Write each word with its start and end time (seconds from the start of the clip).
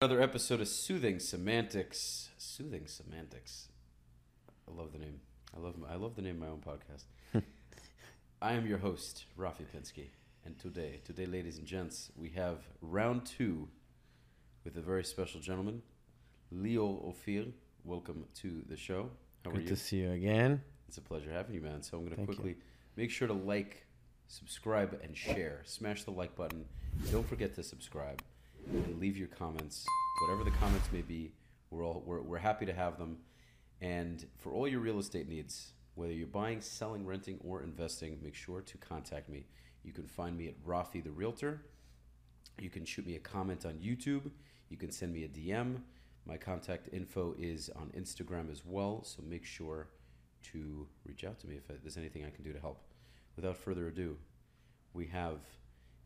Another 0.00 0.22
episode 0.22 0.60
of 0.60 0.68
Soothing 0.68 1.18
Semantics. 1.18 2.28
Soothing 2.38 2.86
Semantics. 2.86 3.66
I 4.68 4.72
love 4.72 4.92
the 4.92 4.98
name. 5.00 5.18
I 5.56 5.58
love 5.58 5.74
I 5.90 5.96
love 5.96 6.14
the 6.14 6.22
name 6.22 6.40
of 6.40 6.40
my 6.40 6.46
own 6.46 6.60
podcast. 6.60 7.02
I 8.40 8.52
am 8.52 8.64
your 8.64 8.78
host, 8.78 9.24
Rafi 9.36 9.64
Pinsky, 9.74 10.10
and 10.44 10.56
today, 10.56 11.00
today, 11.04 11.26
ladies 11.26 11.58
and 11.58 11.66
gents, 11.66 12.12
we 12.16 12.28
have 12.28 12.58
round 12.80 13.26
two 13.26 13.66
with 14.64 14.76
a 14.76 14.80
very 14.80 15.02
special 15.02 15.40
gentleman, 15.40 15.82
Lior 16.54 17.04
Ofir. 17.04 17.50
Welcome 17.82 18.26
to 18.36 18.62
the 18.68 18.76
show. 18.76 19.10
How 19.44 19.50
Good 19.50 19.58
are 19.58 19.62
you? 19.62 19.68
to 19.70 19.76
see 19.76 19.96
you 19.96 20.12
again. 20.12 20.62
It's 20.86 20.98
a 20.98 21.02
pleasure 21.02 21.32
having 21.32 21.56
you, 21.56 21.60
man. 21.60 21.82
So 21.82 21.98
I'm 21.98 22.04
going 22.04 22.16
to 22.16 22.24
quickly 22.24 22.50
you. 22.50 22.56
make 22.94 23.10
sure 23.10 23.26
to 23.26 23.34
like, 23.34 23.84
subscribe, 24.28 25.00
and 25.02 25.16
share. 25.16 25.62
Smash 25.64 26.04
the 26.04 26.12
like 26.12 26.36
button. 26.36 26.66
Don't 27.10 27.28
forget 27.28 27.56
to 27.56 27.64
subscribe 27.64 28.22
and 28.66 29.00
leave 29.00 29.16
your 29.16 29.28
comments, 29.28 29.86
whatever 30.22 30.44
the 30.44 30.56
comments 30.56 30.88
may 30.92 31.02
be. 31.02 31.32
We're 31.70 31.84
all 31.84 32.02
we're, 32.06 32.22
we're 32.22 32.38
happy 32.38 32.66
to 32.66 32.72
have 32.72 32.98
them. 32.98 33.18
And 33.80 34.26
for 34.38 34.52
all 34.52 34.66
your 34.66 34.80
real 34.80 34.98
estate 34.98 35.28
needs, 35.28 35.72
whether 35.94 36.12
you're 36.12 36.26
buying, 36.26 36.60
selling, 36.60 37.06
renting, 37.06 37.38
or 37.44 37.62
investing, 37.62 38.18
make 38.22 38.34
sure 38.34 38.60
to 38.60 38.78
contact 38.78 39.28
me. 39.28 39.46
You 39.84 39.92
can 39.92 40.06
find 40.06 40.36
me 40.36 40.48
at 40.48 40.64
Rafi 40.64 41.02
the 41.02 41.10
Realtor. 41.10 41.62
You 42.58 42.70
can 42.70 42.84
shoot 42.84 43.06
me 43.06 43.16
a 43.16 43.20
comment 43.20 43.64
on 43.64 43.74
YouTube. 43.74 44.30
You 44.68 44.76
can 44.76 44.90
send 44.90 45.12
me 45.12 45.24
a 45.24 45.28
DM. 45.28 45.80
My 46.26 46.36
contact 46.36 46.88
info 46.92 47.34
is 47.38 47.70
on 47.74 47.90
Instagram 47.96 48.50
as 48.50 48.62
well, 48.64 49.02
so 49.02 49.22
make 49.22 49.44
sure 49.44 49.88
to 50.52 50.86
reach 51.06 51.24
out 51.24 51.38
to 51.40 51.46
me 51.46 51.56
if 51.56 51.66
there's 51.82 51.96
anything 51.96 52.24
I 52.24 52.30
can 52.30 52.44
do 52.44 52.52
to 52.52 52.60
help. 52.60 52.82
Without 53.36 53.56
further 53.56 53.88
ado, 53.88 54.16
we 54.92 55.06
have 55.06 55.38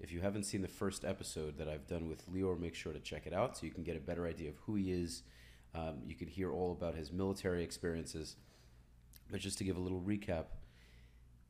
if 0.03 0.11
you 0.11 0.21
haven't 0.21 0.43
seen 0.43 0.63
the 0.63 0.69
first 0.69 1.05
episode 1.05 1.57
that 1.59 1.69
I've 1.69 1.87
done 1.87 2.09
with 2.09 2.29
Lior, 2.29 2.59
make 2.59 2.75
sure 2.75 2.93
to 2.93 2.99
check 2.99 3.25
it 3.25 3.33
out 3.33 3.57
so 3.57 3.65
you 3.65 3.73
can 3.73 3.85
get 3.85 3.97
a 3.97 4.01
better 4.01 4.27
idea 4.27 4.51
of 4.51 4.57
who 4.67 4.75
he 4.75 4.91
is. 4.91 5.23
Um, 5.77 6.01
you 6.05 6.17
can 6.17 6.27
hear 6.27 6.51
all 6.51 6.73
about 6.73 6.97
his 6.97 7.13
military 7.13 7.63
experiences. 7.63 8.35
But 9.31 9.41
just 9.41 9.59
to 9.59 9.65
give 9.65 9.77
a 9.77 9.81
little 9.81 10.01
recap, 10.01 10.47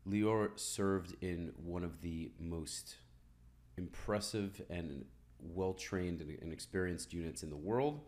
Lior 0.06 0.50
served 0.58 1.14
in 1.22 1.52
one 1.56 1.82
of 1.82 2.02
the 2.02 2.30
most 2.38 2.96
impressive 3.78 4.60
and 4.68 5.06
well 5.40 5.72
trained 5.72 6.20
and 6.20 6.52
experienced 6.52 7.14
units 7.14 7.42
in 7.42 7.48
the 7.48 7.56
world. 7.56 8.00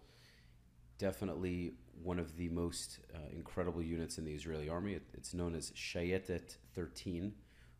Definitely 0.98 1.72
one 2.02 2.18
of 2.18 2.36
the 2.36 2.50
most 2.50 3.00
uh, 3.14 3.18
incredible 3.32 3.82
units 3.82 4.18
in 4.18 4.26
the 4.26 4.32
Israeli 4.32 4.68
army. 4.68 4.92
It, 4.92 5.04
it's 5.14 5.32
known 5.32 5.54
as 5.54 5.70
Shayetet 5.70 6.58
13, 6.74 7.32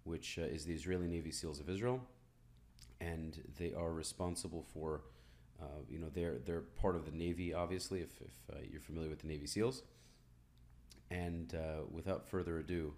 which 0.04 0.38
uh, 0.38 0.46
is 0.46 0.64
the 0.64 0.72
Israeli 0.72 1.08
Navy 1.08 1.30
SEALs 1.30 1.60
of 1.60 1.68
Israel 1.68 2.00
and 3.04 3.42
they 3.58 3.72
are 3.74 3.92
responsible 3.92 4.64
for, 4.72 5.02
uh, 5.60 5.80
you 5.88 5.98
know, 5.98 6.08
they're 6.12 6.38
they're 6.46 6.66
part 6.82 6.96
of 6.96 7.04
the 7.04 7.12
Navy, 7.12 7.52
obviously, 7.54 8.00
if, 8.00 8.12
if 8.20 8.34
uh, 8.52 8.60
you're 8.70 8.80
familiar 8.80 9.10
with 9.10 9.20
the 9.20 9.28
Navy 9.28 9.46
SEALs. 9.46 9.82
And 11.10 11.54
uh, 11.54 11.84
without 11.90 12.26
further 12.28 12.58
ado, 12.58 12.94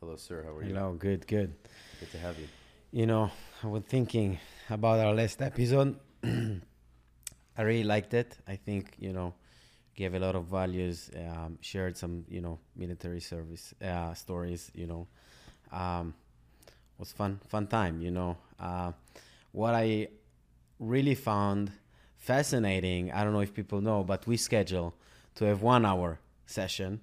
hello, 0.00 0.16
sir. 0.16 0.42
How 0.44 0.52
are 0.56 0.62
you? 0.62 0.74
Hello. 0.74 0.92
Good. 0.92 1.26
Good. 1.26 1.54
Good 2.00 2.10
to 2.12 2.18
have 2.18 2.38
you. 2.38 2.48
You 2.92 3.06
know, 3.06 3.30
I 3.62 3.68
was 3.68 3.84
thinking 3.84 4.38
about 4.68 4.98
our 4.98 5.14
last 5.14 5.40
episode. 5.40 5.96
I 6.24 7.62
really 7.62 7.84
liked 7.84 8.14
it. 8.14 8.36
I 8.48 8.56
think 8.56 8.96
you 8.98 9.12
know 9.12 9.34
gave 10.00 10.14
a 10.14 10.18
lot 10.18 10.34
of 10.34 10.46
values, 10.46 11.10
um, 11.14 11.58
shared 11.60 11.94
some, 11.94 12.24
you 12.28 12.40
know, 12.40 12.58
military 12.74 13.20
service 13.20 13.74
uh, 13.84 14.14
stories, 14.14 14.70
you 14.74 14.86
know. 14.86 15.06
Um, 15.70 16.14
was 17.00 17.10
fun 17.12 17.40
fun 17.48 17.66
time 17.66 18.00
you 18.00 18.10
know. 18.10 18.36
Uh, 18.60 18.92
what 19.52 19.74
i 19.74 20.06
really 20.78 21.14
found 21.14 21.72
fascinating 22.18 23.10
i 23.12 23.24
don't 23.24 23.32
know 23.32 23.40
if 23.40 23.54
people 23.54 23.80
know 23.80 24.04
but 24.04 24.26
we 24.26 24.36
schedule 24.36 24.94
to 25.34 25.46
have 25.46 25.62
one 25.62 25.84
hour 25.86 26.20
session 26.46 27.00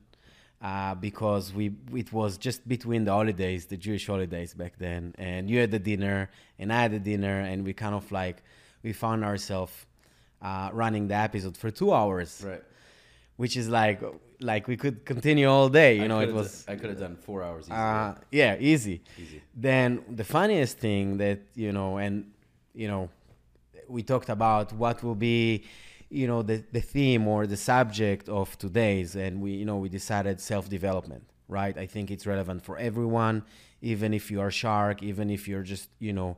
uh, 0.61 0.95
because 0.95 1.53
we 1.53 1.71
it 1.93 2.11
was 2.13 2.37
just 2.37 2.67
between 2.67 3.03
the 3.05 3.11
holidays 3.11 3.65
the 3.65 3.77
jewish 3.77 4.07
holidays 4.07 4.53
back 4.53 4.73
then. 4.79 5.13
And 5.17 5.49
you 5.49 5.59
had 5.59 5.71
the 5.71 5.79
dinner 5.79 6.29
and 6.57 6.73
i 6.73 6.81
had 6.81 6.91
the 6.91 6.99
dinner 6.99 7.41
and 7.41 7.63
we 7.63 7.73
kind 7.73 7.93
of 7.93 8.11
like 8.11 8.37
we 8.83 8.93
found 8.93 9.23
ourselves 9.23 9.85
uh, 10.41 10.69
running 10.73 11.07
the 11.07 11.15
episode 11.15 11.57
for 11.57 11.71
two 11.71 11.91
hours. 11.93 12.43
Right 12.45 12.63
which 13.37 13.55
is 13.55 13.69
like 13.69 14.01
like 14.41 14.67
we 14.67 14.77
could 14.77 15.05
continue 15.05 15.47
all 15.47 15.69
day. 15.69 15.97
You 15.97 16.03
I 16.03 16.07
know, 16.07 16.19
it 16.19 16.33
was. 16.33 16.65
I 16.67 16.75
could 16.75 16.89
have 16.89 16.99
done 16.99 17.15
four 17.15 17.43
hours. 17.43 17.65
Easy, 17.65 17.73
uh, 17.73 18.13
yeah, 18.31 18.55
easy. 18.59 19.01
Easy. 19.17 19.41
Then 19.55 20.03
the 20.09 20.23
funniest 20.23 20.77
thing 20.77 21.17
that 21.17 21.39
you 21.55 21.71
know, 21.71 21.97
and 21.97 22.31
you 22.73 22.87
know, 22.87 23.09
we 23.87 24.03
talked 24.03 24.29
about 24.29 24.73
what 24.73 25.03
will 25.03 25.15
be, 25.15 25.63
you 26.09 26.27
know, 26.27 26.41
the 26.41 26.63
the 26.71 26.81
theme 26.81 27.27
or 27.27 27.47
the 27.47 27.57
subject 27.57 28.27
of 28.29 28.57
today's, 28.57 29.15
and 29.15 29.41
we 29.41 29.51
you 29.51 29.65
know 29.65 29.77
we 29.77 29.89
decided 29.89 30.41
self 30.41 30.69
development. 30.69 31.23
Right. 31.49 31.77
I 31.77 31.85
think 31.85 32.11
it's 32.11 32.27
relevant 32.27 32.65
for 32.65 32.77
everyone, 32.77 33.43
even 33.81 34.13
if 34.13 34.29
you 34.29 34.41
are 34.41 34.51
shark, 34.51 35.01
even 35.01 35.29
if 35.29 35.47
you're 35.47 35.63
just 35.63 35.89
you 35.99 36.11
know, 36.11 36.35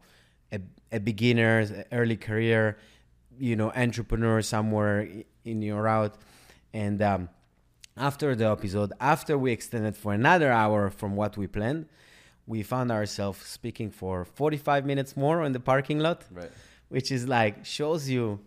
a, 0.51 0.59
a 0.91 0.99
beginner, 0.99 1.85
early 1.91 2.15
career, 2.15 2.77
you 3.39 3.55
know, 3.55 3.71
entrepreneur 3.75 4.43
somewhere 4.43 5.07
in 5.43 5.63
your 5.63 5.81
route 5.81 6.15
and 6.73 7.01
um, 7.01 7.29
after 7.97 8.35
the 8.35 8.49
episode, 8.49 8.93
after 8.99 9.37
we 9.37 9.51
extended 9.51 9.95
for 9.95 10.13
another 10.13 10.51
hour 10.51 10.89
from 10.89 11.15
what 11.15 11.37
we 11.37 11.47
planned, 11.47 11.87
we 12.47 12.63
found 12.63 12.91
ourselves 12.91 13.45
speaking 13.45 13.91
for 13.91 14.25
45 14.25 14.85
minutes 14.85 15.15
more 15.15 15.43
in 15.43 15.51
the 15.51 15.59
parking 15.59 15.99
lot, 15.99 16.23
right. 16.31 16.51
which 16.89 17.11
is 17.11 17.27
like 17.27 17.65
shows 17.65 18.09
you, 18.09 18.39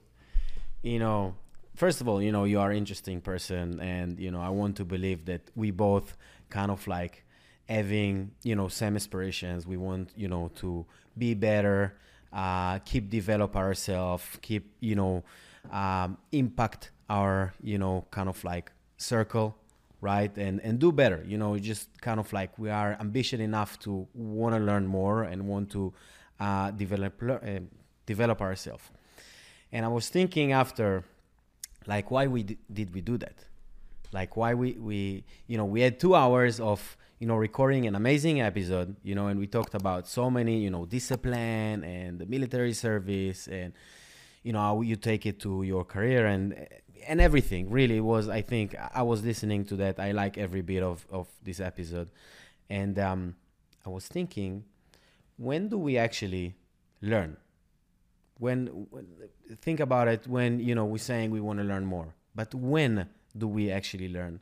you 0.83 0.99
know, 0.99 1.35
first 1.77 2.01
of 2.01 2.09
all, 2.09 2.21
you 2.23 2.33
know, 2.33 2.45
you 2.45 2.59
are 2.61 2.71
an 2.71 2.79
interesting 2.79 3.21
person, 3.21 3.81
and 3.81 4.19
you 4.19 4.31
know, 4.31 4.41
I 4.41 4.49
want 4.49 4.77
to 4.77 4.85
believe 4.85 5.27
that 5.27 5.43
we 5.55 5.71
both 5.71 6.17
kind 6.49 6.71
of 6.71 6.87
like 6.87 7.25
having 7.69 8.31
you 8.43 8.55
know 8.55 8.69
same 8.69 8.97
aspirations. 8.97 9.67
We 9.67 9.77
want 9.77 10.11
you 10.17 10.29
know 10.29 10.51
to 10.57 10.87
be 11.17 11.35
better, 11.35 11.97
uh, 12.33 12.79
keep 12.81 13.11
develop 13.11 13.57
ourselves, 13.57 14.25
keep 14.41 14.75
you 14.81 14.95
know 14.95 15.25
um, 15.71 16.19
impact 16.33 16.92
our 17.09 17.55
you 17.63 17.79
know 17.79 18.05
kind 18.11 18.29
of 18.29 18.43
like 18.45 18.73
circle 18.97 19.57
right? 20.03 20.37
And 20.37 20.61
and 20.61 20.79
do 20.79 20.93
better 20.93 21.25
you 21.27 21.39
know 21.39 21.57
just 21.59 21.89
kind 22.03 22.21
of 22.21 22.31
like 22.35 22.59
we 22.59 22.69
are 22.69 22.99
ambitious 23.01 23.41
enough 23.41 23.79
to 23.81 24.07
want 24.13 24.55
to 24.55 24.61
learn 24.61 24.87
more 24.87 25.23
and 25.23 25.47
want 25.47 25.71
to 25.71 25.95
uh, 26.39 26.73
develop 26.73 27.23
uh, 27.23 27.61
develop 28.05 28.43
ourselves. 28.43 28.85
And 29.71 29.87
i 29.87 29.89
was 29.89 30.11
thinking 30.11 30.53
after 30.53 31.05
like 31.87 32.11
why 32.11 32.27
we 32.27 32.43
did 32.43 32.93
we 32.93 33.01
do 33.01 33.17
that? 33.19 33.47
Like 34.13 34.37
why 34.37 34.53
we 34.53 34.73
we 34.73 35.25
you 35.47 35.57
know 35.57 35.65
we 35.65 35.81
had 35.81 35.99
two 35.99 36.15
hours 36.15 36.61
of 36.61 36.97
you 37.19 37.27
know 37.29 37.37
recording 37.37 37.87
an 37.87 37.95
amazing 37.95 38.41
episode 38.41 38.97
you 39.05 39.15
know 39.15 39.29
and 39.29 39.39
we 39.39 39.47
talked 39.47 39.75
about 39.75 40.09
so 40.09 40.29
many 40.29 40.59
you 40.59 40.71
know 40.71 40.85
discipline 40.85 41.85
and 41.85 42.19
the 42.19 42.27
military 42.27 42.73
service 42.73 43.47
and 43.47 43.73
you 44.43 44.53
know 44.53 44.59
how 44.59 44.81
you 44.81 44.97
take 44.97 45.25
it 45.27 45.39
to 45.41 45.63
your 45.63 45.85
career. 45.85 46.27
And 46.27 46.67
and 47.07 47.21
everything 47.21 47.71
really 47.71 48.01
was 48.01 48.29
i 48.29 48.41
think 48.43 48.75
i 48.95 49.03
was 49.03 49.23
listening 49.23 49.65
to 49.65 49.77
that. 49.77 49.99
I 49.99 50.13
like 50.13 50.39
every 50.39 50.63
bit 50.63 50.83
of 50.83 51.07
of 51.11 51.29
this 51.43 51.61
episode. 51.61 52.09
And 52.71 52.99
um 52.99 53.37
i 53.87 53.89
was 53.89 54.07
thinking 54.07 54.65
when 55.37 55.69
do 55.69 55.79
we 55.79 55.97
actually 55.99 56.55
learn? 57.01 57.37
When, 58.39 58.67
when 58.91 59.07
think 59.61 59.81
about 59.81 60.09
it 60.09 60.27
when 60.27 60.61
you 60.61 60.75
know 60.75 60.85
we're 60.85 60.99
saying 60.99 61.31
we 61.31 61.41
want 61.41 61.59
to 61.59 61.65
learn 61.65 61.85
more 61.85 62.15
but 62.35 62.55
when 62.55 63.09
do 63.37 63.47
we 63.49 63.71
actually 63.71 64.09
learn? 64.09 64.41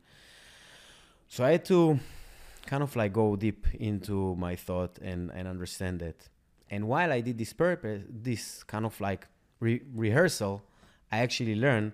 So 1.28 1.44
i 1.44 1.52
had 1.52 1.64
to 1.66 1.98
kind 2.66 2.82
of 2.82 2.94
like 2.96 3.12
go 3.12 3.36
deep 3.36 3.66
into 3.74 4.36
my 4.36 4.56
thought 4.56 4.98
and 5.02 5.30
and 5.34 5.48
understand 5.48 6.02
it. 6.02 6.28
And 6.70 6.86
while 6.86 7.12
i 7.12 7.20
did 7.20 7.36
this 7.38 7.52
purpose 7.52 8.02
this 8.08 8.62
kind 8.64 8.86
of 8.86 9.00
like 9.00 9.26
re- 9.60 9.82
rehearsal 9.94 10.62
i 11.10 11.18
actually 11.18 11.56
learned 11.56 11.92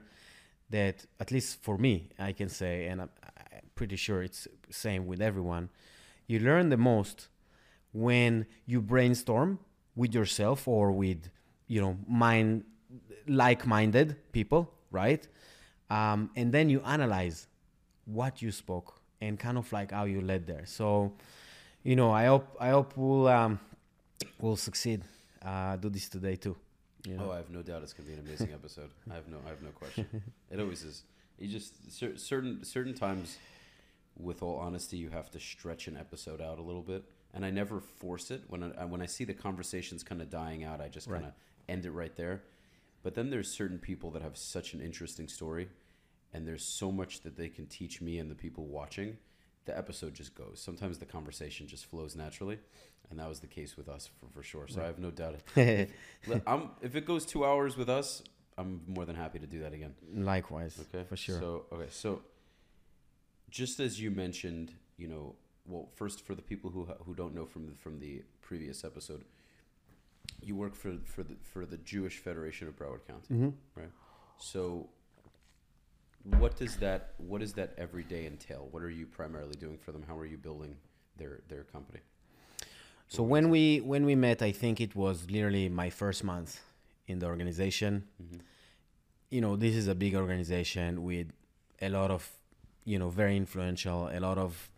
that 0.71 1.07
at 1.21 1.31
least 1.31 1.63
for 1.63 1.79
me 1.79 2.11
i 2.19 2.33
can 2.33 2.49
say 2.49 2.87
and 2.87 3.03
i'm, 3.03 3.11
I'm 3.53 3.71
pretty 3.75 3.97
sure 3.97 4.23
it's 4.23 4.49
same 4.71 5.07
with 5.07 5.21
everyone 5.21 5.71
you 6.27 6.41
learn 6.41 6.71
the 6.71 6.77
most 6.77 7.29
when 7.93 8.47
you 8.67 8.81
brainstorm 8.81 9.59
with 9.95 10.15
yourself 10.15 10.67
or 10.69 10.93
with 10.93 11.31
you 11.67 11.81
know 11.81 11.97
mind 12.07 12.65
like-minded 13.29 14.17
people 14.33 14.73
right? 14.91 15.27
Um, 15.91 16.31
and 16.37 16.53
then 16.53 16.69
you 16.69 16.81
analyze 16.81 17.47
what 18.07 18.43
you 18.43 18.51
spoke 18.51 19.01
and 19.21 19.39
kind 19.39 19.59
of 19.59 19.71
like 19.73 19.93
how 19.93 20.05
you 20.05 20.21
led 20.21 20.47
there. 20.47 20.65
So 20.67 21.13
you 21.83 21.95
know 21.95 22.11
i 22.11 22.25
hope 22.25 22.57
i 22.59 22.71
hope 22.71 22.95
we'll 22.97 23.29
um, 23.29 23.61
we'll 24.41 24.57
succeed 24.57 25.03
uh, 25.43 25.77
do 25.77 25.89
this 25.89 26.09
today 26.09 26.35
too 26.35 26.57
yeah. 27.07 27.17
Oh, 27.21 27.31
I 27.31 27.37
have 27.37 27.51
no 27.51 27.63
doubt 27.63 27.83
it's 27.83 27.93
gonna 27.93 28.09
be 28.09 28.15
an 28.15 28.21
amazing 28.21 28.53
episode. 28.53 28.91
I 29.11 29.15
have 29.15 29.29
no, 29.29 29.39
I 29.47 29.51
have 29.51 29.63
no 29.63 29.71
question. 29.71 30.07
It 30.51 30.61
always 30.61 30.83
is. 30.83 31.03
You 31.39 31.49
just 31.49 31.93
cer- 31.93 32.17
certain 32.17 32.65
certain 32.65 32.95
times, 32.95 33.39
with 34.19 34.43
all 34.43 34.57
honesty, 34.57 34.97
you 34.97 35.11
have 35.11 35.31
to 35.31 35.41
stretch 35.41 35.87
an 35.87 35.97
episode 35.97 36.41
out 36.41 36.59
a 36.59 36.63
little 36.63 36.83
bit, 36.83 37.05
and 37.33 37.45
I 37.45 37.51
never 37.51 37.81
force 37.81 38.31
it. 38.31 38.43
When 38.49 38.63
I 38.63 38.85
when 38.85 39.03
I 39.03 39.07
see 39.07 39.25
the 39.25 39.35
conversations 39.35 40.03
kind 40.03 40.21
of 40.21 40.31
dying 40.31 40.65
out, 40.65 40.81
I 40.81 40.89
just 40.89 41.09
kind 41.09 41.25
of 41.25 41.31
right. 41.31 41.35
end 41.69 41.87
it 41.87 41.93
right 41.93 42.15
there. 42.17 42.43
But 43.03 43.15
then 43.15 43.31
there's 43.31 43.51
certain 43.51 43.79
people 43.79 44.11
that 44.13 44.23
have 44.23 44.37
such 44.37 44.75
an 44.75 44.81
interesting 44.81 45.29
story, 45.29 45.69
and 46.33 46.47
there's 46.47 46.65
so 46.65 46.91
much 46.91 47.21
that 47.21 47.37
they 47.37 47.49
can 47.49 47.67
teach 47.67 48.01
me 48.01 48.19
and 48.19 48.31
the 48.31 48.35
people 48.35 48.67
watching. 48.67 49.19
The 49.65 49.77
episode 49.77 50.15
just 50.15 50.35
goes. 50.35 50.61
Sometimes 50.61 50.99
the 50.99 51.07
conversation 51.07 51.67
just 51.67 51.87
flows 51.87 52.15
naturally, 52.17 52.59
and 53.11 53.19
that 53.19 53.29
was 53.29 53.41
the 53.41 53.47
case 53.47 53.77
with 53.77 53.89
us 53.89 54.09
for, 54.19 54.27
for 54.35 54.43
sure. 54.43 54.67
So 54.69 54.83
I 54.83 54.87
have 54.87 54.99
no 54.99 55.11
doubt. 55.11 55.37
If, 55.57 56.43
I'm, 56.47 56.71
if 56.83 56.97
it 56.97 57.07
goes 57.07 57.25
two 57.25 57.45
hours 57.45 57.77
with 57.77 57.89
us, 57.89 58.23
I'm 58.59 58.81
more 58.89 59.05
than 59.05 59.17
happy 59.17 59.39
to 59.39 59.47
do 59.47 59.61
that 59.61 59.73
again. 59.73 59.95
Likewise, 60.13 60.79
Okay, 60.93 61.05
for 61.05 61.17
sure. 61.17 61.39
So 61.39 61.67
okay, 61.73 61.87
so 61.91 62.23
just 63.51 63.81
as 63.81 64.01
you 64.01 64.11
mentioned, 64.11 64.73
you 64.97 65.09
know, 65.09 65.35
well, 65.67 65.89
first 65.95 66.25
for 66.27 66.35
the 66.35 66.43
people 66.43 66.71
who 66.71 66.85
who 67.05 67.15
don't 67.15 67.35
know 67.35 67.47
from 67.47 67.67
the, 67.67 67.75
from 67.75 67.99
the 68.01 68.23
previous 68.41 68.85
episode, 68.85 69.25
you 70.43 70.57
work 70.57 70.75
for 70.75 70.95
for 71.05 71.23
the 71.23 71.37
for 71.43 71.67
the 71.67 71.77
Jewish 71.79 72.19
Federation 72.19 72.67
of 72.69 72.77
Broward 72.77 73.07
County, 73.07 73.29
hmm 73.29 73.49
right? 73.75 73.91
So, 74.39 74.89
what 76.25 76.57
does 76.57 76.77
that 76.77 77.15
what 77.19 77.41
does 77.41 77.53
that 77.55 77.75
every 77.79 78.05
day 78.05 78.27
entail? 78.27 78.69
What 78.71 78.83
are 78.83 78.91
you 78.91 79.07
primarily 79.07 79.57
doing 79.57 79.79
for 79.79 79.93
them? 79.93 80.03
How 80.07 80.17
are 80.19 80.27
you 80.27 80.39
building 80.39 80.77
their 81.17 81.41
their 81.49 81.65
company? 81.65 82.01
So 83.09 83.23
when 83.23 83.51
we 83.51 83.81
when 83.81 84.05
we 84.05 84.15
met, 84.15 84.43
I 84.43 84.53
think 84.53 84.81
it 84.81 84.95
was 84.97 85.31
literally 85.31 85.69
my 85.69 85.91
first 85.91 86.25
month 86.25 86.61
in 87.07 87.19
the 87.21 87.27
organization. 87.27 88.05
Mhm. 88.23 88.41
You 89.31 89.41
know, 89.41 89.57
this 89.57 89.75
is 89.75 89.89
a 89.89 89.95
big 89.95 90.15
organization 90.15 91.03
with 91.05 91.33
a 91.81 91.89
lot 91.89 92.11
of, 92.11 92.31
you 92.85 92.99
know, 92.99 93.11
very 93.11 93.37
influential, 93.37 94.09
a 94.09 94.21
lot 94.21 94.39
of 94.39 94.71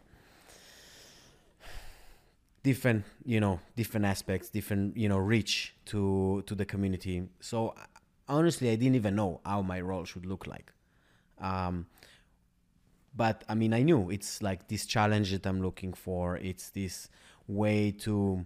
different, 2.62 3.04
you 3.24 3.40
know, 3.40 3.60
different 3.76 4.04
aspects, 4.06 4.48
different, 4.50 4.96
you 4.96 5.08
know, 5.08 5.18
reach 5.18 5.74
to 5.86 6.42
to 6.46 6.54
the 6.54 6.64
community. 6.64 7.28
So 7.40 7.74
honestly, 8.28 8.70
I 8.70 8.76
didn't 8.76 8.96
even 8.96 9.14
know 9.16 9.40
how 9.44 9.62
my 9.62 9.80
role 9.80 10.04
should 10.04 10.26
look 10.26 10.46
like. 10.46 10.72
Um, 11.40 11.86
but 13.16 13.44
I 13.48 13.54
mean, 13.54 13.72
I 13.72 13.82
knew 13.82 14.10
it's 14.10 14.42
like 14.42 14.68
this 14.68 14.86
challenge 14.86 15.30
that 15.32 15.46
I'm 15.46 15.60
looking 15.62 15.92
for. 15.92 16.36
It's 16.36 16.70
this 16.70 17.08
way 17.48 17.90
to 17.90 18.44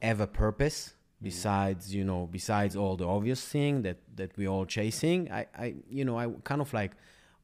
have 0.00 0.20
a 0.20 0.26
purpose 0.26 0.94
besides 1.20 1.94
you 1.94 2.04
know 2.04 2.28
besides 2.30 2.74
all 2.76 2.96
the 2.96 3.06
obvious 3.06 3.46
thing 3.46 3.82
that 3.82 3.98
that 4.16 4.36
we 4.36 4.48
all 4.48 4.64
chasing. 4.64 5.30
I 5.30 5.46
i 5.56 5.74
you 5.88 6.04
know 6.04 6.18
i 6.18 6.28
kind 6.44 6.60
of 6.60 6.72
like 6.72 6.92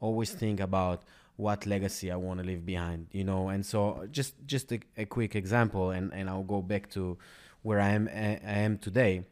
always 0.01 0.31
think 0.31 0.61
about 0.61 1.03
what 1.37 1.67
legacy 1.67 2.11
i 2.11 2.17
want 2.17 2.41
to 2.41 2.47
leave 2.47 2.67
behind 2.67 3.07
you 3.13 3.25
know? 3.25 3.49
And 3.49 3.65
so 3.65 4.09
just 4.11 4.35
just 4.47 4.73
a, 4.73 4.81
a 4.97 5.05
quick 5.05 5.37
example 5.37 5.91
and 5.91 6.13
and 6.13 6.29
i'll 6.29 6.43
go 6.43 6.61
back 6.63 6.91
to 6.91 7.19
where 7.63 7.81
i 7.81 7.91
am 7.91 8.09
i 8.09 8.39
am 8.45 8.79
today. 8.79 9.25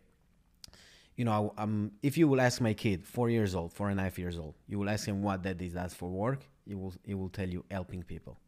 You 1.16 1.24
know 1.24 1.54
I, 1.56 1.62
um 1.62 1.92
if 2.02 2.18
you 2.18 2.28
will 2.28 2.40
ask 2.40 2.60
my 2.60 2.74
kid 2.74 3.04
four 3.04 3.30
years 3.30 3.54
old 3.54 3.72
four 3.72 3.88
and 3.90 3.98
a 3.98 4.02
half 4.04 4.18
years 4.18 4.38
old 4.38 4.54
you 4.68 4.78
will 4.78 4.90
ask 4.90 5.08
him 5.08 5.22
what 5.22 5.42
that 5.44 5.60
is 5.60 5.72
does 5.72 5.94
for 5.94 6.10
work 6.10 6.40
he 6.66 6.74
will 6.74 6.94
he 7.04 7.14
will 7.14 7.30
tell 7.30 7.48
you 7.48 7.64
helping 7.70 8.02
people. 8.02 8.38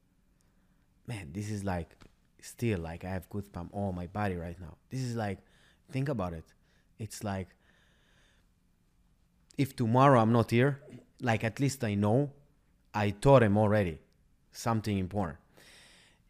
Man 1.06 1.30
this 1.32 1.50
is 1.50 1.64
like 1.64 1.90
still 2.40 2.78
like 2.80 3.04
I 3.04 3.10
have 3.10 3.28
goosebumps 3.30 3.70
all 3.72 3.92
my 3.92 4.06
body 4.06 4.36
right 4.36 4.58
now. 4.60 4.76
This 4.90 5.00
is 5.00 5.16
like, 5.16 5.38
think 5.90 6.08
about 6.08 6.32
it. 6.32 6.44
It's 6.98 7.22
like 7.24 7.48
if 9.56 9.74
tomorrow 9.74 10.20
I'm 10.20 10.32
not 10.32 10.50
here, 10.50 10.80
like 11.20 11.44
at 11.44 11.60
least 11.60 11.82
I 11.84 11.94
know 11.94 12.30
I 12.94 13.10
taught 13.10 13.42
him 13.42 13.58
already 13.58 13.98
something 14.52 14.96
important. 14.96 15.38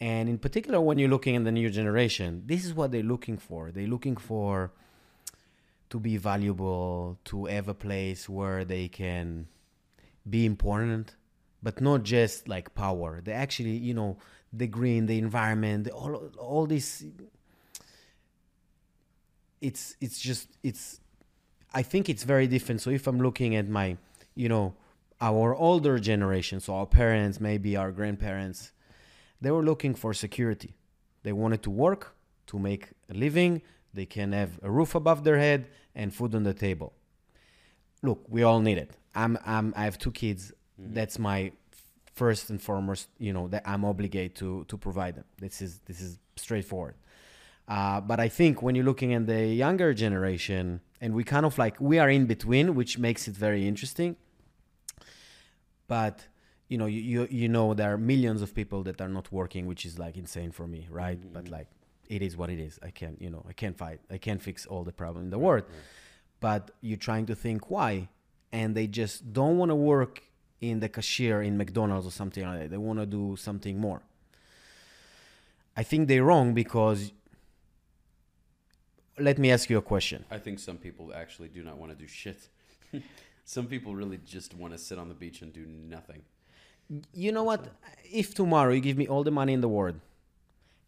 And 0.00 0.28
in 0.28 0.38
particular, 0.38 0.80
when 0.80 0.98
you're 0.98 1.08
looking 1.08 1.36
at 1.36 1.44
the 1.44 1.52
new 1.52 1.70
generation, 1.70 2.42
this 2.46 2.64
is 2.64 2.72
what 2.72 2.92
they're 2.92 3.02
looking 3.02 3.36
for. 3.36 3.70
They're 3.70 3.86
looking 3.86 4.16
for 4.16 4.70
to 5.90 5.98
be 5.98 6.16
valuable, 6.16 7.18
to 7.24 7.46
have 7.46 7.68
a 7.68 7.74
place 7.74 8.28
where 8.28 8.64
they 8.64 8.88
can 8.88 9.48
be 10.28 10.44
important, 10.44 11.16
but 11.62 11.80
not 11.80 12.02
just 12.04 12.48
like 12.48 12.74
power. 12.74 13.20
They 13.22 13.32
actually, 13.32 13.76
you 13.76 13.94
know, 13.94 14.18
the 14.52 14.66
green, 14.66 15.06
the 15.06 15.18
environment, 15.18 15.84
the, 15.84 15.92
all 15.92 16.30
all 16.38 16.66
this. 16.66 17.04
It's 19.60 19.96
it's 20.00 20.18
just 20.18 20.48
it's. 20.62 21.00
I 21.74 21.82
think 21.82 22.08
it's 22.08 22.22
very 22.22 22.46
different. 22.46 22.80
So 22.80 22.90
if 22.90 23.06
I'm 23.06 23.18
looking 23.20 23.54
at 23.54 23.68
my, 23.68 23.98
you 24.34 24.48
know, 24.48 24.74
our 25.20 25.54
older 25.54 25.98
generation, 25.98 26.60
so 26.60 26.74
our 26.74 26.86
parents, 26.86 27.40
maybe 27.40 27.76
our 27.76 27.92
grandparents, 27.92 28.72
they 29.40 29.50
were 29.50 29.62
looking 29.62 29.94
for 29.94 30.14
security. 30.14 30.74
They 31.24 31.32
wanted 31.32 31.62
to 31.64 31.70
work 31.70 32.14
to 32.46 32.58
make 32.58 32.88
a 33.10 33.14
living. 33.14 33.60
They 33.92 34.06
can 34.06 34.32
have 34.32 34.58
a 34.62 34.70
roof 34.70 34.94
above 34.94 35.24
their 35.24 35.38
head 35.38 35.66
and 35.94 36.14
food 36.14 36.34
on 36.34 36.44
the 36.44 36.54
table. 36.54 36.92
Look, 38.02 38.24
we 38.28 38.42
all 38.42 38.60
need 38.60 38.78
it. 38.78 38.92
I'm, 39.14 39.38
I'm 39.44 39.74
I 39.76 39.84
have 39.84 39.98
two 39.98 40.12
kids. 40.12 40.52
Mm-hmm. 40.80 40.94
That's 40.94 41.18
my 41.18 41.52
first 42.22 42.50
and 42.50 42.60
foremost, 42.68 43.08
you 43.26 43.32
know, 43.36 43.44
that 43.48 43.62
I'm 43.72 43.84
obligated 43.92 44.34
to 44.40 44.48
to 44.70 44.76
provide 44.86 45.14
them. 45.18 45.26
This 45.44 45.56
is 45.66 45.72
this 45.88 46.00
is 46.06 46.10
straightforward. 46.36 46.96
Uh, 47.76 48.00
but 48.10 48.18
I 48.26 48.28
think 48.38 48.62
when 48.64 48.72
you're 48.74 48.90
looking 48.92 49.12
at 49.18 49.26
the 49.26 49.42
younger 49.64 49.90
generation, 50.04 50.80
and 51.02 51.10
we 51.18 51.22
kind 51.34 51.44
of 51.48 51.54
like 51.64 51.76
we 51.90 51.96
are 52.02 52.10
in 52.18 52.24
between, 52.34 52.66
which 52.78 52.92
makes 52.98 53.28
it 53.28 53.36
very 53.46 53.62
interesting. 53.72 54.10
But 55.86 56.16
you 56.70 56.78
know, 56.80 56.86
you 56.86 57.02
you, 57.12 57.20
you 57.42 57.48
know, 57.56 57.66
there 57.74 57.90
are 57.94 57.98
millions 57.98 58.40
of 58.46 58.50
people 58.60 58.80
that 58.88 59.00
are 59.04 59.12
not 59.18 59.26
working, 59.40 59.66
which 59.70 59.82
is 59.88 59.94
like 60.04 60.14
insane 60.24 60.52
for 60.58 60.66
me, 60.74 60.80
right? 60.90 61.20
But 61.36 61.44
like, 61.56 61.68
it 62.08 62.20
is 62.22 62.36
what 62.36 62.48
it 62.50 62.60
is. 62.68 62.78
I 62.82 62.90
can't, 62.90 63.20
you 63.24 63.30
know, 63.30 63.44
I 63.48 63.52
can't 63.52 63.76
fight. 63.76 64.00
I 64.10 64.18
can't 64.26 64.42
fix 64.48 64.66
all 64.66 64.84
the 64.84 64.96
problem 65.02 65.24
in 65.26 65.30
the 65.30 65.42
world. 65.46 65.64
But 66.40 66.62
you're 66.80 67.04
trying 67.10 67.26
to 67.26 67.34
think 67.34 67.70
why, 67.74 68.08
and 68.52 68.74
they 68.74 68.86
just 68.86 69.32
don't 69.32 69.58
want 69.58 69.70
to 69.70 69.80
work 69.94 70.22
in 70.60 70.80
the 70.80 70.88
cashier 70.88 71.42
in 71.42 71.56
McDonald's 71.56 72.06
or 72.06 72.10
something 72.10 72.44
like 72.44 72.60
that. 72.60 72.70
They 72.70 72.76
want 72.76 72.98
to 72.98 73.06
do 73.06 73.36
something 73.36 73.78
more. 73.78 74.02
I 75.76 75.82
think 75.82 76.08
they're 76.08 76.24
wrong 76.24 76.54
because. 76.54 77.12
Let 79.20 79.36
me 79.38 79.50
ask 79.50 79.68
you 79.68 79.78
a 79.78 79.82
question. 79.82 80.24
I 80.30 80.38
think 80.38 80.60
some 80.60 80.76
people 80.76 81.12
actually 81.12 81.48
do 81.48 81.64
not 81.64 81.76
want 81.76 81.90
to 81.90 81.98
do 81.98 82.06
shit. 82.06 82.48
some 83.44 83.66
people 83.66 83.96
really 83.96 84.20
just 84.24 84.54
want 84.54 84.72
to 84.72 84.78
sit 84.78 84.96
on 84.96 85.08
the 85.08 85.14
beach 85.14 85.42
and 85.42 85.52
do 85.52 85.66
nothing. 85.66 86.22
You 87.12 87.32
know 87.32 87.42
what? 87.42 87.66
If 88.04 88.34
tomorrow 88.34 88.72
you 88.72 88.80
give 88.80 88.96
me 88.96 89.08
all 89.08 89.24
the 89.24 89.32
money 89.32 89.52
in 89.54 89.60
the 89.60 89.68
world 89.68 89.96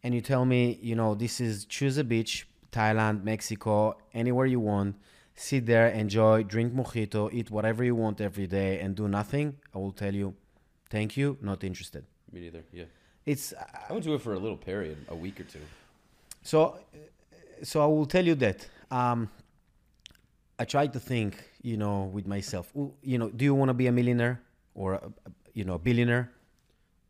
and 0.01 0.15
you 0.15 0.21
tell 0.21 0.45
me, 0.45 0.79
you 0.81 0.95
know, 0.95 1.13
this 1.13 1.41
is 1.41 1.65
choose 1.65 1.97
a 1.97 2.05
beach, 2.05 2.47
Thailand, 2.71 3.23
Mexico, 3.23 3.97
anywhere 4.13 4.45
you 4.45 4.61
want, 4.61 4.95
sit 5.35 5.65
there, 5.65 5.87
enjoy, 5.89 6.43
drink 6.43 6.73
mojito, 6.73 7.29
eat 7.33 7.49
whatever 7.51 7.83
you 7.83 7.95
want 7.95 8.21
every 8.21 8.47
day 8.47 8.79
and 8.79 8.95
do 8.95 9.07
nothing, 9.07 9.55
I 9.73 9.77
will 9.77 9.91
tell 9.93 10.13
you, 10.13 10.33
thank 10.89 11.17
you, 11.17 11.37
not 11.41 11.63
interested. 11.63 12.03
Me 12.31 12.41
neither. 12.41 12.63
Yeah, 12.71 12.85
It's 13.25 13.53
I 13.89 13.93
would 13.93 14.03
do 14.03 14.13
it 14.13 14.21
for 14.21 14.33
a 14.33 14.39
little 14.39 14.57
period, 14.57 14.97
a 15.09 15.15
week 15.15 15.39
or 15.39 15.43
two. 15.43 15.59
so 16.43 16.77
so 17.63 17.81
I 17.81 17.85
will 17.85 18.05
tell 18.07 18.25
you 18.25 18.35
that 18.35 18.67
um, 18.89 19.29
I 20.57 20.65
try 20.65 20.87
to 20.87 20.99
think, 20.99 21.35
you 21.61 21.77
know, 21.77 22.05
with 22.13 22.25
myself. 22.25 22.71
You 23.03 23.17
know, 23.19 23.29
do 23.29 23.45
you 23.45 23.53
want 23.55 23.69
to 23.69 23.73
be 23.75 23.87
a 23.87 23.91
millionaire 23.91 24.41
or 24.73 24.93
a, 24.93 24.97
a- 24.97 25.31
you 25.53 25.63
know, 25.65 25.75
a 25.75 25.79
billionaire? 25.79 26.31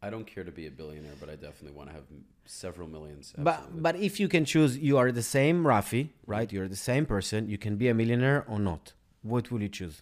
I 0.02 0.10
don't 0.10 0.26
care 0.26 0.44
to 0.44 0.52
be 0.52 0.68
a 0.68 0.72
billionaire, 0.72 1.14
but 1.20 1.30
I 1.30 1.36
definitely 1.36 1.72
want 1.78 1.90
to 1.90 1.94
have 1.96 2.04
several 2.46 2.88
millions. 2.88 3.34
But 3.38 3.56
absolutely. 3.56 3.82
but 3.82 3.96
if 3.98 4.20
you 4.20 4.28
can 4.28 4.46
choose, 4.46 4.78
you 4.78 4.98
are 4.98 5.12
the 5.12 5.24
same 5.24 5.64
Rafi, 5.64 6.10
right? 6.26 6.52
You're 6.52 6.68
the 6.68 6.76
same 6.76 7.06
person. 7.06 7.50
You 7.50 7.58
can 7.58 7.76
be 7.78 7.88
a 7.88 7.94
millionaire 7.94 8.46
or 8.48 8.60
not. 8.60 8.94
What 9.22 9.52
will 9.52 9.62
you 9.62 9.70
choose? 9.70 10.02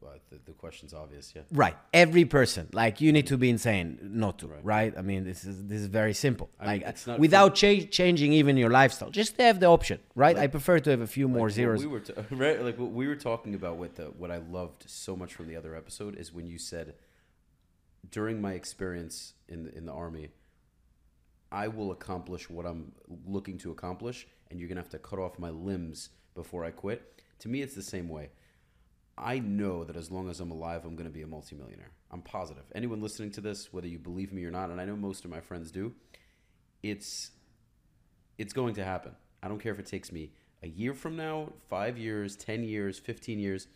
But 0.00 0.20
the, 0.30 0.38
the 0.44 0.52
question's 0.52 0.94
obvious. 0.94 1.32
Yeah. 1.34 1.42
Right. 1.50 1.76
Every 1.92 2.24
person. 2.24 2.68
Like 2.72 3.00
you 3.00 3.12
need 3.12 3.26
to 3.28 3.36
be 3.36 3.50
insane 3.50 3.98
not 4.02 4.38
to. 4.40 4.46
Right. 4.46 4.64
Right. 4.64 4.94
I 4.96 5.02
mean, 5.02 5.24
this 5.24 5.44
is 5.44 5.64
this 5.64 5.80
is 5.80 5.86
very 5.88 6.14
simple. 6.14 6.48
I 6.60 6.62
mean, 6.62 6.80
like 6.80 6.88
it's 6.90 7.06
not 7.06 7.18
without 7.18 7.54
cha- 7.54 7.86
changing 7.90 8.32
even 8.32 8.56
your 8.56 8.70
lifestyle, 8.70 9.10
just 9.10 9.36
have 9.40 9.58
the 9.58 9.66
option. 9.66 9.98
Right. 10.14 10.36
Like- 10.36 10.44
I 10.44 10.46
prefer 10.48 10.78
to 10.80 10.90
have 10.90 11.00
a 11.00 11.06
few 11.06 11.26
more 11.28 11.38
Like, 11.38 11.42
what 11.44 11.52
zeros. 11.52 11.80
We 11.80 11.86
were 11.88 12.02
right, 12.30 12.62
like 12.62 12.78
what 12.78 12.92
we 12.92 13.08
were 13.08 13.16
talking 13.16 13.54
about 13.54 13.78
with 13.78 13.96
the 13.96 14.04
what 14.04 14.30
I 14.30 14.38
loved 14.38 14.84
so 14.86 15.16
much 15.16 15.34
from 15.34 15.48
the 15.48 15.56
other 15.56 15.74
episode 15.74 16.16
is 16.16 16.32
when 16.32 16.46
you 16.46 16.58
said 16.58 16.94
during 18.10 18.40
my 18.40 18.52
experience 18.52 19.34
in 19.48 19.64
the, 19.64 19.76
in 19.76 19.86
the 19.86 19.92
army, 19.92 20.28
I 21.52 21.68
will 21.68 21.92
accomplish 21.92 22.50
what 22.50 22.66
I'm 22.66 22.92
looking 23.26 23.58
to 23.58 23.70
accomplish, 23.70 24.26
and 24.50 24.58
you're 24.58 24.68
gonna 24.68 24.80
have 24.80 24.90
to 24.90 24.98
cut 24.98 25.18
off 25.18 25.38
my 25.38 25.50
limbs 25.50 26.10
before 26.34 26.64
I 26.64 26.70
quit. 26.70 27.22
To 27.40 27.48
me, 27.48 27.62
it's 27.62 27.74
the 27.74 27.82
same 27.82 28.08
way. 28.08 28.30
I 29.18 29.38
know 29.38 29.84
that 29.84 29.96
as 29.96 30.10
long 30.10 30.28
as 30.28 30.40
I'm 30.40 30.50
alive, 30.50 30.84
I'm 30.84 30.94
to 30.96 31.10
be 31.10 31.22
a 31.22 31.26
multimillionaire. 31.26 31.90
I'm 32.10 32.20
positive. 32.20 32.64
Anyone 32.74 33.00
listening 33.00 33.30
to 33.32 33.40
this, 33.40 33.72
whether 33.72 33.88
you 33.88 33.98
believe 33.98 34.32
me 34.32 34.44
or 34.44 34.50
not, 34.50 34.70
and 34.70 34.80
I 34.80 34.84
know 34.84 34.96
most 34.96 35.24
of 35.24 35.30
my 35.30 35.40
friends 35.40 35.70
do, 35.70 35.94
it's 36.82 37.30
it's 38.38 38.52
going 38.52 38.74
to 38.74 38.84
happen. 38.84 39.12
I 39.42 39.48
don't 39.48 39.58
care 39.58 39.72
if 39.72 39.78
it 39.78 39.86
takes 39.86 40.12
me 40.12 40.32
a 40.62 40.68
year 40.68 40.92
from 40.92 41.16
now, 41.16 41.52
5 41.70 41.96
years, 41.96 42.36
10 42.36 42.64
years, 42.64 42.98
15 42.98 43.38
years. 43.38 43.68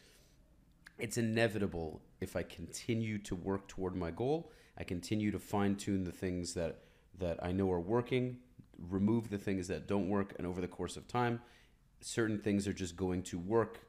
It's 0.99 1.17
inevitable 1.17 2.03
if 2.21 2.37
I 2.37 2.43
continue 2.43 3.17
to 3.19 3.35
work 3.35 3.69
toward 3.69 3.97
my 3.97 4.11
goal. 4.11 4.53
I 4.77 4.85
continue 4.85 5.31
to 5.31 5.39
fine 5.39 5.77
tune 5.77 6.05
the 6.05 6.13
things 6.13 6.53
that 6.55 6.81
that 7.21 7.43
I 7.43 7.53
know 7.53 7.71
are 7.71 7.81
working, 7.81 8.39
remove 8.89 9.31
the 9.31 9.39
things 9.39 9.69
that 9.69 9.87
don't 9.87 10.09
work, 10.09 10.35
and 10.39 10.47
over 10.47 10.61
the 10.61 10.69
course 10.69 10.97
of 10.97 11.07
time, 11.07 11.41
certain 12.01 12.39
things 12.39 12.67
are 12.67 12.73
just 12.73 12.97
going 12.97 13.23
to 13.25 13.39
work 13.39 13.81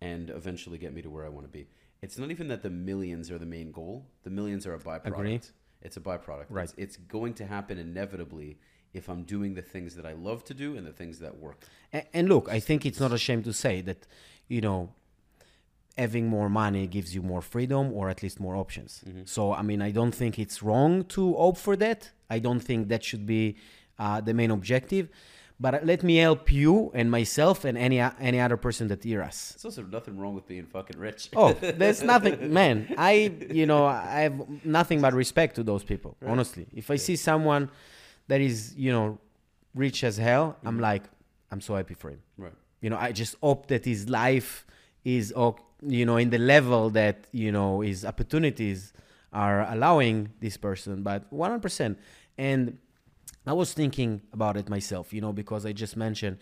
and 0.00 0.30
eventually 0.30 0.78
get 0.78 0.92
me 0.94 1.02
to 1.02 1.10
where 1.10 1.24
I 1.24 1.28
want 1.28 1.46
to 1.46 1.52
be. 1.52 1.68
It's 2.02 2.18
not 2.18 2.30
even 2.30 2.48
that 2.48 2.62
the 2.62 2.70
millions 2.70 3.30
are 3.30 3.38
the 3.38 3.46
main 3.46 3.72
goal. 3.72 4.06
The 4.22 4.30
millions 4.30 4.66
are 4.66 4.74
a 4.74 4.78
byproduct. 4.78 5.06
Agree. 5.06 5.40
It's 5.82 5.96
a 5.96 6.00
byproduct. 6.00 6.46
Right. 6.48 6.64
It's, 6.64 6.74
it's 6.76 6.96
going 6.96 7.34
to 7.34 7.46
happen 7.46 7.78
inevitably 7.78 8.58
if 8.94 9.08
I'm 9.08 9.24
doing 9.24 9.54
the 9.54 9.62
things 9.62 9.96
that 9.96 10.06
I 10.06 10.12
love 10.12 10.44
to 10.44 10.54
do 10.54 10.76
and 10.76 10.86
the 10.86 10.92
things 10.92 11.18
that 11.18 11.38
work. 11.38 11.64
And, 11.92 12.04
and 12.14 12.28
look, 12.28 12.48
I 12.48 12.60
think 12.60 12.86
it's 12.86 13.00
not 13.00 13.12
a 13.12 13.18
shame 13.18 13.42
to 13.42 13.52
say 13.52 13.80
that, 13.82 14.06
you 14.48 14.60
know, 14.60 14.90
having 15.98 16.26
more 16.26 16.48
money 16.48 16.86
gives 16.86 17.14
you 17.14 17.22
more 17.22 17.42
freedom 17.42 17.92
or 17.92 18.08
at 18.08 18.22
least 18.22 18.38
more 18.40 18.56
options. 18.56 19.02
Mm-hmm. 19.06 19.22
So, 19.24 19.52
I 19.52 19.62
mean, 19.62 19.82
I 19.82 19.90
don't 19.90 20.14
think 20.14 20.38
it's 20.38 20.62
wrong 20.62 21.04
to 21.16 21.36
opt 21.36 21.58
for 21.58 21.76
that. 21.76 22.10
I 22.30 22.38
don't 22.38 22.60
think 22.60 22.88
that 22.88 23.02
should 23.02 23.26
be 23.26 23.56
uh, 23.98 24.20
the 24.20 24.32
main 24.32 24.50
objective. 24.50 25.08
But 25.60 25.74
uh, 25.74 25.80
let 25.82 26.02
me 26.04 26.16
help 26.16 26.52
you 26.52 26.92
and 26.94 27.10
myself 27.10 27.64
and 27.64 27.76
any 27.76 28.00
uh, 28.00 28.12
any 28.20 28.38
other 28.38 28.56
person 28.56 28.86
that 28.88 29.02
hear 29.02 29.22
us. 29.22 29.54
There's 29.54 29.64
also 29.64 29.82
nothing 29.82 30.16
wrong 30.16 30.34
with 30.34 30.46
being 30.46 30.66
fucking 30.66 30.98
rich. 30.98 31.30
Oh, 31.34 31.52
there's 31.60 32.02
nothing, 32.02 32.52
man. 32.52 32.94
I, 32.96 33.32
you 33.50 33.66
know, 33.66 33.84
I 33.84 34.20
have 34.20 34.64
nothing 34.64 35.00
but 35.00 35.14
respect 35.14 35.56
to 35.56 35.64
those 35.64 35.82
people. 35.82 36.16
Honestly, 36.24 36.66
if 36.74 36.90
I 36.92 36.96
see 36.96 37.16
someone 37.16 37.70
that 38.28 38.40
is, 38.40 38.74
you 38.76 38.92
know, 38.92 39.18
rich 39.74 40.04
as 40.04 40.16
hell, 40.16 40.56
I'm 40.64 40.74
mm-hmm. 40.74 40.82
like, 40.82 41.02
I'm 41.50 41.60
so 41.60 41.74
happy 41.74 41.94
for 41.94 42.10
him. 42.10 42.22
Right. 42.36 42.52
You 42.80 42.90
know, 42.90 42.98
I 42.98 43.10
just 43.10 43.34
hope 43.42 43.66
that 43.68 43.84
his 43.84 44.08
life 44.08 44.64
is, 45.04 45.32
o- 45.34 45.56
you 45.82 46.04
know, 46.04 46.16
in 46.16 46.30
the 46.30 46.38
level 46.38 46.90
that 46.90 47.26
you 47.32 47.52
know 47.52 47.80
his 47.80 48.04
opportunities 48.04 48.92
are 49.32 49.62
allowing 49.70 50.30
this 50.40 50.56
person. 50.56 51.02
But 51.02 51.30
100%. 51.32 51.96
And 52.36 52.78
I 53.46 53.52
was 53.52 53.72
thinking 53.72 54.22
about 54.32 54.56
it 54.56 54.68
myself, 54.68 55.12
you 55.12 55.20
know, 55.20 55.32
because 55.32 55.66
I 55.66 55.72
just 55.72 55.96
mentioned, 55.96 56.38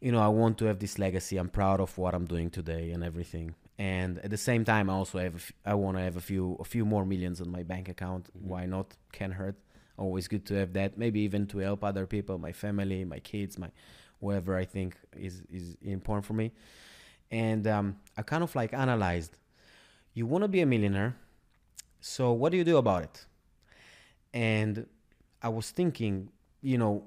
you 0.00 0.12
know, 0.12 0.20
I 0.20 0.28
want 0.28 0.58
to 0.58 0.66
have 0.66 0.78
this 0.78 0.98
legacy. 0.98 1.36
I'm 1.36 1.48
proud 1.48 1.80
of 1.80 1.96
what 1.96 2.14
I'm 2.14 2.26
doing 2.26 2.50
today 2.50 2.90
and 2.90 3.04
everything. 3.04 3.54
And 3.78 4.18
at 4.18 4.30
the 4.30 4.36
same 4.36 4.64
time, 4.64 4.90
I 4.90 4.92
also 4.92 5.18
have, 5.18 5.34
a 5.34 5.36
f- 5.36 5.52
I 5.64 5.74
want 5.74 5.96
to 5.96 6.02
have 6.02 6.16
a 6.16 6.20
few, 6.20 6.56
a 6.60 6.64
few 6.64 6.84
more 6.84 7.04
millions 7.04 7.40
on 7.40 7.50
my 7.50 7.62
bank 7.62 7.88
account. 7.88 8.24
Mm-hmm. 8.36 8.48
Why 8.48 8.66
not? 8.66 8.96
Can 9.12 9.32
hurt. 9.32 9.56
Always 9.96 10.28
good 10.28 10.44
to 10.46 10.54
have 10.54 10.72
that. 10.74 10.98
Maybe 10.98 11.20
even 11.20 11.46
to 11.48 11.58
help 11.58 11.84
other 11.84 12.06
people, 12.06 12.38
my 12.38 12.52
family, 12.52 13.04
my 13.04 13.18
kids, 13.20 13.58
my 13.58 13.70
whoever 14.20 14.56
I 14.56 14.64
think 14.64 14.96
is 15.16 15.42
is 15.52 15.76
important 15.82 16.24
for 16.24 16.32
me. 16.32 16.52
And 17.32 17.66
um, 17.66 17.96
I 18.16 18.22
kind 18.22 18.44
of 18.44 18.54
like 18.54 18.72
analyzed. 18.72 19.36
You 20.14 20.26
want 20.26 20.42
to 20.44 20.48
be 20.48 20.60
a 20.60 20.66
millionaire, 20.66 21.16
so 22.00 22.32
what 22.32 22.52
do 22.52 22.58
you 22.58 22.64
do 22.64 22.76
about 22.76 23.02
it? 23.02 23.26
And 24.34 24.86
I 25.42 25.48
was 25.48 25.70
thinking, 25.70 26.28
you 26.60 26.78
know, 26.78 27.04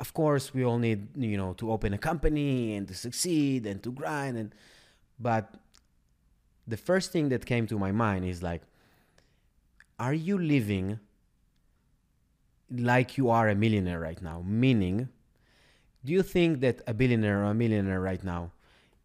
of 0.00 0.14
course 0.14 0.54
we 0.54 0.64
all 0.64 0.78
need, 0.78 1.08
you 1.16 1.36
know, 1.36 1.52
to 1.54 1.70
open 1.70 1.92
a 1.92 1.98
company 1.98 2.74
and 2.74 2.88
to 2.88 2.94
succeed 2.94 3.66
and 3.66 3.82
to 3.82 3.92
grind 3.92 4.36
and 4.36 4.54
but 5.20 5.54
the 6.66 6.76
first 6.76 7.12
thing 7.12 7.28
that 7.30 7.44
came 7.44 7.66
to 7.66 7.78
my 7.78 7.90
mind 7.90 8.24
is 8.24 8.42
like 8.42 8.62
are 9.98 10.14
you 10.14 10.38
living 10.38 11.00
like 12.70 13.18
you 13.18 13.30
are 13.30 13.48
a 13.48 13.54
millionaire 13.54 13.98
right 13.98 14.22
now? 14.22 14.44
Meaning, 14.46 15.08
do 16.04 16.12
you 16.12 16.22
think 16.22 16.60
that 16.60 16.82
a 16.86 16.94
billionaire 16.94 17.40
or 17.40 17.50
a 17.50 17.54
millionaire 17.54 18.00
right 18.00 18.22
now 18.22 18.52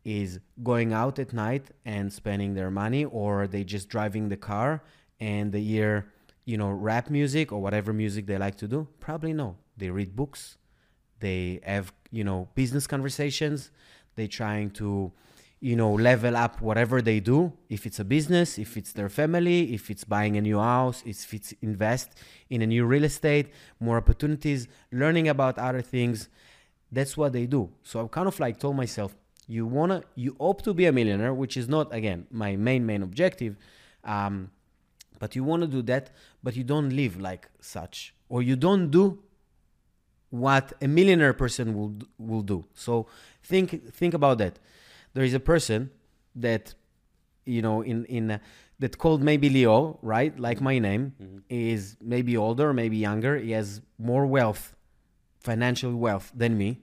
is 0.06 0.40
going 0.64 0.94
out 0.94 1.20
at 1.20 1.34
night 1.34 1.72
and 1.86 2.12
spending 2.12 2.54
their 2.54 2.70
money 2.70 3.06
or 3.06 3.48
they 3.48 3.64
just 3.64 3.90
driving 3.90 4.30
the 4.30 4.38
car 4.38 4.84
and 5.20 5.52
they 5.52 5.62
hear 5.62 6.12
you 6.46 6.58
know 6.58 6.70
rap 6.70 7.10
music 7.10 7.52
or 7.52 7.62
whatever 7.62 7.94
music 7.94 8.26
they 8.26 8.38
like 8.38 8.56
to 8.56 8.68
do? 8.68 8.88
Probably 9.00 9.34
no. 9.34 9.56
They 9.78 9.90
read 9.90 10.16
books. 10.16 10.58
They 11.20 11.62
have 11.64 11.94
you 12.12 12.24
know 12.24 12.50
business 12.56 12.86
conversations. 12.88 13.72
They 14.16 14.28
trying 14.28 14.72
to 14.72 15.12
you 15.62 15.78
know 15.78 15.94
level 15.94 16.36
up 16.36 16.62
whatever 16.62 17.02
they 17.02 17.22
do. 17.22 17.54
If 17.70 17.86
it's 17.86 18.00
a 18.00 18.04
business 18.04 18.60
if 18.60 18.76
it's 18.76 18.92
their 18.92 19.10
family 19.10 19.74
if 19.74 19.90
it's 19.90 20.04
buying 20.04 20.36
a 20.36 20.42
new 20.42 20.60
house 20.60 21.02
if 21.06 21.34
it's 21.34 21.54
invest 21.62 22.10
in 22.50 22.62
a 22.62 22.68
new 22.68 22.86
real 22.86 23.06
estate 23.06 23.54
more 23.80 23.98
opportunities 23.98 24.68
learning 24.92 25.30
about 25.30 25.58
other 25.58 25.82
things. 25.82 26.28
That's 26.92 27.18
what 27.18 27.34
they 27.34 27.48
do. 27.48 27.72
So 27.82 28.04
i 28.04 28.08
kind 28.08 28.28
of 28.28 28.40
like 28.40 28.60
told 28.60 28.76
myself 28.76 29.16
you 29.48 29.66
wanna 29.66 30.04
you 30.16 30.36
hope 30.40 30.62
to 30.62 30.74
be 30.74 30.86
a 30.86 30.92
millionaire 30.92 31.34
which 31.34 31.58
is 31.58 31.68
not 31.68 31.94
again 31.94 32.26
my 32.32 32.56
main 32.56 32.86
main 32.86 33.02
objective 33.04 33.56
um, 34.04 34.52
but 35.20 35.36
you 35.36 35.44
want 35.44 35.62
to 35.62 35.68
do 35.68 35.82
that 35.82 36.10
but 36.42 36.56
you 36.56 36.64
don't 36.64 36.90
live 36.90 37.20
like 37.20 37.50
such 37.60 38.14
or 38.30 38.42
you 38.42 38.56
don't 38.56 38.90
do 38.90 39.20
what 40.34 40.74
a 40.82 40.88
millionaire 40.88 41.34
person 41.34 41.76
will 41.76 41.94
will 42.18 42.42
do. 42.42 42.66
So 42.74 43.06
think 43.44 43.94
think 43.94 44.16
about 44.16 44.40
that. 44.40 44.58
There 45.14 45.24
is 45.24 45.36
a 45.36 45.40
person 45.40 45.92
that 46.36 46.74
you 47.46 47.62
know 47.62 47.82
in 47.82 48.06
in 48.06 48.32
uh, 48.32 48.40
that 48.80 48.98
called 48.98 49.22
maybe 49.22 49.48
Lior 49.48 50.00
right? 50.02 50.38
Like 50.40 50.60
my 50.60 50.80
name 50.80 51.14
is 51.50 51.98
maybe 52.02 52.36
older 52.36 52.74
maybe 52.74 52.98
younger. 52.98 53.38
He 53.38 53.52
has 53.52 53.82
more 54.00 54.26
wealth 54.26 54.76
financial 55.40 55.94
wealth 55.96 56.32
than 56.36 56.58
me. 56.58 56.80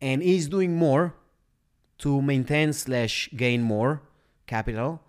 And 0.00 0.22
he's 0.22 0.48
doing 0.48 0.76
more 0.76 1.14
to 2.00 2.22
maintain 2.22 2.72
slash 2.72 3.28
gain 3.36 3.62
more 3.62 4.02
capital. 4.46 5.00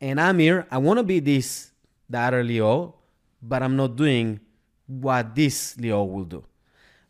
And 0.00 0.20
i'm 0.20 0.38
here 0.38 0.66
i 0.70 0.78
want 0.78 0.98
to 0.98 1.02
be 1.02 1.18
this 1.18 1.72
the 2.08 2.18
other 2.18 2.44
Lior 2.44 2.94
but 3.42 3.62
i'm 3.62 3.76
not 3.76 3.96
doing 3.96 4.40
what 4.86 5.34
this 5.34 5.76
Lior 5.76 6.08
will 6.08 6.24
do. 6.24 6.44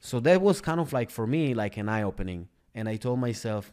So 0.00 0.20
that 0.20 0.40
was 0.40 0.60
kind 0.60 0.80
of 0.80 0.92
like 0.92 1.10
for 1.10 1.26
me 1.26 1.54
like 1.54 1.76
an 1.76 1.88
eye 1.88 2.02
opening 2.02 2.48
and 2.74 2.88
i 2.88 2.96
told 2.96 3.18
myself 3.18 3.72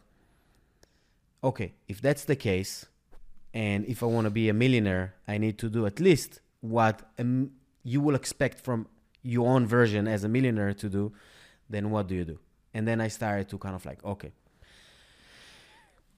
okay 1.42 1.72
if 1.88 2.00
that's 2.00 2.24
the 2.24 2.36
case 2.36 2.86
and 3.54 3.86
if 3.86 4.02
i 4.02 4.06
want 4.06 4.24
to 4.26 4.30
be 4.30 4.48
a 4.48 4.54
millionaire 4.54 5.14
i 5.28 5.38
need 5.38 5.56
to 5.58 5.68
do 5.70 5.86
at 5.86 6.00
least 6.00 6.40
what 6.60 7.02
um, 7.18 7.50
you 7.84 8.00
will 8.00 8.16
expect 8.16 8.58
from 8.58 8.86
your 9.22 9.48
own 9.48 9.64
version 9.66 10.08
as 10.08 10.24
a 10.24 10.28
millionaire 10.28 10.74
to 10.74 10.88
do 10.88 11.12
then 11.68 11.90
what 11.90 12.06
do 12.06 12.14
you 12.14 12.24
do? 12.24 12.38
And 12.74 12.86
then 12.86 13.00
i 13.00 13.08
started 13.08 13.48
to 13.50 13.58
kind 13.58 13.74
of 13.74 13.86
like 13.86 14.04
okay 14.04 14.32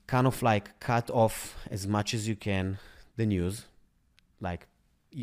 kind 0.09 0.27
of 0.27 0.43
like 0.43 0.81
cut 0.81 1.11
off 1.11 1.55
as 1.71 1.87
much 1.87 2.15
as 2.15 2.27
you 2.27 2.35
can 2.35 2.79
the 3.17 3.27
news. 3.27 3.67
Like 4.41 4.67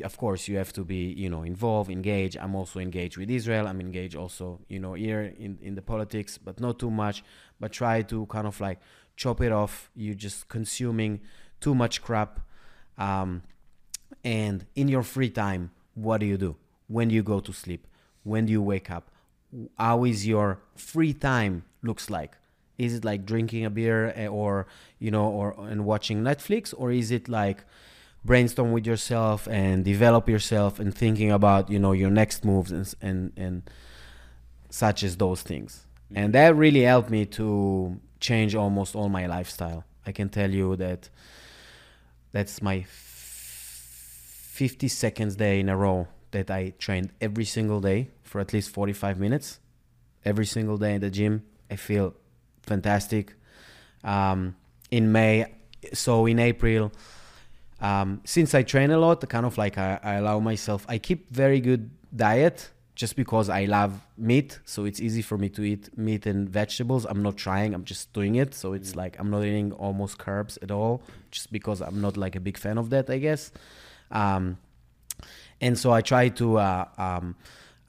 of 0.03 0.17
course 0.17 0.47
you 0.47 0.57
have 0.57 0.73
to 0.73 0.83
be 0.83 1.13
you 1.13 1.29
know 1.29 1.41
involved 1.43 1.91
engaged. 1.91 2.37
I'm 2.37 2.55
also 2.55 2.79
engaged 2.79 3.17
with 3.17 3.29
israel. 3.29 3.67
I'm 3.67 3.81
engaged 3.81 4.15
also 4.15 4.61
you 4.69 4.79
know 4.79 4.93
here 4.93 5.33
in, 5.37 5.57
in 5.61 5.75
the 5.75 5.81
politics 5.81 6.37
but 6.37 6.61
not 6.61 6.79
too 6.79 6.91
much. 6.91 7.23
But 7.59 7.73
try 7.73 8.03
to 8.03 8.25
kind 8.27 8.47
of 8.47 8.61
like 8.61 8.79
chop 9.17 9.41
it 9.41 9.51
off. 9.51 9.89
You're 9.95 10.15
just 10.15 10.47
consuming 10.47 11.19
too 11.59 11.75
much 11.75 12.01
crap 12.01 12.39
um, 12.97 13.41
and 14.23 14.65
in 14.75 14.87
your 14.87 15.03
free 15.03 15.29
time 15.29 15.71
what 15.95 16.19
do 16.19 16.25
you 16.27 16.37
do? 16.37 16.55
When 16.87 17.07
do 17.07 17.15
you 17.15 17.23
go 17.23 17.39
to 17.39 17.51
sleep? 17.51 17.87
When 18.23 18.45
do 18.45 18.51
you 18.51 18.61
wake 18.61 18.91
up? 18.91 19.09
How 19.77 20.03
is 20.03 20.27
your 20.27 20.59
free 20.75 21.13
time 21.13 21.63
looks 21.81 22.09
like 22.09 22.37
is 22.77 22.93
it 22.95 23.05
like 23.05 23.25
drinking 23.25 23.65
a 23.65 23.69
beer 23.69 24.13
eh, 24.15 24.27
or 24.27 24.67
you 24.99 25.11
know 25.11 25.25
or 25.27 25.55
and 25.69 25.85
watching 25.85 26.21
netflix? 26.21 26.73
Or 26.75 26.91
is 26.91 27.11
it 27.11 27.29
like 27.29 27.63
brainstorm 28.23 28.71
with 28.71 28.85
yourself 28.85 29.47
and 29.47 29.85
develop 29.85 30.27
yourself 30.27 30.79
and 30.79 30.93
thinking 30.93 31.31
about 31.31 31.69
you 31.69 31.79
know 31.79 31.91
your 31.91 32.09
next 32.09 32.43
moves 32.43 32.71
and 32.71 32.93
and, 33.01 33.31
and 33.37 33.69
such 34.69 35.03
as 35.03 35.17
those 35.17 35.41
things? 35.41 35.85
And 36.13 36.33
that 36.33 36.55
really 36.55 36.81
helped 36.81 37.09
me 37.09 37.25
to 37.27 37.99
change 38.19 38.55
almost 38.55 38.95
all 38.95 39.09
my 39.09 39.25
lifestyle. 39.25 39.83
I 40.05 40.11
can 40.11 40.29
tell 40.29 40.51
you 40.51 40.75
that 40.75 41.09
that's 42.31 42.61
my 42.61 42.77
f- 42.77 42.87
50 44.51 44.87
seconds 44.87 45.35
day 45.35 45.59
in 45.59 45.67
a 45.67 45.75
row 45.75 46.07
that 46.31 46.51
i 46.51 46.73
trained 46.79 47.11
every 47.21 47.45
single 47.45 47.79
day 47.81 48.09
for 48.23 48.39
at 48.41 48.53
least 48.53 48.69
45 48.69 49.19
minutes. 49.19 49.59
Every 50.23 50.45
single 50.45 50.77
day 50.77 50.95
in 50.95 51.01
the 51.01 51.09
gym 51.09 51.43
i 51.69 51.75
feel 51.75 52.13
fantastic 52.65 53.33
um, 54.03 54.55
in 54.91 55.11
may 55.11 55.45
so 55.93 56.25
in 56.25 56.39
april 56.39 56.91
um, 57.81 58.21
since 58.25 58.53
i 58.53 58.63
train 58.63 58.91
a 58.91 58.97
lot 58.97 59.27
kind 59.29 59.45
of 59.45 59.57
like 59.57 59.77
I, 59.77 59.99
I 60.03 60.13
allow 60.15 60.39
myself 60.39 60.85
i 60.89 60.97
keep 60.97 61.31
very 61.31 61.59
good 61.59 61.89
diet 62.15 62.69
just 62.95 63.15
because 63.15 63.49
i 63.49 63.65
love 63.65 64.05
meat 64.17 64.59
so 64.65 64.85
it's 64.85 65.01
easy 65.01 65.21
for 65.21 65.37
me 65.37 65.49
to 65.49 65.63
eat 65.63 65.95
meat 65.97 66.25
and 66.25 66.49
vegetables 66.49 67.05
i'm 67.05 67.21
not 67.21 67.35
trying 67.37 67.73
i'm 67.73 67.83
just 67.83 68.13
doing 68.13 68.35
it 68.35 68.53
so 68.53 68.73
it's 68.73 68.95
like 68.95 69.17
i'm 69.19 69.29
not 69.29 69.43
eating 69.43 69.71
almost 69.73 70.17
carbs 70.17 70.57
at 70.63 70.71
all 70.71 71.01
just 71.31 71.51
because 71.51 71.81
i'm 71.81 71.99
not 72.01 72.15
like 72.15 72.35
a 72.35 72.39
big 72.39 72.57
fan 72.57 72.77
of 72.77 72.89
that 72.89 73.09
i 73.09 73.17
guess 73.17 73.51
um, 74.11 74.57
and 75.61 75.77
so 75.77 75.91
I 75.91 76.01
try 76.01 76.29
to 76.29 76.57
uh, 76.57 76.85
um, 76.97 77.35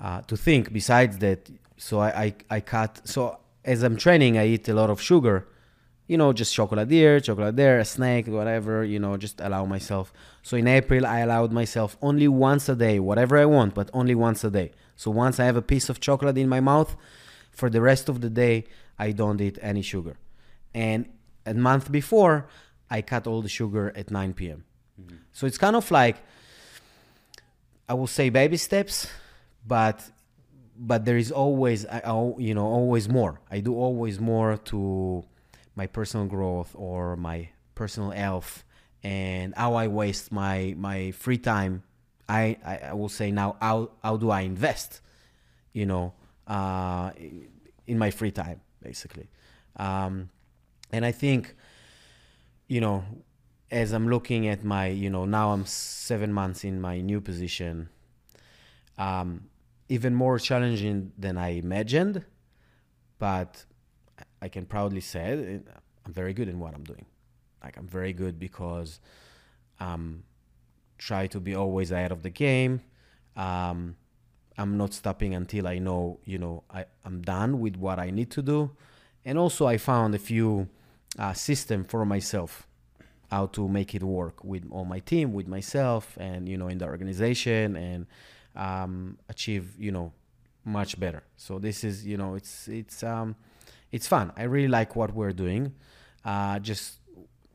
uh, 0.01 0.23
to 0.23 0.37
think 0.37 0.73
besides 0.73 1.19
that. 1.19 1.49
So 1.79 2.01
I, 2.01 2.09
I 2.25 2.35
I 2.51 2.61
cut. 2.61 3.01
So 3.05 3.39
as 3.67 3.83
I'm 3.83 3.97
training, 3.97 4.39
I 4.39 4.47
eat 4.47 4.69
a 4.69 4.75
lot 4.75 4.89
of 4.89 5.01
sugar. 5.01 5.47
You 6.07 6.17
know, 6.17 6.33
just 6.33 6.55
chocolate 6.55 6.89
here, 6.89 7.19
chocolate 7.19 7.57
there, 7.57 7.81
a 7.81 7.85
snack, 7.85 8.29
whatever. 8.29 8.85
You 8.85 9.01
know, 9.01 9.17
just 9.17 9.41
allow 9.41 9.65
myself. 9.67 10.13
So 10.43 10.57
in 10.57 10.69
April, 10.69 11.05
I 11.05 11.19
allowed 11.21 11.53
myself 11.53 11.97
only 12.01 12.29
once 12.29 12.69
a 12.69 12.77
day, 12.77 13.01
whatever 13.01 13.37
I 13.37 13.45
want, 13.45 13.75
but 13.75 13.91
only 13.93 14.15
once 14.15 14.45
a 14.45 14.51
day. 14.51 14.71
So 14.95 15.11
once 15.11 15.41
I 15.41 15.45
have 15.45 15.57
a 15.57 15.63
piece 15.63 15.89
of 15.89 15.99
chocolate 15.99 16.39
in 16.39 16.49
my 16.49 16.61
mouth, 16.61 16.97
for 17.51 17.69
the 17.69 17.81
rest 17.81 18.09
of 18.09 18.21
the 18.21 18.31
day, 18.31 18.65
I 18.99 19.13
don't 19.13 19.41
eat 19.41 19.59
any 19.61 19.83
sugar. 19.83 20.17
And 20.73 21.09
a 21.45 21.55
month 21.55 21.91
before, 21.91 22.47
I 22.89 23.03
cut 23.03 23.27
all 23.27 23.43
the 23.43 23.49
sugar 23.49 23.93
at 23.97 24.11
9 24.11 24.35
p.m. 24.35 24.65
Mm-hmm. 25.01 25.17
So 25.33 25.47
it's 25.47 25.59
kind 25.59 25.75
of 25.75 25.91
like, 25.91 26.17
I 27.89 27.95
will 27.95 28.07
say 28.07 28.29
baby 28.29 28.59
steps, 28.59 29.09
but 29.67 30.09
but 30.79 31.05
there 31.05 31.17
is 31.17 31.33
always 31.33 31.87
I, 31.87 32.01
you 32.39 32.55
know 32.55 32.67
always 32.67 33.09
more. 33.09 33.41
I 33.51 33.61
do 33.61 33.75
always 33.75 34.21
more 34.21 34.57
to 34.57 35.25
my 35.75 35.87
personal 35.87 36.27
growth 36.27 36.71
or 36.75 37.17
my 37.17 37.51
personal 37.75 38.11
health 38.11 38.65
and 39.03 39.55
how 39.57 39.75
I 39.75 39.89
waste 39.89 40.33
my 40.33 40.75
my 40.77 41.13
free 41.13 41.39
time. 41.39 41.83
I 42.29 42.57
I, 42.65 42.79
I 42.91 42.93
will 42.95 43.09
say 43.09 43.31
now 43.31 43.57
how 43.61 43.91
how 44.03 44.17
do 44.17 44.31
I 44.31 44.41
invest, 44.43 45.01
you 45.73 45.87
know, 45.87 46.15
uh, 46.47 47.13
in 47.87 47.99
my 47.99 48.11
free 48.11 48.33
time 48.33 48.61
basically, 48.83 49.29
um, 49.77 50.31
and 50.93 51.05
I 51.05 51.13
think, 51.13 51.55
you 52.69 52.81
know, 52.81 53.05
as 53.71 53.93
I'm 53.93 54.09
looking 54.09 54.49
at 54.49 54.65
my 54.65 54.87
you 54.87 55.11
know 55.11 55.25
now 55.25 55.53
I'm 55.53 55.67
seven 55.67 56.33
months 56.33 56.65
in 56.65 56.81
my 56.81 57.01
new 57.01 57.21
position. 57.21 57.89
Um, 58.99 59.49
even 59.89 60.15
more 60.15 60.39
challenging 60.39 61.13
than 61.19 61.39
I 61.39 61.51
imagined, 61.51 62.25
but 63.19 63.65
I 64.43 64.49
can 64.49 64.67
proudly 64.67 65.01
say 65.01 65.61
I'm 66.05 66.13
very 66.13 66.35
good 66.35 66.49
in 66.49 66.59
what 66.59 66.75
I'm 66.75 66.85
doing. 66.85 67.07
Like 67.63 67.77
I'm 67.77 67.89
very 67.89 68.13
good 68.13 68.39
because 68.39 69.01
um 69.81 70.23
try 70.99 71.27
to 71.27 71.41
be 71.41 71.55
always 71.55 71.91
ahead 71.91 72.13
of 72.13 72.23
the 72.23 72.31
game. 72.31 72.81
Um, 73.37 73.97
I'm 74.59 74.79
not 74.79 74.95
stopping 74.95 75.35
until 75.35 75.67
I 75.69 75.79
know, 75.79 76.21
you 76.25 76.39
know, 76.39 76.65
I, 76.71 76.87
I'm 77.05 77.21
done 77.21 77.61
with 77.61 77.77
what 77.77 77.99
I 77.99 78.11
need 78.11 78.31
to 78.33 78.43
do. 78.43 78.71
And 79.25 79.39
also 79.39 79.67
I 79.67 79.77
found 79.77 80.15
a 80.15 80.19
few 80.19 80.69
uh, 81.19 81.35
system 81.35 81.85
for 81.85 82.05
myself 82.07 82.67
how 83.31 83.47
to 83.47 83.69
make 83.69 83.95
it 83.95 84.03
work 84.03 84.43
with 84.45 84.65
all 84.71 84.85
my 84.85 85.01
team, 85.01 85.33
with 85.33 85.49
myself, 85.49 86.17
and 86.19 86.49
you 86.49 86.57
know, 86.57 86.69
in 86.69 86.79
the 86.79 86.87
organization, 86.87 87.77
and 87.77 88.07
um, 88.57 89.19
achieve, 89.29 89.75
you 89.79 89.93
know, 89.93 90.13
much 90.65 90.99
better. 90.99 91.23
So 91.37 91.59
this 91.59 91.85
is, 91.85 92.07
you 92.07 92.17
know, 92.17 92.35
it's 92.35 92.69
it's 92.69 93.03
um, 93.03 93.37
it's 93.93 94.07
fun. 94.07 94.33
I 94.37 94.45
really 94.45 94.69
like 94.69 94.97
what 94.97 95.15
we're 95.15 95.33
doing. 95.33 95.75
Uh, 96.25 96.59
just 96.59 96.99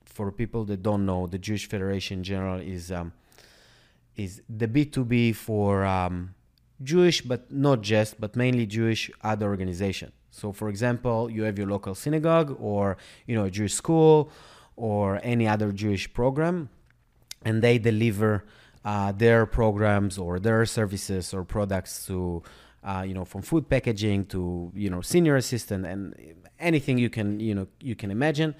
for 0.05 0.31
people 0.31 0.63
that 0.65 0.81
don't 0.81 1.05
know, 1.05 1.27
the 1.27 1.37
Jewish 1.37 1.67
Federation 1.67 2.19
in 2.19 2.23
general 2.23 2.59
is 2.59 2.91
um, 2.91 3.13
is 4.15 4.41
the 4.49 4.67
B2B 4.67 5.35
for 5.35 5.85
um, 5.85 6.33
Jewish, 6.83 7.21
but 7.21 7.51
not 7.51 7.81
just, 7.81 8.19
but 8.19 8.35
mainly 8.35 8.65
Jewish 8.65 9.11
other 9.23 9.47
organization. 9.47 10.11
So, 10.31 10.51
for 10.53 10.69
example, 10.69 11.29
you 11.29 11.43
have 11.43 11.57
your 11.57 11.67
local 11.67 11.95
synagogue 11.95 12.55
or 12.59 12.97
you 13.27 13.35
know 13.35 13.45
a 13.45 13.51
Jewish 13.51 13.73
school 13.73 14.31
or 14.75 15.19
any 15.23 15.47
other 15.47 15.71
Jewish 15.71 16.11
program, 16.13 16.69
and 17.43 17.61
they 17.61 17.77
deliver 17.77 18.45
uh, 18.83 19.11
their 19.11 19.45
programs 19.45 20.17
or 20.17 20.39
their 20.39 20.65
services 20.65 21.33
or 21.33 21.43
products 21.43 22.05
to 22.07 22.41
uh, 22.83 23.03
you 23.05 23.13
know 23.13 23.25
from 23.25 23.41
food 23.41 23.69
packaging 23.69 24.25
to 24.25 24.71
you 24.75 24.89
know 24.89 25.01
senior 25.01 25.35
assistant 25.35 25.85
and 25.85 26.15
anything 26.59 26.97
you 26.97 27.09
can 27.09 27.39
you 27.39 27.53
know 27.55 27.67
you 27.79 27.95
can 27.95 28.11
imagine. 28.11 28.55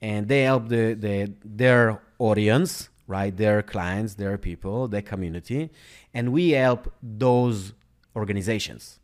And 0.00 0.26
they 0.26 0.42
help 0.42 0.68
the, 0.68 0.94
the 0.94 1.32
their 1.44 2.02
audience 2.18 2.88
right? 3.08 3.36
Their 3.36 3.62
clients 3.62 4.14
their 4.14 4.38
people 4.38 4.88
their 4.88 5.02
community. 5.02 5.70
And 6.14 6.32
we 6.32 6.50
help 6.50 6.92
those 7.02 7.72
organizations. 8.16 9.00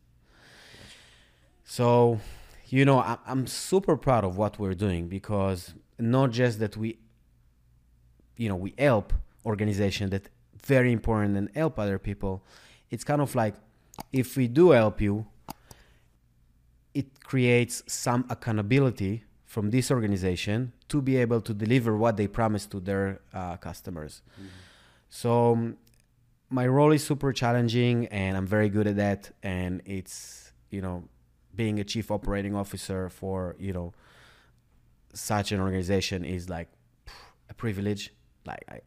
So 1.65 2.21
you 2.69 2.85
know 2.85 2.99
I, 2.99 3.17
i'm 3.27 3.47
super 3.47 3.97
proud 3.97 4.25
of 4.25 4.37
what 4.37 4.59
we're 4.59 4.75
doing 4.75 5.09
because 5.09 5.75
not 5.99 6.31
just 6.31 6.59
that 6.61 6.77
we 6.77 6.99
you 8.37 8.49
know 8.49 8.57
we 8.57 8.75
help 8.79 9.13
organizations 9.45 10.11
that 10.11 10.29
very 10.75 10.93
important 10.93 11.37
and 11.37 11.49
help 11.55 11.79
other 11.79 11.99
people 11.99 12.35
it's 12.91 13.05
kind 13.11 13.23
of 13.23 13.35
like 13.35 13.55
if 14.13 14.37
we 14.37 14.47
do 14.61 14.71
help 14.71 15.01
you 15.01 15.27
it 16.95 17.09
creates 17.23 17.83
some 17.87 18.25
accountability 18.29 19.25
from 19.45 19.71
this 19.71 19.91
organization 19.91 20.73
to 20.89 21.01
be 21.01 21.17
able 21.17 21.41
to 21.41 21.55
deliver 21.55 21.97
what 21.97 22.17
they 22.17 22.27
promise 22.27 22.67
to 22.67 22.81
their 22.81 23.21
uh, 23.33 23.57
customers. 23.57 24.23
Mm-hmm. 24.35 24.47
So 25.09 25.53
um, 25.53 25.77
my 26.51 26.67
role 26.67 26.93
is 26.93 27.05
super 27.05 27.33
challenging 27.33 28.07
and 28.09 28.37
I'm 28.37 28.47
very 28.47 28.69
good 28.69 28.87
at 28.87 28.97
that. 28.97 29.31
And 29.43 29.81
it's, 29.87 30.53
you 30.71 30.83
know, 30.83 31.05
being 31.55 31.81
a 31.81 31.85
chief 31.85 32.11
operating 32.11 32.55
officer 32.55 33.09
for, 33.09 33.57
you 33.59 33.73
know, 33.73 33.95
such 35.15 35.53
an 35.53 35.61
organization 35.61 36.25
is 36.25 36.51
like 36.51 36.69
a 37.49 37.55
privilege. 37.55 38.13
Like, 38.45 38.65
I, 38.69 38.81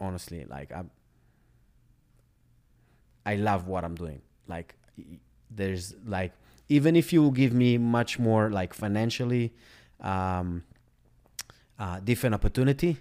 honestly, 0.00 0.46
like 0.48 0.72
I'm, 0.72 0.90
I 3.32 3.34
love 3.36 3.62
what 3.72 3.82
I'm 3.86 3.96
doing. 4.04 4.20
Like, 4.54 4.74
there's 5.58 5.94
like, 6.16 6.32
even 6.76 6.92
if 6.96 7.12
you 7.12 7.30
give 7.42 7.52
me 7.52 7.70
much 7.98 8.18
more 8.18 8.44
like 8.58 8.72
financially, 8.84 9.52
um, 10.00 10.48
uh, 11.78 12.00
different 12.10 12.34
opportunity, 12.34 12.92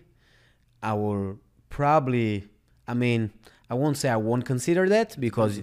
I 0.82 0.94
will 1.02 1.40
probably. 1.70 2.32
I 2.90 2.94
mean, 2.94 3.22
I 3.70 3.76
won't 3.82 3.98
say 4.02 4.10
I 4.10 4.22
won't 4.30 4.46
consider 4.54 4.84
that 4.96 5.10
because 5.20 5.54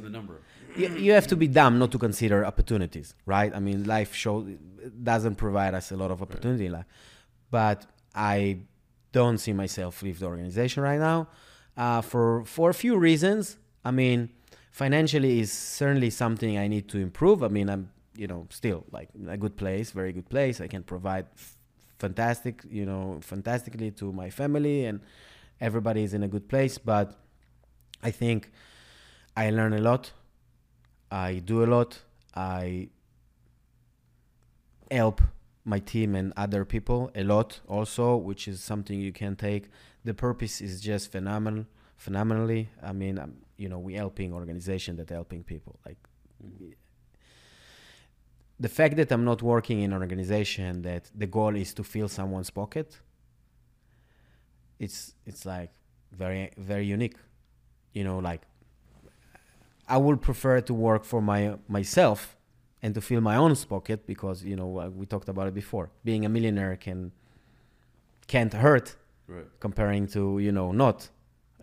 you, 0.76 0.88
you 1.06 1.12
have 1.12 1.26
to 1.28 1.36
be 1.36 1.48
dumb 1.58 1.78
not 1.78 1.90
to 1.92 1.98
consider 1.98 2.44
opportunities, 2.44 3.14
right? 3.24 3.50
I 3.54 3.60
mean, 3.60 3.84
life 3.84 4.14
show 4.14 4.46
doesn't 5.10 5.36
provide 5.36 5.72
us 5.74 5.86
a 5.92 5.96
lot 6.02 6.10
of 6.10 6.20
opportunity, 6.20 6.68
right. 6.68 6.84
but 7.50 7.86
I 8.14 8.58
don't 9.12 9.38
see 9.38 9.52
myself 9.52 10.02
leave 10.02 10.18
the 10.20 10.26
organization 10.26 10.82
right 10.82 11.00
now 11.10 11.28
uh, 11.76 12.00
for 12.10 12.44
for 12.44 12.66
a 12.70 12.74
few 12.84 12.94
reasons. 13.08 13.58
I 13.84 13.90
mean, 13.90 14.30
financially 14.74 15.38
is 15.38 15.52
certainly 15.52 16.10
something 16.10 16.58
I 16.58 16.66
need 16.66 16.88
to 16.88 16.98
improve. 16.98 17.44
I 17.44 17.48
mean, 17.48 17.70
I'm 17.70 17.90
you 18.16 18.26
know 18.26 18.46
still 18.50 18.84
like 18.90 19.08
a 19.28 19.36
good 19.36 19.56
place 19.56 19.92
very 19.92 20.12
good 20.12 20.28
place. 20.28 20.60
I 20.60 20.66
can 20.66 20.82
provide 20.82 21.26
f- 21.34 21.56
fantastic 21.98 22.62
you 22.68 22.84
know 22.84 23.18
fantastically 23.20 23.90
to 23.92 24.12
my 24.12 24.30
family 24.30 24.86
and 24.86 25.00
everybody 25.60 26.02
is 26.02 26.12
in 26.12 26.22
a 26.22 26.28
good 26.28 26.48
place. 26.48 26.76
But 26.78 27.14
i 28.02 28.10
think 28.10 28.50
i 29.36 29.50
learn 29.50 29.72
a 29.72 29.80
lot. 29.80 30.12
I 31.10 31.40
do 31.44 31.62
a 31.62 31.68
lot. 31.76 32.00
I 32.34 32.88
help 34.90 35.20
my 35.64 35.78
team 35.78 36.14
and 36.14 36.32
other 36.36 36.64
people 36.64 37.10
a 37.14 37.22
lot 37.22 37.60
also 37.66 38.16
which 38.16 38.48
is 38.48 38.60
something 38.60 38.98
you 39.00 39.12
can 39.12 39.36
take. 39.36 39.70
The 40.04 40.14
purpose 40.14 40.60
is 40.60 40.80
just 40.80 41.12
phenomenal 41.12 41.66
phenomenally. 41.96 42.70
I 42.82 42.92
mean 42.92 43.18
I'm, 43.18 43.43
you 43.56 43.68
know 43.68 43.78
we 43.78 43.94
helping 43.94 44.32
organization 44.32 44.96
that 44.96 45.10
helping 45.10 45.42
people 45.42 45.78
like 45.86 45.98
mm-hmm 46.44 46.70
the 48.60 48.68
fact 48.68 48.96
that 48.96 49.10
I'm 49.10 49.24
not 49.24 49.42
working 49.42 49.82
in 49.82 49.92
an 49.92 50.00
organization 50.00 50.82
that 50.82 51.10
the 51.14 51.26
goal 51.26 51.56
is 51.56 51.74
to 51.74 51.84
fill 51.84 52.08
someone's 52.08 52.50
pocket, 52.50 53.00
it's 54.78 55.14
it's 55.26 55.44
like 55.44 55.70
very 56.12 56.50
very 56.56 56.86
unique. 56.86 57.16
You 57.92 58.04
know, 58.04 58.18
like 58.18 58.42
I 59.88 59.96
would 59.96 60.20
prefer 60.20 60.60
to 60.60 60.74
work 60.74 61.04
for 61.04 61.20
my 61.20 61.56
myself 61.68 62.36
and 62.82 62.94
to 62.94 63.00
fill 63.00 63.20
my 63.20 63.36
own 63.36 63.54
pocket 63.56 64.06
because 64.06 64.44
you 64.44 64.56
know 64.56 64.68
we 64.94 65.06
talked 65.06 65.28
about 65.28 65.48
it 65.48 65.54
before. 65.54 65.90
Being 66.04 66.24
a 66.24 66.28
millionaire 66.28 66.76
can 66.76 67.12
can't 68.26 68.52
hurt 68.52 68.96
right. 69.26 69.46
comparing 69.60 70.06
to 70.08 70.38
you 70.38 70.52
know 70.52 70.70
not. 70.72 71.10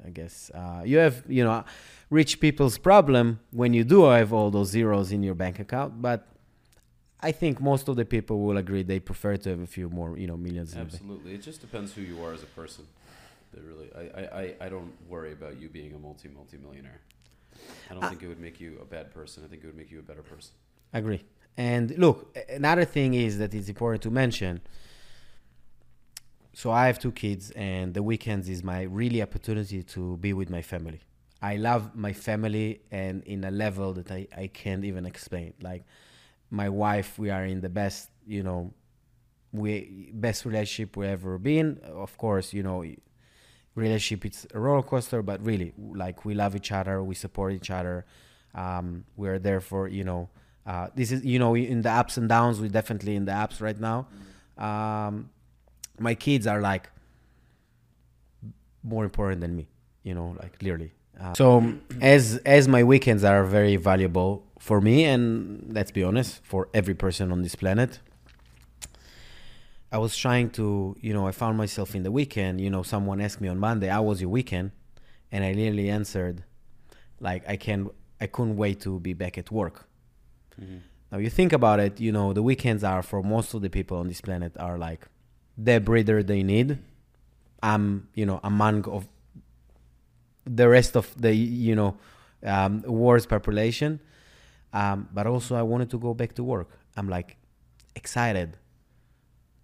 I 0.05 0.09
guess 0.09 0.51
uh, 0.53 0.81
you 0.83 0.97
have 0.97 1.23
you 1.27 1.43
know 1.43 1.63
rich 2.09 2.39
people's 2.39 2.77
problem 2.77 3.39
when 3.51 3.73
you 3.73 3.83
do 3.83 4.03
have 4.05 4.33
all 4.33 4.51
those 4.51 4.69
zeros 4.69 5.11
in 5.11 5.23
your 5.23 5.35
bank 5.35 5.59
account, 5.59 6.01
but 6.01 6.27
I 7.19 7.31
think 7.31 7.61
most 7.61 7.87
of 7.87 7.95
the 7.95 8.05
people 8.05 8.41
will 8.41 8.57
agree 8.57 8.83
they 8.83 8.99
prefer 8.99 9.37
to 9.37 9.49
have 9.49 9.59
a 9.59 9.67
few 9.67 9.89
more, 9.89 10.17
you 10.17 10.27
know, 10.27 10.37
millions. 10.37 10.75
Absolutely, 10.75 11.33
it 11.33 11.41
just 11.41 11.61
depends 11.61 11.93
who 11.93 12.01
you 12.01 12.23
are 12.23 12.33
as 12.33 12.41
a 12.41 12.47
person. 12.47 12.85
They 13.53 13.61
really, 13.61 13.89
I, 13.95 14.21
I, 14.21 14.65
I 14.65 14.69
don't 14.69 14.93
worry 15.07 15.33
about 15.33 15.59
you 15.59 15.69
being 15.69 15.93
a 15.93 15.99
multi 15.99 16.29
multi 16.29 16.57
millionaire. 16.57 17.01
I 17.89 17.93
don't 17.93 18.03
uh, 18.03 18.09
think 18.09 18.23
it 18.23 18.27
would 18.27 18.39
make 18.39 18.59
you 18.59 18.79
a 18.81 18.85
bad 18.85 19.13
person. 19.13 19.43
I 19.45 19.47
think 19.47 19.63
it 19.63 19.67
would 19.67 19.77
make 19.77 19.91
you 19.91 19.99
a 19.99 20.03
better 20.03 20.23
person. 20.23 20.53
Agree. 20.93 21.23
And 21.57 21.95
look, 21.97 22.35
another 22.49 22.85
thing 22.85 23.13
is 23.13 23.37
that 23.37 23.53
it's 23.53 23.69
important 23.69 24.01
to 24.03 24.09
mention. 24.09 24.61
So 26.53 26.71
I 26.71 26.87
have 26.87 26.99
two 26.99 27.11
kids, 27.11 27.51
and 27.51 27.93
the 27.93 28.03
weekends 28.03 28.49
is 28.49 28.63
my 28.63 28.83
really 28.83 29.21
opportunity 29.21 29.83
to 29.83 30.17
be 30.17 30.33
with 30.33 30.49
my 30.49 30.61
family. 30.61 31.01
I 31.41 31.55
love 31.55 31.95
my 31.95 32.13
family, 32.13 32.81
and 32.91 33.23
in 33.23 33.43
a 33.43 33.51
level 33.51 33.93
that 33.93 34.11
I, 34.11 34.27
I 34.35 34.47
can't 34.47 34.83
even 34.83 35.05
explain. 35.05 35.53
Like 35.61 35.85
my 36.49 36.69
wife, 36.69 37.17
we 37.17 37.29
are 37.29 37.45
in 37.45 37.61
the 37.61 37.69
best, 37.69 38.09
you 38.27 38.43
know, 38.43 38.73
we 39.53 40.11
best 40.13 40.45
relationship 40.45 40.97
we 40.97 41.07
ever 41.07 41.37
been. 41.37 41.79
Of 41.83 42.17
course, 42.17 42.53
you 42.53 42.63
know, 42.63 42.83
relationship 43.75 44.25
it's 44.25 44.45
a 44.53 44.59
roller 44.59 44.83
coaster, 44.83 45.21
but 45.21 45.43
really, 45.43 45.73
like 45.77 46.25
we 46.25 46.33
love 46.33 46.55
each 46.55 46.71
other, 46.71 47.01
we 47.03 47.15
support 47.15 47.53
each 47.53 47.71
other. 47.71 48.05
Um, 48.53 49.05
we're 49.15 49.39
there 49.39 49.61
for 49.61 49.87
you 49.87 50.03
know, 50.03 50.29
uh, 50.65 50.87
this 50.95 51.11
is 51.11 51.23
you 51.23 51.39
know 51.39 51.55
in 51.55 51.81
the 51.81 51.91
ups 51.91 52.17
and 52.17 52.27
downs. 52.27 52.59
We're 52.59 52.69
definitely 52.69 53.15
in 53.15 53.25
the 53.25 53.33
ups 53.33 53.61
right 53.61 53.79
now, 53.79 54.07
um, 54.57 55.29
my 55.99 56.15
kids 56.15 56.47
are 56.47 56.61
like 56.61 56.89
more 58.83 59.03
important 59.03 59.41
than 59.41 59.55
me 59.55 59.67
you 60.03 60.13
know 60.13 60.35
like 60.41 60.57
clearly. 60.59 60.91
Uh, 61.19 61.33
so 61.33 61.73
as 61.99 62.37
as 62.45 62.67
my 62.67 62.83
weekends 62.83 63.23
are 63.23 63.43
very 63.43 63.75
valuable 63.75 64.43
for 64.59 64.81
me 64.81 65.03
and 65.05 65.71
let's 65.73 65.91
be 65.91 66.03
honest 66.03 66.41
for 66.43 66.69
every 66.73 66.93
person 66.93 67.31
on 67.31 67.41
this 67.41 67.53
planet 67.55 67.99
i 69.91 69.97
was 69.97 70.15
trying 70.15 70.49
to 70.49 70.95
you 71.01 71.13
know 71.13 71.27
i 71.27 71.31
found 71.31 71.57
myself 71.57 71.93
in 71.95 72.03
the 72.03 72.11
weekend 72.11 72.61
you 72.61 72.69
know 72.69 72.81
someone 72.81 73.19
asked 73.21 73.41
me 73.41 73.47
on 73.47 73.59
monday 73.59 73.87
how 73.87 74.03
was 74.03 74.21
your 74.21 74.29
weekend? 74.29 74.71
And 75.31 75.43
i 75.43 75.51
literally 75.53 75.89
answered 75.89 76.43
like 77.19 77.47
i 77.47 77.55
can 77.55 77.89
i 78.19 78.27
couldn't 78.27 78.55
wait 78.57 78.79
to 78.81 78.99
be 78.99 79.13
back 79.13 79.37
at 79.37 79.51
work. 79.51 79.87
Mm-hmm. 80.59 80.77
now 81.11 81.17
you 81.17 81.29
think 81.29 81.53
about 81.53 81.79
it 81.79 81.99
you 81.99 82.11
know 82.11 82.33
the 82.33 82.43
weekends 82.43 82.83
are 82.83 83.01
for 83.03 83.21
most 83.21 83.53
of 83.53 83.61
the 83.61 83.69
people 83.69 83.97
on 83.97 84.07
this 84.07 84.21
planet 84.21 84.53
are 84.59 84.77
like 84.77 85.07
the 85.57 85.79
breather 85.79 86.23
they 86.23 86.43
need 86.43 86.79
i'm 87.61 88.07
you 88.13 88.25
know 88.25 88.39
among 88.43 88.83
of 88.85 89.05
the 90.45 90.67
rest 90.67 90.95
of 90.95 91.13
the 91.19 91.33
you 91.33 91.75
know 91.75 91.97
um, 92.43 92.81
world's 92.83 93.25
population. 93.25 93.99
Um, 94.73 95.09
but 95.13 95.27
also, 95.27 95.55
I 95.55 95.61
wanted 95.61 95.89
to 95.91 95.99
go 95.99 96.13
back 96.13 96.33
to 96.35 96.43
work. 96.43 96.69
I'm 96.95 97.09
like 97.09 97.37
excited. 97.95 98.57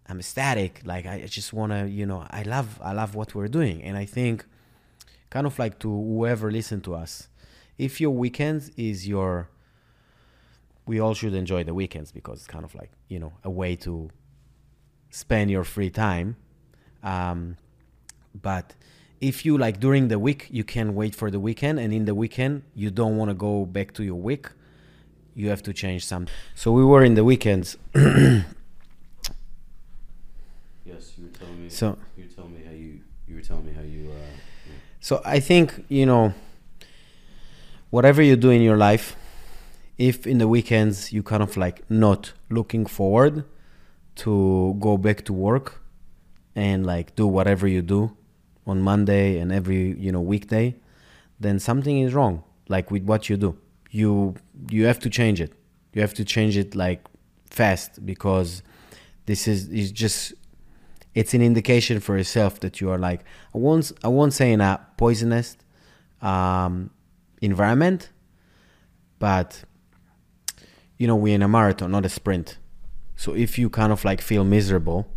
I'm 0.08 0.20
ecstatic. 0.20 0.82
Like 0.86 1.06
I 1.06 1.26
just 1.26 1.54
want 1.54 1.72
to, 1.72 1.88
you 1.88 2.06
know, 2.06 2.26
I 2.30 2.44
love, 2.44 2.80
I 2.82 2.94
love 2.94 3.16
what 3.16 3.36
we're 3.36 3.48
doing, 3.48 3.82
and 3.84 3.98
I 3.98 4.06
think, 4.06 4.46
kind 5.30 5.46
of 5.46 5.58
like 5.60 5.80
to 5.80 5.90
whoever 5.90 6.52
listen 6.52 6.82
to 6.82 6.96
us, 6.96 7.28
if 7.78 8.00
your 8.00 8.12
weekend 8.12 8.72
is 8.78 9.08
your, 9.08 9.50
we 10.86 11.00
all 11.00 11.14
should 11.14 11.34
enjoy 11.34 11.64
the 11.64 11.74
weekends 11.74 12.12
because 12.12 12.40
it's 12.40 12.48
kind 12.48 12.64
of 12.64 12.74
like 12.76 12.92
you 13.08 13.20
know 13.20 13.34
a 13.44 13.50
way 13.50 13.76
to 13.76 14.10
spend 15.10 15.52
your 15.52 15.64
free 15.64 15.90
time. 15.90 16.36
Um, 17.04 17.58
but 18.42 18.74
if 19.20 19.46
you 19.46 19.58
like 19.58 19.80
during 19.80 20.10
the 20.10 20.20
week 20.20 20.48
you 20.52 20.64
can 20.64 20.94
wait 20.94 21.16
for 21.16 21.32
the 21.32 21.40
weekend 21.40 21.80
and 21.80 21.94
in 21.94 22.06
the 22.06 22.14
weekend 22.14 22.62
you 22.76 22.92
don't 22.92 23.18
want 23.18 23.30
to 23.30 23.36
go 23.36 23.66
back 23.66 23.94
to 23.94 24.04
your 24.04 24.16
week 24.16 24.48
you 25.36 25.50
have 25.50 25.64
to 25.64 25.74
change 25.74 26.06
something 26.06 26.34
so 26.56 26.72
we 26.72 26.84
were 26.84 27.04
in 27.04 27.16
the 27.16 27.24
weekends 27.24 27.78
yes 27.96 28.44
you 31.18 31.24
were 31.24 31.30
telling 31.34 31.64
me 31.64 31.70
so 31.70 31.98
you 32.16 32.24
were 32.24 32.30
telling 32.30 32.54
me 32.54 32.64
how 32.64 32.72
you 32.72 33.00
you 33.28 33.36
were 33.36 33.42
telling 33.42 33.66
me 33.66 33.74
how 33.74 33.82
you 33.82 34.10
uh, 34.10 34.14
yeah. 34.14 34.74
so 35.00 35.22
i 35.26 35.40
think 35.40 35.84
you 35.90 36.06
know 36.06 36.34
whatever 37.90 38.22
you 38.22 38.36
do 38.36 38.52
in 38.52 38.62
your 38.62 38.78
life 38.78 39.16
if 39.98 40.28
in 40.28 40.38
the 40.38 40.48
weekends 40.48 41.12
you 41.12 41.24
kind 41.24 41.42
of 41.42 41.58
like 41.58 41.90
not 41.90 42.34
looking 42.50 42.86
forward 42.86 43.44
to 44.18 44.76
go 44.80 44.98
back 44.98 45.24
to 45.26 45.34
work 45.34 45.82
and 46.56 46.86
like 46.86 47.16
do 47.16 47.28
whatever 47.28 47.68
you 47.68 47.82
do 47.82 48.16
on 48.66 48.82
Monday 48.82 49.38
and 49.38 49.52
every 49.52 49.94
you 49.98 50.12
know 50.12 50.22
weekday, 50.22 50.76
then 51.40 51.60
something 51.60 52.00
is 52.00 52.14
wrong. 52.14 52.44
Like 52.68 52.92
with 52.92 53.04
what 53.04 53.30
you 53.30 53.38
do, 53.38 53.58
you 53.92 54.36
you 54.70 54.86
have 54.86 55.00
to 55.00 55.10
change 55.10 55.40
it. 55.40 55.54
You 55.94 56.02
have 56.02 56.14
to 56.16 56.26
change 56.26 56.58
it 56.58 56.76
like 56.76 57.06
fast 57.50 58.06
because 58.06 58.62
this 59.26 59.48
is 59.48 59.70
is 59.70 59.92
just 59.92 60.34
it's 61.16 61.34
an 61.34 61.42
indication 61.42 62.00
for 62.00 62.18
yourself 62.18 62.60
that 62.60 62.82
you 62.82 62.90
are 62.90 62.98
like 62.98 63.24
I 63.54 63.58
won't 63.58 63.92
I 64.04 64.08
won't 64.08 64.34
say 64.34 64.52
in 64.52 64.62
a 64.62 64.86
poisonous 64.98 65.58
um, 66.22 66.90
environment, 67.42 68.10
but 69.20 69.64
you 70.98 71.08
know 71.08 71.16
we're 71.16 71.36
in 71.36 71.42
a 71.42 71.48
marathon, 71.48 71.92
not 71.92 72.06
a 72.06 72.10
sprint. 72.10 72.58
So 73.18 73.34
if 73.34 73.60
you 73.60 73.70
kind 73.70 73.92
of 73.92 74.06
like 74.06 74.22
feel 74.22 74.46
miserable 74.46 75.08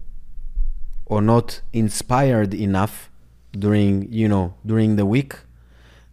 or 1.06 1.20
not 1.22 1.60
inspired 1.72 2.54
enough 2.54 3.10
during 3.52 4.10
you 4.10 4.28
know 4.28 4.54
during 4.64 4.96
the 4.96 5.04
week 5.04 5.34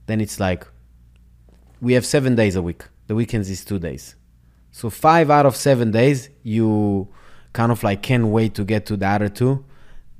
then 0.07 0.19
it's 0.19 0.39
like 0.39 0.67
we 1.81 1.93
have 1.93 2.05
seven 2.05 2.35
days 2.35 2.55
a 2.55 2.61
week. 2.61 2.83
The 3.07 3.15
weekends 3.15 3.49
is 3.49 3.63
two 3.63 3.79
days. 3.79 4.15
So 4.71 4.89
five 4.89 5.29
out 5.31 5.45
of 5.45 5.55
seven 5.55 5.91
days 5.91 6.29
you 6.43 7.07
kind 7.53 7.71
of 7.71 7.81
like 7.83 8.03
can't 8.03 8.27
wait 8.27 8.53
to 8.55 8.63
get 8.63 8.85
to 8.87 8.97
the 8.97 9.07
other 9.07 9.29
two 9.29 9.63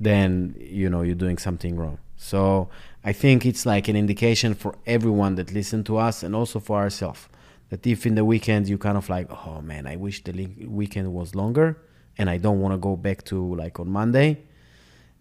then 0.00 0.56
you 0.58 0.88
know 0.88 1.02
you're 1.02 1.14
doing 1.14 1.38
something 1.38 1.76
wrong. 1.76 1.98
So 2.16 2.68
i 3.04 3.12
think 3.12 3.46
it's 3.46 3.64
like 3.64 3.86
an 3.88 3.94
indication 3.94 4.54
for 4.54 4.74
everyone 4.86 5.36
that 5.36 5.52
listen 5.52 5.84
to 5.84 5.96
us 5.96 6.22
and 6.24 6.34
also 6.34 6.58
for 6.58 6.76
ourselves 6.78 7.28
that 7.70 7.86
if 7.86 8.06
in 8.06 8.14
the 8.14 8.24
weekend 8.24 8.68
you 8.68 8.78
kind 8.78 8.96
of 8.96 9.08
like 9.08 9.30
oh 9.46 9.60
man 9.60 9.86
i 9.86 9.96
wish 9.96 10.22
the 10.24 10.46
weekend 10.66 11.12
was 11.12 11.34
longer 11.34 11.78
and 12.16 12.28
i 12.30 12.36
don't 12.36 12.60
want 12.60 12.72
to 12.72 12.78
go 12.78 12.96
back 12.96 13.24
to 13.24 13.54
like 13.54 13.78
on 13.78 13.88
monday 13.88 14.38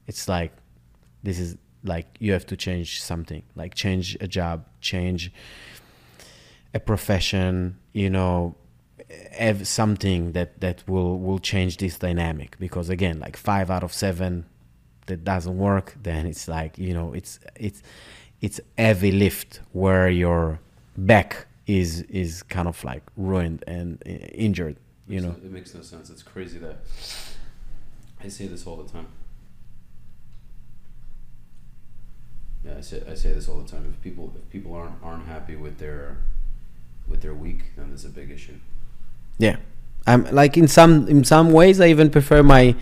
it's 0.08 0.28
like 0.28 0.52
this 1.24 1.40
is 1.40 1.58
like 1.84 2.08
you 2.20 2.32
have 2.34 2.46
to 2.46 2.58
change 2.58 3.02
something 3.02 3.44
like 3.56 3.74
change 3.76 4.18
a 4.22 4.28
job 4.28 4.66
change 4.82 5.32
a 6.74 6.80
profession 6.80 7.78
you 7.94 8.10
know 8.10 8.56
have 9.32 9.68
something 9.68 10.34
that 10.34 10.60
that 10.60 10.84
will 10.88 11.20
will 11.20 11.40
change 11.40 11.78
this 11.78 11.98
dynamic. 11.98 12.58
Because 12.60 12.90
again 12.90 13.20
like 13.20 13.38
five 13.38 13.70
out 13.70 13.84
of 13.84 13.94
seven 13.94 14.46
that 15.06 15.24
doesn't 15.24 15.58
work 15.58 15.96
then 16.04 16.26
it's 16.26 16.48
like 16.48 16.78
you 16.78 16.94
know 16.94 17.14
it's 17.14 17.40
it's 17.56 17.82
it's 18.42 18.60
heavy 18.78 19.12
lift 19.12 19.62
where 19.72 20.10
your 20.10 20.60
back 20.98 21.47
is 21.67 22.01
is 22.03 22.43
kind 22.43 22.67
of 22.67 22.84
like 22.84 23.03
ruined 23.15 23.63
and 23.67 24.01
uh, 24.06 24.10
injured 24.10 24.77
you 25.08 25.21
know 25.21 25.36
it 25.43 25.51
makes 25.51 25.73
no 25.73 25.82
sense 25.82 26.10
it's 26.10 26.23
crazy 26.23 26.58
that 26.58 26.77
i 28.23 28.27
say 28.27 28.47
this 28.47 28.65
all 28.65 28.77
the 28.77 28.91
time 28.91 29.08
Yeah, 32.67 32.75
I 32.77 32.82
say 32.82 33.01
I 33.10 33.15
say 33.15 33.34
this 33.34 33.47
all 33.47 33.60
the 33.60 33.69
time. 33.69 33.86
If 33.89 34.01
people 34.01 34.34
if 34.36 34.49
people 34.49 34.73
aren't 34.73 34.95
aren't 35.03 35.25
happy 35.25 35.56
with 35.56 35.77
their 35.77 36.17
with 37.08 37.21
their 37.21 37.34
week, 37.34 37.63
then 37.77 37.89
there's 37.89 38.06
a 38.06 38.10
big 38.10 38.32
issue. 38.32 38.56
Yeah, 39.38 39.58
I'm 40.06 40.25
like 40.32 40.58
in 40.58 40.67
some 40.67 41.08
in 41.08 41.23
some 41.23 41.51
ways 41.51 41.80
I 41.80 41.88
even 41.88 42.10
prefer 42.10 42.43
my 42.43 42.75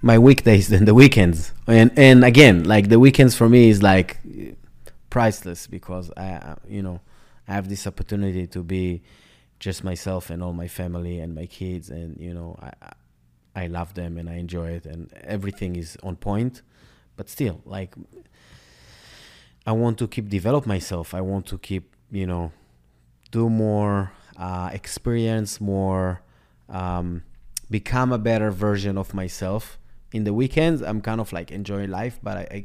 my 0.00 0.18
weekdays 0.18 0.68
than 0.72 0.84
the 0.84 0.94
weekends. 0.94 1.52
And 1.66 1.90
and 1.96 2.24
again, 2.24 2.64
like 2.64 2.88
the 2.88 2.98
weekends 2.98 3.34
for 3.34 3.48
me 3.48 3.68
is 3.68 3.82
like 3.82 4.18
priceless 5.10 5.66
because 5.66 6.10
I 6.16 6.54
you 6.68 6.82
know 6.82 7.00
I 7.50 7.54
have 7.54 7.68
this 7.68 7.84
opportunity 7.86 8.46
to 8.46 8.62
be 8.62 9.02
just 9.58 9.82
myself 9.82 10.30
and 10.30 10.40
all 10.42 10.52
my 10.52 10.68
family 10.68 11.18
and 11.18 11.34
my 11.34 11.46
kids 11.46 11.90
and 11.90 12.18
you 12.20 12.32
know 12.32 12.56
I 12.62 12.92
I 13.54 13.66
love 13.66 13.94
them 13.94 14.16
and 14.18 14.30
I 14.30 14.34
enjoy 14.34 14.70
it 14.70 14.86
and 14.86 15.12
everything 15.24 15.74
is 15.74 15.98
on 16.04 16.14
point. 16.14 16.62
But 17.16 17.28
still, 17.28 17.60
like 17.66 17.92
I 19.66 19.72
want 19.72 19.98
to 19.98 20.06
keep 20.06 20.28
develop 20.28 20.64
myself. 20.64 21.12
I 21.12 21.20
want 21.20 21.46
to 21.46 21.58
keep, 21.58 21.94
you 22.10 22.26
know, 22.26 22.52
do 23.32 23.50
more, 23.50 24.12
uh, 24.36 24.70
experience 24.72 25.60
more, 25.60 26.22
um, 26.68 27.24
become 27.68 28.12
a 28.12 28.18
better 28.18 28.52
version 28.52 28.96
of 28.96 29.12
myself. 29.12 29.76
In 30.12 30.22
the 30.22 30.32
weekends, 30.32 30.82
I'm 30.82 31.00
kind 31.00 31.20
of 31.20 31.32
like 31.32 31.50
enjoying 31.50 31.90
life, 31.90 32.20
but 32.22 32.36
I, 32.36 32.46
I 32.56 32.64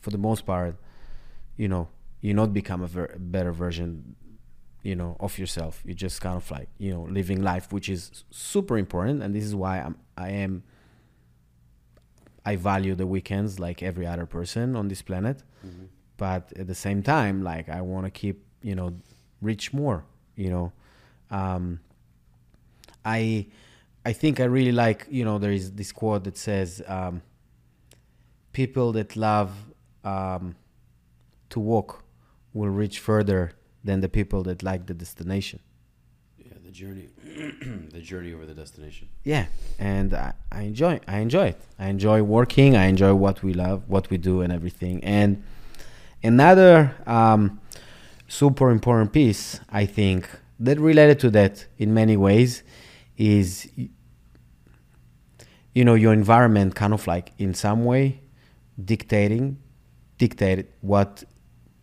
for 0.00 0.10
the 0.10 0.18
most 0.18 0.46
part, 0.46 0.76
you 1.56 1.68
know, 1.68 1.88
you 2.22 2.32
not 2.32 2.54
become 2.54 2.80
a 2.82 2.86
ver- 2.86 3.14
better 3.18 3.52
version, 3.52 4.16
you 4.82 4.96
know, 4.96 5.16
of 5.20 5.38
yourself. 5.38 5.82
You 5.84 5.92
just 5.92 6.22
kind 6.22 6.36
of 6.36 6.50
like, 6.50 6.68
you 6.78 6.92
know, 6.94 7.02
living 7.02 7.42
life, 7.42 7.70
which 7.70 7.90
is 7.90 8.24
super 8.30 8.78
important, 8.78 9.22
and 9.22 9.34
this 9.34 9.44
is 9.44 9.54
why 9.54 9.80
I'm, 9.80 9.96
I 10.16 10.30
am. 10.30 10.62
I 12.44 12.56
value 12.56 12.96
the 12.96 13.06
weekends 13.06 13.60
like 13.60 13.84
every 13.84 14.06
other 14.06 14.26
person 14.26 14.74
on 14.74 14.88
this 14.88 15.02
planet. 15.02 15.44
Mm-hmm 15.64 15.84
but 16.16 16.52
at 16.56 16.66
the 16.68 16.74
same 16.74 17.02
time 17.02 17.42
like 17.42 17.68
i 17.68 17.80
want 17.80 18.04
to 18.04 18.10
keep 18.10 18.44
you 18.62 18.74
know 18.74 18.92
reach 19.40 19.72
more 19.72 20.04
you 20.36 20.48
know 20.48 20.72
um, 21.30 21.80
i 23.04 23.46
i 24.04 24.12
think 24.12 24.38
i 24.38 24.44
really 24.44 24.72
like 24.72 25.06
you 25.10 25.24
know 25.24 25.38
there 25.38 25.52
is 25.52 25.72
this 25.72 25.90
quote 25.90 26.22
that 26.24 26.36
says 26.36 26.80
um, 26.86 27.22
people 28.52 28.92
that 28.92 29.16
love 29.16 29.50
um, 30.04 30.54
to 31.48 31.58
walk 31.58 32.01
will 32.52 32.70
reach 32.70 32.98
further 32.98 33.52
than 33.84 34.00
the 34.00 34.08
people 34.08 34.42
that 34.44 34.62
like 34.62 34.86
the 34.86 34.94
destination. 34.94 35.60
Yeah 36.38 36.54
the 36.64 36.70
journey 36.70 37.08
the 37.92 38.00
journey 38.00 38.32
over 38.32 38.46
the 38.46 38.54
destination. 38.54 39.08
Yeah 39.24 39.46
and 39.78 40.14
I, 40.14 40.32
I 40.50 40.62
enjoy 40.62 41.00
i 41.08 41.18
enjoy 41.18 41.46
it. 41.48 41.60
I 41.78 41.86
enjoy 41.88 42.22
working 42.22 42.76
i 42.76 42.84
enjoy 42.86 43.14
what 43.14 43.42
we 43.42 43.52
love 43.54 43.88
what 43.88 44.10
we 44.10 44.18
do 44.18 44.42
and 44.42 44.52
everything. 44.52 45.02
And 45.04 45.42
Another 46.24 46.94
um, 47.04 47.60
super 48.28 48.70
important 48.70 49.12
piece, 49.12 49.58
I 49.70 49.86
think, 49.86 50.28
that 50.60 50.78
related 50.78 51.18
to 51.20 51.30
that 51.30 51.66
in 51.78 51.92
many 51.92 52.16
ways 52.16 52.62
is 53.16 53.68
you 55.74 55.84
know 55.84 55.94
your 55.94 56.12
environment 56.12 56.74
kind 56.74 56.94
of 56.94 57.06
like 57.06 57.32
in 57.38 57.54
some 57.54 57.84
way 57.84 58.20
dictating 58.82 59.58
dictate 60.18 60.66
what 60.80 61.24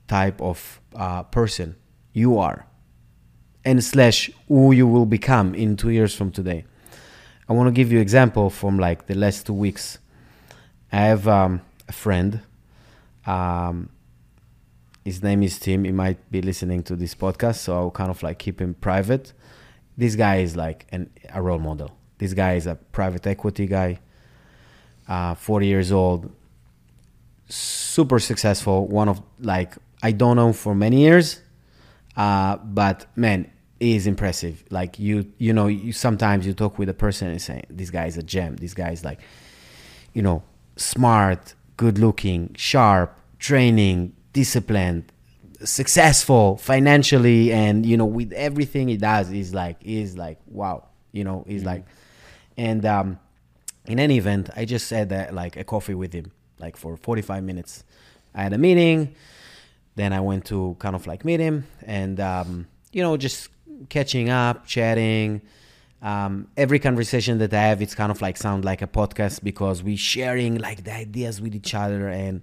type 0.09 0.41
of 0.41 0.81
uh, 0.95 1.23
person 1.23 1.75
you 2.11 2.37
are 2.37 2.65
and 3.63 3.81
slash 3.83 4.29
who 4.49 4.73
you 4.73 4.85
will 4.85 5.05
become 5.05 5.55
in 5.55 5.77
two 5.77 5.91
years 5.91 6.13
from 6.13 6.31
today 6.31 6.65
i 7.47 7.53
want 7.53 7.67
to 7.67 7.71
give 7.71 7.91
you 7.91 7.99
example 7.99 8.49
from 8.49 8.77
like 8.77 9.07
the 9.07 9.15
last 9.15 9.45
two 9.45 9.53
weeks 9.53 9.99
I 10.91 10.97
have 10.97 11.27
um, 11.27 11.61
a 11.87 11.91
friend. 11.91 12.41
Um, 13.25 13.89
his 15.05 15.21
name 15.21 15.43
is 15.43 15.59
Tim. 15.59 15.83
He 15.83 15.91
might 15.91 16.31
be 16.31 16.41
listening 16.41 16.83
to 16.83 16.95
this 16.95 17.13
podcast, 17.13 17.57
so 17.57 17.75
I'll 17.75 17.91
kind 17.91 18.09
of 18.09 18.21
like 18.23 18.39
keep 18.39 18.59
him 18.59 18.73
private. 18.73 19.33
This 19.97 20.15
guy 20.15 20.37
is 20.37 20.55
like 20.55 20.87
an, 20.91 21.09
a 21.33 21.41
role 21.41 21.59
model. 21.59 21.91
This 22.17 22.33
guy 22.33 22.55
is 22.55 22.65
a 22.65 22.75
private 22.75 23.27
equity 23.27 23.67
guy, 23.67 23.99
uh, 25.07 25.35
40 25.35 25.67
years 25.67 25.91
old, 25.91 26.31
super 27.47 28.19
successful. 28.19 28.87
One 28.87 29.07
of 29.07 29.21
like 29.39 29.75
I 30.01 30.11
don't 30.11 30.35
know 30.35 30.53
for 30.53 30.73
many 30.73 31.01
years, 31.01 31.41
uh, 32.15 32.57
but 32.57 33.05
man, 33.15 33.51
he 33.79 33.95
is 33.95 34.07
impressive. 34.07 34.63
Like 34.69 34.99
you, 34.99 35.31
you 35.37 35.53
know, 35.53 35.67
you 35.67 35.91
sometimes 35.93 36.45
you 36.45 36.53
talk 36.53 36.77
with 36.77 36.89
a 36.89 36.93
person 36.93 37.27
and 37.29 37.41
say, 37.41 37.63
"This 37.69 37.89
guy 37.89 38.05
is 38.05 38.17
a 38.17 38.23
gem. 38.23 38.55
This 38.57 38.73
guy 38.73 38.91
is 38.91 39.03
like, 39.03 39.19
you 40.13 40.21
know, 40.21 40.43
smart, 40.75 41.53
good 41.77 41.97
looking, 41.97 42.53
sharp, 42.55 43.17
training, 43.39 44.13
disciplined, 44.33 45.11
successful 45.63 46.57
financially, 46.57 47.51
and 47.51 47.85
you 47.85 47.97
know, 47.97 48.05
with 48.05 48.31
everything 48.33 48.87
he 48.87 48.97
does, 48.97 49.31
is 49.31 49.53
like, 49.53 49.77
is 49.81 50.17
like, 50.17 50.39
wow, 50.47 50.85
you 51.11 51.23
know, 51.23 51.45
he's 51.47 51.61
mm-hmm. 51.61 51.69
like, 51.69 51.85
and 52.57 52.85
um, 52.85 53.19
in 53.85 53.99
any 53.99 54.17
event, 54.17 54.49
I 54.55 54.65
just 54.65 54.89
had 54.89 55.11
uh, 55.11 55.27
like 55.31 55.57
a 55.57 55.63
coffee 55.63 55.93
with 55.95 56.13
him, 56.13 56.31
like 56.59 56.77
for 56.77 56.97
45 56.97 57.43
minutes. 57.43 57.83
I 58.35 58.43
had 58.43 58.53
a 58.53 58.57
meeting, 58.57 59.15
then 59.99 60.13
I 60.13 60.21
went 60.21 60.45
to 60.45 60.75
kind 60.79 60.95
of 60.95 61.07
like 61.07 61.25
meet 61.25 61.39
him, 61.39 61.65
and 61.85 62.19
um, 62.19 62.67
you 62.91 63.01
know, 63.01 63.17
just 63.17 63.49
catching 63.89 64.29
up, 64.29 64.65
chatting. 64.65 65.41
Um, 66.01 66.47
every 66.55 66.79
conversation 66.79 67.39
that 67.39 67.53
I 67.53 67.63
have, 67.63 67.81
it's 67.81 67.93
kind 67.93 68.11
of 68.11 68.21
like 68.21 68.37
sound 68.37 68.63
like 68.63 68.81
a 68.81 68.87
podcast 68.87 69.43
because 69.43 69.83
we 69.83 69.97
sharing 69.97 70.57
like 70.57 70.85
the 70.85 70.93
ideas 70.93 71.41
with 71.41 71.53
each 71.55 71.73
other, 71.73 72.07
and 72.07 72.41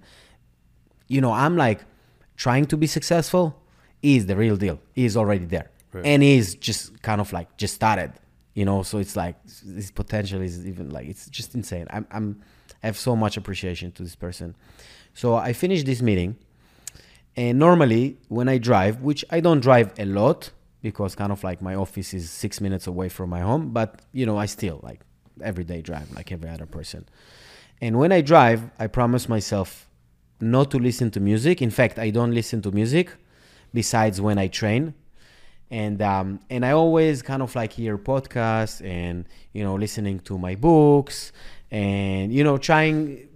you 1.07 1.21
know, 1.21 1.31
I'm 1.31 1.57
like 1.57 1.81
trying 2.35 2.65
to 2.65 2.77
be 2.77 2.87
successful. 2.87 3.61
Is 4.03 4.27
the 4.27 4.35
real 4.35 4.57
deal? 4.57 4.79
He's 4.93 5.17
already 5.17 5.45
there, 5.45 5.71
right. 5.91 6.05
and 6.05 6.21
he's 6.21 6.53
just 6.53 7.01
kind 7.01 7.19
of 7.19 7.33
like 7.33 7.57
just 7.57 7.73
started, 7.73 8.13
you 8.53 8.63
know. 8.63 8.83
So 8.83 8.99
it's 8.99 9.15
like 9.15 9.35
this 9.65 9.89
potential 9.89 10.41
is 10.41 10.67
even 10.67 10.91
like 10.91 11.07
it's 11.07 11.27
just 11.29 11.55
insane. 11.55 11.87
I'm, 11.89 12.05
I'm 12.11 12.41
I 12.83 12.87
have 12.87 12.97
so 12.97 13.15
much 13.15 13.37
appreciation 13.37 13.91
to 13.93 14.03
this 14.03 14.15
person. 14.15 14.55
So 15.13 15.35
I 15.35 15.53
finished 15.53 15.87
this 15.87 16.01
meeting, 16.01 16.37
and 17.37 17.57
normally 17.59 18.17
when 18.27 18.49
I 18.49 18.57
drive, 18.57 19.01
which 19.01 19.23
I 19.29 19.39
don't 19.39 19.61
drive 19.61 19.93
a 19.97 20.05
lot, 20.05 20.51
because 20.81 21.15
kind 21.15 21.31
of 21.31 21.43
like 21.43 21.61
my 21.61 21.75
office 21.75 22.13
is 22.13 22.29
six 22.29 22.61
minutes 22.61 22.87
away 22.87 23.09
from 23.09 23.29
my 23.29 23.41
home 23.41 23.71
but 23.71 24.01
you 24.13 24.25
know 24.25 24.37
i 24.37 24.45
still 24.45 24.79
like 24.83 25.01
every 25.41 25.63
day 25.63 25.81
drive 25.81 26.11
like 26.15 26.31
every 26.31 26.49
other 26.49 26.65
person. 26.65 27.07
And 27.81 27.99
when 27.99 28.11
i 28.11 28.21
drive 28.21 28.69
i 28.79 28.87
promise 28.87 29.27
myself 29.29 29.89
not 30.39 30.69
to 30.71 30.77
listen 30.77 31.09
to 31.11 31.19
music. 31.19 31.61
In 31.61 31.71
fact 31.71 31.99
i 31.99 32.09
don't 32.09 32.33
listen 32.33 32.61
to 32.61 32.71
music 32.71 33.13
besides 33.73 34.21
when 34.21 34.37
i 34.37 34.47
train. 34.47 34.93
And 35.69 36.01
um, 36.01 36.39
and 36.49 36.65
i 36.65 36.71
always 36.71 37.21
kind 37.21 37.41
of 37.41 37.53
like 37.55 37.73
hear 37.73 37.97
podcasts 37.97 38.77
and 38.85 39.25
you 39.51 39.63
know 39.63 39.75
listening 39.75 40.19
to 40.21 40.37
my 40.37 40.55
books 40.55 41.33
and 41.69 42.31
you 42.33 42.43
know 42.43 42.57
trying 42.57 43.27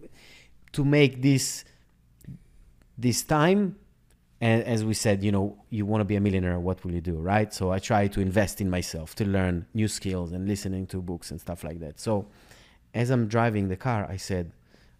to 0.71 0.85
make 0.85 1.21
this 1.21 1.65
this 2.97 3.23
time 3.23 3.75
and 4.41 4.63
as 4.63 4.83
we 4.83 4.93
said 4.93 5.23
you 5.23 5.31
know 5.31 5.55
you 5.69 5.85
want 5.85 6.01
to 6.01 6.05
be 6.05 6.15
a 6.15 6.19
millionaire 6.19 6.59
what 6.59 6.83
will 6.83 6.91
you 6.91 6.99
do 6.99 7.15
right? 7.15 7.53
So 7.53 7.71
i 7.71 7.79
try 7.79 8.07
to 8.07 8.19
invest 8.19 8.59
in 8.59 8.69
myself 8.69 9.15
to 9.15 9.25
learn 9.25 9.67
new 9.73 9.87
skills 9.87 10.31
and 10.31 10.47
listening 10.47 10.87
to 10.87 10.97
books 11.01 11.31
and 11.31 11.39
stuff 11.39 11.63
like 11.63 11.79
that. 11.79 11.99
So 11.99 12.27
as 12.93 13.09
i'm 13.09 13.27
driving 13.27 13.69
the 13.69 13.77
car 13.77 14.05
i 14.09 14.17
said 14.17 14.51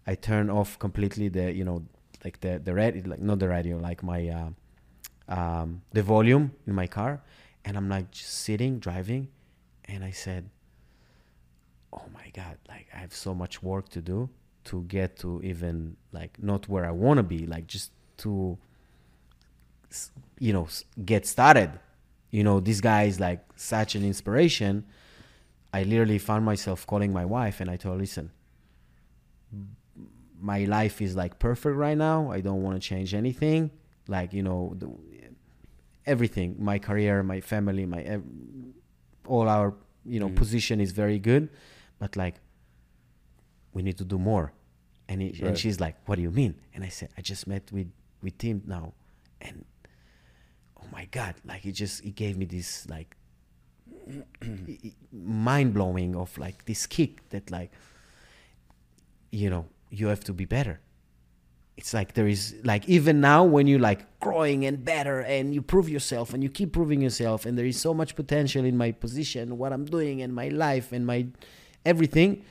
i 0.06 0.14
turn 0.14 0.48
off 0.48 0.78
completely 0.78 1.28
the 1.28 1.52
you 1.52 1.64
know 1.64 1.84
like 2.24 2.40
the 2.40 2.58
the 2.64 2.72
radio 2.72 3.02
like 3.06 3.20
not 3.20 3.38
the 3.38 3.48
radio 3.48 3.76
like 3.76 4.02
my 4.02 4.28
uh, 4.28 4.50
um, 5.28 5.82
the 5.92 6.02
volume 6.02 6.52
in 6.66 6.74
my 6.74 6.86
car. 6.86 7.20
And 7.64 7.76
i'm 7.76 7.88
like 7.88 8.10
just 8.10 8.32
sitting 8.32 8.78
driving. 8.78 9.28
And 9.86 10.04
i 10.04 10.10
said 10.10 10.48
oh 11.92 12.06
my 12.14 12.30
god 12.32 12.56
like 12.68 12.86
i 12.94 12.98
have 12.98 13.14
so 13.14 13.34
much 13.34 13.62
work 13.62 13.88
to 13.90 14.00
do 14.00 14.30
to 14.64 14.82
get 14.84 15.16
to 15.18 15.40
even 15.42 15.96
like 16.12 16.42
not 16.42 16.68
where 16.68 16.86
i 16.86 16.90
want 16.90 17.18
to 17.18 17.22
be 17.22 17.46
like 17.46 17.66
just 17.66 17.90
to 18.16 18.56
you 20.38 20.52
know 20.52 20.68
get 21.04 21.26
started. 21.26 21.70
You 22.30 22.44
know 22.44 22.60
this 22.60 22.80
guy 22.80 23.04
is 23.04 23.20
like 23.20 23.40
such 23.56 23.94
an 23.94 24.04
inspiration. 24.04 24.84
I 25.72 25.84
literally 25.84 26.18
found 26.18 26.44
myself 26.44 26.86
calling 26.86 27.14
my 27.14 27.24
wife 27.24 27.62
and 27.62 27.70
i 27.70 27.76
told 27.76 27.94
her 27.94 28.00
listen 28.00 28.30
my 30.42 30.64
life 30.64 31.00
is 31.00 31.14
like 31.14 31.38
perfect 31.38 31.76
right 31.76 31.96
now. 31.96 32.32
I 32.32 32.40
don't 32.40 32.62
want 32.62 32.82
to 32.82 32.86
change 32.86 33.14
anything. 33.14 33.70
Like 34.08 34.32
you 34.32 34.42
know 34.42 34.74
the, 34.76 34.90
everything 36.04 36.56
my 36.58 36.80
career 36.80 37.22
my 37.22 37.40
family 37.40 37.86
my 37.86 38.18
all 39.28 39.48
our 39.48 39.72
you 40.04 40.18
know 40.18 40.28
mm. 40.28 40.34
position 40.34 40.80
is 40.80 40.90
very 40.90 41.20
good 41.20 41.48
but 42.00 42.16
like 42.16 42.34
we 43.72 43.82
need 43.82 43.96
to 43.98 44.04
do 44.04 44.18
more. 44.18 44.52
And, 45.08 45.22
he, 45.22 45.28
right. 45.28 45.42
and 45.42 45.58
she's 45.58 45.78
like 45.78 45.96
what 46.06 46.16
do 46.16 46.22
you 46.22 46.32
mean? 46.32 46.56
And 46.74 46.82
i 46.82 46.88
said 46.88 47.10
i 47.16 47.20
just 47.20 47.46
met 47.46 47.70
with 47.70 47.90
with 48.20 48.36
tim 48.38 48.62
now 48.66 48.94
and 49.40 49.64
Oh 50.82 50.86
my 50.92 51.06
god 51.06 51.34
like 51.46 51.64
it 51.64 51.72
just 51.72 52.04
it 52.04 52.14
gave 52.14 52.36
me 52.36 52.44
this 52.44 52.88
like 52.88 53.16
mind 55.12 55.74
blowing 55.74 56.16
of 56.16 56.36
like 56.38 56.64
this 56.64 56.86
kick 56.86 57.28
that 57.30 57.50
like 57.50 57.70
you 59.30 59.48
know 59.48 59.66
you 59.92 60.06
have 60.08 60.24
to 60.24 60.32
be 60.32 60.44
better. 60.44 60.80
It's 61.76 61.94
like 61.94 62.14
there 62.14 62.28
is 62.28 62.54
like 62.64 62.88
even 62.88 63.20
now 63.20 63.44
when 63.44 63.66
you 63.66 63.78
like 63.78 64.20
growing 64.20 64.64
and 64.66 64.84
better 64.84 65.20
and 65.20 65.54
you 65.54 65.62
prove 65.62 65.88
yourself 65.88 66.34
and 66.34 66.42
you 66.42 66.50
keep 66.50 66.72
proving 66.72 67.00
yourself 67.00 67.46
and 67.46 67.56
there 67.56 67.64
is 67.64 67.80
so 67.80 67.94
much 67.94 68.14
potential 68.14 68.64
in 68.64 68.76
my 68.76 68.92
position 68.92 69.56
what 69.56 69.72
i'm 69.72 69.86
doing 69.86 70.20
and 70.20 70.34
my 70.34 70.48
life 70.48 70.92
and 70.92 71.06
my 71.06 71.26
everything 71.86 72.44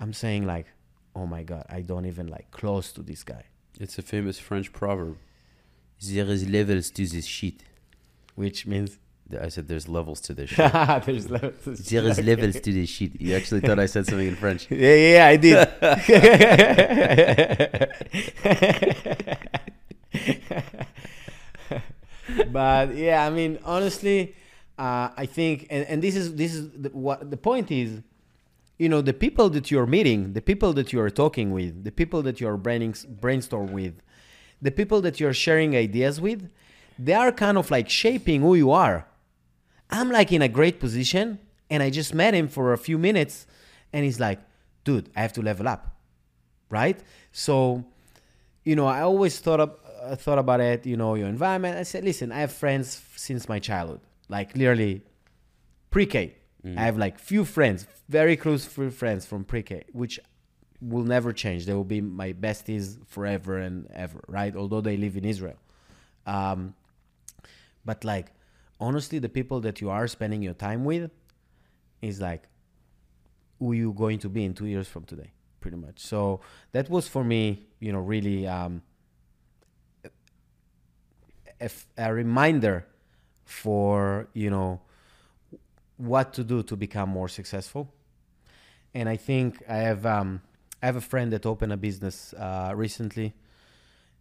i'm 0.00 0.14
saying 0.14 0.46
like 0.46 0.66
oh 1.14 1.26
my 1.26 1.42
god 1.42 1.64
i 1.68 1.82
don't 1.82 2.06
even 2.06 2.26
like 2.26 2.50
close 2.50 2.90
to 2.92 3.02
this 3.02 3.22
guy. 3.22 3.44
It's 3.78 3.98
a 3.98 4.02
famous 4.02 4.38
french 4.38 4.72
proverb 4.72 5.18
there 6.00 6.26
is 6.26 6.48
levels 6.48 6.90
to 6.90 7.06
this 7.06 7.26
shit. 7.26 7.62
Which 8.34 8.66
means? 8.66 8.98
I 9.40 9.48
said 9.48 9.68
there's 9.68 9.88
levels 9.88 10.20
to 10.22 10.34
this 10.34 10.50
shit. 10.54 10.72
there's 10.72 11.28
levels. 11.30 11.88
There 11.90 12.04
is 12.04 12.18
levels 12.20 12.60
to 12.60 12.72
this 12.72 12.88
shit. 12.88 13.20
You 13.20 13.34
actually 13.34 13.60
thought 13.60 13.78
I 13.78 13.86
said 13.86 14.06
something 14.06 14.28
in 14.28 14.36
French. 14.36 14.68
Yeah, 14.70 14.94
yeah, 14.94 15.26
I 15.26 15.36
did. 15.36 15.68
but 22.52 22.94
yeah, 22.94 23.26
I 23.26 23.30
mean, 23.30 23.58
honestly, 23.64 24.34
uh, 24.78 25.10
I 25.16 25.26
think, 25.26 25.66
and, 25.70 25.84
and 25.86 26.02
this 26.02 26.16
is 26.16 26.34
this 26.36 26.54
is 26.54 26.70
the, 26.70 26.90
what 26.90 27.30
the 27.30 27.36
point 27.36 27.70
is. 27.70 28.02
You 28.78 28.88
know, 28.88 29.00
the 29.00 29.12
people 29.12 29.50
that 29.50 29.72
you're 29.72 29.86
meeting, 29.86 30.34
the 30.34 30.40
people 30.40 30.72
that 30.74 30.92
you 30.92 31.00
are 31.00 31.10
talking 31.10 31.50
with, 31.50 31.82
the 31.82 31.90
people 31.90 32.22
that 32.22 32.40
you're 32.40 32.56
braining, 32.56 32.94
brainstorm 33.20 33.72
with, 33.72 34.00
the 34.60 34.70
people 34.70 35.00
that 35.02 35.20
you're 35.20 35.32
sharing 35.32 35.76
ideas 35.76 36.20
with, 36.20 36.48
they 36.98 37.14
are 37.14 37.30
kind 37.32 37.56
of 37.56 37.70
like 37.70 37.88
shaping 37.88 38.40
who 38.40 38.54
you 38.54 38.70
are. 38.70 39.06
I'm 39.90 40.10
like 40.10 40.32
in 40.32 40.42
a 40.42 40.48
great 40.48 40.80
position 40.80 41.38
and 41.70 41.82
I 41.82 41.90
just 41.90 42.14
met 42.14 42.34
him 42.34 42.48
for 42.48 42.72
a 42.72 42.78
few 42.78 42.98
minutes 42.98 43.46
and 43.92 44.04
he's 44.04 44.20
like, 44.20 44.40
dude, 44.84 45.08
I 45.16 45.22
have 45.22 45.32
to 45.34 45.42
level 45.42 45.68
up. 45.68 45.96
Right? 46.70 47.00
So, 47.32 47.84
you 48.64 48.76
know, 48.76 48.86
I 48.86 49.00
always 49.02 49.38
thought 49.38 49.60
of, 49.60 49.76
uh, 50.02 50.16
thought 50.16 50.38
about 50.38 50.60
it, 50.60 50.84
you 50.84 50.96
know, 50.96 51.14
your 51.14 51.28
environment. 51.28 51.78
I 51.78 51.82
said, 51.84 52.04
listen, 52.04 52.32
I 52.32 52.40
have 52.40 52.52
friends 52.52 53.00
since 53.16 53.48
my 53.48 53.58
childhood, 53.58 54.00
like 54.28 54.56
literally 54.56 55.02
pre-K. 55.90 56.34
Mm. 56.64 56.76
I 56.76 56.82
have 56.82 56.98
like 56.98 57.18
few 57.18 57.44
friends, 57.44 57.86
very 58.08 58.36
close 58.36 58.66
friends 58.66 59.24
from 59.24 59.44
pre-K, 59.44 59.84
which 59.92 60.20
will 60.80 61.04
never 61.04 61.32
change. 61.32 61.66
They 61.66 61.74
will 61.74 61.84
be 61.84 62.00
my 62.00 62.32
besties 62.32 62.98
forever 63.06 63.58
and 63.58 63.88
ever, 63.92 64.22
right? 64.28 64.54
Although 64.54 64.80
they 64.80 64.96
live 64.96 65.16
in 65.16 65.24
Israel. 65.24 65.56
Um, 66.26 66.74
but 67.84 68.04
like, 68.04 68.32
honestly, 68.80 69.18
the 69.18 69.28
people 69.28 69.60
that 69.60 69.80
you 69.80 69.90
are 69.90 70.06
spending 70.06 70.42
your 70.42 70.54
time 70.54 70.84
with 70.84 71.10
is 72.02 72.20
like 72.20 72.48
who 73.58 73.72
you 73.72 73.92
going 73.92 74.18
to 74.20 74.28
be 74.28 74.44
in 74.44 74.54
two 74.54 74.66
years 74.66 74.86
from 74.86 75.04
today, 75.04 75.32
pretty 75.60 75.76
much. 75.76 76.00
So 76.00 76.40
that 76.72 76.88
was 76.88 77.08
for 77.08 77.24
me, 77.24 77.66
you 77.80 77.92
know, 77.92 77.98
really 77.98 78.46
um, 78.46 78.82
a, 81.60 81.70
a 81.96 82.12
reminder 82.12 82.86
for 83.44 84.28
you 84.34 84.50
know 84.50 84.80
what 85.96 86.32
to 86.34 86.44
do 86.44 86.62
to 86.62 86.76
become 86.76 87.08
more 87.08 87.28
successful. 87.28 87.92
And 88.94 89.08
I 89.08 89.16
think 89.16 89.62
I 89.68 89.76
have 89.76 90.06
um, 90.06 90.42
I 90.82 90.86
have 90.86 90.96
a 90.96 91.00
friend 91.00 91.32
that 91.32 91.44
opened 91.46 91.72
a 91.72 91.76
business 91.76 92.32
uh, 92.34 92.72
recently, 92.74 93.34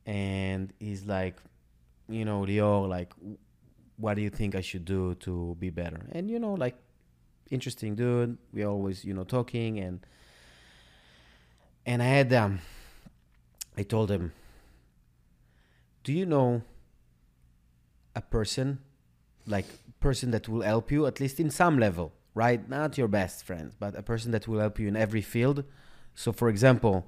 and 0.06 0.74
he's 0.80 1.06
like, 1.06 1.38
you 2.10 2.26
know, 2.26 2.42
Lior, 2.42 2.88
like, 2.88 3.14
what 3.98 4.16
do 4.16 4.22
you 4.22 4.30
think 4.30 4.56
I 4.56 4.62
should 4.62 4.86
do 4.86 5.16
to 5.16 5.56
be 5.60 5.70
better? 5.70 6.08
And 6.12 6.30
you 6.30 6.40
know, 6.40 6.54
like, 6.54 6.76
interesting 7.52 7.96
dude. 7.96 8.38
We 8.54 8.64
always, 8.64 9.06
you 9.06 9.14
know, 9.14 9.24
talking 9.24 9.80
and 9.80 10.06
and 11.86 12.04
I 12.04 12.06
had 12.06 12.34
um, 12.34 12.60
I 13.78 13.84
told 13.84 14.12
him, 14.12 14.34
"Do 16.04 16.12
you 16.12 16.26
know 16.26 16.62
a 18.16 18.22
person, 18.22 18.80
like 19.46 19.66
person 20.00 20.32
that 20.32 20.48
will 20.50 20.62
help 20.62 20.92
you 20.92 21.06
at 21.06 21.20
least 21.20 21.40
in 21.40 21.50
some 21.50 21.80
level, 21.80 22.12
right? 22.34 22.68
Not 22.70 22.98
your 22.98 23.08
best 23.08 23.46
friend, 23.46 23.72
but 23.80 23.96
a 23.96 24.04
person 24.04 24.32
that 24.32 24.48
will 24.48 24.60
help 24.60 24.80
you 24.80 24.88
in 24.88 24.96
every 24.96 25.22
field. 25.22 25.64
So, 26.18 26.32
for 26.32 26.50
example, 26.50 27.06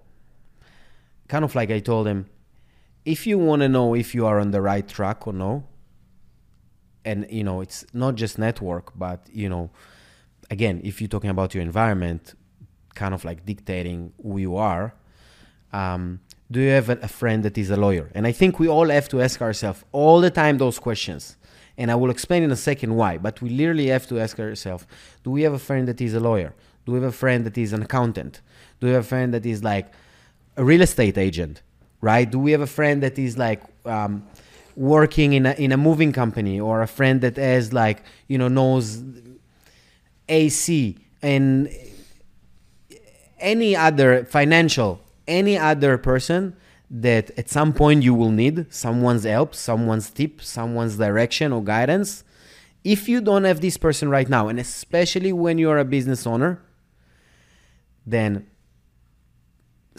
kind 1.28 1.43
of 1.43 1.56
like 1.56 1.72
I 1.72 1.80
told 1.80 2.06
him, 2.06 2.28
if 3.06 3.26
you 3.26 3.39
want 3.39 3.63
to 3.63 3.67
know 3.67 3.95
if 3.95 4.13
you 4.13 4.28
are 4.28 4.39
on 4.39 4.52
the 4.52 4.62
right 4.62 4.88
track 4.88 5.26
or 5.26 5.34
no, 5.34 5.63
and 7.04 7.26
you 7.32 7.43
know 7.43 7.62
it's 7.62 7.84
not 7.91 8.13
just 8.13 8.38
network, 8.38 8.95
but 8.95 9.28
you 9.34 9.50
know, 9.50 9.72
again, 10.52 10.80
if 10.84 11.02
you're 11.02 11.08
talking 11.08 11.32
about 11.32 11.56
your 11.56 11.63
environment, 11.63 12.36
kind 12.93 13.15
of 13.15 13.26
like 13.26 13.48
dictating 13.48 14.13
who 14.22 14.38
you 14.38 14.56
are. 14.58 14.93
Um, 15.74 16.19
do 16.52 16.60
you 16.60 16.69
have 16.69 16.89
a, 16.89 16.98
a 17.02 17.08
friend 17.08 17.41
that 17.45 17.58
is 17.58 17.72
a 17.72 17.78
lawyer? 17.78 18.12
And 18.13 18.28
I 18.28 18.32
think 18.32 18.60
we 18.60 18.67
all 18.67 18.89
have 18.89 19.10
to 19.10 19.22
ask 19.22 19.41
ourselves 19.41 19.84
all 19.91 20.22
the 20.22 20.30
time 20.30 20.60
those 20.60 20.78
questions. 20.78 21.36
And 21.80 21.89
I 21.89 21.95
will 21.95 22.12
explain 22.12 22.43
in 22.43 22.52
a 22.52 22.56
second 22.56 22.95
why. 22.95 23.17
But 23.17 23.41
we 23.41 23.50
literally 23.50 23.88
have 23.88 24.06
to 24.10 24.19
ask 24.19 24.39
ourselves 24.39 24.86
do 25.24 25.32
we 25.32 25.41
have 25.41 25.54
a 25.54 25.60
friend 25.60 25.88
that 25.88 26.00
is 26.00 26.13
a 26.13 26.19
lawyer? 26.19 26.54
Do 26.86 26.91
we 26.91 27.00
have 27.00 27.10
a 27.10 27.17
friend 27.24 27.43
that 27.48 27.58
is 27.58 27.74
an 27.74 27.82
accountant? 27.82 28.41
Do 28.79 28.87
we 28.87 28.93
have 28.93 29.03
a 29.03 29.07
friend 29.07 29.33
that 29.33 29.45
is 29.45 29.63
like 29.63 29.91
a 30.57 30.63
real 30.63 30.81
estate 30.81 31.17
agent? 31.17 31.61
Right? 32.01 32.29
Do 32.29 32.39
we 32.39 32.51
have 32.51 32.61
a 32.61 32.67
friend 32.67 33.03
that 33.03 33.19
is 33.19 33.37
like 33.37 33.61
um, 33.85 34.25
working 34.75 35.33
in 35.33 35.45
a, 35.45 35.51
in 35.53 35.71
a 35.71 35.77
moving 35.77 36.13
company 36.13 36.59
or 36.59 36.81
a 36.81 36.87
friend 36.87 37.21
that 37.21 37.35
has 37.35 37.73
like, 37.73 38.03
you 38.27 38.37
know, 38.37 38.47
knows 38.47 39.03
AC 40.29 40.97
and 41.21 41.69
any 43.39 43.75
other 43.75 44.25
financial 44.25 45.01
any 45.29 45.57
other 45.57 45.97
person 45.97 46.55
that 46.89 47.29
at 47.37 47.47
some 47.47 47.71
point 47.71 48.03
you 48.03 48.13
will 48.13 48.31
need 48.31 48.65
someone's 48.73 49.23
help, 49.23 49.53
someone's 49.53 50.09
tip, 50.09 50.41
someone's 50.41 50.97
direction 50.97 51.53
or 51.53 51.63
guidance. 51.63 52.23
If 52.83 53.07
you 53.07 53.21
don't 53.21 53.43
have 53.43 53.61
this 53.61 53.77
person 53.77 54.09
right 54.09 54.27
now, 54.27 54.47
and 54.47 54.59
especially 54.59 55.31
when 55.31 55.59
you're 55.59 55.77
a 55.77 55.85
business 55.85 56.25
owner, 56.25 56.61
then 58.05 58.47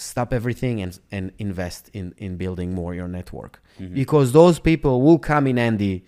stop 0.00 0.32
everything 0.32 0.80
and, 0.80 0.98
and 1.10 1.32
invest 1.38 1.90
in, 1.92 2.14
in 2.16 2.36
building 2.36 2.74
more 2.74 2.94
your 2.94 3.08
network. 3.08 3.62
Mm-hmm. 3.78 3.94
Because 3.94 4.32
those 4.32 4.58
people 4.58 5.02
will 5.02 5.18
come 5.18 5.46
in 5.46 5.56
handy 5.56 6.04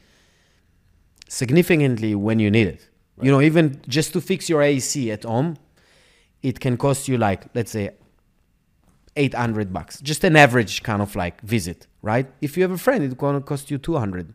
significantly 1.28 2.14
when 2.14 2.38
you 2.38 2.50
need 2.50 2.66
it. 2.66 2.88
Right. 3.16 3.26
You 3.26 3.32
know, 3.32 3.40
even 3.40 3.80
just 3.88 4.12
to 4.14 4.20
fix 4.20 4.48
your 4.48 4.62
AC 4.62 5.10
at 5.10 5.24
home, 5.24 5.56
it 6.42 6.60
can 6.60 6.76
cost 6.76 7.08
you 7.08 7.18
like, 7.18 7.46
let's 7.54 7.72
say, 7.72 7.90
800 9.16 9.72
bucks 9.72 10.00
just 10.00 10.24
an 10.24 10.36
average 10.36 10.82
kind 10.82 11.02
of 11.02 11.14
like 11.14 11.40
visit 11.42 11.86
right 12.00 12.26
if 12.40 12.56
you 12.56 12.62
have 12.62 12.70
a 12.70 12.78
friend 12.78 13.04
it's 13.04 13.14
going 13.14 13.34
to 13.34 13.42
cost 13.42 13.70
you 13.70 13.76
200 13.76 14.32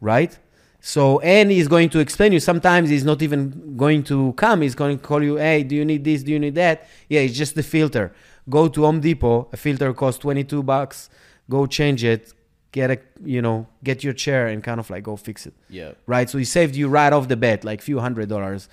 right 0.00 0.38
so 0.80 1.20
and 1.20 1.50
he's 1.50 1.68
going 1.68 1.90
to 1.90 1.98
explain 1.98 2.32
you 2.32 2.40
sometimes 2.40 2.88
he's 2.88 3.04
not 3.04 3.20
even 3.20 3.76
going 3.76 4.02
to 4.02 4.32
come 4.34 4.62
he's 4.62 4.74
going 4.74 4.96
to 4.96 5.04
call 5.04 5.22
you 5.22 5.36
hey 5.36 5.62
do 5.62 5.76
you 5.76 5.84
need 5.84 6.04
this 6.04 6.22
do 6.22 6.32
you 6.32 6.38
need 6.38 6.54
that 6.54 6.88
yeah 7.10 7.20
it's 7.20 7.36
just 7.36 7.54
the 7.54 7.62
filter 7.62 8.14
go 8.50 8.68
to 8.68 8.82
home 8.82 9.00
depot 9.00 9.48
a 9.52 9.56
filter 9.56 9.92
costs 9.94 10.20
22 10.20 10.62
bucks 10.62 11.08
go 11.48 11.66
change 11.66 12.04
it 12.04 12.34
get 12.72 12.90
a 12.90 12.98
you 13.24 13.42
know 13.42 13.66
get 13.82 14.04
your 14.04 14.12
chair 14.12 14.46
and 14.46 14.62
kind 14.62 14.80
of 14.80 14.90
like 14.90 15.02
go 15.02 15.16
fix 15.16 15.46
it. 15.46 15.54
Yeah. 15.68 15.92
Right? 16.06 16.28
So 16.28 16.38
he 16.38 16.44
saved 16.44 16.76
you 16.76 16.88
right 16.88 17.12
off 17.12 17.28
the 17.28 17.36
bat 17.36 17.64
like 17.64 17.82
few 17.82 17.98
hundred 17.98 18.28
dollars. 18.28 18.68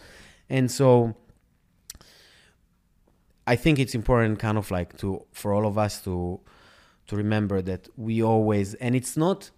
And 0.49 0.71
so 0.71 1.15
I 3.45 3.55
think 3.55 3.79
it's 3.79 3.95
important, 3.95 4.39
kind 4.39 4.57
of 4.57 4.71
like 4.71 4.97
to 4.97 5.23
for 5.31 5.53
all 5.53 5.65
of 5.65 5.77
us 5.77 6.01
to 6.03 6.39
to 7.07 7.15
remember 7.15 7.61
that 7.61 7.89
we 7.95 8.21
always 8.21 8.73
and 8.75 8.95
it's 8.95 9.17
not 9.17 9.51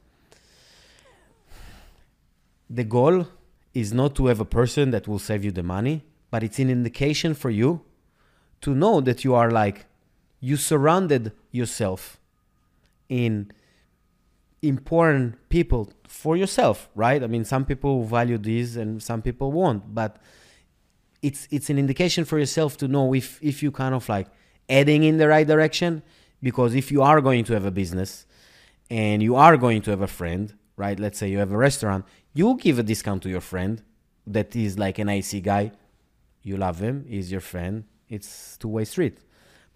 the 2.69 2.83
goal 2.83 3.27
is 3.73 3.93
not 3.93 4.15
to 4.15 4.27
have 4.27 4.39
a 4.39 4.45
person 4.45 4.91
that 4.91 5.07
will 5.07 5.19
save 5.19 5.43
you 5.43 5.51
the 5.51 5.63
money, 5.63 6.03
but 6.31 6.43
it's 6.43 6.59
an 6.59 6.69
indication 6.69 7.33
for 7.33 7.49
you 7.49 7.81
to 8.61 8.75
know 8.75 9.01
that 9.01 9.23
you 9.23 9.33
are 9.33 9.49
like 9.49 9.85
you 10.39 10.57
surrounded 10.57 11.31
yourself 11.51 12.19
in 13.07 13.51
important 14.61 15.37
people 15.49 15.91
for 16.07 16.35
yourself, 16.35 16.89
right? 16.95 17.23
I 17.23 17.27
mean, 17.27 17.45
some 17.45 17.65
people 17.65 18.03
value 18.03 18.37
this 18.37 18.75
and 18.75 19.01
some 19.01 19.21
people 19.21 19.51
won't, 19.51 19.93
but 19.93 20.17
it's 21.21 21.47
it's 21.51 21.69
an 21.69 21.77
indication 21.77 22.25
for 22.25 22.39
yourself 22.39 22.77
to 22.77 22.87
know 22.87 23.13
if 23.13 23.39
if 23.41 23.61
you 23.61 23.71
kind 23.71 23.93
of 23.93 24.07
like 24.07 24.27
heading 24.69 25.03
in 25.03 25.17
the 25.17 25.27
right 25.27 25.47
direction 25.47 26.01
because 26.41 26.75
if 26.75 26.91
you 26.91 27.01
are 27.01 27.19
going 27.19 27.43
to 27.43 27.53
have 27.53 27.65
a 27.65 27.71
business 27.71 28.25
and 28.89 29.21
you 29.21 29.35
are 29.35 29.57
going 29.57 29.81
to 29.81 29.91
have 29.91 30.01
a 30.01 30.07
friend 30.07 30.53
right? 30.77 30.97
Let's 30.97 31.19
say 31.19 31.29
you 31.29 31.39
have 31.39 31.51
a 31.51 31.57
restaurant 31.57 32.05
you 32.33 32.57
give 32.57 32.79
a 32.79 32.83
discount 32.83 33.23
to 33.23 33.29
your 33.29 33.41
friend 33.41 33.83
that 34.27 34.55
is 34.55 34.79
like 34.79 34.99
an 34.99 35.09
AC 35.09 35.41
guy. 35.41 35.71
You 36.41 36.55
love 36.55 36.79
him 36.79 37.05
he's 37.07 37.31
your 37.31 37.41
friend 37.41 37.83
it's 38.07 38.57
two-way 38.57 38.85
street 38.85 39.17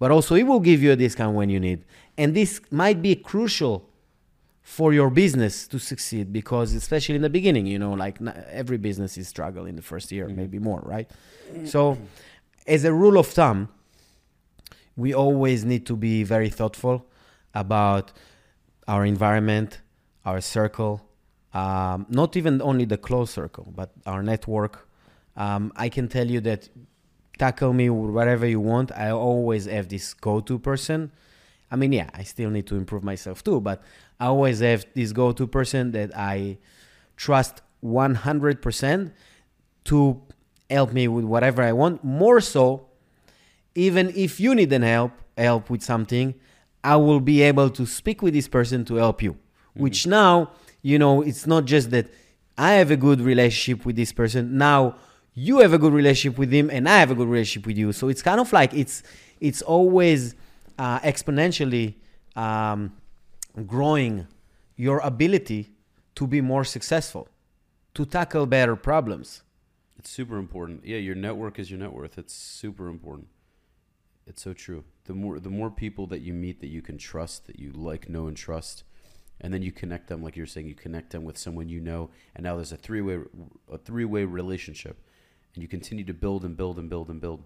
but 0.03 0.11
also 0.11 0.35
it 0.35 0.43
will 0.43 0.59
give 0.59 0.83
you 0.83 0.91
a 0.91 0.97
discount 0.97 1.33
when 1.33 1.49
you 1.49 1.61
need. 1.61 1.85
And 2.17 2.35
this 2.35 2.59
might 2.69 3.01
be 3.01 3.15
crucial 3.15 3.89
for 4.61 4.91
your 4.91 5.09
business 5.09 5.65
to 5.65 5.79
succeed 5.79 6.33
because 6.33 6.73
especially 6.73 7.15
in 7.15 7.21
the 7.21 7.29
beginning 7.29 7.65
you 7.65 7.79
know 7.79 7.93
like 7.93 8.17
every 8.61 8.77
business 8.77 9.17
is 9.17 9.29
struggle 9.29 9.65
in 9.65 9.77
the 9.77 9.81
first 9.81 10.11
year 10.11 10.25
mm-hmm. 10.27 10.35
maybe 10.35 10.59
more 10.59 10.81
right? 10.83 11.09
So 11.63 11.97
as 12.67 12.83
a 12.83 12.91
rule 12.91 13.17
of 13.17 13.27
thumb 13.27 13.69
we 14.97 15.13
always 15.13 15.63
need 15.63 15.85
to 15.85 15.95
be 15.95 16.23
very 16.23 16.49
thoughtful 16.49 17.05
about 17.53 18.11
our 18.89 19.05
environment 19.05 19.79
our 20.25 20.41
circle 20.41 20.93
um, 21.53 22.05
not 22.09 22.35
even 22.35 22.61
only 22.61 22.83
the 22.83 22.97
close 22.97 23.31
circle 23.31 23.71
but 23.73 23.91
our 24.05 24.21
network. 24.21 24.89
Um, 25.37 25.71
i 25.77 25.87
can 25.87 26.09
tell 26.09 26.29
you 26.29 26.41
that 26.41 26.67
tackle 27.37 27.73
me 27.73 27.89
whatever 27.89 28.45
you 28.45 28.59
want 28.59 28.91
i 28.91 29.09
always 29.09 29.65
have 29.65 29.87
this 29.89 30.13
go-to 30.13 30.59
person 30.59 31.11
i 31.71 31.75
mean 31.75 31.91
yeah 31.91 32.09
i 32.13 32.23
still 32.23 32.49
need 32.49 32.67
to 32.67 32.75
improve 32.75 33.03
myself 33.03 33.43
too 33.43 33.59
but 33.59 33.81
I 34.23 34.27
always 34.27 34.61
have 34.61 34.85
this 34.93 35.11
go-to 35.11 35.47
person 35.47 35.91
that 35.91 36.15
I 36.17 36.57
trust 37.17 37.61
100% 37.83 39.11
to 39.83 40.21
help 40.69 40.93
me 40.93 41.09
with 41.09 41.25
whatever 41.25 41.61
I 41.61 41.73
want. 41.73 42.05
More 42.05 42.39
so, 42.39 42.87
even 43.75 44.13
if 44.15 44.39
you 44.39 44.55
need 44.55 44.71
an 44.71 44.83
help, 44.83 45.11
help 45.37 45.69
with 45.69 45.81
something, 45.81 46.35
I 46.85 46.95
will 46.95 47.19
be 47.19 47.41
able 47.41 47.69
to 47.71 47.85
speak 47.85 48.21
with 48.21 48.33
this 48.33 48.47
person 48.47 48.85
to 48.85 48.95
help 48.95 49.21
you. 49.21 49.33
Mm-hmm. 49.33 49.83
Which 49.83 50.07
now, 50.07 50.51
you 50.81 50.97
know, 50.97 51.21
it's 51.21 51.45
not 51.45 51.65
just 51.65 51.91
that 51.91 52.07
I 52.57 52.73
have 52.73 52.91
a 52.91 52.97
good 52.97 53.19
relationship 53.19 53.85
with 53.85 53.97
this 53.97 54.13
person. 54.13 54.57
Now 54.57 54.95
you 55.33 55.59
have 55.59 55.73
a 55.73 55.77
good 55.77 55.93
relationship 55.93 56.37
with 56.37 56.51
him, 56.51 56.69
and 56.69 56.87
I 56.87 56.99
have 56.99 57.11
a 57.11 57.15
good 57.15 57.27
relationship 57.27 57.67
with 57.67 57.77
you. 57.77 57.91
So 57.91 58.07
it's 58.07 58.21
kind 58.21 58.39
of 58.39 58.51
like 58.53 58.73
it's 58.73 59.03
it's 59.39 59.61
always 59.61 60.35
uh, 60.77 60.99
exponentially 60.99 61.95
um, 62.35 62.93
growing 63.65 64.27
your 64.75 64.99
ability 64.99 65.71
to 66.15 66.27
be 66.27 66.41
more 66.41 66.63
successful, 66.63 67.27
to 67.93 68.05
tackle 68.05 68.45
better 68.45 68.75
problems. 68.75 69.43
It's 69.97 70.09
super 70.09 70.37
important. 70.37 70.85
Yeah, 70.85 70.97
your 70.97 71.15
network 71.15 71.59
is 71.59 71.71
your 71.71 71.79
net 71.79 71.93
worth. 71.93 72.17
It's 72.17 72.33
super 72.33 72.87
important. 72.89 73.27
It's 74.25 74.41
so 74.41 74.53
true. 74.53 74.83
The 75.05 75.13
more 75.13 75.39
the 75.39 75.49
more 75.49 75.69
people 75.69 76.07
that 76.07 76.21
you 76.21 76.33
meet 76.33 76.61
that 76.61 76.67
you 76.67 76.81
can 76.81 76.97
trust, 76.97 77.47
that 77.47 77.59
you 77.59 77.71
like, 77.71 78.09
know, 78.09 78.27
and 78.27 78.37
trust, 78.37 78.83
and 79.41 79.53
then 79.53 79.61
you 79.61 79.71
connect 79.71 80.07
them, 80.07 80.23
like 80.23 80.37
you're 80.37 80.45
saying, 80.45 80.67
you 80.67 80.75
connect 80.75 81.11
them 81.11 81.23
with 81.23 81.37
someone 81.37 81.67
you 81.67 81.81
know, 81.81 82.09
and 82.35 82.43
now 82.43 82.55
there's 82.55 82.71
a 82.71 82.77
three 82.77 83.01
way 83.01 83.19
a 83.71 83.77
three 83.77 84.05
way 84.05 84.23
relationship, 84.23 85.01
and 85.53 85.61
you 85.61 85.67
continue 85.67 86.03
to 86.05 86.13
build 86.13 86.43
and 86.45 86.57
build 86.57 86.77
and 86.79 86.89
build 86.89 87.09
and 87.09 87.21
build. 87.21 87.43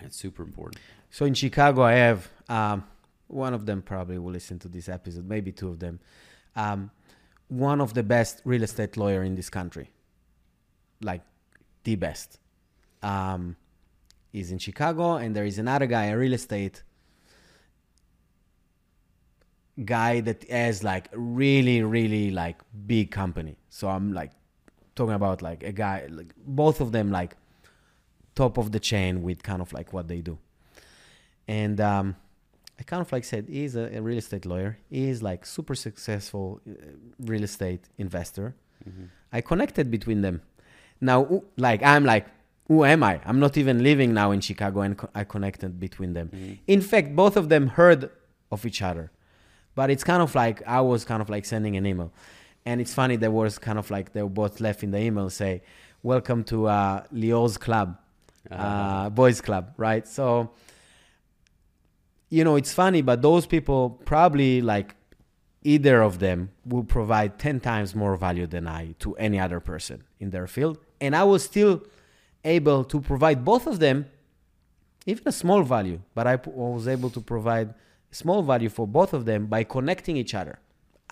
It's 0.00 0.16
super 0.16 0.42
important. 0.42 0.80
So 1.10 1.24
in 1.24 1.34
Chicago, 1.34 1.82
I 1.82 1.92
have 1.92 2.28
um, 2.48 2.84
one 3.28 3.54
of 3.54 3.66
them 3.66 3.82
probably 3.82 4.18
will 4.18 4.32
listen 4.32 4.58
to 4.60 4.68
this 4.68 4.88
episode, 4.88 5.28
maybe 5.28 5.52
two 5.52 5.68
of 5.68 5.78
them. 5.78 6.00
Um, 6.56 6.90
one 7.48 7.80
of 7.80 7.94
the 7.94 8.02
best 8.02 8.40
real 8.44 8.62
estate 8.62 8.96
lawyer 8.96 9.22
in 9.22 9.34
this 9.34 9.50
country, 9.50 9.90
like 11.02 11.22
the 11.84 11.96
best, 11.96 12.38
um, 13.02 13.56
is 14.32 14.50
in 14.50 14.58
Chicago, 14.58 15.14
and 15.16 15.36
there 15.36 15.44
is 15.44 15.58
another 15.58 15.86
guy, 15.86 16.06
a 16.06 16.18
real 16.18 16.32
estate 16.32 16.82
guy 19.84 20.20
that 20.20 20.48
has 20.50 20.82
like 20.82 21.08
really, 21.12 21.82
really 21.82 22.30
like 22.30 22.60
big 22.86 23.10
company. 23.10 23.56
So 23.68 23.88
I'm 23.88 24.12
like 24.12 24.32
talking 24.94 25.14
about 25.14 25.42
like 25.42 25.62
a 25.62 25.72
guy, 25.72 26.06
like 26.10 26.32
both 26.46 26.80
of 26.80 26.92
them 26.92 27.10
like 27.10 27.36
top 28.34 28.58
of 28.58 28.72
the 28.72 28.80
chain 28.80 29.22
with 29.22 29.42
kind 29.42 29.60
of 29.62 29.72
like 29.72 29.92
what 29.92 30.08
they 30.08 30.20
do, 30.20 30.38
and 31.48 31.80
um, 31.80 32.16
I 32.78 32.82
kind 32.82 33.00
of 33.00 33.10
like 33.12 33.24
said 33.24 33.48
he's 33.48 33.76
a, 33.76 33.96
a 33.98 34.00
real 34.02 34.18
estate 34.18 34.46
lawyer. 34.46 34.78
He's 34.90 35.22
like 35.22 35.46
super 35.46 35.74
successful 35.74 36.60
uh, 36.68 36.72
real 37.20 37.44
estate 37.44 37.88
investor. 37.98 38.54
Mm-hmm. 38.88 39.04
I 39.32 39.40
connected 39.40 39.90
between 39.90 40.22
them. 40.22 40.42
Now, 41.00 41.42
like 41.56 41.82
I'm 41.82 42.04
like 42.04 42.26
who 42.68 42.84
am 42.84 43.02
I? 43.02 43.20
I'm 43.24 43.38
not 43.38 43.56
even 43.56 43.82
living 43.82 44.14
now 44.14 44.30
in 44.30 44.40
Chicago, 44.40 44.80
and 44.80 44.96
co- 44.96 45.10
I 45.14 45.24
connected 45.24 45.78
between 45.78 46.14
them. 46.14 46.30
Mm-hmm. 46.34 46.54
In 46.66 46.80
fact, 46.80 47.14
both 47.14 47.36
of 47.36 47.48
them 47.48 47.68
heard 47.68 48.10
of 48.50 48.64
each 48.64 48.80
other, 48.82 49.10
but 49.74 49.90
it's 49.90 50.04
kind 50.04 50.22
of 50.22 50.34
like 50.34 50.66
I 50.66 50.80
was 50.80 51.04
kind 51.04 51.20
of 51.20 51.28
like 51.28 51.44
sending 51.44 51.76
an 51.76 51.86
email, 51.86 52.12
and 52.66 52.80
it's 52.80 52.94
funny. 52.94 53.16
There 53.16 53.30
was 53.30 53.58
kind 53.58 53.78
of 53.78 53.90
like 53.90 54.12
they 54.12 54.22
were 54.22 54.28
both 54.28 54.60
left 54.60 54.82
in 54.82 54.90
the 54.90 54.98
email 55.00 55.30
say, 55.30 55.62
"Welcome 56.02 56.44
to 56.44 56.66
uh, 56.66 57.02
Lior's 57.12 57.56
club, 57.58 57.96
uh, 58.50 58.54
Ah. 58.58 59.08
boys 59.10 59.40
club," 59.40 59.72
right? 59.76 60.06
So, 60.06 60.50
you 62.30 62.44
know, 62.44 62.56
it's 62.56 62.72
funny, 62.72 63.02
but 63.02 63.22
those 63.22 63.46
people 63.46 63.90
probably 64.04 64.60
like 64.60 64.96
either 65.62 66.02
of 66.02 66.18
them 66.18 66.50
will 66.66 66.84
provide 66.84 67.38
10 67.38 67.60
times 67.60 67.94
more 67.94 68.16
value 68.16 68.46
than 68.46 68.66
I 68.66 68.94
to 68.98 69.14
any 69.16 69.38
other 69.38 69.60
person 69.60 70.04
in 70.20 70.30
their 70.30 70.46
field. 70.46 70.78
And 71.00 71.16
I 71.16 71.24
was 71.24 71.42
still 71.44 71.82
able 72.44 72.84
to 72.84 73.00
provide 73.00 73.44
both 73.44 73.66
of 73.66 73.78
them 73.78 74.06
even 75.06 75.22
a 75.26 75.32
small 75.32 75.62
value, 75.62 76.00
but 76.14 76.26
I 76.26 76.36
was 76.46 76.88
able 76.88 77.10
to 77.10 77.20
provide 77.20 77.74
small 78.10 78.42
value 78.42 78.68
for 78.70 78.86
both 78.86 79.12
of 79.12 79.24
them 79.26 79.46
by 79.46 79.64
connecting 79.64 80.16
each 80.16 80.34
other. 80.34 80.58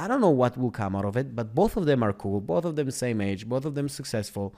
I 0.03 0.09
don't 0.09 0.21
know 0.21 0.31
what 0.31 0.59
will 0.59 0.73
come 0.73 0.97
out 0.97 1.05
of 1.05 1.17
it, 1.17 1.37
but 1.37 1.55
both 1.55 1.77
of 1.77 1.85
them 1.87 2.03
are 2.03 2.13
cool, 2.13 2.41
both 2.41 2.65
of 2.65 2.75
them 2.75 2.91
same 2.91 3.21
age, 3.21 3.49
both 3.49 3.65
of 3.65 3.77
them 3.77 3.89
successful. 3.89 4.53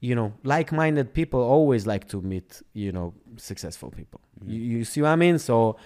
You 0.00 0.14
know, 0.16 0.32
like-minded 0.42 1.14
people 1.14 1.40
always 1.40 1.86
like 1.86 2.08
to 2.08 2.20
meet, 2.20 2.60
you 2.72 2.90
know, 2.90 3.14
successful 3.36 3.90
people. 3.90 4.20
You, 4.44 4.58
you 4.58 4.84
see 4.84 5.02
what 5.02 5.10
I 5.10 5.16
mean? 5.16 5.38
So 5.38 5.76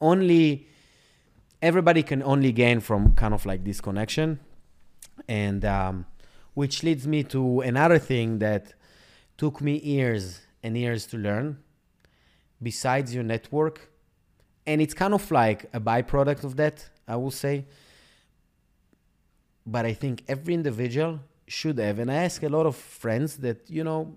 only 0.00 0.68
everybody 1.60 2.04
can 2.04 2.22
only 2.22 2.52
gain 2.52 2.78
from 2.78 3.14
kind 3.14 3.34
of 3.34 3.44
like 3.44 3.64
this 3.64 3.80
connection 3.80 4.38
and 5.28 5.64
um, 5.64 6.06
which 6.54 6.84
leads 6.84 7.08
me 7.08 7.24
to 7.24 7.60
another 7.62 7.98
thing 7.98 8.38
that 8.38 8.74
took 9.36 9.60
me 9.60 9.80
years 9.80 10.42
and 10.62 10.78
years 10.78 11.06
to 11.06 11.16
learn 11.16 11.58
besides 12.62 13.12
your 13.12 13.24
network 13.24 13.90
and 14.64 14.80
it's 14.80 14.94
kind 14.94 15.14
of 15.14 15.28
like 15.32 15.64
a 15.72 15.80
byproduct 15.80 16.44
of 16.44 16.54
that 16.56 16.88
i 17.08 17.16
will 17.16 17.30
say 17.30 17.64
but 19.66 19.84
i 19.84 19.92
think 19.92 20.22
every 20.28 20.54
individual 20.54 21.18
should 21.46 21.78
have 21.78 21.98
and 21.98 22.10
i 22.10 22.14
ask 22.14 22.42
a 22.42 22.48
lot 22.48 22.66
of 22.66 22.76
friends 22.76 23.38
that 23.38 23.68
you 23.68 23.82
know 23.82 24.16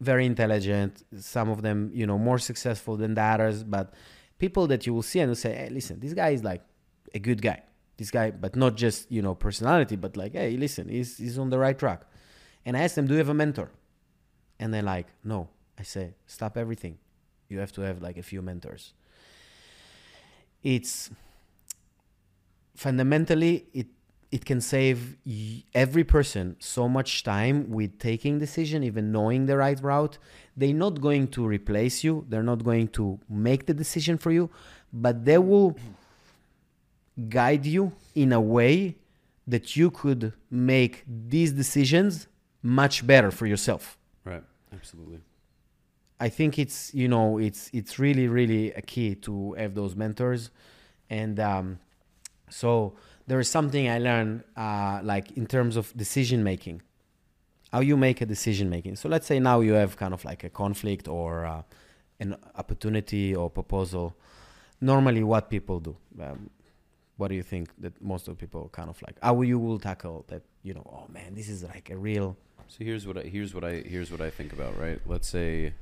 very 0.00 0.24
intelligent 0.26 1.02
some 1.18 1.48
of 1.48 1.62
them 1.62 1.90
you 1.92 2.06
know 2.06 2.18
more 2.18 2.38
successful 2.38 2.96
than 2.96 3.14
the 3.14 3.22
others 3.22 3.64
but 3.64 3.94
people 4.38 4.66
that 4.68 4.86
you 4.86 4.94
will 4.94 5.02
see 5.02 5.18
and 5.18 5.30
you 5.30 5.34
say 5.34 5.54
hey 5.54 5.68
listen 5.70 5.98
this 5.98 6.14
guy 6.14 6.28
is 6.28 6.44
like 6.44 6.62
a 7.14 7.18
good 7.18 7.42
guy. 7.42 7.62
This 7.96 8.10
guy 8.10 8.30
but 8.30 8.54
not 8.56 8.76
just 8.76 9.10
you 9.10 9.22
know 9.22 9.34
personality 9.34 9.96
but 9.96 10.16
like 10.16 10.32
hey 10.32 10.56
listen 10.56 10.88
he's, 10.88 11.18
he's 11.18 11.38
on 11.38 11.50
the 11.50 11.58
right 11.58 11.78
track. 11.78 12.02
And 12.64 12.76
i 12.76 12.80
ask 12.80 12.94
them 12.94 13.06
do 13.06 13.14
you 13.14 13.18
have 13.18 13.28
a 13.28 13.34
mentor? 13.34 13.70
And 14.58 14.72
they're 14.72 14.82
like 14.82 15.06
no. 15.24 15.48
I 15.78 15.84
say 15.84 16.14
stop 16.26 16.56
everything. 16.56 16.98
You 17.48 17.60
have 17.60 17.72
to 17.72 17.82
have 17.82 18.02
like 18.02 18.16
a 18.16 18.22
few 18.22 18.42
mentors. 18.42 18.94
It's 20.62 21.10
fundamentally 22.86 23.54
it 23.80 23.88
it 24.30 24.44
can 24.44 24.60
save 24.60 25.16
every 25.74 26.04
person 26.04 26.54
so 26.58 26.86
much 26.86 27.10
time 27.24 27.56
with 27.70 27.98
taking 27.98 28.38
decision 28.38 28.78
even 28.90 29.10
knowing 29.10 29.46
the 29.46 29.56
right 29.56 29.80
route 29.82 30.18
they're 30.56 30.80
not 30.86 31.00
going 31.00 31.26
to 31.26 31.40
replace 31.46 32.04
you 32.04 32.24
they're 32.28 32.48
not 32.52 32.62
going 32.62 32.86
to 32.86 33.18
make 33.28 33.66
the 33.66 33.74
decision 33.74 34.16
for 34.16 34.30
you 34.30 34.48
but 34.92 35.24
they 35.24 35.38
will 35.38 35.76
guide 37.28 37.64
you 37.66 37.92
in 38.14 38.32
a 38.32 38.40
way 38.40 38.94
that 39.46 39.76
you 39.76 39.90
could 39.90 40.32
make 40.50 41.04
these 41.06 41.52
decisions 41.52 42.28
much 42.62 43.06
better 43.06 43.30
for 43.30 43.46
yourself 43.46 43.98
Right. 44.24 44.44
Absolutely. 44.72 45.20
I 46.20 46.28
think 46.28 46.58
it's 46.58 46.92
you 46.94 47.08
know 47.08 47.38
it's 47.38 47.70
it's 47.72 47.98
really 47.98 48.26
really 48.28 48.72
a 48.72 48.82
key 48.82 49.14
to 49.26 49.52
have 49.52 49.74
those 49.74 49.94
mentors, 49.94 50.50
and 51.08 51.38
um, 51.38 51.78
so 52.50 52.94
there 53.26 53.38
is 53.40 53.48
something 53.48 53.88
I 53.88 53.98
learned 53.98 54.44
uh, 54.56 55.00
like 55.02 55.36
in 55.36 55.46
terms 55.46 55.76
of 55.76 55.94
decision 55.96 56.42
making, 56.42 56.82
how 57.72 57.80
you 57.80 57.96
make 57.96 58.20
a 58.20 58.26
decision 58.26 58.70
making. 58.70 58.96
So 58.96 59.08
let's 59.08 59.26
say 59.26 59.38
now 59.38 59.60
you 59.60 59.74
have 59.74 59.96
kind 59.96 60.14
of 60.14 60.24
like 60.24 60.44
a 60.44 60.50
conflict 60.50 61.08
or 61.08 61.44
uh, 61.44 61.62
an 62.20 62.36
opportunity 62.56 63.34
or 63.34 63.50
proposal. 63.50 64.16
Normally, 64.80 65.22
what 65.22 65.50
people 65.50 65.80
do. 65.80 65.96
Um, 66.20 66.50
what 67.16 67.28
do 67.28 67.34
you 67.34 67.42
think 67.42 67.70
that 67.80 68.00
most 68.00 68.28
of 68.28 68.38
people 68.38 68.68
kind 68.70 68.88
of 68.88 69.02
like 69.02 69.16
how 69.20 69.42
you 69.42 69.58
will 69.58 69.78
tackle 69.78 70.24
that? 70.28 70.42
You 70.62 70.74
know, 70.74 70.86
oh 70.86 71.12
man, 71.12 71.34
this 71.34 71.48
is 71.48 71.64
like 71.64 71.90
a 71.90 71.96
real 71.96 72.36
So 72.68 72.84
here's 72.84 73.06
what 73.06 73.16
I 73.18 73.22
here's 73.22 73.54
what 73.54 73.64
I 73.64 73.82
here's 73.86 74.10
what 74.10 74.20
I 74.20 74.30
think 74.30 74.52
about, 74.52 74.78
right? 74.78 75.00
Let's 75.06 75.28
say 75.28 75.72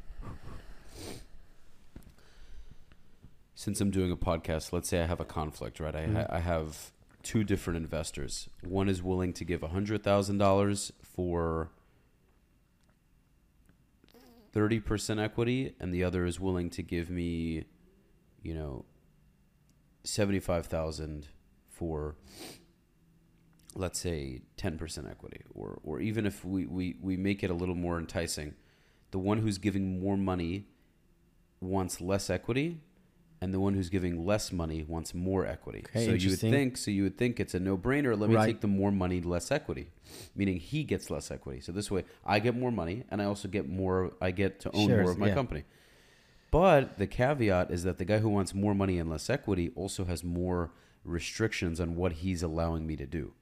since 3.57 3.81
I'm 3.81 3.91
doing 3.91 4.13
a 4.13 4.17
podcast, 4.17 4.71
let's 4.73 4.89
say 4.89 5.03
I 5.03 5.07
have 5.07 5.19
a 5.19 5.25
conflict, 5.25 5.81
right? 5.81 5.97
I 5.97 6.03
ha- 6.03 6.07
mm-hmm. 6.07 6.35
I 6.35 6.39
have 6.41 6.93
two 7.23 7.43
different 7.43 7.79
investors. 7.79 8.49
One 8.63 8.89
is 8.89 9.03
willing 9.03 9.33
to 9.33 9.45
give 9.45 9.63
$100,000 9.63 10.93
for 11.03 11.71
30% 14.55 15.23
equity 15.23 15.75
and 15.81 15.93
the 15.93 16.05
other 16.05 16.27
is 16.27 16.39
willing 16.39 16.69
to 16.71 16.83
give 16.83 17.09
me, 17.09 17.65
you 18.43 18.55
know, 18.55 18.85
75,000 20.05 21.27
for 21.69 22.15
let's 23.75 23.99
say 23.99 24.41
10% 24.57 25.11
equity 25.11 25.43
or 25.53 25.79
or 25.83 26.01
even 26.01 26.25
if 26.25 26.45
we, 26.45 26.65
we 26.65 26.97
we 27.03 27.17
make 27.17 27.43
it 27.43 27.51
a 27.51 27.55
little 27.55 27.75
more 27.75 27.99
enticing 27.99 28.55
the 29.11 29.19
one 29.19 29.39
who's 29.39 29.59
giving 29.59 30.01
more 30.01 30.17
money 30.17 30.69
wants 31.61 32.01
less 32.01 32.31
equity 32.31 32.81
and 33.41 33.53
the 33.53 33.61
one 33.61 33.75
who's 33.75 33.91
giving 33.91 34.25
less 34.25 34.51
money 34.51 34.83
wants 34.83 35.15
more 35.15 35.47
equity. 35.47 35.85
Okay, 35.89 36.07
so 36.07 36.13
you 36.13 36.31
would 36.31 36.39
think 36.39 36.77
so 36.77 36.91
you 36.91 37.03
would 37.03 37.19
think 37.19 37.39
it's 37.39 37.55
a 37.55 37.61
no-brainer. 37.61 38.19
Let 38.19 38.31
me 38.31 38.37
Right. 38.37 38.47
take 38.47 38.61
the 38.61 38.67
more 38.67 38.91
money 38.91 39.21
less 39.21 39.51
equity. 39.51 39.89
Meaning 40.35 40.57
he 40.59 40.85
gets 40.85 41.11
less 41.11 41.31
equity. 41.31 41.61
So 41.61 41.73
this 41.73 41.91
way 41.91 42.05
i 42.25 42.39
get 42.39 42.57
more 42.57 42.71
money 42.71 43.05
and 43.11 43.21
i 43.21 43.25
also 43.25 43.49
get 43.49 43.69
more 43.69 44.13
i 44.21 44.31
get 44.31 44.61
to 44.61 44.71
own 44.73 44.89
Shares, 44.89 45.03
more 45.03 45.11
of 45.13 45.19
my 45.19 45.29
yeah. 45.29 45.35
company. 45.35 45.65
But 46.51 46.97
the 46.97 47.07
caveat 47.07 47.71
is 47.71 47.83
that 47.83 47.99
the 47.99 48.05
guy 48.05 48.19
who 48.19 48.29
wants 48.29 48.55
more 48.55 48.75
money 48.75 48.99
and 48.99 49.11
less 49.11 49.29
equity 49.29 49.73
also 49.75 50.05
has 50.05 50.25
more 50.25 50.71
restrictions 51.05 51.81
on 51.81 51.97
what 51.97 52.13
he's 52.15 52.43
allowing 52.43 52.87
me 52.87 52.97
to 52.97 53.07
do. 53.07 53.33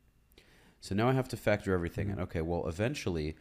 So 0.81 0.95
now 0.95 1.09
I 1.09 1.13
have 1.13 1.29
to 1.29 1.37
factor 1.37 1.73
everything 1.73 2.09
in. 2.09 2.15
Mm-hmm. 2.15 2.23
Okay, 2.25 2.41
well, 2.41 2.67
eventually 2.69 3.37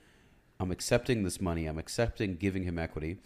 I'm 0.59 0.71
accepting 0.71 1.23
this 1.23 1.41
money, 1.41 1.65
I'm 1.65 1.79
accepting 1.79 2.35
giving 2.35 2.63
him 2.63 2.77
equity, 2.77 3.17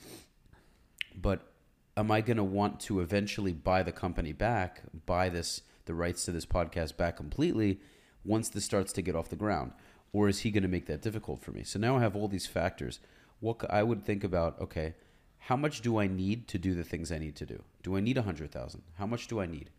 but 1.16 1.52
am 1.98 2.12
I 2.12 2.22
going 2.22 2.38
to 2.38 2.44
want 2.44 2.80
to 2.82 3.02
eventually 3.02 3.54
buy 3.54 3.82
the 3.82 3.92
company 3.92 4.32
back, 4.32 4.84
buy 5.08 5.30
this 5.30 5.64
the 5.86 5.96
rights 5.96 6.26
to 6.26 6.32
this 6.32 6.46
podcast 6.46 6.96
back 6.98 7.18
completely 7.18 7.80
once 8.24 8.50
this 8.50 8.66
starts 8.66 8.94
to 8.94 9.02
get 9.02 9.16
off 9.16 9.30
the 9.30 9.36
ground? 9.36 9.72
Or 10.14 10.30
is 10.30 10.40
he 10.40 10.52
going 10.52 10.64
to 10.64 10.70
make 10.70 10.86
that 10.86 11.02
difficult 11.02 11.42
for 11.42 11.52
me? 11.52 11.64
So 11.64 11.80
now 11.80 11.98
I 11.98 12.02
have 12.02 12.16
all 12.16 12.28
these 12.28 12.46
factors. 12.46 13.00
What 13.40 13.70
I 13.70 13.84
would 13.84 14.04
think 14.04 14.24
about, 14.24 14.60
okay, 14.62 14.94
how 15.40 15.56
much 15.56 15.82
do 15.82 15.98
I 15.98 16.08
need 16.08 16.48
to 16.50 16.58
do 16.58 16.76
the 16.76 16.84
things 16.84 17.12
I 17.12 17.18
need 17.18 17.36
to 17.38 17.46
do? 17.46 17.64
Do 17.84 17.96
I 17.98 18.00
need 18.00 18.18
a 18.18 18.22
100,000? 18.22 18.84
How 18.98 19.06
much 19.06 19.28
do 19.28 19.40
I 19.40 19.46
need? 19.46 19.70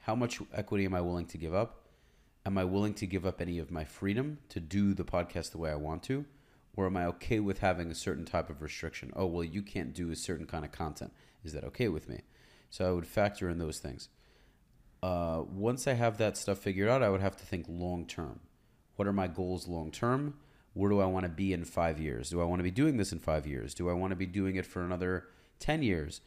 How 0.00 0.14
much 0.14 0.40
equity 0.52 0.84
am 0.84 0.94
I 0.94 1.00
willing 1.00 1.26
to 1.26 1.38
give 1.38 1.54
up? 1.54 1.86
Am 2.44 2.58
I 2.58 2.64
willing 2.64 2.94
to 2.94 3.06
give 3.06 3.24
up 3.24 3.40
any 3.40 3.58
of 3.58 3.70
my 3.70 3.84
freedom 3.84 4.38
to 4.48 4.58
do 4.58 4.94
the 4.94 5.04
podcast 5.04 5.52
the 5.52 5.58
way 5.58 5.70
I 5.70 5.76
want 5.76 6.02
to? 6.04 6.24
Or 6.74 6.86
am 6.86 6.96
I 6.96 7.06
okay 7.06 7.38
with 7.40 7.58
having 7.58 7.90
a 7.90 7.94
certain 7.94 8.24
type 8.24 8.50
of 8.50 8.62
restriction? 8.62 9.12
Oh, 9.14 9.26
well, 9.26 9.44
you 9.44 9.62
can't 9.62 9.92
do 9.92 10.10
a 10.10 10.16
certain 10.16 10.46
kind 10.46 10.64
of 10.64 10.72
content. 10.72 11.12
Is 11.44 11.52
that 11.52 11.64
okay 11.64 11.88
with 11.88 12.08
me? 12.08 12.20
So 12.70 12.88
I 12.88 12.92
would 12.92 13.06
factor 13.06 13.48
in 13.48 13.58
those 13.58 13.78
things. 13.78 14.08
Uh, 15.02 15.42
once 15.52 15.88
I 15.88 15.94
have 15.94 16.18
that 16.18 16.36
stuff 16.36 16.58
figured 16.58 16.88
out, 16.88 17.02
I 17.02 17.10
would 17.10 17.20
have 17.20 17.36
to 17.36 17.44
think 17.44 17.66
long 17.68 18.06
term. 18.06 18.40
What 18.96 19.08
are 19.08 19.12
my 19.12 19.26
goals 19.26 19.66
long 19.66 19.90
term? 19.90 20.34
Where 20.74 20.90
do 20.90 21.00
I 21.00 21.06
want 21.06 21.24
to 21.24 21.30
be 21.30 21.52
in 21.52 21.64
five 21.64 21.98
years? 21.98 22.30
Do 22.30 22.40
I 22.40 22.44
want 22.44 22.60
to 22.60 22.64
be 22.64 22.70
doing 22.70 22.96
this 22.96 23.12
in 23.12 23.18
five 23.18 23.46
years? 23.46 23.74
Do 23.74 23.90
I 23.90 23.92
want 23.92 24.12
to 24.12 24.16
be 24.16 24.26
doing 24.26 24.56
it 24.56 24.64
for 24.64 24.82
another 24.82 25.26
10 25.58 25.82
years? 25.82 26.20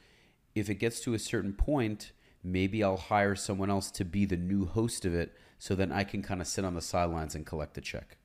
If 0.54 0.70
it 0.70 0.76
gets 0.76 1.00
to 1.02 1.14
a 1.14 1.20
certain 1.20 1.54
point, 1.54 2.12
maybe 2.44 2.84
I'll 2.84 2.98
hire 2.98 3.36
someone 3.36 3.72
else 3.72 3.90
to 3.92 4.06
be 4.06 4.26
the 4.26 4.38
new 4.38 4.66
host 4.66 5.04
of 5.06 5.16
it 5.16 5.34
so 5.58 5.74
then 5.74 5.92
I 5.92 6.04
can 6.04 6.22
kind 6.22 6.42
of 6.42 6.48
sit 6.48 6.64
on 6.64 6.76
the 6.76 6.82
sidelines 6.82 7.34
and 7.34 7.46
collect 7.46 7.74
the 7.74 7.82
check. 7.82 8.18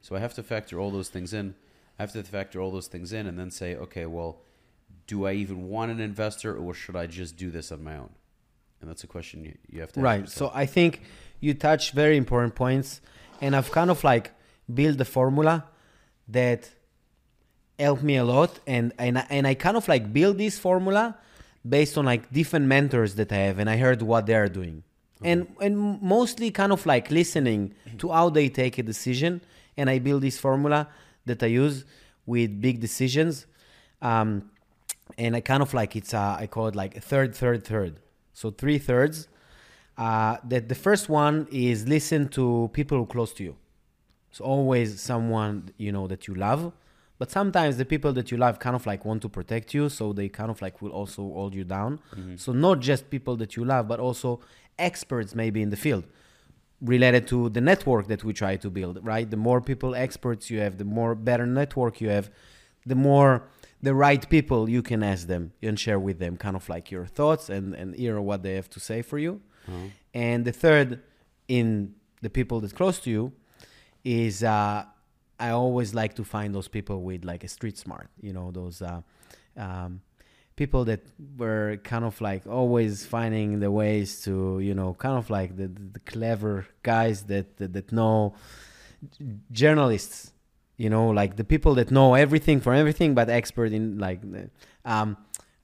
So 0.00 0.16
I 0.16 0.20
have 0.20 0.34
to 0.34 0.42
factor 0.42 0.80
all 0.80 0.90
those 0.90 1.10
things 1.10 1.34
in. 1.34 1.54
I 1.98 2.02
have 2.02 2.12
to 2.12 2.22
factor 2.22 2.60
all 2.60 2.70
those 2.70 2.86
things 2.88 3.12
in 3.12 3.26
and 3.26 3.38
then 3.38 3.50
say, 3.50 3.76
okay, 3.76 4.06
well, 4.06 4.40
do 5.06 5.26
I 5.26 5.32
even 5.32 5.68
want 5.68 5.90
an 5.90 6.00
investor 6.00 6.56
or 6.56 6.74
should 6.74 6.96
I 6.96 7.06
just 7.06 7.36
do 7.36 7.50
this 7.50 7.72
on 7.72 7.82
my 7.84 7.96
own? 7.96 8.10
And 8.80 8.90
that's 8.90 9.04
a 9.04 9.06
question 9.06 9.44
you, 9.44 9.56
you 9.70 9.80
have 9.80 9.92
to 9.92 10.00
right 10.00 10.28
so 10.28 10.50
i 10.52 10.66
think 10.66 11.02
you 11.38 11.54
touch 11.54 11.92
very 11.92 12.16
important 12.16 12.56
points 12.56 13.00
and 13.40 13.54
i've 13.54 13.70
kind 13.70 13.90
of 13.92 14.02
like 14.02 14.32
built 14.74 15.00
a 15.00 15.04
formula 15.04 15.64
that 16.26 16.68
helped 17.78 18.02
me 18.02 18.16
a 18.16 18.24
lot 18.24 18.58
and 18.66 18.92
and 18.98 19.18
I, 19.18 19.26
and 19.30 19.46
I 19.46 19.54
kind 19.54 19.76
of 19.76 19.86
like 19.88 20.12
build 20.12 20.38
this 20.38 20.58
formula 20.58 21.16
based 21.68 21.96
on 21.96 22.04
like 22.06 22.32
different 22.32 22.66
mentors 22.66 23.14
that 23.16 23.30
I 23.32 23.36
have 23.36 23.58
and 23.58 23.68
I 23.70 23.76
heard 23.76 24.02
what 24.02 24.26
they're 24.26 24.48
doing 24.48 24.82
and 25.22 25.46
and 25.60 26.00
mostly 26.02 26.50
kind 26.50 26.72
of 26.72 26.84
like 26.86 27.10
listening 27.10 27.74
to 27.98 28.10
how 28.10 28.30
they 28.30 28.48
take 28.48 28.78
a 28.78 28.82
decision 28.82 29.40
and 29.76 29.88
I 29.88 29.98
build 29.98 30.22
this 30.22 30.38
formula 30.38 30.88
that 31.26 31.42
I 31.42 31.46
use 31.46 31.84
with 32.26 32.60
big 32.60 32.80
decisions. 32.80 33.46
Um, 34.00 34.50
and 35.18 35.36
I 35.36 35.40
kind 35.40 35.62
of 35.62 35.74
like 35.74 35.96
it's 35.96 36.12
a, 36.12 36.36
I 36.40 36.46
call 36.46 36.66
it 36.68 36.74
like 36.74 36.96
a 36.96 37.00
third, 37.00 37.34
third, 37.34 37.64
third. 37.64 38.00
So 38.32 38.50
three 38.50 38.78
thirds. 38.78 39.28
Uh, 39.98 40.38
that 40.44 40.68
the 40.68 40.74
first 40.74 41.10
one 41.10 41.46
is 41.52 41.86
listen 41.86 42.26
to 42.26 42.70
people 42.72 42.96
who 42.96 43.06
close 43.06 43.32
to 43.34 43.44
you. 43.44 43.56
It's 44.30 44.40
always 44.40 45.00
someone 45.00 45.68
you 45.76 45.92
know 45.92 46.06
that 46.06 46.26
you 46.26 46.34
love, 46.34 46.72
but 47.18 47.30
sometimes 47.30 47.76
the 47.76 47.84
people 47.84 48.12
that 48.14 48.30
you 48.30 48.38
love 48.38 48.58
kind 48.58 48.74
of 48.74 48.86
like 48.86 49.04
want 49.04 49.20
to 49.22 49.28
protect 49.28 49.74
you, 49.74 49.90
so 49.90 50.14
they 50.14 50.30
kind 50.30 50.50
of 50.50 50.62
like 50.62 50.80
will 50.80 50.92
also 50.92 51.22
hold 51.22 51.54
you 51.54 51.64
down. 51.64 52.00
Mm-hmm. 52.16 52.36
So 52.36 52.52
not 52.52 52.80
just 52.80 53.10
people 53.10 53.36
that 53.36 53.54
you 53.56 53.64
love, 53.66 53.86
but 53.86 54.00
also 54.00 54.40
experts 54.78 55.34
maybe 55.34 55.60
in 55.60 55.68
the 55.68 55.76
field 55.76 56.04
related 56.80 57.28
to 57.28 57.50
the 57.50 57.60
network 57.60 58.08
that 58.08 58.24
we 58.24 58.32
try 58.32 58.56
to 58.56 58.70
build. 58.70 58.98
Right, 59.02 59.30
the 59.30 59.36
more 59.36 59.60
people 59.60 59.94
experts 59.94 60.50
you 60.50 60.60
have, 60.60 60.78
the 60.78 60.86
more 60.86 61.14
better 61.14 61.44
network 61.44 62.00
you 62.00 62.08
have, 62.08 62.30
the 62.86 62.94
more 62.94 63.42
the 63.82 63.94
right 63.94 64.28
people 64.28 64.68
you 64.68 64.82
can 64.82 65.02
ask 65.02 65.26
them 65.26 65.52
and 65.60 65.78
share 65.78 65.98
with 65.98 66.18
them 66.18 66.36
kind 66.36 66.56
of 66.56 66.68
like 66.68 66.90
your 66.90 67.04
thoughts 67.04 67.48
and, 67.50 67.74
and 67.74 67.94
hear 67.94 68.20
what 68.20 68.42
they 68.42 68.54
have 68.54 68.70
to 68.70 68.80
say 68.80 69.02
for 69.02 69.18
you. 69.18 69.40
Mm-hmm. 69.68 69.86
And 70.14 70.44
the 70.44 70.52
third 70.52 71.00
in 71.48 71.94
the 72.20 72.30
people 72.30 72.60
that 72.60 72.74
close 72.74 73.00
to 73.00 73.10
you 73.10 73.32
is 74.04 74.44
uh, 74.44 74.84
I 75.38 75.50
always 75.50 75.94
like 75.94 76.14
to 76.14 76.24
find 76.24 76.54
those 76.54 76.68
people 76.68 77.02
with 77.02 77.24
like 77.24 77.42
a 77.42 77.48
street 77.48 77.76
smart, 77.76 78.08
you 78.20 78.32
know, 78.32 78.52
those 78.52 78.82
uh, 78.82 79.02
um, 79.56 80.00
people 80.54 80.84
that 80.84 81.00
were 81.36 81.78
kind 81.82 82.04
of 82.04 82.20
like 82.20 82.46
always 82.46 83.04
finding 83.04 83.58
the 83.58 83.70
ways 83.70 84.22
to, 84.22 84.60
you 84.60 84.74
know, 84.74 84.94
kind 84.94 85.18
of 85.18 85.30
like 85.30 85.56
the, 85.56 85.66
the 85.66 86.00
clever 86.00 86.66
guys 86.82 87.24
that, 87.24 87.56
that, 87.56 87.72
that 87.72 87.92
know 87.92 88.34
journalists 89.50 90.31
you 90.82 90.90
know 90.90 91.06
like 91.20 91.36
the 91.36 91.44
people 91.44 91.72
that 91.76 91.88
know 91.92 92.14
everything 92.14 92.58
for 92.60 92.72
everything 92.74 93.14
but 93.14 93.28
expert 93.40 93.70
in 93.78 93.84
like 94.06 94.20
um 94.84 95.16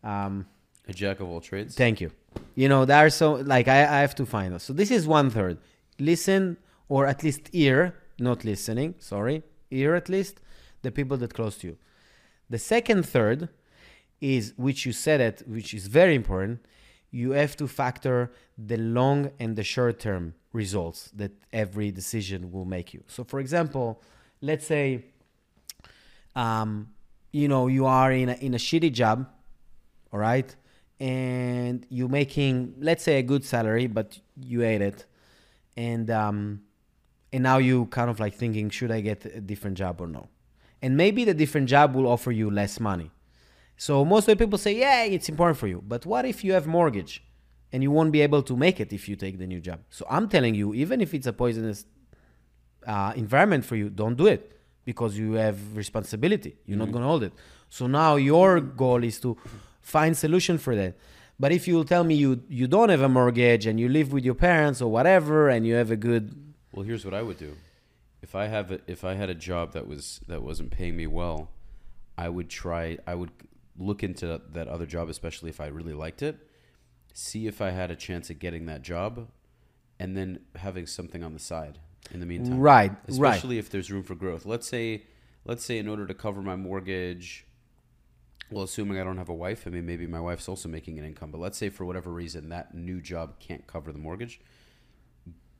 um 0.04 0.46
a 0.86 0.92
jack 0.92 1.18
of 1.20 1.28
all 1.28 1.40
trades? 1.40 1.74
Thank 1.74 2.00
you. 2.00 2.10
You 2.54 2.68
know 2.72 2.84
there 2.84 3.04
are 3.06 3.10
so 3.10 3.32
like 3.54 3.66
i, 3.68 3.80
I 3.96 4.00
have 4.06 4.14
to 4.20 4.24
find 4.24 4.48
those. 4.52 4.62
So 4.62 4.72
this 4.72 4.90
is 4.98 5.02
one 5.18 5.28
third. 5.30 5.58
Listen 5.98 6.56
or 6.88 7.00
at 7.12 7.18
least 7.24 7.42
ear 7.52 7.80
not 8.28 8.44
listening 8.44 8.94
sorry 8.98 9.42
ear 9.70 9.94
at 9.94 10.08
least 10.08 10.34
the 10.82 10.92
people 10.98 11.16
that 11.22 11.34
close 11.34 11.56
to 11.58 11.66
you. 11.70 11.76
The 12.48 12.60
second 12.74 13.02
third 13.14 13.48
is 14.20 14.54
which 14.56 14.86
you 14.86 14.92
said 14.92 15.20
it 15.20 15.36
which 15.56 15.74
is 15.74 15.84
very 16.00 16.14
important 16.14 16.60
you 17.10 17.30
have 17.32 17.56
to 17.56 17.66
factor 17.66 18.30
the 18.70 18.76
long 18.76 19.30
and 19.40 19.56
the 19.56 19.64
short 19.64 19.98
term 19.98 20.34
results 20.52 21.10
that 21.20 21.32
every 21.52 21.90
decision 21.90 22.52
will 22.52 22.68
make 22.76 22.94
you. 22.94 23.02
So 23.08 23.24
for 23.24 23.40
example 23.40 24.00
let's 24.40 24.66
say 24.66 25.04
um, 26.36 26.88
you 27.32 27.48
know 27.48 27.66
you 27.66 27.86
are 27.86 28.12
in 28.12 28.28
a, 28.28 28.34
in 28.34 28.54
a 28.54 28.58
shitty 28.58 28.92
job 28.92 29.28
all 30.12 30.18
right? 30.18 30.54
And 31.00 31.86
you're 31.88 32.08
making 32.08 32.74
let's 32.80 33.04
say 33.04 33.18
a 33.18 33.22
good 33.22 33.44
salary 33.44 33.86
but 33.86 34.18
you 34.40 34.60
hate 34.60 34.82
it. 34.82 35.06
And 35.76 36.10
um, 36.10 36.62
and 37.32 37.42
now 37.42 37.58
you 37.58 37.86
kind 37.86 38.10
of 38.10 38.18
like 38.18 38.34
thinking 38.34 38.70
should 38.70 38.90
i 38.90 39.00
get 39.00 39.24
a 39.26 39.40
different 39.40 39.76
job 39.76 40.00
or 40.00 40.06
no? 40.06 40.28
And 40.82 40.96
maybe 40.96 41.24
the 41.24 41.34
different 41.34 41.68
job 41.68 41.94
will 41.94 42.06
offer 42.06 42.30
you 42.30 42.50
less 42.50 42.78
money. 42.80 43.10
So 43.76 44.04
most 44.04 44.28
of 44.28 44.36
the 44.36 44.44
people 44.44 44.58
say 44.58 44.76
yeah 44.76 45.04
it's 45.04 45.28
important 45.28 45.58
for 45.58 45.68
you. 45.68 45.82
But 45.86 46.04
what 46.06 46.24
if 46.24 46.42
you 46.42 46.52
have 46.52 46.66
mortgage 46.66 47.22
and 47.72 47.82
you 47.82 47.90
won't 47.90 48.12
be 48.12 48.22
able 48.22 48.42
to 48.42 48.56
make 48.56 48.80
it 48.80 48.92
if 48.92 49.08
you 49.08 49.14
take 49.14 49.38
the 49.38 49.46
new 49.46 49.60
job? 49.60 49.80
So 49.90 50.04
i'm 50.10 50.28
telling 50.28 50.54
you 50.54 50.74
even 50.74 51.00
if 51.00 51.14
it's 51.14 51.26
a 51.26 51.32
poisonous 51.32 51.84
uh, 52.88 53.12
environment 53.14 53.64
for 53.64 53.76
you 53.76 53.90
don't 53.90 54.16
do 54.16 54.26
it 54.26 54.58
because 54.84 55.16
you 55.18 55.32
have 55.32 55.76
responsibility. 55.76 56.56
You're 56.64 56.78
mm-hmm. 56.78 56.86
not 56.86 56.92
going 56.92 57.02
to 57.02 57.08
hold 57.08 57.22
it. 57.22 57.32
So 57.68 57.86
now 57.86 58.16
your 58.16 58.60
goal 58.60 59.04
is 59.04 59.20
to 59.20 59.36
find 59.82 60.16
solution 60.16 60.56
for 60.56 60.74
that. 60.74 60.96
But 61.38 61.52
if 61.52 61.68
you 61.68 61.84
tell 61.84 62.02
me 62.02 62.14
you 62.14 62.42
you 62.48 62.66
don't 62.66 62.88
have 62.88 63.02
a 63.02 63.08
mortgage 63.08 63.66
and 63.66 63.78
you 63.78 63.88
live 63.88 64.12
with 64.12 64.24
your 64.24 64.34
parents 64.34 64.82
or 64.82 64.90
whatever, 64.90 65.48
and 65.50 65.66
you 65.66 65.74
have 65.74 65.90
a 65.90 65.96
good 65.96 66.34
well, 66.72 66.84
here's 66.84 67.04
what 67.04 67.14
I 67.14 67.22
would 67.22 67.38
do. 67.38 67.56
If 68.22 68.34
I 68.34 68.46
have 68.46 68.72
a, 68.72 68.80
if 68.86 69.04
I 69.04 69.14
had 69.14 69.30
a 69.30 69.34
job 69.34 69.72
that 69.74 69.86
was 69.86 70.20
that 70.26 70.42
wasn't 70.42 70.70
paying 70.70 70.96
me 70.96 71.06
well, 71.06 71.50
I 72.16 72.28
would 72.28 72.48
try. 72.48 72.98
I 73.06 73.14
would 73.14 73.30
look 73.76 74.02
into 74.02 74.40
that 74.52 74.66
other 74.66 74.86
job, 74.86 75.08
especially 75.08 75.50
if 75.50 75.60
I 75.60 75.66
really 75.66 75.94
liked 75.94 76.22
it. 76.22 76.36
See 77.14 77.46
if 77.46 77.60
I 77.60 77.70
had 77.70 77.90
a 77.92 77.96
chance 77.96 78.30
at 78.30 78.40
getting 78.40 78.66
that 78.66 78.82
job, 78.82 79.28
and 80.00 80.16
then 80.16 80.40
having 80.56 80.86
something 80.86 81.22
on 81.22 81.34
the 81.34 81.38
side 81.38 81.78
in 82.12 82.20
the 82.20 82.26
meantime. 82.26 82.58
Right, 82.58 82.92
Especially 83.06 83.56
right. 83.56 83.64
if 83.64 83.70
there's 83.70 83.90
room 83.90 84.02
for 84.02 84.14
growth. 84.14 84.46
Let's 84.46 84.66
say, 84.66 85.04
let's 85.44 85.64
say 85.64 85.78
in 85.78 85.88
order 85.88 86.06
to 86.06 86.14
cover 86.14 86.42
my 86.42 86.56
mortgage, 86.56 87.46
well, 88.50 88.64
assuming 88.64 88.98
I 88.98 89.04
don't 89.04 89.18
have 89.18 89.28
a 89.28 89.34
wife, 89.34 89.64
I 89.66 89.70
mean, 89.70 89.86
maybe 89.86 90.06
my 90.06 90.20
wife's 90.20 90.48
also 90.48 90.68
making 90.68 90.98
an 90.98 91.04
income, 91.04 91.30
but 91.30 91.40
let's 91.40 91.58
say 91.58 91.68
for 91.68 91.84
whatever 91.84 92.10
reason 92.10 92.48
that 92.48 92.74
new 92.74 93.00
job 93.00 93.38
can't 93.38 93.66
cover 93.66 93.92
the 93.92 93.98
mortgage, 93.98 94.40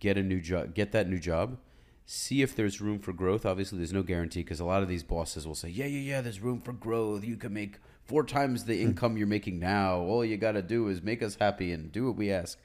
get 0.01 0.17
a 0.17 0.23
new 0.23 0.41
job, 0.41 0.75
get 0.75 0.93
that 0.93 1.09
new 1.09 1.19
job, 1.19 1.59
see 2.07 2.41
if 2.41 2.57
there's 2.57 2.81
room 2.81 2.99
for 2.99 3.13
growth. 3.13 3.45
Obviously, 3.45 3.79
there's 3.79 3.93
no 3.93 4.03
guarantee 4.03 4.41
because 4.41 4.61
a 4.61 4.65
lot 4.65 4.83
of 4.83 4.89
these 4.89 5.03
bosses 5.03 5.47
will 5.47 5.55
say, 5.55 5.69
yeah, 5.69 5.87
yeah, 5.87 6.01
yeah, 6.01 6.21
there's 6.23 6.41
room 6.41 6.61
for 6.61 6.73
growth. 6.73 7.25
You 7.25 7.37
can 7.37 7.53
make 7.53 7.77
four 8.05 8.25
times 8.25 8.65
the 8.65 8.77
hmm. 8.77 8.89
income 8.89 9.19
you're 9.19 9.27
making 9.27 9.59
now. 9.59 9.99
All 9.99 10.25
you 10.25 10.39
got 10.39 10.53
to 10.53 10.63
do 10.63 10.89
is 10.89 11.03
make 11.03 11.23
us 11.23 11.37
happy 11.37 11.73
and 11.73 11.93
do 11.93 12.07
what 12.07 12.17
we 12.17 12.33
ask. 12.33 12.59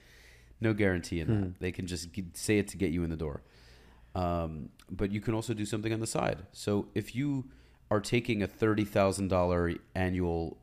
No 0.62 0.74
guarantee 0.74 1.20
in 1.20 1.28
that. 1.28 1.34
Hmm. 1.34 1.52
They 1.60 1.74
can 1.74 1.88
just 1.88 2.08
say 2.34 2.58
it 2.58 2.70
to 2.70 2.78
get 2.78 2.92
you 2.92 3.04
in 3.04 3.10
the 3.10 3.18
door. 3.18 3.42
Um, 4.16 4.70
but 4.90 5.12
you 5.12 5.22
can 5.22 5.34
also 5.34 5.54
do 5.54 5.66
something 5.66 5.92
on 5.92 6.00
the 6.00 6.08
side. 6.08 6.40
So 6.52 6.88
if 6.94 7.16
you 7.16 7.46
are 7.90 8.00
taking 8.00 8.44
a 8.44 8.48
thirty 8.48 8.86
thousand 8.86 9.30
dollar 9.30 9.74
annual 9.96 10.58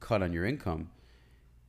cut 0.00 0.22
on 0.22 0.32
your 0.32 0.44
income, 0.44 0.90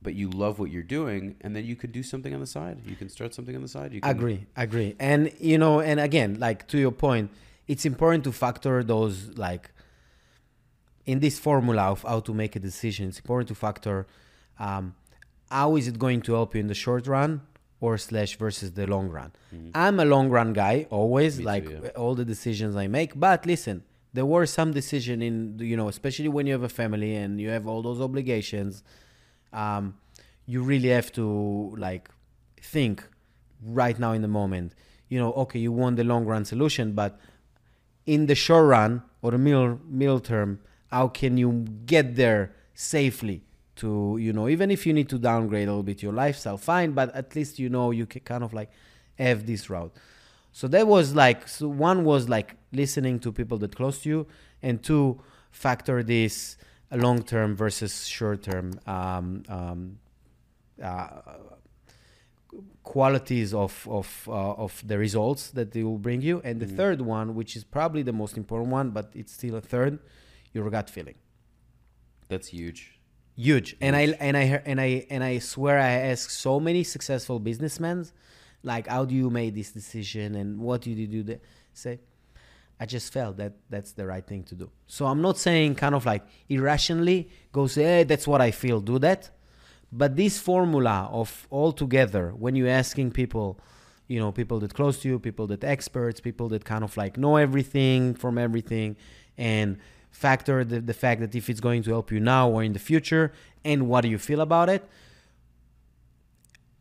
but 0.00 0.14
you 0.14 0.28
love 0.30 0.58
what 0.58 0.70
you're 0.70 0.82
doing, 0.82 1.36
and 1.40 1.54
then 1.54 1.64
you 1.64 1.76
could 1.76 1.92
do 1.92 2.02
something 2.02 2.34
on 2.34 2.40
the 2.40 2.46
side. 2.46 2.80
You 2.86 2.96
can 2.96 3.08
start 3.08 3.34
something 3.34 3.54
on 3.54 3.62
the 3.62 3.68
side. 3.68 3.92
You 3.92 4.00
can 4.00 4.10
agree, 4.10 4.46
agree, 4.56 4.96
and 4.98 5.32
you 5.38 5.58
know, 5.58 5.80
and 5.80 6.00
again, 6.00 6.38
like 6.40 6.66
to 6.68 6.78
your 6.78 6.92
point, 6.92 7.30
it's 7.68 7.84
important 7.84 8.24
to 8.24 8.32
factor 8.32 8.82
those 8.82 9.36
like 9.36 9.70
in 11.06 11.20
this 11.20 11.38
formula 11.38 11.82
of 11.82 12.02
how 12.02 12.20
to 12.20 12.34
make 12.34 12.56
a 12.56 12.60
decision. 12.60 13.08
It's 13.08 13.18
important 13.18 13.48
to 13.48 13.54
factor 13.54 14.06
um, 14.58 14.94
how 15.50 15.76
is 15.76 15.86
it 15.86 15.98
going 15.98 16.22
to 16.22 16.32
help 16.32 16.54
you 16.54 16.60
in 16.60 16.66
the 16.66 16.74
short 16.74 17.06
run 17.06 17.42
or 17.82 17.98
slash 17.98 18.36
versus 18.36 18.72
the 18.72 18.86
long 18.86 19.08
run. 19.08 19.32
Mm-hmm. 19.52 19.70
I'm 19.74 19.98
a 19.98 20.04
long 20.04 20.30
run 20.30 20.52
guy 20.52 20.86
always, 20.88 21.38
Me 21.38 21.44
like 21.44 21.64
too, 21.66 21.80
yeah. 21.82 21.90
all 21.90 22.14
the 22.14 22.24
decisions 22.24 22.76
I 22.76 22.86
make. 22.86 23.18
But 23.18 23.44
listen, 23.44 23.82
there 24.14 24.24
were 24.24 24.46
some 24.46 24.72
decision 24.72 25.20
in 25.20 25.58
you 25.58 25.76
know, 25.76 25.88
especially 25.88 26.28
when 26.28 26.46
you 26.46 26.52
have 26.52 26.62
a 26.62 26.68
family 26.68 27.16
and 27.16 27.40
you 27.40 27.50
have 27.50 27.66
all 27.66 27.82
those 27.82 28.00
obligations. 28.00 28.84
Um, 29.52 29.96
you 30.46 30.62
really 30.62 30.90
have 30.90 31.10
to 31.12 31.74
like 31.76 32.08
think 32.60 33.04
right 33.60 33.98
now 33.98 34.12
in 34.12 34.22
the 34.22 34.28
moment. 34.40 34.74
You 35.08 35.18
know, 35.18 35.32
okay, 35.44 35.58
you 35.58 35.72
want 35.72 35.96
the 35.96 36.04
long 36.04 36.24
run 36.24 36.44
solution, 36.44 36.92
but 36.92 37.18
in 38.06 38.26
the 38.26 38.36
short 38.36 38.66
run 38.66 39.02
or 39.22 39.32
the 39.32 39.38
middle 39.38 39.80
middle 39.88 40.20
term, 40.20 40.60
how 40.92 41.08
can 41.08 41.36
you 41.36 41.66
get 41.84 42.14
there 42.14 42.54
safely? 42.74 43.42
To 43.74 44.18
you 44.20 44.32
know 44.32 44.48
even 44.48 44.70
if 44.70 44.86
you 44.86 44.92
need 44.92 45.08
to 45.08 45.18
downgrade 45.18 45.66
a 45.66 45.70
little 45.70 45.82
bit 45.82 46.02
your 46.02 46.12
lifestyle 46.12 46.58
fine 46.58 46.92
but 46.92 47.14
at 47.14 47.34
least 47.34 47.58
you 47.58 47.70
know 47.70 47.90
you 47.90 48.04
can 48.04 48.20
kind 48.20 48.44
of 48.44 48.52
like 48.52 48.70
have 49.18 49.46
this 49.46 49.70
route. 49.70 49.94
So 50.52 50.68
that 50.68 50.86
was 50.86 51.14
like 51.14 51.48
so 51.48 51.68
one 51.68 52.04
was 52.04 52.28
like 52.28 52.56
listening 52.72 53.18
to 53.20 53.32
people 53.32 53.58
that 53.58 53.74
close 53.74 54.02
to 54.02 54.08
you 54.08 54.26
and 54.62 54.82
two 54.82 55.20
factor 55.50 56.02
this 56.02 56.56
long 56.90 57.22
term 57.22 57.56
versus 57.56 58.06
short 58.06 58.42
term 58.42 58.78
um, 58.86 59.42
um, 59.48 59.98
uh, 60.82 61.08
qualities 62.82 63.54
of 63.54 63.86
of 63.90 64.28
uh, 64.28 64.52
of 64.64 64.82
the 64.86 64.98
results 64.98 65.50
that 65.50 65.72
they 65.72 65.82
will 65.82 65.98
bring 65.98 66.20
you. 66.20 66.42
And 66.44 66.60
the 66.60 66.66
mm. 66.66 66.76
third 66.76 67.00
one 67.00 67.34
which 67.34 67.56
is 67.56 67.64
probably 67.64 68.02
the 68.02 68.12
most 68.12 68.36
important 68.36 68.70
one 68.70 68.90
but 68.90 69.10
it's 69.14 69.32
still 69.32 69.56
a 69.56 69.60
third 69.60 69.98
your 70.52 70.68
gut 70.68 70.90
feeling. 70.90 71.16
That's 72.28 72.48
huge 72.48 72.98
huge. 73.36 73.76
And 73.80 73.96
I 73.96 74.14
and 74.20 74.36
I 74.36 74.62
and 74.64 74.80
I 74.80 75.06
and 75.10 75.24
I 75.24 75.38
swear 75.38 75.78
I 75.78 75.90
ask 76.10 76.30
so 76.30 76.60
many 76.60 76.84
successful 76.84 77.38
businessmen, 77.38 78.06
like, 78.62 78.86
how 78.86 79.04
do 79.04 79.14
you 79.14 79.30
make 79.30 79.54
this 79.54 79.72
decision 79.72 80.34
and 80.34 80.60
what 80.60 80.82
did 80.82 80.98
you 80.98 81.06
do? 81.06 81.22
That 81.24 81.42
say, 81.72 82.00
I 82.78 82.86
just 82.86 83.12
felt 83.12 83.36
that 83.36 83.54
that's 83.70 83.92
the 83.92 84.06
right 84.06 84.26
thing 84.26 84.42
to 84.44 84.54
do. 84.54 84.70
So 84.86 85.06
I'm 85.06 85.22
not 85.22 85.38
saying 85.38 85.76
kind 85.76 85.94
of 85.94 86.04
like 86.04 86.24
irrationally 86.48 87.28
go 87.52 87.66
say, 87.66 87.82
hey, 87.84 88.02
that's 88.04 88.26
what 88.26 88.40
I 88.40 88.50
feel, 88.50 88.80
do 88.80 88.98
that. 88.98 89.30
But 89.92 90.16
this 90.16 90.38
formula 90.38 91.08
of 91.12 91.46
all 91.50 91.72
together, 91.72 92.32
when 92.34 92.56
you're 92.56 92.68
asking 92.68 93.10
people, 93.12 93.60
you 94.08 94.18
know, 94.18 94.32
people 94.32 94.58
that 94.60 94.74
close 94.74 95.00
to 95.00 95.08
you, 95.08 95.18
people 95.18 95.46
that 95.48 95.64
experts, 95.64 96.20
people 96.20 96.48
that 96.48 96.64
kind 96.64 96.82
of 96.82 96.96
like 96.96 97.16
know 97.18 97.36
everything 97.36 98.14
from 98.14 98.38
everything, 98.38 98.96
and 99.36 99.78
factor 100.12 100.64
the, 100.64 100.80
the 100.80 100.94
fact 100.94 101.20
that 101.20 101.34
if 101.34 101.50
it's 101.50 101.60
going 101.60 101.82
to 101.82 101.90
help 101.90 102.12
you 102.12 102.20
now 102.20 102.48
or 102.48 102.62
in 102.62 102.72
the 102.72 102.78
future 102.78 103.32
and 103.64 103.88
what 103.88 104.02
do 104.02 104.08
you 104.08 104.18
feel 104.18 104.40
about 104.40 104.68
it 104.68 104.86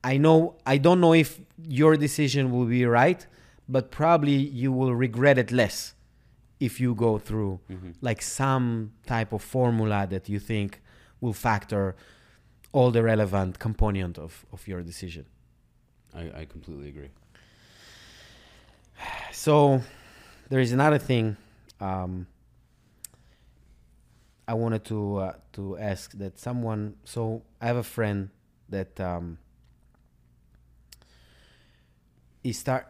i 0.04 0.18
know 0.18 0.56
i 0.66 0.78
don't 0.78 1.02
know 1.02 1.14
if 1.14 1.40
your 1.68 1.98
decision 1.98 2.52
will 2.52 2.66
be 2.66 2.86
right 2.86 3.26
but 3.68 3.90
probably 3.90 4.36
you 4.36 4.72
will 4.72 4.94
regret 4.94 5.38
it 5.38 5.52
less 5.52 5.94
if 6.60 6.80
you 6.80 6.94
go 6.94 7.18
through 7.18 7.60
mm-hmm. 7.72 7.92
like 8.02 8.22
some 8.22 8.92
type 9.08 9.34
of 9.34 9.42
formula 9.42 10.06
that 10.08 10.30
you 10.30 10.40
think 10.40 10.82
will 11.20 11.34
factor 11.34 11.96
all 12.72 12.92
the 12.92 13.04
relevant 13.04 13.60
component 13.60 14.18
of, 14.18 14.46
of 14.54 14.68
your 14.68 14.82
decision. 14.82 15.26
I, 16.14 16.42
I 16.42 16.46
completely 16.46 16.90
agree. 16.90 17.10
So 19.34 19.82
there 20.50 20.60
is 20.60 20.72
another 20.72 21.00
thing 21.00 21.36
um, 21.80 22.28
I 24.52 24.54
wanted 24.54 24.84
to 24.86 25.00
uh, 25.18 25.34
to 25.54 25.78
ask 25.78 26.12
that 26.18 26.38
someone. 26.38 26.96
So 27.06 27.44
I 27.62 27.68
have 27.68 27.78
a 27.78 27.90
friend 27.98 28.30
that 28.68 29.00
um, 29.00 29.38
he 32.44 32.52
start. 32.52 32.88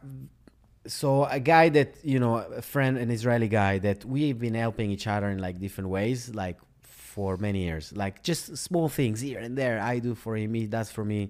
So 0.87 1.25
a 1.25 1.39
guy 1.39 1.69
that 1.69 1.89
you 2.03 2.17
know, 2.17 2.37
a 2.37 2.63
friend, 2.63 2.97
an 2.97 3.11
Israeli 3.11 3.47
guy 3.47 3.77
that 3.77 4.03
we've 4.03 4.39
been 4.39 4.55
helping 4.55 4.89
each 4.89 5.05
other 5.05 5.29
in 5.29 5.37
like 5.37 5.59
different 5.59 5.91
ways, 5.91 6.33
like 6.33 6.57
for 6.81 7.37
many 7.37 7.61
years. 7.65 7.93
Like 7.95 8.23
just 8.23 8.57
small 8.57 8.89
things 8.89 9.21
here 9.21 9.37
and 9.37 9.55
there. 9.55 9.79
I 9.79 9.99
do 9.99 10.15
for 10.15 10.35
him, 10.35 10.55
he 10.55 10.65
does 10.65 10.89
for 10.89 11.05
me. 11.05 11.29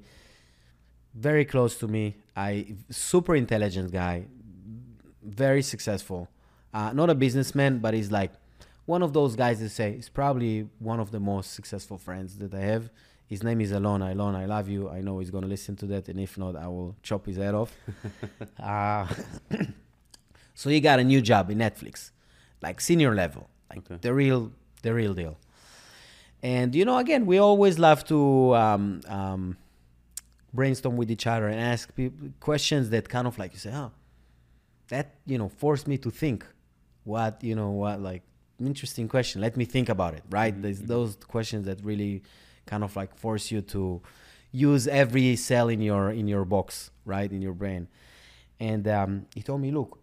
Very 1.14 1.44
close 1.44 1.76
to 1.80 1.90
me. 1.90 2.16
I 2.38 2.76
super 2.90 3.36
intelligent 3.36 3.92
guy, 3.92 4.28
very 5.22 5.62
successful. 5.62 6.30
Uh, 6.74 6.94
not 6.94 7.10
a 7.10 7.16
businessman, 7.16 7.80
but 7.80 7.94
he's 7.94 8.14
like 8.14 8.32
one 8.86 9.02
of 9.04 9.14
those 9.14 9.36
guys 9.36 9.60
that 9.60 9.70
say 9.70 9.96
he's 9.96 10.10
probably 10.10 10.68
one 10.80 11.00
of 11.00 11.12
the 11.12 11.20
most 11.20 11.54
successful 11.54 11.98
friends 11.98 12.38
that 12.40 12.54
I 12.54 12.60
have. 12.60 12.90
His 13.28 13.44
name 13.44 13.62
is 13.62 13.72
Alona. 13.72 14.14
Alona, 14.14 14.38
I 14.38 14.46
love 14.46 14.68
you. 14.68 14.90
I 14.90 15.02
know 15.02 15.20
he's 15.20 15.32
gonna 15.32 15.48
listen 15.48 15.76
to 15.78 15.86
that, 15.88 16.10
and 16.10 16.20
if 16.20 16.38
not, 16.38 16.56
I 16.56 16.68
will 16.68 16.96
chop 17.02 17.26
his 17.26 17.38
head 17.38 17.56
off. 17.56 17.74
uh, 18.60 19.08
so 20.54 20.70
he 20.70 20.82
got 20.82 21.00
a 21.00 21.04
new 21.04 21.22
job 21.22 21.50
in 21.50 21.60
Netflix, 21.60 22.12
like 22.62 22.82
senior 22.82 23.16
level, 23.16 23.50
like 23.70 23.80
okay. 23.80 23.98
the 24.02 24.14
real, 24.14 24.52
the 24.82 24.94
real 24.94 25.14
deal. 25.14 25.38
And 26.44 26.76
you 26.76 26.84
know, 26.84 26.98
again, 26.98 27.26
we 27.26 27.38
always 27.38 27.80
love 27.80 28.04
to 28.06 28.56
um, 28.56 29.02
um, 29.08 29.58
brainstorm 30.54 30.98
with 30.98 31.12
each 31.12 31.28
other 31.28 31.48
and 31.48 31.60
ask 31.60 31.96
people 31.96 32.30
questions 32.40 32.90
that 32.90 33.08
kind 33.08 33.28
of 33.28 33.38
like 33.38 33.54
you 33.54 33.60
say, 33.60 33.72
oh, 33.74 33.92
that 34.90 35.16
you 35.26 35.38
know 35.38 35.50
forced 35.50 35.88
me 35.88 35.98
to 36.00 36.10
think. 36.10 36.46
What 37.04 37.44
you 37.44 37.56
know, 37.56 37.70
what 37.72 38.02
like 38.02 38.24
interesting 38.68 39.08
question. 39.08 39.42
Let 39.42 39.58
me 39.58 39.66
think 39.66 39.90
about 39.90 40.14
it. 40.14 40.24
Right? 40.30 40.54
Mm-hmm. 40.54 40.62
There's 40.62 40.82
those 40.82 41.16
questions 41.16 41.66
that 41.66 41.84
really 41.84 42.24
kind 42.66 42.84
of 42.84 42.96
like 42.96 43.16
force 43.16 43.52
you 43.52 43.62
to 43.62 44.02
use 44.52 44.88
every 44.88 45.36
cell 45.36 45.70
in 45.70 45.82
your 45.82 46.12
in 46.12 46.28
your 46.28 46.46
box, 46.46 46.92
right, 47.06 47.32
in 47.32 47.42
your 47.42 47.54
brain. 47.54 47.88
And 48.60 48.88
um, 48.88 49.26
he 49.34 49.42
told 49.42 49.62
me, 49.62 49.72
look, 49.72 49.98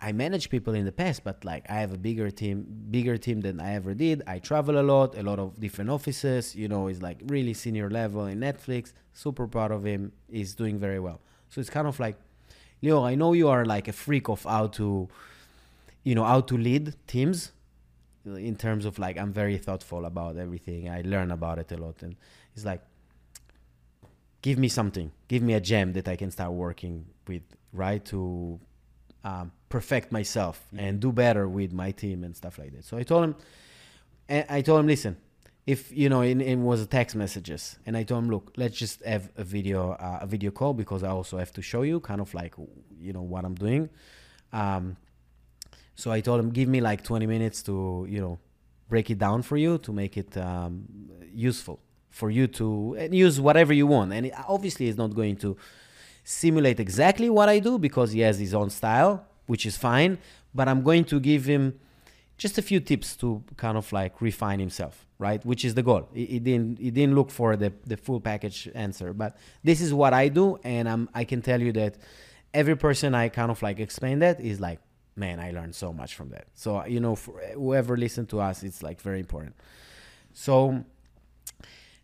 I 0.00 0.12
manage 0.12 0.50
people 0.50 0.74
in 0.74 0.84
the 0.84 0.92
past, 0.92 1.24
but 1.24 1.44
like 1.44 1.64
I 1.70 1.74
have 1.74 1.92
a 1.92 1.98
bigger 1.98 2.30
team, 2.30 2.66
bigger 2.90 3.16
team 3.16 3.40
than 3.40 3.60
I 3.60 3.74
ever 3.74 3.94
did. 3.94 4.22
I 4.26 4.40
travel 4.40 4.78
a 4.78 4.82
lot, 4.82 5.16
a 5.16 5.22
lot 5.22 5.38
of 5.38 5.58
different 5.58 5.90
offices. 5.90 6.54
You 6.54 6.68
know, 6.68 6.88
he's 6.88 7.00
like 7.00 7.20
really 7.26 7.54
senior 7.54 7.88
level 7.88 8.26
in 8.26 8.40
Netflix. 8.40 8.92
Super 9.12 9.46
proud 9.46 9.70
of 9.70 9.84
him. 9.84 10.12
He's 10.30 10.54
doing 10.54 10.78
very 10.78 11.00
well. 11.00 11.20
So 11.48 11.60
it's 11.60 11.70
kind 11.70 11.86
of 11.86 11.98
like, 11.98 12.16
Lior, 12.82 13.06
I 13.06 13.14
know 13.14 13.32
you 13.32 13.48
are 13.48 13.64
like 13.64 13.88
a 13.88 13.92
freak 13.92 14.28
of 14.28 14.42
how 14.42 14.66
to, 14.78 15.08
you 16.06 16.14
know, 16.14 16.24
how 16.24 16.40
to 16.40 16.56
lead 16.56 16.94
teams. 17.08 17.52
In 18.24 18.56
terms 18.56 18.84
of 18.86 18.98
like, 18.98 19.16
I'm 19.18 19.32
very 19.32 19.58
thoughtful 19.58 20.04
about 20.04 20.36
everything. 20.36 20.88
I 20.88 21.02
learn 21.02 21.30
about 21.30 21.58
it 21.58 21.70
a 21.72 21.76
lot, 21.76 22.02
and 22.02 22.16
it's 22.54 22.64
like, 22.64 22.82
give 24.42 24.58
me 24.58 24.68
something, 24.68 25.08
give 25.28 25.42
me 25.42 25.54
a 25.54 25.60
gem 25.60 25.92
that 25.94 26.06
I 26.08 26.16
can 26.16 26.30
start 26.30 26.52
working 26.52 27.06
with, 27.28 27.42
right? 27.72 28.04
To 28.06 28.58
um, 29.24 29.52
perfect 29.68 30.12
myself 30.12 30.56
mm-hmm. 30.58 30.84
and 30.84 31.00
do 31.00 31.10
better 31.12 31.48
with 31.48 31.72
my 31.72 31.90
team 31.92 32.24
and 32.24 32.36
stuff 32.36 32.58
like 32.58 32.72
that. 32.74 32.84
So 32.84 32.96
I 32.96 33.04
told 33.04 33.24
him, 33.24 33.34
I 34.28 34.60
told 34.62 34.80
him, 34.80 34.88
listen, 34.88 35.16
if 35.66 35.80
you 35.92 36.08
know, 36.08 36.22
it, 36.22 36.40
it 36.40 36.58
was 36.58 36.86
text 36.86 37.14
messages, 37.16 37.78
and 37.86 37.96
I 37.96 38.02
told 38.04 38.24
him, 38.24 38.30
look, 38.30 38.52
let's 38.56 38.76
just 38.76 39.04
have 39.04 39.30
a 39.36 39.44
video, 39.44 39.92
uh, 39.92 40.20
a 40.22 40.26
video 40.26 40.50
call 40.52 40.72
because 40.74 41.02
I 41.02 41.10
also 41.10 41.38
have 41.38 41.52
to 41.52 41.62
show 41.62 41.82
you, 41.82 41.98
kind 42.00 42.20
of 42.20 42.32
like, 42.34 42.54
you 43.00 43.12
know, 43.12 43.22
what 43.22 43.44
I'm 43.44 43.54
doing. 43.54 43.88
Um, 44.52 44.96
so 45.96 46.12
I 46.12 46.20
told 46.20 46.40
him, 46.40 46.50
give 46.50 46.68
me 46.68 46.80
like 46.80 47.02
20 47.02 47.26
minutes 47.26 47.62
to, 47.64 48.06
you 48.08 48.20
know, 48.20 48.38
break 48.88 49.10
it 49.10 49.18
down 49.18 49.42
for 49.42 49.56
you 49.56 49.78
to 49.78 49.92
make 49.92 50.16
it 50.16 50.36
um, 50.36 50.84
useful 51.34 51.80
for 52.10 52.30
you 52.30 52.46
to 52.46 52.96
use 53.10 53.40
whatever 53.40 53.72
you 53.72 53.86
want. 53.86 54.12
And 54.12 54.26
it, 54.26 54.34
obviously, 54.46 54.88
it's 54.88 54.98
not 54.98 55.14
going 55.14 55.36
to 55.36 55.56
simulate 56.22 56.80
exactly 56.80 57.28
what 57.30 57.48
I 57.48 57.58
do 57.58 57.78
because 57.78 58.12
he 58.12 58.20
has 58.20 58.38
his 58.38 58.54
own 58.54 58.70
style, 58.70 59.26
which 59.46 59.66
is 59.66 59.76
fine. 59.76 60.18
But 60.54 60.68
I'm 60.68 60.82
going 60.82 61.04
to 61.06 61.20
give 61.20 61.44
him 61.46 61.78
just 62.38 62.58
a 62.58 62.62
few 62.62 62.80
tips 62.80 63.16
to 63.16 63.42
kind 63.56 63.76
of 63.76 63.90
like 63.92 64.20
refine 64.20 64.60
himself, 64.60 65.06
right? 65.18 65.44
Which 65.44 65.64
is 65.64 65.74
the 65.74 65.82
goal. 65.82 66.08
He, 66.12 66.26
he, 66.26 66.38
didn't 66.38 66.78
he 66.78 66.90
didn't 66.90 67.14
look 67.14 67.30
for 67.30 67.56
the, 67.56 67.72
the 67.86 67.96
full 67.96 68.20
package 68.20 68.68
answer, 68.74 69.12
but 69.12 69.36
this 69.64 69.80
is 69.80 69.94
what 69.94 70.12
I 70.12 70.28
do, 70.28 70.58
and 70.62 70.88
I'm 70.88 71.08
I 71.14 71.24
can 71.24 71.40
tell 71.42 71.60
you 71.60 71.72
that 71.72 71.96
every 72.52 72.76
person 72.76 73.14
I 73.14 73.28
kind 73.28 73.50
of 73.50 73.62
like 73.62 73.78
explain 73.78 74.18
that 74.20 74.40
is 74.40 74.60
like, 74.60 74.80
man, 75.16 75.40
I 75.40 75.50
learned 75.50 75.74
so 75.74 75.92
much 75.92 76.14
from 76.14 76.28
that. 76.30 76.46
So 76.54 76.84
you 76.86 77.00
know, 77.00 77.16
whoever 77.54 77.96
listened 77.96 78.28
to 78.30 78.40
us, 78.40 78.62
it's 78.62 78.82
like 78.82 79.00
very 79.00 79.20
important. 79.20 79.56
So 80.32 80.84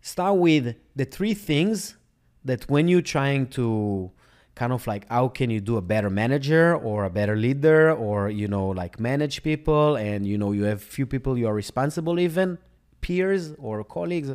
start 0.01 0.39
with 0.39 0.75
the 0.97 1.05
three 1.05 1.35
things 1.35 1.97
that 2.45 2.69
when 2.69 2.89
you're 2.89 3.03
trying 3.03 3.47
to 3.47 4.11
kind 4.55 4.73
of 4.73 4.87
like 4.87 5.09
how 5.09 5.29
can 5.29 5.51
you 5.51 5.61
do 5.61 5.77
a 5.77 5.83
better 5.83 6.11
manager 6.11 6.77
or 6.77 7.05
a 7.05 7.11
better 7.11 7.37
leader 7.37 7.93
or 7.93 8.29
you 8.29 8.47
know 8.47 8.69
like 8.69 9.01
manage 9.01 9.43
people 9.43 9.97
and 9.97 10.27
you 10.27 10.37
know 10.37 10.53
you 10.53 10.65
have 10.65 10.83
few 10.83 11.07
people 11.07 11.39
you 11.39 11.47
are 11.47 11.55
responsible 11.55 12.19
even 12.21 12.59
peers 13.01 13.55
or 13.59 13.83
colleagues 13.83 14.31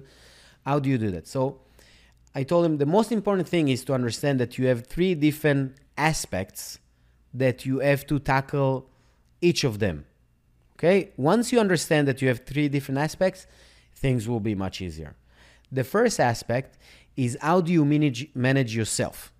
how 0.65 0.79
do 0.79 0.89
you 0.89 0.97
do 0.97 1.11
that 1.11 1.27
so 1.27 1.59
i 2.33 2.41
told 2.41 2.65
him 2.65 2.77
the 2.77 2.85
most 2.85 3.11
important 3.11 3.47
thing 3.47 3.67
is 3.67 3.85
to 3.85 3.93
understand 3.93 4.39
that 4.39 4.57
you 4.57 4.65
have 4.65 4.87
three 4.87 5.13
different 5.13 5.75
aspects 5.97 6.79
that 7.37 7.65
you 7.65 7.79
have 7.79 8.05
to 8.07 8.19
tackle 8.19 8.89
each 9.41 9.63
of 9.63 9.79
them 9.79 10.05
okay? 10.77 11.11
Once 11.17 11.51
you 11.51 11.59
understand 11.59 12.07
that 12.07 12.21
you 12.21 12.27
have 12.27 12.45
three 12.45 12.67
different 12.69 12.99
aspects 12.99 13.47
things 13.95 14.27
will 14.27 14.39
be 14.39 14.53
much 14.53 14.79
easier. 14.79 15.15
The 15.71 15.83
first 15.83 16.19
aspect 16.19 16.77
is 17.15 17.35
how 17.41 17.61
do 17.61 17.73
you 17.73 17.83
manage 17.83 18.29
manage 18.35 18.75
yourself? 18.75 19.33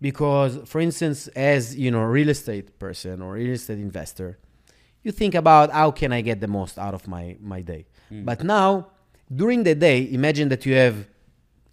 Because 0.00 0.58
for 0.64 0.80
instance 0.80 1.28
as 1.28 1.76
you 1.76 1.90
know 1.90 2.00
a 2.00 2.08
real 2.08 2.28
estate 2.28 2.78
person 2.78 3.22
or 3.22 3.34
real 3.34 3.52
estate 3.52 3.78
investor 3.78 4.38
you 5.02 5.12
think 5.12 5.34
about 5.34 5.70
how 5.70 5.92
can 5.92 6.12
i 6.12 6.20
get 6.20 6.40
the 6.40 6.48
most 6.48 6.76
out 6.78 6.94
of 6.94 7.06
my 7.06 7.36
my 7.40 7.60
day? 7.62 7.86
Mm. 8.10 8.24
but 8.24 8.42
now 8.42 8.88
during 9.34 9.62
the 9.62 9.74
day 9.74 10.08
imagine 10.12 10.48
that 10.48 10.64
you 10.66 10.74
have 10.74 11.06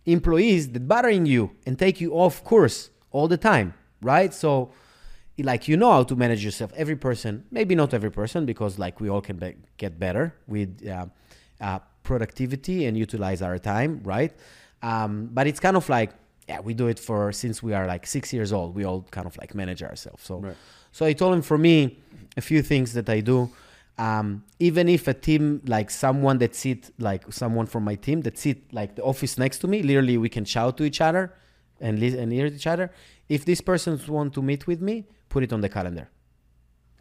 employees 0.05 0.69
that 0.73 0.87
bothering 0.87 1.25
you 1.25 1.51
and 1.65 1.79
take 1.79 1.99
you 1.99 2.13
off 2.13 2.43
course 2.43 2.89
all 3.11 3.27
the 3.27 3.37
time 3.37 3.73
right? 4.01 4.33
So 4.33 4.71
like 5.39 5.67
you 5.67 5.75
know 5.75 5.91
how 5.91 6.03
to 6.03 6.15
manage 6.15 6.43
yourself 6.43 6.71
every 6.75 6.95
person 6.95 7.43
maybe 7.51 7.75
not 7.75 7.93
every 7.93 8.11
person 8.11 8.45
because 8.45 8.79
like 8.79 9.01
we 9.01 9.09
all 9.09 9.21
can 9.21 9.37
be- 9.37 9.55
get 9.77 9.99
better 9.99 10.33
with 10.47 10.87
uh, 10.87 11.05
uh, 11.61 11.79
productivity 12.03 12.85
and 12.85 12.97
utilize 12.97 13.41
our 13.41 13.57
time 13.57 14.01
right 14.03 14.33
um, 14.85 15.29
but 15.33 15.47
it's 15.47 15.59
kind 15.59 15.75
of 15.75 15.89
like, 15.89 16.11
yeah, 16.47 16.59
we 16.59 16.75
do 16.75 16.87
it 16.87 16.99
for 16.99 17.31
since 17.31 17.63
we 17.63 17.73
are 17.73 17.87
like 17.87 18.05
six 18.05 18.31
years 18.31 18.53
old. 18.53 18.75
We 18.75 18.85
all 18.85 19.01
kind 19.09 19.25
of 19.25 19.35
like 19.37 19.55
manage 19.55 19.81
ourselves. 19.81 20.23
So, 20.23 20.37
right. 20.37 20.55
so 20.91 21.05
I 21.07 21.13
told 21.13 21.33
him 21.33 21.41
for 21.41 21.57
me, 21.57 21.97
a 22.37 22.41
few 22.41 22.61
things 22.61 22.93
that 22.93 23.09
I 23.09 23.21
do. 23.21 23.49
Um, 23.97 24.43
even 24.59 24.87
if 24.89 25.07
a 25.07 25.13
team 25.13 25.61
like 25.65 25.89
someone 25.89 26.37
that 26.39 26.53
sit 26.53 26.91
like 26.99 27.31
someone 27.31 27.65
from 27.65 27.83
my 27.85 27.95
team 27.95 28.21
that 28.23 28.37
sit 28.37 28.73
like 28.73 28.95
the 28.95 29.03
office 29.03 29.37
next 29.37 29.59
to 29.59 29.67
me, 29.67 29.81
literally 29.81 30.17
we 30.17 30.29
can 30.29 30.45
shout 30.45 30.77
to 30.77 30.83
each 30.83 31.01
other 31.01 31.33
and 31.79 31.99
listen 31.99 32.19
and 32.19 32.31
hear 32.31 32.45
each 32.45 32.67
other. 32.67 32.91
If 33.27 33.45
this 33.45 33.61
person 33.61 33.99
want 34.07 34.33
to 34.33 34.41
meet 34.41 34.67
with 34.67 34.81
me, 34.81 35.05
put 35.29 35.43
it 35.43 35.53
on 35.53 35.61
the 35.61 35.69
calendar. 35.69 36.09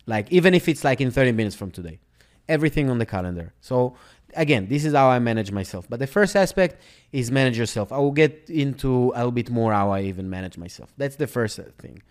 Like 0.07 0.31
even 0.33 0.55
if 0.55 0.69
it's 0.69 0.85
like 0.85 1.01
in 1.01 1.11
30 1.11 1.33
minutes 1.33 1.57
from 1.57 1.71
today, 1.71 1.99
everything 2.49 2.91
on 2.91 2.99
the 2.99 3.07
calendar. 3.07 3.53
So 3.61 3.97
again, 4.37 4.69
this 4.69 4.85
is 4.85 4.95
how 4.95 5.09
I 5.09 5.19
manage 5.19 5.51
myself. 5.51 5.87
But 5.89 5.99
the 5.99 6.07
first 6.07 6.37
aspect 6.37 6.81
is 7.13 7.31
manage 7.31 7.59
yourself. 7.59 7.93
I 7.93 7.99
will 7.99 8.13
get 8.13 8.49
into 8.49 9.13
a 9.15 9.19
little 9.19 9.33
bit 9.33 9.51
more 9.51 9.73
how 9.73 9.91
I 9.91 10.03
even 10.03 10.29
manage 10.29 10.59
myself. 10.59 10.93
That's 10.97 11.17
the 11.17 11.27
first 11.27 11.59
uh, 11.59 11.65
thing. 11.79 12.03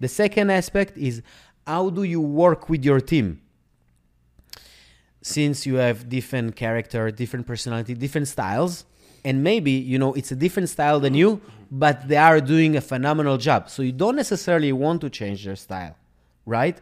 The 0.00 0.08
second 0.08 0.50
aspect 0.50 0.96
is 0.96 1.22
how 1.66 1.90
do 1.90 2.02
you 2.02 2.20
work 2.20 2.68
with 2.68 2.84
your 2.84 3.00
team? 3.00 3.40
Since 5.22 5.66
you 5.66 5.74
have 5.74 6.08
different 6.08 6.56
character, 6.56 7.10
different 7.10 7.46
personality, 7.46 7.94
different 7.94 8.28
styles, 8.28 8.84
and 9.22 9.44
maybe 9.44 9.72
you 9.72 9.98
know 9.98 10.14
it's 10.14 10.32
a 10.32 10.36
different 10.36 10.70
style 10.70 10.98
than 10.98 11.12
you, 11.12 11.42
but 11.70 12.08
they 12.08 12.16
are 12.16 12.40
doing 12.40 12.76
a 12.76 12.80
phenomenal 12.80 13.38
job. 13.38 13.70
So 13.70 13.82
you 13.82 13.92
don't 13.92 14.16
necessarily 14.16 14.72
want 14.72 15.00
to 15.02 15.10
change 15.10 15.44
their 15.44 15.56
style, 15.56 15.96
right? 16.44 16.80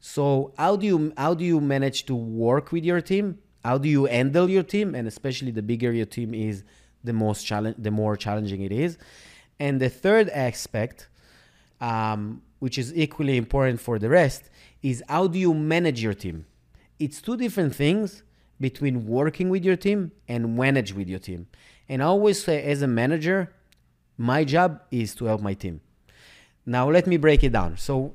So 0.00 0.52
how 0.56 0.76
do 0.76 0.86
you 0.86 1.12
how 1.16 1.34
do 1.34 1.44
you 1.44 1.60
manage 1.60 2.06
to 2.06 2.14
work 2.14 2.72
with 2.72 2.84
your 2.84 3.00
team? 3.00 3.38
how 3.64 3.76
do 3.76 3.88
you 3.88 4.04
handle 4.04 4.48
your 4.48 4.62
team 4.62 4.94
and 4.94 5.08
especially 5.08 5.50
the 5.50 5.60
bigger 5.60 5.90
your 5.92 6.06
team 6.06 6.32
is 6.32 6.62
the 7.02 7.12
most 7.12 7.42
challenge 7.42 7.74
the 7.76 7.90
more 7.90 8.16
challenging 8.16 8.62
it 8.62 8.70
is 8.70 8.96
and 9.58 9.80
the 9.80 9.88
third 9.88 10.28
aspect 10.30 11.08
um, 11.80 12.42
which 12.58 12.78
is 12.78 12.96
equally 12.96 13.36
important 13.36 13.80
for 13.80 13.98
the 13.98 14.08
rest, 14.08 14.50
is 14.82 15.02
how 15.08 15.26
do 15.26 15.38
you 15.38 15.54
manage 15.54 16.02
your 16.02 16.14
team? 16.14 16.46
It's 16.98 17.20
two 17.20 17.36
different 17.36 17.74
things 17.74 18.22
between 18.60 19.06
working 19.06 19.48
with 19.48 19.64
your 19.64 19.76
team 19.76 20.12
and 20.26 20.56
manage 20.56 20.92
with 20.92 21.08
your 21.08 21.20
team. 21.20 21.46
And 21.88 22.02
I 22.02 22.06
always 22.06 22.42
say, 22.42 22.62
as 22.64 22.82
a 22.82 22.88
manager, 22.88 23.52
my 24.18 24.44
job 24.44 24.82
is 24.90 25.14
to 25.14 25.26
help 25.26 25.40
my 25.40 25.54
team. 25.54 25.80
Now, 26.66 26.90
let 26.90 27.06
me 27.06 27.16
break 27.16 27.44
it 27.44 27.52
down. 27.52 27.78
So, 27.78 28.14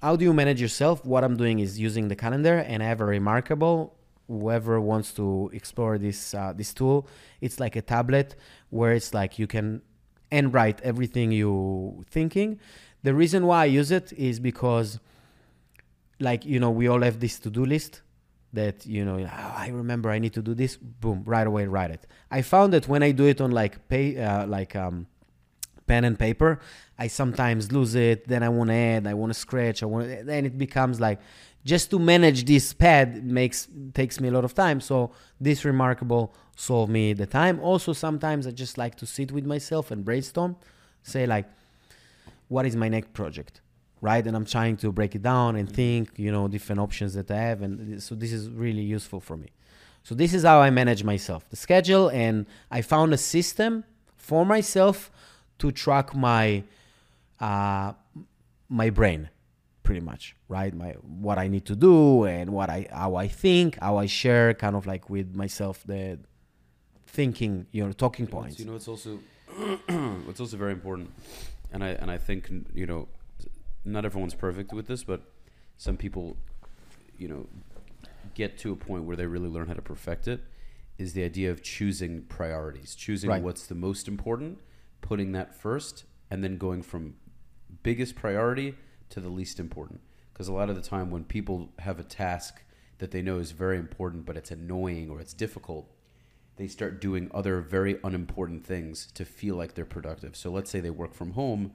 how 0.00 0.16
do 0.16 0.24
you 0.24 0.32
manage 0.32 0.60
yourself? 0.60 1.04
What 1.04 1.24
I'm 1.24 1.36
doing 1.36 1.58
is 1.58 1.78
using 1.78 2.08
the 2.08 2.16
calendar, 2.16 2.58
and 2.58 2.82
I 2.82 2.86
have 2.86 3.00
a 3.00 3.04
remarkable. 3.04 3.94
Whoever 4.28 4.80
wants 4.80 5.12
to 5.14 5.50
explore 5.52 5.98
this 5.98 6.32
uh, 6.32 6.54
this 6.56 6.72
tool, 6.72 7.08
it's 7.40 7.58
like 7.58 7.74
a 7.74 7.82
tablet 7.82 8.36
where 8.70 8.92
it's 8.92 9.12
like 9.12 9.38
you 9.38 9.48
can 9.48 9.82
and 10.30 10.54
write 10.54 10.80
everything 10.82 11.32
you 11.32 12.04
thinking. 12.08 12.60
The 13.02 13.12
reason 13.12 13.44
why 13.44 13.62
I 13.62 13.64
use 13.64 13.90
it 13.90 14.12
is 14.12 14.38
because, 14.38 15.00
like 16.20 16.46
you 16.46 16.60
know, 16.60 16.70
we 16.70 16.86
all 16.86 17.02
have 17.02 17.18
this 17.18 17.40
to 17.40 17.50
do 17.50 17.66
list 17.66 18.02
that 18.52 18.84
you 18.84 19.04
know 19.04 19.18
oh, 19.20 19.54
i 19.56 19.68
remember 19.68 20.10
i 20.10 20.18
need 20.18 20.32
to 20.32 20.42
do 20.42 20.54
this 20.54 20.76
boom 20.76 21.22
right 21.24 21.46
away 21.46 21.66
write 21.66 21.92
it 21.92 22.04
i 22.32 22.42
found 22.42 22.72
that 22.72 22.88
when 22.88 23.00
i 23.00 23.12
do 23.12 23.24
it 23.24 23.40
on 23.40 23.52
like 23.52 23.88
pay 23.88 24.20
uh, 24.20 24.44
like 24.44 24.74
um, 24.74 25.06
pen 25.90 26.02
and 26.04 26.16
paper 26.26 26.50
i 27.04 27.06
sometimes 27.20 27.72
lose 27.78 27.94
it 27.94 28.18
then 28.32 28.42
i 28.48 28.50
want 28.56 28.68
to 28.70 28.78
add 28.90 29.06
i 29.12 29.14
want 29.20 29.30
to 29.34 29.38
scratch 29.46 29.78
i 29.82 29.86
want 29.86 30.04
then 30.32 30.42
it 30.50 30.56
becomes 30.66 31.00
like 31.00 31.18
just 31.72 31.90
to 31.92 31.98
manage 31.98 32.44
this 32.52 32.72
pad 32.72 33.06
makes 33.24 33.68
takes 34.00 34.16
me 34.22 34.26
a 34.28 34.34
lot 34.38 34.44
of 34.48 34.54
time 34.54 34.78
so 34.80 34.96
this 35.46 35.58
remarkable 35.64 36.24
solve 36.56 36.88
me 36.98 37.04
the 37.12 37.26
time 37.40 37.56
also 37.60 37.92
sometimes 37.92 38.46
i 38.46 38.52
just 38.64 38.76
like 38.84 38.94
to 39.02 39.06
sit 39.16 39.28
with 39.36 39.46
myself 39.54 39.90
and 39.90 40.04
brainstorm 40.04 40.52
say 41.02 41.26
like 41.26 41.46
what 42.48 42.64
is 42.66 42.74
my 42.76 42.88
next 42.88 43.12
project 43.12 43.60
right? 44.00 44.26
And 44.26 44.36
I'm 44.36 44.44
trying 44.46 44.76
to 44.78 44.92
break 44.92 45.14
it 45.14 45.22
down 45.22 45.56
and 45.56 45.70
think, 45.70 46.18
you 46.18 46.32
know, 46.32 46.48
different 46.48 46.80
options 46.80 47.14
that 47.14 47.30
I 47.30 47.36
have. 47.36 47.62
And 47.62 48.02
so 48.02 48.14
this 48.14 48.32
is 48.32 48.48
really 48.48 48.82
useful 48.82 49.20
for 49.20 49.36
me. 49.36 49.50
So 50.02 50.14
this 50.14 50.32
is 50.32 50.44
how 50.44 50.60
I 50.60 50.70
manage 50.70 51.04
myself, 51.04 51.48
the 51.50 51.56
schedule, 51.56 52.08
and 52.08 52.46
I 52.70 52.80
found 52.80 53.12
a 53.12 53.18
system 53.18 53.84
for 54.16 54.46
myself 54.46 55.10
to 55.60 55.70
track 55.70 56.14
my 56.14 56.64
uh, 57.40 57.92
my 58.68 58.90
brain, 58.90 59.30
pretty 59.82 60.00
much, 60.00 60.36
right? 60.48 60.74
My 60.74 60.92
what 61.24 61.38
I 61.38 61.48
need 61.48 61.64
to 61.66 61.76
do 61.76 62.24
and 62.24 62.50
what 62.50 62.68
I 62.68 62.88
how 62.92 63.14
I 63.14 63.28
think, 63.28 63.78
how 63.80 63.96
I 63.96 64.06
share, 64.06 64.52
kind 64.54 64.76
of 64.76 64.86
like 64.86 65.08
with 65.08 65.34
myself 65.34 65.82
the 65.86 66.18
thinking, 67.06 67.66
you 67.72 67.84
know, 67.84 67.92
talking 67.92 68.26
points. 68.26 68.58
You 68.58 68.66
know, 68.66 68.74
it's 68.74 68.88
also 68.88 69.20
it's 70.28 70.40
also 70.40 70.56
very 70.56 70.72
important, 70.72 71.10
and 71.72 71.84
I 71.84 71.90
and 71.90 72.10
I 72.10 72.18
think 72.18 72.50
you 72.74 72.86
know 72.86 73.08
not 73.84 74.04
everyone's 74.04 74.34
perfect 74.34 74.72
with 74.72 74.86
this, 74.86 75.04
but 75.04 75.22
some 75.78 75.96
people, 75.96 76.36
you 77.18 77.28
know, 77.28 77.46
get 78.34 78.58
to 78.58 78.72
a 78.72 78.76
point 78.76 79.04
where 79.04 79.16
they 79.16 79.26
really 79.26 79.48
learn 79.48 79.68
how 79.68 79.74
to 79.74 79.82
perfect 79.82 80.28
it. 80.28 80.40
Is 80.98 81.14
the 81.14 81.24
idea 81.24 81.50
of 81.50 81.62
choosing 81.62 82.22
priorities, 82.24 82.94
choosing 82.94 83.30
right. 83.30 83.42
what's 83.42 83.66
the 83.66 83.74
most 83.74 84.06
important, 84.06 84.58
putting 85.00 85.32
that 85.32 85.54
first, 85.54 86.04
and 86.30 86.42
then 86.42 86.56
going 86.56 86.82
from 86.82 87.14
biggest 87.82 88.14
priority 88.14 88.74
to 89.10 89.20
the 89.20 89.28
least 89.28 89.58
important. 89.58 90.00
Because 90.32 90.48
a 90.48 90.52
lot 90.52 90.70
of 90.70 90.76
the 90.76 90.82
time, 90.82 91.10
when 91.10 91.24
people 91.24 91.72
have 91.80 91.98
a 91.98 92.04
task 92.04 92.62
that 92.98 93.10
they 93.10 93.22
know 93.22 93.38
is 93.38 93.52
very 93.52 93.78
important, 93.78 94.26
but 94.26 94.36
it's 94.36 94.50
annoying 94.50 95.10
or 95.10 95.20
it's 95.20 95.34
difficult, 95.34 95.90
they 96.56 96.66
start 96.66 97.00
doing 97.00 97.30
other 97.32 97.60
very 97.60 97.98
unimportant 98.04 98.64
things 98.64 99.08
to 99.14 99.24
feel 99.24 99.56
like 99.56 99.74
they're 99.74 99.84
productive. 99.84 100.36
So 100.36 100.50
let's 100.50 100.70
say 100.70 100.80
they 100.80 100.90
work 100.90 101.14
from 101.14 101.32
home 101.32 101.72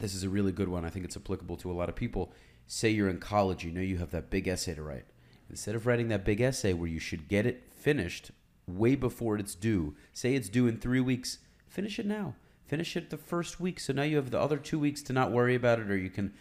this 0.00 0.14
is 0.14 0.24
a 0.24 0.28
really 0.28 0.50
good 0.50 0.68
one. 0.68 0.84
I 0.84 0.90
think 0.90 1.04
it's 1.04 1.16
applicable 1.16 1.56
to 1.58 1.70
a 1.70 1.74
lot 1.74 1.88
of 1.88 1.94
people. 1.94 2.32
Say 2.66 2.90
you're 2.90 3.08
in 3.08 3.18
college, 3.18 3.64
you 3.64 3.70
know 3.70 3.80
you 3.80 3.98
have 3.98 4.10
that 4.10 4.30
big 4.30 4.48
essay 4.48 4.74
to 4.74 4.82
write. 4.82 5.04
Instead 5.48 5.74
of 5.74 5.86
writing 5.86 6.08
that 6.08 6.24
big 6.24 6.40
essay 6.40 6.72
where 6.72 6.88
you 6.88 6.98
should 6.98 7.28
get 7.28 7.46
it 7.46 7.72
finished 7.72 8.30
way 8.66 8.94
before 8.94 9.36
it's 9.36 9.54
due, 9.54 9.94
say 10.12 10.34
it's 10.34 10.48
due 10.48 10.66
in 10.66 10.78
three 10.78 11.00
weeks, 11.00 11.38
finish 11.70 11.98
it 11.98 12.06
now. 12.06 12.34
Finish 12.66 12.96
it 12.96 13.10
the 13.10 13.16
first 13.16 13.58
week, 13.58 13.80
so 13.80 13.92
now 13.92 14.02
you 14.02 14.16
have 14.16 14.30
the 14.30 14.38
other 14.38 14.58
two 14.58 14.78
weeks 14.78 15.02
to 15.02 15.12
not 15.12 15.32
worry 15.32 15.54
about 15.54 15.80
it, 15.80 15.90
or 15.90 15.96
you 15.96 16.10
can 16.10 16.32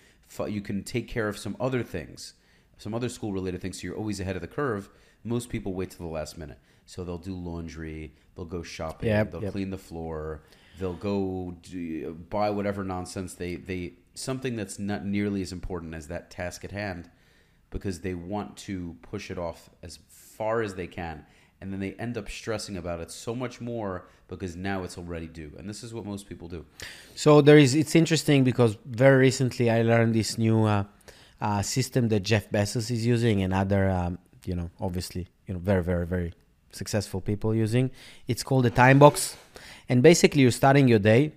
you 0.47 0.61
can 0.61 0.83
take 0.83 1.07
care 1.07 1.27
of 1.27 1.37
some 1.37 1.55
other 1.59 1.81
things, 1.81 2.33
some 2.77 2.93
other 2.93 3.09
school 3.09 3.33
related 3.33 3.61
things. 3.61 3.81
So 3.81 3.87
you're 3.87 3.97
always 3.97 4.19
ahead 4.19 4.35
of 4.35 4.41
the 4.41 4.47
curve. 4.47 4.89
Most 5.23 5.49
people 5.49 5.73
wait 5.73 5.91
till 5.91 6.05
the 6.05 6.11
last 6.11 6.37
minute, 6.37 6.59
so 6.85 7.03
they'll 7.03 7.17
do 7.17 7.33
laundry, 7.33 8.13
they'll 8.35 8.45
go 8.45 8.61
shopping, 8.61 9.09
yep, 9.09 9.31
they'll 9.31 9.41
yep. 9.41 9.53
clean 9.53 9.71
the 9.71 9.77
floor, 9.77 10.43
they'll 10.79 10.93
go 10.93 11.55
do, 11.63 12.13
buy 12.29 12.49
whatever 12.49 12.83
nonsense 12.83 13.33
they 13.33 13.55
they 13.55 13.93
something 14.13 14.55
that's 14.55 14.77
not 14.77 15.05
nearly 15.05 15.41
as 15.41 15.51
important 15.51 15.95
as 15.95 16.07
that 16.07 16.29
task 16.29 16.63
at 16.63 16.71
hand 16.71 17.09
because 17.69 18.01
they 18.01 18.13
want 18.13 18.57
to 18.57 18.97
push 19.01 19.31
it 19.31 19.37
off 19.37 19.69
as 19.81 19.99
far 20.07 20.61
as 20.61 20.75
they 20.75 20.87
can 20.87 21.25
and 21.61 21.73
then 21.73 21.79
they 21.79 21.93
end 21.93 22.17
up 22.17 22.29
stressing 22.29 22.77
about 22.77 22.99
it 22.99 23.11
so 23.11 23.35
much 23.35 23.59
more 23.59 24.05
because 24.27 24.55
now 24.55 24.83
it's 24.83 24.97
already 24.97 25.27
due 25.27 25.51
and 25.57 25.69
this 25.69 25.83
is 25.83 25.93
what 25.93 26.05
most 26.05 26.27
people 26.27 26.47
do 26.47 26.65
so 27.15 27.41
there 27.41 27.57
is 27.57 27.75
it's 27.75 27.95
interesting 27.95 28.43
because 28.43 28.77
very 28.85 29.17
recently 29.17 29.69
i 29.69 29.81
learned 29.81 30.13
this 30.13 30.37
new 30.37 30.65
uh, 30.65 30.83
uh, 31.41 31.61
system 31.61 32.09
that 32.09 32.21
jeff 32.21 32.49
bezos 32.49 32.91
is 32.91 33.05
using 33.05 33.41
and 33.41 33.53
other 33.53 33.89
um, 33.89 34.17
you 34.45 34.55
know 34.55 34.69
obviously 34.79 35.27
you 35.47 35.53
know 35.53 35.59
very 35.59 35.83
very 35.83 36.05
very 36.05 36.33
successful 36.71 37.19
people 37.19 37.55
using 37.55 37.89
it's 38.27 38.43
called 38.43 38.63
the 38.63 38.69
time 38.69 38.99
box 38.99 39.35
and 39.89 40.03
basically, 40.03 40.43
you're 40.43 40.51
starting 40.51 40.87
your 40.87 40.99
day 40.99 41.33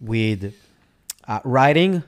with 0.00 0.54
uh, 1.28 1.40
writing. 1.44 2.02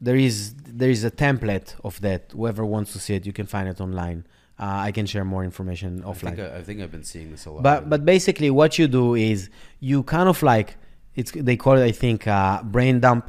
There 0.00 0.16
is 0.16 0.54
there 0.54 0.90
is 0.90 1.02
a 1.02 1.10
template 1.10 1.74
of 1.82 2.00
that. 2.02 2.32
Whoever 2.32 2.64
wants 2.66 2.92
to 2.92 2.98
see 2.98 3.14
it, 3.14 3.24
you 3.24 3.32
can 3.32 3.46
find 3.46 3.68
it 3.68 3.80
online. 3.80 4.26
Uh, 4.62 4.88
I 4.88 4.92
can 4.92 5.06
share 5.06 5.24
more 5.24 5.42
information 5.42 6.02
offline. 6.02 6.34
I 6.34 6.36
think, 6.36 6.38
I, 6.38 6.56
I 6.58 6.62
think 6.62 6.80
I've 6.80 6.92
been 6.92 7.02
seeing 7.02 7.32
this 7.32 7.46
a 7.46 7.50
lot. 7.50 7.64
But 7.64 7.90
but 7.90 8.04
basically, 8.04 8.48
what 8.48 8.78
you 8.78 8.86
do 8.86 9.16
is 9.16 9.50
you 9.80 10.04
kind 10.04 10.28
of 10.28 10.40
like 10.40 10.76
it's 11.16 11.32
they 11.32 11.56
call 11.56 11.78
it 11.78 11.84
I 11.84 11.90
think 11.90 12.28
uh, 12.28 12.62
brain 12.62 13.00
dump. 13.00 13.24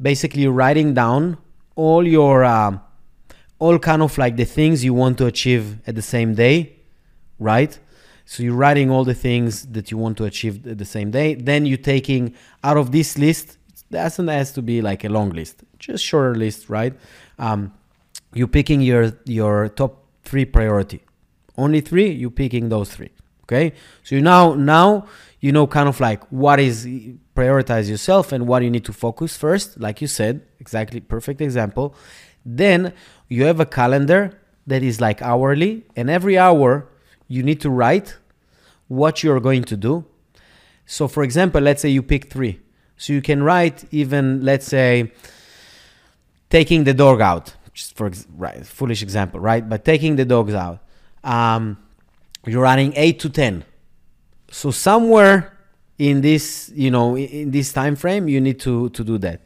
Basically, 0.00 0.46
writing 0.46 0.94
down 0.94 1.36
all 1.76 2.06
your 2.06 2.42
um, 2.42 2.80
all 3.58 3.78
kind 3.78 4.00
of 4.00 4.16
like 4.16 4.36
the 4.36 4.46
things 4.46 4.82
you 4.82 4.94
want 4.94 5.18
to 5.18 5.26
achieve 5.26 5.64
at 5.86 5.94
the 5.94 6.06
same 6.14 6.34
day, 6.34 6.72
right? 7.38 7.78
So 8.24 8.42
you're 8.42 8.60
writing 8.64 8.90
all 8.90 9.04
the 9.04 9.18
things 9.28 9.66
that 9.66 9.90
you 9.90 9.98
want 9.98 10.16
to 10.18 10.24
achieve 10.24 10.66
at 10.66 10.78
the 10.78 10.86
same 10.86 11.10
day. 11.10 11.34
Then 11.34 11.66
you're 11.66 11.86
taking 11.94 12.34
out 12.64 12.78
of 12.78 12.92
this 12.92 13.18
list. 13.18 13.58
It 13.68 13.90
doesn't 13.90 14.28
has 14.28 14.52
to 14.52 14.62
be 14.62 14.80
like 14.80 15.04
a 15.04 15.10
long 15.10 15.30
list, 15.30 15.64
just 15.78 16.02
shorter 16.02 16.34
list, 16.34 16.70
right? 16.70 16.94
Um, 17.38 17.74
you're 18.32 18.48
picking 18.48 18.80
your 18.80 19.12
your 19.26 19.68
top 19.68 20.01
three 20.22 20.44
priority. 20.44 21.02
Only 21.56 21.80
three. 21.80 22.10
You're 22.10 22.30
picking 22.30 22.68
those 22.68 22.94
three. 22.94 23.10
Okay. 23.44 23.74
So 24.02 24.16
you 24.16 24.22
now 24.22 24.54
now 24.54 25.06
you 25.40 25.52
know 25.52 25.66
kind 25.66 25.88
of 25.88 26.00
like 26.00 26.24
what 26.30 26.60
is 26.60 26.86
prioritize 27.36 27.88
yourself 27.88 28.32
and 28.32 28.46
what 28.46 28.62
you 28.62 28.70
need 28.70 28.84
to 28.84 28.92
focus 28.92 29.36
first. 29.36 29.78
Like 29.78 30.00
you 30.00 30.06
said, 30.06 30.42
exactly 30.60 31.00
perfect 31.00 31.40
example. 31.40 31.94
Then 32.44 32.92
you 33.28 33.44
have 33.44 33.60
a 33.60 33.66
calendar 33.66 34.38
that 34.66 34.82
is 34.82 35.00
like 35.00 35.22
hourly, 35.22 35.84
and 35.96 36.08
every 36.08 36.38
hour 36.38 36.88
you 37.28 37.42
need 37.42 37.60
to 37.60 37.70
write 37.70 38.18
what 38.88 39.22
you're 39.22 39.40
going 39.40 39.64
to 39.64 39.76
do. 39.76 40.04
So, 40.86 41.08
for 41.08 41.22
example, 41.22 41.60
let's 41.60 41.82
say 41.82 41.88
you 41.88 42.02
pick 42.02 42.30
three. 42.30 42.60
So 42.96 43.12
you 43.12 43.22
can 43.22 43.42
write 43.42 43.84
even, 43.90 44.44
let's 44.44 44.66
say, 44.66 45.12
taking 46.50 46.84
the 46.84 46.94
dog 46.94 47.20
out. 47.20 47.54
Just 47.72 47.96
for 47.96 48.10
right, 48.36 48.66
foolish 48.66 49.02
example, 49.02 49.40
right? 49.40 49.66
But 49.66 49.84
taking 49.84 50.16
the 50.16 50.24
dogs 50.24 50.54
out, 50.54 50.80
um, 51.24 51.78
you're 52.46 52.62
running 52.62 52.92
eight 52.96 53.18
to 53.20 53.30
ten. 53.30 53.64
So 54.50 54.70
somewhere 54.70 55.58
in 55.98 56.20
this, 56.20 56.70
you 56.74 56.90
know, 56.90 57.16
in 57.16 57.50
this 57.50 57.72
time 57.72 57.96
frame, 57.96 58.28
you 58.28 58.40
need 58.40 58.60
to 58.60 58.90
to 58.90 59.04
do 59.04 59.18
that. 59.18 59.40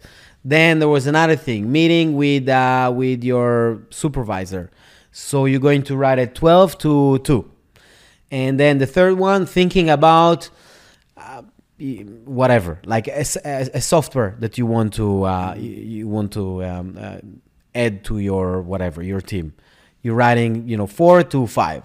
Then 0.45 0.79
there 0.79 0.89
was 0.89 1.07
another 1.07 1.37
thing, 1.37 1.71
meeting 1.71 2.17
with 2.17 2.49
uh, 2.49 2.93
with 2.95 3.23
your 3.23 3.83
supervisor. 3.91 4.71
So 5.13 5.45
you're 5.45 5.61
going 5.61 5.83
to 5.85 5.97
write 5.97 6.19
at 6.19 6.35
twelve 6.35 6.79
to 6.79 7.19
two 7.21 7.51
and 8.31 8.59
then 8.59 8.79
the 8.79 8.87
third 8.87 9.19
one 9.19 9.47
thinking 9.47 9.89
about 9.91 10.51
uh, 11.17 11.43
whatever 12.25 12.81
like 12.85 13.09
a, 13.09 13.25
a, 13.45 13.69
a, 13.75 13.81
software 13.81 14.35
that 14.41 14.59
you 14.59 14.67
want 14.67 14.95
to 14.95 15.25
uh, 15.25 15.55
you, 15.57 16.09
want 16.09 16.33
to 16.33 16.65
um, 16.65 16.97
uh, 16.99 17.19
add 17.77 18.05
to 18.05 18.19
your 18.19 18.63
whatever 18.63 19.03
your 19.03 19.21
team. 19.21 19.55
You're 20.03 20.15
writing 20.15 20.69
you 20.69 20.77
know 20.77 20.87
four 20.87 21.23
to 21.23 21.47
five. 21.47 21.83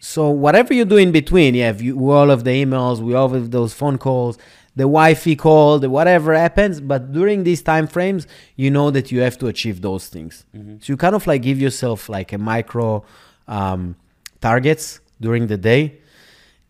So 0.00 0.30
whatever 0.30 0.72
you 0.74 0.84
do 0.84 0.96
in 0.96 1.10
between 1.10 1.54
you 1.54 1.62
have 1.62 1.82
you, 1.82 2.10
all 2.10 2.30
of 2.30 2.44
the 2.44 2.50
emails 2.64 3.00
we 3.00 3.14
all 3.14 3.34
of 3.34 3.50
those 3.50 3.72
phone 3.74 3.98
calls 3.98 4.38
the 4.78 4.84
wi-fi 4.84 5.34
call 5.34 5.80
the 5.80 5.90
whatever 5.90 6.34
happens 6.34 6.80
but 6.80 7.12
during 7.12 7.42
these 7.42 7.62
time 7.62 7.86
frames 7.88 8.28
you 8.54 8.70
know 8.70 8.92
that 8.92 9.10
you 9.10 9.20
have 9.20 9.36
to 9.36 9.48
achieve 9.48 9.80
those 9.80 10.06
things. 10.06 10.44
Mm-hmm. 10.56 10.76
so 10.80 10.92
you 10.92 10.96
kind 10.96 11.16
of 11.16 11.26
like 11.26 11.42
give 11.42 11.58
yourself 11.60 12.08
like 12.08 12.32
a 12.32 12.38
micro 12.38 13.04
um, 13.48 13.96
targets 14.40 15.00
during 15.20 15.48
the 15.48 15.56
day 15.56 15.98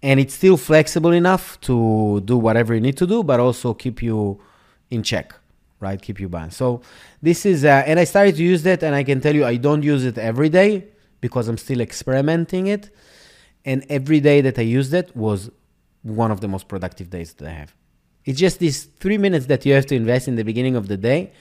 and 0.03 0.19
it's 0.19 0.35
still 0.35 0.57
flexible 0.57 1.13
enough 1.13 1.61
to 1.61 2.23
do 2.25 2.39
whatever 2.39 2.75
you 2.75 2.81
need 2.81 2.97
to 2.97 3.07
do 3.07 3.23
but 3.23 3.41
also 3.41 3.75
keep 3.75 4.03
you 4.03 4.41
in 4.91 5.03
check 5.03 5.35
right? 5.81 6.01
Keep 6.01 6.21
you 6.21 6.29
balanced. 6.29 6.57
So 6.57 6.83
this 7.23 7.47
is, 7.47 7.65
uh, 7.65 7.83
and 7.87 7.99
I 7.99 8.05
started 8.05 8.37
to 8.37 8.43
use 8.43 8.63
that, 8.65 8.83
and 8.83 8.95
I 8.95 9.05
can 9.05 9.21
tell 9.21 9.35
you 9.35 9.45
I 9.45 9.57
don't 9.57 9.83
use 9.83 10.05
it 10.05 10.19
every 10.19 10.49
day 10.49 10.89
because 11.21 11.49
I'm 11.49 11.59
still 11.59 11.81
experimenting 11.81 12.67
it. 12.67 12.91
And 13.65 13.85
every 13.89 14.21
day 14.21 14.41
that 14.41 14.59
I 14.59 14.63
used 14.63 14.95
it 14.95 15.15
was 15.17 15.51
one 16.03 16.31
of 16.31 16.41
the 16.41 16.49
most 16.49 16.69
productive 16.69 17.11
days 17.11 17.35
that 17.35 17.49
I 17.49 17.53
have. 17.53 17.75
It's 18.25 18.39
just 18.39 18.59
these 18.59 18.85
three 18.85 19.19
minutes 19.19 19.47
that 19.47 19.65
you 19.67 19.73
have 19.75 19.87
to 19.87 19.95
invest 19.95 20.29
in 20.29 20.37
the 20.37 20.45
beginning 20.45 20.77
of 20.77 20.89
the 20.89 20.97
day. 20.97 21.33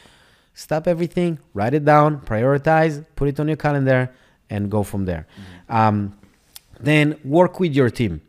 Stop 0.53 0.87
everything, 0.87 1.37
write 1.53 1.73
it 1.73 1.85
down, 1.85 2.21
prioritize, 2.21 3.05
put 3.15 3.27
it 3.27 3.39
on 3.39 3.47
your 3.47 3.57
calendar, 3.57 4.11
and 4.49 4.71
go 4.71 4.83
from 4.83 5.05
there. 5.05 5.27
Mm-hmm. 5.27 5.75
Um, 5.75 6.17
then 6.79 7.19
work 7.23 7.59
with 7.59 7.73
your 7.73 7.89
team. 7.89 8.21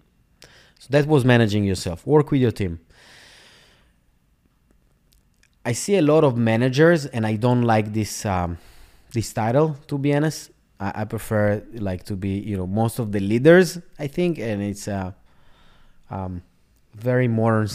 So 0.79 0.89
that 0.91 1.07
was 1.07 1.25
managing 1.25 1.65
yourself. 1.65 2.07
Work 2.07 2.31
with 2.31 2.41
your 2.41 2.51
team. 2.51 2.81
I 5.69 5.73
see 5.73 5.97
a 5.97 6.03
lot 6.03 6.25
of 6.25 6.39
managers, 6.39 7.05
and 7.05 7.27
I 7.27 7.37
don't 7.37 7.61
like 7.61 7.93
this 7.93 8.25
um, 8.25 8.57
this 9.13 9.35
title. 9.35 9.77
To 9.89 9.99
be 9.99 10.15
honest, 10.15 10.51
I, 10.81 11.03
I, 11.03 11.05
prefer 11.05 11.63
like 11.75 12.05
to 12.05 12.17
be 12.17 12.39
you 12.39 12.57
know 12.57 12.67
most 12.67 12.99
of 12.99 13.13
the 13.13 13.21
leaders. 13.21 13.79
I 13.99 14.07
think, 14.07 14.39
and 14.39 14.63
it's 14.63 14.89
a 14.89 15.15
um, 16.11 16.43
very 16.95 17.29
modern 17.29 17.69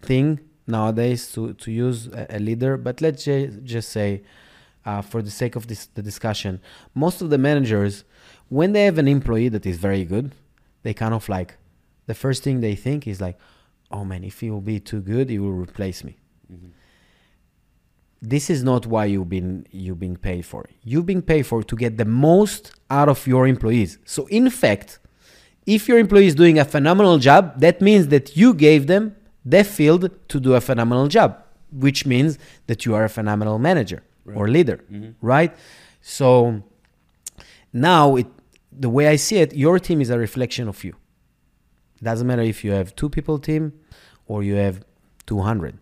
thing 0.00 0.40
nowadays 0.66 1.30
to 1.32 1.52
to 1.52 1.70
use 1.70 2.06
a, 2.06 2.36
a 2.36 2.38
leader. 2.38 2.78
But 2.78 3.02
let's 3.02 3.24
j- 3.24 3.52
just 3.62 3.90
say, 3.90 4.22
uh, 4.86 5.02
for 5.02 5.20
the 5.20 5.30
sake 5.30 5.54
of 5.54 5.66
this 5.66 5.84
the 5.84 6.00
discussion, 6.00 6.62
most 6.94 7.20
of 7.20 7.28
the 7.28 7.36
managers, 7.36 8.04
when 8.48 8.72
they 8.72 8.86
have 8.86 8.96
an 8.96 9.06
employee 9.06 9.50
that 9.50 9.66
is 9.66 9.76
very 9.76 10.06
good, 10.06 10.32
they 10.82 10.94
kind 10.94 11.12
of 11.12 11.28
like 11.28 11.58
the 12.06 12.14
first 12.14 12.42
thing 12.42 12.62
they 12.62 12.74
think 12.74 13.06
is 13.06 13.20
like, 13.20 13.36
oh 13.90 14.02
man, 14.02 14.24
if 14.24 14.40
he 14.40 14.50
will 14.50 14.66
be 14.74 14.80
too 14.80 15.02
good, 15.02 15.28
he 15.28 15.38
will 15.38 15.58
replace 15.66 16.02
me. 16.02 16.16
Mm-hmm 16.50 16.77
this 18.20 18.50
is 18.50 18.64
not 18.64 18.86
why 18.86 19.04
you've 19.04 19.28
been 19.28 19.66
you've 19.70 20.00
been 20.00 20.16
paid 20.16 20.44
for. 20.44 20.66
You've 20.82 21.06
been 21.06 21.22
paid 21.22 21.46
for 21.46 21.62
to 21.62 21.76
get 21.76 21.96
the 21.96 22.04
most 22.04 22.72
out 22.90 23.08
of 23.08 23.26
your 23.26 23.46
employees. 23.46 23.98
So 24.04 24.26
in 24.26 24.50
fact, 24.50 24.98
if 25.66 25.88
your 25.88 25.98
employee 25.98 26.26
is 26.26 26.34
doing 26.34 26.58
a 26.58 26.64
phenomenal 26.64 27.18
job, 27.18 27.60
that 27.60 27.80
means 27.80 28.08
that 28.08 28.36
you 28.36 28.54
gave 28.54 28.86
them 28.86 29.14
the 29.44 29.62
field 29.64 30.10
to 30.28 30.40
do 30.40 30.54
a 30.54 30.60
phenomenal 30.60 31.08
job, 31.08 31.42
which 31.70 32.06
means 32.06 32.38
that 32.66 32.84
you 32.84 32.94
are 32.94 33.04
a 33.04 33.08
phenomenal 33.08 33.58
manager 33.58 34.02
right. 34.24 34.36
or 34.36 34.48
leader, 34.48 34.80
mm-hmm. 34.90 35.10
right? 35.20 35.54
So 36.00 36.62
now 37.72 38.16
it 38.16 38.26
the 38.72 38.88
way 38.88 39.08
I 39.08 39.16
see 39.16 39.38
it, 39.38 39.54
your 39.54 39.78
team 39.78 40.00
is 40.00 40.10
a 40.10 40.18
reflection 40.18 40.68
of 40.68 40.82
you. 40.84 40.94
Doesn't 42.02 42.26
matter 42.26 42.42
if 42.42 42.64
you 42.64 42.72
have 42.72 42.94
two 42.94 43.08
people 43.08 43.38
team 43.38 43.72
or 44.26 44.42
you 44.42 44.54
have 44.54 44.84
200 45.26 45.78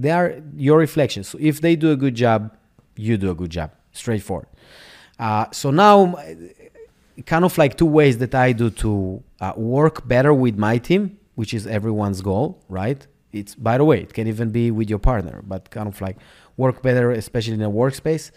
they 0.00 0.10
are 0.10 0.40
your 0.56 0.78
reflections. 0.78 1.28
So 1.28 1.38
if 1.40 1.60
they 1.60 1.76
do 1.76 1.90
a 1.90 1.96
good 1.96 2.14
job, 2.14 2.56
you 2.96 3.16
do 3.16 3.30
a 3.30 3.34
good 3.34 3.50
job. 3.50 3.72
Straightforward. 3.92 4.48
Uh, 5.18 5.46
so 5.52 5.70
now, 5.70 6.14
kind 7.26 7.44
of 7.44 7.56
like 7.58 7.76
two 7.76 7.86
ways 7.86 8.18
that 8.18 8.34
I 8.34 8.52
do 8.52 8.70
to 8.70 9.22
uh, 9.40 9.52
work 9.56 10.06
better 10.08 10.32
with 10.32 10.56
my 10.56 10.78
team, 10.78 11.18
which 11.34 11.52
is 11.52 11.66
everyone's 11.66 12.20
goal, 12.22 12.62
right? 12.68 13.06
It's 13.32 13.54
by 13.54 13.78
the 13.78 13.84
way, 13.84 14.00
it 14.00 14.14
can 14.14 14.26
even 14.26 14.50
be 14.50 14.70
with 14.70 14.88
your 14.88 14.98
partner, 14.98 15.42
but 15.46 15.70
kind 15.70 15.88
of 15.88 16.00
like 16.00 16.16
work 16.56 16.82
better, 16.82 17.10
especially 17.10 17.54
in 17.54 17.62
a 17.62 17.70
workspace. 17.70 18.30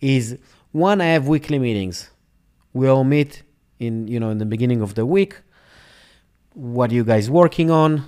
Is 0.00 0.38
one 0.72 1.00
I 1.00 1.06
have 1.06 1.26
weekly 1.26 1.58
meetings. 1.58 2.10
We 2.74 2.86
all 2.88 3.04
meet 3.04 3.42
in 3.78 4.08
you 4.08 4.20
know 4.20 4.30
in 4.30 4.38
the 4.38 4.44
beginning 4.44 4.82
of 4.82 4.94
the 4.94 5.06
week. 5.06 5.40
What 6.52 6.90
are 6.90 6.94
you 6.94 7.04
guys 7.04 7.30
working 7.30 7.70
on? 7.70 8.04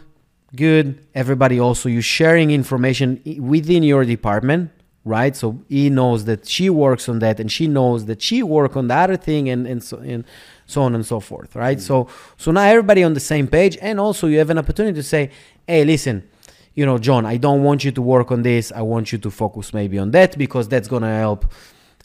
Good. 0.54 1.06
Everybody 1.14 1.60
also 1.60 1.88
you 1.88 2.00
sharing 2.00 2.50
information 2.50 3.20
within 3.38 3.82
your 3.82 4.04
department, 4.04 4.70
right? 5.04 5.34
So 5.36 5.62
he 5.68 5.90
knows 5.90 6.24
that 6.26 6.48
she 6.48 6.70
works 6.70 7.08
on 7.08 7.18
that, 7.20 7.40
and 7.40 7.50
she 7.50 7.66
knows 7.66 8.06
that 8.06 8.22
she 8.22 8.42
work 8.42 8.76
on 8.76 8.88
the 8.88 8.94
other 8.94 9.16
thing, 9.16 9.48
and 9.48 9.66
and 9.66 9.82
so 9.82 9.98
and 9.98 10.24
so 10.66 10.82
on 10.82 10.94
and 10.94 11.04
so 11.04 11.20
forth, 11.20 11.54
right? 11.56 11.78
Mm-hmm. 11.78 11.86
So 11.86 12.08
so 12.36 12.50
now 12.50 12.62
everybody 12.62 13.02
on 13.02 13.14
the 13.14 13.20
same 13.20 13.46
page, 13.46 13.78
and 13.80 14.00
also 14.00 14.26
you 14.26 14.38
have 14.38 14.50
an 14.50 14.58
opportunity 14.58 14.94
to 14.96 15.02
say, 15.02 15.30
hey, 15.66 15.84
listen. 15.84 16.28
You 16.74 16.86
know, 16.86 16.96
John, 16.96 17.26
I 17.26 17.38
don't 17.38 17.64
want 17.64 17.82
you 17.82 17.90
to 17.90 18.00
work 18.00 18.30
on 18.30 18.42
this. 18.42 18.70
I 18.70 18.82
want 18.82 19.10
you 19.10 19.18
to 19.18 19.30
focus 19.32 19.74
maybe 19.74 19.98
on 19.98 20.12
that 20.12 20.38
because 20.38 20.68
that's 20.68 20.86
gonna 20.86 21.18
help 21.18 21.52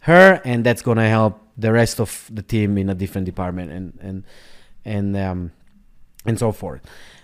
her, 0.02 0.42
and 0.44 0.64
that's 0.64 0.82
gonna 0.82 1.08
help 1.08 1.40
the 1.56 1.72
rest 1.72 2.00
of 2.00 2.28
the 2.34 2.42
team 2.42 2.80
in 2.80 2.90
a 2.90 2.96
different 2.96 3.26
department, 3.26 3.72
and 3.72 3.94
and 4.02 4.24
and 4.84 5.16
um, 5.16 5.52
and 6.26 6.40
so 6.40 6.52
forth. 6.52 6.82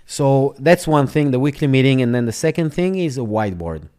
So 0.09 0.55
that's 0.57 0.87
one 0.87 1.05
thing, 1.05 1.29
the 1.29 1.39
weekly 1.39 1.67
meeting, 1.67 2.01
and 2.01 2.15
then 2.15 2.25
the 2.25 2.31
second 2.31 2.71
thing 2.71 2.95
is 2.95 3.15
a 3.19 3.21
whiteboard. 3.21 3.89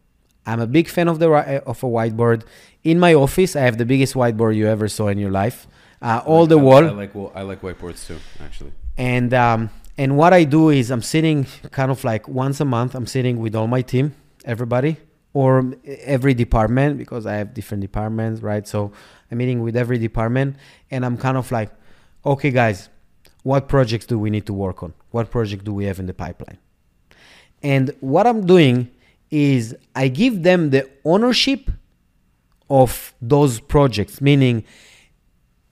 I'm 0.44 0.58
a 0.58 0.66
big 0.66 0.88
fan 0.88 1.06
of 1.06 1.20
the 1.20 1.30
of 1.64 1.84
a 1.84 1.86
whiteboard. 1.86 2.42
In 2.82 2.98
my 2.98 3.14
office, 3.14 3.54
I 3.54 3.60
have 3.60 3.78
the 3.78 3.86
biggest 3.86 4.14
whiteboard 4.14 4.56
you 4.56 4.66
ever 4.66 4.88
saw 4.88 5.06
in 5.06 5.18
your 5.18 5.30
life. 5.30 5.68
Uh, 6.02 6.20
all 6.26 6.46
the 6.46 6.58
wall. 6.58 6.84
I 6.84 6.90
like 6.90 7.14
well, 7.14 7.30
I 7.32 7.42
like 7.42 7.60
whiteboards 7.62 8.08
too, 8.08 8.18
actually. 8.40 8.72
And 8.98 9.32
um, 9.32 9.70
and 9.96 10.16
what 10.16 10.32
I 10.32 10.42
do 10.42 10.70
is 10.70 10.90
I'm 10.90 11.00
sitting 11.00 11.46
kind 11.70 11.92
of 11.92 12.02
like 12.02 12.26
once 12.26 12.58
a 12.58 12.64
month. 12.64 12.96
I'm 12.96 13.06
sitting 13.06 13.38
with 13.38 13.54
all 13.54 13.68
my 13.68 13.82
team, 13.82 14.16
everybody, 14.44 14.96
or 15.32 15.76
every 15.86 16.34
department 16.34 16.98
because 16.98 17.24
I 17.24 17.34
have 17.34 17.54
different 17.54 17.82
departments, 17.82 18.42
right? 18.42 18.66
So 18.66 18.90
I'm 19.30 19.38
meeting 19.38 19.62
with 19.62 19.76
every 19.76 19.98
department, 19.98 20.56
and 20.90 21.06
I'm 21.06 21.16
kind 21.16 21.36
of 21.36 21.52
like, 21.52 21.70
okay, 22.26 22.50
guys, 22.50 22.88
what 23.42 23.68
projects 23.68 24.06
do 24.06 24.18
we 24.18 24.30
need 24.30 24.46
to 24.46 24.52
work 24.52 24.82
on? 24.82 24.94
What 25.10 25.30
project 25.30 25.64
do 25.64 25.72
we 25.72 25.84
have 25.86 25.98
in 25.98 26.06
the 26.06 26.14
pipeline? 26.14 26.58
And 27.62 27.94
what 28.00 28.26
I'm 28.26 28.46
doing 28.46 28.90
is 29.30 29.76
I 29.94 30.08
give 30.08 30.42
them 30.42 30.70
the 30.70 30.88
ownership 31.04 31.70
of 32.68 33.14
those 33.20 33.60
projects, 33.60 34.20
meaning 34.20 34.64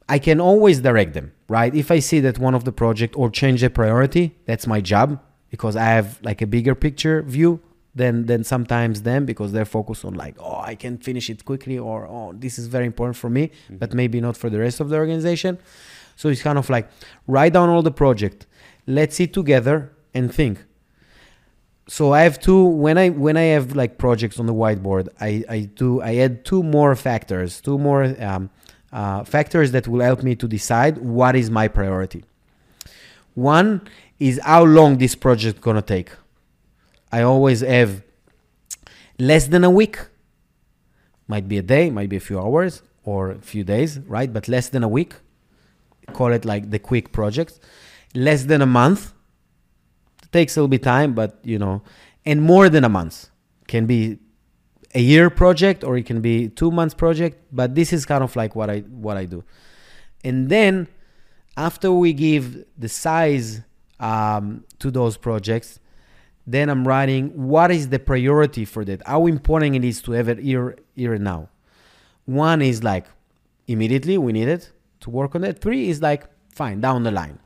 I 0.08 0.18
can 0.18 0.40
always 0.40 0.80
direct 0.80 1.14
them, 1.14 1.32
right? 1.48 1.74
If 1.74 1.90
I 1.90 1.98
see 1.98 2.20
that 2.20 2.38
one 2.38 2.54
of 2.54 2.64
the 2.64 2.72
project 2.72 3.14
or 3.16 3.30
change 3.30 3.60
the 3.60 3.70
priority, 3.70 4.34
that's 4.46 4.66
my 4.66 4.80
job 4.80 5.20
because 5.50 5.76
I 5.76 5.84
have 5.84 6.18
like 6.22 6.42
a 6.42 6.46
bigger 6.46 6.74
picture 6.74 7.22
view 7.22 7.60
than 7.94 8.26
than 8.26 8.44
sometimes 8.44 9.02
them 9.02 9.26
because 9.26 9.52
they're 9.52 9.64
focused 9.64 10.04
on 10.04 10.14
like, 10.14 10.36
oh, 10.38 10.60
I 10.60 10.74
can 10.74 10.98
finish 10.98 11.28
it 11.30 11.44
quickly 11.44 11.78
or 11.78 12.06
oh, 12.06 12.32
this 12.34 12.58
is 12.58 12.66
very 12.66 12.86
important 12.86 13.16
for 13.16 13.30
me, 13.30 13.48
mm-hmm. 13.48 13.76
but 13.76 13.94
maybe 13.94 14.20
not 14.20 14.36
for 14.36 14.50
the 14.50 14.58
rest 14.58 14.80
of 14.80 14.88
the 14.88 14.96
organization. 14.96 15.58
So 16.18 16.28
it's 16.28 16.42
kind 16.42 16.58
of 16.58 16.68
like 16.68 16.90
write 17.28 17.52
down 17.52 17.68
all 17.68 17.80
the 17.80 17.92
project. 17.92 18.44
Let's 18.88 19.14
sit 19.14 19.32
together 19.32 19.92
and 20.12 20.34
think. 20.34 20.64
So 21.86 22.12
I 22.12 22.22
have 22.22 22.40
two 22.40 22.64
when 22.64 22.98
I 22.98 23.10
when 23.10 23.36
I 23.36 23.46
have 23.54 23.76
like 23.76 23.98
projects 23.98 24.40
on 24.40 24.46
the 24.46 24.52
whiteboard, 24.52 25.10
I, 25.20 25.44
I 25.48 25.58
do 25.60 26.02
I 26.02 26.16
add 26.16 26.44
two 26.44 26.64
more 26.64 26.96
factors, 26.96 27.60
two 27.60 27.78
more 27.78 28.02
um, 28.20 28.50
uh, 28.92 29.22
factors 29.22 29.70
that 29.70 29.86
will 29.86 30.00
help 30.00 30.24
me 30.24 30.34
to 30.34 30.48
decide 30.48 30.98
what 30.98 31.36
is 31.36 31.50
my 31.50 31.68
priority. 31.68 32.24
One 33.34 33.82
is 34.18 34.40
how 34.42 34.64
long 34.64 34.98
this 34.98 35.14
project 35.14 35.60
gonna 35.60 35.82
take. 35.82 36.10
I 37.12 37.22
always 37.22 37.60
have 37.60 38.02
less 39.20 39.46
than 39.46 39.62
a 39.62 39.70
week. 39.70 39.98
Might 41.28 41.46
be 41.46 41.58
a 41.58 41.62
day, 41.62 41.90
might 41.90 42.08
be 42.08 42.16
a 42.16 42.26
few 42.28 42.40
hours 42.40 42.82
or 43.04 43.30
a 43.30 43.40
few 43.40 43.62
days, 43.62 44.00
right? 44.00 44.32
But 44.32 44.48
less 44.48 44.68
than 44.68 44.82
a 44.82 44.88
week 44.88 45.14
call 46.12 46.32
it 46.32 46.44
like 46.44 46.70
the 46.70 46.78
quick 46.78 47.12
projects. 47.12 47.60
Less 48.14 48.44
than 48.44 48.62
a 48.62 48.66
month 48.66 49.12
it 50.22 50.32
takes 50.32 50.56
a 50.56 50.60
little 50.60 50.68
bit 50.68 50.82
time, 50.82 51.14
but 51.14 51.38
you 51.42 51.58
know, 51.58 51.82
and 52.24 52.42
more 52.42 52.68
than 52.68 52.84
a 52.84 52.88
month 52.88 53.28
can 53.66 53.86
be 53.86 54.18
a 54.94 55.00
year 55.00 55.30
project 55.30 55.84
or 55.84 55.96
it 55.96 56.06
can 56.06 56.20
be 56.20 56.48
two 56.48 56.70
months 56.70 56.94
project. 56.94 57.42
But 57.52 57.74
this 57.74 57.92
is 57.92 58.04
kind 58.06 58.22
of 58.22 58.34
like 58.36 58.54
what 58.54 58.70
I 58.70 58.80
what 58.80 59.16
I 59.16 59.24
do, 59.24 59.44
and 60.24 60.48
then 60.48 60.88
after 61.56 61.90
we 61.90 62.12
give 62.12 62.64
the 62.76 62.88
size 62.88 63.62
um, 63.98 64.64
to 64.78 64.90
those 64.90 65.16
projects, 65.16 65.80
then 66.46 66.68
I'm 66.68 66.86
writing 66.86 67.30
what 67.48 67.70
is 67.70 67.88
the 67.88 67.98
priority 67.98 68.64
for 68.64 68.84
that. 68.84 69.02
How 69.06 69.26
important 69.26 69.74
it 69.74 69.84
is 69.84 70.00
to 70.02 70.12
have 70.12 70.28
it 70.28 70.38
here 70.38 70.76
here 70.94 71.14
and 71.14 71.24
now. 71.24 71.48
One 72.26 72.62
is 72.62 72.84
like 72.84 73.06
immediately 73.66 74.18
we 74.18 74.32
need 74.32 74.48
it 74.48 74.70
to 75.08 75.16
work 75.16 75.34
on 75.34 75.44
it. 75.44 75.60
Three 75.60 75.88
is 75.88 76.00
like 76.02 76.24
fine 76.50 76.80
down 76.80 77.02
the 77.02 77.10
line, 77.10 77.38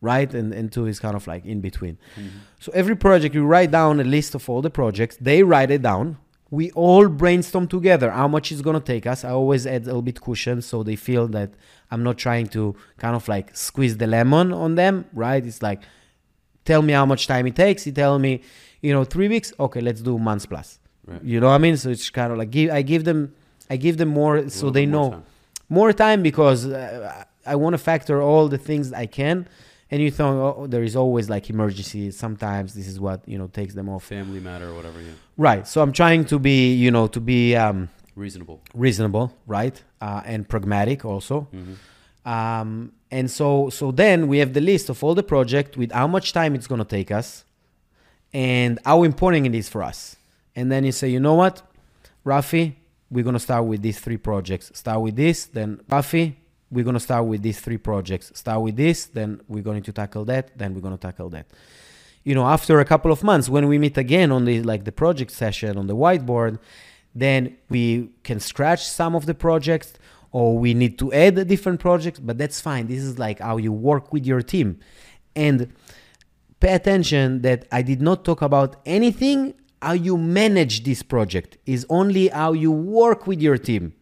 right? 0.00 0.32
And 0.32 0.52
and 0.52 0.72
two 0.72 0.86
is 0.86 0.98
kind 1.00 1.16
of 1.16 1.26
like 1.26 1.44
in 1.44 1.60
between. 1.60 1.98
Mm-hmm. 2.16 2.38
So 2.60 2.72
every 2.74 2.96
project 2.96 3.34
you 3.34 3.44
write 3.44 3.70
down 3.70 4.00
a 4.00 4.04
list 4.04 4.34
of 4.34 4.48
all 4.48 4.62
the 4.62 4.70
projects. 4.70 5.16
They 5.20 5.42
write 5.42 5.70
it 5.70 5.82
down. 5.82 6.06
We 6.50 6.70
all 6.70 7.08
brainstorm 7.08 7.66
together 7.68 8.10
how 8.10 8.28
much 8.28 8.50
it's 8.52 8.62
gonna 8.62 8.80
take 8.94 9.06
us. 9.06 9.24
I 9.24 9.30
always 9.30 9.66
add 9.66 9.82
a 9.82 9.86
little 9.86 10.06
bit 10.10 10.18
cushion 10.20 10.62
so 10.62 10.82
they 10.82 10.96
feel 10.96 11.28
that 11.28 11.50
I'm 11.90 12.02
not 12.02 12.16
trying 12.16 12.46
to 12.56 12.74
kind 12.96 13.14
of 13.14 13.28
like 13.28 13.54
squeeze 13.54 13.96
the 13.98 14.06
lemon 14.06 14.52
on 14.52 14.76
them, 14.76 15.04
right? 15.12 15.44
It's 15.44 15.62
like 15.62 15.82
tell 16.64 16.82
me 16.82 16.92
how 16.92 17.06
much 17.12 17.26
time 17.26 17.46
it 17.46 17.56
takes. 17.56 17.86
You 17.86 17.92
tell 17.92 18.18
me, 18.18 18.32
you 18.80 18.92
know, 18.94 19.04
three 19.04 19.28
weeks. 19.28 19.52
Okay, 19.58 19.80
let's 19.80 20.00
do 20.00 20.18
months 20.18 20.46
plus. 20.46 20.78
Right. 21.06 21.22
You 21.22 21.40
know 21.40 21.48
what 21.48 21.60
I 21.60 21.64
mean? 21.66 21.76
So 21.76 21.90
it's 21.90 22.08
kind 22.10 22.30
of 22.32 22.38
like 22.38 22.50
give 22.50 22.70
I 22.70 22.82
give 22.82 23.04
them 23.04 23.34
I 23.68 23.76
give 23.76 23.96
them 23.98 24.10
more 24.20 24.48
so 24.48 24.70
they 24.70 24.86
know. 24.86 25.10
Time 25.10 25.24
more 25.68 25.92
time 25.92 26.22
because 26.22 26.66
uh, 26.66 27.24
I 27.46 27.56
want 27.56 27.74
to 27.74 27.78
factor 27.78 28.22
all 28.22 28.48
the 28.48 28.58
things 28.58 28.92
I 28.92 29.06
can, 29.06 29.48
and 29.90 30.02
you 30.02 30.10
thought 30.10 30.56
oh, 30.58 30.66
there 30.66 30.82
is 30.82 30.96
always 30.96 31.30
like 31.30 31.48
emergency. 31.50 32.10
Sometimes 32.10 32.74
this 32.74 32.86
is 32.86 33.00
what 33.00 33.26
you 33.26 33.38
know 33.38 33.48
takes 33.48 33.74
them 33.74 33.88
off. 33.88 34.04
Family 34.04 34.40
matter 34.40 34.68
or 34.68 34.74
whatever 34.74 35.00
yeah. 35.00 35.12
Right. 35.36 35.66
So 35.66 35.80
i'm 35.82 35.92
trying 35.92 36.24
to 36.26 36.38
be 36.38 36.74
you 36.74 36.90
know 36.90 37.06
to 37.08 37.20
be 37.20 37.56
um, 37.56 37.88
reasonable. 38.14 38.60
reasonable 38.74 39.34
right? 39.46 39.82
Uh, 40.00 40.22
and 40.24 40.48
pragmatic 40.48 41.04
also. 41.04 41.48
Mm-hmm. 41.54 42.28
um, 42.28 42.92
and 43.10 43.30
so 43.30 43.70
so 43.70 43.90
then 43.90 44.28
we 44.28 44.38
have 44.38 44.52
the 44.52 44.60
list 44.60 44.90
of 44.90 45.02
all 45.02 45.14
the 45.14 45.22
project 45.22 45.76
with 45.76 45.92
how 45.92 46.06
much 46.06 46.32
time 46.32 46.54
it's 46.54 46.66
going 46.66 46.80
to 46.86 46.90
take 46.98 47.10
us 47.10 47.44
and 48.34 48.78
how 48.84 49.02
important 49.02 49.46
it 49.46 49.54
is 49.54 49.68
for 49.68 49.82
us. 49.82 50.16
And 50.54 50.70
then 50.70 50.84
you 50.84 50.92
say 50.92 51.08
you 51.08 51.20
know 51.20 51.34
what 51.34 51.62
rafi 52.26 52.74
we're 53.10 53.24
to 53.34 53.40
start 53.40 53.64
with 53.64 53.82
these 53.82 53.98
three 53.98 54.16
projects. 54.16 54.70
Start 54.74 55.00
with 55.00 55.16
this 55.16 55.46
then 55.46 55.80
Buffy. 55.88 56.36
we're 56.70 56.84
to 56.84 57.00
start 57.00 57.26
with 57.26 57.42
these 57.42 57.60
three 57.60 57.78
projects. 57.78 58.32
Start 58.34 58.62
with 58.62 58.76
this 58.76 59.06
then 59.06 59.40
we're 59.48 59.62
going 59.62 59.82
to 59.82 59.92
tackle 59.92 60.24
that 60.26 60.56
then 60.56 60.74
we're 60.74 60.80
to 60.96 60.98
tackle 60.98 61.30
that. 61.30 61.46
You 62.24 62.34
know 62.34 62.46
after 62.46 62.80
a 62.80 62.84
couple 62.84 63.12
of 63.12 63.22
months 63.22 63.48
when 63.48 63.68
we 63.68 63.78
meet 63.78 63.96
again 63.96 64.30
on 64.32 64.44
the 64.44 64.62
like 64.62 64.84
the 64.84 64.92
project 64.92 65.30
session 65.30 65.78
on 65.78 65.86
the 65.86 65.96
whiteboard 65.96 66.58
then 67.14 67.56
we 67.68 68.10
can 68.22 68.38
scratch 68.38 68.86
some 68.86 69.14
of 69.14 69.26
the 69.26 69.34
projects 69.34 69.94
or 70.30 70.58
we 70.58 70.74
need 70.74 70.98
to 70.98 71.12
add 71.12 71.48
different 71.48 71.80
projects 71.80 72.18
but 72.18 72.38
that's 72.38 72.60
fine. 72.60 72.86
This 72.86 73.02
is 73.02 73.18
like 73.18 73.40
how 73.40 73.56
you 73.56 73.72
work 73.72 74.12
with 74.12 74.26
your 74.26 74.42
team. 74.42 74.78
And 75.34 75.72
pay 76.60 76.74
attention 76.74 77.42
that 77.42 77.66
i 77.70 77.82
did 77.82 78.00
not 78.00 78.24
talk 78.24 78.42
about 78.42 78.76
anything 78.84 79.54
how 79.80 79.92
you 79.92 80.16
manage 80.16 80.84
this 80.84 81.02
project 81.02 81.58
is 81.66 81.86
only 81.88 82.28
how 82.28 82.52
you 82.52 82.72
work 82.72 83.26
with 83.26 83.40
your 83.40 83.58
team. 83.58 83.94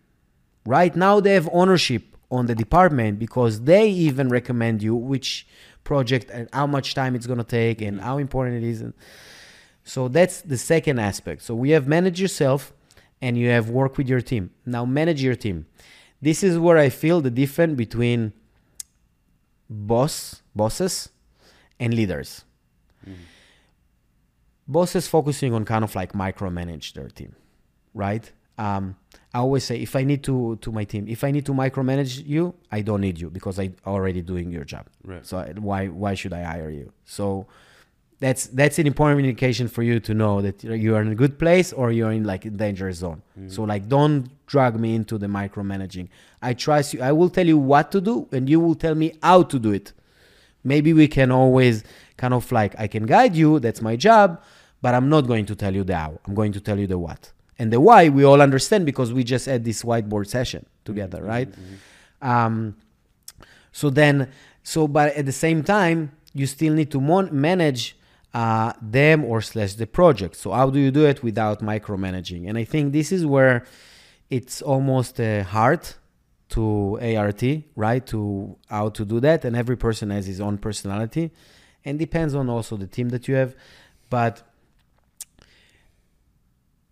Right 0.64 0.94
now 0.96 1.20
they 1.20 1.34
have 1.34 1.48
ownership 1.52 2.16
on 2.30 2.46
the 2.46 2.54
department 2.54 3.18
because 3.18 3.62
they 3.62 3.88
even 3.88 4.28
recommend 4.28 4.82
you 4.82 4.94
which 4.94 5.46
project 5.84 6.30
and 6.30 6.48
how 6.52 6.66
much 6.66 6.94
time 6.94 7.14
it's 7.14 7.26
going 7.26 7.38
to 7.38 7.44
take 7.44 7.80
and 7.80 8.00
how 8.00 8.18
important 8.18 8.62
it 8.62 8.68
is. 8.68 8.82
So 9.84 10.08
that's 10.08 10.40
the 10.42 10.58
second 10.58 10.98
aspect. 10.98 11.42
So 11.42 11.54
we 11.54 11.70
have 11.70 11.86
manage 11.86 12.20
yourself 12.20 12.72
and 13.22 13.38
you 13.38 13.48
have 13.50 13.70
work 13.70 13.96
with 13.96 14.08
your 14.08 14.20
team. 14.20 14.50
Now 14.64 14.84
manage 14.84 15.22
your 15.22 15.36
team. 15.36 15.66
This 16.20 16.42
is 16.42 16.58
where 16.58 16.78
i 16.78 16.88
feel 16.88 17.20
the 17.20 17.30
difference 17.30 17.76
between 17.76 18.32
boss 19.68 20.42
bosses 20.54 21.10
and 21.78 21.94
leaders. 21.94 22.45
Bosses 24.68 25.06
focusing 25.06 25.52
on 25.54 25.64
kind 25.64 25.84
of 25.84 25.94
like 25.94 26.12
micromanage 26.12 26.92
their 26.94 27.08
team 27.08 27.34
right 27.94 28.32
um, 28.58 28.96
I 29.34 29.38
always 29.40 29.64
say 29.64 29.76
if 29.76 29.94
I 29.94 30.04
need 30.04 30.22
to 30.24 30.56
to 30.62 30.72
my 30.72 30.84
team, 30.84 31.06
if 31.08 31.22
I 31.22 31.30
need 31.30 31.44
to 31.46 31.52
micromanage 31.52 32.26
you, 32.26 32.54
I 32.72 32.80
don't 32.80 33.02
need 33.02 33.20
you 33.20 33.28
because 33.28 33.58
I 33.58 33.72
already 33.86 34.22
doing 34.22 34.50
your 34.50 34.64
job. 34.64 34.86
Right. 35.04 35.26
So 35.26 35.44
why 35.58 35.88
why 35.88 36.14
should 36.14 36.32
I 36.32 36.42
hire 36.42 36.70
you? 36.70 36.92
So 37.04 37.46
that's 38.18 38.46
that's 38.46 38.78
an 38.78 38.86
important 38.86 39.20
indication 39.20 39.68
for 39.68 39.82
you 39.82 40.00
to 40.00 40.14
know 40.14 40.40
that 40.40 40.64
you 40.64 40.94
are 40.96 41.02
in 41.02 41.08
a 41.08 41.14
good 41.14 41.38
place 41.38 41.72
or 41.72 41.92
you're 41.92 42.12
in 42.12 42.24
like 42.24 42.46
a 42.46 42.50
dangerous 42.50 42.96
zone. 42.96 43.20
Mm-hmm. 43.38 43.50
So 43.50 43.64
like 43.64 43.88
don't 43.88 44.30
drag 44.46 44.80
me 44.80 44.94
into 44.94 45.18
the 45.18 45.26
micromanaging. 45.26 46.08
I 46.40 46.54
trust 46.54 46.94
you. 46.94 47.02
I 47.02 47.12
will 47.12 47.28
tell 47.28 47.46
you 47.46 47.58
what 47.58 47.92
to 47.92 48.00
do 48.00 48.26
and 48.32 48.48
you 48.48 48.58
will 48.58 48.74
tell 48.74 48.94
me 48.94 49.18
how 49.22 49.42
to 49.42 49.58
do 49.58 49.70
it. 49.72 49.92
Maybe 50.64 50.94
we 50.94 51.08
can 51.08 51.30
always 51.30 51.84
kind 52.16 52.32
of 52.32 52.50
like 52.50 52.74
I 52.78 52.86
can 52.86 53.04
guide 53.04 53.36
you, 53.36 53.60
that's 53.60 53.82
my 53.82 53.96
job, 53.96 54.42
but 54.86 54.94
I'm 54.94 55.08
not 55.08 55.26
going 55.26 55.46
to 55.46 55.56
tell 55.56 55.74
you 55.74 55.82
the 55.82 55.96
how. 55.96 56.12
I'm 56.24 56.36
going 56.36 56.52
to 56.52 56.60
tell 56.60 56.78
you 56.78 56.86
the 56.86 56.96
what. 56.96 57.32
And 57.58 57.72
the 57.72 57.80
why 57.80 58.08
we 58.08 58.22
all 58.22 58.40
understand 58.40 58.86
because 58.86 59.12
we 59.12 59.24
just 59.24 59.46
had 59.46 59.64
this 59.64 59.82
whiteboard 59.82 60.28
session 60.28 60.64
together 60.84 61.18
mm-hmm. 61.18 61.34
right? 61.34 61.50
Mm-hmm. 61.50 62.28
um, 62.32 62.76
so 63.72 63.90
then 63.90 64.30
so 64.62 64.86
but 64.86 65.06
at 65.20 65.26
the 65.26 65.38
same 65.46 65.64
time 65.64 65.98
you 66.34 66.46
still 66.46 66.72
need 66.72 66.92
to 66.92 67.00
mon- 67.00 67.30
manage 67.32 67.96
uh, 68.32 68.74
them 68.80 69.24
or 69.24 69.40
slash 69.40 69.72
the 69.74 69.88
project. 69.88 70.36
So 70.36 70.52
how 70.52 70.70
do 70.70 70.78
you 70.78 70.92
do 70.92 71.04
it 71.04 71.18
without 71.28 71.58
micromanaging? 71.72 72.48
And 72.48 72.56
i 72.56 72.62
think 72.72 72.92
this 72.92 73.10
is 73.10 73.26
where 73.26 73.66
it's 74.30 74.62
almost 74.62 75.18
uh, 75.18 75.42
hard 75.42 75.82
to 76.50 76.64
art 77.24 77.42
right? 77.74 78.06
To 78.14 78.56
how 78.68 78.90
to 78.90 79.04
do 79.04 79.18
that. 79.26 79.44
And 79.44 79.56
every 79.56 79.78
person 79.86 80.10
has 80.10 80.26
his 80.32 80.40
own 80.40 80.58
personality. 80.58 81.32
And 81.84 81.98
depends 81.98 82.36
on 82.36 82.48
also 82.48 82.76
the 82.76 82.90
team 82.96 83.08
that 83.08 83.26
you 83.26 83.34
have. 83.34 83.56
But 84.10 84.34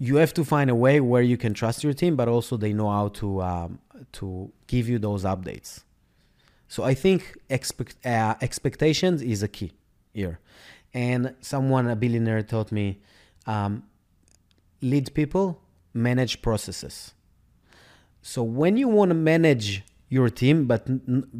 you 0.06 0.16
have 0.16 0.34
to 0.34 0.44
find 0.44 0.68
a 0.70 0.74
way 0.74 1.00
where 1.00 1.22
you 1.22 1.36
can 1.36 1.54
trust 1.54 1.82
your 1.84 1.94
team, 1.94 2.16
but 2.16 2.28
also 2.28 2.56
they 2.56 2.72
know 2.72 2.90
how 2.90 3.08
to 3.20 3.42
um, 3.42 3.78
to 4.18 4.52
give 4.66 4.88
you 4.88 4.98
those 4.98 5.22
updates. 5.24 5.70
So 6.68 6.82
I 6.82 6.94
think 6.94 7.20
expect, 7.48 8.04
uh, 8.04 8.34
expectations 8.40 9.22
is 9.22 9.42
a 9.42 9.48
key 9.48 9.72
here. 10.12 10.40
And 10.92 11.34
someone, 11.40 11.88
a 11.88 11.96
billionaire, 11.96 12.42
taught 12.42 12.70
me 12.72 12.98
um, 13.46 13.84
lead 14.80 15.14
people, 15.14 15.60
manage 15.92 16.42
processes. 16.42 17.14
So 18.22 18.42
when 18.42 18.76
you 18.76 18.88
want 18.88 19.10
to 19.10 19.14
manage 19.14 19.82
your 20.08 20.28
team, 20.28 20.66
but 20.66 20.82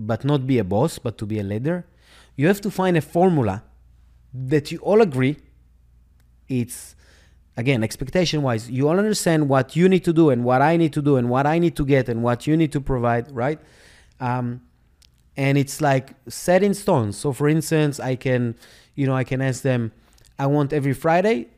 but 0.09 0.25
not 0.25 0.47
be 0.47 0.59
a 0.59 0.65
boss, 0.65 0.99
but 0.99 1.19
to 1.19 1.27
be 1.27 1.39
a 1.39 1.43
leader, 1.53 1.87
you 2.37 2.47
have 2.47 2.61
to 2.63 2.71
find 2.71 2.97
a 2.97 3.05
formula 3.17 3.63
that 4.33 4.73
you 4.73 4.79
all 4.79 5.01
agree 5.01 5.37
it's 6.49 6.95
again 7.57 7.85
expectation 7.85 8.43
wise 8.43 8.71
you 8.71 8.89
all 8.89 8.99
understand 8.99 9.49
what 9.49 9.77
you 9.77 9.89
need 9.89 10.05
to 10.05 10.13
do 10.13 10.31
and 10.31 10.45
what 10.45 10.61
i 10.61 10.77
need 10.77 10.93
to 10.93 11.03
do 11.03 11.17
and 11.17 11.29
what 11.29 11.47
i 11.47 11.59
need 11.59 11.77
to 11.77 11.85
get 11.85 12.09
and 12.09 12.23
what 12.23 12.47
you 12.47 12.57
need 12.57 12.73
to 12.73 12.81
provide 12.81 13.31
right? 13.33 13.61
Um, 14.21 14.63
and 15.37 15.59
it's 15.59 15.81
like 15.81 16.15
set 16.29 16.63
in 16.63 16.75
stone. 16.75 17.13
So 17.13 17.33
for 17.33 17.49
instance 17.49 17.99
i 18.01 18.15
can 18.17 18.55
you 18.95 19.07
know 19.07 19.15
i 19.15 19.25
can 19.25 19.41
ask 19.41 19.63
them 19.63 19.93
i 20.39 20.47
want 20.47 20.73
every 20.73 20.93
friday 20.95 21.49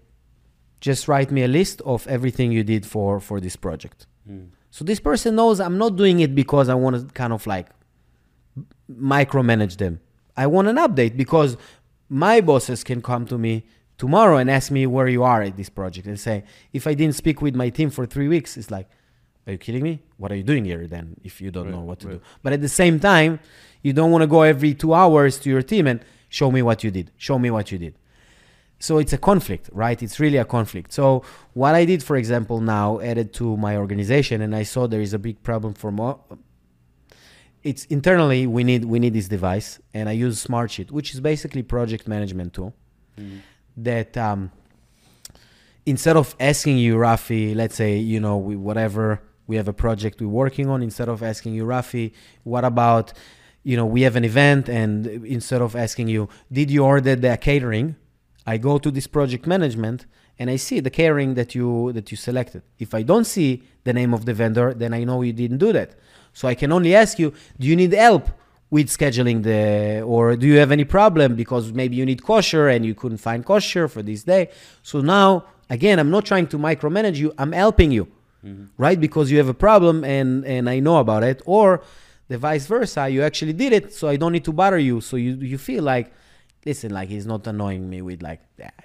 just 0.80 1.08
write 1.08 1.30
me 1.30 1.42
a 1.42 1.48
list 1.48 1.80
of 1.82 2.06
everything 2.06 2.52
you 2.52 2.64
did 2.64 2.86
for 2.86 3.20
for 3.20 3.40
this 3.40 3.56
project. 3.56 4.06
Mm. 4.28 4.48
so 4.70 4.84
this 4.84 4.98
person 4.98 5.36
knows 5.36 5.60
i'm 5.60 5.78
not 5.78 5.96
doing 5.96 6.20
it 6.20 6.34
because 6.34 6.68
i 6.68 6.74
want 6.74 6.96
to 6.96 7.14
kind 7.14 7.32
of 7.32 7.46
like 7.46 7.68
micromanage 8.90 9.76
them. 9.76 10.00
I 10.36 10.46
want 10.46 10.68
an 10.68 10.76
update 10.76 11.16
because 11.16 11.56
my 12.08 12.40
bosses 12.40 12.84
can 12.84 13.02
come 13.02 13.26
to 13.26 13.38
me 13.38 13.64
tomorrow 13.98 14.36
and 14.36 14.50
ask 14.50 14.70
me 14.70 14.86
where 14.86 15.08
you 15.08 15.22
are 15.22 15.42
at 15.42 15.56
this 15.56 15.68
project 15.68 16.06
and 16.06 16.18
say, 16.18 16.44
if 16.72 16.86
I 16.86 16.94
didn't 16.94 17.14
speak 17.14 17.40
with 17.40 17.54
my 17.54 17.70
team 17.70 17.90
for 17.90 18.06
three 18.06 18.28
weeks, 18.28 18.56
it's 18.56 18.70
like, 18.70 18.88
are 19.46 19.52
you 19.52 19.58
kidding 19.58 19.82
me? 19.82 20.02
What 20.16 20.32
are 20.32 20.34
you 20.34 20.42
doing 20.42 20.64
here 20.64 20.86
then 20.86 21.16
if 21.22 21.40
you 21.40 21.50
don't 21.50 21.66
right, 21.66 21.74
know 21.74 21.80
what 21.80 22.00
to 22.00 22.08
right. 22.08 22.14
do? 22.14 22.22
But 22.42 22.52
at 22.52 22.60
the 22.60 22.68
same 22.68 22.98
time, 22.98 23.38
you 23.82 23.92
don't 23.92 24.10
want 24.10 24.22
to 24.22 24.26
go 24.26 24.42
every 24.42 24.74
two 24.74 24.92
hours 24.92 25.38
to 25.40 25.50
your 25.50 25.62
team 25.62 25.86
and 25.86 26.00
show 26.28 26.50
me 26.50 26.62
what 26.62 26.82
you 26.82 26.90
did. 26.90 27.12
Show 27.16 27.38
me 27.38 27.50
what 27.50 27.70
you 27.70 27.78
did. 27.78 27.94
So 28.78 28.98
it's 28.98 29.12
a 29.12 29.18
conflict, 29.18 29.70
right? 29.72 30.02
It's 30.02 30.20
really 30.20 30.36
a 30.36 30.44
conflict. 30.44 30.92
So 30.92 31.22
what 31.54 31.74
I 31.74 31.84
did, 31.86 32.02
for 32.02 32.16
example, 32.16 32.60
now 32.60 33.00
added 33.00 33.32
to 33.34 33.56
my 33.56 33.76
organization, 33.76 34.42
and 34.42 34.54
I 34.54 34.64
saw 34.64 34.86
there 34.86 35.00
is 35.00 35.14
a 35.14 35.18
big 35.18 35.42
problem 35.42 35.72
for 35.72 35.90
more. 35.90 36.18
It's 37.62 37.84
internally 37.86 38.46
we 38.46 38.64
need 38.64 38.84
we 38.84 38.98
need 38.98 39.14
this 39.14 39.28
device, 39.28 39.80
and 39.94 40.08
I 40.08 40.12
use 40.12 40.44
Smartsheet, 40.44 40.90
which 40.90 41.14
is 41.14 41.20
basically 41.20 41.62
project 41.62 42.06
management 42.06 42.52
tool. 42.52 42.74
Mm-hmm 43.18 43.38
that 43.76 44.16
um, 44.16 44.50
instead 45.84 46.16
of 46.16 46.34
asking 46.40 46.78
you, 46.78 46.96
Rafi, 46.96 47.54
let's 47.54 47.76
say, 47.76 47.96
you 47.98 48.20
know, 48.20 48.36
we, 48.36 48.56
whatever, 48.56 49.20
we 49.46 49.56
have 49.56 49.68
a 49.68 49.72
project 49.72 50.20
we're 50.20 50.28
working 50.28 50.68
on, 50.68 50.82
instead 50.82 51.08
of 51.08 51.22
asking 51.22 51.54
you, 51.54 51.64
Rafi, 51.64 52.12
what 52.42 52.64
about, 52.64 53.12
you 53.62 53.76
know, 53.76 53.86
we 53.86 54.02
have 54.02 54.16
an 54.16 54.24
event, 54.24 54.68
and 54.68 55.06
instead 55.06 55.62
of 55.62 55.76
asking 55.76 56.08
you, 56.08 56.28
did 56.50 56.70
you 56.70 56.84
order 56.84 57.14
the 57.14 57.36
catering? 57.36 57.96
I 58.46 58.58
go 58.58 58.78
to 58.78 58.90
this 58.90 59.06
project 59.06 59.46
management 59.46 60.06
and 60.38 60.50
I 60.50 60.56
see 60.56 60.80
the 60.80 60.90
catering 60.90 61.34
that 61.34 61.54
you 61.54 61.92
that 61.92 62.10
you 62.10 62.16
selected. 62.16 62.62
If 62.78 62.94
I 62.94 63.02
don't 63.02 63.24
see 63.24 63.62
the 63.84 63.92
name 63.92 64.14
of 64.14 64.24
the 64.24 64.34
vendor, 64.34 64.72
then 64.74 64.94
I 64.94 65.04
know 65.04 65.22
you 65.22 65.32
didn't 65.32 65.58
do 65.58 65.72
that. 65.72 65.96
So 66.32 66.46
I 66.46 66.54
can 66.54 66.70
only 66.70 66.94
ask 66.94 67.18
you, 67.18 67.32
do 67.58 67.66
you 67.66 67.74
need 67.74 67.92
help 67.92 68.28
with 68.70 68.88
scheduling 68.88 69.42
the 69.42 70.02
or 70.02 70.36
do 70.36 70.46
you 70.46 70.58
have 70.58 70.72
any 70.72 70.84
problem 70.84 71.36
because 71.36 71.72
maybe 71.72 71.96
you 71.96 72.04
need 72.04 72.22
kosher 72.22 72.68
and 72.68 72.84
you 72.84 72.94
couldn't 72.94 73.18
find 73.18 73.44
kosher 73.44 73.88
for 73.88 74.02
this 74.02 74.24
day? 74.24 74.50
So 74.82 75.00
now 75.00 75.44
again 75.68 75.98
i'm 75.98 76.10
not 76.10 76.24
trying 76.24 76.46
to 76.46 76.56
micromanage 76.56 77.16
you 77.16 77.34
i'm 77.38 77.50
helping 77.50 77.90
you 77.90 78.06
mm-hmm. 78.46 78.64
right? 78.78 79.00
Because 79.00 79.30
you 79.30 79.38
have 79.38 79.48
a 79.48 79.54
problem 79.54 80.04
and 80.04 80.44
and 80.44 80.68
i 80.68 80.78
know 80.78 80.98
about 80.98 81.24
it. 81.24 81.42
Or 81.46 81.82
the 82.28 82.38
vice 82.38 82.66
versa 82.66 83.08
you 83.08 83.22
actually 83.22 83.52
did 83.52 83.72
it 83.72 83.92
so 83.92 84.08
i 84.08 84.16
don't 84.16 84.32
need 84.32 84.44
to 84.44 84.52
bother 84.52 84.78
you. 84.78 85.00
So 85.00 85.16
you 85.16 85.34
you 85.34 85.58
feel 85.58 85.82
like 85.82 86.12
listen 86.64 86.92
like 86.92 87.08
he's 87.08 87.26
not 87.26 87.46
annoying 87.46 87.88
me 87.88 88.02
with 88.02 88.22
like 88.22 88.40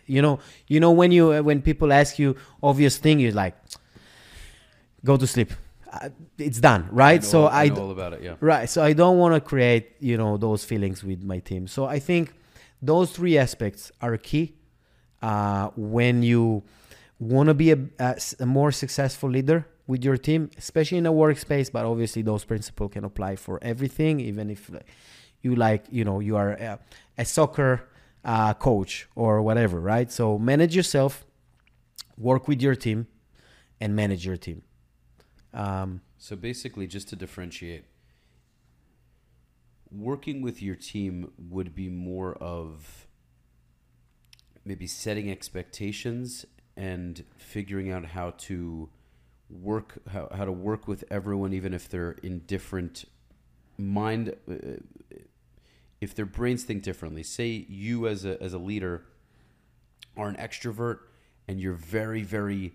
you 0.06 0.22
know 0.22 0.40
you 0.68 0.80
know 0.80 0.92
when 0.92 1.12
you 1.12 1.44
when 1.44 1.62
people 1.62 1.92
ask 1.92 2.20
you 2.20 2.36
obvious 2.62 2.98
thing 2.98 3.20
you're 3.20 3.32
like 3.32 3.56
go 5.04 5.18
to 5.18 5.26
sleep 5.26 5.52
it's 6.38 6.60
done, 6.60 6.88
right? 6.92 7.14
I 7.14 7.16
know, 7.16 7.22
so 7.22 7.46
I, 7.46 7.64
I 7.64 7.68
know 7.70 7.82
all 7.82 7.92
about 7.92 8.14
it, 8.14 8.24
yeah. 8.24 8.36
Right. 8.40 8.70
So 8.70 8.84
I 8.84 8.94
don't 8.94 9.18
want 9.18 9.36
to 9.36 9.42
create, 9.42 9.96
you 10.00 10.18
know, 10.18 10.38
those 10.38 10.64
feelings 10.64 11.04
with 11.04 11.24
my 11.24 11.40
team. 11.40 11.68
So 11.68 11.86
I 11.86 12.00
think 12.00 12.34
those 12.82 13.12
three 13.12 13.38
aspects 13.38 13.92
are 14.02 14.18
key 14.18 14.56
uh, 15.22 15.70
when 15.76 16.24
you 16.24 16.64
want 17.20 17.48
to 17.48 17.54
be 17.54 17.72
a, 17.72 17.80
a, 18.00 18.16
a, 18.40 18.46
more 18.46 18.72
successful 18.72 19.30
leader 19.30 19.68
with 19.86 20.04
your 20.04 20.18
team, 20.18 20.50
especially 20.58 20.98
in 20.98 21.06
a 21.06 21.12
workspace. 21.12 21.72
But 21.72 21.86
obviously, 21.86 22.22
those 22.22 22.46
principles 22.46 22.92
can 22.94 23.04
apply 23.04 23.36
for 23.36 23.60
everything, 23.62 24.20
even 24.20 24.50
if 24.50 24.70
like, 24.70 24.88
you 25.42 25.56
like 25.56 25.86
you 25.92 26.04
know 26.04 26.20
you 26.20 26.36
are 26.36 26.52
a, 26.52 26.80
a 27.18 27.26
soccer 27.26 27.90
uh, 28.24 28.54
coach 28.54 29.08
or 29.16 29.42
whatever 29.42 29.80
right 29.80 30.12
so 30.12 30.38
manage 30.38 30.76
yourself 30.76 31.26
work 32.18 32.48
with 32.48 32.62
your 32.62 32.76
team 32.76 33.08
and 33.80 33.96
manage 33.96 34.26
your 34.26 34.38
team 34.38 34.62
um, 35.54 36.02
so 36.18 36.36
basically 36.36 36.88
just 36.88 37.10
to 37.10 37.16
differentiate 37.16 37.86
working 39.92 40.42
with 40.42 40.62
your 40.62 40.76
team 40.76 41.32
would 41.38 41.76
be 41.76 41.90
more 41.90 42.34
of 42.36 43.08
maybe 44.64 44.88
setting 44.88 45.30
expectations 45.30 46.46
and 46.78 47.26
figuring 47.38 47.92
out 47.92 48.06
how 48.06 48.32
to 48.38 48.90
work 49.50 50.02
how, 50.12 50.30
how 50.34 50.46
to 50.46 50.52
work 50.52 50.88
with 50.88 51.04
everyone 51.12 51.52
even 51.54 51.74
if 51.74 51.90
they're 51.90 52.16
in 52.24 52.40
different 52.40 53.04
mind 53.78 54.34
uh, 54.50 54.56
if 56.00 56.16
their 56.16 56.26
brains 56.26 56.64
think 56.64 56.82
differently. 56.84 57.22
Say 57.22 57.66
you 57.68 58.08
as 58.08 58.24
a 58.24 58.42
as 58.42 58.54
a 58.54 58.58
leader 58.58 59.06
are 60.16 60.30
an 60.30 60.36
extrovert 60.36 61.00
and 61.48 61.60
you're 61.60 61.74
very 61.74 62.24
very 62.24 62.74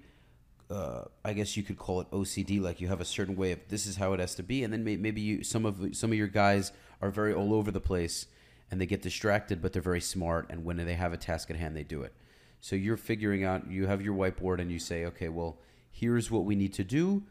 uh, 0.70 1.02
I 1.24 1.32
guess 1.32 1.56
you 1.56 1.62
could 1.62 1.78
call 1.78 2.00
it 2.00 2.10
OCD. 2.10 2.60
Like 2.60 2.80
you 2.80 2.88
have 2.88 3.00
a 3.00 3.04
certain 3.04 3.36
way 3.36 3.52
of 3.52 3.60
this 3.68 3.86
is 3.86 3.96
how 3.96 4.12
it 4.12 4.20
has 4.20 4.34
to 4.36 4.42
be, 4.42 4.64
and 4.64 4.72
then 4.72 4.84
may, 4.84 4.96
maybe 4.96 5.20
you 5.20 5.44
some 5.44 5.64
of 5.64 5.94
some 5.96 6.10
of 6.10 6.18
your 6.18 6.26
guys 6.26 6.72
are 7.00 7.10
very 7.10 7.32
all 7.32 7.54
over 7.54 7.70
the 7.70 7.80
place, 7.80 8.26
and 8.70 8.80
they 8.80 8.86
get 8.86 9.02
distracted, 9.02 9.62
but 9.62 9.72
they're 9.72 9.82
very 9.82 10.00
smart, 10.00 10.46
and 10.50 10.64
when 10.64 10.76
they 10.76 10.94
have 10.94 11.12
a 11.12 11.16
task 11.16 11.50
at 11.50 11.56
hand, 11.56 11.76
they 11.76 11.84
do 11.84 12.02
it. 12.02 12.12
So 12.60 12.74
you're 12.74 12.96
figuring 12.96 13.44
out. 13.44 13.70
You 13.70 13.86
have 13.86 14.02
your 14.02 14.14
whiteboard, 14.14 14.60
and 14.60 14.70
you 14.72 14.78
say, 14.78 15.04
okay, 15.06 15.28
well, 15.28 15.58
here's 15.90 16.30
what 16.30 16.44
we 16.44 16.56
need 16.56 16.74
to 16.74 16.84
do. 16.84 17.22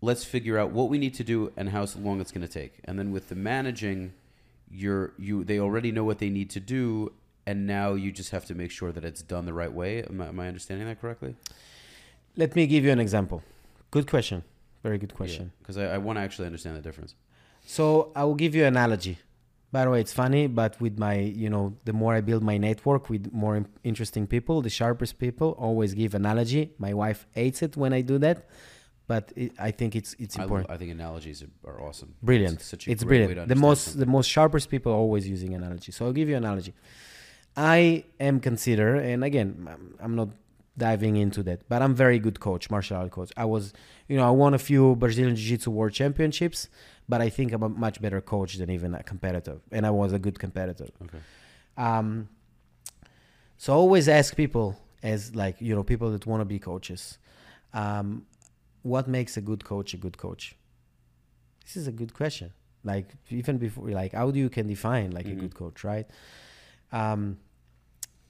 Let's 0.00 0.24
figure 0.24 0.58
out 0.58 0.70
what 0.70 0.88
we 0.88 0.96
need 0.96 1.14
to 1.14 1.24
do 1.24 1.52
and 1.56 1.70
how 1.70 1.84
long 1.98 2.20
it's 2.20 2.30
going 2.30 2.46
to 2.46 2.52
take. 2.52 2.80
And 2.84 2.98
then 2.98 3.10
with 3.10 3.28
the 3.28 3.34
managing, 3.34 4.14
you're 4.70 5.12
you 5.18 5.44
they 5.44 5.58
already 5.58 5.92
know 5.92 6.04
what 6.04 6.18
they 6.18 6.30
need 6.30 6.50
to 6.50 6.60
do, 6.60 7.12
and 7.46 7.66
now 7.66 7.92
you 7.92 8.10
just 8.10 8.30
have 8.30 8.46
to 8.46 8.54
make 8.54 8.70
sure 8.70 8.92
that 8.92 9.04
it's 9.04 9.22
done 9.22 9.44
the 9.44 9.52
right 9.52 9.72
way. 9.72 10.02
Am 10.02 10.20
I, 10.20 10.28
am 10.28 10.40
I 10.40 10.48
understanding 10.48 10.86
that 10.86 11.00
correctly? 11.00 11.34
Let 12.36 12.54
me 12.54 12.66
give 12.66 12.84
you 12.84 12.90
an 12.90 13.00
example. 13.00 13.42
Good 13.90 14.08
question. 14.08 14.44
Very 14.82 14.98
good 14.98 15.14
question. 15.14 15.52
Because 15.58 15.76
yeah, 15.76 15.88
I, 15.88 15.94
I 15.94 15.98
want 15.98 16.18
to 16.18 16.22
actually 16.22 16.46
understand 16.46 16.76
the 16.76 16.80
difference. 16.80 17.14
So 17.66 18.12
I 18.14 18.24
will 18.24 18.34
give 18.34 18.54
you 18.54 18.62
an 18.62 18.76
analogy. 18.76 19.18
By 19.70 19.84
the 19.84 19.90
way, 19.90 20.00
it's 20.00 20.14
funny, 20.14 20.46
but 20.46 20.80
with 20.80 20.98
my, 20.98 21.16
you 21.16 21.50
know, 21.50 21.76
the 21.84 21.92
more 21.92 22.14
I 22.14 22.22
build 22.22 22.42
my 22.42 22.56
network 22.56 23.10
with 23.10 23.30
more 23.32 23.66
interesting 23.84 24.26
people, 24.26 24.62
the 24.62 24.70
sharpest 24.70 25.18
people, 25.18 25.50
always 25.58 25.92
give 25.92 26.14
analogy. 26.14 26.72
My 26.78 26.94
wife 26.94 27.26
hates 27.32 27.60
it 27.60 27.76
when 27.76 27.92
I 27.92 28.00
do 28.00 28.16
that, 28.18 28.48
but 29.06 29.30
it, 29.36 29.52
I 29.58 29.70
think 29.70 29.94
it's 29.94 30.16
it's 30.18 30.36
important. 30.36 30.70
I, 30.70 30.74
I 30.74 30.78
think 30.78 30.90
analogies 30.90 31.42
are, 31.42 31.70
are 31.70 31.82
awesome. 31.82 32.14
Brilliant. 32.22 32.60
It's, 32.72 32.86
it's 32.86 33.04
brilliant. 33.04 33.48
The 33.48 33.54
most 33.54 33.84
something. 33.84 34.00
the 34.00 34.06
most 34.06 34.26
sharpest 34.26 34.70
people 34.70 34.90
are 34.92 34.96
always 34.96 35.28
using 35.28 35.52
analogy. 35.52 35.92
So 35.92 36.06
I'll 36.06 36.14
give 36.14 36.30
you 36.30 36.36
an 36.36 36.44
analogy. 36.44 36.72
I 37.54 38.04
am 38.18 38.40
consider, 38.40 38.96
and 38.96 39.22
again, 39.22 39.68
I'm 40.00 40.14
not 40.16 40.28
diving 40.78 41.16
into 41.16 41.42
that. 41.42 41.68
But 41.68 41.82
I'm 41.82 41.94
very 41.94 42.18
good 42.18 42.40
coach, 42.40 42.70
martial 42.70 42.96
art 42.96 43.10
coach. 43.10 43.32
I 43.36 43.44
was, 43.44 43.72
you 44.08 44.16
know, 44.16 44.26
I 44.26 44.30
won 44.30 44.54
a 44.54 44.58
few 44.58 44.96
Brazilian 44.96 45.36
Jiu-Jitsu 45.36 45.70
World 45.70 45.92
Championships, 45.92 46.68
but 47.08 47.20
I 47.20 47.28
think 47.28 47.52
I'm 47.52 47.62
a 47.62 47.68
much 47.68 48.00
better 48.00 48.20
coach 48.20 48.56
than 48.56 48.70
even 48.70 48.94
a 48.94 49.02
competitor, 49.02 49.58
and 49.72 49.86
I 49.86 49.90
was 49.90 50.12
a 50.12 50.18
good 50.18 50.38
competitor. 50.38 50.86
Okay. 51.02 51.18
Um, 51.76 52.28
so 53.56 53.72
I 53.72 53.76
always 53.76 54.08
ask 54.08 54.36
people, 54.36 54.78
as 55.02 55.34
like 55.34 55.60
you 55.60 55.74
know, 55.74 55.82
people 55.82 56.10
that 56.12 56.26
want 56.26 56.40
to 56.40 56.44
be 56.44 56.58
coaches, 56.58 57.18
um, 57.74 58.26
what 58.82 59.08
makes 59.08 59.36
a 59.36 59.40
good 59.40 59.64
coach 59.64 59.94
a 59.94 59.96
good 59.96 60.16
coach? 60.16 60.54
This 61.64 61.76
is 61.76 61.86
a 61.86 61.92
good 61.92 62.14
question. 62.14 62.52
Like 62.84 63.08
even 63.30 63.58
before, 63.58 63.88
like 63.90 64.12
how 64.12 64.30
do 64.30 64.38
you 64.38 64.48
can 64.48 64.66
define 64.66 65.10
like 65.10 65.26
mm-hmm. 65.26 65.38
a 65.38 65.40
good 65.40 65.54
coach, 65.54 65.84
right? 65.84 66.06
Um, 66.92 67.38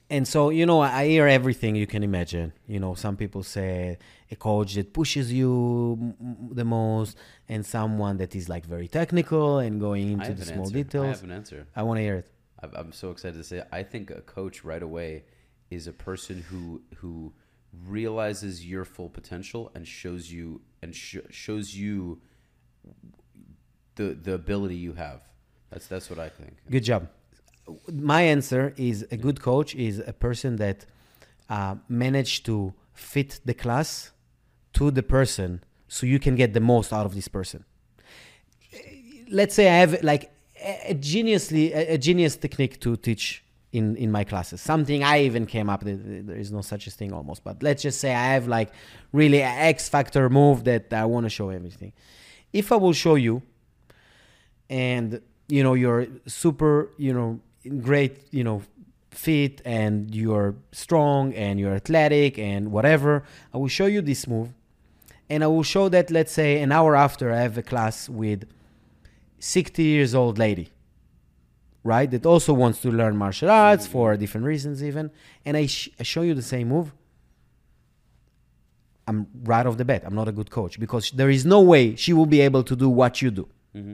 and 0.09 0.27
so 0.27 0.49
you 0.49 0.65
know 0.65 0.79
i 0.81 1.07
hear 1.07 1.27
everything 1.27 1.75
you 1.75 1.87
can 1.87 2.03
imagine. 2.03 2.51
You 2.67 2.79
know 2.79 2.95
some 2.95 3.15
people 3.15 3.43
say 3.43 3.97
a 4.31 4.35
coach 4.35 4.73
that 4.75 4.93
pushes 4.93 5.31
you 5.31 6.15
the 6.51 6.65
most 6.65 7.17
and 7.47 7.65
someone 7.65 8.17
that 8.17 8.35
is 8.35 8.49
like 8.49 8.65
very 8.65 8.87
technical 8.87 9.59
and 9.59 9.79
going 9.79 10.11
into 10.11 10.33
the 10.33 10.45
small 10.45 10.61
answer. 10.61 10.73
details 10.73 11.05
i 11.05 11.09
have 11.09 11.23
an 11.23 11.31
answer. 11.31 11.67
I 11.75 11.83
want 11.83 11.97
to 11.97 12.01
hear 12.01 12.15
it. 12.15 12.31
I'm 12.61 12.91
so 12.91 13.11
excited 13.11 13.37
to 13.37 13.43
say 13.43 13.57
it. 13.59 13.67
i 13.71 13.83
think 13.83 14.09
a 14.11 14.21
coach 14.21 14.63
right 14.63 14.83
away 14.83 15.23
is 15.69 15.87
a 15.87 15.93
person 15.93 16.41
who 16.49 16.81
who 16.97 17.33
realizes 17.85 18.65
your 18.65 18.83
full 18.85 19.09
potential 19.09 19.71
and 19.75 19.87
shows 19.87 20.31
you 20.31 20.61
and 20.81 20.95
sh- 20.95 21.17
shows 21.29 21.75
you 21.75 22.19
the 23.95 24.17
the 24.25 24.33
ability 24.33 24.75
you 24.75 24.93
have. 24.93 25.21
That's 25.69 25.87
that's 25.87 26.09
what 26.09 26.19
i 26.19 26.29
think. 26.29 26.57
Good 26.69 26.83
job 26.83 27.07
my 27.91 28.21
answer 28.21 28.73
is 28.77 29.05
a 29.11 29.17
good 29.17 29.41
coach 29.41 29.75
is 29.75 29.99
a 30.05 30.13
person 30.13 30.55
that 30.57 30.85
uh, 31.49 31.75
managed 31.87 32.45
to 32.45 32.73
fit 32.93 33.39
the 33.45 33.53
class 33.53 34.11
to 34.73 34.91
the 34.91 35.03
person 35.03 35.63
so 35.87 36.05
you 36.05 36.19
can 36.19 36.35
get 36.35 36.53
the 36.53 36.59
most 36.59 36.93
out 36.93 37.05
of 37.05 37.15
this 37.15 37.27
person. 37.27 37.65
Let's 39.31 39.55
say 39.55 39.67
i 39.67 39.77
have 39.83 40.03
like 40.03 40.31
a, 40.87 40.95
geniusly 40.95 41.75
a, 41.75 41.97
genius 41.97 42.35
technique 42.35 42.79
to 42.81 42.95
teach 42.95 43.43
in 43.71 43.95
in 43.95 44.11
my 44.11 44.23
classes. 44.23 44.61
Something 44.61 45.03
i 45.03 45.21
even 45.21 45.45
came 45.45 45.69
up 45.69 45.81
there 45.83 46.35
is 46.43 46.51
no 46.51 46.61
such 46.61 46.87
a 46.87 46.91
thing 46.91 47.13
almost 47.13 47.43
but 47.43 47.61
let's 47.61 47.81
just 47.83 47.99
say 47.99 48.13
i 48.13 48.33
have 48.33 48.47
like 48.47 48.71
really 49.11 49.41
an 49.41 49.57
x 49.75 49.89
factor 49.89 50.29
move 50.29 50.63
that 50.63 50.91
i 50.93 51.05
want 51.05 51.25
to 51.25 51.29
show 51.29 51.49
everything. 51.49 51.93
If 52.53 52.71
i 52.71 52.75
will 52.75 52.93
show 52.93 53.15
you 53.15 53.41
and 54.69 55.21
you 55.47 55.63
know 55.63 55.73
you're 55.73 56.07
super 56.27 56.89
you 56.97 57.13
know 57.13 57.39
great, 57.67 58.27
you 58.31 58.43
know, 58.43 58.61
fit 59.11 59.61
and 59.65 60.13
you're 60.13 60.55
strong 60.71 61.33
and 61.33 61.59
you're 61.59 61.73
athletic 61.73 62.37
and 62.37 62.71
whatever, 62.71 63.23
I 63.53 63.57
will 63.57 63.67
show 63.67 63.85
you 63.85 64.01
this 64.01 64.27
move. 64.27 64.53
And 65.29 65.43
I 65.43 65.47
will 65.47 65.63
show 65.63 65.89
that, 65.89 66.09
let's 66.09 66.31
say, 66.31 66.61
an 66.61 66.71
hour 66.71 66.95
after 66.95 67.31
I 67.31 67.41
have 67.41 67.57
a 67.57 67.61
class 67.61 68.09
with 68.09 68.45
60 69.39 69.83
years 69.83 70.15
old 70.15 70.39
lady, 70.39 70.69
right? 71.83 72.09
That 72.09 72.25
also 72.25 72.53
wants 72.53 72.81
to 72.81 72.91
learn 72.91 73.15
martial 73.15 73.49
arts 73.49 73.85
for 73.85 74.17
different 74.17 74.47
reasons, 74.47 74.83
even. 74.83 75.11
And 75.45 75.55
I, 75.55 75.67
sh- 75.67 75.89
I 75.99 76.03
show 76.03 76.23
you 76.23 76.33
the 76.33 76.41
same 76.41 76.69
move. 76.69 76.93
I'm 79.07 79.27
right 79.43 79.65
off 79.65 79.77
the 79.77 79.85
bat. 79.85 80.03
I'm 80.05 80.15
not 80.15 80.27
a 80.27 80.31
good 80.31 80.49
coach 80.49 80.79
because 80.79 81.11
there 81.11 81.29
is 81.29 81.45
no 81.45 81.61
way 81.61 81.95
she 81.95 82.13
will 82.13 82.27
be 82.27 82.41
able 82.41 82.63
to 82.63 82.75
do 82.75 82.89
what 82.89 83.21
you 83.21 83.31
do. 83.31 83.47
Mm-hmm 83.75 83.93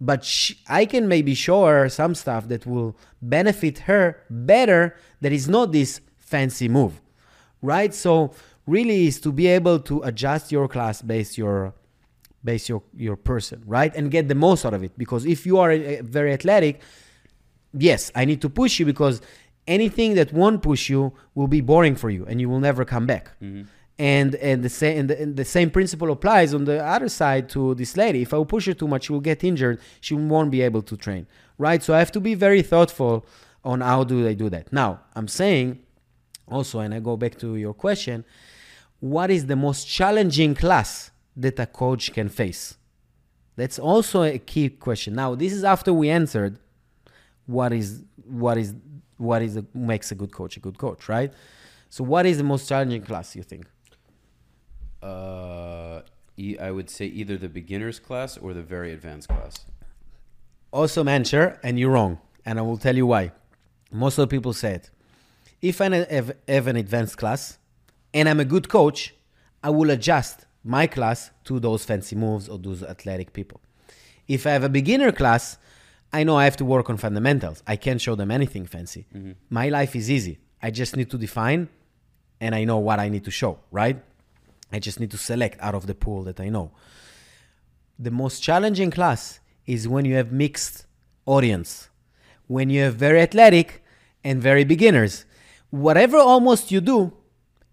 but 0.00 0.24
she, 0.24 0.58
I 0.68 0.84
can 0.84 1.08
maybe 1.08 1.34
show 1.34 1.66
her 1.66 1.88
some 1.88 2.14
stuff 2.14 2.48
that 2.48 2.66
will 2.66 2.96
benefit 3.20 3.78
her 3.80 4.22
better 4.30 4.96
that 5.20 5.32
is 5.32 5.48
not 5.48 5.72
this 5.72 6.00
fancy 6.18 6.68
move 6.68 7.00
right? 7.62 7.92
So 7.92 8.32
really 8.66 9.06
is 9.06 9.20
to 9.22 9.32
be 9.32 9.46
able 9.46 9.80
to 9.80 10.02
adjust 10.02 10.52
your 10.52 10.68
class 10.68 11.02
based 11.02 11.38
your 11.38 11.74
base 12.44 12.68
your 12.68 12.82
your 12.96 13.16
person 13.16 13.62
right? 13.66 13.94
And 13.94 14.10
get 14.10 14.28
the 14.28 14.34
most 14.34 14.64
out 14.64 14.74
of 14.74 14.84
it. 14.84 14.96
Because 14.96 15.24
if 15.26 15.44
you 15.46 15.58
are 15.58 15.70
a, 15.72 15.98
a 15.98 16.02
very 16.02 16.32
athletic 16.32 16.80
yes 17.74 18.10
i 18.14 18.24
need 18.24 18.40
to 18.40 18.48
push 18.48 18.80
you 18.80 18.86
because 18.86 19.20
anything 19.66 20.14
that 20.14 20.32
won't 20.32 20.62
push 20.62 20.88
you 20.88 21.12
will 21.34 21.46
be 21.46 21.60
boring 21.60 21.94
for 21.94 22.08
you 22.08 22.24
and 22.24 22.40
you 22.40 22.48
will 22.48 22.60
never 22.60 22.84
come 22.84 23.06
back. 23.06 23.30
Mm-hmm 23.42 23.62
and 23.98 24.36
and 24.36 24.62
the 24.62 24.68
same 24.68 25.00
and 25.00 25.10
the, 25.10 25.20
and 25.20 25.36
the, 25.36 25.44
same 25.44 25.70
principle 25.70 26.10
applies 26.12 26.54
on 26.54 26.64
the 26.64 26.84
other 26.84 27.08
side 27.08 27.48
to 27.50 27.74
this 27.74 27.96
lady. 27.96 28.22
If 28.22 28.32
i 28.32 28.42
push 28.44 28.66
her 28.66 28.74
too 28.74 28.86
much 28.86 29.04
she 29.06 29.12
will 29.12 29.20
get 29.20 29.42
injured. 29.42 29.80
She 30.00 30.14
won't 30.14 30.50
be 30.50 30.62
able 30.62 30.82
to 30.82 30.96
train. 30.96 31.26
Right? 31.58 31.82
So 31.82 31.94
i 31.94 31.98
have 31.98 32.12
to 32.12 32.20
be 32.20 32.34
very 32.34 32.62
thoughtful 32.62 33.26
on 33.64 33.80
how 33.80 34.04
do 34.04 34.26
i 34.28 34.34
do 34.34 34.48
that. 34.50 34.72
Now 34.72 35.00
i'm 35.16 35.28
saying 35.28 35.80
also 36.46 36.78
and 36.80 36.94
i 36.94 37.00
go 37.00 37.16
back 37.16 37.38
to 37.38 37.56
your 37.56 37.74
question 37.74 38.24
what 39.00 39.30
is 39.30 39.46
the 39.46 39.56
most 39.56 39.84
challenging 39.84 40.54
class 40.54 41.12
that 41.36 41.58
a 41.60 41.66
coach 41.66 42.12
can 42.12 42.28
face? 42.28 42.76
That's 43.54 43.78
also 43.78 44.22
a 44.22 44.38
key 44.38 44.70
question. 44.70 45.14
Now 45.14 45.34
this 45.34 45.52
is 45.52 45.64
after 45.64 45.92
we 45.92 46.10
answered 46.10 46.58
what 47.46 47.72
is 47.72 48.04
what 48.24 48.58
is 48.58 48.74
what 49.16 49.42
is 49.42 49.56
a, 49.56 49.64
makes 49.74 50.12
a 50.12 50.14
good 50.14 50.32
coach 50.32 50.56
a 50.56 50.60
good 50.60 50.78
coach 50.78 51.08
right? 51.08 51.32
So 51.90 52.04
what 52.04 52.26
is 52.26 52.38
the 52.38 52.44
most 52.44 52.68
challenging 52.68 53.02
class 53.02 53.34
you 53.34 53.42
think 53.42 53.66
uh, 55.02 56.02
e- 56.36 56.58
I 56.58 56.70
would 56.70 56.90
say 56.90 57.06
either 57.06 57.36
the 57.36 57.48
beginner's 57.48 57.98
class 57.98 58.36
or 58.36 58.54
the 58.54 58.62
very 58.62 58.92
advanced 58.92 59.28
class. 59.28 59.66
Awesome 60.72 61.08
answer, 61.08 61.58
and 61.62 61.78
you're 61.78 61.90
wrong. 61.90 62.18
And 62.44 62.58
I 62.58 62.62
will 62.62 62.78
tell 62.78 62.96
you 62.96 63.06
why. 63.06 63.32
Most 63.90 64.18
of 64.18 64.28
the 64.28 64.34
people 64.36 64.52
said, 64.52 64.90
if 65.60 65.80
I 65.80 65.88
have, 65.94 66.32
have 66.46 66.66
an 66.66 66.76
advanced 66.76 67.16
class 67.16 67.58
and 68.14 68.28
I'm 68.28 68.40
a 68.40 68.44
good 68.44 68.68
coach, 68.68 69.14
I 69.62 69.70
will 69.70 69.90
adjust 69.90 70.46
my 70.62 70.86
class 70.86 71.30
to 71.44 71.58
those 71.58 71.84
fancy 71.84 72.16
moves 72.16 72.48
or 72.48 72.58
those 72.58 72.82
athletic 72.82 73.32
people. 73.32 73.60
If 74.28 74.46
I 74.46 74.50
have 74.50 74.64
a 74.64 74.68
beginner 74.68 75.10
class, 75.10 75.58
I 76.12 76.24
know 76.24 76.36
I 76.36 76.44
have 76.44 76.56
to 76.58 76.64
work 76.64 76.90
on 76.90 76.96
fundamentals. 76.96 77.62
I 77.66 77.76
can't 77.76 78.00
show 78.00 78.14
them 78.14 78.30
anything 78.30 78.66
fancy. 78.66 79.06
Mm-hmm. 79.14 79.32
My 79.50 79.68
life 79.68 79.96
is 79.96 80.10
easy. 80.10 80.38
I 80.62 80.70
just 80.70 80.96
need 80.96 81.10
to 81.10 81.18
define 81.18 81.68
and 82.40 82.54
I 82.54 82.64
know 82.64 82.78
what 82.78 83.00
I 83.00 83.08
need 83.08 83.24
to 83.24 83.30
show, 83.30 83.58
right? 83.70 84.02
I 84.72 84.78
just 84.78 85.00
need 85.00 85.10
to 85.12 85.18
select 85.18 85.58
out 85.60 85.74
of 85.74 85.86
the 85.86 85.94
pool 85.94 86.22
that 86.24 86.40
I 86.40 86.48
know. 86.48 86.72
The 87.98 88.10
most 88.10 88.40
challenging 88.40 88.90
class 88.90 89.40
is 89.66 89.88
when 89.88 90.04
you 90.04 90.14
have 90.14 90.32
mixed 90.32 90.86
audience. 91.26 91.88
When 92.46 92.70
you 92.70 92.82
have 92.82 92.94
very 92.94 93.20
athletic 93.20 93.82
and 94.24 94.42
very 94.42 94.64
beginners, 94.64 95.24
whatever 95.70 96.18
almost 96.18 96.70
you 96.70 96.80
do, 96.80 97.12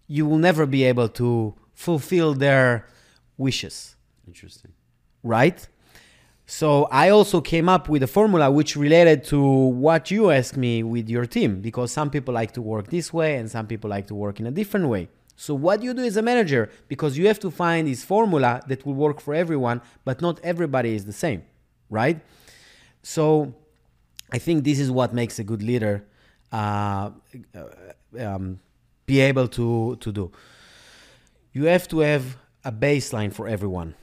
you 0.08 0.26
will 0.26 0.38
never 0.38 0.66
be 0.66 0.84
able 0.84 1.10
to 1.10 1.56
fulfill 1.74 2.34
their 2.34 2.88
wishes. 3.38 3.96
Interesting. 4.28 4.72
Right? 5.24 5.68
So 6.46 6.86
I 6.92 7.10
also 7.10 7.42
came 7.42 7.68
up 7.68 7.90
with 7.90 8.04
a 8.04 8.08
formula 8.08 8.52
which 8.52 8.76
related 8.76 9.24
to 9.26 9.42
what 9.42 10.12
you 10.12 10.30
asked 10.30 10.58
me 10.58 10.84
with 10.84 11.10
your 11.10 11.26
team 11.26 11.62
because 11.62 11.92
some 11.92 12.12
people 12.12 12.34
like 12.34 12.52
to 12.52 12.62
work 12.62 12.88
this 12.88 13.12
way 13.12 13.38
and 13.38 13.50
some 13.50 13.66
people 13.66 13.90
like 13.90 14.08
to 14.08 14.16
work 14.16 14.40
in 14.40 14.46
a 14.46 14.52
different 14.52 14.88
way. 14.88 15.10
So 15.36 15.54
what 15.54 15.84
you 15.84 15.94
do 15.94 16.04
as 16.04 16.18
a 16.18 16.22
manager 16.22 16.70
because 16.88 17.18
you 17.18 17.28
have 17.28 17.40
to 17.40 17.52
find 17.52 17.88
this 17.88 18.04
formula 18.04 18.62
that 18.68 18.86
will 18.86 18.94
work 18.94 19.20
for 19.20 19.34
everyone, 19.34 19.82
but 20.06 20.22
not 20.22 20.40
everybody 20.44 20.96
is 20.96 21.06
the 21.06 21.14
same, 21.14 21.44
right? 21.90 22.22
So 23.04 23.54
I 24.32 24.38
think 24.38 24.64
this 24.64 24.80
is 24.80 24.90
what 24.90 25.14
makes 25.14 25.38
a 25.40 25.44
good 25.44 25.62
leader 25.62 26.06
uh, 26.52 27.12
um, 28.20 28.60
be 29.06 29.20
able 29.20 29.48
to 29.50 29.98
to 29.98 30.12
do. 30.12 30.32
You 31.52 31.66
have 31.66 31.88
to 31.90 32.00
have 32.00 32.38
a 32.64 32.72
baseline 32.72 33.32
for 33.32 33.48
everyone. 33.48 33.96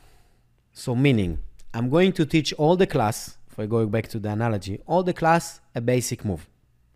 So 0.73 0.95
meaning 0.95 1.39
I'm 1.75 1.89
going 1.89 2.13
to 2.13 2.27
teach 2.27 2.53
all 2.55 2.77
the 2.77 2.87
class, 2.87 3.39
if 3.51 3.59
I 3.59 3.67
go 3.67 3.87
back 3.87 4.09
to 4.09 4.19
the 4.19 4.29
analogy, 4.29 4.81
all 4.87 5.03
the 5.03 5.15
class 5.15 5.61
a 5.75 5.81
basic 5.81 6.25
move, 6.25 6.47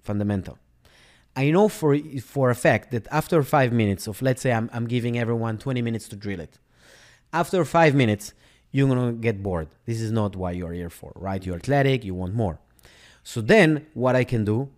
fundamental. 0.02 0.58
I 1.36 1.50
know 1.50 1.68
for, 1.68 1.98
for 2.22 2.50
a 2.50 2.54
fact 2.54 2.90
that 2.92 3.06
after 3.10 3.42
five 3.42 3.72
minutes 3.72 4.06
of, 4.06 4.22
let's 4.22 4.40
say 4.40 4.52
I'm, 4.52 4.70
I'm 4.72 4.88
giving 4.88 5.18
everyone 5.18 5.58
20 5.58 5.82
minutes 5.82 6.08
to 6.08 6.16
drill 6.16 6.40
it, 6.40 6.58
after 7.32 7.64
five 7.64 7.94
minutes, 7.94 8.32
you're 8.72 8.88
gonna 8.88 9.12
get 9.12 9.42
bored. 9.42 9.68
This 9.84 10.00
is 10.00 10.10
not 10.10 10.34
why 10.34 10.52
you're 10.52 10.72
here 10.72 10.90
for, 10.90 11.12
right? 11.14 11.44
You're 11.44 11.56
athletic, 11.56 12.04
you 12.04 12.14
want 12.14 12.34
more. 12.34 12.58
So 13.22 13.40
then 13.40 13.86
what 13.94 14.16
I 14.16 14.24
can 14.24 14.44
do 14.44 14.70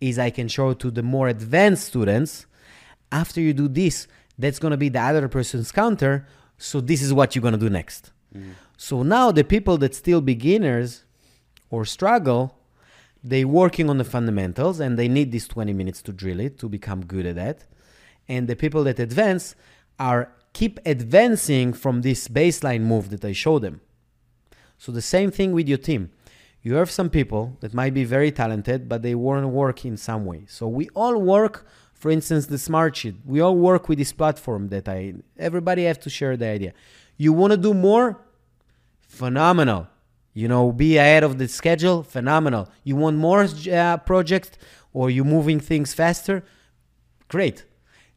is 0.00 0.18
I 0.18 0.30
can 0.30 0.48
show 0.48 0.72
to 0.74 0.90
the 0.90 1.02
more 1.02 1.28
advanced 1.28 1.86
students, 1.86 2.46
after 3.10 3.40
you 3.40 3.52
do 3.52 3.68
this, 3.68 4.06
that's 4.38 4.58
gonna 4.58 4.76
be 4.76 4.88
the 4.88 5.00
other 5.00 5.28
person's 5.28 5.72
counter. 5.72 6.26
So 6.58 6.80
this 6.80 7.02
is 7.02 7.12
what 7.12 7.34
you're 7.34 7.42
gonna 7.42 7.56
do 7.56 7.70
next. 7.70 8.12
Mm-hmm. 8.36 8.52
So 8.76 9.02
now 9.02 9.32
the 9.32 9.44
people 9.44 9.78
that 9.78 9.94
still 9.94 10.20
beginners 10.20 11.04
or 11.70 11.84
struggle, 11.84 12.55
they 13.28 13.44
working 13.44 13.90
on 13.90 13.98
the 13.98 14.04
fundamentals 14.04 14.80
and 14.80 14.98
they 14.98 15.08
need 15.08 15.32
these 15.32 15.48
20 15.48 15.72
minutes 15.72 16.02
to 16.02 16.12
drill 16.12 16.40
it 16.40 16.58
to 16.58 16.68
become 16.68 17.04
good 17.04 17.26
at 17.26 17.36
that. 17.36 17.66
And 18.28 18.48
the 18.48 18.56
people 18.56 18.84
that 18.84 18.98
advance 18.98 19.54
are 19.98 20.32
keep 20.52 20.80
advancing 20.84 21.72
from 21.72 22.02
this 22.02 22.28
baseline 22.28 22.82
move 22.82 23.10
that 23.10 23.24
I 23.24 23.32
show 23.32 23.58
them. 23.58 23.80
So 24.78 24.92
the 24.92 25.02
same 25.02 25.30
thing 25.30 25.52
with 25.52 25.68
your 25.68 25.78
team. 25.78 26.10
You 26.62 26.74
have 26.74 26.90
some 26.90 27.10
people 27.10 27.56
that 27.60 27.72
might 27.72 27.94
be 27.94 28.04
very 28.04 28.32
talented, 28.32 28.88
but 28.88 29.02
they 29.02 29.14
won't 29.14 29.48
work 29.48 29.84
in 29.84 29.96
some 29.96 30.24
way. 30.24 30.44
So 30.48 30.66
we 30.66 30.88
all 30.94 31.16
work, 31.20 31.66
for 31.94 32.10
instance, 32.10 32.46
the 32.46 32.58
smart 32.58 32.96
sheet. 32.96 33.14
We 33.24 33.40
all 33.40 33.56
work 33.56 33.88
with 33.88 33.98
this 33.98 34.12
platform 34.12 34.68
that 34.68 34.88
I 34.88 35.14
everybody 35.38 35.84
have 35.84 36.00
to 36.00 36.10
share 36.10 36.36
the 36.36 36.46
idea. 36.46 36.72
You 37.16 37.32
want 37.32 37.52
to 37.52 37.56
do 37.56 37.72
more? 37.72 38.18
phenomenal. 39.16 39.88
You 40.36 40.48
know, 40.48 40.70
be 40.70 40.98
ahead 40.98 41.24
of 41.24 41.38
the 41.38 41.48
schedule, 41.48 42.02
phenomenal. 42.02 42.68
You 42.84 42.94
want 42.94 43.16
more 43.16 43.48
uh, 43.72 43.96
projects 43.96 44.50
or 44.92 45.08
you 45.08 45.24
moving 45.24 45.60
things 45.60 45.94
faster? 45.94 46.44
Great. 47.28 47.64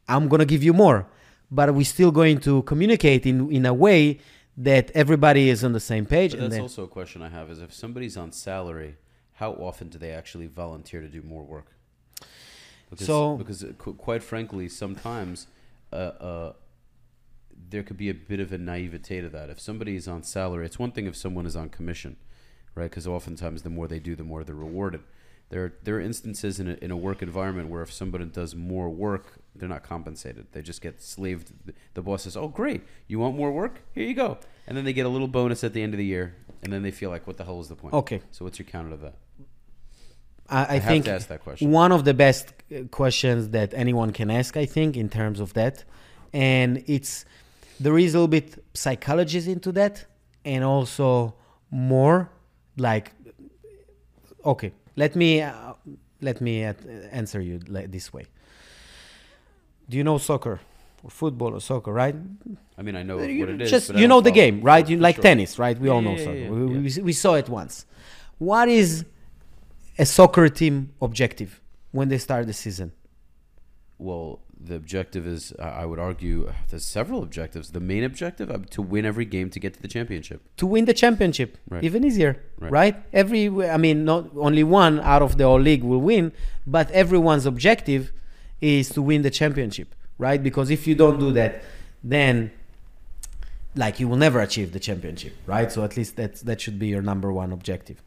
I'm 0.06 0.28
going 0.28 0.40
to 0.40 0.44
give 0.44 0.62
you 0.62 0.74
more. 0.74 1.06
But 1.50 1.72
we're 1.74 1.86
still 1.86 2.10
going 2.10 2.38
to 2.40 2.60
communicate 2.64 3.24
in, 3.24 3.50
in 3.50 3.64
a 3.64 3.72
way 3.72 4.18
that 4.58 4.90
everybody 4.90 5.48
is 5.48 5.64
on 5.64 5.72
the 5.72 5.80
same 5.80 6.04
page. 6.04 6.32
But 6.32 6.40
that's 6.40 6.52
then, 6.52 6.60
also 6.60 6.84
a 6.84 6.88
question 6.88 7.22
I 7.22 7.30
have 7.30 7.50
is 7.50 7.58
if 7.58 7.72
somebody's 7.72 8.18
on 8.18 8.32
salary, 8.32 8.96
how 9.36 9.52
often 9.52 9.88
do 9.88 9.96
they 9.96 10.10
actually 10.10 10.46
volunteer 10.46 11.00
to 11.00 11.08
do 11.08 11.22
more 11.22 11.42
work? 11.42 11.68
Because, 12.90 13.06
so, 13.06 13.38
because 13.38 13.64
uh, 13.64 13.68
quite 13.72 14.22
frankly, 14.22 14.68
sometimes 14.68 15.46
uh, 15.90 15.96
uh, 15.96 16.52
there 17.68 17.82
could 17.82 17.96
be 17.96 18.08
a 18.08 18.14
bit 18.14 18.40
of 18.40 18.52
a 18.52 18.58
naivete 18.58 19.20
to 19.20 19.28
that. 19.28 19.50
If 19.50 19.60
somebody 19.60 19.96
is 19.96 20.08
on 20.08 20.22
salary, 20.22 20.66
it's 20.66 20.78
one 20.78 20.92
thing 20.92 21.06
if 21.06 21.16
someone 21.16 21.46
is 21.46 21.56
on 21.56 21.68
commission, 21.68 22.16
right? 22.74 22.90
Because 22.90 23.06
oftentimes 23.06 23.62
the 23.62 23.70
more 23.70 23.88
they 23.88 24.00
do, 24.00 24.16
the 24.16 24.24
more 24.24 24.44
they're 24.44 24.54
rewarded. 24.54 25.02
There, 25.50 25.64
are, 25.64 25.72
there 25.82 25.96
are 25.96 26.00
instances 26.00 26.60
in 26.60 26.68
a, 26.68 26.74
in 26.74 26.92
a 26.92 26.96
work 26.96 27.22
environment 27.22 27.68
where 27.68 27.82
if 27.82 27.92
somebody 27.92 28.24
does 28.24 28.54
more 28.54 28.88
work, 28.88 29.40
they're 29.54 29.68
not 29.68 29.82
compensated. 29.82 30.46
They 30.52 30.62
just 30.62 30.80
get 30.80 31.02
slaved. 31.02 31.52
The 31.94 32.02
boss 32.02 32.22
says, 32.22 32.36
"Oh, 32.36 32.46
great, 32.46 32.82
you 33.08 33.18
want 33.18 33.36
more 33.36 33.50
work? 33.50 33.82
Here 33.92 34.06
you 34.06 34.14
go," 34.14 34.38
and 34.68 34.76
then 34.76 34.84
they 34.84 34.92
get 34.92 35.06
a 35.06 35.08
little 35.08 35.26
bonus 35.26 35.64
at 35.64 35.72
the 35.72 35.82
end 35.82 35.92
of 35.92 35.98
the 35.98 36.04
year, 36.04 36.36
and 36.62 36.72
then 36.72 36.82
they 36.82 36.92
feel 36.92 37.10
like, 37.10 37.26
"What 37.26 37.36
the 37.36 37.44
hell 37.44 37.60
is 37.60 37.68
the 37.68 37.74
point?" 37.74 37.94
Okay. 37.94 38.22
So 38.30 38.44
what's 38.44 38.60
your 38.60 38.66
counter 38.66 38.90
to 38.90 38.96
that? 38.98 39.14
I, 40.48 40.58
I, 40.58 40.74
I 40.76 40.78
think 40.78 41.06
one 41.60 41.90
of 41.90 42.04
the 42.04 42.14
best 42.14 42.52
uh, 42.72 42.82
questions 42.90 43.48
that 43.50 43.74
anyone 43.74 44.12
can 44.12 44.30
ask, 44.30 44.56
I 44.56 44.66
think, 44.66 44.96
in 44.96 45.08
terms 45.08 45.40
of 45.40 45.54
that, 45.54 45.84
and 46.32 46.84
it's 46.86 47.24
there 47.80 47.98
is 47.98 48.14
a 48.14 48.18
little 48.18 48.28
bit 48.28 48.62
psychology 48.74 49.50
into 49.50 49.72
that 49.72 50.04
and 50.44 50.62
also 50.62 51.34
more 51.70 52.30
like 52.76 53.12
okay 54.44 54.72
let 54.96 55.16
me 55.16 55.40
uh, 55.40 55.72
let 56.20 56.40
me 56.40 56.64
uh, 56.64 56.74
answer 57.10 57.40
you 57.40 57.60
like 57.68 57.90
this 57.90 58.12
way. 58.12 58.26
Do 59.88 59.96
you 59.96 60.04
know 60.04 60.18
soccer 60.18 60.60
or 61.02 61.10
football 61.10 61.54
or 61.54 61.60
soccer 61.60 61.92
right? 61.92 62.14
I 62.78 62.82
mean 62.82 62.96
i 62.96 63.02
know 63.02 63.18
you, 63.20 63.40
what 63.40 63.48
it 63.48 63.62
is 63.62 63.70
just 63.70 63.94
you 63.94 64.06
know 64.06 64.20
the 64.20 64.30
game 64.30 64.60
right? 64.60 64.86
you 64.88 64.98
like 64.98 65.16
sure. 65.16 65.22
tennis 65.22 65.58
right? 65.58 65.78
We 65.78 65.88
yeah, 65.88 65.94
all 65.94 66.02
know 66.02 66.16
yeah, 66.16 66.24
soccer. 66.24 66.36
yeah, 66.36 66.50
we, 66.50 66.78
we, 66.78 67.02
we 67.02 67.12
saw 67.12 67.34
it 67.34 67.48
once. 67.48 67.86
What 68.38 68.68
is 68.68 69.04
a 69.98 70.06
soccer 70.06 70.48
team 70.48 70.92
objective 71.00 71.60
when 71.92 72.08
they 72.08 72.18
start 72.18 72.46
the 72.46 72.52
season 72.52 72.92
well 74.00 74.40
the 74.62 74.74
objective 74.74 75.26
is, 75.26 75.54
I 75.58 75.86
would 75.86 75.98
argue, 75.98 76.52
there's 76.68 76.84
several 76.84 77.22
objectives. 77.22 77.70
The 77.70 77.80
main 77.80 78.04
objective 78.04 78.50
uh, 78.50 78.58
to 78.70 78.82
win 78.82 79.06
every 79.06 79.24
game 79.24 79.48
to 79.50 79.58
get 79.58 79.74
to 79.74 79.80
the 79.80 79.88
championship. 79.88 80.42
To 80.58 80.66
win 80.66 80.84
the 80.84 80.92
championship, 80.92 81.56
right. 81.68 81.82
even 81.82 82.04
easier, 82.04 82.42
right. 82.58 82.70
right? 82.70 82.96
Every, 83.12 83.48
I 83.68 83.78
mean, 83.78 84.04
not 84.04 84.26
only 84.36 84.62
one 84.62 85.00
out 85.00 85.22
of 85.22 85.38
the 85.38 85.44
whole 85.44 85.60
league 85.60 85.82
will 85.82 86.00
win, 86.00 86.32
but 86.66 86.90
everyone's 86.90 87.46
objective 87.46 88.12
is 88.60 88.90
to 88.90 89.00
win 89.00 89.22
the 89.22 89.30
championship, 89.30 89.94
right? 90.18 90.42
Because 90.42 90.68
if 90.70 90.86
you 90.86 90.94
don't 90.94 91.18
do 91.18 91.32
that, 91.32 91.62
then 92.04 92.52
like 93.74 94.00
you 94.00 94.08
will 94.08 94.16
never 94.16 94.40
achieve 94.40 94.72
the 94.72 94.80
championship, 94.80 95.34
right? 95.46 95.72
So 95.72 95.84
at 95.84 95.96
least 95.96 96.16
that 96.16 96.36
that 96.36 96.60
should 96.60 96.78
be 96.78 96.88
your 96.88 97.02
number 97.02 97.32
one 97.32 97.52
objective. 97.52 98.02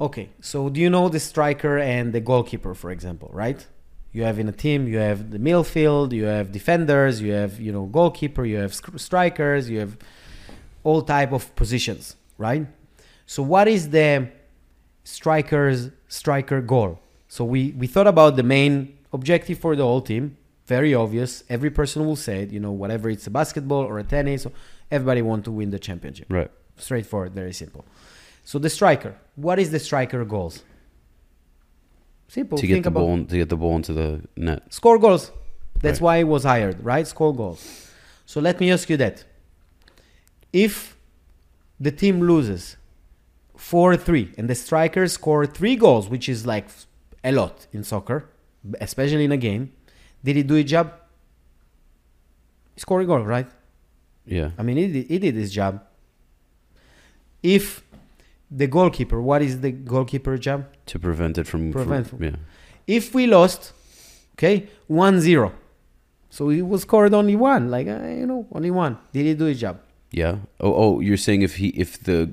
Okay, 0.00 0.28
so 0.40 0.68
do 0.68 0.78
you 0.80 0.90
know 0.90 1.08
the 1.08 1.18
striker 1.18 1.78
and 1.78 2.12
the 2.12 2.20
goalkeeper, 2.20 2.74
for 2.74 2.90
example, 2.90 3.30
right? 3.32 3.66
You 4.16 4.22
have 4.28 4.38
in 4.42 4.48
a 4.48 4.56
team 4.64 4.80
you 4.92 4.98
have 5.08 5.18
the 5.34 5.40
midfield 5.48 6.08
you 6.12 6.24
have 6.24 6.46
defenders 6.58 7.14
you 7.20 7.32
have 7.40 7.52
you 7.66 7.72
know 7.76 7.84
goalkeeper 7.98 8.44
you 8.52 8.58
have 8.64 8.72
strikers 9.06 9.62
you 9.72 9.78
have 9.84 9.94
all 10.84 11.00
type 11.02 11.32
of 11.32 11.42
positions 11.62 12.16
right? 12.38 12.66
So 13.26 13.42
what 13.42 13.68
is 13.68 13.90
the 13.90 14.28
striker's 15.04 15.90
striker 16.08 16.60
goal? 16.60 17.00
So 17.28 17.44
we 17.44 17.72
we 17.72 17.86
thought 17.86 18.06
about 18.06 18.36
the 18.36 18.42
main 18.42 18.96
objective 19.12 19.58
for 19.58 19.74
the 19.76 19.82
whole 19.82 20.00
team 20.00 20.36
very 20.66 20.94
obvious. 20.94 21.44
Every 21.48 21.70
person 21.70 22.04
will 22.06 22.16
say 22.16 22.42
it 22.42 22.50
you 22.50 22.60
know 22.60 22.72
whatever 22.72 23.10
it's 23.10 23.26
a 23.26 23.30
basketball 23.30 23.84
or 23.84 23.98
a 23.98 24.04
tennis 24.04 24.46
everybody 24.90 25.22
want 25.22 25.44
to 25.44 25.50
win 25.50 25.70
the 25.70 25.78
championship. 25.78 26.26
Right. 26.30 26.50
Straightforward 26.76 27.32
very 27.32 27.52
simple. 27.52 27.84
So 28.44 28.58
the 28.58 28.70
striker 28.70 29.16
what 29.34 29.58
is 29.58 29.70
the 29.70 29.80
striker 29.80 30.24
goals 30.24 30.62
Simple. 32.28 32.58
To 32.58 32.66
get 32.66 32.82
the 32.82 32.90
ball, 32.90 33.24
to 33.24 33.36
get 33.36 33.48
the 33.48 33.56
ball 33.56 33.76
into 33.76 33.92
the 33.92 34.22
net. 34.36 34.72
Score 34.72 34.98
goals. 34.98 35.32
That's 35.80 36.00
right. 36.00 36.04
why 36.04 36.18
he 36.18 36.24
was 36.24 36.44
hired, 36.44 36.82
right? 36.84 37.06
Score 37.06 37.34
goals. 37.34 37.90
So 38.24 38.40
let 38.40 38.58
me 38.60 38.72
ask 38.72 38.90
you 38.90 38.96
that: 38.96 39.24
If 40.52 40.96
the 41.78 41.92
team 41.92 42.20
loses 42.20 42.76
four 43.56 43.96
three 43.96 44.32
and 44.36 44.50
the 44.50 44.54
striker 44.54 45.06
score 45.08 45.46
three 45.46 45.76
goals, 45.76 46.08
which 46.08 46.28
is 46.28 46.46
like 46.46 46.68
a 47.22 47.32
lot 47.32 47.66
in 47.72 47.84
soccer, 47.84 48.28
especially 48.80 49.24
in 49.24 49.32
a 49.32 49.36
game, 49.36 49.72
did 50.24 50.36
he 50.36 50.42
do 50.42 50.54
his 50.54 50.70
job? 50.70 50.92
A 52.76 53.04
goal, 53.04 53.20
right? 53.20 53.48
Yeah. 54.26 54.50
I 54.58 54.62
mean, 54.62 54.76
he 54.76 54.86
did, 54.88 55.06
he 55.06 55.18
did 55.18 55.34
his 55.34 55.52
job. 55.52 55.82
If 57.42 57.85
the 58.50 58.66
goalkeeper. 58.66 59.20
What 59.20 59.42
is 59.42 59.60
the 59.60 59.72
goalkeeper 59.72 60.36
job? 60.38 60.66
To 60.86 60.98
prevent 60.98 61.38
it 61.38 61.46
from 61.46 61.72
prevent. 61.72 62.08
From, 62.08 62.22
yeah. 62.22 62.36
If 62.86 63.14
we 63.14 63.26
lost, 63.26 63.72
okay, 64.34 64.68
1-0. 64.88 65.52
So 66.30 66.48
he 66.50 66.62
was 66.62 66.82
scored 66.82 67.14
only 67.14 67.36
one, 67.36 67.70
like 67.70 67.86
uh, 67.86 68.02
you 68.02 68.26
know, 68.26 68.46
only 68.52 68.70
one. 68.70 68.98
Did 69.12 69.26
he 69.26 69.34
do 69.34 69.46
his 69.46 69.60
job? 69.60 69.80
Yeah. 70.10 70.36
Oh, 70.60 70.74
oh, 70.74 71.00
you're 71.00 71.16
saying 71.16 71.42
if 71.42 71.56
he 71.56 71.68
if 71.68 72.02
the 72.02 72.32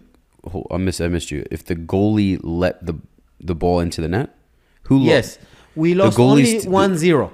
oh, 0.54 0.66
I 0.70 0.78
missed 0.78 1.00
I 1.00 1.08
missed 1.08 1.32
you. 1.32 1.46
If 1.50 1.66
the 1.66 1.76
goalie 1.76 2.40
let 2.44 2.86
the 2.86 2.96
the 3.40 3.56
ball 3.56 3.80
into 3.80 4.02
the 4.02 4.10
net, 4.10 4.36
who 4.84 4.98
lost? 4.98 5.08
yes, 5.08 5.40
we 5.76 5.94
lost 5.94 6.20
only 6.20 6.60
1-0. 6.60 7.32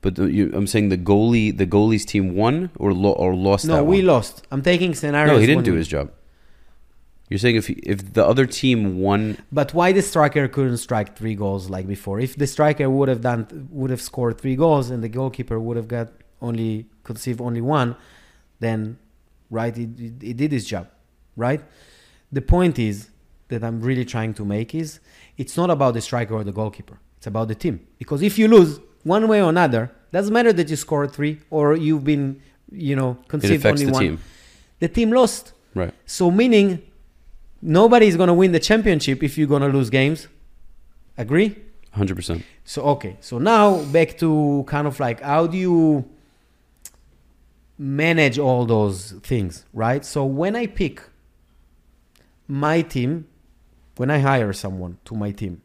But 0.00 0.14
the, 0.14 0.26
you, 0.26 0.52
I'm 0.54 0.66
saying 0.66 0.88
the 0.88 0.96
goalie, 0.96 1.54
the 1.54 1.66
goalie's 1.66 2.04
team 2.04 2.34
won 2.34 2.70
or 2.78 2.94
lo, 2.94 3.12
or 3.12 3.34
lost. 3.34 3.66
No, 3.66 3.84
we 3.84 4.00
lost. 4.00 4.46
I'm 4.50 4.62
taking 4.62 4.94
scenarios. 4.94 5.34
No, 5.34 5.38
he 5.38 5.46
didn't 5.46 5.64
do 5.64 5.74
his 5.74 5.88
job 5.88 6.10
You're 7.28 7.38
saying 7.38 7.56
if 7.56 7.68
if 7.70 8.14
the 8.14 8.24
other 8.26 8.46
team 8.46 8.98
won, 9.00 9.38
But 9.52 9.74
why 9.74 9.92
the 9.92 10.02
striker 10.02 10.48
couldn't 10.48 10.78
strike 10.78 11.16
three 11.16 11.34
goals 11.34 11.68
like 11.68 11.86
before? 11.86 12.20
If 12.20 12.36
the 12.36 12.46
striker 12.46 12.88
would 12.88 13.08
have 13.08 13.20
done 13.20 13.68
would 13.70 13.90
have 13.90 14.00
scored 14.00 14.40
three 14.40 14.56
goals 14.56 14.90
and 14.90 15.02
the 15.02 15.08
goalkeeper 15.08 15.60
would 15.60 15.76
have 15.76 15.88
got 15.88 16.08
only 16.40 16.86
conceive 17.04 17.40
only 17.40 17.60
one, 17.60 17.96
then 18.60 18.98
right 19.50 19.76
it, 19.76 20.00
it, 20.00 20.22
it 20.22 20.36
did 20.36 20.52
its 20.52 20.66
job, 20.66 20.88
right? 21.36 21.60
The 22.32 22.42
point 22.42 22.78
is 22.78 23.10
that 23.48 23.64
I'm 23.64 23.80
really 23.80 24.04
trying 24.04 24.34
to 24.34 24.44
make 24.44 24.74
is 24.74 25.00
it's 25.36 25.56
not 25.56 25.70
about 25.70 25.94
the 25.94 26.00
striker 26.00 26.34
or 26.34 26.44
the 26.44 26.52
goalkeeper. 26.52 26.98
It's 27.16 27.26
about 27.26 27.48
the 27.48 27.54
team. 27.54 27.86
Because 27.98 28.22
if 28.22 28.38
you 28.38 28.48
lose 28.48 28.80
one 29.02 29.26
way 29.28 29.42
or 29.42 29.48
another, 29.48 29.90
doesn't 30.12 30.32
matter 30.32 30.52
that 30.52 30.68
you 30.70 30.76
scored 30.76 31.12
three 31.12 31.40
or 31.50 31.74
you've 31.74 32.04
been, 32.04 32.40
you 32.70 32.94
know, 32.96 33.18
conceived 33.28 33.64
only 33.66 33.86
the 33.86 33.92
one. 33.92 34.02
team. 34.02 34.20
The 34.78 34.88
team 34.88 35.10
lost. 35.10 35.52
Right. 35.74 35.94
So 36.06 36.30
meaning 36.30 36.82
nobody 37.60 38.06
is 38.06 38.16
going 38.16 38.28
to 38.28 38.34
win 38.34 38.52
the 38.52 38.60
championship 38.60 39.22
if 39.22 39.36
you're 39.36 39.48
going 39.48 39.62
to 39.62 39.68
lose 39.68 39.90
games. 39.90 40.28
Agree? 41.16 41.56
Hundred 41.92 42.16
percent. 42.16 42.44
So 42.64 42.82
okay. 42.82 43.16
So 43.20 43.38
now 43.38 43.82
back 43.86 44.18
to 44.18 44.64
kind 44.66 44.86
of 44.86 45.00
like 45.00 45.20
how 45.20 45.46
do 45.46 45.56
you 45.56 46.08
manage 47.76 48.38
all 48.38 48.66
those 48.66 49.12
things, 49.22 49.64
right? 49.72 50.04
So 50.04 50.24
when 50.24 50.54
I 50.54 50.66
pick 50.66 51.02
my 52.46 52.82
team, 52.82 53.26
when 53.96 54.10
I 54.10 54.18
hire 54.18 54.52
someone 54.52 54.98
to 55.06 55.14
my 55.14 55.32
team, 55.32 55.62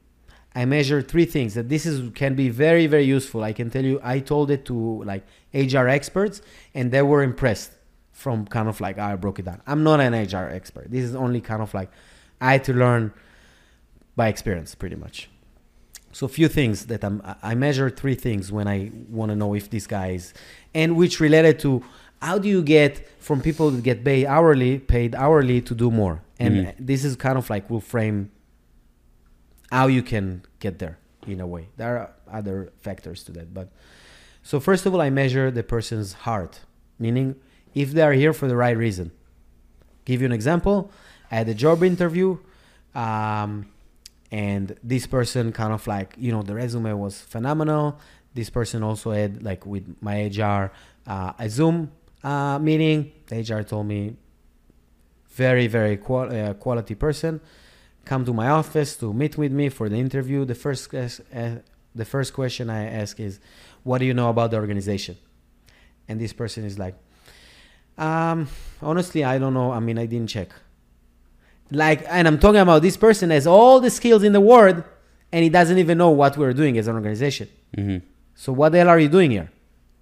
I 0.55 0.65
measure 0.65 1.01
three 1.01 1.25
things 1.25 1.55
that 1.55 1.69
this 1.69 1.85
is 1.85 2.09
can 2.13 2.35
be 2.35 2.49
very 2.49 2.87
very 2.87 3.03
useful. 3.03 3.43
I 3.43 3.53
can 3.53 3.69
tell 3.69 3.83
you 3.83 3.99
I 4.03 4.19
told 4.19 4.49
it 4.49 4.65
to 4.65 5.03
like 5.03 5.23
HR 5.53 5.87
experts 5.87 6.41
and 6.73 6.91
they 6.91 7.01
were 7.01 7.21
impressed 7.21 7.71
from 8.23 8.45
kind 8.55 8.67
of 8.71 8.79
like 8.85 8.97
I 8.97 9.15
broke 9.23 9.37
it 9.41 9.45
down. 9.49 9.59
I'm 9.67 9.83
not 9.89 9.99
an 9.99 10.13
HR 10.13 10.47
expert. 10.59 10.85
This 10.89 11.03
is 11.09 11.15
only 11.25 11.41
kind 11.41 11.61
of 11.61 11.73
like 11.79 11.89
I 12.47 12.53
had 12.53 12.63
to 12.69 12.73
learn 12.83 13.03
by 14.15 14.27
experience 14.33 14.71
pretty 14.75 14.95
much. 15.05 15.29
So 16.17 16.25
a 16.25 16.29
few 16.39 16.47
things 16.59 16.75
that 16.91 17.01
I'm 17.03 17.17
I 17.51 17.53
measure 17.65 17.89
three 18.01 18.15
things 18.27 18.43
when 18.57 18.67
I 18.77 18.91
want 19.09 19.29
to 19.31 19.35
know 19.35 19.51
if 19.61 19.65
this 19.75 19.85
guy 19.87 20.07
is 20.19 20.25
and 20.73 20.95
which 21.01 21.19
related 21.19 21.55
to 21.65 21.71
how 22.27 22.37
do 22.43 22.47
you 22.55 22.61
get 22.77 22.91
from 23.27 23.37
people 23.41 23.67
that 23.71 23.83
get 23.83 23.99
paid 24.09 24.25
hourly 24.35 24.73
paid 24.95 25.11
hourly 25.23 25.59
to 25.69 25.73
do 25.83 25.89
more 25.91 26.15
and 26.43 26.53
Mhm. 26.55 26.73
this 26.89 27.01
is 27.07 27.13
kind 27.25 27.37
of 27.41 27.45
like 27.53 27.63
will 27.71 27.81
frame 27.93 28.19
how 29.71 29.87
you 29.87 30.03
can 30.11 30.25
get 30.59 30.79
there 30.79 30.95
in 31.27 31.39
a 31.41 31.47
way 31.47 31.63
there 31.77 31.97
are 31.97 32.09
other 32.39 32.57
factors 32.85 33.19
to 33.25 33.31
that 33.37 33.47
but 33.53 33.67
so 34.49 34.59
first 34.59 34.85
of 34.85 34.93
all 34.93 35.01
i 35.01 35.09
measure 35.09 35.47
the 35.59 35.63
person's 35.75 36.13
heart 36.27 36.53
meaning 36.99 37.35
if 37.73 37.91
they 37.91 38.01
are 38.01 38.13
here 38.13 38.33
for 38.33 38.47
the 38.47 38.55
right 38.55 38.77
reason. 38.77 39.11
Give 40.05 40.21
you 40.21 40.25
an 40.25 40.33
example. 40.33 40.91
I 41.31 41.35
had 41.35 41.49
a 41.49 41.53
job 41.53 41.83
interview 41.83 42.37
um, 42.95 43.67
and 44.31 44.75
this 44.83 45.07
person 45.07 45.51
kind 45.51 45.73
of 45.73 45.85
like 45.87 46.15
you 46.17 46.31
know 46.31 46.41
the 46.41 46.55
resume 46.55 46.93
was 46.93 47.21
phenomenal. 47.21 47.99
This 48.33 48.49
person 48.49 48.83
also 48.83 49.11
had 49.11 49.43
like 49.43 49.65
with 49.65 49.95
my 50.01 50.25
hr 50.25 50.71
uh, 51.07 51.33
a 51.37 51.49
zoom 51.49 51.91
uh, 52.23 52.59
meeting. 52.59 53.11
The 53.27 53.41
hr 53.41 53.63
told 53.63 53.87
me 53.87 54.15
very 55.29 55.67
very 55.67 55.97
qual- 55.97 56.31
uh, 56.35 56.53
quality 56.53 56.95
person. 56.95 57.41
Come 58.05 58.25
to 58.25 58.33
my 58.33 58.49
office 58.49 58.97
to 58.97 59.13
meet 59.13 59.37
with 59.37 59.51
me 59.51 59.69
for 59.69 59.87
the 59.87 59.97
interview. 59.97 60.45
The 60.45 60.55
first 60.55 60.93
uh, 60.93 61.09
the 61.95 62.05
first 62.05 62.33
question 62.33 62.71
i 62.71 62.85
ask 62.85 63.19
is 63.19 63.39
what 63.83 63.99
do 63.99 64.05
you 64.05 64.13
know 64.13 64.29
about 64.29 64.51
the 64.51 64.57
organization? 64.57 65.17
And 66.07 66.19
this 66.19 66.33
person 66.33 66.65
is 66.65 66.79
like 66.79 66.95
um 67.97 68.47
honestly 68.81 69.23
i 69.23 69.37
don't 69.37 69.53
know 69.53 69.71
i 69.71 69.79
mean 69.79 69.97
i 69.99 70.05
didn't 70.05 70.27
check 70.27 70.49
like 71.71 72.03
and 72.09 72.27
i'm 72.27 72.39
talking 72.39 72.59
about 72.61 72.81
this 72.81 72.97
person 72.97 73.29
has 73.29 73.47
all 73.47 73.79
the 73.79 73.89
skills 73.89 74.23
in 74.23 74.33
the 74.33 74.41
world 74.41 74.83
and 75.31 75.43
he 75.43 75.49
doesn't 75.49 75.77
even 75.77 75.97
know 75.97 76.09
what 76.09 76.37
we're 76.37 76.53
doing 76.53 76.77
as 76.77 76.87
an 76.87 76.95
organization 76.95 77.47
Mm-hmm. 77.77 78.05
so 78.35 78.53
what 78.53 78.71
the 78.71 78.77
hell 78.77 78.89
are 78.89 78.99
you 78.99 79.09
doing 79.09 79.31
here? 79.31 79.49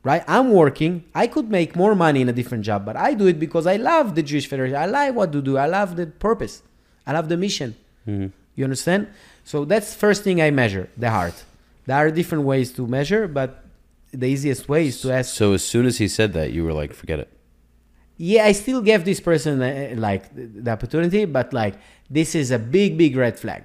Right? 0.03 0.23
I'm 0.27 0.51
working. 0.51 1.05
I 1.15 1.27
could 1.27 1.49
make 1.49 1.73
more 1.73 1.95
money 1.95 2.19
in 2.19 2.27
a 2.27 2.33
different 2.33 2.65
job, 2.65 2.83
but 2.83 2.97
I 2.97 3.13
do 3.13 3.27
it 3.27 3.39
because 3.39 3.65
I 3.65 3.77
love 3.77 4.13
the 4.15 4.23
Jewish 4.23 4.47
Federation. 4.47 4.75
I 4.75 4.87
like 4.87 5.15
what 5.15 5.31
to 5.31 5.41
do. 5.41 5.57
I 5.57 5.67
love 5.67 5.95
the 5.95 6.07
purpose. 6.07 6.63
I 7.07 7.13
love 7.13 7.29
the 7.29 7.37
mission. 7.37 7.77
Mm-hmm. 8.05 8.27
You 8.55 8.63
understand? 8.65 9.07
So 9.45 9.63
that's 9.63 9.95
first 9.95 10.23
thing 10.25 10.41
I 10.41 10.49
measure, 10.51 10.89
the 10.97 11.11
heart. 11.11 11.45
There 11.85 11.95
are 11.95 12.11
different 12.11 12.43
ways 12.43 12.73
to 12.73 12.85
measure, 12.87 13.27
but 13.29 13.63
the 14.11 14.25
easiest 14.25 14.67
way 14.67 14.87
is 14.87 14.99
to 15.03 15.13
ask. 15.13 15.33
So 15.33 15.53
as 15.53 15.63
soon 15.63 15.85
as 15.85 15.99
he 15.99 16.09
said 16.09 16.33
that, 16.33 16.51
you 16.51 16.65
were 16.65 16.73
like, 16.73 16.93
forget 16.93 17.19
it. 17.19 17.29
Yeah, 18.23 18.45
I 18.45 18.51
still 18.51 18.81
gave 18.83 19.03
this 19.03 19.19
person 19.19 19.63
uh, 19.63 19.95
like 19.97 20.29
the 20.35 20.69
opportunity, 20.69 21.25
but 21.25 21.53
like 21.53 21.73
this 22.07 22.35
is 22.35 22.51
a 22.51 22.59
big, 22.59 22.95
big 22.95 23.15
red 23.15 23.39
flag. 23.39 23.63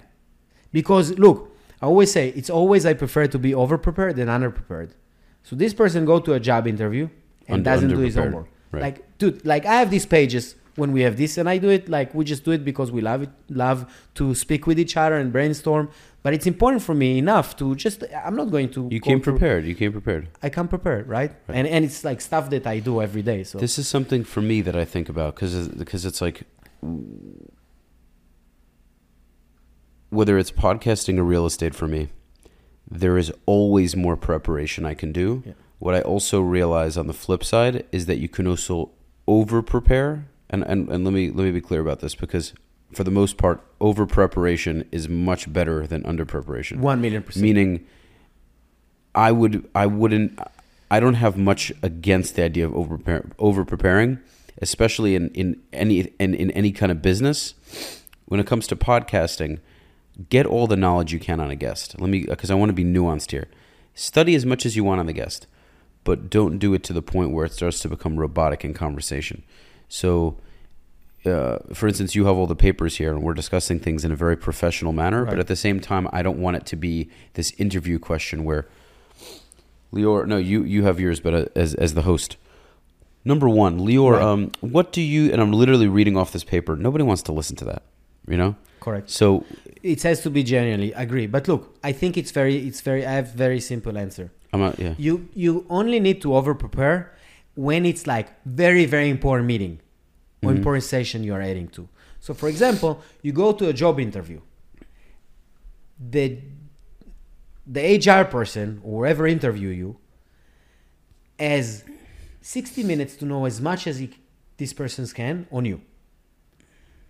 Because 0.72 1.18
look, 1.18 1.54
I 1.82 1.84
always 1.84 2.10
say 2.10 2.30
it's 2.30 2.48
always 2.48 2.86
I 2.86 2.94
prefer 2.94 3.26
to 3.26 3.38
be 3.38 3.54
over 3.54 3.76
prepared 3.76 4.16
than 4.16 4.30
under 4.30 4.50
prepared. 4.50 4.94
So 5.42 5.56
this 5.56 5.74
person 5.74 6.06
go 6.06 6.20
to 6.20 6.32
a 6.32 6.40
job 6.40 6.66
interview 6.66 7.10
and 7.46 7.56
Under- 7.56 7.70
doesn't 7.70 7.88
do 7.90 7.98
his 7.98 8.14
homework. 8.14 8.48
Right. 8.72 8.82
Like, 8.82 9.18
dude, 9.18 9.44
like 9.44 9.66
I 9.66 9.74
have 9.74 9.90
these 9.90 10.06
pages 10.06 10.54
when 10.76 10.90
we 10.92 11.02
have 11.02 11.18
this, 11.18 11.36
and 11.36 11.50
I 11.50 11.58
do 11.58 11.68
it 11.68 11.90
like 11.90 12.14
we 12.14 12.24
just 12.24 12.44
do 12.44 12.52
it 12.52 12.64
because 12.64 12.90
we 12.90 13.02
love 13.02 13.22
it, 13.24 13.30
love 13.50 13.84
to 14.14 14.34
speak 14.34 14.66
with 14.66 14.78
each 14.78 14.96
other 14.96 15.16
and 15.16 15.30
brainstorm. 15.32 15.90
But 16.26 16.34
it's 16.34 16.48
important 16.48 16.82
for 16.82 16.92
me 16.92 17.18
enough 17.18 17.54
to 17.58 17.76
just. 17.76 18.02
I'm 18.24 18.34
not 18.34 18.50
going 18.50 18.68
to. 18.70 18.88
You 18.90 19.00
came 19.00 19.20
through- 19.20 19.34
prepared. 19.34 19.64
You 19.64 19.76
came 19.76 19.92
prepared. 19.92 20.26
I 20.42 20.48
come 20.50 20.66
prepared, 20.66 21.06
right? 21.06 21.30
Right. 21.46 21.56
And 21.56 21.68
and 21.68 21.84
it's 21.84 22.02
like 22.02 22.20
stuff 22.20 22.50
that 22.50 22.66
I 22.66 22.80
do 22.80 23.00
every 23.00 23.22
day. 23.22 23.44
So 23.44 23.58
This 23.58 23.78
is 23.78 23.86
something 23.86 24.24
for 24.24 24.42
me 24.42 24.60
that 24.62 24.74
I 24.74 24.84
think 24.84 25.08
about 25.08 25.36
because 25.36 25.68
because 25.68 26.04
it's 26.04 26.20
like 26.20 26.42
whether 30.10 30.36
it's 30.36 30.50
podcasting 30.50 31.16
or 31.18 31.22
real 31.22 31.46
estate 31.46 31.76
for 31.76 31.86
me, 31.86 32.08
there 32.90 33.16
is 33.16 33.30
always 33.46 33.94
more 33.94 34.16
preparation 34.16 34.84
I 34.84 34.94
can 34.94 35.12
do. 35.12 35.44
Yeah. 35.46 35.52
What 35.78 35.94
I 35.94 36.00
also 36.00 36.40
realize 36.40 36.96
on 36.96 37.06
the 37.06 37.14
flip 37.14 37.44
side 37.44 37.86
is 37.92 38.06
that 38.06 38.18
you 38.18 38.28
can 38.28 38.48
also 38.48 38.90
over 39.28 39.62
prepare 39.62 40.26
and, 40.50 40.64
and, 40.64 40.88
and 40.88 41.04
let 41.04 41.14
me 41.14 41.30
let 41.30 41.44
me 41.44 41.52
be 41.52 41.60
clear 41.60 41.80
about 41.80 42.00
this 42.00 42.16
because 42.16 42.52
for 42.96 43.04
the 43.04 43.10
most 43.10 43.36
part 43.36 43.60
over 43.80 44.06
preparation 44.06 44.88
is 44.90 45.08
much 45.08 45.52
better 45.52 45.86
than 45.86 46.04
under 46.06 46.24
preparation 46.24 46.80
one 46.80 47.00
million 47.00 47.22
percent. 47.22 47.42
meaning 47.42 47.86
i 49.14 49.30
would 49.30 49.68
i 49.74 49.86
wouldn't 49.86 50.38
i 50.90 50.98
don't 50.98 51.14
have 51.14 51.36
much 51.36 51.72
against 51.82 52.36
the 52.36 52.42
idea 52.42 52.64
of 52.66 52.74
over 52.74 53.22
over 53.38 53.64
preparing 53.64 54.18
especially 54.62 55.14
in 55.14 55.28
in 55.30 55.60
any 55.72 56.00
in, 56.18 56.34
in 56.34 56.50
any 56.52 56.72
kind 56.72 56.90
of 56.92 57.02
business. 57.02 57.54
When 58.26 58.40
it 58.40 58.46
comes 58.46 58.66
to 58.68 58.76
podcasting 58.76 59.60
get 60.30 60.46
all 60.46 60.66
the 60.66 60.76
knowledge 60.76 61.12
you 61.12 61.20
can 61.20 61.40
on 61.40 61.50
a 61.50 61.56
guest. 61.56 62.00
Let 62.00 62.08
me 62.08 62.24
because 62.24 62.50
i 62.50 62.54
want 62.54 62.70
to 62.70 62.74
be 62.74 62.84
nuanced 62.84 63.30
here. 63.30 63.48
Study 63.94 64.34
as 64.34 64.44
much 64.44 64.66
as 64.66 64.76
you 64.76 64.84
want 64.84 65.00
on 65.00 65.06
the 65.06 65.12
guest 65.12 65.46
but 66.04 66.30
don't 66.30 66.58
do 66.58 66.72
it 66.72 66.84
to 66.84 66.92
the 66.92 67.02
point 67.02 67.32
where 67.32 67.44
it 67.44 67.52
starts 67.52 67.80
to 67.80 67.88
become 67.88 68.16
robotic 68.16 68.64
in 68.64 68.72
conversation. 68.72 69.42
So 69.88 70.38
uh, 71.26 71.58
for 71.74 71.88
instance, 71.88 72.14
you 72.14 72.26
have 72.26 72.36
all 72.36 72.46
the 72.46 72.56
papers 72.56 72.96
here, 72.96 73.10
and 73.12 73.22
we're 73.22 73.34
discussing 73.34 73.80
things 73.80 74.04
in 74.04 74.12
a 74.12 74.16
very 74.16 74.36
professional 74.36 74.92
manner. 74.92 75.24
But 75.24 75.38
at 75.38 75.46
the 75.48 75.56
same 75.56 75.80
time, 75.80 76.08
I 76.12 76.22
don't 76.22 76.38
want 76.38 76.56
it 76.56 76.66
to 76.66 76.76
be 76.76 77.10
this 77.34 77.52
interview 77.58 77.98
question 77.98 78.44
where 78.44 78.66
Lior, 79.92 80.26
no, 80.26 80.36
you 80.36 80.62
you 80.64 80.82
have 80.84 81.00
yours, 81.00 81.20
but 81.20 81.34
uh, 81.34 81.44
as 81.54 81.74
as 81.74 81.94
the 81.94 82.02
host. 82.02 82.36
Number 83.24 83.48
one, 83.48 83.80
Lior, 83.80 84.12
Right. 84.12 84.22
um, 84.22 84.52
what 84.60 84.92
do 84.92 85.00
you? 85.00 85.32
And 85.32 85.40
I'm 85.42 85.52
literally 85.52 85.88
reading 85.88 86.16
off 86.16 86.30
this 86.32 86.44
paper. 86.44 86.76
Nobody 86.76 87.02
wants 87.04 87.22
to 87.22 87.32
listen 87.32 87.56
to 87.56 87.64
that, 87.64 87.82
you 88.28 88.36
know. 88.36 88.54
Correct. 88.80 89.10
So 89.10 89.44
It 89.82 90.02
has 90.02 90.20
to 90.22 90.30
be 90.30 90.42
genuinely 90.44 90.92
agree. 90.92 91.26
But 91.26 91.48
look, 91.48 91.76
I 91.82 91.92
think 91.92 92.16
it's 92.16 92.30
very, 92.30 92.56
it's 92.68 92.80
very. 92.82 93.04
I 93.04 93.12
have 93.12 93.32
very 93.32 93.60
simple 93.60 93.98
answer. 93.98 94.30
I'm 94.52 94.60
not. 94.60 94.78
Yeah. 94.78 94.94
You 94.98 95.28
you 95.34 95.64
only 95.68 95.98
need 96.00 96.20
to 96.22 96.34
over 96.36 96.54
prepare 96.54 97.12
when 97.54 97.84
it's 97.86 98.06
like 98.06 98.28
very 98.44 98.84
very 98.86 99.08
important 99.08 99.46
meeting 99.46 99.78
or 100.46 100.52
Mhm. 100.52 100.56
important 100.58 100.84
session 100.84 101.24
you 101.24 101.34
are 101.34 101.40
heading 101.40 101.68
to. 101.68 101.88
So 102.20 102.34
for 102.34 102.48
example, 102.48 103.00
you 103.22 103.32
go 103.32 103.52
to 103.52 103.68
a 103.68 103.72
job 103.72 104.00
interview. 104.00 104.40
The 106.10 106.38
the 107.66 107.80
HR 107.98 108.24
person 108.24 108.80
or 108.84 109.00
whoever 109.04 109.26
interview 109.26 109.70
you 109.70 109.96
has 111.38 111.82
60 112.40 112.84
minutes 112.84 113.16
to 113.16 113.24
know 113.24 113.44
as 113.44 113.60
much 113.60 113.86
as 113.88 113.98
he, 113.98 114.10
this 114.56 114.72
person's 114.72 115.12
can 115.12 115.46
on 115.50 115.64
you. 115.64 115.80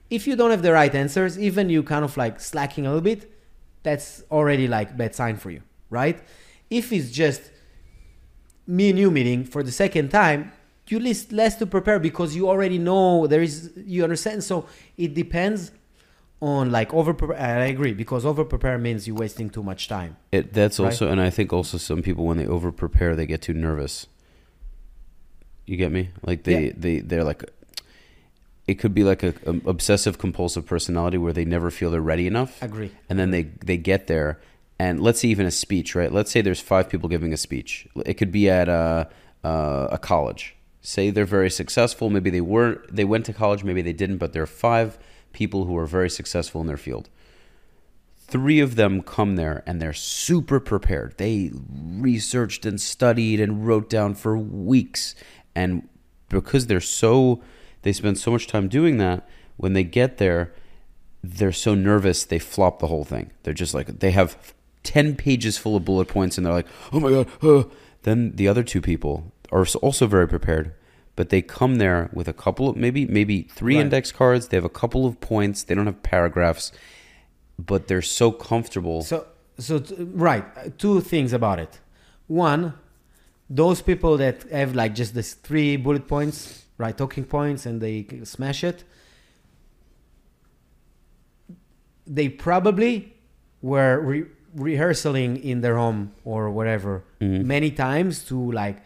If 0.09 0.27
you 0.27 0.35
don't 0.35 0.51
have 0.51 0.63
the 0.63 0.73
right 0.73 0.95
answers, 0.95 1.39
even 1.39 1.69
you 1.69 1.83
kind 1.83 2.05
of 2.05 2.17
like 2.17 2.41
slacking 2.41 2.87
a 2.87 2.89
little 2.89 3.03
bit, 3.03 3.31
that's 3.83 4.23
already 4.31 4.67
like 4.67 4.97
bad 4.97 5.15
sign 5.15 5.37
for 5.37 5.51
you, 5.51 5.63
right? 5.91 6.19
If 6.71 6.91
it's 6.93 7.11
just 7.11 7.43
me 8.67 8.91
and 8.91 8.99
you 8.99 9.11
meeting 9.11 9.45
for 9.45 9.63
the 9.63 9.73
second 9.73 10.09
time, 10.11 10.53
you 10.89 10.99
list 11.01 11.33
less 11.33 11.57
to 11.57 11.67
prepare 11.67 11.99
because 11.99 12.37
you 12.37 12.49
already 12.49 12.79
know 12.79 13.27
there 13.27 13.43
is 13.43 13.73
you 13.77 14.05
understand. 14.05 14.45
So 14.45 14.67
it 14.97 15.15
depends 15.15 15.73
on 16.41 16.71
like 16.71 16.93
over 16.95 17.13
prepare. 17.15 17.39
I 17.39 17.67
agree 17.67 17.93
because 17.95 18.25
over 18.25 18.45
prepare 18.45 18.79
means 18.79 19.07
you're 19.07 19.17
wasting 19.17 19.51
too 19.51 19.63
much 19.63 19.89
time. 19.89 20.17
It, 20.33 20.53
that's 20.53 20.79
Right. 20.79 20.87
also, 20.87 21.09
and 21.09 21.21
I 21.21 21.31
think 21.31 21.53
also 21.53 21.79
some 21.79 22.03
people 22.03 22.25
when 22.25 22.37
they 22.39 22.47
over 22.47 22.71
prepare, 22.73 23.17
they 23.17 23.27
get 23.27 23.43
too 23.43 23.55
nervous. 23.55 24.07
You 25.67 25.77
get 25.77 25.91
me? 25.93 26.11
Like 26.23 26.45
they 26.45 26.67
Yeah. 26.67 26.73
they 26.77 27.01
they're 27.01 27.25
like, 27.25 27.43
it 28.69 28.75
could 28.75 28.95
be 28.95 29.03
like 29.05 29.23
a, 29.23 29.35
a 29.47 29.69
obsessive 29.69 30.19
compulsive 30.19 30.67
personality 30.67 31.19
where 31.19 31.33
they 31.33 31.45
never 31.45 31.71
feel 31.71 31.91
they're 31.91 32.01
ready 32.01 32.27
enough. 32.27 32.63
Agree. 32.63 32.91
And 33.09 33.19
then 33.19 33.31
they 33.31 33.45
they 33.65 33.77
get 33.77 34.07
there, 34.07 34.39
and 34.79 35.01
let's 35.01 35.21
say 35.21 35.29
even 35.29 35.47
a 35.47 35.51
speech, 35.51 35.95
right? 35.95 36.13
Let's 36.13 36.31
say 36.31 36.41
there's 36.43 36.61
five 36.61 36.89
people 36.89 37.09
giving 37.09 37.33
a 37.33 37.37
speech. 37.37 37.89
It 38.05 38.15
could 38.15 38.31
be 38.31 38.49
at 38.51 38.69
a 38.69 39.09
uh, 39.43 39.89
a 39.93 39.99
college. 39.99 40.56
Say 40.87 41.11
they're 41.11 41.25
very 41.25 41.51
successful. 41.51 42.11
Maybe 42.11 42.31
they 42.31 42.41
were 42.41 42.81
they 42.89 43.05
went 43.05 43.27
to 43.27 43.33
college. 43.33 43.65
Maybe 43.65 43.83
they 43.83 43.93
didn't. 43.93 44.19
But 44.19 44.33
there 44.33 44.45
are 44.45 44.47
five 44.47 44.99
people 45.33 45.65
who 45.65 45.77
are 45.77 45.85
very 45.85 46.09
successful 46.09 46.61
in 46.61 46.69
their 46.69 46.77
field. 46.77 47.09
Three 48.29 48.61
of 48.61 48.77
them 48.77 49.03
come 49.03 49.35
there 49.35 49.65
and 49.67 49.83
they're 49.83 49.93
super 49.93 50.61
prepared. 50.61 51.15
They 51.17 51.51
researched 51.53 52.65
and 52.65 52.81
studied 52.81 53.41
and 53.41 53.67
wrote 53.67 53.91
down 53.91 54.15
for 54.15 54.39
weeks. 54.39 55.17
And 55.57 55.89
because 56.29 56.69
they're 56.69 56.81
so 56.81 57.43
they 57.83 57.93
spend 57.93 58.17
so 58.17 58.31
much 58.31 58.47
time 58.47 58.69
doing 58.69 58.99
that 58.99 59.29
when 59.57 59.73
they 59.73 59.83
get 59.83 60.19
there 60.19 60.55
they're 61.25 61.53
so 61.53 61.75
nervous 61.75 62.25
they 62.25 62.39
flop 62.39 62.79
the 62.79 62.87
whole 62.87 63.05
thing 63.05 63.33
they're 63.43 63.55
just 63.55 63.75
like 63.75 63.99
they 64.01 64.11
have 64.11 64.55
10 64.83 65.17
pages 65.17 65.57
full 65.57 65.77
of 65.77 65.85
bullet 65.85 66.09
points 66.09 66.37
and 66.37 66.47
they're 66.47 66.53
like 66.53 66.67
oh 66.93 67.01
my 67.01 67.11
god 67.11 67.29
uh. 67.43 67.65
then 68.03 68.35
the 68.37 68.49
other 68.49 68.63
two 68.63 68.81
people 68.81 69.33
are 69.53 69.67
also 69.83 70.07
very 70.07 70.29
prepared 70.29 70.75
but 71.17 71.31
they 71.31 71.43
come 71.43 71.77
there 71.77 72.11
with 72.13 72.29
a 72.29 72.33
couple 72.33 72.69
of 72.69 72.77
maybe 72.77 73.07
maybe 73.07 73.43
three 73.43 73.77
Right. 73.77 73.83
index 73.85 74.13
cards 74.13 74.49
they 74.49 74.57
have 74.57 74.65
a 74.65 74.79
couple 74.83 75.07
of 75.07 75.19
points 75.21 75.65
they 75.65 75.75
don't 75.75 75.87
have 75.87 76.03
paragraphs 76.03 76.71
but 77.59 77.89
they're 77.89 78.03
so 78.03 78.31
comfortable 78.31 79.03
So, 79.03 79.27
so 79.59 79.79
t- 79.79 79.95
right, 80.27 80.45
uh, 80.57 80.69
two 80.77 81.01
things 81.01 81.33
about 81.33 81.59
it. 81.59 81.81
One, 82.27 82.75
those 83.49 83.81
people 83.81 84.19
that 84.19 84.43
have 84.53 84.75
like 84.75 84.95
just 84.95 85.15
this 85.15 85.33
three 85.33 85.77
bullet 85.79 86.07
points, 86.07 86.65
right, 86.77 86.95
talking 86.97 87.25
points, 87.25 87.65
and 87.65 87.81
they 87.81 88.07
smash 88.25 88.63
it. 88.63 88.85
They 92.07 92.29
probably 92.29 93.15
were 93.63 94.01
re- 94.01 94.27
rehearsing 94.55 95.37
in 95.39 95.61
their 95.63 95.77
home 95.77 96.13
or 96.25 96.51
whatever 96.51 97.05
Mhm. 97.21 97.45
many 97.45 97.71
times 97.71 98.23
to 98.25 98.53
like 98.53 98.77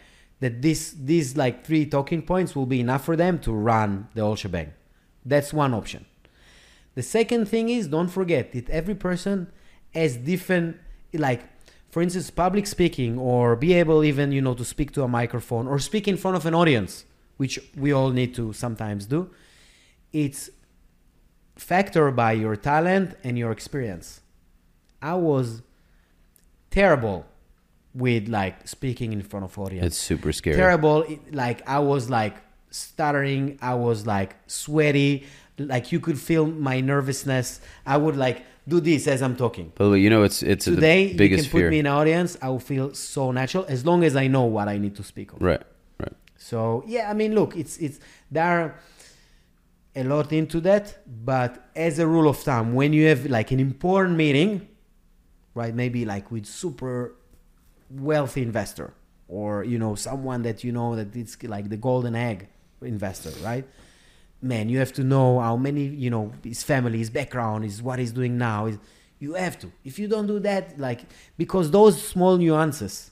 that 0.41 0.63
this 0.63 0.93
these 0.93 1.37
like 1.37 1.65
three 1.65 1.87
talking 1.87 2.23
points 2.23 2.57
will 2.57 2.67
be 2.67 2.81
enough 2.81 3.05
for 3.05 3.17
them 3.17 3.39
to 3.41 3.53
run 3.53 4.09
the 4.15 4.23
whole 4.23 4.37
shebang. 4.37 4.73
That's 5.25 5.53
one 5.53 5.75
option. 5.75 6.07
The 6.95 7.03
second 7.03 7.47
thing 7.47 7.69
is 7.69 7.87
don't 7.87 8.09
forget 8.09 8.53
that 8.53 8.69
every 8.69 8.95
person 8.95 9.53
has 9.95 10.17
different 10.17 10.77
like 11.13 11.43
for 11.91 12.03
instance 12.03 12.31
public 12.31 12.67
speaking 12.67 13.19
or 13.19 13.57
be 13.57 13.75
able 13.75 14.05
even 14.05 14.33
you 14.33 14.41
know 14.41 14.55
to 14.55 14.65
speak 14.65 14.93
to 14.93 15.03
a 15.03 15.09
microphone 15.09 15.67
or 15.67 15.79
speak 15.79 16.07
in 16.07 16.17
front 16.17 16.37
of 16.37 16.47
an 16.47 16.55
audience 16.55 17.05
which 17.37 17.59
we 17.77 17.93
all 17.93 18.11
need 18.11 18.35
to 18.35 18.53
sometimes 18.53 19.07
do 19.07 19.29
it's 20.13 20.51
factored 21.59 22.15
by 22.15 22.33
your 22.33 22.55
talent 22.55 23.17
and 23.25 23.37
your 23.37 23.51
experience 23.51 24.21
i 25.03 25.15
was 25.15 25.63
terrible 26.71 27.27
with 27.95 28.29
like 28.29 28.69
speaking 28.69 29.13
in 29.13 29.23
front 29.23 29.45
of 29.45 29.59
audience. 29.59 29.87
It's 29.87 29.99
super 29.99 30.33
scary. 30.33 30.57
Terrible. 30.57 31.03
It- 31.03 31.35
like 31.35 31.69
i 31.69 31.79
was 31.79 32.09
like 32.09 32.37
stuttering. 32.71 33.59
I 33.61 33.75
was 33.75 34.07
like 34.07 34.37
sweaty. 34.47 35.27
Like 35.59 35.93
you 35.93 36.01
could 36.01 36.19
feel 36.19 36.47
my 36.47 36.81
nervousness. 36.81 37.61
I 37.85 37.97
would 37.97 38.17
like 38.17 38.45
do 38.69 38.81
this 38.81 39.07
as 39.07 39.21
i'm 39.23 39.37
talking. 39.37 39.73
Way 39.79 39.99
you 39.99 40.11
know 40.11 40.23
it's 40.23 40.43
it's 40.43 40.65
today 40.65 41.13
the 41.13 41.27
you 41.27 41.37
can 41.37 41.45
put 41.45 41.61
fear. 41.61 41.71
me 41.71 41.81
in 41.81 41.87
an 41.87 41.93
audience 41.93 42.37
i 42.41 42.49
will 42.49 42.61
feel 42.61 42.95
so 42.95 43.33
natural 43.33 43.65
as 43.69 43.85
long 43.85 44.05
as 44.05 44.15
i 44.17 44.27
know 44.29 44.45
what 44.45 44.69
i 44.69 44.79
need 44.79 44.95
to 44.97 45.03
speak 45.03 45.33
of. 45.33 45.43
Right 45.43 45.63
right. 45.99 46.13
So 46.37 46.85
yeah 46.87 47.11
i 47.11 47.15
mean 47.15 47.35
look 47.35 47.57
it's 47.57 47.79
it's 47.79 47.99
there 48.31 48.45
are 48.45 48.75
a 49.97 50.05
lot 50.05 50.33
into 50.33 50.61
that 50.61 50.99
but 51.07 51.69
as 51.75 51.99
a 51.99 52.07
rule 52.07 52.29
of 52.29 52.39
thumb 52.39 52.75
when 52.75 52.93
you 52.93 53.07
have 53.09 53.27
like 53.27 53.51
an 53.51 53.59
important 53.61 54.17
meeting 54.17 54.69
right 55.55 55.75
maybe 55.75 56.05
like 56.05 56.31
with 56.31 56.47
super 56.47 57.17
wealthy 57.91 58.43
investor 58.43 58.95
or 59.29 59.65
you 59.65 59.79
know 59.79 59.95
someone 59.95 60.43
that 60.43 60.63
you 60.65 60.73
know 60.73 60.97
that 60.97 61.15
it's 61.15 61.43
like 61.43 61.69
the 61.69 61.77
golden 61.77 62.15
egg 62.15 62.49
investor 62.83 63.31
right? 63.43 63.67
Man 64.43 64.69
you 64.69 64.79
have 64.79 64.93
to 64.95 65.05
know 65.05 65.41
how 65.41 65.57
many 65.57 65.85
you 65.85 66.11
know 66.11 66.33
his 66.43 66.63
family 66.63 66.99
his 66.99 67.11
background 67.11 67.65
is 67.65 67.83
what 67.83 67.99
he's 67.99 68.13
doing 68.13 68.39
now 68.39 68.67
is 68.67 68.79
you 69.19 69.35
have 69.35 69.59
to. 69.59 69.71
If 69.85 69.99
you 69.99 70.09
don't 70.09 70.27
do 70.27 70.39
that 70.41 70.79
like 70.79 71.03
because 71.37 71.71
those 71.71 72.03
small 72.03 72.39
nuances 72.39 73.11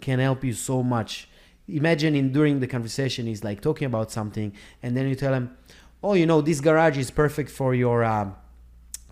can 0.00 0.18
help 0.18 0.42
you 0.42 0.54
so 0.54 0.82
much. 0.82 1.28
Imagine 1.68 2.14
in 2.14 2.32
during 2.32 2.60
the 2.60 2.66
conversation 2.66 3.26
he's 3.26 3.44
like 3.44 3.60
talking 3.60 3.86
about 3.86 4.10
something 4.10 4.52
and 4.82 4.96
then 4.96 5.08
you 5.08 5.14
tell 5.14 5.34
him 5.34 5.56
oh 6.02 6.14
you 6.14 6.26
know 6.26 6.40
this 6.40 6.60
garage 6.60 6.98
is 6.98 7.10
perfect 7.10 7.50
for 7.50 7.74
your 7.74 8.04
um, 8.04 8.34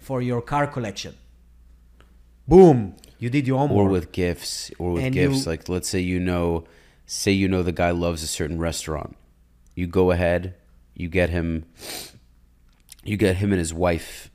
for 0.01 0.23
your 0.23 0.41
car 0.43 0.66
collection. 0.66 1.15
Boom 2.49 2.97
you 3.23 3.28
did 3.36 3.44
your 3.51 3.59
homework 3.62 3.86
or 3.86 3.89
with 3.97 4.07
gifts 4.23 4.53
or 4.81 4.89
with 4.94 5.05
And 5.05 5.15
gifts 5.20 5.40
you- 5.44 5.51
like 5.53 5.62
let's 5.74 5.89
say 5.94 6.01
you 6.12 6.19
know 6.31 6.44
say 7.07 7.32
you 7.43 7.49
know 7.53 7.62
the 7.70 7.77
guy 7.82 7.90
loves 8.07 8.20
a 8.28 8.31
certain 8.39 8.59
restaurant 8.69 9.12
you 9.81 9.86
go 10.01 10.05
ahead 10.16 10.43
you 11.03 11.09
get 11.19 11.28
him 11.36 11.49
you 13.05 13.16
get 13.16 13.36
him 13.36 13.49
and 13.53 13.59
his 13.66 13.74
wife 13.86 14.31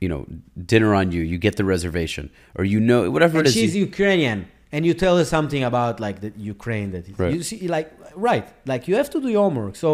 you 0.00 0.08
know 0.12 0.26
dinner 0.72 0.90
on 1.00 1.12
you 1.14 1.22
you 1.32 1.38
get 1.38 1.54
the 1.60 1.64
reservation 1.74 2.24
or 2.56 2.64
you 2.64 2.80
know 2.80 3.10
whatever 3.14 3.38
and 3.38 3.46
it 3.46 3.50
is 3.50 3.54
she's 3.54 3.74
you- 3.76 3.86
Ukrainian, 3.92 4.38
and 4.74 4.80
you 4.88 4.94
tell 5.04 5.14
her 5.20 5.24
something 5.36 5.62
about 5.72 5.94
like 6.06 6.16
the 6.24 6.32
Ukraine 6.54 6.88
that 6.94 7.04
Right. 7.18 7.34
you 7.34 7.42
see, 7.50 7.68
like 7.76 7.88
right, 8.28 8.46
like 8.72 8.82
you 8.88 8.94
have 9.00 9.10
to 9.14 9.18
do 9.24 9.28
your 9.36 9.42
homework. 9.46 9.74
So 9.84 9.90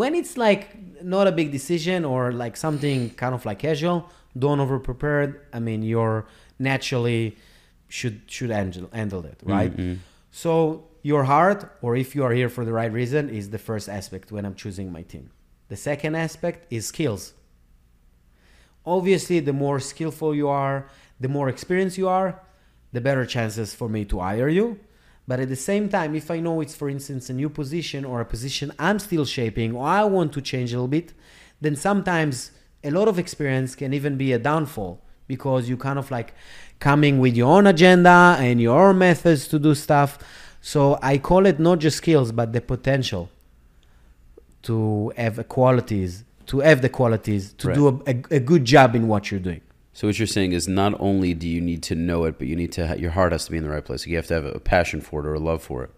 when 0.00 0.14
it's 0.20 0.34
like 0.46 0.64
not 1.14 1.24
a 1.32 1.34
big 1.40 1.48
decision 1.58 1.98
or 2.12 2.20
like 2.44 2.54
something 2.66 2.98
kind 3.22 3.34
of 3.38 3.40
like 3.48 3.58
casual, 3.68 3.98
don't 4.44 4.60
over 4.64 4.76
prepare 4.90 5.20
I 5.52 5.58
mean, 5.68 5.80
you're 5.92 6.18
naturally 6.70 7.22
should 7.88 8.22
should 8.26 8.50
handle 8.50 8.88
handle 8.92 9.24
it, 9.24 9.40
right? 9.44 9.74
Mhm. 9.76 9.98
So 10.30 10.84
your 11.02 11.24
heart, 11.24 11.70
or 11.82 11.96
if 11.96 12.14
you 12.14 12.24
are 12.24 12.32
here 12.32 12.48
for 12.48 12.64
the 12.64 12.72
right 12.72 12.92
reason, 12.92 13.28
is 13.28 13.50
the 13.50 13.58
first 13.58 13.88
aspect 13.88 14.32
when 14.32 14.44
I'm 14.46 14.54
choosing 14.54 14.90
my 14.90 15.02
team. 15.02 15.30
The 15.68 15.76
second 15.76 16.14
aspect 16.14 16.66
is 16.70 16.86
skills. 16.86 17.34
Obviously, 18.86 19.40
the 19.40 19.52
more 19.52 19.80
skillful 19.80 20.34
you 20.34 20.48
are, 20.48 20.86
the 21.20 21.28
more 21.28 21.48
experienced 21.48 21.96
you 21.98 22.08
are, 22.08 22.40
the 22.92 23.00
better 23.00 23.24
chances 23.24 23.74
for 23.74 23.88
me 23.88 24.04
to 24.06 24.20
hire 24.20 24.48
you. 24.48 24.78
But 25.26 25.40
at 25.40 25.48
the 25.48 25.56
same 25.56 25.88
time, 25.88 26.14
if 26.14 26.30
I 26.30 26.38
know 26.40 26.60
it's, 26.60 26.74
for 26.74 26.88
instance, 26.90 27.30
a 27.30 27.32
new 27.32 27.48
position 27.48 28.04
or 28.04 28.20
a 28.20 28.26
position 28.26 28.72
I'm 28.78 28.98
still 28.98 29.24
shaping 29.24 29.74
or 29.74 29.86
I 29.86 30.04
want 30.04 30.32
to 30.34 30.42
change 30.42 30.72
a 30.72 30.76
little 30.76 30.88
bit, 30.88 31.14
then 31.62 31.76
sometimes 31.76 32.50
a 32.82 32.90
lot 32.90 33.08
of 33.08 33.18
experience 33.18 33.74
can 33.74 33.94
even 33.94 34.18
be 34.18 34.32
a 34.34 34.38
downfall 34.38 35.00
because 35.26 35.66
you 35.70 35.78
kind 35.78 35.98
of 35.98 36.10
like 36.10 36.34
coming 36.80 37.18
with 37.18 37.34
your 37.36 37.50
own 37.56 37.66
agenda 37.66 38.36
and 38.38 38.60
your 38.60 38.88
own 38.88 38.98
methods 38.98 39.48
to 39.48 39.58
do 39.58 39.74
stuff. 39.74 40.18
So 40.60 40.98
I 41.02 41.18
call 41.18 41.46
it 41.46 41.58
not 41.58 41.78
just 41.78 41.96
skills, 41.98 42.32
but 42.32 42.52
the 42.52 42.60
potential 42.60 43.30
to 44.62 45.12
have 45.16 45.46
qualities, 45.48 46.24
to 46.46 46.60
have 46.60 46.82
the 46.82 46.88
qualities 46.88 47.52
to 47.54 47.68
Right. 47.68 47.74
do 47.74 47.88
a, 47.88 48.10
a, 48.10 48.36
a 48.36 48.40
good 48.40 48.64
job 48.64 48.94
in 48.94 49.08
what 49.08 49.30
you're 49.30 49.40
doing. 49.40 49.60
so 49.92 50.08
what 50.08 50.18
you're 50.18 50.26
saying 50.26 50.52
is 50.52 50.66
not 50.66 50.92
only 51.00 51.34
do 51.34 51.46
you 51.48 51.60
need 51.60 51.82
to 51.90 51.94
know 51.94 52.24
it 52.24 52.36
but 52.38 52.46
you 52.48 52.56
need 52.56 52.72
to 52.72 52.86
ha- 52.88 52.94
your 52.94 53.10
heart 53.12 53.30
has 53.32 53.44
to 53.44 53.50
be 53.52 53.58
in 53.58 53.62
the 53.64 53.70
right 53.70 53.84
place 53.84 54.06
you 54.06 54.16
have 54.16 54.26
to 54.26 54.34
have 54.34 54.44
a 54.44 54.58
passion 54.58 55.00
for 55.00 55.20
it 55.20 55.26
or 55.26 55.34
a 55.34 55.38
love 55.38 55.62
for 55.62 55.84
it 55.84 55.90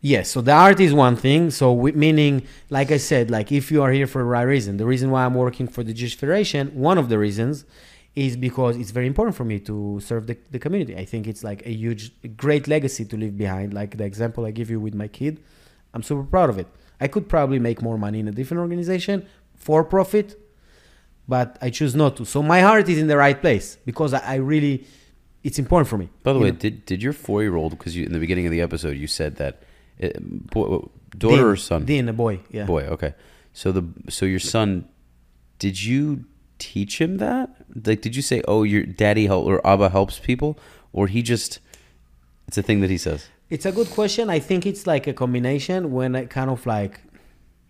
Yes, 0.00 0.30
so 0.30 0.40
the 0.40 0.52
art 0.52 0.78
is 0.78 0.94
one 0.94 1.16
thing. 1.16 1.50
So 1.50 1.72
we, 1.72 1.90
meaning, 1.90 2.46
like 2.70 2.92
I 2.92 2.98
said, 2.98 3.32
like 3.32 3.50
if 3.50 3.72
you 3.72 3.82
are 3.82 3.90
here 3.90 4.06
for 4.06 4.20
the 4.22 4.26
right 4.36 4.44
reason, 4.44 4.76
the 4.76 4.86
reason 4.86 5.10
why 5.10 5.24
I'm 5.24 5.34
working 5.34 5.66
for 5.66 5.82
the 5.82 5.92
Jewish 5.92 6.16
Federation, 6.16 6.68
one 6.90 6.98
of 6.98 7.08
the 7.08 7.18
reasons, 7.18 7.64
is 8.26 8.36
because 8.36 8.76
it's 8.76 8.90
very 8.90 9.06
important 9.06 9.36
for 9.36 9.44
me 9.44 9.60
to 9.60 10.00
serve 10.00 10.26
the, 10.26 10.36
the 10.50 10.58
community. 10.58 10.96
I 10.96 11.04
think 11.04 11.28
it's 11.28 11.44
like 11.44 11.64
a 11.64 11.70
huge, 11.70 12.10
great 12.36 12.66
legacy 12.66 13.04
to 13.04 13.16
leave 13.16 13.38
behind. 13.38 13.72
Like 13.72 13.96
the 13.96 14.04
example 14.04 14.44
I 14.44 14.50
give 14.50 14.70
you 14.70 14.80
with 14.80 14.94
my 14.94 15.06
kid, 15.06 15.40
I'm 15.94 16.02
super 16.02 16.24
proud 16.24 16.50
of 16.50 16.58
it. 16.58 16.66
I 17.00 17.06
could 17.06 17.28
probably 17.28 17.60
make 17.60 17.80
more 17.80 17.96
money 17.96 18.18
in 18.18 18.26
a 18.26 18.32
different 18.32 18.60
organization 18.60 19.24
for 19.54 19.84
profit, 19.84 20.36
but 21.28 21.58
I 21.62 21.70
choose 21.70 21.94
not 21.94 22.16
to. 22.16 22.24
So 22.24 22.42
my 22.42 22.60
heart 22.60 22.88
is 22.88 22.98
in 22.98 23.06
the 23.06 23.16
right 23.16 23.40
place 23.40 23.78
because 23.84 24.12
I, 24.12 24.18
I 24.18 24.34
really, 24.36 24.84
it's 25.44 25.60
important 25.60 25.88
for 25.88 25.96
me. 25.96 26.08
by 26.24 26.32
the 26.32 26.40
way 26.40 26.50
know? 26.50 26.56
did 26.56 26.84
did 26.86 27.00
your 27.00 27.12
four 27.12 27.42
year 27.42 27.54
old 27.54 27.70
because 27.76 27.94
you 27.96 28.04
in 28.04 28.12
the 28.12 28.18
beginning 28.18 28.46
of 28.46 28.52
the 28.56 28.60
episode 28.60 28.96
you 28.96 29.06
said 29.06 29.36
that 29.36 29.62
uh, 30.02 30.08
boy, 30.18 30.64
daughter 31.16 31.36
Dean, 31.36 31.44
or 31.44 31.56
son 31.56 31.84
Dean, 31.84 32.08
a 32.08 32.12
boy, 32.12 32.40
yeah. 32.50 32.64
boy 32.64 32.82
okay 32.94 33.14
so 33.52 33.70
the 33.70 33.84
so 34.08 34.26
your 34.26 34.40
son 34.40 34.88
did 35.60 35.80
you 35.80 36.24
teach 36.58 37.00
him 37.00 37.18
that 37.18 37.50
like 37.86 38.00
did 38.00 38.16
you 38.16 38.22
say 38.22 38.42
oh 38.48 38.62
your 38.62 38.84
daddy 38.84 39.26
help 39.26 39.46
or 39.46 39.64
abba 39.66 39.88
helps 39.88 40.18
people 40.18 40.58
or 40.92 41.06
he 41.06 41.22
just 41.22 41.60
it's 42.46 42.58
a 42.58 42.62
thing 42.62 42.80
that 42.80 42.90
he 42.90 42.98
says 42.98 43.28
It's 43.50 43.64
a 43.64 43.72
good 43.72 43.88
question. 43.88 44.28
I 44.28 44.40
think 44.40 44.66
it's 44.66 44.86
like 44.86 45.06
a 45.06 45.14
combination 45.14 45.90
when 45.92 46.14
I 46.14 46.26
kind 46.26 46.50
of 46.50 46.66
like, 46.66 47.00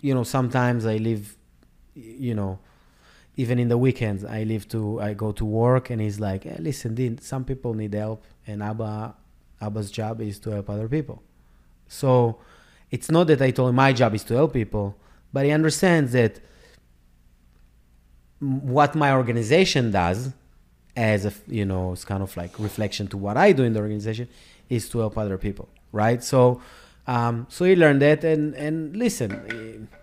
you 0.01 0.13
know, 0.13 0.25
sometimes 0.25 0.85
I 0.87 0.97
live, 0.97 1.37
you 1.95 2.35
know, 2.35 2.59
even 3.37 3.61
in 3.61 3.69
the 3.69 3.79
weekends, 3.79 4.25
I 4.25 4.43
live 4.43 4.69
to, 4.71 5.01
I 5.01 5.15
go 5.15 5.31
to 5.33 5.45
work 5.45 5.91
and 5.91 6.01
he's 6.01 6.19
like, 6.19 6.45
eh, 6.47 6.57
listen, 6.59 6.97
Dean, 6.97 7.19
some 7.19 7.45
people 7.45 7.75
need 7.75 7.95
help 7.95 8.25
and 8.47 8.61
Abba, 8.61 9.15
Abba's 9.61 9.91
job 9.93 10.21
is 10.21 10.41
to 10.41 10.51
help 10.51 10.69
other 10.69 10.89
people. 10.89 11.23
So 11.87 12.39
it's 12.91 13.11
not 13.11 13.29
that 13.29 13.41
I 13.41 13.53
told 13.53 13.69
him 13.71 13.77
my 13.77 13.93
job 13.93 14.15
is 14.15 14.25
to 14.25 14.35
help 14.35 14.53
people, 14.55 14.97
but 15.33 15.45
he 15.45 15.53
understands 15.53 16.11
that 16.13 16.41
what 18.41 18.95
my 18.95 19.13
organization 19.13 19.91
does 19.91 20.33
as 20.97 21.25
a 21.25 21.33
you 21.47 21.65
know 21.65 21.93
it's 21.93 22.05
kind 22.05 22.23
of 22.23 22.37
like 22.37 22.59
reflection 22.59 23.07
to 23.07 23.17
what 23.17 23.37
i 23.37 23.53
do 23.53 23.63
in 23.63 23.73
the 23.73 23.81
organization 23.81 24.29
is 24.69 24.89
to 24.89 24.99
help 24.99 25.17
other 25.17 25.39
people 25.39 25.69
right 25.93 26.23
so 26.23 26.61
um, 27.07 27.47
so 27.49 27.65
you 27.65 27.77
learn 27.77 27.99
that 28.01 28.23
and 28.25 28.55
and 28.55 28.97
listen 28.97 29.33
eh, 29.33 29.97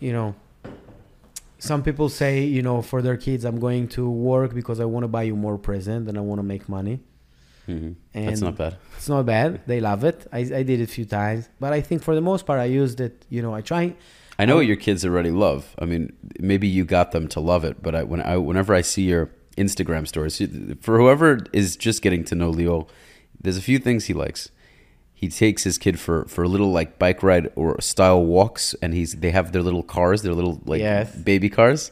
you 0.00 0.12
know 0.12 0.34
some 1.58 1.82
people 1.82 2.08
say 2.08 2.44
you 2.44 2.62
know 2.62 2.82
for 2.82 3.02
their 3.02 3.16
kids 3.16 3.44
i'm 3.44 3.58
going 3.58 3.88
to 3.88 4.08
work 4.08 4.54
because 4.54 4.80
i 4.80 4.84
want 4.84 5.04
to 5.04 5.08
buy 5.08 5.22
you 5.22 5.36
more 5.36 5.58
present 5.58 6.08
and 6.08 6.16
i 6.16 6.20
want 6.20 6.38
to 6.38 6.42
make 6.42 6.68
money 6.68 7.00
mm-hmm. 7.68 7.92
That's 8.12 8.40
not 8.40 8.56
bad. 8.56 8.76
It's 8.96 9.08
not 9.08 9.26
bad. 9.26 9.60
They 9.66 9.80
love 9.80 10.04
it. 10.04 10.26
I, 10.32 10.38
I 10.38 10.62
did 10.62 10.80
it 10.80 10.84
a 10.84 10.86
few 10.86 11.04
times, 11.04 11.48
but 11.60 11.72
I 11.72 11.80
think 11.80 12.02
for 12.02 12.14
the 12.14 12.20
most 12.20 12.46
part, 12.46 12.60
I 12.60 12.64
used 12.64 13.00
it. 13.00 13.24
You 13.28 13.42
know, 13.42 13.54
I 13.54 13.60
try. 13.60 13.94
I 14.38 14.44
know 14.44 14.56
what 14.56 14.66
your 14.66 14.76
kids 14.76 15.04
already 15.04 15.30
love. 15.30 15.74
I 15.78 15.84
mean, 15.86 16.12
maybe 16.38 16.68
you 16.68 16.84
got 16.84 17.12
them 17.12 17.26
to 17.28 17.40
love 17.40 17.64
it, 17.64 17.82
but 17.82 17.94
I, 17.94 18.02
when 18.02 18.20
I, 18.20 18.36
whenever 18.36 18.74
I 18.74 18.82
see 18.82 19.02
your 19.04 19.30
Instagram 19.56 20.06
stories, 20.06 20.36
for 20.82 20.98
whoever 20.98 21.40
is 21.52 21.76
just 21.76 22.02
getting 22.02 22.22
to 22.24 22.34
know 22.34 22.52
Lior, 22.52 22.86
there's 23.40 23.56
a 23.56 23.62
few 23.62 23.78
things 23.78 24.06
he 24.06 24.14
likes. 24.14 24.50
He 25.14 25.28
takes 25.28 25.64
his 25.64 25.78
kid 25.78 25.98
for 25.98 26.26
for 26.26 26.44
a 26.44 26.48
little 26.48 26.70
like 26.70 26.98
bike 26.98 27.22
ride 27.22 27.50
or 27.56 27.80
style 27.80 28.22
walks, 28.22 28.74
and 28.82 28.92
he's 28.92 29.14
they 29.14 29.30
have 29.30 29.52
their 29.52 29.62
little 29.62 29.82
cars, 29.82 30.20
their 30.20 30.34
little 30.34 30.60
like 30.66 30.80
Yes. 30.80 31.14
baby 31.16 31.48
cars, 31.48 31.90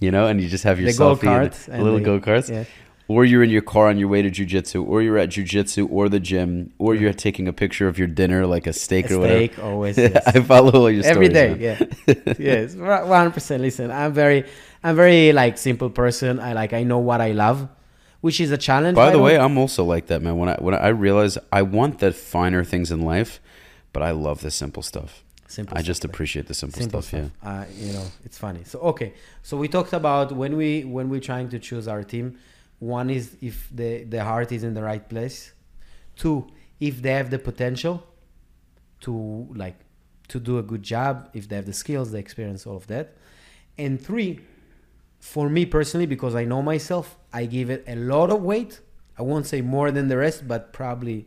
you 0.00 0.10
know, 0.10 0.26
and 0.26 0.40
you 0.40 0.48
just 0.48 0.64
have 0.64 0.80
your 0.80 0.90
The 0.90 0.96
selfie, 1.16 1.26
and 1.68 1.74
and 1.74 1.84
little 1.84 2.00
go 2.00 2.18
karts, 2.18 2.48
yeah. 2.48 2.64
Or 3.08 3.24
you're 3.24 3.42
in 3.42 3.50
your 3.50 3.62
car 3.62 3.88
on 3.88 3.98
your 3.98 4.08
way 4.08 4.20
to 4.22 4.30
jujitsu, 4.30 4.84
or 4.86 5.00
you're 5.02 5.18
at 5.18 5.28
jujitsu 5.28 5.88
or 5.90 6.08
the 6.08 6.18
gym, 6.20 6.72
or 6.78 6.94
you're 6.94 7.12
taking 7.12 7.46
a 7.48 7.52
picture 7.52 7.86
of 7.88 7.98
your 7.98 8.08
dinner, 8.08 8.46
like 8.46 8.66
a 8.66 8.72
steak 8.72 9.10
A 9.10 9.14
or 9.14 9.18
whatever. 9.20 9.38
steak 9.46 9.58
always. 9.58 9.98
yes. 10.14 10.26
I 10.26 10.40
follow 10.40 10.72
all 10.72 10.90
your 10.90 11.04
every 11.04 11.26
stories, 11.26 11.32
day 11.32 11.76
man. 11.76 11.88
yeah 12.06 12.34
yes 12.38 12.74
one 12.74 13.30
percent 13.32 13.62
listen 13.62 13.90
i'm 13.90 14.12
very 14.12 14.44
i'm 14.82 14.96
very 14.96 15.32
like 15.32 15.56
simple 15.58 15.90
person 15.90 16.40
i 16.40 16.52
like 16.52 16.72
i 16.72 16.82
know 16.82 16.98
what 16.98 17.20
i 17.20 17.30
love 17.32 17.68
which 18.22 18.40
is 18.40 18.50
a 18.50 18.58
challenge 18.58 18.96
By 18.96 19.04
I 19.04 19.06
the 19.10 19.12
don't- 19.18 19.22
way, 19.22 19.38
I'm 19.38 19.56
also 19.58 19.84
like 19.84 20.06
that, 20.06 20.20
man. 20.22 20.36
When 20.38 20.48
I 20.48 20.56
when 20.56 20.74
I 20.74 20.88
realize 20.88 21.38
I 21.52 21.62
want 21.62 21.98
the 22.00 22.10
finer 22.12 22.64
things 22.64 22.90
in 22.90 23.02
life, 23.02 23.40
but 23.92 24.02
I 24.02 24.10
love 24.10 24.40
the 24.40 24.50
simple 24.50 24.82
stuff. 24.82 25.22
simple 25.46 25.76
I 25.78 25.82
just 25.82 25.98
stuff, 25.98 26.08
like, 26.08 26.14
appreciate 26.16 26.46
the 26.48 26.54
simple, 26.54 26.80
simple 26.80 27.02
stuff. 27.02 27.30
stuff 27.40 27.48
uh, 27.50 27.64
you 27.78 27.92
know 27.92 28.06
it's 28.24 28.38
funny 28.38 28.64
so 28.64 28.76
okay 28.92 29.12
so 29.42 29.56
we 29.56 29.68
talked 29.68 29.92
about 29.92 30.32
when 30.32 30.56
we 30.56 30.70
when 30.96 31.08
we're 31.08 31.20
trying 31.32 31.48
to 31.50 31.58
choose 31.68 31.86
our 31.86 32.02
team 32.02 32.26
one 32.78 33.10
is 33.10 33.36
if 33.40 33.68
the 33.72 34.04
the 34.04 34.22
heart 34.22 34.52
is 34.52 34.62
in 34.62 34.74
the 34.74 34.82
right 34.82 35.06
place. 35.08 35.52
Two 36.14 36.46
if 36.80 37.00
they 37.02 37.12
have 37.12 37.30
the 37.30 37.38
potential 37.38 38.02
to 39.00 39.48
like 39.54 39.78
to 40.28 40.40
do 40.40 40.58
a 40.58 40.62
good 40.62 40.82
job 40.82 41.30
if 41.32 41.48
they 41.48 41.56
have 41.56 41.66
the 41.66 41.72
skills 41.72 42.10
the 42.10 42.18
experience 42.18 42.66
all 42.66 42.76
of 42.76 42.86
that. 42.88 43.14
And 43.78 44.00
three 44.00 44.40
for 45.20 45.48
me 45.48 45.66
personally 45.66 46.06
because 46.06 46.34
i 46.34 46.44
know 46.44 46.62
myself 46.62 47.16
i 47.32 47.46
give 47.46 47.70
it 47.70 47.84
a 47.86 47.96
lot 47.96 48.30
of 48.30 48.42
weight. 48.42 48.80
I 49.18 49.22
won't 49.22 49.46
say 49.46 49.62
more 49.62 49.90
than 49.90 50.08
the 50.08 50.18
rest 50.18 50.46
but 50.46 50.72
probably 50.72 51.26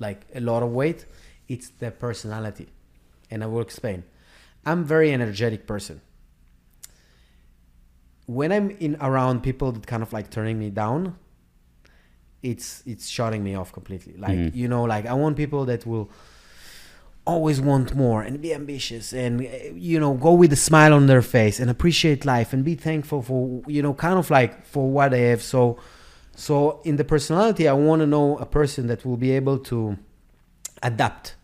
like 0.00 0.26
a 0.34 0.40
lot 0.40 0.62
of 0.62 0.70
weight. 0.70 1.06
It's 1.48 1.68
the 1.68 1.90
personality. 1.90 2.68
And 3.30 3.44
i 3.44 3.46
will 3.46 3.60
explain 3.60 4.04
i'm 4.66 4.84
very 4.84 5.12
energetic 5.12 5.66
person 5.66 6.00
when 8.38 8.50
i'm 8.56 8.68
in 8.86 8.92
around 9.08 9.36
people 9.48 9.68
that 9.74 9.84
kind 9.92 10.02
of 10.06 10.10
like 10.16 10.26
turning 10.36 10.56
me 10.64 10.68
down 10.82 11.00
it's 12.50 12.82
it's 12.86 13.06
shutting 13.16 13.42
me 13.48 13.52
off 13.60 13.70
completely 13.78 14.14
like 14.26 14.38
Mhm. 14.38 14.54
you 14.60 14.68
know 14.72 14.84
like 14.94 15.04
i 15.06 15.14
want 15.22 15.36
people 15.42 15.62
that 15.70 15.82
will 15.90 16.06
always 17.26 17.60
want 17.60 17.94
more 17.94 18.22
and 18.22 18.40
be 18.40 18.50
ambitious 18.54 19.12
and 19.12 19.32
uh, 19.42 19.46
you 19.90 19.98
know 20.02 20.14
go 20.14 20.32
with 20.32 20.52
a 20.52 20.56
smile 20.68 20.92
on 20.94 21.06
their 21.06 21.22
face 21.22 21.60
and 21.60 21.68
appreciate 21.70 22.24
life 22.24 22.52
and 22.54 22.64
be 22.64 22.74
thankful 22.74 23.20
for 23.22 23.40
you 23.66 23.82
know 23.82 23.92
kind 24.06 24.18
of 24.18 24.30
like 24.30 24.52
for 24.64 24.90
what 24.90 25.10
they 25.10 25.24
have 25.32 25.42
so 25.42 25.76
so 26.34 26.80
in 26.84 26.96
the 26.96 27.04
personality 27.04 27.68
i 27.68 27.72
want 27.88 28.00
to 28.00 28.06
know 28.06 28.38
a 28.38 28.46
person 28.46 28.86
that 28.86 29.04
will 29.04 29.18
be 29.18 29.30
able 29.40 29.58
to 29.58 29.96
adapt 30.82 31.34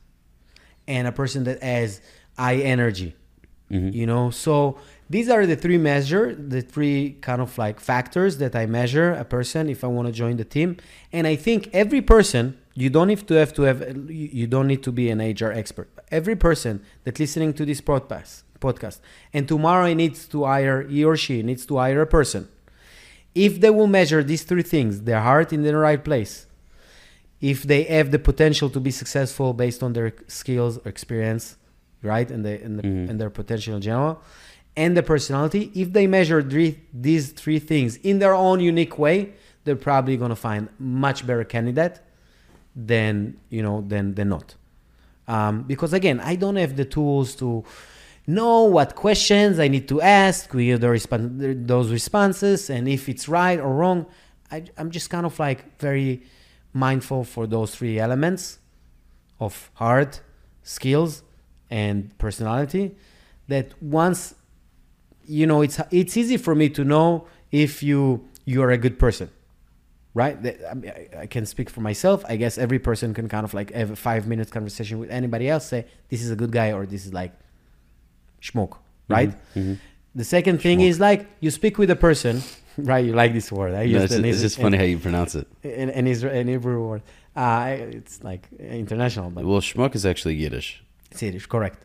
and 0.88 1.06
a 1.06 1.12
person 1.12 1.44
that 1.44 1.62
has 1.62 2.00
high 2.38 2.56
energy 2.74 3.14
Mhm. 3.70 3.92
you 3.92 4.06
know 4.06 4.30
so 4.30 4.78
these 5.08 5.28
are 5.28 5.46
the 5.46 5.56
three 5.56 5.78
measure 5.78 6.34
the 6.34 6.60
three 6.62 7.16
kind 7.20 7.40
of 7.40 7.56
like 7.58 7.78
factors 7.80 8.38
that 8.38 8.54
i 8.56 8.66
measure 8.66 9.12
a 9.12 9.24
person 9.24 9.68
if 9.68 9.84
i 9.84 9.86
want 9.86 10.06
to 10.06 10.12
join 10.12 10.36
the 10.36 10.44
team 10.44 10.76
and 11.12 11.26
i 11.26 11.36
think 11.36 11.68
every 11.72 12.02
person 12.02 12.56
you 12.74 12.90
don't 12.90 13.08
have 13.08 13.24
to 13.26 13.34
have 13.34 13.52
to 13.54 13.62
have 13.62 13.80
you 14.10 14.46
don't 14.46 14.66
need 14.66 14.82
to 14.82 14.92
be 14.92 15.08
an 15.10 15.18
hr 15.20 15.52
expert 15.52 15.88
every 16.10 16.36
person 16.36 16.82
that 17.04 17.18
listening 17.20 17.52
to 17.52 17.64
this 17.64 17.80
podcast 17.80 18.42
podcast 18.60 18.98
and 19.32 19.46
tomorrow 19.46 19.86
he 19.86 19.94
needs 19.94 20.26
to 20.26 20.44
hire 20.44 20.82
he 20.82 21.04
or 21.04 21.16
she 21.16 21.42
needs 21.42 21.64
to 21.66 21.76
hire 21.76 22.00
a 22.02 22.06
person 22.06 22.48
if 23.34 23.60
they 23.60 23.70
will 23.70 23.86
measure 23.86 24.22
these 24.24 24.42
three 24.44 24.62
things 24.62 25.02
their 25.02 25.20
heart 25.20 25.52
in 25.52 25.62
the 25.62 25.76
right 25.76 26.02
place 26.04 26.46
if 27.40 27.62
they 27.64 27.82
have 27.84 28.10
the 28.10 28.18
potential 28.18 28.70
to 28.70 28.80
be 28.80 28.90
successful 28.90 29.52
based 29.52 29.82
on 29.82 29.92
their 29.92 30.12
skills 30.26 30.78
experience 30.86 31.56
right 32.02 32.30
and, 32.30 32.44
the, 32.44 32.62
and, 32.62 32.78
the, 32.78 32.82
Mhm. 32.82 33.10
and 33.10 33.20
their 33.20 33.30
potential 33.30 33.76
in 33.76 33.82
general 33.82 34.22
and 34.76 34.96
the 34.96 35.02
personality 35.02 35.70
if 35.74 35.92
they 35.92 36.06
measure 36.06 36.42
three, 36.42 36.80
these 36.92 37.32
three 37.32 37.58
things 37.58 37.96
in 37.96 38.18
their 38.18 38.34
own 38.34 38.60
unique 38.60 38.98
way 38.98 39.32
they're 39.64 39.76
probably 39.76 40.16
going 40.16 40.30
to 40.30 40.36
find 40.36 40.68
much 40.78 41.26
better 41.26 41.44
candidate 41.44 42.00
than 42.74 43.36
you 43.48 43.62
know 43.62 43.80
than 43.80 44.14
than 44.14 44.28
not. 44.28 44.54
Um, 45.28 45.62
because 45.62 45.92
again 45.92 46.20
i 46.20 46.36
don't 46.36 46.56
have 46.56 46.76
the 46.76 46.84
tools 46.84 47.34
to 47.36 47.64
know 48.26 48.64
what 48.64 48.94
questions 48.94 49.58
i 49.58 49.66
need 49.66 49.88
to 49.88 50.00
ask 50.00 50.50
the 50.50 50.70
respon- 50.78 51.66
those 51.66 51.90
responses 51.90 52.70
and 52.70 52.86
if 52.88 53.08
it's 53.08 53.28
right 53.28 53.58
or 53.58 53.72
wrong 53.74 54.06
I, 54.50 54.64
i'm 54.78 54.90
just 54.90 55.10
kind 55.10 55.26
of 55.26 55.36
like 55.38 55.78
very 55.80 56.22
mindful 56.72 57.24
for 57.24 57.46
those 57.46 57.74
three 57.74 57.98
elements 57.98 58.58
of 59.40 59.70
heart 59.74 60.20
skills 60.62 61.22
and 61.70 62.16
personality 62.18 62.94
that 63.48 63.80
once 63.82 64.34
you 65.26 65.46
know 65.46 65.62
it's 65.62 65.80
it's 65.90 66.16
easy 66.16 66.36
for 66.36 66.54
me 66.54 66.68
to 66.68 66.84
know 66.84 67.26
if 67.52 67.82
you 67.82 68.24
you're 68.44 68.70
a 68.70 68.78
good 68.78 68.98
person 68.98 69.28
right 70.14 70.36
I, 70.70 70.74
mean, 70.74 70.90
I- 70.90 71.22
I 71.22 71.26
can 71.26 71.44
speak 71.46 71.68
for 71.70 71.80
myself 71.80 72.24
i 72.28 72.36
guess 72.36 72.58
every 72.58 72.78
person 72.78 73.12
can 73.14 73.28
kind 73.28 73.44
of 73.44 73.52
like 73.54 73.72
have 73.72 73.90
a 73.90 73.96
five 73.96 74.26
minute 74.26 74.50
conversation 74.50 74.98
with 74.98 75.10
anybody 75.10 75.48
else 75.48 75.66
say 75.66 75.86
this 76.10 76.22
is 76.22 76.30
a 76.30 76.36
good 76.36 76.52
guy 76.52 76.72
or 76.72 76.86
this 76.86 77.04
is 77.06 77.12
like 77.12 77.32
smoke 78.40 78.78
right 79.08 79.32
Mhm. 79.54 79.78
the 80.14 80.24
second 80.24 80.60
thing 80.60 80.78
Schmuck. 80.78 80.88
is 80.88 81.00
like 81.00 81.26
you 81.40 81.50
speak 81.50 81.78
with 81.78 81.90
a 81.90 81.96
person 81.96 82.42
right 82.78 83.04
you 83.04 83.12
like 83.12 83.32
this 83.32 83.50
word 83.50 83.74
i 83.74 83.86
No, 83.86 84.02
it's, 84.02 84.14
an 84.14 84.24
it's 84.24 84.36
Is- 84.36 84.42
just 84.42 84.56
an- 84.58 84.62
funny 84.64 84.76
how 84.78 84.84
you 84.84 84.98
pronounce 84.98 85.34
it. 85.34 85.46
an, 85.64 85.90
an, 85.90 86.06
Isra- 86.06 86.34
an 86.34 86.48
hebrew 86.48 86.86
word 86.88 87.02
uh, 87.34 87.76
it's 87.98 88.22
like 88.24 88.48
international 88.58 89.30
but 89.30 89.44
Well, 89.44 89.60
schmuck 89.60 89.94
is 89.94 90.06
actually 90.06 90.36
Yiddish. 90.36 90.82
it's 91.10 91.22
Yiddish, 91.22 91.46
correct. 91.46 91.78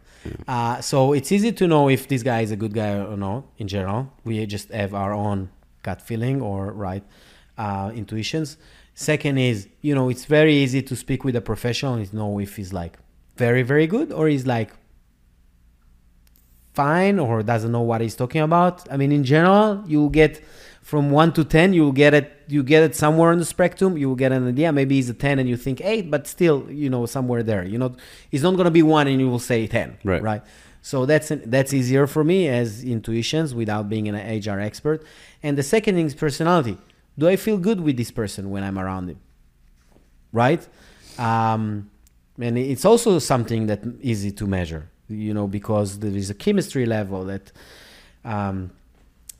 Uh, 0.48 0.81
so 0.81 1.14
it's 1.14 1.31
easy 1.31 1.52
to 1.52 1.68
know 1.68 1.89
if 1.89 2.07
this 2.07 2.23
guy 2.23 2.41
is 2.41 2.52
a 2.52 2.56
good 2.56 2.73
guy 2.73 2.91
or 2.91 3.18
not. 3.18 3.43
In 3.57 3.68
general, 3.68 4.11
we 4.23 4.45
just 4.45 4.69
have 4.69 4.93
our 4.93 5.14
own 5.14 5.49
gut 5.84 6.02
feeling 6.02 6.41
or 6.41 6.72
right 6.72 7.03
uh, 7.57 7.91
intuitions. 7.93 8.57
Second 8.93 9.38
is, 9.38 9.68
you 9.81 9.95
know, 9.95 10.10
it's 10.10 10.26
very 10.26 10.53
easy 10.53 10.81
to 10.81 10.95
speak 10.95 11.23
with 11.23 11.35
a 11.35 11.41
professional 11.41 11.95
and 11.95 12.14
know 12.14 12.39
if 12.39 12.56
he's 12.57 12.73
like 12.73 12.98
very, 13.38 13.64
very 13.64 13.88
good 13.88 14.11
or 14.11 14.27
he's 14.27 14.45
like 14.45 14.72
fine 16.73 17.19
or 17.19 17.41
doesn't 17.43 17.72
know 17.72 17.81
what 17.81 18.02
he's 18.02 18.15
talking 18.15 18.41
about. 18.41 18.91
I 18.91 18.98
mean, 18.98 19.11
in 19.11 19.23
general, 19.23 19.84
you 19.88 20.10
get 20.10 20.43
from 20.91 21.09
one 21.09 21.31
to 21.31 21.45
ten, 21.45 21.72
you 21.72 21.84
will 21.84 21.93
get 21.93 22.13
it. 22.13 22.27
You 22.49 22.63
get 22.63 22.84
it 22.84 22.93
somewhere 22.97 23.31
on 23.31 23.38
the 23.38 23.45
spectrum. 23.45 23.97
You 23.97 24.09
will 24.09 24.22
get 24.23 24.34
an 24.34 24.45
idea. 24.45 24.73
Maybe 24.73 24.95
he's 24.95 25.09
a 25.09 25.13
ten, 25.13 25.39
and 25.39 25.47
you 25.47 25.55
think 25.55 25.80
eight, 25.80 26.11
but 26.11 26.27
still, 26.27 26.69
you 26.69 26.89
know, 26.89 27.05
somewhere 27.05 27.43
there. 27.43 27.63
You 27.63 27.77
know, 27.77 27.95
it's 28.30 28.43
not 28.43 28.57
gonna 28.57 28.77
be 28.81 28.84
one, 28.84 29.07
and 29.07 29.18
you 29.22 29.30
will 29.30 29.45
say 29.51 29.68
ten. 29.68 29.97
Right. 30.03 30.22
Right. 30.22 30.41
So 30.81 31.05
that's 31.05 31.31
that's 31.55 31.72
easier 31.73 32.07
for 32.07 32.26
me 32.26 32.49
as 32.49 32.84
intuitions 32.84 33.55
without 33.55 33.88
being 33.88 34.09
an 34.09 34.15
HR 34.18 34.59
expert. 34.59 35.05
And 35.41 35.57
the 35.57 35.63
second 35.63 35.95
thing 35.95 36.07
is 36.07 36.13
personality. 36.13 36.77
Do 37.18 37.30
I 37.30 37.38
feel 37.38 37.57
good 37.57 37.80
with 37.80 37.95
this 37.95 38.11
person 38.11 38.49
when 38.53 38.61
I'm 38.68 38.77
around 38.77 39.07
him? 39.11 39.19
Right. 40.34 40.68
Um, 41.18 41.89
and 42.38 42.57
it's 42.57 42.84
also 42.84 43.18
something 43.19 43.68
that 43.68 43.80
easy 44.01 44.31
to 44.39 44.45
measure. 44.45 44.84
You 45.07 45.34
know, 45.34 45.47
because 45.47 45.99
there 45.99 46.18
is 46.23 46.30
a 46.30 46.38
chemistry 46.45 46.85
level 46.85 47.23
that. 47.31 47.45
Um, 48.26 48.72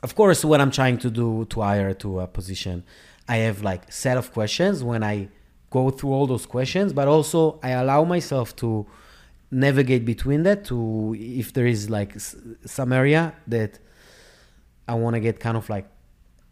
of 0.02 0.14
course 0.14 0.44
what 0.44 0.60
i'm 0.60 0.70
trying 0.70 0.98
to 0.98 1.10
do 1.10 1.44
to 1.46 1.60
hire 1.60 1.92
to 1.94 2.20
a 2.20 2.26
position 2.26 2.82
i 3.28 3.36
have 3.36 3.62
like 3.62 3.90
set 3.92 4.16
of 4.16 4.32
questions 4.32 4.82
when 4.82 5.02
i 5.02 5.28
go 5.70 5.90
through 5.90 6.12
all 6.12 6.26
those 6.26 6.46
questions 6.46 6.92
but 6.92 7.06
also 7.08 7.58
i 7.62 7.70
allow 7.70 8.04
myself 8.04 8.54
to 8.56 8.86
navigate 9.50 10.04
between 10.04 10.42
that 10.44 10.64
to 10.64 11.14
if 11.18 11.52
there 11.52 11.66
is 11.66 11.88
like 11.90 12.16
s- 12.16 12.36
some 12.64 12.92
area 12.92 13.34
that 13.46 13.78
i 14.88 14.94
want 14.94 15.14
to 15.14 15.20
get 15.20 15.38
kind 15.40 15.56
of 15.56 15.68
like 15.68 15.86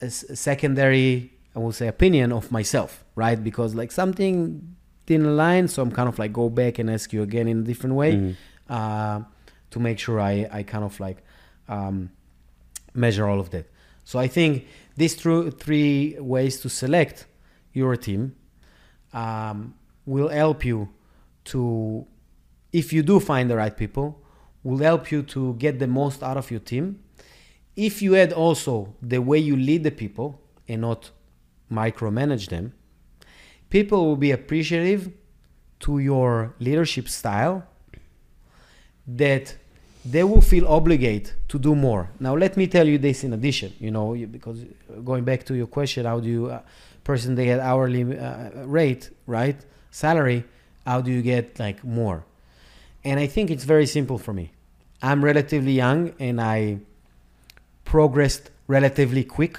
a 0.02 0.06
s- 0.06 0.24
secondary 0.34 1.32
i 1.56 1.58
will 1.58 1.72
say 1.72 1.88
opinion 1.88 2.32
of 2.32 2.50
myself 2.52 3.04
right 3.14 3.42
because 3.42 3.74
like 3.74 3.90
something 3.90 4.74
didn't 5.06 5.26
align 5.26 5.66
so 5.66 5.82
i'm 5.82 5.90
kind 5.90 6.08
of 6.08 6.18
like 6.18 6.32
go 6.32 6.48
back 6.48 6.78
and 6.78 6.90
ask 6.90 7.12
you 7.12 7.22
again 7.22 7.48
in 7.48 7.60
a 7.60 7.62
different 7.62 7.94
way 7.96 8.12
Mhm. 8.14 8.36
uh, 8.68 9.20
to 9.70 9.78
make 9.80 9.98
sure 9.98 10.18
I, 10.20 10.48
I 10.52 10.62
kind 10.64 10.84
of 10.84 10.98
like 11.00 11.18
um, 11.68 12.10
measure 12.94 13.26
all 13.26 13.40
of 13.40 13.50
that. 13.50 13.66
So 14.04 14.18
I 14.18 14.28
think 14.28 14.66
these 14.96 15.14
three 15.14 16.16
ways 16.18 16.60
to 16.60 16.68
select 16.68 17.26
your 17.72 17.96
team 17.96 18.34
um, 19.12 19.74
will 20.06 20.28
help 20.28 20.64
you 20.64 20.88
to, 21.44 22.06
if 22.72 22.92
you 22.92 23.02
do 23.02 23.20
find 23.20 23.50
the 23.50 23.56
right 23.56 23.76
people, 23.76 24.20
will 24.62 24.78
help 24.78 25.10
you 25.10 25.22
to 25.22 25.54
get 25.54 25.78
the 25.78 25.86
most 25.86 26.22
out 26.22 26.36
of 26.36 26.50
your 26.50 26.60
team. 26.60 27.00
If 27.76 28.02
you 28.02 28.16
add 28.16 28.32
also 28.32 28.94
the 29.00 29.18
way 29.22 29.38
you 29.38 29.56
lead 29.56 29.84
the 29.84 29.90
people 29.90 30.40
and 30.68 30.82
not 30.82 31.10
micromanage 31.70 32.48
them, 32.48 32.72
people 33.70 34.04
will 34.06 34.16
be 34.16 34.32
appreciative 34.32 35.10
to 35.80 35.98
your 35.98 36.54
leadership 36.58 37.08
style 37.08 37.64
that 39.06 39.56
they 40.04 40.24
will 40.24 40.40
feel 40.40 40.66
obligated 40.66 41.32
to 41.48 41.58
do 41.58 41.74
more. 41.74 42.10
Now, 42.18 42.34
let 42.34 42.56
me 42.56 42.66
tell 42.66 42.86
you 42.86 42.98
this 42.98 43.22
in 43.24 43.32
addition, 43.32 43.74
you 43.78 43.90
know, 43.90 44.14
because 44.14 44.64
going 45.04 45.24
back 45.24 45.44
to 45.44 45.54
your 45.54 45.66
question, 45.66 46.06
how 46.06 46.20
do 46.20 46.28
you, 46.28 46.46
uh, 46.46 46.60
person 47.04 47.34
they 47.34 47.46
get 47.46 47.60
hourly 47.60 48.18
uh, 48.18 48.50
rate, 48.64 49.10
right, 49.26 49.56
salary, 49.90 50.44
how 50.86 51.00
do 51.00 51.10
you 51.10 51.22
get 51.22 51.58
like 51.58 51.84
more? 51.84 52.24
And 53.04 53.18
I 53.20 53.26
think 53.26 53.50
it's 53.50 53.64
very 53.64 53.86
simple 53.86 54.18
for 54.18 54.32
me. 54.32 54.52
I'm 55.02 55.24
relatively 55.24 55.72
young 55.72 56.12
and 56.18 56.40
I 56.40 56.78
progressed 57.84 58.50
relatively 58.66 59.24
quick 59.24 59.58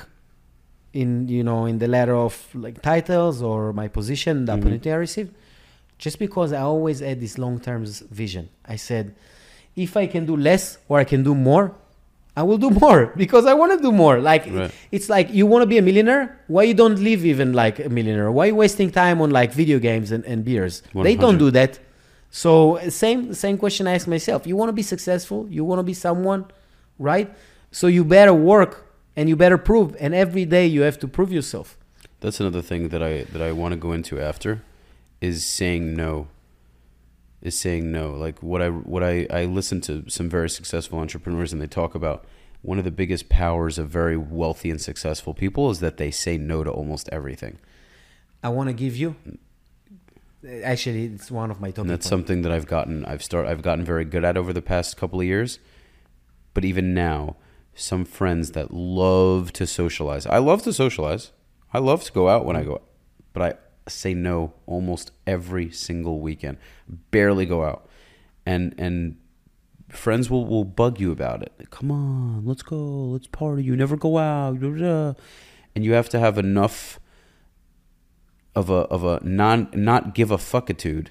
in 0.93 1.27
you 1.27 1.43
know 1.43 1.65
in 1.65 1.79
the 1.79 1.87
ladder 1.87 2.15
of 2.15 2.33
like 2.53 2.81
titles 2.81 3.41
or 3.41 3.73
my 3.73 3.87
position, 3.87 4.45
the 4.45 4.51
mm-hmm. 4.51 4.61
opportunity 4.61 4.91
I 4.91 4.95
received, 4.95 5.33
just 5.97 6.19
because 6.19 6.53
I 6.53 6.61
always 6.61 6.99
had 6.99 7.19
this 7.19 7.37
long 7.37 7.59
term 7.59 7.85
vision. 7.85 8.49
I 8.65 8.75
said, 8.75 9.15
if 9.75 9.95
I 9.97 10.07
can 10.07 10.25
do 10.25 10.35
less 10.35 10.77
or 10.87 10.99
I 10.99 11.03
can 11.03 11.23
do 11.23 11.35
more, 11.35 11.75
I 12.35 12.43
will 12.43 12.57
do 12.57 12.69
more 12.83 13.13
because 13.15 13.45
I 13.45 13.53
want 13.53 13.77
to 13.77 13.81
do 13.81 13.91
more. 13.91 14.19
Like 14.19 14.45
right. 14.49 14.71
it's 14.91 15.09
like 15.09 15.33
you 15.33 15.45
want 15.45 15.63
to 15.63 15.67
be 15.67 15.77
a 15.77 15.81
millionaire. 15.81 16.39
Why 16.47 16.63
you 16.63 16.73
don't 16.73 16.99
live 16.99 17.25
even 17.25 17.53
like 17.53 17.79
a 17.79 17.89
millionaire? 17.89 18.31
Why 18.31 18.45
you 18.47 18.55
wasting 18.55 18.91
time 18.91 19.21
on 19.21 19.31
like 19.31 19.53
video 19.53 19.79
games 19.79 20.11
and, 20.11 20.23
and 20.25 20.43
beers? 20.43 20.83
100. 20.93 21.03
They 21.03 21.19
don't 21.19 21.37
do 21.37 21.51
that. 21.51 21.79
So 22.29 22.79
same 22.89 23.33
same 23.33 23.57
question 23.57 23.87
I 23.87 23.95
ask 23.95 24.07
myself. 24.07 24.47
You 24.47 24.55
want 24.55 24.69
to 24.69 24.73
be 24.73 24.83
successful. 24.83 25.47
You 25.49 25.65
want 25.65 25.79
to 25.79 25.83
be 25.83 25.93
someone, 25.93 26.45
right? 26.97 27.29
So 27.71 27.87
you 27.87 28.05
better 28.05 28.33
work 28.33 28.85
and 29.15 29.27
you 29.27 29.35
better 29.35 29.57
prove. 29.57 29.95
And 29.99 30.15
every 30.15 30.45
day 30.45 30.65
you 30.65 30.81
have 30.81 30.97
to 30.99 31.07
prove 31.07 31.31
yourself. 31.31 31.77
That's 32.21 32.39
another 32.39 32.61
thing 32.61 32.89
that 32.89 33.03
I 33.03 33.23
that 33.33 33.41
I 33.41 33.51
want 33.51 33.73
to 33.73 33.77
go 33.77 33.91
into 33.91 34.19
after, 34.19 34.61
is 35.19 35.45
saying 35.45 35.93
no 35.95 36.27
is 37.41 37.57
saying 37.57 37.91
no. 37.91 38.11
Like 38.11 38.41
what 38.41 38.61
I 38.61 38.69
what 38.69 39.03
I 39.03 39.27
I 39.29 39.45
listen 39.45 39.81
to 39.81 40.09
some 40.09 40.29
very 40.29 40.49
successful 40.49 40.99
entrepreneurs 40.99 41.51
and 41.53 41.61
they 41.61 41.67
talk 41.67 41.95
about 41.95 42.25
one 42.61 42.77
of 42.77 42.85
the 42.85 42.91
biggest 42.91 43.27
powers 43.29 43.79
of 43.79 43.89
very 43.89 44.15
wealthy 44.15 44.69
and 44.69 44.79
successful 44.79 45.33
people 45.33 45.71
is 45.71 45.79
that 45.79 45.97
they 45.97 46.11
say 46.11 46.37
no 46.37 46.63
to 46.63 46.69
almost 46.69 47.09
everything. 47.11 47.57
I 48.43 48.49
want 48.49 48.69
to 48.69 48.73
give 48.73 48.95
you 48.95 49.15
actually 50.63 51.05
it's 51.05 51.29
one 51.29 51.51
of 51.51 51.59
my 51.61 51.69
top 51.71 51.79
and 51.79 51.89
that's 51.89 52.05
points. 52.05 52.09
something 52.09 52.41
that 52.43 52.51
I've 52.51 52.67
gotten 52.67 53.05
I've 53.05 53.23
start 53.23 53.47
I've 53.47 53.61
gotten 53.61 53.83
very 53.85 54.05
good 54.05 54.23
at 54.23 54.37
over 54.37 54.53
the 54.53 54.61
past 54.61 54.97
couple 54.97 55.19
of 55.19 55.25
years. 55.25 55.59
But 56.53 56.65
even 56.65 56.93
now, 56.93 57.37
some 57.73 58.03
friends 58.03 58.51
that 58.51 58.73
love 58.73 59.53
to 59.53 59.65
socialize. 59.65 60.25
I 60.25 60.37
love 60.39 60.63
to 60.63 60.73
socialize. 60.73 61.31
I 61.73 61.79
love 61.79 62.03
to 62.03 62.11
go 62.11 62.27
out 62.27 62.45
when 62.45 62.57
I 62.57 62.63
go, 62.63 62.81
but 63.31 63.41
I 63.41 63.53
say 63.87 64.13
no 64.13 64.53
almost 64.65 65.11
every 65.25 65.71
single 65.71 66.19
weekend. 66.19 66.57
Barely 67.11 67.45
go 67.45 67.63
out, 67.63 67.87
and 68.45 68.75
and 68.77 69.17
friends 69.89 70.29
will 70.29 70.45
will 70.45 70.63
bug 70.63 70.99
you 70.99 71.11
about 71.11 71.43
it. 71.43 71.53
Come 71.69 71.91
on, 71.91 72.45
let's 72.45 72.63
go, 72.63 72.77
let's 72.77 73.27
party. 73.27 73.63
You 73.63 73.75
never 73.75 73.97
go 73.97 74.17
out, 74.17 74.61
and 74.61 75.15
you 75.75 75.93
have 75.93 76.09
to 76.09 76.19
have 76.19 76.37
enough 76.37 76.99
of 78.55 78.69
a 78.69 78.73
of 78.73 79.03
a 79.03 79.19
non 79.23 79.69
not 79.73 80.13
give 80.13 80.31
a 80.31 80.37
fuckitude, 80.37 81.07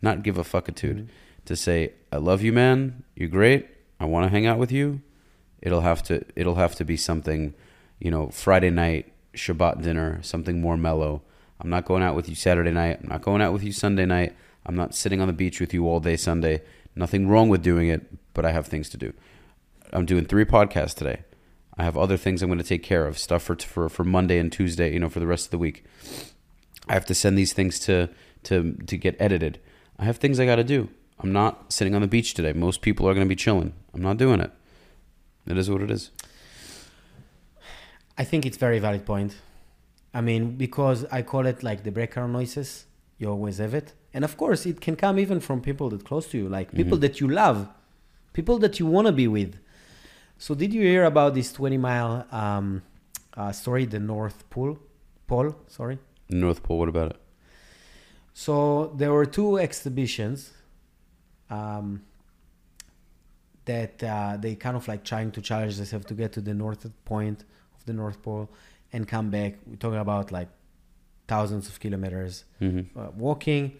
not 0.00 0.22
give 0.22 0.38
a 0.38 0.44
fuckitude, 0.44 0.94
mm-hmm. 0.94 1.44
to 1.44 1.56
say 1.56 1.92
I 2.10 2.16
love 2.16 2.42
you, 2.42 2.52
man. 2.52 3.04
You're 3.14 3.28
great. 3.28 3.68
I 3.98 4.06
want 4.06 4.24
to 4.24 4.30
hang 4.30 4.46
out 4.46 4.58
with 4.58 4.72
you. 4.72 5.00
It'll 5.60 5.80
have 5.82 6.02
to 6.04 6.24
it'll 6.36 6.56
have 6.56 6.74
to 6.76 6.84
be 6.84 6.96
something, 6.96 7.54
you 7.98 8.10
know, 8.10 8.28
Friday 8.30 8.70
night 8.70 9.12
Shabbat 9.34 9.82
dinner, 9.82 10.18
something 10.22 10.60
more 10.60 10.76
mellow 10.76 11.22
I'm 11.62 11.70
not 11.70 11.84
going 11.84 12.02
out 12.02 12.16
with 12.16 12.28
you 12.28 12.34
Saturday 12.34 12.72
night. 12.72 12.98
I'm 13.02 13.08
not 13.08 13.22
going 13.22 13.40
out 13.40 13.52
with 13.52 13.62
you 13.62 13.70
Sunday 13.70 14.04
night. 14.04 14.34
I'm 14.66 14.74
not 14.74 14.94
sitting 14.94 15.20
on 15.20 15.28
the 15.28 15.32
beach 15.32 15.60
with 15.60 15.72
you 15.72 15.86
all 15.86 16.00
day 16.00 16.16
Sunday. 16.16 16.62
Nothing 16.96 17.28
wrong 17.28 17.48
with 17.48 17.62
doing 17.62 17.88
it, 17.88 18.06
but 18.34 18.44
I 18.44 18.50
have 18.50 18.66
things 18.66 18.88
to 18.90 18.96
do. 18.96 19.12
I'm 19.92 20.04
doing 20.04 20.24
three 20.24 20.44
podcasts 20.44 20.94
today. 20.94 21.22
I 21.76 21.84
have 21.84 21.96
other 21.96 22.16
things 22.16 22.42
I'm 22.42 22.48
going 22.48 22.58
to 22.58 22.64
take 22.64 22.82
care 22.82 23.06
of, 23.06 23.16
stuff 23.16 23.44
for 23.44 23.56
for 23.56 23.88
for 23.88 24.04
Monday 24.04 24.38
and 24.38 24.52
Tuesday, 24.52 24.92
you 24.92 24.98
know, 24.98 25.08
for 25.08 25.20
the 25.20 25.26
rest 25.26 25.46
of 25.46 25.50
the 25.52 25.58
week. 25.58 25.84
I 26.88 26.94
have 26.94 27.06
to 27.06 27.14
send 27.14 27.38
these 27.38 27.52
things 27.52 27.78
to 27.80 28.10
to 28.44 28.74
to 28.86 28.96
get 28.96 29.16
edited. 29.20 29.60
I 29.98 30.04
have 30.04 30.16
things 30.16 30.40
I 30.40 30.46
got 30.46 30.56
to 30.56 30.64
do. 30.64 30.88
I'm 31.20 31.32
not 31.32 31.72
sitting 31.72 31.94
on 31.94 32.02
the 32.02 32.08
beach 32.08 32.34
today. 32.34 32.52
Most 32.52 32.82
people 32.82 33.08
are 33.08 33.14
going 33.14 33.26
to 33.26 33.28
be 33.28 33.36
chilling. 33.36 33.72
I'm 33.94 34.02
not 34.02 34.16
doing 34.16 34.40
it. 34.40 34.50
It 35.46 35.56
is 35.56 35.70
what 35.70 35.80
it 35.80 35.90
is. 35.90 36.10
I 38.18 38.24
think 38.24 38.44
it's 38.44 38.56
very 38.56 38.80
valid 38.80 39.06
point. 39.06 39.36
I 40.14 40.20
mean, 40.20 40.56
because 40.56 41.04
I 41.10 41.22
call 41.22 41.46
it 41.46 41.62
like 41.62 41.84
the 41.84 41.92
background 41.92 42.32
noises. 42.32 42.86
You 43.18 43.30
always 43.30 43.58
have 43.58 43.72
it, 43.72 43.92
and 44.12 44.24
of 44.24 44.36
course, 44.36 44.66
it 44.66 44.80
can 44.80 44.96
come 44.96 45.18
even 45.18 45.38
from 45.40 45.60
people 45.60 45.88
that 45.90 46.04
close 46.04 46.26
to 46.28 46.38
you, 46.38 46.48
like 46.48 46.68
mm-hmm. 46.68 46.76
people 46.78 46.98
that 46.98 47.20
you 47.20 47.28
love, 47.28 47.68
people 48.32 48.58
that 48.58 48.80
you 48.80 48.86
want 48.86 49.06
to 49.06 49.12
be 49.12 49.28
with. 49.28 49.58
So, 50.38 50.54
did 50.54 50.74
you 50.74 50.82
hear 50.82 51.04
about 51.04 51.34
this 51.34 51.52
twenty 51.52 51.78
mile 51.78 52.26
um, 52.32 52.82
uh, 53.36 53.52
story, 53.52 53.84
the 53.84 54.00
North 54.00 54.48
Pole? 54.50 54.78
Pole, 55.28 55.54
sorry. 55.68 55.98
North 56.28 56.62
Pole. 56.62 56.78
What 56.78 56.88
about 56.88 57.12
it? 57.12 57.16
So 58.34 58.92
there 58.96 59.12
were 59.12 59.26
two 59.26 59.58
exhibitions 59.58 60.52
um, 61.50 62.02
that 63.64 64.02
uh, 64.02 64.36
they 64.38 64.54
kind 64.54 64.76
of 64.76 64.88
like 64.88 65.04
trying 65.04 65.30
to 65.32 65.40
challenge 65.40 65.76
themselves 65.76 66.06
to 66.06 66.14
get 66.14 66.32
to 66.32 66.40
the 66.40 66.54
north 66.54 66.88
point 67.04 67.44
of 67.76 67.84
the 67.84 67.92
North 67.92 68.22
Pole 68.22 68.50
and 68.92 69.06
come 69.08 69.30
back. 69.30 69.54
We're 69.66 69.76
talking 69.76 69.98
about 69.98 70.32
like 70.32 70.48
thousands 71.28 71.68
of 71.68 71.80
kilometers 71.80 72.44
mm-hmm. 72.60 72.98
uh, 72.98 73.10
walking, 73.16 73.72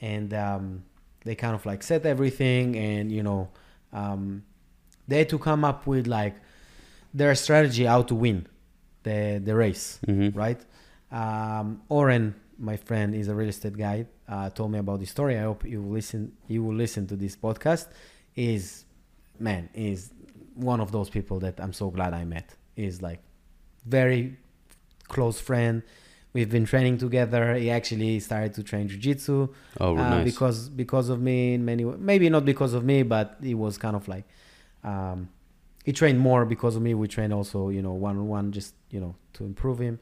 and 0.00 0.32
um, 0.34 0.84
they 1.24 1.34
kind 1.34 1.54
of 1.54 1.64
like 1.66 1.82
set 1.82 2.06
everything, 2.06 2.76
and 2.76 3.10
you 3.10 3.22
know, 3.22 3.48
um, 3.92 4.44
they 5.08 5.18
had 5.18 5.28
to 5.30 5.38
come 5.38 5.64
up 5.64 5.86
with 5.86 6.06
like 6.06 6.36
their 7.12 7.34
strategy 7.34 7.84
how 7.84 8.02
to 8.02 8.14
win 8.14 8.46
the 9.02 9.40
the 9.42 9.54
race, 9.54 9.98
mm-hmm. 10.06 10.36
right? 10.38 10.60
Um, 11.10 11.82
Oren, 11.88 12.34
my 12.58 12.76
friend, 12.76 13.14
is 13.14 13.28
a 13.28 13.34
real 13.34 13.48
estate 13.48 13.76
guy. 13.76 14.06
Uh, 14.28 14.48
told 14.50 14.70
me 14.70 14.78
about 14.78 15.00
this 15.00 15.10
story. 15.10 15.36
I 15.38 15.42
hope 15.42 15.64
you 15.64 15.82
listen. 15.82 16.32
You 16.46 16.62
will 16.64 16.74
listen 16.74 17.06
to 17.08 17.16
this 17.16 17.36
podcast. 17.36 17.88
Is 18.36 18.84
man 19.38 19.68
is 19.74 20.12
one 20.54 20.80
of 20.80 20.92
those 20.92 21.10
people 21.10 21.40
that 21.40 21.58
I'm 21.58 21.72
so 21.72 21.90
glad 21.90 22.14
I 22.14 22.24
met. 22.24 22.54
Is 22.76 23.02
like 23.02 23.20
very 23.86 24.36
close 25.10 25.38
friend. 25.38 25.82
We've 26.32 26.48
been 26.48 26.64
training 26.64 26.98
together. 26.98 27.54
He 27.56 27.70
actually 27.70 28.20
started 28.20 28.54
to 28.54 28.62
train 28.62 28.88
jujitsu. 28.88 29.52
Oh, 29.80 29.98
uh, 29.98 30.10
nice. 30.10 30.24
Because 30.24 30.68
because 30.68 31.08
of 31.08 31.20
me 31.20 31.54
in 31.54 31.64
many 31.64 31.84
maybe 31.84 32.30
not 32.30 32.44
because 32.44 32.72
of 32.72 32.84
me, 32.84 33.02
but 33.02 33.36
he 33.42 33.54
was 33.54 33.76
kind 33.76 33.96
of 33.96 34.06
like 34.08 34.24
um, 34.84 35.28
he 35.84 35.92
trained 35.92 36.20
more 36.20 36.44
because 36.44 36.76
of 36.76 36.82
me. 36.82 36.94
We 36.94 37.08
trained 37.08 37.32
also, 37.32 37.68
you 37.68 37.82
know, 37.82 37.92
one 37.92 38.16
on 38.16 38.28
one, 38.28 38.52
just 38.52 38.74
you 38.90 39.00
know, 39.00 39.14
to 39.34 39.44
improve 39.44 39.80
him. 39.80 39.98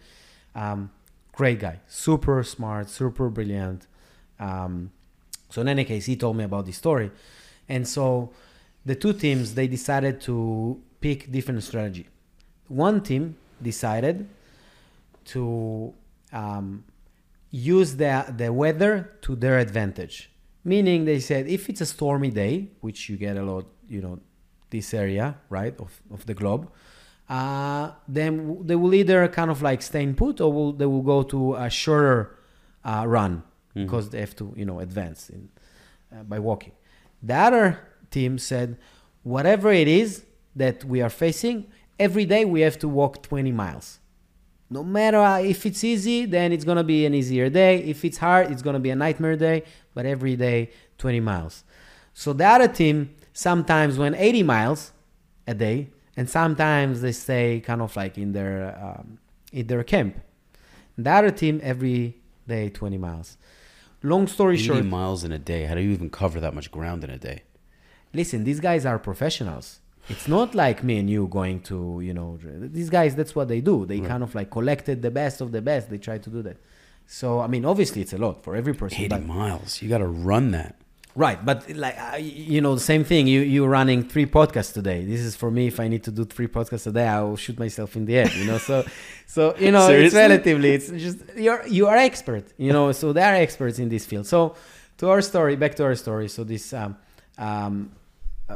Um, 0.55 0.90
great 1.32 1.60
guy, 1.60 1.80
super 1.89 2.43
smart, 2.43 2.90
super 2.90 3.28
brilliant. 3.30 3.86
Um, 4.39 4.93
so 5.51 5.62
in 5.62 5.68
any 5.68 5.85
case, 5.85 6.05
he 6.06 6.16
told 6.16 6.36
me 6.36 6.44
about 6.44 6.66
this 6.66 6.76
story, 6.76 7.10
and 7.68 7.89
so 7.89 8.30
the 8.85 8.94
two 8.94 9.14
teams 9.14 9.55
they 9.55 9.66
decided 9.66 10.20
to 10.22 10.80
pick 11.01 11.32
different 11.32 11.62
strategy. 11.62 12.06
One 12.68 13.01
team 13.01 13.36
decided 13.62 14.28
to 15.28 15.94
um, 16.32 16.84
use 17.50 17.96
the, 17.96 18.34
the 18.36 18.52
weather 18.52 19.10
to 19.22 19.34
their 19.34 19.59
advantage. 19.59 20.30
Meaning, 20.64 21.05
they 21.05 21.20
said 21.20 21.46
if 21.46 21.68
it's 21.68 21.80
a 21.80 21.86
stormy 21.86 22.30
day, 22.30 22.68
which 22.80 23.09
you 23.09 23.16
get 23.16 23.36
a 23.36 23.42
lot, 23.42 23.66
you 23.88 24.02
know, 24.02 24.20
this 24.70 24.92
area, 24.92 25.38
right, 25.48 25.74
of, 25.78 26.02
of 26.12 26.26
the 26.26 26.34
globe, 26.34 26.70
uh, 27.28 27.92
then 28.06 28.66
they 28.66 28.76
will 28.76 28.94
either 28.94 29.28
kind 29.28 29.50
of 29.50 29.62
like 29.62 29.82
stay 29.82 30.02
in 30.02 30.14
put 30.14 30.40
or 30.40 30.52
will, 30.52 30.72
they 30.72 30.86
will 30.86 31.02
go 31.02 31.22
to 31.22 31.55
a 31.55 31.70
shorter 31.70 32.38
uh, 32.84 33.05
run 33.06 33.42
mm-hmm. 33.70 33.84
because 33.84 34.10
they 34.10 34.20
have 34.20 34.36
to, 34.36 34.52
you 34.56 34.64
know, 34.64 34.80
advance 34.80 35.30
in, 35.30 35.48
uh, 36.12 36.22
by 36.22 36.38
walking. 36.38 36.72
The 37.22 37.34
other 37.34 37.78
team 38.10 38.38
said, 38.38 38.78
whatever 39.22 39.70
it 39.72 39.88
is 39.88 40.24
that 40.56 40.84
we 40.84 41.00
are 41.00 41.10
facing, 41.10 41.66
every 41.98 42.24
day 42.24 42.44
we 42.44 42.60
have 42.60 42.78
to 42.80 42.88
walk 42.88 43.22
20 43.22 43.52
miles 43.52 44.00
no 44.70 44.85
matter 44.85 45.23
if 45.45 45.65
it's 45.66 45.82
easy 45.82 46.27
then 46.27 46.53
it's 46.53 46.65
gonna 46.65 46.85
be 46.85 47.07
an 47.07 47.15
easier 47.15 47.49
day 47.49 47.78
if 47.85 48.05
it's 48.05 48.19
hard 48.19 48.51
it's 48.51 48.62
gonna 48.62 48.81
be 48.81 48.90
a 48.90 48.97
nightmare 48.97 49.36
day 49.36 49.62
but 49.95 50.05
every 50.07 50.36
day 50.36 50.70
20 50.99 51.20
miles 51.20 51.65
so 52.12 52.32
the 52.32 52.45
other 52.45 52.69
team 52.69 53.15
sometimes 53.32 53.97
went 53.97 54.16
80 54.19 54.43
miles 54.43 54.93
a 55.47 55.55
day 55.55 55.89
and 56.19 56.28
sometimes 56.28 57.01
they 57.01 57.12
stay 57.12 57.61
kind 57.61 57.81
of 57.81 57.95
like 57.95 58.19
in 58.19 58.32
their 58.32 58.77
um, 58.82 59.19
in 59.53 59.69
their 59.69 59.85
camp. 59.85 60.20
The 60.97 61.11
other 61.11 61.31
team 61.31 61.61
every 61.62 62.16
day 62.49 62.70
20 62.70 62.99
miles. 62.99 63.36
Long 64.03 64.27
story 64.27 64.57
80 64.57 64.65
short, 64.65 64.85
miles 64.85 65.23
in 65.23 65.31
a 65.31 65.39
day. 65.39 65.65
How 65.66 65.77
do 65.77 65.81
you 65.81 65.93
even 65.93 66.11
cover 66.11 66.40
that 66.40 66.55
much 66.55 66.73
ground 66.73 67.05
in 67.05 67.11
a 67.11 67.19
day? 67.19 67.43
listen, 68.12 68.43
these 68.43 68.59
guys 68.59 68.85
are 68.85 68.99
professionals. 68.99 69.81
It's 70.09 70.26
not 70.28 70.55
like 70.55 70.82
me 70.82 70.98
and 70.98 71.09
you 71.10 71.26
going 71.28 71.60
to, 71.62 72.01
you 72.02 72.14
know, 72.14 72.39
these 72.78 72.90
guys, 72.90 73.14
that's 73.14 73.35
what 73.35 73.48
they 73.48 73.60
do. 73.60 73.85
They 73.86 74.01
Right. 74.01 74.09
kind 74.09 74.22
of 74.22 74.35
like 74.35 74.51
collected 74.51 75.02
the 75.02 75.10
best 75.10 75.40
of 75.40 75.52
the 75.52 75.60
best. 75.60 75.90
They 75.90 75.98
try 75.98 76.18
to 76.18 76.30
do 76.30 76.43
that. 76.43 76.56
So, 77.06 77.40
I 77.40 77.47
mean, 77.47 77.64
obviously 77.64 78.01
it's 78.02 78.12
a 78.12 78.18
lot 78.18 78.43
for 78.44 78.56
every 78.56 78.74
person. 78.74 78.98
80 79.01 79.09
but- 79.09 79.26
miles. 79.26 79.82
You 79.82 79.89
got 79.89 79.98
to 79.98 80.06
run 80.06 80.51
that. 80.52 80.76
Right, 81.16 81.44
but 81.44 81.68
like 81.74 81.97
you 82.20 82.60
know, 82.60 82.74
the 82.76 82.80
same 82.93 83.02
thing. 83.02 83.26
You 83.26 83.40
you 83.40 83.66
running 83.66 84.05
three 84.05 84.26
podcasts 84.26 84.72
today. 84.72 85.05
This 85.05 85.20
is 85.20 85.35
for 85.35 85.51
me. 85.51 85.66
If 85.66 85.80
I 85.80 85.89
need 85.89 86.05
to 86.05 86.12
do 86.12 86.24
three 86.24 86.47
podcasts 86.47 86.86
a 86.86 86.93
day, 86.93 87.09
I 87.09 87.20
will 87.22 87.36
shoot 87.36 87.59
myself 87.59 87.97
in 87.97 88.05
the 88.05 88.12
head. 88.12 88.32
You 88.36 88.44
know, 88.44 88.59
so 88.59 88.85
so 89.26 89.56
you 89.59 89.72
know, 89.72 89.89
it's 89.90 90.14
relatively. 90.14 90.70
It's 90.76 90.90
just 90.90 91.18
you're 91.36 91.66
you 91.66 91.89
are 91.89 91.97
expert. 91.97 92.44
You 92.56 92.72
know, 92.72 92.93
so 92.93 93.12
they 93.12 93.22
are 93.22 93.35
experts 93.35 93.80
in 93.80 93.89
this 93.89 94.05
field. 94.06 94.26
So 94.28 94.55
to 94.98 95.09
our 95.09 95.20
story, 95.20 95.56
back 95.56 95.74
to 95.76 95.85
our 95.85 95.97
story. 95.97 96.28
So 96.28 96.44
this 96.44 96.72
um, 96.72 96.97
um, 97.36 97.90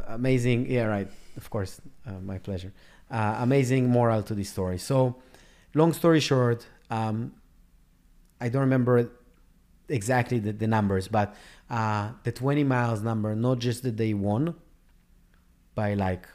amazing, 0.07 0.69
yeah, 0.71 0.85
right. 0.85 1.09
Of 1.37 1.49
course, 1.49 1.81
uh, 2.05 2.13
my 2.21 2.37
pleasure. 2.37 2.73
Uh, 3.09 3.37
amazing 3.39 3.89
moral 3.89 4.23
to 4.23 4.35
this 4.35 4.49
story. 4.49 4.77
So, 4.77 5.15
long 5.73 5.93
story 5.93 6.19
short, 6.19 6.65
um, 6.89 7.33
I 8.39 8.49
don't 8.49 8.61
remember 8.61 9.09
exactly 9.89 10.39
the, 10.39 10.53
the 10.53 10.67
numbers, 10.67 11.07
but 11.07 11.35
uh, 11.69 12.11
the 12.23 12.31
20 12.31 12.63
miles 12.63 13.01
number, 13.01 13.35
not 13.35 13.59
just 13.59 13.83
that 13.83 13.97
they 13.97 14.13
won 14.13 14.55
by 15.75 15.93
like 15.95 16.27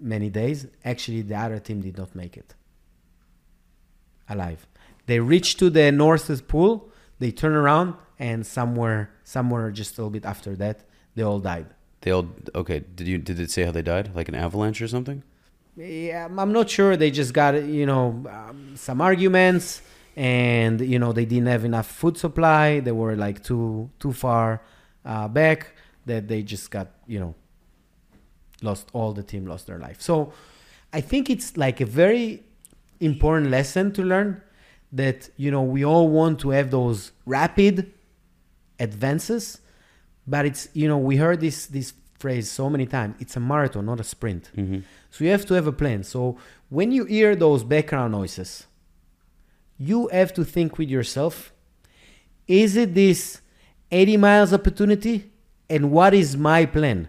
many 0.00 0.30
days, 0.30 0.66
actually, 0.84 1.22
the 1.22 1.34
other 1.34 1.58
team 1.58 1.80
did 1.80 1.96
not 1.96 2.14
make 2.14 2.36
it 2.36 2.54
alive. 4.28 4.66
They 5.06 5.20
reached 5.20 5.58
to 5.60 5.70
the 5.70 5.90
north's 5.90 6.40
pool, 6.42 6.90
they 7.18 7.30
turn 7.30 7.54
around, 7.54 7.94
and 8.18 8.46
somewhere, 8.46 9.10
somewhere 9.24 9.70
just 9.70 9.96
a 9.96 10.02
little 10.02 10.10
bit 10.10 10.24
after 10.24 10.54
that, 10.56 10.84
they 11.14 11.22
all 11.22 11.40
died. 11.40 11.66
They 12.02 12.10
all 12.10 12.28
okay. 12.54 12.84
Did 12.94 13.08
you 13.08 13.18
did 13.18 13.40
it 13.40 13.50
say 13.50 13.64
how 13.64 13.72
they 13.72 13.82
died? 13.82 14.14
Like 14.14 14.28
an 14.28 14.34
avalanche 14.34 14.80
or 14.80 14.88
something? 14.88 15.22
Yeah, 15.76 16.28
I'm- 16.36 16.52
not 16.52 16.68
sure. 16.70 16.96
They 16.96 17.10
just 17.10 17.32
got 17.34 17.62
you 17.64 17.86
know 17.86 18.24
um, 18.30 18.74
some 18.76 19.00
arguments, 19.00 19.82
and 20.16 20.80
you 20.80 20.98
know 20.98 21.12
they 21.12 21.24
didn't 21.24 21.46
have 21.48 21.64
enough 21.64 21.86
food 21.86 22.16
supply. 22.16 22.80
They 22.80 22.92
were 22.92 23.16
like 23.16 23.42
too 23.42 23.90
too 23.98 24.12
far 24.12 24.62
uh, 25.04 25.28
back 25.28 25.74
that 26.06 26.28
they 26.28 26.42
just 26.42 26.70
got 26.70 26.88
you 27.06 27.18
know 27.20 27.34
lost. 28.62 28.88
All 28.92 29.12
the 29.12 29.22
team 29.22 29.46
lost 29.46 29.66
their 29.66 29.78
life. 29.78 30.00
So 30.00 30.32
I 30.92 31.00
think 31.00 31.30
it's 31.30 31.56
like 31.56 31.80
a 31.80 31.86
very 31.86 32.42
important 33.00 33.50
lesson 33.50 33.92
to 33.92 34.02
learn 34.02 34.42
that 34.92 35.30
you 35.36 35.50
know 35.50 35.62
we 35.62 35.84
all 35.84 36.08
want 36.08 36.40
to 36.40 36.50
have 36.50 36.70
those 36.70 37.12
rapid 37.26 37.92
advances, 38.80 39.60
but 40.28 40.46
it's 40.46 40.68
you 40.74 40.86
know 40.86 40.98
we 40.98 41.16
heard 41.16 41.40
this 41.40 41.66
this 41.66 41.94
phrase 42.18 42.50
so 42.50 42.68
many 42.68 42.86
times. 42.86 43.16
It's 43.20 43.36
a 43.36 43.40
marathon, 43.40 43.86
not 43.86 44.00
a 44.00 44.04
sprint. 44.04 44.50
Mm-hmm. 44.56 44.80
So 45.10 45.24
you 45.24 45.30
have 45.30 45.46
to 45.46 45.54
have 45.54 45.66
a 45.66 45.72
plan. 45.72 46.02
So 46.02 46.36
when 46.68 46.92
you 46.92 47.04
hear 47.04 47.34
those 47.36 47.64
background 47.64 48.12
noises, 48.12 48.66
you 49.78 50.08
have 50.08 50.34
to 50.34 50.44
think 50.44 50.78
with 50.78 50.88
yourself, 50.88 51.52
is 52.46 52.76
it 52.76 52.94
this 52.94 53.40
80 53.90 54.16
miles 54.16 54.52
opportunity 54.52 55.30
and 55.70 55.90
what 55.90 56.12
is 56.12 56.36
my 56.36 56.66
plan? 56.66 57.08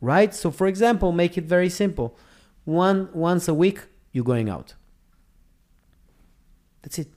Right? 0.00 0.34
So 0.34 0.50
for 0.50 0.66
example, 0.66 1.12
make 1.12 1.38
it 1.38 1.44
very 1.44 1.70
simple. 1.70 2.18
One 2.64 3.08
once 3.12 3.48
a 3.48 3.54
week 3.54 3.80
you're 4.12 4.24
going 4.24 4.50
out. 4.50 4.74
That's 6.82 6.98
it. 6.98 7.08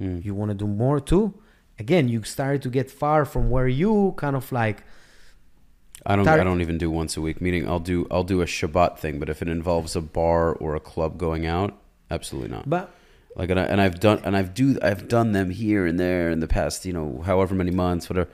Mm. 0.00 0.24
You 0.24 0.34
want 0.34 0.50
to 0.50 0.54
do 0.54 0.66
more 0.66 1.00
too? 1.00 1.34
Again, 1.78 2.08
you 2.08 2.22
started 2.24 2.62
to 2.62 2.70
get 2.70 2.90
far 2.90 3.24
from 3.24 3.50
where 3.50 3.68
you 3.68 4.14
kind 4.16 4.34
of 4.36 4.50
like 4.52 4.82
I 6.06 6.16
don't. 6.16 6.24
Tar- 6.24 6.40
I 6.40 6.44
don't 6.44 6.60
even 6.60 6.78
do 6.78 6.90
once 6.90 7.16
a 7.16 7.20
week. 7.20 7.40
Meaning, 7.40 7.68
I'll 7.68 7.80
do. 7.80 8.06
I'll 8.10 8.24
do 8.24 8.40
a 8.40 8.46
Shabbat 8.46 8.98
thing. 8.98 9.18
But 9.18 9.28
if 9.28 9.42
it 9.42 9.48
involves 9.48 9.94
a 9.96 10.00
bar 10.00 10.52
or 10.54 10.74
a 10.74 10.80
club 10.80 11.18
going 11.18 11.44
out, 11.46 11.76
absolutely 12.10 12.50
not. 12.50 12.68
but 12.68 12.90
Like, 13.36 13.50
and, 13.50 13.58
I, 13.60 13.64
and 13.64 13.80
I've 13.80 14.00
done. 14.00 14.20
And 14.24 14.36
I've 14.36 14.54
do. 14.54 14.78
I've 14.82 15.08
done 15.08 15.32
them 15.32 15.50
here 15.50 15.86
and 15.86 15.98
there 15.98 16.30
in 16.30 16.40
the 16.40 16.46
past. 16.46 16.84
You 16.86 16.92
know, 16.92 17.22
however 17.26 17.54
many 17.54 17.70
months, 17.72 18.08
whatever. 18.08 18.30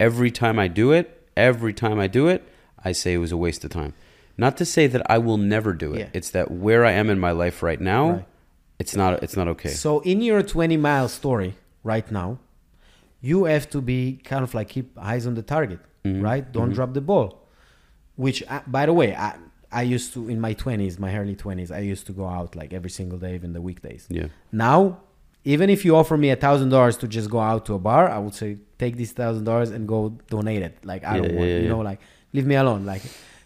Every 0.00 0.30
time 0.30 0.58
I 0.60 0.68
do 0.68 0.92
it, 0.92 1.28
every 1.36 1.72
time 1.74 1.98
I 1.98 2.06
do 2.06 2.28
it, 2.28 2.48
I 2.84 2.92
say 2.92 3.14
it 3.14 3.18
was 3.18 3.32
a 3.32 3.36
waste 3.36 3.64
of 3.64 3.70
time. 3.70 3.94
Not 4.36 4.56
to 4.58 4.64
say 4.64 4.86
that 4.86 5.02
I 5.10 5.18
will 5.18 5.38
never 5.38 5.72
do 5.72 5.94
it. 5.94 5.98
Yeah. 5.98 6.08
It's 6.12 6.30
that 6.30 6.52
where 6.52 6.84
I 6.84 6.92
am 6.92 7.10
in 7.10 7.18
my 7.18 7.32
life 7.32 7.62
right 7.64 7.80
now, 7.80 8.10
Right. 8.10 8.24
it's 8.78 8.94
not. 8.94 9.22
It's 9.24 9.36
not 9.36 9.48
okay. 9.48 9.70
So 9.70 9.98
in 10.00 10.20
your 10.22 10.42
20 10.42 10.76
mile 10.76 11.08
story 11.08 11.56
right 11.82 12.08
now, 12.12 12.38
you 13.20 13.44
have 13.44 13.68
to 13.70 13.80
be 13.80 14.20
kind 14.24 14.42
of 14.44 14.54
like 14.54 14.68
keep 14.68 14.96
eyes 14.98 15.26
on 15.26 15.34
the 15.34 15.42
target, 15.42 15.80
Mhm. 16.04 16.22
right? 16.22 16.52
Don't 16.52 16.70
Mhm. 16.70 16.74
drop 16.74 16.94
the 16.94 17.00
ball. 17.00 17.46
Which, 18.16 18.42
uh, 18.48 18.60
by 18.66 18.86
the 18.86 18.92
way, 18.92 19.14
I, 19.14 19.34
I 19.70 19.82
used 19.82 20.12
to 20.14 20.28
in 20.28 20.40
my 20.40 20.54
20s, 20.54 20.98
my 20.98 21.16
early 21.18 21.34
20s, 21.36 21.70
I 21.70 21.80
used 21.80 22.06
to 22.06 22.12
go 22.12 22.26
out 22.26 22.54
like 22.56 22.72
every 22.72 22.90
single 22.90 23.18
day, 23.18 23.34
even 23.34 23.52
the 23.52 23.60
weekdays. 23.60 24.06
yeah. 24.08 24.28
Now, 24.52 24.98
even 25.44 25.70
if 25.70 25.84
you 25.84 25.96
offer 25.96 26.16
me 26.16 26.30
a 26.30 26.36
thousand 26.36 26.68
dollars 26.70 26.96
to 26.98 27.06
just 27.08 27.28
go 27.30 27.38
out 27.40 27.64
to 27.66 27.74
a 27.74 27.78
bar, 27.78 28.08
I 28.08 28.18
would 28.18 28.34
say 28.34 28.58
take 28.78 28.96
this 28.96 29.12
thousand 29.12 29.44
dollars 29.44 29.70
and 29.70 29.86
go 29.86 30.00
donate 30.28 30.62
it. 30.62 30.74
Like 30.84 31.04
I 31.04 31.16
Yeah, 31.16 31.22
don't 31.22 31.34
want, 31.36 31.50
yeah, 31.50 31.58
you 31.60 31.68
know, 31.68 31.78
like 31.80 32.00
leave 32.32 32.46
me 32.46 32.54
alone. 32.56 32.84
Like 32.86 33.02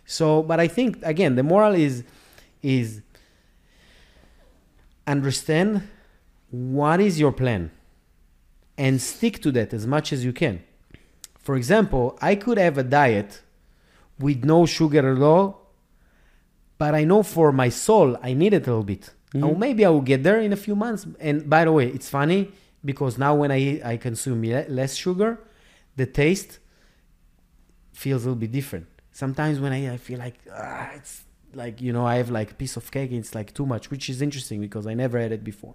so, 0.07 0.43
but 0.43 0.59
I 0.61 0.69
think 0.69 0.99
again, 1.03 1.37
the 1.37 1.43
moral 1.43 1.75
is 1.75 2.03
is 2.63 3.03
understand 5.07 5.83
what 6.51 7.01
is 7.01 7.19
your 7.19 7.33
plan 7.33 7.71
and 8.85 9.01
stick 9.01 9.35
to 9.45 9.51
that 9.57 9.71
as 9.79 9.85
much 9.95 10.07
as 10.15 10.21
you 10.27 10.33
can. 10.43 10.57
For 11.47 11.55
example, 11.61 12.05
I 12.31 12.33
could 12.45 12.59
have 12.67 12.77
a 12.85 12.87
diet 13.01 13.31
with 14.19 14.39
no 14.45 14.59
sugar 14.77 15.05
at 15.17 15.23
all, 15.33 15.47
but 16.83 16.93
I 17.01 17.05
know 17.11 17.23
for 17.37 17.49
my 17.63 17.71
soul 17.87 18.09
I 18.29 18.31
need 18.43 18.53
it 18.59 18.67
a 18.67 18.71
little 18.71 18.91
bit. 18.95 19.05
Mhm. 19.35 19.45
Or 19.47 19.53
maybe 19.65 19.81
I 19.89 19.91
will 19.95 20.07
get 20.13 20.21
there 20.27 20.41
in 20.47 20.53
a 20.59 20.61
few 20.67 20.77
months. 20.85 21.03
And 21.29 21.37
by 21.55 21.63
the 21.67 21.73
way, 21.79 21.87
it's 21.97 22.09
funny 22.19 22.41
because 22.91 23.13
now 23.27 23.33
when 23.41 23.51
I 23.59 23.63
I 23.93 23.95
consume 24.09 24.41
less 24.81 24.93
sugar, 25.05 25.31
the 26.01 26.07
taste 26.23 26.53
feels 28.03 28.21
a 28.23 28.27
little 28.29 28.43
bit 28.45 28.53
different. 28.61 28.87
Sometimes 29.23 29.57
when 29.63 29.73
I, 29.79 29.81
I 29.95 29.99
feel 30.07 30.19
like 30.27 30.37
ah, 30.51 30.91
it's 30.99 31.15
like 31.63 31.77
you 31.87 31.93
know 31.97 32.05
I 32.13 32.17
have 32.21 32.31
like 32.41 32.51
a 32.55 32.59
piece 32.63 32.77
of 32.81 32.85
cake, 32.97 33.11
and 33.15 33.21
it's 33.25 33.35
like 33.41 33.49
too 33.59 33.67
much, 33.75 33.85
which 33.93 34.05
is 34.13 34.19
interesting 34.27 34.59
because 34.67 34.85
I 34.93 34.95
never 35.05 35.17
had 35.25 35.33
it 35.39 35.45
before. 35.53 35.75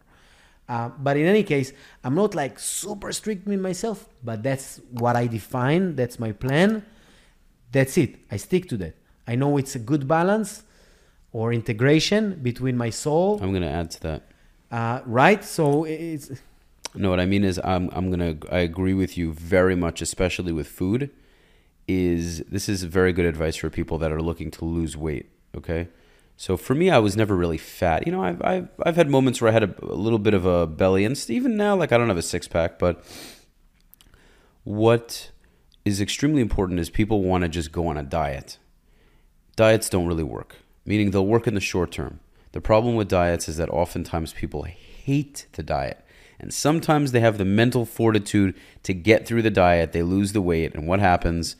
Uh, 0.69 0.89
but 0.99 1.15
in 1.15 1.25
any 1.25 1.43
case, 1.43 1.71
I'm 2.03 2.15
not 2.15 2.35
like 2.35 2.59
super 2.59 3.11
strict 3.13 3.47
with 3.47 3.59
myself, 3.59 4.07
but 4.23 4.43
that's 4.43 4.81
what 4.91 5.15
I 5.15 5.27
define. 5.27 5.95
That's 5.95 6.19
my 6.19 6.33
plan. 6.33 6.85
That's 7.71 7.97
it. 7.97 8.15
I 8.31 8.37
stick 8.37 8.67
to 8.69 8.77
that. 8.77 8.95
I 9.27 9.35
know 9.35 9.57
it's 9.57 9.75
a 9.75 9.79
good 9.79 10.07
balance 10.07 10.63
or 11.31 11.53
integration 11.53 12.39
between 12.41 12.75
my 12.77 12.89
soul, 12.89 13.39
I'm 13.41 13.53
gonna 13.53 13.67
add 13.67 13.91
to 13.91 14.01
that. 14.01 14.23
uh, 14.71 15.01
right? 15.05 15.43
So 15.43 15.83
it's 15.85 16.31
No, 16.95 17.09
what 17.11 17.19
I 17.19 17.25
mean 17.25 17.43
is 17.43 17.59
I'm 17.63 17.89
I'm 17.93 18.09
gonna 18.09 18.35
I 18.51 18.59
agree 18.59 18.93
with 18.93 19.17
you 19.17 19.33
very 19.33 19.75
much, 19.75 20.01
especially 20.01 20.51
with 20.51 20.67
food. 20.67 21.09
Is 21.87 22.39
this 22.51 22.67
is 22.67 22.83
very 22.83 23.13
good 23.13 23.25
advice 23.25 23.55
for 23.55 23.69
people 23.69 23.97
that 23.99 24.11
are 24.11 24.21
looking 24.21 24.51
to 24.51 24.65
lose 24.65 24.97
weight? 24.97 25.27
Okay, 25.55 25.87
so 26.37 26.55
for 26.55 26.75
me, 26.75 26.91
I 26.91 26.99
was 26.99 27.17
never 27.17 27.35
really 27.35 27.57
fat. 27.57 28.05
You 28.05 28.13
know, 28.13 28.23
I've 28.23 28.41
I've, 28.43 28.69
I've 28.85 28.95
had 28.95 29.09
moments 29.09 29.41
where 29.41 29.49
I 29.49 29.53
had 29.53 29.63
a, 29.63 29.73
a 29.83 29.95
little 29.95 30.19
bit 30.19 30.35
of 30.35 30.45
a 30.45 30.67
belly, 30.67 31.03
and 31.03 31.29
even 31.29 31.57
now, 31.57 31.75
like 31.75 31.91
I 31.91 31.97
don't 31.97 32.07
have 32.07 32.17
a 32.17 32.21
six 32.21 32.47
pack, 32.47 32.77
but 32.77 33.03
what 34.63 35.31
is 35.83 35.99
extremely 35.99 36.41
important 36.41 36.79
is 36.79 36.89
people 36.91 37.23
want 37.23 37.43
to 37.43 37.49
just 37.49 37.71
go 37.71 37.87
on 37.87 37.97
a 37.97 38.03
diet. 38.03 38.59
Diets 39.55 39.89
don't 39.89 40.05
really 40.05 40.23
work, 40.23 40.57
meaning 40.85 41.09
they'll 41.09 41.25
work 41.25 41.47
in 41.47 41.55
the 41.55 41.59
short 41.59 41.91
term. 41.91 42.19
The 42.51 42.61
problem 42.61 42.95
with 42.95 43.07
diets 43.07 43.49
is 43.49 43.57
that 43.57 43.69
oftentimes 43.69 44.33
people 44.33 44.63
hate 44.63 45.47
the 45.53 45.63
diet. 45.63 46.03
And 46.39 46.53
sometimes 46.53 47.11
they 47.11 47.19
have 47.19 47.39
the 47.39 47.45
mental 47.45 47.85
fortitude 47.85 48.53
to 48.83 48.93
get 48.93 49.25
through 49.25 49.41
the 49.41 49.49
diet, 49.49 49.91
they 49.91 50.03
lose 50.03 50.33
the 50.33 50.41
weight, 50.41 50.75
and 50.75 50.87
what 50.87 50.99
happens? 50.99 51.55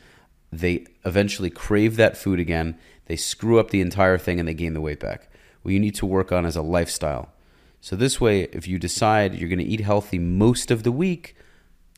They 0.52 0.86
eventually 1.04 1.50
crave 1.50 1.96
that 1.96 2.16
food 2.16 2.40
again, 2.40 2.78
they 3.08 3.16
screw 3.16 3.60
up 3.60 3.72
the 3.72 3.82
entire 3.82 4.18
thing, 4.18 4.40
and 4.40 4.48
they 4.48 4.54
gain 4.54 4.74
the 4.74 4.82
weight 4.82 5.00
back. 5.00 5.30
What 5.64 5.74
you 5.74 5.80
need 5.80 5.96
to 5.96 6.06
work 6.06 6.32
on 6.32 6.46
is 6.46 6.56
a 6.56 6.62
lifestyle. 6.62 7.30
So, 7.82 7.96
this 7.96 8.22
way, 8.22 8.44
if 8.54 8.68
you 8.68 8.80
decide 8.80 9.36
you're 9.36 9.50
going 9.50 9.60
to 9.60 9.66
eat 9.66 9.82
healthy 9.82 10.20
most 10.20 10.72
of 10.72 10.84
the 10.84 10.92
week, 10.92 11.36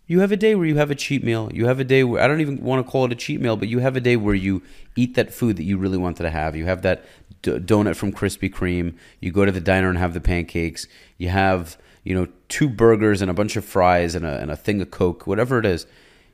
you 0.10 0.22
have 0.22 0.32
a 0.32 0.38
day 0.38 0.56
where 0.56 0.66
you 0.66 0.78
have 0.78 0.90
a 0.90 0.96
cheat 0.96 1.24
meal. 1.24 1.52
You 1.54 1.68
have 1.68 1.80
a 1.80 1.84
day 1.84 2.04
where 2.04 2.22
I 2.22 2.28
don't 2.28 2.42
even 2.42 2.64
want 2.64 2.84
to 2.84 2.92
call 2.92 3.06
it 3.06 3.12
a 3.12 3.16
cheat 3.16 3.40
meal, 3.40 3.56
but 3.56 3.68
you 3.68 3.78
have 3.80 3.96
a 3.96 4.02
day 4.02 4.16
where 4.16 4.34
you 4.34 4.64
eat 4.96 5.14
that 5.16 5.32
food 5.32 5.58
that 5.58 5.64
you 5.64 5.78
really 5.78 6.00
wanted 6.00 6.24
to 6.24 6.32
have. 6.32 6.56
You 6.56 6.66
have 6.66 6.82
that 6.82 7.06
d- 7.44 7.60
donut 7.60 7.96
from 7.96 8.12
Krispy 8.12 8.52
Kreme. 8.52 8.96
You 9.20 9.32
go 9.32 9.46
to 9.46 9.52
the 9.52 9.62
diner 9.62 9.88
and 9.88 10.00
have 10.00 10.16
the 10.16 10.20
pancakes. 10.20 10.88
You 11.18 11.30
have 11.30 11.78
you 12.04 12.16
know 12.16 12.28
two 12.48 12.70
burgers 12.70 13.22
and 13.22 13.30
a 13.30 13.36
bunch 13.36 13.56
of 13.56 13.64
fries 13.64 14.16
and 14.16 14.26
a 14.26 14.40
and 14.40 14.50
a 14.50 14.56
thing 14.56 14.82
of 14.82 14.90
Coke, 14.90 15.28
whatever 15.28 15.60
it 15.60 15.66
is. 15.66 15.86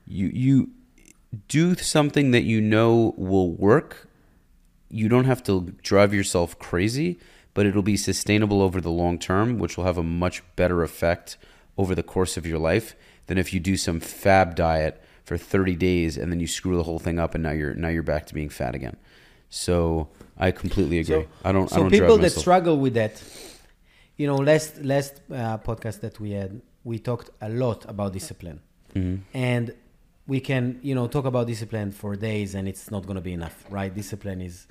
You 0.08 0.28
you 0.28 0.70
do 1.50 1.76
something 1.76 2.32
that 2.32 2.44
you 2.44 2.62
know 2.62 3.14
will 3.18 3.52
work 3.52 4.08
you 5.00 5.08
don't 5.14 5.26
have 5.26 5.44
to 5.44 5.54
drive 5.92 6.12
yourself 6.20 6.58
crazy, 6.70 7.10
but 7.54 7.66
it'll 7.66 7.90
be 7.96 7.98
sustainable 7.98 8.60
over 8.68 8.80
the 8.88 8.96
long 9.04 9.16
term, 9.30 9.48
which 9.62 9.74
will 9.76 9.84
have 9.92 9.98
a 10.06 10.08
much 10.24 10.38
better 10.56 10.84
effect 10.90 11.28
over 11.78 11.94
the 12.00 12.04
course 12.14 12.34
of 12.40 12.44
your 12.52 12.60
life 12.72 12.88
than 13.28 13.38
if 13.38 13.48
you 13.54 13.60
do 13.72 13.76
some 13.88 14.00
fab 14.00 14.56
diet 14.56 14.94
for 15.28 15.38
30 15.38 15.76
days 15.76 16.12
and 16.20 16.32
then 16.32 16.40
you 16.40 16.48
screw 16.48 16.76
the 16.78 16.84
whole 16.90 17.00
thing 17.00 17.18
up 17.24 17.34
and 17.36 17.44
now 17.48 17.52
you're 17.60 17.74
now 17.84 17.90
you're 17.96 18.10
back 18.14 18.24
to 18.28 18.34
being 18.40 18.50
fat 18.62 18.74
again. 18.76 18.96
So 19.50 20.08
I 20.38 20.52
completely 20.52 20.98
agree. 21.04 21.24
So- 21.24 21.28
I 21.44 21.52
don't. 21.52 21.70
So 21.70 21.76
I 21.76 21.80
don't 21.80 21.90
people 21.98 22.18
that 22.18 22.32
struggle 22.44 22.78
with 22.86 22.94
that, 23.02 23.14
you 24.18 24.28
know, 24.30 24.38
last 24.52 24.70
last 24.94 25.14
uh, 25.32 25.58
podcast 25.70 25.98
that 26.06 26.16
we 26.24 26.30
had, 26.40 26.62
we 26.84 27.00
talked 27.10 27.30
a 27.42 27.50
lot 27.64 27.80
about 27.94 28.10
discipline, 28.20 28.60
Mhm. 28.96 29.20
and 29.34 29.66
we 30.28 30.40
can 30.50 30.64
you 30.88 30.96
know 30.98 31.08
talk 31.16 31.26
about 31.26 31.48
discipline 31.48 31.92
for 31.92 32.16
days, 32.16 32.56
and 32.56 32.68
it's 32.72 32.90
not 32.92 33.02
going 33.08 33.20
to 33.24 33.28
be 33.32 33.34
enough, 33.34 33.58
right? 33.78 33.92
Discipline 34.04 34.42
is 34.50 34.68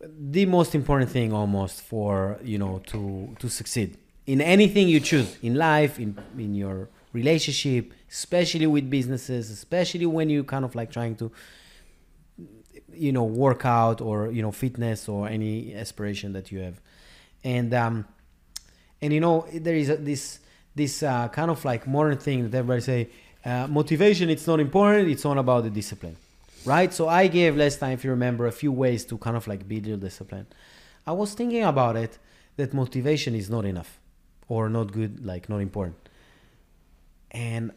the 0.00 0.46
most 0.46 0.74
important 0.74 1.10
thing 1.10 1.32
almost 1.32 1.82
for 1.82 2.38
you 2.42 2.58
know 2.58 2.80
to 2.86 3.34
to 3.38 3.48
succeed 3.48 3.96
in 4.26 4.42
anything 4.42 4.88
you 4.88 5.00
choose 5.00 5.38
in 5.42 5.54
life, 5.54 5.98
in 5.98 6.16
in 6.38 6.54
your 6.54 6.88
relationship, 7.12 7.92
especially 8.10 8.66
with 8.66 8.88
businesses, 8.90 9.50
especially 9.50 10.06
when 10.06 10.28
you 10.28 10.44
kind 10.44 10.64
of 10.64 10.74
like 10.74 10.90
trying 10.90 11.16
to 11.16 11.32
you 12.92 13.10
know 13.10 13.24
workout 13.24 14.00
or 14.00 14.30
you 14.30 14.42
know 14.42 14.52
fitness 14.52 15.08
or 15.08 15.28
any 15.28 15.74
aspiration 15.74 16.32
that 16.34 16.52
you 16.52 16.58
have. 16.60 16.80
And 17.42 17.72
um 17.72 18.04
and 19.00 19.12
you 19.12 19.20
know 19.20 19.46
there 19.52 19.74
is 19.74 19.88
a, 19.88 19.96
this 19.96 20.40
this 20.74 21.02
uh, 21.02 21.28
kind 21.28 21.50
of 21.50 21.64
like 21.64 21.86
modern 21.86 22.18
thing 22.18 22.48
that 22.48 22.56
everybody 22.56 22.80
say 22.80 23.08
uh, 23.44 23.66
motivation 23.66 24.28
it's 24.30 24.46
not 24.46 24.60
important 24.60 25.08
it's 25.08 25.24
all 25.24 25.38
about 25.38 25.64
the 25.64 25.70
discipline 25.70 26.16
right? 26.64 26.92
So 26.92 27.08
i 27.08 27.26
gave 27.26 27.56
last 27.56 27.78
time 27.78 27.92
if 27.92 28.04
you 28.04 28.10
remember 28.10 28.46
a 28.46 28.52
few 28.52 28.72
ways 28.72 29.04
to 29.06 29.18
kind 29.18 29.36
of 29.36 29.46
like 29.46 29.66
build 29.68 29.86
your 29.86 29.96
discipline. 29.96 30.46
I 31.06 31.12
was 31.12 31.34
thinking 31.34 31.64
about 31.64 31.96
it 31.96 32.18
that 32.56 32.74
motivation 32.74 33.34
is 33.34 33.48
not 33.48 33.64
enough 33.64 33.98
or 34.48 34.68
not 34.68 34.92
good 34.92 35.24
like 35.24 35.48
not 35.48 35.58
important. 35.58 35.96
And 37.30 37.72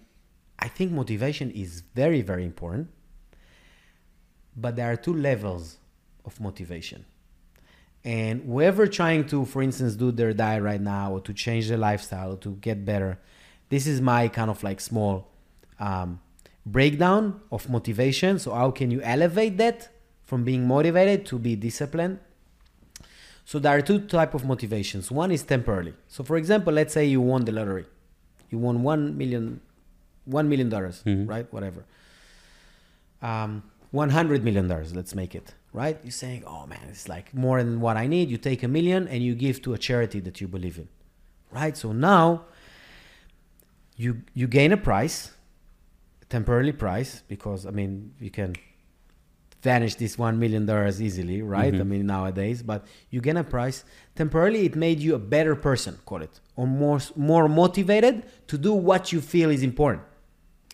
i 0.59 0.67
think 0.67 0.91
motivation 0.91 1.49
is 1.51 1.81
very 1.95 2.21
very 2.21 2.45
important 2.45 2.87
but 4.55 4.75
there 4.75 4.91
are 4.91 4.97
two 4.97 5.13
levels 5.13 5.77
of 6.25 6.39
motivation. 6.39 7.05
And 8.03 8.43
whoever 8.43 8.87
trying 8.87 9.25
to 9.27 9.45
for 9.45 9.61
instance 9.61 9.95
do 9.95 10.11
their 10.11 10.33
diet 10.33 10.63
right 10.63 10.81
now 10.81 11.13
or 11.13 11.21
to 11.21 11.33
change 11.33 11.69
their 11.69 11.77
lifestyle 11.77 12.33
or 12.33 12.37
to 12.37 12.51
get 12.55 12.83
better 12.85 13.19
this 13.71 13.87
is 13.87 14.01
my 14.01 14.27
kind 14.27 14.51
of 14.51 14.61
like 14.63 14.79
small 14.81 15.27
um, 15.79 16.19
breakdown 16.65 17.41
of 17.51 17.69
motivation. 17.69 18.39
So 18.39 18.53
how 18.53 18.71
can 18.71 18.91
you 18.91 19.01
elevate 19.01 19.57
that 19.57 19.89
from 20.23 20.43
being 20.43 20.67
motivated 20.67 21.25
to 21.27 21.39
be 21.39 21.55
disciplined? 21.55 22.19
So 23.45 23.59
there 23.59 23.75
are 23.75 23.81
two 23.81 23.99
type 24.01 24.33
of 24.33 24.45
motivations. 24.45 25.11
One 25.11 25.31
is 25.31 25.43
temporarily. 25.43 25.93
So 26.07 26.23
for 26.23 26.37
example 26.37 26.73
let's 26.73 26.93
say 26.93 27.05
you 27.05 27.21
won 27.21 27.45
the 27.45 27.51
lottery. 27.51 27.85
You 28.49 28.57
won 28.59 28.83
one 28.83 29.17
million 29.17 29.61
one 30.25 30.47
million 30.47 30.69
dollars 30.69 31.01
Mhm. 31.05 31.27
right? 31.27 31.51
Whatever. 31.51 31.83
Um, 33.21 33.63
100 33.91 34.43
million 34.43 34.67
dollars 34.67 34.95
let's 34.95 35.13
make 35.15 35.35
it 35.35 35.53
right? 35.73 35.97
You're 36.03 36.11
saying 36.11 36.43
oh 36.45 36.65
man 36.67 36.79
it's 36.89 37.07
like 37.09 37.33
more 37.33 37.61
than 37.63 37.81
what 37.81 37.97
i 37.97 38.07
need. 38.07 38.29
You 38.29 38.37
take 38.37 38.61
a 38.63 38.67
million 38.67 39.07
and 39.07 39.23
you 39.23 39.35
give 39.35 39.61
to 39.63 39.73
a 39.73 39.77
charity 39.77 40.19
that 40.21 40.39
you 40.39 40.47
believe 40.47 40.77
in 40.77 40.87
right? 41.51 41.75
So 41.75 41.91
now 41.91 42.45
you 43.97 44.21
you 44.33 44.47
gain 44.47 44.71
a 44.71 44.77
price 44.77 45.31
temporarily 46.35 46.71
price 46.85 47.11
because 47.33 47.61
i 47.69 47.71
mean 47.79 47.91
you 48.25 48.31
can 48.39 48.51
vanish 49.69 49.95
this 50.03 50.13
1 50.17 50.39
million 50.43 50.63
dollars 50.71 50.95
easily 51.07 51.37
right 51.55 51.73
i 51.75 51.77
Mhm. 51.83 51.87
mean 51.93 52.05
nowadays 52.15 52.59
but 52.71 52.81
you 53.13 53.19
gain 53.27 53.37
a 53.37 53.43
price 53.55 53.77
temporarily 54.21 54.61
it 54.69 54.75
made 54.87 54.99
you 55.05 55.11
a 55.21 55.23
better 55.35 55.55
person 55.67 55.93
call 56.09 56.21
it 56.27 56.35
or 56.59 56.65
more 56.83 56.99
more 57.15 57.45
motivated 57.63 58.15
to 58.51 58.55
do 58.67 58.73
what 58.89 59.03
you 59.13 59.19
feel 59.33 59.49
is 59.57 59.61
important 59.71 60.03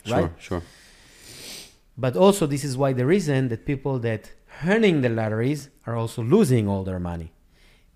Sure, 0.05 0.17
right 0.17 0.31
sure. 0.47 0.61
but 1.97 2.13
also, 2.25 2.45
this 2.53 2.63
is 2.69 2.73
why 2.81 2.89
the 2.93 3.05
reason 3.15 3.39
that 3.51 3.61
people 3.71 3.95
that 4.07 4.31
earning 4.71 5.01
the 5.01 5.09
lotteries 5.19 5.61
are 5.87 5.95
also 6.01 6.21
losing 6.35 6.65
all 6.71 6.83
their 6.89 6.99
money 7.11 7.29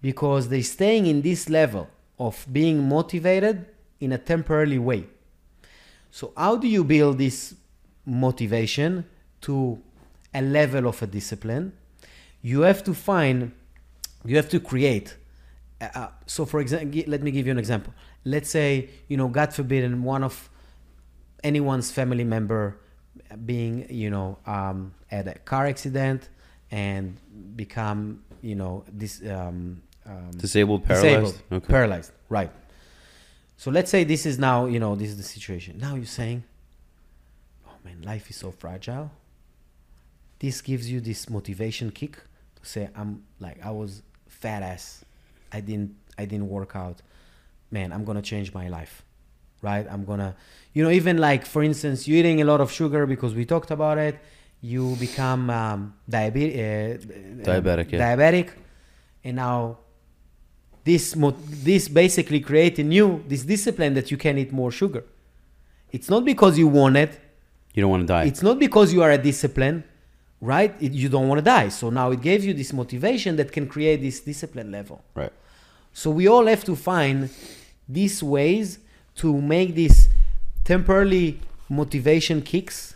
because 0.10 0.50
they're 0.50 0.72
staying 0.78 1.04
in 1.14 1.22
this 1.22 1.42
level 1.60 1.84
of 2.18 2.34
being 2.52 2.78
motivated 2.98 3.56
in 4.00 4.12
a 4.12 4.18
temporary 4.34 4.80
way. 4.90 5.02
So, 6.12 6.34
how 6.38 6.58
do 6.58 6.68
you 6.68 6.84
build 6.84 7.18
this 7.18 7.56
motivation 8.06 9.06
to 9.42 9.82
a 10.34 10.42
level 10.42 10.88
of 10.88 11.02
a 11.02 11.08
discipline? 11.08 11.74
You 12.42 12.62
have 12.62 12.84
to 12.84 12.94
find, 12.94 13.52
you 14.26 14.36
have 14.36 14.50
to 14.50 14.60
create. 14.60 15.16
Uh, 15.80 15.88
uh, 15.96 16.08
so, 16.26 16.46
for 16.46 16.60
example, 16.60 17.02
let 17.08 17.24
me 17.24 17.32
give 17.32 17.46
you 17.46 17.52
an 17.52 17.60
example. 17.60 17.94
Let's 18.26 18.50
say, 18.50 18.90
you 19.08 19.18
know, 19.18 19.28
God 19.30 19.54
forbid, 19.54 19.84
one 20.04 20.24
of 20.24 20.50
anyone's 21.44 21.92
family 21.92 22.24
member 22.24 22.78
being 23.46 23.86
you 23.90 24.10
know 24.10 24.38
um, 24.46 24.94
at 25.10 25.28
a 25.28 25.34
car 25.40 25.66
accident 25.66 26.30
and 26.70 27.18
become 27.56 28.24
you 28.42 28.56
know 28.56 28.84
this 28.92 29.22
um, 29.24 29.82
um, 30.06 30.32
Disabled, 30.38 30.86
paralyzed. 30.86 31.14
disabled, 31.34 31.42
Okay. 31.52 31.68
paralyzed 31.68 32.12
right 32.30 32.52
so 33.62 33.70
let's 33.70 33.92
say 33.92 34.04
this 34.04 34.26
is 34.26 34.40
now 34.40 34.66
you 34.66 34.80
know 34.80 34.96
this 34.96 35.10
is 35.10 35.18
the 35.18 35.30
situation. 35.38 35.78
Now 35.78 35.94
you're 35.94 36.16
saying 36.22 36.44
oh 37.68 37.78
man 37.86 38.02
life 38.02 38.28
is 38.32 38.36
so 38.36 38.50
fragile. 38.50 39.12
This 40.40 40.62
gives 40.62 40.90
you 40.92 41.00
this 41.00 41.30
motivation 41.30 41.92
kick 41.92 42.14
to 42.58 42.64
say 42.74 42.90
i'm 42.96 43.12
like 43.40 43.58
i 43.64 43.70
was 43.70 44.02
fat 44.28 44.64
ass. 44.64 45.06
I 45.52 45.60
didn't 45.62 45.92
i 46.18 46.26
didn't 46.26 46.50
work 46.50 46.76
out. 46.76 46.98
Man 47.70 47.94
i'm 47.94 48.04
gonna 48.04 48.24
change 48.24 48.52
my 48.52 48.68
life 48.68 49.04
right? 49.62 49.86
I'm 49.94 50.06
gonna 50.06 50.36
you 50.74 50.84
know 50.84 50.90
even 50.90 51.20
like 51.20 51.46
for 51.46 51.62
instance 51.62 52.08
you're 52.08 52.18
eating 52.18 52.42
a 52.42 52.46
lot 52.46 52.62
of 52.62 52.72
sugar 52.72 53.06
because 53.06 53.36
we 53.36 53.46
talked 53.46 53.70
about 53.70 54.00
it. 54.00 54.16
You 54.62 54.96
become 54.96 55.52
um, 55.52 55.94
diabetic 56.10 56.56
uh, 56.56 57.50
Diabetic, 57.52 57.92
yeah. 57.92 58.00
diabetic 58.06 58.48
and 59.24 59.36
now 59.36 59.78
this 60.84 61.16
mo- 61.16 61.36
this 61.64 61.88
basically 61.88 62.40
create 62.40 62.80
you 62.80 63.24
this 63.28 63.44
discipline 63.44 63.94
that 63.94 64.10
you 64.12 64.18
can 64.18 64.38
eat 64.38 64.52
more 64.52 64.72
sugar. 64.72 65.04
It's 65.92 66.10
not 66.10 66.24
because 66.26 66.58
you 66.58 66.68
want 66.68 66.96
it. 66.98 67.20
You 67.74 67.82
don't 67.82 67.92
want 67.92 68.04
to 68.04 68.08
die. 68.08 68.26
it's 68.26 68.42
not 68.44 68.60
because 68.60 68.94
you 68.94 69.02
are 69.04 69.12
a 69.12 69.18
discipline 69.18 69.84
right? 70.44 70.74
It, 70.82 70.94
you 70.94 71.08
don't 71.08 71.28
want 71.28 71.38
to 71.38 71.44
die. 71.46 71.70
So 71.70 71.92
now 71.92 72.10
it 72.10 72.20
gives 72.22 72.44
you 72.48 72.54
this 72.56 72.74
motivation 72.74 73.36
that 73.36 73.52
can 73.52 73.68
create 73.68 74.02
this 74.02 74.20
discipline 74.22 74.72
level. 74.72 75.04
Right. 75.14 75.32
so 75.94 76.10
we 76.10 76.28
all 76.28 76.46
have 76.48 76.64
to 76.64 76.76
find 76.76 77.30
these 77.88 78.24
ways 78.24 78.80
to 79.22 79.40
make 79.40 79.76
these 79.76 80.10
temporarily 80.64 81.40
motivation 81.70 82.42
kicks 82.42 82.96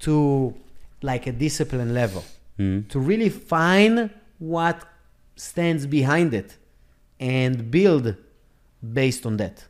to 0.00 0.54
like 1.02 1.26
a 1.26 1.32
discipline 1.32 1.94
level. 1.94 2.24
Mhm. 2.58 2.88
to 2.88 2.98
really 2.98 3.28
find 3.28 4.08
what 4.38 4.76
stands 5.36 5.86
behind 5.86 6.32
it 6.32 6.56
and 7.20 7.70
build 7.70 8.16
based 8.82 9.24
on 9.26 9.36
that 9.38 9.66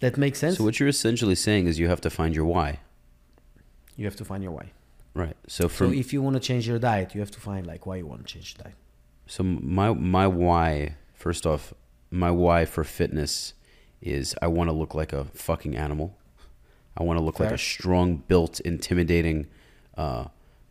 that 0.00 0.16
makes 0.18 0.38
sense 0.38 0.56
So 0.58 0.64
what 0.64 0.78
you're 0.78 0.88
essentially 0.88 1.34
saying 1.34 1.66
is 1.66 1.78
you 1.78 1.88
have 1.88 2.00
to 2.02 2.10
find 2.10 2.34
your 2.34 2.44
why. 2.44 2.80
you 3.96 4.04
have 4.04 4.16
to 4.16 4.24
find 4.24 4.42
your 4.42 4.52
why 4.52 4.72
Right. 5.14 5.36
So 5.46 5.68
for 5.68 5.86
so 5.86 5.92
if 5.92 6.12
you 6.12 6.20
want 6.22 6.34
to 6.34 6.40
change 6.40 6.66
your 6.66 6.78
diet 6.80 7.14
you 7.14 7.20
have 7.20 7.30
to 7.30 7.40
find 7.40 7.66
like 7.66 7.86
why 7.86 7.96
you 7.96 8.06
want 8.06 8.26
to 8.26 8.34
change 8.34 8.54
diet 8.54 8.74
So 9.26 9.42
my 9.44 9.92
my 9.92 10.26
why, 10.26 10.96
first 11.14 11.46
off, 11.46 11.72
my 12.10 12.30
why 12.30 12.64
for 12.66 12.84
fitness 12.84 13.54
is 14.02 14.34
I 14.42 14.48
want 14.48 14.68
to 14.70 14.74
look 14.74 14.94
like 14.94 15.12
a 15.12 15.24
fucking 15.46 15.76
animal. 15.76 16.08
I 16.96 17.02
want 17.04 17.18
to 17.18 17.24
look 17.24 17.40
like 17.40 17.50
a 17.50 17.58
strong, 17.58 18.22
built, 18.28 18.60
intimidating, 18.60 19.46
uh, 19.96 20.24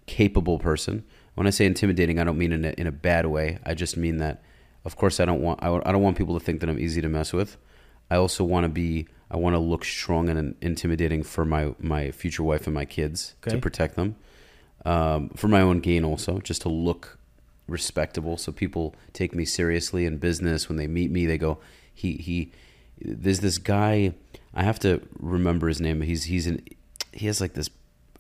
capable 0.06 0.60
person. 0.60 1.04
When 1.36 1.48
I 1.48 1.50
say 1.50 1.66
intimidating, 1.66 2.20
I 2.20 2.24
don't 2.24 2.38
mean 2.38 2.52
in 2.52 2.64
a, 2.64 2.70
in 2.78 2.86
a 2.88 2.92
bad 2.92 3.26
way. 3.26 3.58
I 3.66 3.74
just 3.74 3.98
mean 3.98 4.18
that, 4.18 4.44
of 4.86 4.96
course, 4.96 5.20
I 5.20 5.26
don't 5.26 5.42
want 5.42 5.62
I, 5.64 5.70
I 5.86 5.92
don't 5.92 6.02
want 6.02 6.18
people 6.18 6.38
to 6.40 6.44
think 6.44 6.60
that 6.62 6.70
I'm 6.70 6.80
easy 6.80 7.02
to 7.02 7.10
mess 7.10 7.34
with. 7.34 7.58
I 8.12 8.16
also 8.18 8.44
want 8.44 8.66
to 8.66 8.70
be 8.70 9.08
I 9.32 9.38
want 9.38 9.56
to 9.56 9.60
look 9.60 9.84
strong 9.86 10.30
and 10.30 10.56
intimidating 10.62 11.24
for 11.24 11.46
my 11.46 11.74
my 11.80 12.12
future 12.12 12.44
wife 12.44 12.68
and 12.68 12.74
my 12.74 12.86
kids 12.86 13.36
to 13.52 13.58
protect 13.62 13.96
them, 13.96 14.16
um, 14.86 15.30
for 15.30 15.48
my 15.48 15.62
own 15.62 15.80
gain 15.80 16.04
also, 16.04 16.40
just 16.40 16.62
to 16.64 16.70
look 16.70 17.18
respectable 17.68 18.36
so 18.38 18.52
people 18.52 18.94
take 19.14 19.34
me 19.34 19.46
seriously 19.46 20.06
in 20.06 20.18
business. 20.18 20.68
When 20.68 20.78
they 20.78 20.88
meet 20.88 21.10
me 21.12 21.26
they 21.26 21.38
go 21.38 21.60
he 21.94 22.14
he 22.18 22.52
there's 23.00 23.40
this 23.40 23.58
guy 23.58 24.14
i 24.54 24.64
have 24.64 24.80
to 24.80 25.02
remember 25.20 25.68
his 25.68 25.80
name 25.82 26.02
he's 26.02 26.26
he's 26.26 26.46
an 26.48 26.62
he 27.12 27.26
has 27.28 27.40
like 27.42 27.54
this 27.54 27.70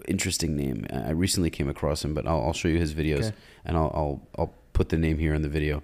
interesting 0.07 0.55
name. 0.55 0.85
I 0.91 1.11
recently 1.11 1.49
came 1.49 1.69
across 1.69 2.03
him 2.03 2.13
but 2.13 2.25
i'll, 2.27 2.41
I'll 2.41 2.53
show 2.53 2.67
you 2.67 2.77
his 2.79 2.93
videos 2.93 3.27
Okay. 3.27 3.33
and 3.65 3.77
I'll, 3.77 3.91
I'll 3.93 4.21
i'll 4.37 4.53
put 4.73 4.89
the 4.89 4.97
name 4.97 5.17
here 5.19 5.33
in 5.33 5.41
the 5.41 5.49
video 5.49 5.83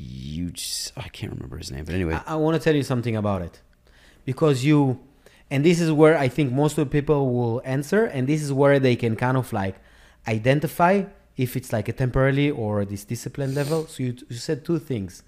you 0.00 0.50
just, 0.50 0.92
i 0.96 1.08
can't 1.08 1.32
remember 1.32 1.56
his 1.58 1.70
name 1.70 1.84
but 1.84 1.94
anyway 1.94 2.14
I, 2.14 2.34
I 2.34 2.36
want 2.36 2.54
to 2.56 2.62
tell 2.62 2.74
you 2.74 2.84
something 2.84 3.16
about 3.16 3.42
it 3.42 3.60
because 4.28 4.62
you, 4.62 5.00
and 5.50 5.64
this 5.64 5.80
is 5.80 5.90
where 5.90 6.18
I 6.18 6.28
think 6.28 6.52
most 6.52 6.76
of 6.76 6.84
the 6.84 6.90
people 7.00 7.32
will 7.32 7.62
answer, 7.64 8.04
and 8.04 8.28
this 8.28 8.42
is 8.42 8.52
where 8.52 8.78
they 8.78 8.94
can 8.94 9.16
kind 9.16 9.38
of 9.38 9.54
like 9.54 9.76
identify 10.26 11.04
if 11.38 11.56
it's 11.56 11.72
like 11.72 11.88
a 11.88 11.94
temporarily 11.94 12.50
or 12.50 12.84
this 12.84 13.04
discipline 13.04 13.54
level. 13.54 13.86
So 13.86 14.02
you, 14.02 14.14
you 14.28 14.36
said 14.36 14.66
two 14.66 14.78
things, 14.78 15.22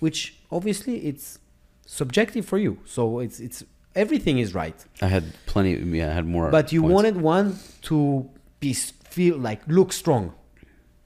which 0.00 0.36
obviously 0.50 1.04
it's 1.04 1.38
subjective 1.84 2.46
for 2.46 2.56
you. 2.56 2.78
So 2.86 3.18
it's 3.18 3.40
it's 3.40 3.62
everything 3.94 4.38
is 4.38 4.54
right. 4.54 4.78
I 5.02 5.08
had 5.08 5.24
plenty. 5.44 5.74
Yeah, 5.98 6.08
I 6.08 6.14
had 6.14 6.26
more. 6.26 6.50
But 6.50 6.72
you 6.72 6.80
points. 6.80 6.94
wanted 6.94 7.16
one 7.18 7.58
to 7.82 8.30
be 8.58 8.72
feel 8.72 9.36
like 9.36 9.60
look 9.68 9.92
strong. 9.92 10.32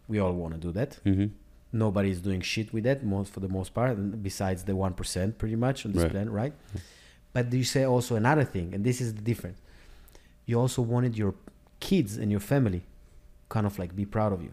We 0.07 0.21
all 0.21 0.35
want 0.35 0.55
to 0.55 0.61
do 0.61 0.71
that. 0.71 1.01
Mm-hmm. 1.05 1.27
Nobody's 1.73 2.21
doing 2.21 2.41
shit 2.41 2.73
with 2.73 2.85
that 2.85 3.05
most 3.05 3.33
for 3.33 3.41
the 3.41 3.49
most 3.49 3.73
part, 3.75 3.97
and 3.97 4.23
besides 4.23 4.65
the 4.65 4.75
one 4.75 4.93
percent, 4.95 5.39
pretty 5.39 5.57
much 5.57 5.87
on 5.87 5.93
this 5.93 6.03
Right. 6.03 6.11
plan, 6.13 6.31
right? 6.31 6.53
But 7.33 7.53
you 7.53 7.63
say 7.65 7.85
also 7.85 8.17
another 8.17 8.45
thing, 8.45 8.75
and 8.75 8.85
this 8.85 9.01
is 9.01 9.15
the 9.15 9.23
difference. 9.23 9.59
You 10.47 10.59
also 10.59 10.83
wanted 10.83 11.17
your 11.17 11.35
kids 11.79 12.17
and 12.17 12.31
your 12.31 12.41
family, 12.41 12.83
kind 13.49 13.67
of 13.67 13.79
like 13.79 13.95
be 13.95 14.05
proud 14.05 14.33
of 14.33 14.43
you. 14.43 14.53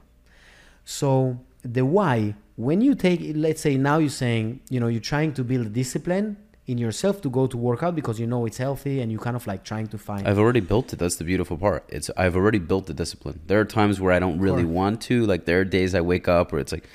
So 0.85 1.39
the 1.63 1.83
why, 1.85 2.35
when 2.55 2.81
you 2.81 2.93
take, 2.95 3.19
let's 3.35 3.61
say 3.61 3.77
now 3.77 3.97
you're 3.97 4.09
saying, 4.09 4.61
you 4.69 4.79
know, 4.79 4.87
you're 4.87 5.01
trying 5.01 5.33
to 5.33 5.43
build 5.43 5.73
discipline 5.73 6.37
in 6.67 6.77
yourself 6.77 7.21
to 7.21 7.29
go 7.29 7.47
to 7.47 7.57
workout 7.57 7.95
because 7.95 8.19
you 8.19 8.27
know 8.27 8.45
it's 8.45 8.57
healthy, 8.57 8.99
and 9.01 9.11
you 9.11 9.17
kind 9.17 9.35
of 9.35 9.47
like 9.47 9.63
trying 9.63 9.87
to 9.87 9.97
find. 9.97 10.27
I've 10.27 10.37
already 10.37 10.59
built 10.59 10.91
it. 10.93 10.99
That's 10.99 11.15
the 11.15 11.23
beautiful 11.23 11.57
part. 11.57 11.85
It's 11.89 12.09
I've 12.17 12.35
already 12.35 12.59
built 12.59 12.87
the 12.87 12.93
discipline. 12.93 13.39
There 13.47 13.59
are 13.59 13.65
times 13.65 14.01
where 14.01 14.11
I 14.11 14.19
don't 14.19 14.39
really 14.39 14.65
want 14.65 15.01
to. 15.03 15.25
Like 15.25 15.45
there 15.45 15.61
are 15.61 15.65
days 15.65 15.95
I 15.95 16.01
wake 16.01 16.27
up 16.27 16.51
where 16.51 16.59
it's 16.59 16.71
like, 16.73 16.87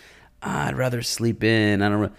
ah, 0.43 0.67
I'd 0.67 0.77
rather 0.77 1.01
sleep 1.03 1.43
in. 1.43 1.81
I 1.83 1.89
don't. 1.89 2.03
know. 2.03 2.11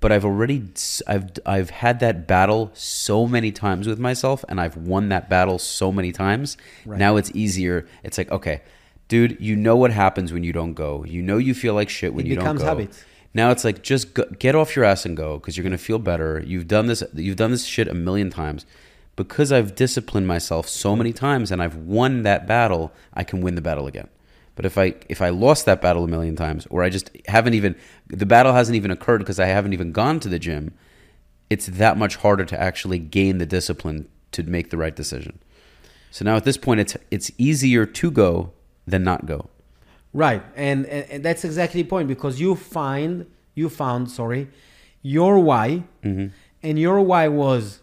But 0.00 0.10
I've 0.10 0.24
already 0.24 0.64
I've 1.06 1.30
I've 1.46 1.70
had 1.70 2.00
that 2.00 2.26
battle 2.26 2.70
so 2.74 3.26
many 3.26 3.52
times 3.52 3.86
with 3.86 3.98
myself, 4.00 4.44
and 4.48 4.60
I've 4.60 4.76
won 4.76 5.08
that 5.10 5.30
battle 5.30 5.58
so 5.60 5.92
many 5.92 6.10
times. 6.12 6.56
Right. 6.84 6.98
Now 6.98 7.16
it's 7.16 7.30
easier. 7.34 7.86
It's 8.02 8.18
like 8.18 8.30
okay, 8.32 8.62
dude, 9.06 9.36
you 9.40 9.54
know 9.54 9.76
what 9.76 9.92
happens 9.92 10.32
when 10.32 10.42
you 10.42 10.52
don't 10.52 10.74
go. 10.74 11.04
You 11.04 11.22
know 11.22 11.38
you 11.38 11.54
feel 11.54 11.74
like 11.74 11.88
shit 11.88 12.12
when 12.14 12.26
It 12.26 12.30
you 12.30 12.34
don't 12.34 12.44
becomes 12.44 12.60
go. 12.62 12.66
habit. 12.66 13.04
Now 13.34 13.50
it's 13.50 13.64
like 13.64 13.82
just 13.82 14.14
go, 14.14 14.24
get 14.38 14.54
off 14.54 14.76
your 14.76 14.84
ass 14.84 15.06
and 15.06 15.16
go 15.16 15.38
because 15.38 15.56
you're 15.56 15.64
gonna 15.64 15.78
feel 15.78 15.98
better. 15.98 16.42
You've 16.46 16.68
done 16.68 16.86
this. 16.86 17.02
You've 17.14 17.36
done 17.36 17.50
this 17.50 17.64
shit 17.64 17.88
a 17.88 17.94
million 17.94 18.30
times. 18.30 18.66
Because 19.14 19.52
I've 19.52 19.74
disciplined 19.74 20.26
myself 20.26 20.66
so 20.66 20.96
many 20.96 21.12
times 21.12 21.50
and 21.50 21.62
I've 21.62 21.76
won 21.76 22.22
that 22.22 22.46
battle, 22.46 22.92
I 23.12 23.24
can 23.24 23.42
win 23.42 23.56
the 23.56 23.60
battle 23.60 23.86
again. 23.86 24.08
But 24.54 24.66
if 24.66 24.76
I 24.76 24.94
if 25.08 25.22
I 25.22 25.30
lost 25.30 25.64
that 25.66 25.80
battle 25.80 26.04
a 26.04 26.08
million 26.08 26.36
times, 26.36 26.66
or 26.70 26.82
I 26.82 26.90
just 26.90 27.10
haven't 27.26 27.54
even 27.54 27.74
the 28.08 28.26
battle 28.26 28.52
hasn't 28.52 28.76
even 28.76 28.90
occurred 28.90 29.18
because 29.18 29.40
I 29.40 29.46
haven't 29.46 29.72
even 29.72 29.92
gone 29.92 30.20
to 30.20 30.28
the 30.28 30.38
gym, 30.38 30.74
it's 31.48 31.66
that 31.66 31.96
much 31.96 32.16
harder 32.16 32.44
to 32.44 32.60
actually 32.60 32.98
gain 32.98 33.38
the 33.38 33.46
discipline 33.46 34.08
to 34.32 34.42
make 34.42 34.70
the 34.70 34.76
right 34.76 34.94
decision. 34.94 35.38
So 36.10 36.24
now 36.24 36.36
at 36.36 36.44
this 36.44 36.58
point, 36.58 36.80
it's 36.80 36.96
it's 37.10 37.30
easier 37.38 37.86
to 37.86 38.10
go 38.10 38.52
than 38.86 39.04
not 39.04 39.24
go. 39.24 39.48
Right, 40.14 40.42
and, 40.56 40.84
and, 40.86 41.10
and 41.10 41.24
that's 41.24 41.44
exactly 41.44 41.82
the 41.82 41.88
point 41.88 42.06
because 42.08 42.38
you 42.40 42.54
find 42.54 43.26
you 43.54 43.68
found 43.68 44.10
sorry 44.10 44.48
your 45.02 45.38
why, 45.38 45.82
Mm-hmm. 46.04 46.26
and 46.62 46.78
your 46.78 47.00
why 47.00 47.28
was, 47.28 47.80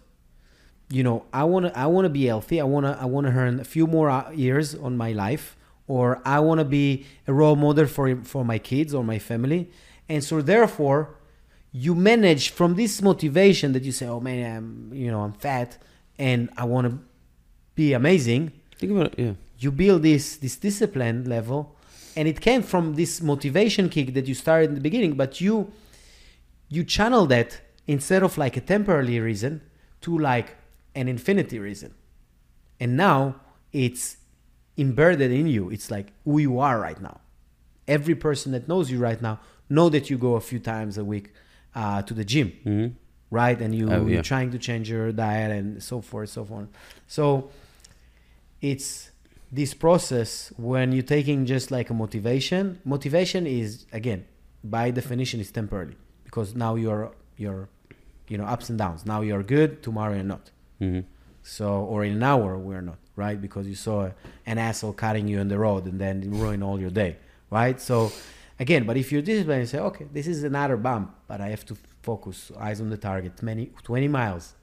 you 0.89 1.03
know, 1.03 1.25
I 1.33 1.43
want 1.43 1.65
to 1.65 1.77
I 1.77 1.85
want 1.87 2.05
to 2.05 2.09
be 2.09 2.25
healthy. 2.25 2.61
I 2.61 2.63
want 2.63 2.85
to 2.85 2.97
I 3.01 3.05
want 3.05 3.27
to 3.27 3.33
earn 3.33 3.59
a 3.59 3.63
few 3.63 3.85
more 3.87 4.09
uh, 4.09 4.29
years 4.31 4.73
on 4.75 4.95
my 4.95 5.11
life, 5.11 5.57
or 5.87 6.21
I 6.23 6.39
want 6.39 6.59
to 6.59 6.65
be 6.65 7.05
a 7.27 7.33
role 7.33 7.55
model 7.55 7.87
for 7.87 8.15
for 8.23 8.45
my 8.45 8.57
kids 8.59 8.93
or 8.93 9.03
my 9.03 9.19
family, 9.19 9.69
and 10.07 10.23
so 10.23 10.41
therefore, 10.41 11.15
you 11.71 11.93
manage 11.95 12.49
from 12.51 12.75
this 12.75 13.01
motivation 13.01 13.73
that 13.73 13.83
you 13.83 13.91
say, 13.91 14.07
oh 14.07 14.19
man, 14.19 14.39
I'm 14.57 14.93
you 14.93 15.11
know 15.11 15.21
I'm 15.21 15.33
fat, 15.33 15.77
and 16.17 16.49
I 16.57 16.63
want 16.65 16.87
to 16.89 16.99
be 17.75 17.93
amazing 17.93 18.51
Think 18.77 18.91
about 18.93 19.07
it. 19.13 19.19
Yeah. 19.19 19.33
you 19.59 19.71
build 19.71 20.03
this 20.03 20.37
this 20.37 20.55
discipline 20.57 21.25
level 21.29 21.75
and 22.19 22.27
it 22.33 22.39
came 22.47 22.61
from 22.71 22.83
this 23.01 23.13
motivation 23.31 23.85
kick 23.95 24.07
that 24.15 24.25
you 24.29 24.35
started 24.45 24.67
in 24.71 24.75
the 24.79 24.85
beginning 24.89 25.13
but 25.21 25.31
you 25.45 25.53
you 26.75 26.81
channel 26.95 27.23
that 27.35 27.49
instead 27.95 28.21
of 28.27 28.31
like 28.43 28.55
a 28.61 28.61
temporary 28.75 29.19
reason 29.29 29.53
to 30.01 30.09
like 30.31 30.49
an 30.99 31.07
infinity 31.15 31.57
reason 31.69 31.91
and 32.81 32.89
now 33.07 33.19
it's 33.83 34.03
embedded 34.77 35.31
in 35.39 35.47
you 35.55 35.63
it's 35.75 35.87
like 35.95 36.07
who 36.25 36.35
you 36.47 36.53
are 36.67 36.77
right 36.87 37.01
now 37.09 37.17
every 37.97 38.15
person 38.27 38.47
that 38.55 38.63
knows 38.71 38.85
you 38.91 38.99
right 39.09 39.21
now 39.21 39.35
know 39.77 39.87
that 39.95 40.09
you 40.09 40.17
go 40.17 40.31
a 40.35 40.43
few 40.51 40.59
times 40.73 40.97
a 40.97 41.05
week 41.13 41.27
uh, 41.81 42.01
to 42.07 42.13
the 42.19 42.25
gym 42.33 42.49
Mm-hmm. 42.65 42.89
right? 43.41 43.59
And 43.61 43.71
you, 43.79 43.85
Oh, 43.93 44.05
yeah. 44.05 44.13
you're 44.13 44.23
trying 44.33 44.49
to 44.55 44.59
change 44.67 44.85
your 44.89 45.11
diet 45.11 45.51
and 45.57 45.67
so 45.89 46.01
forth, 46.01 46.29
so 46.37 46.41
on. 46.59 46.65
So 47.07 47.23
it's 48.61 49.08
this 49.51 49.73
process 49.73 50.53
when 50.57 50.91
you're 50.91 51.01
taking 51.03 51.45
just 51.45 51.71
like 51.71 51.89
a 51.89 51.93
motivation. 51.93 52.79
Motivation 52.85 53.47
is 53.47 53.85
again, 53.91 54.25
by 54.63 54.91
definition, 54.91 55.39
is 55.39 55.51
temporary 55.51 55.95
because 56.23 56.55
now 56.55 56.75
you're 56.75 57.11
you're 57.37 57.69
you 58.27 58.37
know 58.37 58.45
ups 58.45 58.69
and 58.69 58.77
downs. 58.77 59.05
Now 59.05 59.21
you're 59.21 59.43
good, 59.43 59.81
tomorrow 59.81 60.13
you're 60.13 60.23
not. 60.23 60.51
Mm-hmm. 60.81 61.01
So 61.41 61.67
or 61.85 62.03
in 62.03 62.13
an 62.13 62.23
hour 62.23 62.57
we're 62.57 62.81
not, 62.81 62.99
right? 63.15 63.41
Because 63.41 63.67
you 63.67 63.75
saw 63.75 64.11
an 64.45 64.57
asshole 64.57 64.93
cutting 64.93 65.27
you 65.27 65.39
on 65.39 65.47
the 65.47 65.57
road 65.57 65.85
and 65.85 65.99
then 65.99 66.29
ruin 66.29 66.61
all 66.61 66.79
your 66.79 66.91
day, 66.91 67.17
right? 67.49 67.79
So 67.81 68.11
again, 68.59 68.85
but 68.85 68.97
if 68.97 69.11
you're 69.11 69.21
disciplined, 69.21 69.61
you 69.61 69.67
say, 69.67 69.79
okay, 69.79 70.05
this 70.13 70.27
is 70.27 70.43
another 70.43 70.77
bump, 70.77 71.15
but 71.27 71.41
I 71.41 71.49
have 71.49 71.65
to 71.65 71.77
focus, 72.01 72.51
eyes 72.59 72.81
on 72.81 72.89
the 72.89 72.97
target, 72.97 73.37
20, 73.37 73.71
20 73.83 74.07
miles. 74.07 74.53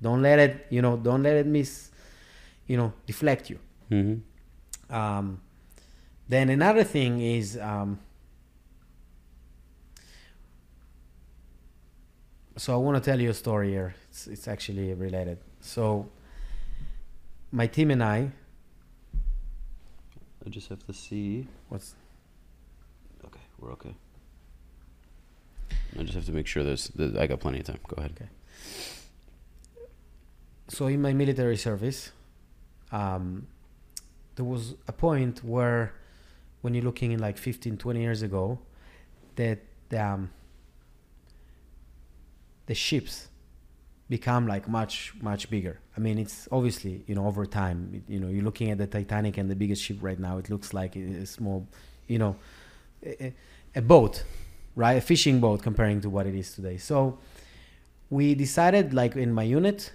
Don't 0.00 0.22
let 0.22 0.38
it, 0.38 0.66
you 0.70 0.80
know, 0.80 0.96
don't 0.96 1.22
let 1.22 1.36
it 1.36 1.46
miss, 1.46 1.90
you 2.66 2.76
know, 2.76 2.92
deflect 3.06 3.50
you. 3.50 3.58
Mm-hmm. 3.90 4.20
Um, 4.90 5.40
then 6.28 6.48
another 6.48 6.84
thing 6.84 7.20
is 7.20 7.58
um, 7.58 7.98
so 12.60 12.74
I 12.74 12.76
want 12.76 13.02
to 13.02 13.10
tell 13.10 13.18
you 13.18 13.30
a 13.30 13.34
story 13.34 13.70
here. 13.70 13.94
It's, 14.10 14.26
it's 14.26 14.46
actually 14.46 14.92
related. 14.92 15.38
So 15.60 16.10
my 17.50 17.66
team 17.66 17.90
and 17.90 18.02
I, 18.02 18.30
I 20.44 20.48
just 20.50 20.68
have 20.68 20.84
to 20.86 20.92
see. 20.92 21.46
what's 21.70 21.94
Okay, 23.24 23.40
we're 23.58 23.72
okay. 23.72 23.94
I 25.98 26.02
just 26.02 26.14
have 26.14 26.26
to 26.26 26.32
make 26.32 26.46
sure 26.46 26.62
there's. 26.62 26.88
That 26.88 27.16
I 27.16 27.26
got 27.26 27.40
plenty 27.40 27.60
of 27.60 27.64
time. 27.64 27.78
Go 27.88 27.96
ahead. 27.96 28.12
Okay. 28.20 28.30
So 30.68 30.86
in 30.86 31.00
my 31.00 31.14
military 31.14 31.56
service, 31.56 32.12
um, 32.92 33.46
there 34.40 34.48
was 34.48 34.74
a 34.88 34.92
point 34.92 35.44
where, 35.44 35.92
when 36.62 36.72
you're 36.72 36.82
looking 36.82 37.12
in 37.12 37.18
like 37.20 37.36
15, 37.36 37.76
20 37.76 38.00
years 38.00 38.22
ago, 38.22 38.58
that 39.36 39.58
um, 39.94 40.30
the 42.64 42.74
ships 42.74 43.28
become 44.08 44.46
like 44.46 44.66
much, 44.66 45.12
much 45.20 45.50
bigger. 45.50 45.78
I 45.94 46.00
mean, 46.00 46.16
it's 46.18 46.48
obviously, 46.50 47.04
you 47.06 47.14
know, 47.14 47.26
over 47.26 47.44
time, 47.44 48.02
you 48.08 48.18
know, 48.18 48.28
you're 48.28 48.42
looking 48.42 48.70
at 48.70 48.78
the 48.78 48.86
Titanic 48.86 49.36
and 49.36 49.50
the 49.50 49.54
biggest 49.54 49.82
ship 49.84 49.98
right 50.00 50.18
now, 50.18 50.38
it 50.38 50.48
looks 50.48 50.72
like 50.72 50.96
a 50.96 51.26
small, 51.26 51.68
you 52.08 52.18
know, 52.18 52.34
a, 53.04 53.26
a- 53.26 53.34
a 53.76 53.82
boat, 53.82 54.24
right? 54.74 54.94
A 54.94 55.02
fishing 55.02 55.38
boat 55.38 55.62
comparing 55.62 56.00
to 56.00 56.08
what 56.08 56.26
it 56.26 56.34
is 56.34 56.54
today. 56.54 56.78
So 56.78 57.18
we 58.08 58.34
decided, 58.34 58.94
like 58.94 59.16
in 59.16 59.34
my 59.34 59.42
unit, 59.42 59.92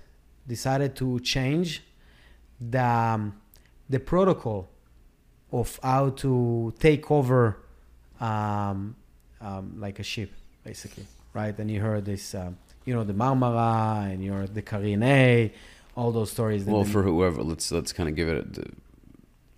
decided 0.47 0.95
to 0.97 1.19
change 1.21 1.81
the 2.61 2.85
um, 2.85 3.41
the 3.89 3.99
protocol 3.99 4.69
of 5.51 5.79
how 5.83 6.09
to 6.09 6.73
take 6.79 7.09
over 7.11 7.57
um, 8.19 8.95
um, 9.41 9.75
like 9.77 9.99
a 9.99 10.03
ship 10.03 10.31
basically 10.63 11.05
right 11.33 11.57
and 11.59 11.69
you 11.69 11.81
heard 11.81 12.05
this 12.05 12.33
um, 12.33 12.57
you 12.85 12.93
know 12.93 13.03
the 13.03 13.13
marmara 13.13 14.11
and 14.11 14.23
you 14.23 14.31
heard 14.31 14.53
the 14.53 14.61
karine 14.61 15.51
all 15.95 16.11
those 16.11 16.31
stories 16.31 16.65
Well, 16.65 16.83
for 16.83 17.03
whoever, 17.03 17.41
let's 17.41 17.71
let's 17.71 17.93
kind 17.93 18.09
of 18.09 18.15
give 18.15 18.27
it 18.27 18.57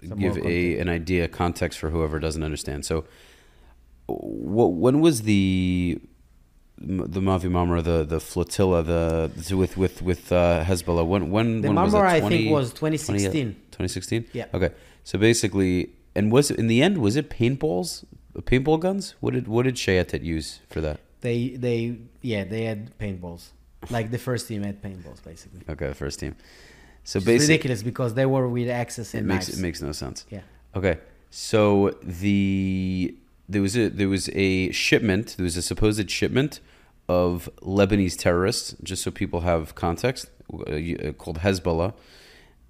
a, 0.03 0.15
give 0.15 0.37
a 0.37 0.77
an 0.79 0.89
idea 0.89 1.27
context 1.27 1.79
for 1.79 1.89
whoever 1.89 2.19
doesn't 2.19 2.43
understand. 2.43 2.85
So, 2.85 3.05
what 4.05 4.73
when 4.73 5.01
was 5.01 5.23
the 5.23 5.99
the 6.79 7.21
Mavi 7.21 7.49
Marmara, 7.49 7.83
the 7.83 8.03
the 8.03 8.19
flotilla, 8.19 8.83
the 8.83 9.55
with 9.55 9.77
with 9.77 10.01
with 10.01 10.31
uh, 10.31 10.63
Hezbollah? 10.63 11.07
When 11.07 11.31
when 11.31 11.61
the 11.61 11.69
when 11.69 11.75
was 11.75 11.93
that? 11.93 12.03
marmara 12.03 12.09
i 12.09 12.19
20 12.19 12.37
think 12.37 12.51
was 12.51 12.71
2016 12.73 13.55
2016. 13.77 14.25
Yeah. 14.33 14.45
Okay. 14.53 14.71
So 15.03 15.17
basically, 15.17 15.89
and 16.15 16.31
was 16.31 16.51
it 16.51 16.59
in 16.59 16.67
the 16.67 16.81
end 16.81 16.97
was 16.97 17.15
it 17.15 17.29
paintballs, 17.29 18.03
paintball 18.41 18.79
guns? 18.79 19.15
What 19.19 19.33
did 19.33 19.47
what 19.47 19.63
did 19.63 19.75
Shayetet 19.75 20.23
use 20.23 20.59
for 20.69 20.81
that? 20.81 20.99
they 21.21 21.49
they 21.49 21.97
yeah 22.21 22.43
they 22.43 22.63
had 22.65 22.95
paintballs 22.99 23.49
like 23.89 24.11
the 24.11 24.17
first 24.19 24.47
team 24.47 24.61
had 24.63 24.81
paintballs 24.81 25.23
basically 25.23 25.61
Okay, 25.69 25.87
the 25.87 25.95
first 25.95 26.19
team. 26.19 26.35
So 27.03 27.19
basically, 27.19 27.53
ridiculous 27.53 27.83
because 27.83 28.13
they 28.13 28.25
were 28.25 28.47
with 28.49 28.69
access 28.69 29.13
it 29.13 29.19
and 29.19 29.27
makes 29.27 29.47
knives. 29.47 29.59
it 29.59 29.61
makes 29.61 29.81
no 29.81 29.91
sense. 29.93 30.25
Yeah. 30.29 30.41
Okay. 30.75 30.97
So 31.29 31.91
the 32.03 33.15
there 33.47 33.61
was 33.61 33.77
a 33.77 33.87
there 33.89 34.09
was 34.09 34.29
a 34.33 34.71
shipment. 34.71 35.35
There 35.37 35.43
was 35.45 35.57
a 35.57 35.61
supposed 35.61 36.09
shipment 36.11 36.59
of 37.07 37.49
Lebanese 37.61 38.17
terrorists. 38.17 38.75
Just 38.83 39.03
so 39.03 39.11
people 39.11 39.41
have 39.41 39.73
context, 39.75 40.29
uh, 40.53 40.63
uh, 40.73 41.13
called 41.13 41.39
Hezbollah, 41.39 41.93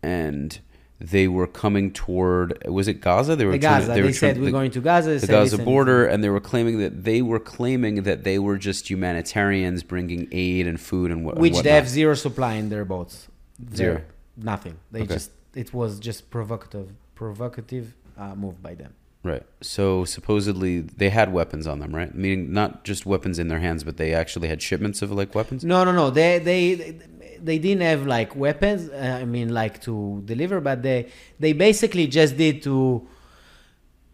and 0.04 0.60
they 1.00 1.28
were 1.28 1.46
coming 1.48 1.92
toward 1.92 2.58
was 2.68 2.88
it 2.88 3.02
Gaza? 3.02 3.36
They 3.36 3.46
were 3.46 3.52
The 3.52 3.58
Gaza. 3.60 3.88
to- 3.88 3.94
They, 3.94 4.02
were 4.02 4.12
said 4.14 4.20
trying- 4.34 4.40
we're 4.40 4.46
the- 4.48 4.52
going 4.52 4.72
to 4.72 4.82
Gaza. 4.82 5.10
They 5.12 5.18
the 5.20 5.28
Gaza 5.28 5.58
border, 5.60 6.06
and 6.06 6.24
they 6.24 6.30
were 6.30 6.40
claiming 6.40 6.80
that 6.80 7.04
they 7.04 7.22
were 7.22 7.40
claiming 7.40 8.04
that 8.04 8.24
they 8.24 8.40
were 8.40 8.58
just 8.58 8.90
humanitarians 8.90 9.84
bringing 9.84 10.28
aid 10.32 10.66
and 10.68 10.80
food 10.80 11.12
and 11.12 11.24
what. 11.26 11.38
which 11.38 11.56
and 11.56 11.64
they 11.66 11.72
have 11.72 11.88
zero 11.88 12.16
supply 12.16 12.54
in 12.54 12.70
their 12.70 12.86
boats. 12.86 13.28
Zero. 13.76 13.94
Zero. 13.96 14.02
Nothing. 14.38 14.76
They 14.92 15.02
Okay. 15.02 15.14
just 15.16 15.32
it 15.56 15.74
was 15.74 16.00
just 16.00 16.30
provocative 16.30 16.90
provocative 17.16 17.94
uh, 18.18 18.36
move 18.36 18.62
by 18.62 18.74
them. 18.76 18.94
Right. 19.24 19.44
So 19.62 20.06
supposedly 20.06 20.80
they 20.82 21.10
had 21.10 21.34
weapons 21.34 21.68
on 21.68 21.80
them, 21.80 21.94
right? 21.94 22.14
Meaning 22.16 22.54
not 22.54 22.84
just 22.86 23.06
weapons 23.06 23.40
in 23.40 23.48
their 23.50 23.60
hands, 23.60 23.84
but 23.84 23.98
they 23.98 24.14
actually 24.14 24.48
had 24.48 24.62
shipments 24.62 25.02
of 25.02 25.12
like 25.12 25.36
weapons. 25.36 25.64
No, 25.66 25.84
no, 25.84 25.92
no. 25.92 26.10
They 26.10 26.40
they 26.40 26.96
they 27.44 27.58
didn't 27.60 27.82
have 27.84 28.06
like 28.06 28.36
weapons. 28.36 28.90
Uh, 28.90 29.20
I 29.22 29.26
mean, 29.26 29.50
like 29.54 29.82
to 29.82 30.22
deliver, 30.26 30.60
but 30.62 30.82
they 30.84 31.08
they 31.40 31.54
basically 31.54 32.08
just 32.08 32.38
did 32.38 32.62
to 32.64 33.08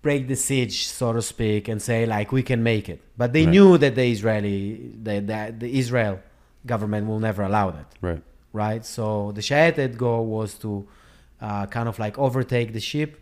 break 0.01 0.27
the 0.27 0.35
siege, 0.35 0.87
so 0.87 1.13
to 1.13 1.21
speak, 1.21 1.67
and 1.67 1.81
say 1.81 2.05
like 2.05 2.31
we 2.31 2.43
can 2.43 2.61
make 2.63 2.89
it. 2.89 2.99
But 3.17 3.31
they 3.33 3.45
Right. 3.45 3.51
knew 3.51 3.77
that 3.77 3.95
the 3.95 4.05
Israeli 4.05 4.91
the, 5.01 5.19
the 5.21 5.55
the 5.57 5.79
Israel 5.79 6.19
government 6.65 7.07
will 7.07 7.19
never 7.19 7.43
allow 7.43 7.71
that. 7.71 7.87
Right. 8.01 8.21
right? 8.53 8.85
So 8.85 9.31
the 9.33 9.41
Shayetet 9.41 9.97
goal 9.97 10.25
was 10.25 10.53
to 10.59 10.87
uh, 11.41 11.65
kind 11.67 11.87
of 11.89 11.99
like 11.99 12.17
overtake 12.19 12.71
the 12.73 12.79
ship 12.79 13.19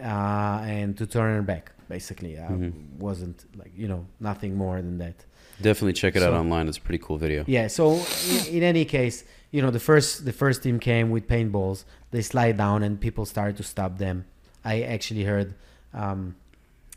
uh, 0.00 0.62
and 0.76 0.96
to 0.98 1.06
turn 1.06 1.38
it 1.40 1.46
back. 1.46 1.72
Basically, 1.88 2.38
uh, 2.38 2.48
Mhm. 2.48 2.72
wasn't 2.98 3.44
like 3.56 3.72
you 3.76 3.88
know 3.88 4.06
nothing 4.20 4.56
more 4.56 4.76
than 4.80 4.98
that. 4.98 5.18
Definitely 5.60 5.92
check 5.94 6.16
it 6.16 6.22
out 6.22 6.32
online. 6.32 6.68
It's 6.68 6.78
a 6.78 6.80
pretty 6.80 7.02
cool 7.02 7.16
video. 7.16 7.44
Yeah. 7.46 7.68
So 7.68 8.02
in, 8.28 8.56
in 8.56 8.62
any 8.62 8.84
case, 8.84 9.24
you 9.50 9.62
know 9.62 9.70
the 9.70 9.80
first 9.80 10.24
the 10.24 10.32
first 10.32 10.62
team 10.62 10.78
came 10.80 11.10
with 11.10 11.28
paintballs. 11.28 11.84
They 12.10 12.22
slide 12.22 12.56
down 12.56 12.82
and 12.82 13.00
people 13.00 13.24
started 13.24 13.56
to 13.58 13.62
stop 13.62 13.98
them. 13.98 14.24
I 14.64 14.82
actually 14.82 15.24
heard 15.24 15.54
um, 15.92 16.34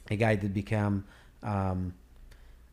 a 0.09 0.15
guy 0.15 0.35
that 0.35 0.53
became 0.53 1.05
um, 1.43 1.93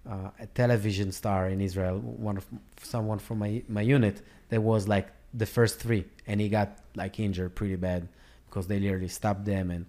uh, 0.08 0.30
a 0.40 0.46
television 0.46 1.12
star 1.12 1.48
in 1.48 1.60
Israel. 1.60 1.98
One 1.98 2.38
of 2.38 2.46
someone 2.82 3.18
from 3.18 3.38
my 3.38 3.62
my 3.68 3.82
unit 3.82 4.22
that 4.48 4.62
was 4.62 4.88
like 4.88 5.08
the 5.34 5.46
first 5.46 5.80
three, 5.80 6.04
and 6.26 6.40
he 6.40 6.48
got 6.48 6.78
like 6.94 7.20
injured 7.20 7.54
pretty 7.54 7.76
bad 7.76 8.08
because 8.48 8.66
they 8.68 8.78
literally 8.78 9.08
stopped 9.08 9.44
them 9.44 9.70
and 9.70 9.86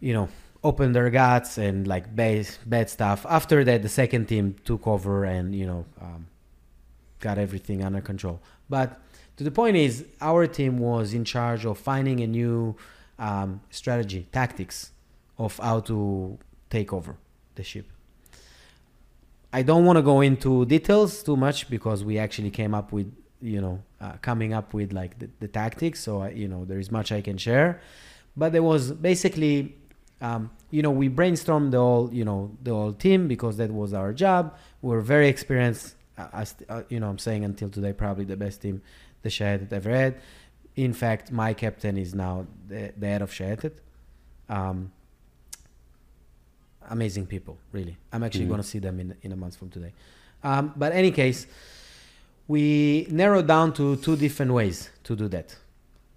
you 0.00 0.12
know 0.12 0.28
opened 0.68 0.92
their 0.96 1.10
guts 1.10 1.58
and 1.66 1.86
like 1.86 2.04
bad 2.14 2.48
bad 2.74 2.86
stuff. 2.96 3.18
After 3.38 3.58
that, 3.68 3.78
the 3.86 3.92
second 4.02 4.26
team 4.32 4.56
took 4.68 4.86
over 4.94 5.24
and 5.24 5.54
you 5.54 5.66
know 5.70 5.82
um, 6.00 6.26
got 7.20 7.38
everything 7.46 7.78
under 7.88 8.00
control. 8.00 8.36
But 8.68 8.88
to 9.36 9.44
the 9.44 9.50
point 9.50 9.76
is, 9.76 10.04
our 10.20 10.46
team 10.46 10.78
was 10.78 11.14
in 11.14 11.24
charge 11.24 11.64
of 11.64 11.78
finding 11.78 12.20
a 12.20 12.26
new 12.26 12.76
um, 13.18 13.60
strategy, 13.70 14.26
tactics 14.32 14.92
of 15.38 15.58
how 15.58 15.80
to 15.80 16.38
take 16.70 16.92
over 16.92 17.16
the 17.54 17.62
ship. 17.62 17.86
I 19.52 19.62
don't 19.62 19.84
want 19.84 19.96
to 19.96 20.02
go 20.02 20.20
into 20.20 20.66
details 20.66 21.22
too 21.22 21.36
much 21.36 21.70
because 21.70 22.04
we 22.04 22.18
actually 22.18 22.50
came 22.50 22.74
up 22.74 22.92
with, 22.92 23.08
you 23.40 23.60
know, 23.60 23.82
uh, 24.00 24.12
coming 24.20 24.52
up 24.52 24.74
with 24.74 24.92
like 24.92 25.18
the, 25.18 25.28
the 25.40 25.48
tactics. 25.48 26.00
So, 26.00 26.22
I, 26.22 26.30
you 26.30 26.48
know, 26.48 26.64
there 26.64 26.78
is 26.78 26.90
much 26.90 27.12
I 27.12 27.20
can 27.20 27.38
share. 27.38 27.80
But 28.36 28.52
there 28.52 28.62
was 28.62 28.92
basically, 28.92 29.74
um, 30.20 30.50
you 30.70 30.82
know, 30.82 30.90
we 30.90 31.08
brainstormed 31.08 31.70
the 31.70 31.78
whole, 31.78 32.12
you 32.12 32.24
know, 32.24 32.56
the 32.62 32.72
whole 32.72 32.92
team 32.92 33.28
because 33.28 33.56
that 33.58 33.70
was 33.70 33.92
our 33.94 34.12
job. 34.12 34.56
We 34.82 34.90
were 34.90 35.00
very 35.00 35.28
experienced. 35.28 35.94
St- 36.44 36.68
uh, 36.68 36.82
you 36.88 36.98
know, 37.00 37.08
I'm 37.08 37.18
saying 37.18 37.44
until 37.44 37.68
today, 37.68 37.92
probably 37.92 38.24
the 38.24 38.36
best 38.36 38.62
team 38.62 38.82
the 39.22 39.28
Shayetet 39.28 39.72
ever 39.72 39.90
had. 39.90 40.16
In 40.74 40.92
fact, 40.92 41.30
my 41.30 41.54
captain 41.54 41.96
is 41.96 42.14
now 42.14 42.46
the, 42.68 42.92
the 42.96 43.06
head 43.06 43.22
of 43.22 43.30
Shayetet. 43.30 43.72
Um, 44.48 44.92
amazing 46.88 47.26
people, 47.26 47.58
really. 47.72 47.96
I'm 48.12 48.22
actually 48.22 48.44
Mhm. 48.44 48.48
going 48.48 48.60
to 48.62 48.66
see 48.66 48.78
them 48.78 49.00
in 49.00 49.14
in 49.22 49.32
a 49.32 49.36
month 49.36 49.56
from 49.56 49.70
today. 49.70 49.92
Um, 50.42 50.72
but 50.76 50.92
any 50.92 51.10
case, 51.10 51.46
we 52.48 53.06
narrowed 53.10 53.46
down 53.48 53.72
to 53.74 53.96
two 53.96 54.16
different 54.16 54.52
ways 54.52 54.90
to 55.04 55.16
do 55.16 55.28
that. 55.28 55.56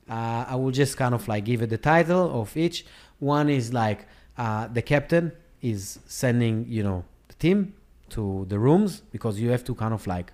Uh, 0.10 0.46
I 0.48 0.56
will 0.56 0.72
just 0.72 0.98
kind 0.98 1.14
of 1.16 1.28
like 1.28 1.46
give 1.46 1.62
it 1.62 1.70
the 1.70 1.78
title 1.78 2.42
of 2.42 2.56
each. 2.58 2.86
One 3.20 3.50
is 3.50 3.74
like 3.74 4.08
uh, 4.44 4.68
the 4.78 4.82
captain 4.94 5.26
is 5.62 6.00
sending 6.08 6.56
you 6.78 6.84
know 6.88 7.00
the 7.32 7.36
team 7.46 7.60
to 8.16 8.24
the 8.52 8.58
rooms 8.68 8.92
because 9.16 9.34
you 9.42 9.50
have 9.56 9.64
to 9.70 9.74
kind 9.84 9.94
of 9.94 10.04
like 10.16 10.30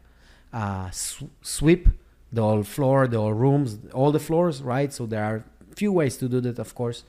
uh, 0.53 0.89
sw- 0.91 1.31
sweep 1.41 1.83
the 2.31 2.41
whole 2.41 2.63
floor, 2.75 3.07
the 3.07 3.17
whole 3.23 3.33
rooms, 3.45 3.69
all 3.93 4.11
the 4.11 4.19
floors, 4.29 4.55
right? 4.73 4.91
So 4.97 5.01
there 5.13 5.23
are 5.29 5.37
few 5.81 5.91
ways 5.99 6.13
to 6.21 6.25
do 6.29 6.39
that, 6.47 6.57
of 6.59 6.71
course. 6.81 6.99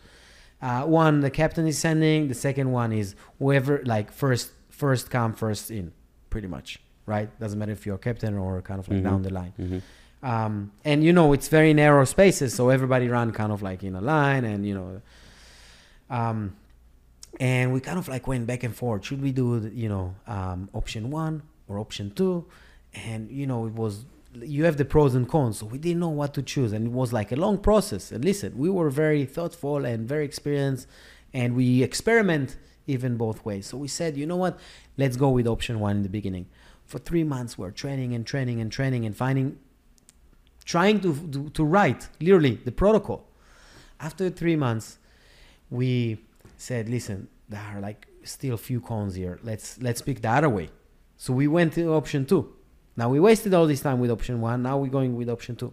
Uh, 0.68 0.82
one, 1.04 1.14
the 1.20 1.30
captain 1.30 1.66
is 1.66 1.78
sending. 1.78 2.28
The 2.28 2.34
second 2.48 2.68
one 2.82 2.90
is 3.02 3.14
whoever, 3.38 3.74
like 3.84 4.08
first, 4.12 4.46
first 4.70 5.04
come, 5.10 5.32
first 5.34 5.70
in, 5.70 5.92
pretty 6.30 6.48
much, 6.56 6.68
right? 7.14 7.28
Doesn't 7.42 7.58
matter 7.58 7.72
if 7.78 7.86
you're 7.86 7.98
captain 7.98 8.32
or 8.36 8.62
kind 8.62 8.80
of 8.80 8.88
like 8.88 9.00
Mhm. 9.00 9.04
down 9.10 9.22
the 9.22 9.32
line. 9.40 9.52
hmm 9.56 9.78
Um, 10.34 10.54
and 10.90 10.98
you 11.06 11.12
know, 11.18 11.28
it's 11.36 11.48
very 11.58 11.72
narrow 11.74 12.04
spaces, 12.06 12.50
so 12.58 12.62
everybody 12.76 13.06
run 13.08 13.28
kind 13.32 13.52
of 13.52 13.60
like 13.62 13.80
in 13.88 13.94
a 13.94 14.00
line, 14.14 14.44
and 14.52 14.60
you 14.68 14.74
know, 14.78 14.88
um, 16.10 16.38
and 17.38 17.72
we 17.72 17.80
kind 17.80 17.98
of 17.98 18.08
like 18.08 18.26
went 18.26 18.46
back 18.46 18.62
and 18.62 18.74
forth. 18.74 19.04
Should 19.04 19.22
we 19.22 19.32
do, 19.32 19.70
you 19.74 19.88
know, 19.88 20.14
um, 20.26 20.68
option 20.72 21.10
one 21.10 21.42
or 21.68 21.78
option 21.78 22.10
two? 22.10 22.46
And 22.94 23.30
you 23.30 23.46
know, 23.46 23.66
it 23.66 23.74
was 23.74 24.06
you 24.34 24.64
have 24.64 24.76
the 24.76 24.84
pros 24.84 25.14
and 25.14 25.28
cons, 25.28 25.58
so 25.58 25.66
we 25.66 25.78
didn't 25.78 26.00
know 26.00 26.08
what 26.08 26.34
to 26.34 26.42
choose, 26.42 26.72
and 26.72 26.86
it 26.86 26.92
was 26.92 27.12
like 27.12 27.32
a 27.32 27.36
long 27.36 27.58
process. 27.58 28.12
And 28.12 28.24
listen, 28.24 28.56
we 28.56 28.68
were 28.68 28.90
very 28.90 29.24
thoughtful 29.24 29.84
and 29.84 30.06
very 30.08 30.24
experienced, 30.24 30.86
and 31.32 31.54
we 31.54 31.82
experiment 31.82 32.56
even 32.86 33.16
both 33.16 33.44
ways. 33.44 33.66
So 33.66 33.76
we 33.76 33.88
said, 33.88 34.16
you 34.16 34.26
know 34.26 34.36
what, 34.36 34.58
let's 34.96 35.16
go 35.16 35.30
with 35.30 35.46
option 35.46 35.80
one 35.80 35.96
in 35.96 36.02
the 36.02 36.08
beginning. 36.08 36.46
For 36.84 36.98
three 36.98 37.24
months, 37.24 37.58
we're 37.58 37.72
training 37.72 38.14
and 38.14 38.26
training 38.26 38.60
and 38.60 38.70
training 38.70 39.04
and 39.04 39.16
finding 39.16 39.58
trying 40.64 41.00
to, 41.00 41.14
to, 41.32 41.48
to 41.50 41.64
write 41.64 42.08
literally 42.20 42.56
the 42.64 42.72
protocol. 42.72 43.24
After 44.00 44.28
three 44.30 44.56
months, 44.56 44.98
we 45.70 46.18
said, 46.56 46.88
listen, 46.88 47.28
there 47.48 47.60
are 47.60 47.80
like 47.80 48.06
still 48.24 48.54
a 48.54 48.58
few 48.58 48.80
cons 48.80 49.14
here. 49.14 49.38
Let's 49.42 49.80
let's 49.80 50.02
pick 50.02 50.20
the 50.22 50.30
other 50.30 50.48
way. 50.48 50.70
So 51.16 51.32
we 51.32 51.46
went 51.46 51.74
to 51.74 51.94
option 51.94 52.26
two. 52.26 52.52
Now 52.96 53.08
we 53.08 53.20
wasted 53.20 53.54
all 53.54 53.66
this 53.66 53.80
time 53.80 54.00
with 54.00 54.10
option 54.10 54.40
one. 54.40 54.62
Now 54.62 54.78
we're 54.78 54.90
going 54.90 55.16
with 55.16 55.28
option 55.28 55.56
two. 55.56 55.72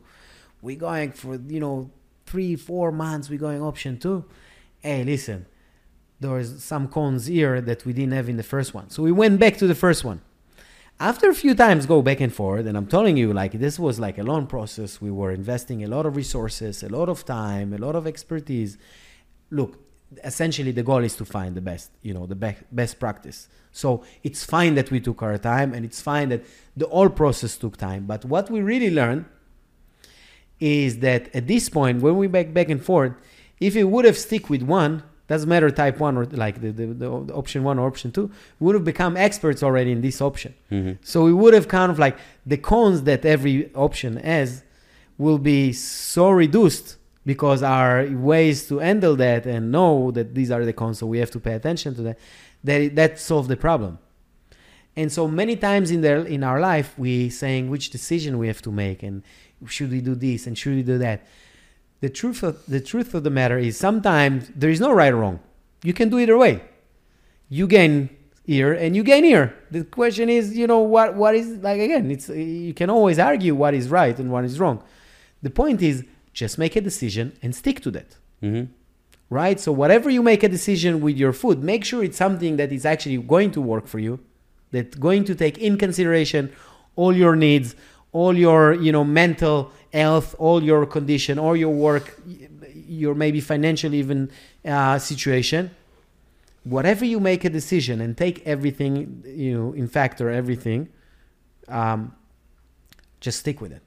We're 0.61 0.77
going 0.77 1.11
for 1.11 1.35
you 1.35 1.59
know 1.59 1.91
three, 2.25 2.55
four 2.55 2.91
months. 2.91 3.29
We're 3.29 3.39
going 3.39 3.61
option 3.61 3.97
two. 3.97 4.25
Hey, 4.81 5.03
listen, 5.03 5.45
there's 6.19 6.63
some 6.63 6.87
cons 6.87 7.25
here 7.27 7.61
that 7.61 7.85
we 7.85 7.93
didn't 7.93 8.13
have 8.13 8.29
in 8.29 8.37
the 8.37 8.43
first 8.43 8.73
one. 8.73 8.89
So 8.89 9.03
we 9.03 9.11
went 9.11 9.39
back 9.39 9.57
to 9.57 9.67
the 9.67 9.75
first 9.75 10.03
one 10.03 10.21
after 10.99 11.29
a 11.29 11.33
few 11.33 11.55
times 11.55 11.85
go 11.85 12.01
back 12.01 12.19
and 12.21 12.33
forth 12.33 12.65
and 12.65 12.77
i'm 12.77 12.85
telling 12.85 13.17
you 13.17 13.33
like 13.33 13.53
this 13.53 13.79
was 13.79 13.99
like 13.99 14.17
a 14.17 14.23
long 14.23 14.45
process 14.45 15.01
we 15.01 15.09
were 15.09 15.31
investing 15.31 15.83
a 15.83 15.87
lot 15.87 16.05
of 16.05 16.15
resources 16.15 16.83
a 16.83 16.89
lot 16.89 17.09
of 17.09 17.25
time 17.25 17.73
a 17.73 17.77
lot 17.77 17.95
of 17.95 18.05
expertise 18.05 18.77
look 19.49 19.82
essentially 20.23 20.71
the 20.71 20.83
goal 20.83 21.03
is 21.03 21.15
to 21.15 21.25
find 21.25 21.55
the 21.55 21.61
best 21.61 21.91
you 22.01 22.13
know 22.13 22.25
the 22.25 22.35
be- 22.35 22.55
best 22.71 22.99
practice. 22.99 23.47
So 23.71 24.03
it's 24.23 24.43
fine 24.45 24.75
that 24.75 24.91
we 24.91 24.99
took 24.99 25.23
our 25.23 25.37
time 25.37 25.73
and 25.73 25.83
it's 25.83 25.99
fine 26.01 26.29
that 26.29 26.43
the 26.77 26.87
whole 26.87 27.09
process 27.09 27.57
took 27.57 27.77
time 27.77 28.05
but 28.05 28.23
what 28.25 28.49
we 28.51 28.61
really 28.61 28.91
learned 28.91 29.25
is 30.59 30.99
that 30.99 31.33
at 31.35 31.47
this 31.47 31.69
point 31.69 32.01
when 32.01 32.15
we 32.17 32.27
back 32.27 32.53
back 32.53 32.69
and 32.69 32.83
forth 32.83 33.13
if 33.59 33.75
it 33.75 33.85
would 33.85 34.05
have 34.05 34.17
stick 34.17 34.49
with 34.49 34.61
one 34.61 35.03
doesn't 35.27 35.49
matter 35.49 35.71
type 35.71 35.99
one 35.99 36.17
or 36.17 36.25
like 36.25 36.61
the, 36.61 36.71
the, 36.71 36.85
the 36.85 37.33
option 37.33 37.63
one 37.63 37.79
or 37.79 37.87
option 37.87 38.11
two 38.11 38.29
we 38.59 38.65
would 38.65 38.75
have 38.75 38.83
become 38.83 39.17
experts 39.17 39.63
already 39.63 39.91
in 39.91 40.01
this 40.01 40.21
option. 40.21 40.53
Hmm 40.69 40.91
so 41.01 41.23
we 41.25 41.33
would 41.33 41.53
have 41.53 41.67
kind 41.67 41.91
of 41.91 41.97
like 41.99 42.17
the 42.45 42.57
cons 42.57 43.03
that 43.03 43.25
every 43.25 43.73
option 43.73 44.17
has 44.17 44.63
will 45.17 45.39
be 45.39 45.73
so 45.73 46.29
reduced 46.29 46.97
because 47.25 47.63
our 47.63 48.07
ways 48.09 48.67
to 48.67 48.79
handle 48.79 49.15
that 49.15 49.45
and 49.45 49.71
know 49.71 50.11
that 50.11 50.35
these 50.35 50.51
are 50.51 50.65
the 50.65 50.73
cons, 50.73 50.99
so 50.99 51.07
we 51.07 51.19
have 51.19 51.31
to 51.31 51.39
pay 51.39 51.53
attention 51.53 51.95
to 51.95 52.01
that. 52.01 52.19
That 52.63 52.95
that 52.95 53.19
solves 53.19 53.47
the 53.47 53.57
problem. 53.57 53.99
And 54.95 55.11
so 55.11 55.27
many 55.27 55.55
times 55.55 55.89
in 55.89 56.01
there 56.01 56.19
in 56.19 56.43
our 56.43 56.59
life, 56.59 56.97
we 56.97 57.29
saying 57.29 57.69
which 57.69 57.89
decision 57.89 58.37
we 58.37 58.47
have 58.47 58.61
to 58.61 58.71
make 58.71 59.01
and 59.01 59.23
should 59.67 59.91
we 59.91 60.01
do 60.01 60.15
this 60.15 60.45
and 60.45 60.57
should 60.57 60.75
we 60.75 60.83
do 60.83 60.97
that. 60.99 61.25
The 62.01 62.09
truth 62.09 62.43
of 62.43 62.65
the 62.67 62.81
truth 62.81 63.13
of 63.13 63.23
the 63.23 63.29
matter 63.29 63.57
is 63.57 63.77
sometimes 63.77 64.51
there 64.55 64.69
is 64.69 64.79
no 64.79 64.91
right 64.91 65.13
or 65.13 65.17
wrong. 65.17 65.39
You 65.83 65.93
can 65.93 66.09
do 66.09 66.19
either 66.19 66.37
way. 66.37 66.61
You 67.49 67.65
gain 67.67 68.09
here 68.45 68.73
and 68.73 68.95
you 68.95 69.03
gain 69.03 69.23
here. 69.23 69.55
The 69.71 69.85
question 69.85 70.29
is, 70.29 70.55
you 70.55 70.67
know, 70.67 70.79
what 70.79 71.15
what 71.15 71.33
is 71.33 71.47
like 71.57 71.79
again? 71.79 72.11
It's 72.11 72.29
you 72.29 72.73
can 72.73 72.89
always 72.89 73.19
argue 73.19 73.55
what 73.55 73.73
is 73.73 73.89
right 73.89 74.17
and 74.19 74.31
what 74.31 74.43
is 74.43 74.59
wrong. 74.59 74.83
The 75.41 75.49
point 75.49 75.81
is 75.81 76.03
just 76.33 76.57
make 76.57 76.75
a 76.75 76.81
decision 76.81 77.37
and 77.41 77.55
stick 77.55 77.79
to 77.81 77.91
that 77.91 78.17
hmm 78.41 78.63
right? 79.33 79.59
So 79.59 79.71
whatever 79.71 80.09
you 80.11 80.21
make 80.21 80.43
a 80.43 80.49
decision 80.49 81.01
with 81.01 81.17
your 81.17 81.33
food, 81.33 81.63
make 81.63 81.83
sure 81.83 82.03
it's 82.03 82.17
something 82.17 82.57
that 82.57 82.71
is 82.71 82.85
actually 82.85 83.17
going 83.17 83.51
to 83.51 83.61
work 83.61 83.87
for 83.87 83.97
you, 83.97 84.19
that's 84.71 84.95
going 84.95 85.23
to 85.25 85.33
take 85.33 85.57
in 85.57 85.77
consideration 85.77 86.51
all 86.95 87.15
your 87.15 87.35
needs, 87.35 87.75
all 88.11 88.37
your 88.37 88.73
you 88.73 88.91
know 88.91 89.03
mental 89.03 89.71
health, 89.91 90.35
all 90.37 90.63
your 90.63 90.85
condition, 90.85 91.39
all 91.39 91.55
your 91.55 91.73
work, 91.73 92.21
your 92.87 93.15
maybe 93.15 93.41
financial 93.41 93.93
even 93.93 94.29
uh, 94.65 94.99
situation. 94.99 95.71
Whatever 96.63 97.03
you 97.03 97.19
make 97.19 97.43
a 97.43 97.49
decision 97.49 97.99
and 97.99 98.15
take 98.15 98.45
everything, 98.45 99.23
you 99.25 99.57
know, 99.57 99.73
in 99.73 99.87
factor 99.87 100.29
everything, 100.29 100.87
um, 101.67 102.15
just 103.19 103.39
stick 103.39 103.59
with 103.59 103.73
it. 103.73 103.81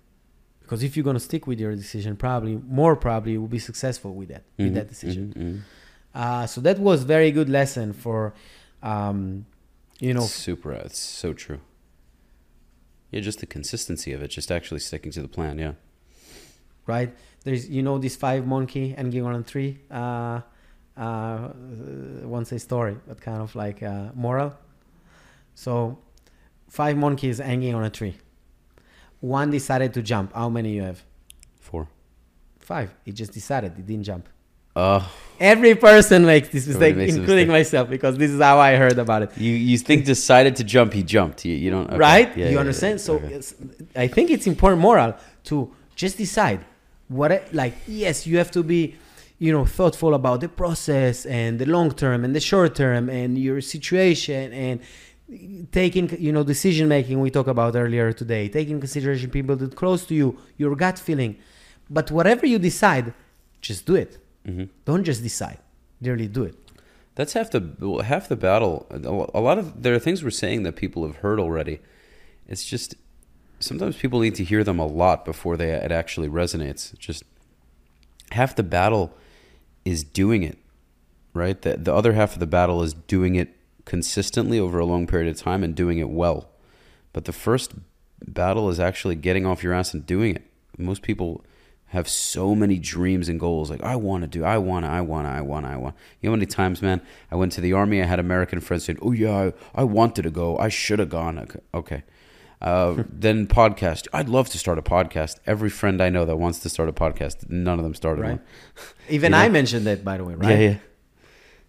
Because 0.66 0.82
if 0.82 0.96
you're 0.96 1.04
gonna 1.04 1.20
stick 1.30 1.46
with 1.46 1.60
your 1.60 1.74
decision, 1.76 2.16
probably 2.16 2.56
more 2.80 2.96
probably 2.96 3.32
you 3.32 3.40
will 3.40 3.54
be 3.60 3.60
successful 3.70 4.12
with 4.14 4.28
that 4.32 4.42
with 4.58 4.74
that 4.74 4.88
decision. 4.88 5.32
Mhm, 5.36 5.42
mhm. 5.42 5.60
Uh, 6.14 6.46
so 6.46 6.60
that 6.60 6.78
was 6.78 7.04
very 7.04 7.30
good 7.30 7.48
lesson 7.48 7.92
for, 7.92 8.32
um, 8.82 9.46
you 10.00 10.12
know, 10.14 10.26
super. 10.26 10.72
uh, 10.74 10.82
It's 10.88 10.98
so 10.98 11.32
true. 11.34 11.60
Yeah, 13.12 13.20
just 13.20 13.38
the 13.40 13.46
consistency 13.46 14.12
of 14.12 14.22
it, 14.22 14.28
just 14.38 14.50
actually 14.50 14.80
sticking 14.80 15.12
to 15.12 15.22
the 15.22 15.28
plan. 15.28 15.58
Yeah. 15.58 15.74
right? 16.86 17.10
There's 17.44 17.68
you 17.68 17.82
know 17.82 17.98
this 17.98 18.16
five 18.16 18.46
monkey 18.46 18.90
hanging 18.98 19.24
on 19.24 19.34
a 19.34 19.42
tree. 19.42 19.78
Uh, 19.90 20.40
uh, 20.96 21.48
won't 22.32 22.46
say 22.48 22.58
story, 22.58 22.96
but 23.08 23.20
kind 23.20 23.40
of 23.42 23.54
like 23.54 23.82
uh, 23.82 24.10
moral. 24.14 24.50
So, 25.54 25.98
five 26.68 26.96
monkeys 26.96 27.38
hanging 27.38 27.74
on 27.74 27.84
a 27.84 27.90
tree. 27.90 28.14
One 29.26 29.50
decided 29.50 29.90
to 29.94 30.02
jump. 30.02 30.32
How 30.34 30.48
many 30.48 30.70
you 30.76 30.82
have? 30.82 31.02
Four. 31.60 31.88
Five. 32.60 32.88
He 33.04 33.12
just 33.12 33.32
decided. 33.32 33.72
He 33.76 33.82
didn't 33.82 34.04
jump. 34.04 34.28
Uh, 34.74 35.02
Every 35.40 35.74
person 35.74 36.24
makes 36.26 36.48
this 36.50 36.66
mistake, 36.66 36.96
makes 36.96 37.14
including 37.14 37.48
mistake. 37.48 37.60
myself, 37.60 37.88
because 37.88 38.14
this 38.18 38.30
is 38.30 38.40
how 38.40 38.58
I 38.58 38.76
heard 38.76 38.98
about 38.98 39.22
it. 39.24 39.30
you 39.46 39.52
you 39.70 39.78
think 39.78 40.04
decided 40.16 40.52
to 40.60 40.64
jump, 40.64 40.92
he 40.92 41.02
jumped. 41.02 41.38
You, 41.46 41.54
you 41.64 41.70
don't. 41.74 41.88
okay. 41.88 41.96
right 42.10 42.28
Yeah, 42.36 42.46
you 42.46 42.52
yeah, 42.54 42.64
understand 42.64 42.96
yeah, 42.98 43.08
so 43.08 43.12
okay. 43.16 43.40
i 44.04 44.06
think 44.14 44.26
it's 44.34 44.46
important 44.54 44.80
moral 44.88 45.12
to 45.50 45.56
just 46.02 46.14
decide 46.24 46.60
what 47.18 47.30
like 47.62 47.74
yes 48.04 48.16
you 48.28 48.34
have 48.42 48.50
to 48.58 48.62
be 48.74 48.80
you 49.44 49.50
know 49.54 49.64
thoughtful 49.78 50.12
about 50.20 50.38
the 50.44 50.48
process 50.62 51.16
and 51.38 51.50
the 51.62 51.68
long 51.76 51.90
term 52.02 52.18
and 52.26 52.32
the 52.38 52.44
short 52.50 52.74
term 52.82 53.04
and 53.20 53.30
your 53.46 53.60
situation 53.74 54.44
and 54.66 54.74
taking 55.72 56.08
you 56.20 56.30
know 56.32 56.44
decision 56.44 56.86
making 56.88 57.20
we 57.20 57.30
talked 57.30 57.48
about 57.48 57.74
earlier 57.74 58.12
today 58.12 58.48
taking 58.48 58.78
consideration 58.78 59.28
people 59.30 59.56
that 59.56 59.74
close 59.74 60.06
to 60.06 60.14
you 60.14 60.38
your 60.56 60.76
gut 60.76 60.98
feeling 60.98 61.36
but 61.90 62.10
whatever 62.12 62.46
you 62.46 62.58
decide 62.58 63.12
just 63.60 63.86
do 63.86 63.94
it 63.96 64.18
Mhm. 64.46 64.68
don't 64.84 65.02
just 65.02 65.22
decide 65.22 65.58
really 66.00 66.28
do 66.28 66.44
it 66.44 66.54
That's 67.16 67.32
half 67.32 67.48
the 67.50 67.62
half 68.04 68.24
the 68.28 68.36
battle. 68.48 68.74
A 69.40 69.40
lot 69.48 69.56
of 69.62 69.66
there 69.82 69.94
are 69.96 70.02
things 70.06 70.18
we're 70.22 70.38
saying 70.44 70.60
that 70.64 70.74
people 70.82 71.00
have 71.08 71.16
heard 71.24 71.38
already. 71.40 71.76
It's 72.52 72.64
just 72.72 72.88
sometimes 73.58 73.94
people 73.96 74.18
need 74.20 74.34
to 74.40 74.44
hear 74.44 74.62
them 74.68 74.78
a 74.78 74.88
lot 75.02 75.18
before 75.24 75.56
they 75.56 75.70
it 75.86 75.92
actually 76.02 76.28
resonates. 76.42 76.82
Just 77.06 77.22
half 78.38 78.50
the 78.60 78.62
battle 78.78 79.06
is 79.92 80.04
doing 80.22 80.42
it, 80.50 80.58
right? 81.42 81.58
The 81.64 81.72
the 81.86 81.94
other 82.00 82.12
half 82.12 82.30
of 82.34 82.40
the 82.44 82.50
battle 82.58 82.78
is 82.86 82.92
doing 83.16 83.34
it 83.42 83.48
consistently 83.86 84.60
over 84.60 84.78
a 84.78 84.84
long 84.84 85.06
period 85.06 85.30
of 85.34 85.40
time 85.40 85.64
and 85.64 85.74
doing 85.74 85.96
it 85.98 86.10
well. 86.10 86.50
But 87.14 87.24
the 87.24 87.32
first 87.32 87.72
battle 88.26 88.68
is 88.68 88.78
actually 88.78 89.14
getting 89.14 89.46
off 89.46 89.62
your 89.62 89.72
ass 89.72 89.94
and 89.94 90.04
doing 90.04 90.36
it. 90.36 90.42
Most 90.76 91.00
people 91.00 91.42
have 91.90 92.08
so 92.08 92.54
many 92.54 92.78
dreams 92.78 93.28
and 93.28 93.38
goals. 93.40 93.70
Like, 93.70 93.82
I 93.82 93.96
want 93.96 94.22
to 94.22 94.26
do, 94.28 94.44
I 94.44 94.58
want 94.58 94.84
to, 94.84 94.90
I 94.90 95.00
want 95.00 95.26
to, 95.26 95.30
I 95.30 95.40
want 95.40 95.64
to, 95.64 95.72
I 95.72 95.76
want. 95.76 95.94
You 96.20 96.28
know 96.28 96.32
how 96.32 96.36
many 96.36 96.46
times, 96.46 96.82
man, 96.82 97.00
I 97.30 97.36
went 97.36 97.52
to 97.52 97.60
the 97.62 97.72
army, 97.72 98.02
I 98.02 98.06
had 98.06 98.18
American 98.18 98.60
friends 98.60 98.84
saying, 98.84 98.98
oh, 99.00 99.12
yeah, 99.12 99.50
I, 99.74 99.80
I 99.80 99.84
wanted 99.84 100.22
to 100.22 100.30
go. 100.30 100.58
I 100.58 100.68
should 100.68 100.98
have 100.98 101.08
gone. 101.08 101.38
Okay. 101.38 101.60
okay. 101.72 102.02
Uh, 102.60 103.04
then 103.08 103.46
podcast. 103.46 104.08
I'd 104.12 104.28
love 104.28 104.48
to 104.50 104.58
start 104.58 104.78
a 104.78 104.82
podcast. 104.82 105.38
Every 105.46 105.70
friend 105.70 106.02
I 106.02 106.08
know 106.10 106.24
that 106.24 106.36
wants 106.36 106.58
to 106.60 106.68
start 106.68 106.88
a 106.88 106.92
podcast, 106.92 107.48
none 107.48 107.78
of 107.78 107.84
them 107.84 107.94
started 107.94 108.22
Right. 108.22 108.30
one. 108.32 108.40
even 109.08 109.30
You 109.32 109.38
know? 109.38 109.44
i 109.44 109.48
mentioned 109.48 109.86
that 109.86 110.04
by 110.04 110.16
the 110.16 110.24
way 110.24 110.34
right 110.34 110.50
Yeah, 110.50 110.68
yeah. 110.70 110.76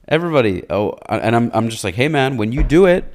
Everybody. 0.07 0.63
Oh, 0.69 0.97
and 1.09 1.35
I'm 1.35 1.51
I'm 1.53 1.69
just 1.69 1.83
like, 1.83 1.95
hey 1.95 2.07
man, 2.07 2.37
when 2.37 2.51
you 2.51 2.63
do 2.63 2.85
it, 2.85 3.05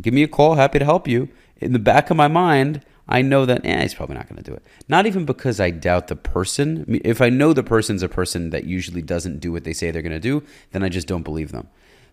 give 0.00 0.14
me 0.14 0.22
a 0.22 0.28
call. 0.28 0.54
Happy 0.54 0.78
to 0.78 0.84
help 0.84 1.06
you. 1.06 1.28
In 1.58 1.72
the 1.72 1.78
back 1.78 2.10
of 2.10 2.16
my 2.16 2.28
mind, 2.28 2.84
I 3.08 3.22
know 3.22 3.46
that 3.46 3.64
eh, 3.64 3.82
he's 3.82 3.94
probably 3.94 4.16
not 4.16 4.28
going 4.28 4.42
to 4.42 4.48
do 4.48 4.54
it. 4.54 4.62
Not 4.88 5.06
even 5.06 5.24
because 5.24 5.60
I 5.60 5.70
doubt 5.70 6.08
the 6.08 6.16
person. 6.16 6.84
I 6.86 6.90
mean, 6.90 7.00
If 7.04 7.20
I 7.20 7.30
know 7.30 7.52
the 7.52 7.62
person's 7.62 8.02
a 8.02 8.08
person 8.08 8.50
that 8.50 8.64
usually 8.64 9.02
doesn't 9.02 9.40
do 9.40 9.50
what 9.50 9.64
they 9.64 9.72
say 9.72 9.90
they're 9.90 10.02
going 10.02 10.12
to 10.12 10.20
do, 10.20 10.42
then 10.72 10.82
I 10.82 10.88
just 10.88 11.08
don't 11.08 11.22
believe 11.22 11.50
them. 11.52 11.68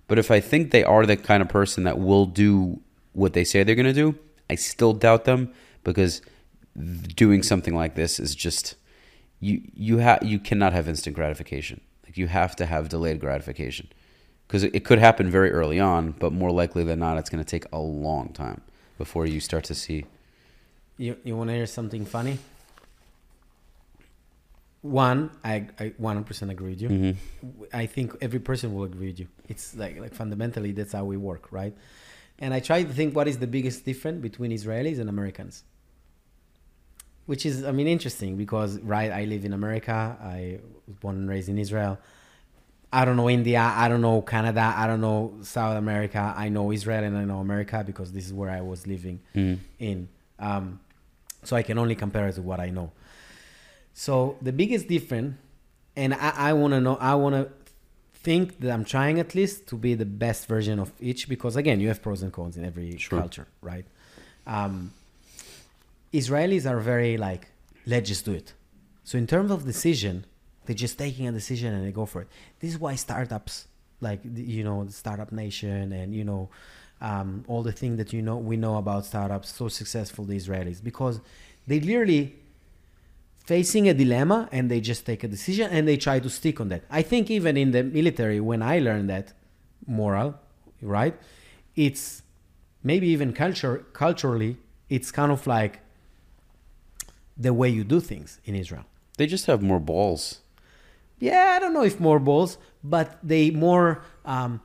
But 0.08 0.20
if 0.20 0.32
I 0.32 0.40
think 0.40 0.72
they 0.72 0.84
are 0.84 1.06
the 1.06 1.18
kind 1.18 1.42
of 1.42 1.50
person 1.50 1.84
that 1.84 2.00
will 2.00 2.26
do 2.26 2.80
what 3.14 3.34
they 3.34 3.44
say 3.44 3.64
they're 3.64 3.76
going 3.76 3.86
to 3.86 3.94
do, 3.94 4.16
I 4.50 4.56
still 4.56 4.94
doubt 4.94 5.26
them 5.26 5.52
because 5.84 6.22
doing 7.16 7.42
something 7.44 7.76
like 7.76 7.96
this 7.96 8.20
is 8.20 8.36
just 8.36 8.76
you 9.40 9.62
you 9.74 9.98
have 9.98 10.24
you 10.24 10.40
cannot 10.40 10.74
have 10.74 10.88
instant 10.88 11.16
gratification. 11.16 11.82
You 12.18 12.28
have 12.28 12.56
to 12.58 12.66
have 12.66 12.90
delayed 12.90 13.20
gratification 13.20 13.88
because 14.48 14.64
it, 14.64 14.76
it 14.76 14.86
could 14.86 15.00
happen 15.00 15.30
very 15.30 15.52
early 15.52 15.80
on, 15.80 16.12
but 16.12 16.32
more 16.32 16.52
likely 16.52 16.84
than 16.84 17.00
not, 17.00 17.18
it's 17.18 17.30
going 17.30 17.44
to 17.44 17.50
take 17.50 17.66
a 17.72 17.80
long 17.80 18.30
time 18.30 18.62
before 18.98 19.26
you 19.26 19.40
start 19.40 19.64
to 19.66 19.76
see. 19.76 20.06
You 20.98 21.18
you 21.24 21.36
want 21.36 21.50
to 21.50 21.56
hear 21.56 21.66
something 21.66 22.06
funny? 22.06 22.38
One, 24.82 25.32
I 25.44 25.68
I 25.80 25.94
one 25.98 26.16
hundred 26.16 26.28
percent 26.28 26.52
agree 26.52 26.70
with 26.70 26.82
you. 26.82 26.90
Mm-hmm. 26.90 27.64
I 27.74 27.86
think 27.86 28.16
every 28.22 28.40
person 28.40 28.74
will 28.74 28.84
agree 28.84 29.08
with 29.08 29.20
you. 29.20 29.28
It's 29.50 29.76
like 29.76 30.00
like 30.00 30.14
fundamentally 30.14 30.72
that's 30.72 30.94
how 30.94 31.06
we 31.06 31.18
work, 31.18 31.52
right? 31.52 31.76
And 32.40 32.54
I 32.54 32.60
try 32.60 32.84
to 32.84 32.94
think 32.94 33.16
what 33.16 33.28
is 33.28 33.40
the 33.40 33.48
biggest 33.48 33.86
difference 33.86 34.22
between 34.22 34.52
Israelis 34.52 35.00
and 35.00 35.10
Americans. 35.10 35.64
Which 37.26 37.46
is 37.46 37.64
I 37.64 37.72
mean 37.72 37.88
interesting 37.88 38.38
because 38.38 38.80
right 38.82 39.12
I 39.12 39.26
live 39.26 39.46
in 39.46 39.54
America. 39.54 40.18
I 40.22 40.60
was 40.88 40.96
born 40.98 41.16
and 41.18 41.30
raised 41.30 41.50
in 41.50 41.58
Israel. 41.58 41.98
I 42.94 43.04
don't 43.04 43.18
know 43.18 43.30
India, 43.30 43.60
I 43.76 43.90
don't 43.90 44.00
know 44.02 44.22
Canada, 44.22 44.74
I 44.78 44.88
don't 44.88 45.02
know 45.02 45.34
South 45.42 45.76
America. 45.78 46.34
I 46.38 46.48
know 46.50 46.72
Israel 46.72 47.04
and 47.04 47.18
I 47.18 47.26
know 47.26 47.40
America 47.40 47.84
because 47.86 48.14
this 48.14 48.26
is 48.26 48.34
where 48.34 48.50
I 48.50 48.62
was 48.62 48.88
living 48.88 49.20
mm 49.36 49.58
in. 49.80 50.08
Um, 50.40 50.80
so 51.44 51.56
I 51.56 51.64
can 51.64 51.78
only 51.78 51.96
compare 51.96 52.28
it 52.28 52.34
to 52.36 52.42
what 52.42 52.60
I 52.60 52.70
know. 52.70 52.92
So 53.94 54.38
the 54.42 54.52
biggest 54.52 54.88
difference, 54.88 55.36
and 55.96 56.14
I, 56.14 56.32
I 56.50 56.54
want 56.54 56.74
to 56.74 56.82
know, 56.82 56.96
I 56.96 57.16
want 57.16 57.36
to 57.36 57.50
think 58.14 58.60
that 58.62 58.72
I'm 58.72 58.84
trying 58.84 59.20
at 59.20 59.36
least 59.36 59.68
to 59.68 59.76
be 59.76 59.94
the 59.94 60.06
best 60.06 60.48
version 60.48 60.80
of 60.80 60.92
each 61.00 61.30
because 61.30 61.56
again, 61.56 61.80
you 61.80 61.88
have 61.90 62.02
pros 62.02 62.22
and 62.24 62.32
cons 62.34 62.58
in 62.58 62.66
every 62.66 62.98
Sure. 62.98 63.20
culture, 63.20 63.48
right? 63.62 63.86
Um, 64.48 64.92
Israelis 66.18 66.70
are 66.70 66.80
very 66.80 67.18
like, 67.18 67.48
let's 67.86 68.08
just 68.08 68.26
do 68.26 68.34
it. 68.34 68.54
So 69.04 69.18
in 69.18 69.28
terms 69.28 69.52
of 69.52 69.66
decision, 69.66 70.26
they're 70.66 70.76
just 70.76 70.98
taking 70.98 71.28
a 71.28 71.32
decision 71.32 71.74
and 71.74 71.86
they 71.86 71.92
go 71.92 72.06
for 72.06 72.22
it. 72.24 72.28
This 72.60 72.72
is 72.72 72.80
why 72.80 72.96
startups, 72.96 73.68
like 74.02 74.22
you 74.24 74.64
know, 74.64 74.84
the 74.84 74.92
startup 74.92 75.32
nation, 75.32 75.92
and 75.92 76.14
you 76.14 76.24
know, 76.24 76.50
um, 77.02 77.44
all 77.48 77.64
the 77.64 77.72
thing 77.72 77.98
that 77.98 78.14
you 78.14 78.22
know 78.22 78.38
we 78.38 78.58
know 78.58 78.78
about 78.78 79.06
startups, 79.06 79.54
so 79.54 79.68
successful 79.68 80.26
the 80.26 80.36
Israelis 80.36 80.84
because 80.84 81.20
they 81.68 81.80
literally 81.80 82.36
facing 83.46 83.88
a 83.88 83.94
dilemma 83.94 84.50
and 84.52 84.72
they 84.72 84.82
just 84.82 85.06
take 85.06 85.24
a 85.24 85.28
decision 85.28 85.70
and 85.70 85.88
they 85.88 85.98
try 85.98 86.20
to 86.20 86.30
stick 86.30 86.60
on 86.60 86.70
that. 86.70 86.84
I 86.90 87.04
think 87.04 87.30
even 87.30 87.58
in 87.58 87.72
the 87.72 87.84
military, 87.84 88.40
when 88.40 88.62
I 88.64 88.80
learned 88.80 89.10
that 89.10 89.34
moral, 89.86 90.36
right, 90.82 91.16
it's 91.76 92.24
maybe 92.84 93.08
even 93.10 93.34
culture 93.34 93.86
culturally, 93.94 94.58
it's 94.90 95.12
kind 95.12 95.32
of 95.32 95.46
like 95.46 95.82
the 97.38 97.54
way 97.54 97.70
you 97.70 97.84
do 97.84 98.00
things 98.00 98.40
in 98.46 98.56
Israel. 98.56 98.86
They 99.18 99.28
just 99.28 99.46
have 99.46 99.62
more 99.62 99.80
balls. 99.80 100.40
Yeah, 101.20 101.54
I 101.56 101.60
don't 101.60 101.74
know 101.74 101.84
if 101.84 102.00
more 102.00 102.20
balls, 102.20 102.58
but 102.84 103.18
they 103.24 103.50
more 103.52 104.04
um, 104.26 104.62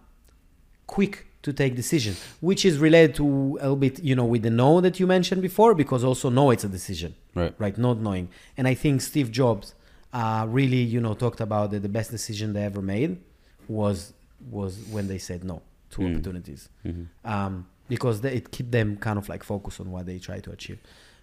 quick 0.86 1.26
to 1.42 1.52
take 1.52 1.74
decisions, 1.74 2.20
which 2.40 2.64
is 2.64 2.78
related 2.78 3.14
to 3.16 3.24
a 3.24 3.62
little 3.64 3.76
bit, 3.76 4.02
you 4.02 4.14
know, 4.14 4.24
with 4.26 4.42
the 4.42 4.50
no 4.50 4.80
that 4.80 5.00
you 5.00 5.06
mentioned 5.06 5.40
before, 5.42 5.74
because 5.74 6.04
also 6.04 6.28
no, 6.28 6.50
it's 6.50 6.64
a 6.64 6.68
decision, 6.68 7.14
Right. 7.34 7.54
right? 7.58 7.78
Not 7.78 7.98
knowing, 7.98 8.28
and 8.56 8.68
I 8.68 8.74
think 8.74 9.00
Steve 9.00 9.30
Jobs 9.30 9.74
uh, 10.12 10.44
really, 10.48 10.82
you 10.82 11.00
know, 11.00 11.14
talked 11.14 11.40
about 11.40 11.70
that 11.70 11.80
the 11.80 11.88
best 11.88 12.10
decision 12.10 12.52
they 12.52 12.64
ever 12.64 12.82
made 12.82 13.18
was 13.68 14.12
was 14.50 14.78
when 14.90 15.06
they 15.06 15.18
said 15.18 15.44
no 15.44 15.62
to 15.90 16.00
Mm. 16.00 16.10
opportunities, 16.12 16.68
hmm 16.82 17.04
um, 17.24 17.66
because 17.88 18.20
they, 18.20 18.32
it 18.34 18.50
kept 18.50 18.70
them 18.70 18.96
kind 18.96 19.18
of 19.18 19.28
like 19.28 19.42
focused 19.44 19.80
on 19.80 19.90
what 19.90 20.06
they 20.06 20.18
try 20.18 20.40
to 20.40 20.50
achieve. 20.50 20.78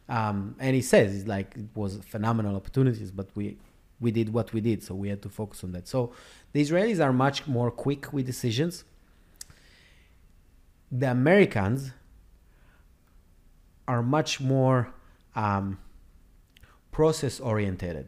Um, 0.09 0.55
and 0.59 0.75
he 0.75 0.81
says 0.81 1.27
like 1.27 1.55
it 1.55 1.65
was 1.75 1.99
phenomenal 2.05 2.55
opportunities, 2.55 3.11
but 3.11 3.29
we 3.35 3.57
we 3.99 4.11
did 4.11 4.31
what 4.31 4.53
we 4.53 4.61
did, 4.61 4.83
so 4.83 4.93
we 4.93 5.09
had 5.09 5.21
to 5.23 5.29
focus 5.29 5.63
on 5.63 5.71
that. 5.71 5.87
So 5.87 6.13
the 6.53 6.61
Israelis 6.63 7.03
are 7.03 7.11
much 7.11 7.47
more 7.47 7.71
quick 7.71 8.13
with 8.13 8.25
decisions. 8.25 8.83
The 10.91 11.11
Americans 11.11 11.91
are 13.87 14.03
much 14.03 14.39
more 14.39 14.93
um, 15.35 15.79
process 16.91 17.39
orientated. 17.39 18.07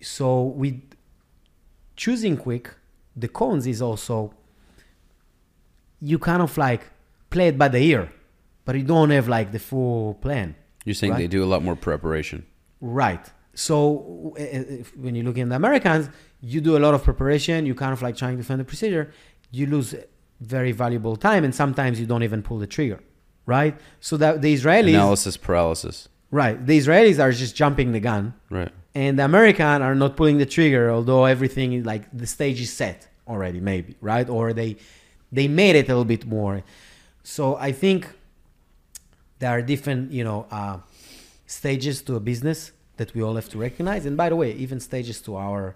So 0.00 0.42
with 0.42 0.80
choosing 1.96 2.36
quick, 2.36 2.74
the 3.14 3.28
cons 3.28 3.66
is 3.66 3.82
also 3.82 4.34
you 6.00 6.18
kind 6.18 6.42
of 6.42 6.56
like 6.56 6.82
play 7.28 7.48
it 7.48 7.58
by 7.58 7.68
the 7.68 7.78
ear, 7.78 8.12
but 8.70 8.76
you 8.78 8.84
don't 8.84 9.10
have 9.10 9.26
like 9.26 9.50
the 9.50 9.58
full 9.58 10.14
plan. 10.14 10.54
You're 10.84 10.94
saying 10.94 11.14
Right. 11.14 11.18
they 11.22 11.26
do 11.26 11.42
a 11.42 11.50
lot 11.52 11.60
more 11.68 11.74
preparation. 11.74 12.46
Right. 12.80 13.24
So 13.66 14.36
uh, 14.38 14.44
when 15.04 15.16
you 15.16 15.24
look 15.24 15.38
in 15.38 15.48
the 15.48 15.56
Americans, 15.56 16.08
you 16.40 16.60
do 16.60 16.76
a 16.76 16.82
lot 16.86 16.94
of 16.94 17.02
preparation. 17.02 17.66
You 17.66 17.74
kind 17.74 17.92
of 17.92 18.00
like 18.00 18.16
trying 18.16 18.36
to 18.40 18.44
find 18.44 18.60
the 18.60 18.64
procedure. 18.72 19.04
You 19.50 19.66
lose 19.66 19.88
very 20.40 20.70
valuable 20.70 21.16
time, 21.16 21.42
and 21.46 21.52
sometimes 21.52 21.98
you 22.00 22.06
don't 22.06 22.22
even 22.22 22.42
pull 22.48 22.58
the 22.64 22.68
trigger. 22.76 23.00
Right. 23.44 23.74
So 24.08 24.16
that 24.22 24.40
the 24.40 24.54
Israelis 24.58 24.90
analysis 24.90 25.36
paralysis. 25.36 26.08
Right. 26.30 26.56
The 26.70 26.76
Israelis 26.78 27.18
are 27.24 27.32
just 27.32 27.56
jumping 27.56 27.90
the 27.90 28.02
gun. 28.10 28.34
Right. 28.50 28.72
And 28.94 29.18
the 29.18 29.24
American 29.24 29.82
are 29.82 29.96
not 29.96 30.16
pulling 30.16 30.38
the 30.38 30.46
trigger, 30.46 30.84
although 30.96 31.24
everything 31.24 31.72
is 31.72 31.84
like 31.92 32.04
the 32.22 32.28
stage 32.36 32.60
is 32.66 32.72
set 32.72 32.98
already, 33.26 33.58
maybe, 33.72 33.96
right? 34.00 34.28
Or 34.36 34.44
they 34.60 34.70
they 35.38 35.48
made 35.48 35.74
it 35.80 35.86
a 35.88 35.92
little 35.96 36.10
bit 36.16 36.24
more. 36.38 36.56
So 37.24 37.56
I 37.56 37.72
think 37.72 38.00
there 39.40 39.50
are 39.50 39.62
different, 39.62 40.12
you 40.12 40.22
know, 40.22 40.46
uh, 40.50 40.78
stages 41.46 42.00
to 42.02 42.14
a 42.14 42.20
business 42.20 42.72
that 42.96 43.12
we 43.14 43.22
all 43.22 43.34
have 43.34 43.48
to 43.48 43.58
recognize. 43.58 44.06
And 44.06 44.16
by 44.16 44.28
the 44.28 44.36
way, 44.36 44.52
even 44.52 44.78
stages 44.78 45.20
to 45.22 45.36
our 45.36 45.74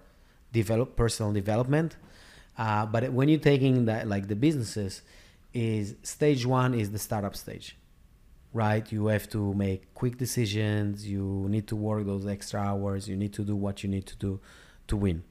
develop 0.53 0.95
personal 0.95 1.33
development. 1.33 1.97
Uh, 2.57 2.87
but 2.87 3.13
when 3.13 3.29
you're 3.29 3.41
taking 3.41 3.87
that, 3.87 4.07
like 4.07 4.29
the 4.29 4.37
businesses, 4.37 5.03
is 5.53 5.97
stage 6.03 6.47
one 6.47 6.75
is 6.75 6.93
the 6.93 6.99
startup 6.99 7.35
stage 7.35 7.77
right? 8.55 8.91
You 8.91 9.09
have 9.09 9.29
to 9.31 9.53
make 9.53 9.93
quick 9.93 10.17
decisions. 10.17 11.07
You 11.07 11.47
need 11.51 11.67
to 11.67 11.77
work 11.77 12.07
those 12.07 12.27
extra 12.27 12.61
hours. 12.61 13.07
You 13.09 13.17
need 13.17 13.35
to 13.35 13.43
do 13.43 13.55
what 13.57 13.83
you 13.83 13.91
need 13.91 14.07
to 14.07 14.17
do 14.17 14.41
to 14.87 14.97
win. 14.97 15.25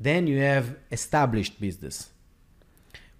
Then 0.00 0.26
you 0.26 0.38
have 0.40 0.76
established 0.90 1.60
business, 1.60 2.10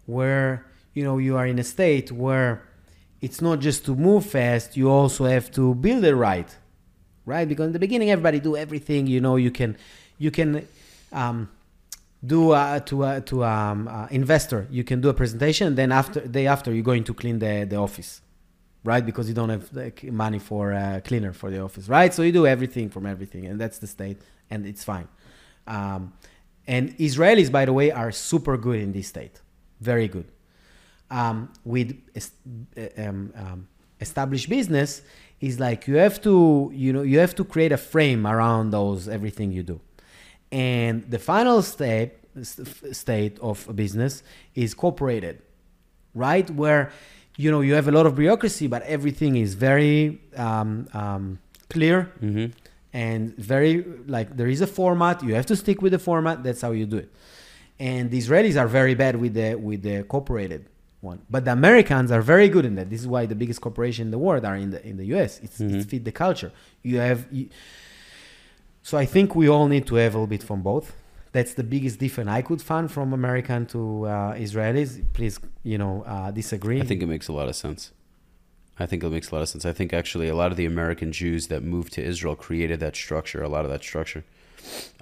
where 0.06 0.66
you 0.94 1.02
know 1.02 1.18
you 1.18 1.36
are 1.36 1.46
in 1.46 1.58
a 1.58 1.64
state 1.64 2.12
where 2.12 2.65
it's 3.20 3.40
not 3.40 3.60
just 3.60 3.84
to 3.86 3.94
move 3.94 4.26
fast. 4.26 4.76
You 4.76 4.90
also 4.90 5.24
have 5.24 5.50
to 5.52 5.74
build 5.74 6.04
it 6.04 6.14
right, 6.14 6.54
right? 7.24 7.48
Because 7.48 7.66
in 7.66 7.72
the 7.72 7.78
beginning, 7.78 8.10
everybody 8.10 8.40
do 8.40 8.56
everything. 8.56 9.06
You 9.06 9.20
know, 9.20 9.36
you 9.36 9.50
can, 9.50 9.76
you 10.18 10.30
can. 10.30 10.66
Um, 11.12 11.50
do 12.24 12.52
uh, 12.52 12.80
to 12.80 13.04
uh, 13.04 13.20
to 13.20 13.44
um, 13.44 13.86
uh, 13.86 14.08
investor 14.10 14.66
you 14.70 14.82
can 14.82 15.02
do 15.02 15.10
a 15.10 15.14
presentation 15.14 15.66
and 15.66 15.76
then 15.76 15.92
after 15.92 16.20
day 16.26 16.46
after 16.46 16.72
you're 16.72 16.82
going 16.82 17.04
to 17.04 17.12
clean 17.12 17.38
the, 17.38 17.66
the 17.68 17.76
office 17.76 18.22
right? 18.86 19.04
Because 19.04 19.28
you 19.28 19.34
don't 19.34 19.48
have 19.48 19.70
like, 19.72 20.04
money 20.04 20.38
for 20.38 20.72
a 20.72 21.02
cleaner 21.04 21.32
for 21.32 21.50
the 21.50 21.60
office, 21.60 21.88
right? 21.88 22.14
So 22.14 22.22
you 22.22 22.32
do 22.32 22.46
everything 22.46 22.88
from 22.88 23.04
everything, 23.04 23.44
and 23.46 23.60
that's 23.60 23.78
the 23.78 23.86
state, 23.86 24.22
and 24.48 24.64
it's 24.64 24.84
fine. 24.84 25.08
Um, 25.66 26.12
and 26.66 26.96
Israelis, 26.96 27.50
by 27.50 27.64
the 27.64 27.72
way, 27.72 27.90
are 27.90 28.12
super 28.12 28.56
good 28.56 28.80
in 28.80 28.92
this 28.92 29.08
state, 29.08 29.40
very 29.80 30.08
good. 30.08 30.26
Um, 31.08 31.52
with 31.64 31.96
um, 32.98 33.32
um, 33.36 33.68
established 34.00 34.48
business, 34.48 35.02
is 35.40 35.60
like 35.60 35.86
you 35.86 35.96
have 35.96 36.20
to, 36.22 36.70
you 36.74 36.92
know, 36.92 37.02
you 37.02 37.18
have 37.18 37.34
to 37.36 37.44
create 37.44 37.72
a 37.72 37.76
frame 37.76 38.26
around 38.26 38.70
those 38.70 39.08
everything 39.08 39.52
you 39.52 39.62
do, 39.62 39.80
and 40.50 41.08
the 41.10 41.18
final 41.18 41.62
step 41.62 42.18
state 42.42 43.38
of 43.40 43.68
a 43.68 43.72
business 43.72 44.22
is 44.54 44.74
cooperated, 44.74 45.42
right? 46.14 46.48
Where 46.50 46.90
you 47.36 47.50
know 47.50 47.60
you 47.60 47.74
have 47.74 47.88
a 47.88 47.92
lot 47.92 48.06
of 48.06 48.14
bureaucracy, 48.14 48.66
but 48.66 48.82
everything 48.82 49.36
is 49.36 49.54
very 49.54 50.20
um, 50.36 50.88
um, 50.92 51.38
clear 51.68 52.12
mm-hmm. 52.22 52.46
and 52.92 53.36
very 53.36 53.84
like 54.06 54.36
there 54.36 54.48
is 54.48 54.60
a 54.60 54.66
format. 54.66 55.22
You 55.22 55.34
have 55.34 55.46
to 55.46 55.56
stick 55.56 55.82
with 55.82 55.92
the 55.92 55.98
format. 55.98 56.42
That's 56.42 56.62
how 56.62 56.72
you 56.72 56.86
do 56.86 56.98
it. 56.98 57.12
And 57.78 58.10
the 58.10 58.18
Israelis 58.18 58.58
are 58.58 58.68
very 58.68 58.94
bad 58.94 59.16
with 59.16 59.34
the 59.34 59.54
with 59.54 59.82
the 59.82 60.02
cooperated 60.04 60.66
one, 61.10 61.18
but 61.34 61.42
the 61.46 61.52
Americans 61.60 62.08
are 62.16 62.24
very 62.34 62.48
good 62.54 62.64
in 62.70 62.74
that. 62.78 62.86
This 62.92 63.00
is 63.04 63.08
why 63.14 63.22
the 63.32 63.38
biggest 63.42 63.60
corporation 63.66 64.02
in 64.08 64.12
the 64.16 64.22
world 64.26 64.44
are 64.50 64.56
in 64.64 64.70
the 64.74 64.80
in 64.90 64.96
the 65.00 65.06
U.S. 65.14 65.32
It's, 65.44 65.58
mm-hmm. 65.58 65.76
It 65.76 65.86
fit 65.90 66.04
the 66.10 66.16
culture. 66.24 66.50
You 66.82 66.96
have. 67.08 67.20
You, 67.36 67.44
so 68.88 68.94
I 69.04 69.06
think 69.14 69.34
we 69.40 69.46
all 69.54 69.66
need 69.74 69.84
to 69.90 69.94
have 70.02 70.12
a 70.14 70.18
little 70.18 70.32
bit 70.36 70.44
from 70.50 70.60
both 70.72 70.86
that's 71.36 71.52
the 71.52 71.68
biggest 71.74 71.98
difference 71.98 72.30
I 72.30 72.40
could 72.40 72.62
find 72.62 72.90
from 72.90 73.12
American 73.12 73.66
to 73.66 74.06
uh, 74.06 74.34
Israelis. 74.46 74.90
Please, 75.12 75.38
you 75.62 75.76
know, 75.82 76.02
uh, 76.06 76.30
disagree. 76.30 76.80
I 76.80 76.84
think 76.84 77.02
it 77.02 77.10
makes 77.14 77.28
a 77.28 77.34
lot 77.40 77.48
of 77.48 77.56
sense. 77.56 77.92
I 78.78 78.86
think 78.86 79.04
it 79.04 79.10
makes 79.10 79.30
a 79.30 79.34
lot 79.34 79.42
of 79.42 79.48
sense. 79.50 79.66
I 79.66 79.74
think 79.78 79.92
actually 79.92 80.28
a 80.28 80.34
lot 80.34 80.50
of 80.50 80.56
the 80.56 80.64
American 80.64 81.12
Jews 81.12 81.48
that 81.48 81.62
moved 81.62 81.92
to 81.94 82.00
Israel 82.02 82.36
created 82.36 82.80
that 82.80 82.96
structure, 82.96 83.42
a 83.42 83.50
lot 83.56 83.64
of 83.66 83.70
that 83.70 83.82
structure. 83.82 84.24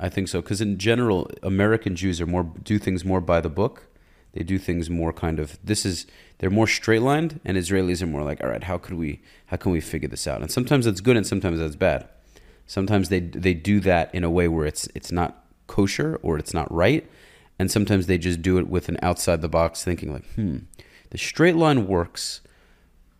I 0.06 0.08
think 0.08 0.26
so 0.28 0.42
because 0.42 0.60
in 0.60 0.76
general, 0.76 1.30
American 1.42 1.94
Jews 1.94 2.20
are 2.20 2.26
more 2.26 2.44
do 2.62 2.78
things 2.78 3.04
more 3.04 3.20
by 3.20 3.40
the 3.40 3.48
book. 3.48 3.86
They 4.34 4.42
do 4.42 4.58
things 4.58 4.90
more 4.90 5.12
kind 5.12 5.38
of 5.38 5.58
this 5.64 5.86
is 5.86 6.06
they're 6.38 6.50
more 6.50 6.66
straight 6.66 7.02
lined, 7.02 7.40
and 7.44 7.56
Israelis 7.56 8.02
are 8.02 8.06
more 8.06 8.24
like, 8.24 8.42
all 8.42 8.50
right, 8.50 8.64
how 8.64 8.78
could 8.78 8.94
we 8.94 9.22
how 9.46 9.56
can 9.56 9.72
we 9.72 9.80
figure 9.80 10.08
this 10.08 10.26
out? 10.26 10.42
And 10.42 10.50
sometimes 10.50 10.84
that's 10.84 11.00
good, 11.00 11.16
and 11.16 11.26
sometimes 11.26 11.60
that's 11.60 11.76
bad. 11.76 12.08
Sometimes 12.66 13.08
they 13.08 13.20
they 13.20 13.54
do 13.54 13.80
that 13.80 14.14
in 14.14 14.24
a 14.24 14.30
way 14.30 14.48
where 14.48 14.66
it's 14.66 14.88
it's 14.94 15.12
not 15.12 15.44
kosher 15.68 16.18
or 16.22 16.36
it's 16.36 16.52
not 16.52 16.70
right. 16.72 17.08
And 17.58 17.70
sometimes 17.70 18.06
they 18.06 18.18
just 18.18 18.42
do 18.42 18.58
it 18.58 18.68
with 18.68 18.88
an 18.88 18.98
outside 19.00 19.40
the 19.40 19.48
box 19.48 19.84
thinking, 19.84 20.12
like, 20.12 20.26
hmm, 20.34 20.58
the 21.10 21.18
straight 21.18 21.54
line 21.54 21.86
works, 21.86 22.40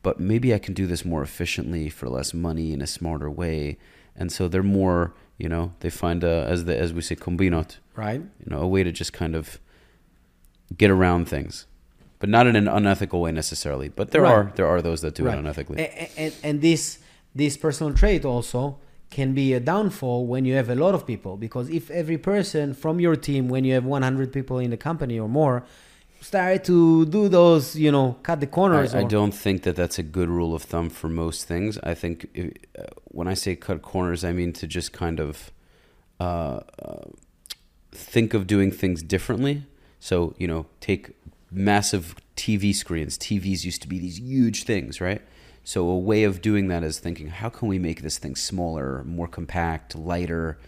but 0.02 0.18
maybe 0.18 0.52
I 0.52 0.58
can 0.58 0.74
do 0.74 0.88
this 0.88 1.04
more 1.04 1.22
efficiently 1.22 1.88
for 1.88 2.08
less 2.08 2.34
money 2.34 2.72
in 2.72 2.82
a 2.82 2.86
smarter 2.88 3.30
way. 3.30 3.78
And 4.16 4.32
so 4.32 4.48
they're 4.48 4.64
more, 4.64 5.14
you 5.38 5.48
know, 5.48 5.74
they 5.78 5.90
find 5.90 6.24
a, 6.24 6.44
as 6.48 6.64
the 6.64 6.76
as 6.76 6.92
we 6.92 7.02
say 7.02 7.14
combinot, 7.14 7.78
right? 7.94 8.20
You 8.20 8.46
know, 8.50 8.58
a 8.58 8.66
way 8.66 8.82
to 8.82 8.90
just 8.90 9.12
kind 9.12 9.36
of 9.36 9.60
get 10.76 10.90
around 10.90 11.26
things, 11.28 11.66
but 12.18 12.28
not 12.28 12.46
in 12.46 12.56
an 12.56 12.68
unethical 12.68 13.20
way 13.20 13.32
necessarily. 13.32 13.88
But 13.88 14.10
there 14.10 14.22
right. 14.22 14.32
are 14.32 14.52
there 14.56 14.66
are 14.66 14.82
those 14.82 15.00
that 15.02 15.14
do 15.14 15.24
right. 15.24 15.38
it 15.38 15.44
unethically. 15.44 15.78
And, 15.78 16.08
and, 16.16 16.34
and 16.42 16.60
this 16.60 16.98
this 17.34 17.56
personal 17.56 17.92
trait 17.92 18.24
also 18.24 18.78
can 19.10 19.32
be 19.32 19.52
a 19.52 19.60
downfall 19.60 20.26
when 20.26 20.44
you 20.44 20.54
have 20.54 20.68
a 20.68 20.74
lot 20.74 20.94
of 20.94 21.06
people 21.06 21.36
because 21.36 21.68
if 21.70 21.90
every 21.90 22.18
person 22.18 22.74
from 22.74 22.98
your 22.98 23.14
team 23.14 23.48
when 23.48 23.64
you 23.64 23.72
have 23.72 23.84
100 23.84 24.32
people 24.32 24.58
in 24.58 24.70
the 24.70 24.76
company 24.76 25.18
or 25.20 25.28
more 25.28 25.64
start 26.20 26.64
to 26.64 27.06
do 27.06 27.28
those 27.28 27.76
you 27.76 27.92
know 27.92 28.16
cut 28.22 28.40
the 28.40 28.46
corners 28.46 28.94
I, 28.94 29.00
I 29.00 29.04
don't 29.04 29.32
think 29.32 29.62
that 29.62 29.76
that's 29.76 29.98
a 29.98 30.02
good 30.02 30.28
rule 30.28 30.54
of 30.54 30.62
thumb 30.62 30.90
for 30.90 31.08
most 31.08 31.46
things 31.46 31.78
i 31.84 31.94
think 31.94 32.26
if, 32.34 32.52
uh, 32.78 32.84
when 33.04 33.28
i 33.28 33.34
say 33.34 33.54
cut 33.54 33.82
corners 33.82 34.24
i 34.24 34.32
mean 34.32 34.52
to 34.54 34.66
just 34.66 34.92
kind 34.92 35.20
of 35.20 35.52
uh, 36.18 36.60
uh, 36.82 37.04
think 37.92 38.34
of 38.34 38.46
doing 38.46 38.70
things 38.70 39.02
differently 39.02 39.64
so 40.08 40.34
you 40.38 40.46
know 40.46 40.66
take 40.80 41.02
massive 41.50 42.14
tv 42.36 42.74
screens 42.74 43.16
tvs 43.16 43.64
used 43.64 43.80
to 43.82 43.88
be 43.88 43.98
these 43.98 44.18
huge 44.18 44.64
things 44.64 45.00
right 45.00 45.22
so 45.64 45.88
a 45.88 45.98
way 45.98 46.24
of 46.24 46.42
doing 46.42 46.68
that 46.68 46.84
is 46.84 46.98
thinking, 46.98 47.28
how 47.28 47.48
can 47.48 47.68
we 47.68 47.78
make 47.78 48.02
this 48.02 48.18
thing 48.18 48.36
smaller, 48.36 49.02
more 49.04 49.26
compact, 49.26 49.96
lighter, 49.96 50.58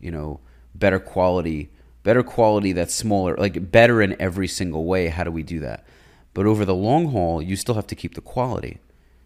you 0.00 0.10
know, 0.10 0.40
better 0.74 0.98
quality, 0.98 1.68
better 2.02 2.22
quality 2.22 2.72
that's 2.72 2.94
smaller, 2.94 3.36
like 3.36 3.70
better 3.70 4.00
in 4.00 4.16
every 4.18 4.48
single 4.48 4.86
way. 4.86 5.08
How 5.08 5.24
do 5.24 5.30
we 5.30 5.42
do 5.42 5.60
that? 5.60 5.84
But 6.32 6.46
over 6.46 6.64
the 6.64 6.74
long 6.74 7.08
haul, 7.08 7.42
you 7.42 7.54
still 7.54 7.74
have 7.74 7.86
to 7.88 7.94
keep 7.94 8.14
the 8.14 8.22
quality. 8.22 8.78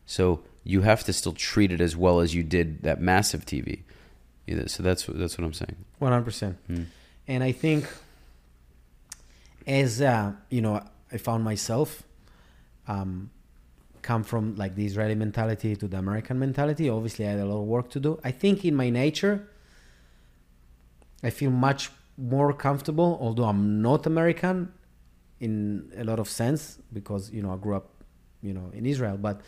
So 0.04 0.42
you 0.64 0.82
have 0.82 1.04
to 1.04 1.12
still 1.12 1.32
treat 1.32 1.70
it 1.70 1.80
as 1.80 1.96
well 1.96 2.18
as 2.18 2.34
you 2.34 2.42
did 2.42 2.82
that 2.82 3.00
massive 3.00 3.46
TV. 3.46 3.82
So 4.66 4.82
that's 4.82 5.06
that's 5.06 5.38
what 5.38 5.44
I'm 5.44 5.52
saying. 5.52 5.76
One 6.00 6.10
hundred 6.10 6.24
percent. 6.24 6.58
Hmm. 6.66 6.82
And 7.28 7.44
I 7.44 7.52
think, 7.52 7.86
as 9.66 10.00
uh, 10.00 10.32
you 10.48 10.60
know, 10.60 10.82
I 11.12 11.16
found 11.16 11.44
myself. 11.44 12.02
Um, 12.88 13.30
come 14.02 14.22
from 14.22 14.56
like 14.56 14.74
the 14.74 14.84
Israeli 14.86 15.14
mentality 15.14 15.76
to 15.76 15.86
the 15.86 15.98
American 15.98 16.38
mentality. 16.38 16.88
Obviously, 16.88 17.26
I 17.26 17.30
had 17.32 17.40
a 17.40 17.44
lot 17.44 17.60
of 17.60 17.66
work 17.66 17.90
to 17.90 18.00
do. 18.00 18.18
I 18.24 18.30
think 18.30 18.64
in 18.64 18.74
my 18.74 18.90
nature, 18.90 19.48
I 21.22 21.30
feel 21.30 21.50
much 21.50 21.90
more 22.16 22.52
comfortable, 22.52 23.18
although 23.20 23.44
I'm 23.44 23.82
not 23.82 24.06
American 24.06 24.72
in 25.40 25.90
a 25.96 26.04
lot 26.04 26.18
of 26.18 26.28
sense 26.28 26.78
because 26.92 27.30
you 27.30 27.42
know 27.42 27.52
I 27.52 27.56
grew 27.56 27.76
up, 27.76 27.88
you 28.42 28.52
know, 28.52 28.70
in 28.74 28.86
Israel, 28.86 29.16
but 29.16 29.40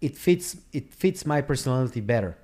it 0.00 0.16
fits 0.16 0.56
it 0.72 0.92
fits 0.92 1.24
my 1.26 1.40
personality 1.40 2.00
better, 2.00 2.36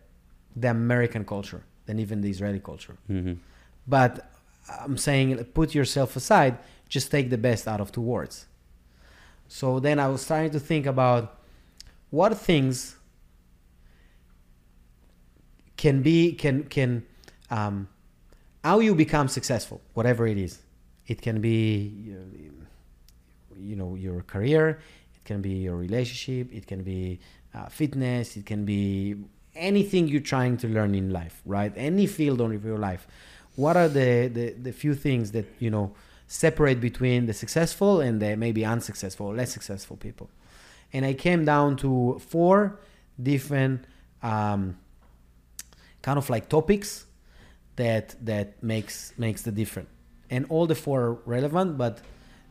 the 0.57 0.71
American 0.71 1.25
culture 1.25 1.65
than 1.87 1.99
even 1.99 2.21
the 2.21 2.31
Israeli 2.31 2.61
culture. 2.61 2.97
Mm-hmm. 3.11 3.35
But 3.87 4.31
I'm 4.69 4.97
saying 4.97 5.45
put 5.55 5.75
yourself 5.75 6.17
aside, 6.17 6.59
just 6.89 7.11
take 7.11 7.31
the 7.31 7.39
best 7.39 7.69
out 7.69 7.81
of 7.81 7.93
two 7.93 8.01
words 8.01 8.47
so 9.49 9.79
then 9.79 9.99
I 9.99 10.09
was 10.09 10.27
trying 10.27 10.51
to 10.51 10.61
think 10.61 10.87
about 10.87 11.39
what 12.11 12.37
things 12.37 12.97
can 15.77 16.03
be 16.03 16.33
can 16.33 16.65
can 16.65 17.05
um, 17.51 17.89
how 18.63 18.81
you 18.81 18.95
become 18.95 19.29
successful, 19.29 19.81
whatever 19.93 20.27
it 20.27 20.39
is. 20.39 20.61
It 21.07 21.21
can 21.21 21.41
be 21.41 22.15
you 23.57 23.77
know 23.77 23.95
your 23.95 24.23
career, 24.23 24.81
it 25.15 25.25
can 25.25 25.41
be 25.43 25.51
your 25.51 25.77
relationship, 25.77 26.53
it 26.53 26.67
can 26.67 26.83
be 26.83 27.21
uh, 27.55 27.67
fitness, 27.67 28.37
it 28.37 28.47
can 28.47 28.65
be 28.65 29.17
anything 29.55 30.09
you're 30.09 30.21
trying 30.21 30.57
to 30.57 30.69
learn 30.69 30.95
in 30.95 31.11
life, 31.11 31.43
right? 31.47 31.73
Any 31.77 32.07
field 32.07 32.41
of 32.41 32.65
your 32.65 32.79
life. 32.79 33.07
What 33.57 33.77
are 33.77 33.89
the, 33.89 34.29
the, 34.29 34.51
the 34.51 34.73
few 34.73 34.95
things 34.95 35.33
that 35.33 35.47
you 35.59 35.71
know 35.71 35.95
separate 36.27 36.81
between 36.81 37.27
the 37.27 37.35
successful 37.35 38.01
and 38.01 38.21
the 38.21 38.37
maybe 38.37 38.65
unsuccessful, 38.65 39.33
less 39.35 39.53
successful 39.53 39.97
people. 39.97 40.29
And 40.93 41.05
I 41.05 41.15
came 41.15 41.45
down 41.45 41.77
to 41.79 42.21
four 42.27 42.81
different 43.21 43.85
um, 44.23 44.77
kind 46.03 46.19
of 46.19 46.31
like 46.31 46.49
topics 46.49 47.07
that 47.77 48.15
that 48.25 48.63
makes 48.63 49.13
makes 49.19 49.43
the 49.43 49.51
difference. 49.51 49.89
And 50.31 50.47
all 50.49 50.67
the 50.67 50.75
four 50.75 51.01
are 51.03 51.13
relevant, 51.27 51.77
but 51.77 52.01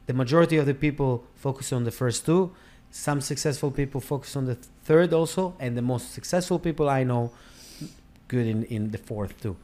the 0.05 0.13
majority 0.13 0.57
of 0.57 0.65
the 0.65 0.73
people 0.73 1.25
focus 1.35 1.73
on 1.73 1.83
the 1.83 1.91
first 1.91 2.25
two. 2.25 2.51
Some 2.91 3.21
successful 3.21 3.71
people 3.71 4.01
focus 4.01 4.35
on 4.35 4.45
the 4.45 4.55
third 4.83 5.13
also, 5.13 5.55
and 5.59 5.75
the 5.75 5.81
most 5.81 6.13
successful 6.13 6.59
people 6.59 6.89
I 6.89 7.03
know 7.03 7.31
good 8.27 8.45
in, 8.45 8.63
in 8.65 8.91
the 8.91 8.97
fourth 8.97 9.41
too. 9.41 9.57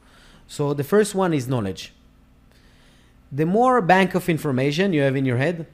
So 0.50 0.74
the 0.74 0.82
first 0.82 1.14
one 1.14 1.32
is 1.32 1.46
knowledge. 1.46 1.92
The 3.30 3.46
more 3.46 3.80
bank 3.80 4.16
of 4.16 4.28
information 4.28 4.92
you 4.92 5.02
have 5.02 5.14
in 5.14 5.24
your 5.24 5.36
head, 5.36 5.68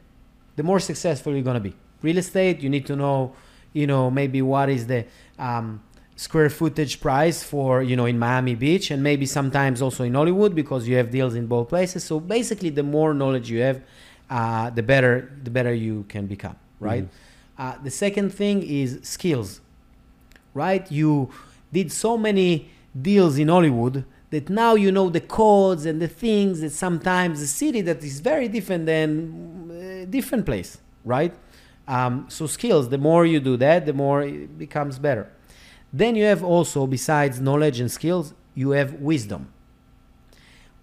the 0.56 0.62
more 0.62 0.78
successful 0.80 1.32
you're 1.32 1.48
gonna 1.50 1.60
be. 1.60 1.74
Real 2.02 2.18
estate, 2.18 2.60
you 2.60 2.68
need 2.68 2.84
to 2.84 2.94
know, 2.94 3.32
you 3.72 3.86
know, 3.86 4.10
maybe 4.10 4.42
what 4.42 4.68
is 4.68 4.86
the 4.86 5.06
um, 5.38 5.82
square 6.14 6.50
footage 6.50 7.00
price 7.00 7.42
for, 7.42 7.82
you 7.82 7.96
know, 7.96 8.04
in 8.04 8.18
Miami 8.18 8.54
Beach, 8.54 8.90
and 8.90 9.02
maybe 9.02 9.24
sometimes 9.24 9.80
also 9.80 10.04
in 10.04 10.12
Hollywood 10.12 10.54
because 10.54 10.86
you 10.86 10.96
have 10.96 11.10
deals 11.10 11.34
in 11.34 11.46
both 11.46 11.70
places. 11.70 12.04
So 12.04 12.20
basically, 12.20 12.68
the 12.68 12.82
more 12.82 13.14
knowledge 13.14 13.50
you 13.50 13.60
have, 13.62 13.80
uh, 14.28 14.68
the 14.68 14.82
better 14.82 15.32
the 15.42 15.50
better 15.50 15.72
you 15.72 16.04
can 16.10 16.26
become, 16.26 16.56
right? 16.80 17.04
Mm-hmm. 17.04 17.62
Uh, 17.62 17.82
the 17.82 17.90
second 17.90 18.28
thing 18.28 18.62
is 18.62 19.00
skills, 19.04 19.62
right? 20.52 20.84
You 20.92 21.30
did 21.72 21.90
so 21.90 22.18
many 22.18 22.68
deals 23.00 23.38
in 23.38 23.48
Hollywood 23.48 24.04
that 24.30 24.50
now 24.50 24.74
you 24.74 24.90
know 24.90 25.08
the 25.08 25.20
codes 25.20 25.86
and 25.86 26.00
the 26.00 26.08
things 26.08 26.60
that 26.60 26.70
sometimes 26.70 27.40
a 27.40 27.46
city 27.46 27.80
that 27.82 28.02
is 28.02 28.20
very 28.20 28.48
different 28.48 28.86
than 28.86 29.70
a 29.70 30.02
uh, 30.02 30.04
different 30.06 30.44
place, 30.44 30.78
right? 31.04 31.34
Um, 31.86 32.26
so 32.28 32.46
skills, 32.46 32.88
the 32.88 32.98
more 32.98 33.24
you 33.24 33.38
do 33.38 33.56
that, 33.58 33.86
the 33.86 33.92
more 33.92 34.22
it 34.22 34.58
becomes 34.58 34.98
better. 34.98 35.30
Then 35.92 36.16
you 36.16 36.24
have 36.24 36.42
also, 36.42 36.86
besides 36.86 37.40
knowledge 37.40 37.78
and 37.78 37.90
skills, 37.90 38.34
you 38.54 38.70
have 38.70 38.94
wisdom. 38.94 39.52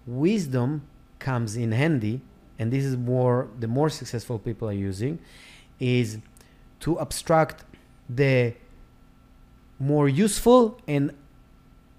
Wisdom 0.06 0.82
comes 1.18 1.56
in 1.56 1.72
handy, 1.72 2.22
and 2.58 2.72
this 2.72 2.84
is 2.84 2.96
more 2.96 3.48
the 3.58 3.68
more 3.68 3.90
successful 3.90 4.38
people 4.38 4.68
are 4.68 4.72
using, 4.72 5.18
is 5.78 6.18
to 6.80 6.98
abstract 7.00 7.64
the 8.08 8.54
more 9.78 10.08
useful 10.08 10.80
and 10.86 11.12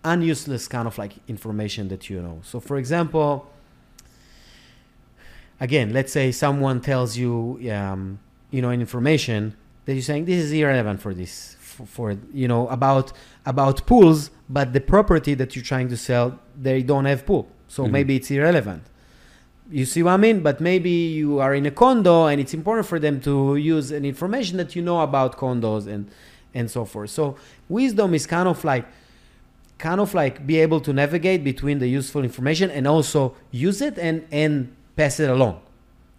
unuseless 0.06 0.68
kind 0.68 0.88
of 0.88 0.98
like 0.98 1.14
information 1.27 1.90
that 1.90 2.10
you 2.10 2.22
know. 2.22 2.40
So, 2.44 2.60
for 2.60 2.77
example, 2.77 3.52
again, 5.60 5.91
let's 5.91 6.11
say 6.14 6.32
someone 6.32 6.80
tells 6.82 7.18
you, 7.18 7.60
um, 7.72 8.19
you 8.52 8.61
know, 8.61 8.69
an 8.69 8.80
information 8.80 9.56
that 9.86 9.94
you're 9.94 10.02
saying 10.02 10.26
this 10.26 10.44
is 10.44 10.52
irrelevant 10.52 11.02
for 11.02 11.14
this, 11.14 11.57
for, 11.60 11.86
for, 11.86 12.18
you 12.34 12.48
know, 12.48 12.68
about 12.69 13.11
about 13.45 13.86
pools, 13.86 14.32
but 14.49 14.73
the 14.73 14.82
property 14.82 15.34
that 15.34 15.56
you're 15.56 15.65
trying 15.65 15.90
to 15.90 15.98
sell, 15.98 16.40
they 16.60 16.82
don't 16.82 17.06
have 17.06 17.26
pool, 17.26 17.48
so 17.68 17.84
mm-hmm. 17.84 17.91
maybe 17.91 18.15
it's 18.15 18.32
irrelevant. 18.32 18.84
You 19.72 19.86
see 19.86 20.03
what 20.03 20.11
I 20.11 20.18
mean? 20.18 20.41
But 20.41 20.61
maybe 20.61 20.91
you 20.91 21.40
are 21.40 21.56
in 21.56 21.65
a 21.65 21.72
condo, 21.72 22.27
and 22.27 22.40
it's 22.40 22.53
important 22.53 22.88
for 22.88 22.99
them 22.99 23.19
to 23.22 23.56
use 23.56 23.91
an 23.91 24.06
information 24.06 24.57
that 24.57 24.76
you 24.76 24.84
know 24.84 25.02
about 25.02 25.38
condos 25.38 25.88
and 25.88 26.10
and 26.53 26.72
so 26.72 26.86
forth. 26.86 27.10
So 27.10 27.36
wisdom 27.68 28.14
is 28.14 28.26
kind 28.26 28.48
of 28.48 28.64
like 28.64 28.86
kind 29.88 29.99
of 30.06 30.10
like 30.22 30.36
be 30.52 30.56
able 30.66 30.82
to 30.88 30.91
navigate 31.03 31.41
between 31.52 31.78
the 31.84 31.90
useful 31.99 32.22
information 32.30 32.68
and 32.78 32.84
also 32.95 33.20
use 33.52 33.80
it 33.88 33.95
and 34.07 34.18
and 34.41 34.53
pass 34.99 35.20
it 35.24 35.30
along 35.38 35.56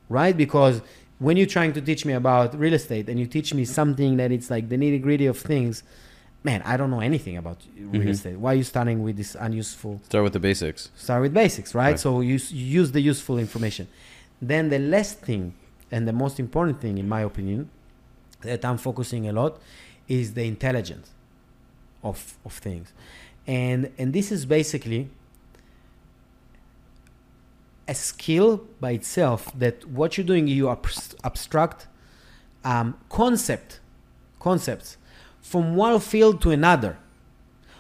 right? 0.09 0.37
Because 0.37 0.83
when 1.19 1.37
you're 1.37 1.47
trying 1.47 1.73
to 1.73 1.81
teach 1.81 2.05
me 2.05 2.13
about 2.13 2.59
real 2.59 2.75
estate 2.75 3.09
and 3.09 3.19
you 3.19 3.27
teach 3.27 3.55
me 3.55 3.65
something 3.65 4.17
that 4.17 4.31
it's 4.31 4.51
like 4.51 4.69
the 4.69 4.77
nitty 4.77 5.01
gritty 5.03 5.27
of 5.27 5.39
things 5.39 5.83
man 6.45 6.63
i 6.65 6.77
don't 6.77 6.91
know 6.91 7.01
anything 7.01 7.37
about 7.37 7.59
real 7.77 8.03
mm-hmm. 8.03 8.09
estate. 8.09 8.37
Why 8.37 8.53
are 8.53 8.55
you 8.55 8.63
starting 8.63 9.03
with 9.03 9.17
this 9.17 9.35
unuseful 9.35 10.01
start 10.05 10.23
with 10.23 10.33
the 10.33 10.39
basics. 10.39 10.91
Start 10.95 11.23
with 11.23 11.35
basics 11.35 11.75
right, 11.75 11.91
right. 11.91 11.99
so 11.99 12.21
you, 12.21 12.39
you 12.51 12.67
use 12.81 12.93
the 12.93 13.01
useful 13.01 13.39
information. 13.39 13.89
Then 14.41 14.69
the 14.69 14.79
last 14.79 15.21
thing 15.21 15.55
and 15.91 16.07
the 16.07 16.13
most 16.13 16.39
important 16.39 16.81
thing 16.81 16.99
in 16.99 17.09
my 17.09 17.23
opinion 17.23 17.71
that 18.43 18.65
i'm 18.65 18.77
focusing 18.77 19.29
a 19.29 19.33
lot 19.33 19.59
is 20.07 20.35
the 20.35 20.45
intelligence 20.45 21.11
of 22.05 22.37
of 22.45 22.53
things 22.53 22.93
and 23.47 23.93
and 23.99 24.13
this 24.13 24.33
is 24.33 24.45
basically 24.45 25.09
a 27.89 27.95
skill 27.95 28.65
by 28.81 28.93
itself 28.93 29.53
that 29.57 29.85
what 29.89 30.17
you're 30.17 30.27
doing 30.27 30.49
you 30.49 30.69
abstract 30.69 31.87
um, 32.65 32.99
concept 33.09 33.81
concepts 34.41 34.97
from 35.41 35.77
one 35.77 36.01
field 36.01 36.41
to 36.43 36.51
another. 36.51 36.99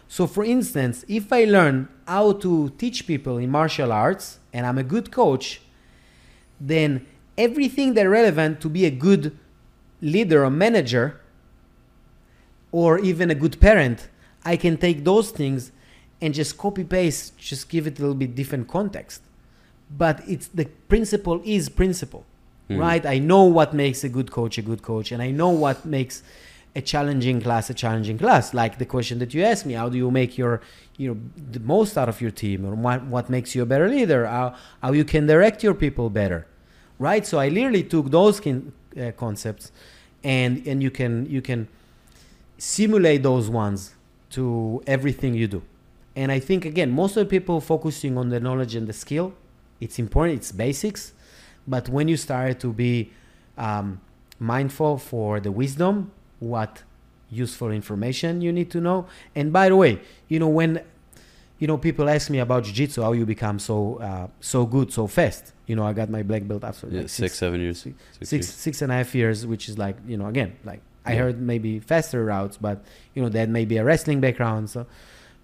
So 0.08 0.28
for 0.28 0.44
instance 0.44 1.04
if 1.08 1.32
i 1.32 1.44
learn 1.44 1.88
how 2.06 2.32
to 2.32 2.70
teach 2.78 3.06
people 3.08 3.38
in 3.38 3.50
martial 3.50 3.90
arts 3.90 4.38
and 4.52 4.64
i'm 4.64 4.78
a 4.78 4.84
good 4.84 5.10
coach 5.10 5.60
then 6.60 7.04
everything 7.36 7.94
that 7.94 8.08
relevant 8.08 8.60
to 8.60 8.68
be 8.68 8.84
a 8.86 8.90
good 8.90 9.36
leader 10.00 10.44
or 10.44 10.50
manager 10.50 11.20
or 12.70 12.98
even 13.00 13.30
a 13.30 13.34
good 13.34 13.60
parent 13.60 14.08
I 14.46 14.56
can 14.56 14.76
take 14.76 15.02
those 15.02 15.30
things 15.32 15.72
and 16.20 16.32
just 16.32 16.56
copy 16.56 16.84
paste, 16.84 17.36
just 17.36 17.68
give 17.68 17.86
it 17.86 17.98
a 17.98 18.02
little 18.02 18.14
bit 18.14 18.34
different 18.34 18.68
context. 18.68 19.20
But 19.90 20.22
it's 20.26 20.46
the 20.48 20.66
principle 20.88 21.42
is 21.44 21.68
principle, 21.68 22.24
mm. 22.70 22.78
right? 22.78 23.04
I 23.04 23.18
know 23.18 23.44
what 23.44 23.74
makes 23.74 24.04
a 24.04 24.08
good 24.08 24.30
coach 24.30 24.56
a 24.56 24.62
good 24.62 24.82
coach, 24.82 25.12
and 25.12 25.20
I 25.20 25.30
know 25.32 25.50
what 25.50 25.84
makes 25.84 26.22
a 26.76 26.80
challenging 26.80 27.40
class 27.40 27.70
a 27.70 27.74
challenging 27.74 28.18
class. 28.18 28.54
Like 28.54 28.78
the 28.78 28.86
question 28.86 29.18
that 29.18 29.34
you 29.34 29.42
asked 29.42 29.66
me, 29.66 29.74
how 29.74 29.88
do 29.88 29.96
you 29.96 30.10
make 30.10 30.38
your 30.38 30.60
you 30.96 31.08
know 31.08 31.20
the 31.56 31.60
most 31.60 31.98
out 31.98 32.08
of 32.08 32.20
your 32.20 32.30
team, 32.30 32.64
or 32.64 32.74
what 32.74 33.04
what 33.04 33.28
makes 33.28 33.54
you 33.54 33.62
a 33.62 33.66
better 33.66 33.88
leader? 33.88 34.26
How 34.26 34.54
how 34.82 34.92
you 34.92 35.04
can 35.04 35.26
direct 35.26 35.62
your 35.62 35.74
people 35.74 36.08
better, 36.08 36.46
right? 36.98 37.26
So 37.26 37.38
I 37.38 37.48
literally 37.48 37.82
took 37.82 38.10
those 38.10 38.40
kin, 38.40 38.72
uh, 39.00 39.10
concepts, 39.16 39.72
and 40.22 40.66
and 40.66 40.82
you 40.82 40.90
can 40.90 41.26
you 41.26 41.42
can 41.42 41.68
simulate 42.58 43.22
those 43.22 43.50
ones 43.50 43.95
to 44.30 44.82
everything 44.86 45.34
you 45.34 45.46
do. 45.46 45.62
And 46.14 46.32
I 46.32 46.38
think 46.38 46.64
again, 46.64 46.90
most 46.90 47.16
of 47.16 47.26
the 47.26 47.30
people 47.30 47.60
focusing 47.60 48.16
on 48.16 48.30
the 48.30 48.40
knowledge 48.40 48.74
and 48.74 48.86
the 48.86 48.92
skill, 48.92 49.34
it's 49.80 49.98
important, 49.98 50.38
it's 50.38 50.52
basics. 50.52 51.12
But 51.66 51.88
when 51.88 52.08
you 52.08 52.16
start 52.16 52.60
to 52.60 52.72
be 52.72 53.12
um, 53.58 54.00
mindful 54.38 54.98
for 54.98 55.40
the 55.40 55.52
wisdom, 55.52 56.10
what 56.40 56.82
useful 57.30 57.70
information 57.70 58.40
you 58.40 58.52
need 58.52 58.70
to 58.70 58.80
know. 58.80 59.06
And 59.34 59.52
by 59.52 59.68
the 59.68 59.76
way, 59.76 60.00
you 60.28 60.38
know 60.38 60.48
when 60.48 60.82
you 61.58 61.66
know 61.66 61.78
people 61.78 62.08
ask 62.08 62.30
me 62.30 62.38
about 62.38 62.64
jiu-jitsu, 62.64 63.02
how 63.02 63.12
you 63.12 63.26
become 63.26 63.58
so 63.58 63.96
uh, 63.96 64.28
so 64.40 64.66
good 64.66 64.92
so 64.92 65.06
fast. 65.06 65.52
You 65.66 65.74
know, 65.74 65.84
I 65.84 65.92
got 65.92 66.08
my 66.08 66.22
black 66.22 66.46
belt 66.46 66.62
after 66.64 66.86
yeah, 66.86 67.00
like 67.00 67.08
six, 67.08 67.32
six, 67.32 67.38
seven 67.38 67.60
years, 67.60 67.82
six, 67.82 67.96
six, 68.12 68.28
six, 68.28 68.46
six 68.48 68.82
and 68.82 68.92
a 68.92 68.96
half 68.96 69.14
years, 69.14 69.46
which 69.46 69.68
is 69.68 69.76
like 69.78 69.96
you 70.06 70.16
know 70.16 70.26
again 70.26 70.56
like 70.64 70.80
I 71.06 71.14
heard 71.14 71.40
maybe 71.40 71.78
faster 71.78 72.24
routes, 72.24 72.56
but 72.56 72.84
you 73.14 73.22
know 73.22 73.28
that 73.28 73.48
may 73.48 73.64
be 73.64 73.76
a 73.76 73.84
wrestling 73.84 74.20
background. 74.20 74.70
So, 74.70 74.86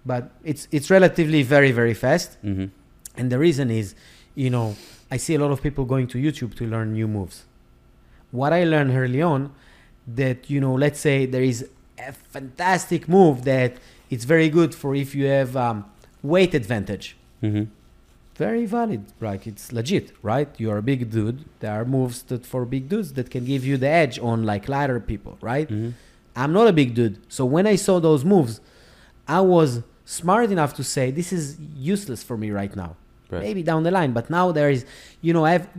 but 0.05 0.31
it's 0.43 0.67
it's 0.71 0.89
relatively 0.89 1.43
very 1.43 1.71
very 1.71 1.93
fast. 1.93 2.37
Mm-hmm. 2.43 2.65
And 3.15 3.31
the 3.31 3.39
reason 3.39 3.69
is, 3.69 3.95
you 4.35 4.49
know, 4.49 4.75
I 5.11 5.17
see 5.17 5.35
a 5.35 5.39
lot 5.39 5.51
of 5.51 5.61
people 5.61 5.85
going 5.85 6.07
to 6.07 6.17
YouTube 6.17 6.55
to 6.55 6.67
learn 6.67 6.93
new 6.93 7.07
moves. 7.07 7.45
What 8.31 8.51
I 8.53 8.63
learned 8.63 8.91
early 8.91 9.21
on, 9.21 9.53
that 10.07 10.49
you 10.49 10.59
know, 10.59 10.73
let's 10.73 10.99
say 10.99 11.25
there 11.25 11.43
is 11.43 11.67
a 11.97 12.11
fantastic 12.11 13.07
move 13.07 13.43
that 13.45 13.77
it's 14.09 14.25
very 14.25 14.49
good 14.49 14.73
for 14.75 14.95
if 14.95 15.15
you 15.15 15.25
have 15.25 15.55
um, 15.55 15.85
weight 16.21 16.53
advantage. 16.53 17.15
Mm-hmm 17.41 17.65
very 18.35 18.65
valid. 18.65 19.05
Like 19.21 19.47
it's 19.47 19.71
legit, 19.71 20.11
right? 20.21 20.49
You 20.57 20.71
are 20.71 20.77
a 20.77 20.81
big 20.81 21.11
dude. 21.11 21.45
There 21.59 21.71
are 21.71 21.85
moves 21.85 22.23
that 22.23 22.45
for 22.45 22.65
big 22.65 22.89
dudes 22.89 23.13
that 23.13 23.29
can 23.29 23.45
give 23.45 23.65
you 23.65 23.77
the 23.77 23.87
edge 23.87 24.19
on 24.19 24.43
like 24.43 24.67
lighter 24.67 24.99
people, 24.99 25.37
right? 25.41 25.67
Mm-hmm. 25.67 25.91
I'm 26.35 26.51
not 26.51 26.67
a 26.67 26.73
big 26.73 26.95
dude, 26.95 27.19
so 27.29 27.45
when 27.45 27.67
I 27.67 27.75
saw 27.75 27.99
those 27.99 28.25
moves, 28.25 28.59
I 29.27 29.41
was 29.41 29.83
smart 30.03 30.51
enough 30.51 30.73
to 30.75 30.83
say 30.83 31.11
this 31.11 31.31
is 31.31 31.57
useless 31.75 32.23
for 32.23 32.37
me 32.37 32.49
right 32.49 32.75
now. 32.75 32.95
Right. 33.29 33.41
Maybe 33.41 33.63
down 33.63 33.83
the 33.83 33.91
line, 33.91 34.13
but 34.13 34.29
now 34.29 34.51
there 34.51 34.69
is, 34.69 34.85
you 35.21 35.31
know, 35.33 35.45
I 35.45 35.51
have 35.53 35.69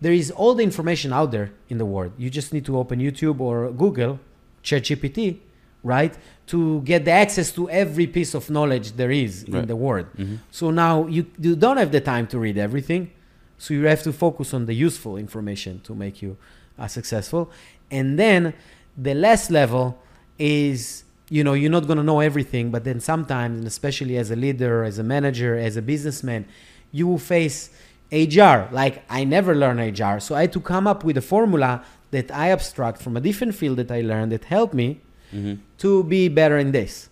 there 0.00 0.12
is 0.12 0.30
all 0.30 0.54
the 0.54 0.62
information 0.62 1.12
out 1.12 1.32
there 1.32 1.50
in 1.68 1.78
the 1.78 1.84
world. 1.84 2.12
You 2.16 2.30
just 2.30 2.52
need 2.52 2.64
to 2.66 2.78
open 2.78 3.00
YouTube 3.00 3.40
or 3.40 3.70
Google, 3.70 4.20
ChatGPT, 4.62 5.38
right? 5.82 6.16
To 6.48 6.80
get 6.82 7.04
the 7.04 7.10
access 7.10 7.52
to 7.52 7.68
every 7.70 8.06
piece 8.06 8.34
of 8.34 8.50
knowledge 8.50 8.92
there 8.92 9.10
is 9.10 9.44
right. 9.48 9.62
in 9.62 9.68
the 9.68 9.76
world. 9.76 10.06
Mm-hmm. 10.16 10.36
So 10.50 10.70
now 10.70 11.06
you, 11.06 11.26
you 11.38 11.56
don't 11.56 11.76
have 11.76 11.92
the 11.92 12.00
time 12.00 12.26
to 12.28 12.38
read 12.38 12.58
everything. 12.58 13.12
So 13.58 13.74
you 13.74 13.84
have 13.86 14.02
to 14.04 14.12
focus 14.12 14.54
on 14.54 14.66
the 14.66 14.74
useful 14.74 15.16
information 15.16 15.80
to 15.80 15.94
make 15.94 16.22
you 16.22 16.36
uh, 16.78 16.86
successful. 16.86 17.50
And 17.90 18.18
then 18.18 18.54
the 18.96 19.14
last 19.14 19.50
level 19.50 19.98
is, 20.38 21.04
you 21.28 21.42
know, 21.42 21.54
you're 21.54 21.70
not 21.70 21.86
going 21.86 21.96
to 21.98 22.04
know 22.04 22.20
everything, 22.20 22.70
but 22.70 22.84
then 22.84 23.00
sometimes, 23.00 23.58
and 23.58 23.66
especially 23.66 24.16
as 24.16 24.30
a 24.30 24.36
leader, 24.36 24.84
as 24.84 24.98
a 24.98 25.02
manager, 25.02 25.56
as 25.56 25.76
a 25.76 25.82
businessman, 25.82 26.46
you 26.92 27.06
will 27.06 27.18
face 27.18 27.70
HR. 28.12 28.68
Like 28.72 29.04
I 29.10 29.24
never 29.24 29.54
learned 29.54 29.98
HR. 29.98 30.18
So 30.20 30.34
I 30.34 30.42
had 30.42 30.52
to 30.52 30.60
come 30.60 30.86
up 30.86 31.04
with 31.04 31.16
a 31.16 31.22
formula 31.22 31.84
that 32.10 32.30
I 32.30 32.50
abstract 32.50 33.02
from 33.02 33.16
a 33.16 33.20
different 33.20 33.54
field 33.54 33.76
that 33.78 33.90
I 33.90 34.00
learned 34.00 34.32
that 34.32 34.44
helped 34.44 34.74
me 34.74 35.00
mm-hmm. 35.32 35.54
to 35.78 36.04
be 36.04 36.28
better 36.28 36.58
in 36.58 36.72
this, 36.72 37.08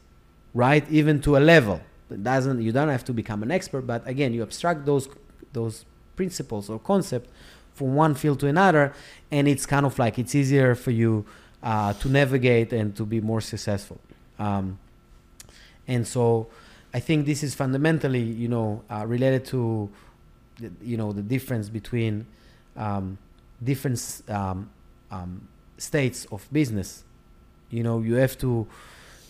right? 0.55 0.85
Even 0.91 1.21
to 1.21 1.37
a 1.37 1.41
level, 1.41 1.81
It 2.11 2.23
doesn't 2.23 2.63
you 2.63 2.73
don't 2.73 2.89
have 2.89 3.05
to 3.05 3.13
become 3.13 3.43
an 3.43 3.51
expert, 3.51 3.83
but 3.83 4.07
again, 4.07 4.33
you 4.33 4.43
abstract 4.43 4.87
those 4.87 5.09
those 5.53 5.85
principles 6.15 6.71
or 6.71 6.79
concept 6.79 7.29
from 7.75 7.95
one 7.95 8.15
field 8.15 8.41
to 8.41 8.47
another, 8.47 8.93
and 9.31 9.49
it's 9.49 9.67
kind 9.67 9.85
of 9.85 9.99
like 9.99 10.19
it's 10.19 10.35
easier 10.35 10.75
for 10.75 10.93
you 10.93 11.27
uh, 11.63 11.93
to 11.95 12.09
navigate 12.09 12.73
and 12.73 12.95
to 12.97 13.05
be 13.05 13.21
more 13.21 13.41
successful. 13.41 13.99
Um, 14.39 14.79
and 15.87 16.07
so, 16.07 16.47
I 16.95 17.01
think 17.01 17.27
this 17.27 17.43
is 17.43 17.55
fundamentally, 17.55 18.23
you 18.23 18.49
know, 18.49 18.83
uh, 18.89 19.05
related 19.07 19.45
to, 19.47 19.91
the, 20.61 20.71
you 20.83 20.97
know, 20.97 21.13
the 21.13 21.23
difference 21.23 21.69
between 21.69 22.27
um, 22.77 23.19
different 23.63 24.23
um, 24.29 24.71
um, 25.11 25.49
states 25.77 26.27
of 26.31 26.47
business. 26.53 27.05
You 27.77 27.83
know, 27.83 28.01
you 28.01 28.15
have 28.15 28.37
to 28.39 28.67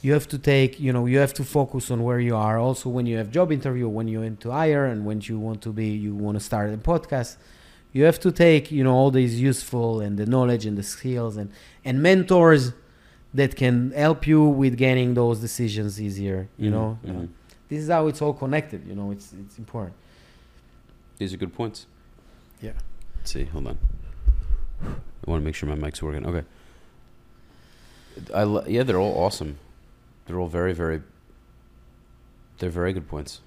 you 0.02 0.12
have 0.12 0.28
to 0.28 0.39
take 0.39 0.78
you 0.78 0.93
know 0.93 1.06
you 1.06 1.18
have 1.18 1.35
to 1.35 1.44
focus 1.44 1.90
on 1.90 2.02
where 2.02 2.20
you 2.20 2.36
are. 2.36 2.59
Also 2.59 2.89
when 2.89 3.06
you 3.06 3.16
have 3.16 3.31
job 3.31 3.51
interview 3.51 3.89
when 3.89 4.09
you 4.09 4.20
want 4.20 4.40
to 4.40 4.51
hire 4.51 4.85
and 4.86 5.05
when 5.05 5.20
you 5.20 5.39
want 5.39 5.60
to 5.62 5.70
be 5.73 5.89
you 5.89 6.14
want 6.14 6.36
to 6.39 6.44
start 6.51 6.73
a 6.73 6.77
podcast 6.77 7.36
you 7.93 8.05
have 8.05 8.20
to 8.20 8.31
take 8.31 8.70
you 8.70 8.85
know 8.85 8.94
all 8.94 9.10
these 9.10 9.40
useful 9.40 10.01
and 10.01 10.18
the 10.18 10.27
knowledge 10.27 10.64
and 10.66 10.77
the 10.78 10.82
skills 10.82 11.36
and 11.36 11.51
and 11.85 12.02
mentors 12.02 12.73
that 13.35 13.56
can 13.56 13.90
help 13.93 14.27
you 14.27 14.44
with 14.44 14.77
getting 14.77 15.14
those 15.14 15.40
decisions 15.40 16.01
easier 16.01 16.48
you 16.56 16.70
mm-hmm. 16.70 16.78
know? 16.78 16.98
Mm-hmm. 17.05 17.24
Uh, 17.24 17.27
this 17.68 17.81
is 17.82 17.89
how 17.89 18.06
it's 18.06 18.20
all 18.23 18.35
connected 18.35 18.86
you 18.86 18.94
know 18.94 19.10
it's 19.10 19.32
it's 19.43 19.59
important. 19.59 19.97
These 21.18 21.32
are 21.32 21.39
good 21.39 21.55
points. 21.55 21.86
Yeah. 22.60 22.73
Let's 23.16 23.32
see 23.32 23.44
hold 23.44 23.66
on. 23.68 23.78
I 24.82 25.31
want 25.31 25.40
to 25.43 25.44
make 25.44 25.55
sure 25.55 25.68
my 25.68 25.74
mic's 25.74 26.02
working. 26.02 26.27
Okay 26.27 26.44
I 28.34 28.44
yeah 28.66 28.82
they're 28.82 28.98
all 28.98 29.16
awesome 29.24 29.59
they're 30.26 30.38
all 30.38 30.48
very 30.48 30.72
very 30.72 31.02
they're 32.59 32.70
very 32.70 32.93
good 32.93 33.09
points 33.09 33.40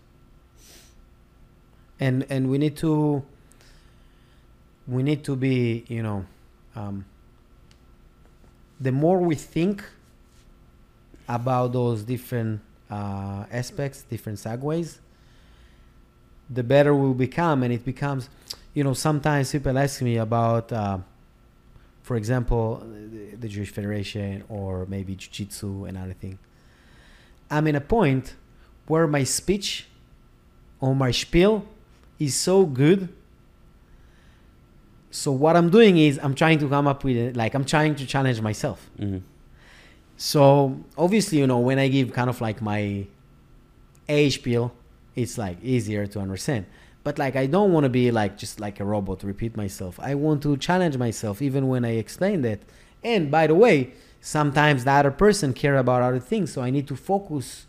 and 2.00 2.26
and 2.30 2.50
we 2.50 2.58
need 2.58 2.78
to 2.78 3.24
we 4.90 5.04
need 5.04 5.24
to 5.24 5.36
be, 5.36 5.86
you 5.88 6.02
know, 6.02 6.26
um, 6.76 7.06
the 8.80 8.92
more 8.92 9.20
we 9.20 9.36
think 9.36 9.84
about 11.28 11.74
those 11.74 12.02
different 12.04 12.60
uh, 12.90 13.46
aspects, 13.52 14.02
different 14.02 14.40
segues, 14.40 14.98
the 16.50 16.64
better 16.64 16.96
we'll 16.96 17.14
become. 17.14 17.62
And 17.62 17.72
it 17.72 17.86
becomes, 17.86 18.30
you 18.74 18.84
know, 18.84 18.94
sometimes 18.94 19.52
people 19.52 19.78
ask 19.78 20.02
me 20.02 20.18
about, 20.18 20.72
uh, 20.72 20.98
for 22.10 22.16
example, 22.16 22.82
the, 23.14 23.36
the, 23.36 23.48
Jewish 23.48 23.70
Federation 23.70 24.44
or 24.50 24.88
maybe 24.88 25.14
Jiu 25.14 25.30
Jitsu 25.32 25.86
and 25.86 25.96
other 25.96 26.14
things. 26.14 26.40
I'm 27.52 27.68
in 27.68 27.76
a 27.76 27.82
point 27.82 28.34
where 28.88 29.06
my 29.06 29.24
speech 29.24 29.86
or 30.80 30.96
my 30.96 31.12
spiel 31.12 31.68
is 32.18 32.34
so 32.34 32.66
good 32.66 33.10
so 35.12 35.32
what 35.32 35.56
i'm 35.56 35.70
doing 35.70 35.98
is 35.98 36.20
i'm 36.24 36.34
trying 36.34 36.60
to 36.60 36.68
come 36.68 36.88
up 36.88 37.04
with 37.04 37.18
it 37.18 37.36
like 37.36 37.54
i'm 37.56 37.66
trying 37.66 37.94
to 37.96 38.06
challenge 38.06 38.40
myself 38.42 38.90
mm-hmm. 39.00 39.20
so 40.18 40.78
obviously 40.98 41.38
you 41.38 41.48
know 41.48 41.60
when 41.60 41.78
i 41.80 41.88
give 41.88 42.12
kind 42.14 42.30
of 42.30 42.40
like 42.42 42.62
my 42.62 43.06
age 44.08 44.36
spiel 44.36 44.72
it's 45.16 45.38
like 45.38 45.58
easier 45.64 46.06
to 46.08 46.20
understand 46.20 46.66
but 47.04 47.18
like 47.18 47.36
i 47.36 47.46
don't 47.46 47.72
want 47.72 47.84
to 47.84 47.90
be 47.90 48.12
like 48.12 48.38
just 48.38 48.60
like 48.60 48.80
a 48.80 48.86
robot 48.86 49.24
repeat 49.24 49.56
myself 49.56 50.00
i 50.02 50.14
want 50.16 50.42
to 50.42 50.56
challenge 50.58 50.98
myself 50.98 51.42
even 51.42 51.68
when 51.68 51.86
i 51.86 51.92
explain 51.92 52.42
that 52.42 52.60
and 53.04 53.32
by 53.32 53.48
the 53.48 53.56
way 53.56 53.92
sometimes 54.22 54.84
the 54.84 54.92
other 54.92 55.12
person 55.12 55.54
care 55.54 55.78
about 55.78 56.02
other 56.02 56.20
things 56.20 56.52
so 56.52 56.62
i 56.62 56.70
need 56.70 56.88
to 56.88 56.96
focus 56.96 57.68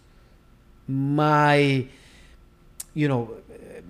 my 0.87 1.87
you 2.95 3.07
know 3.07 3.31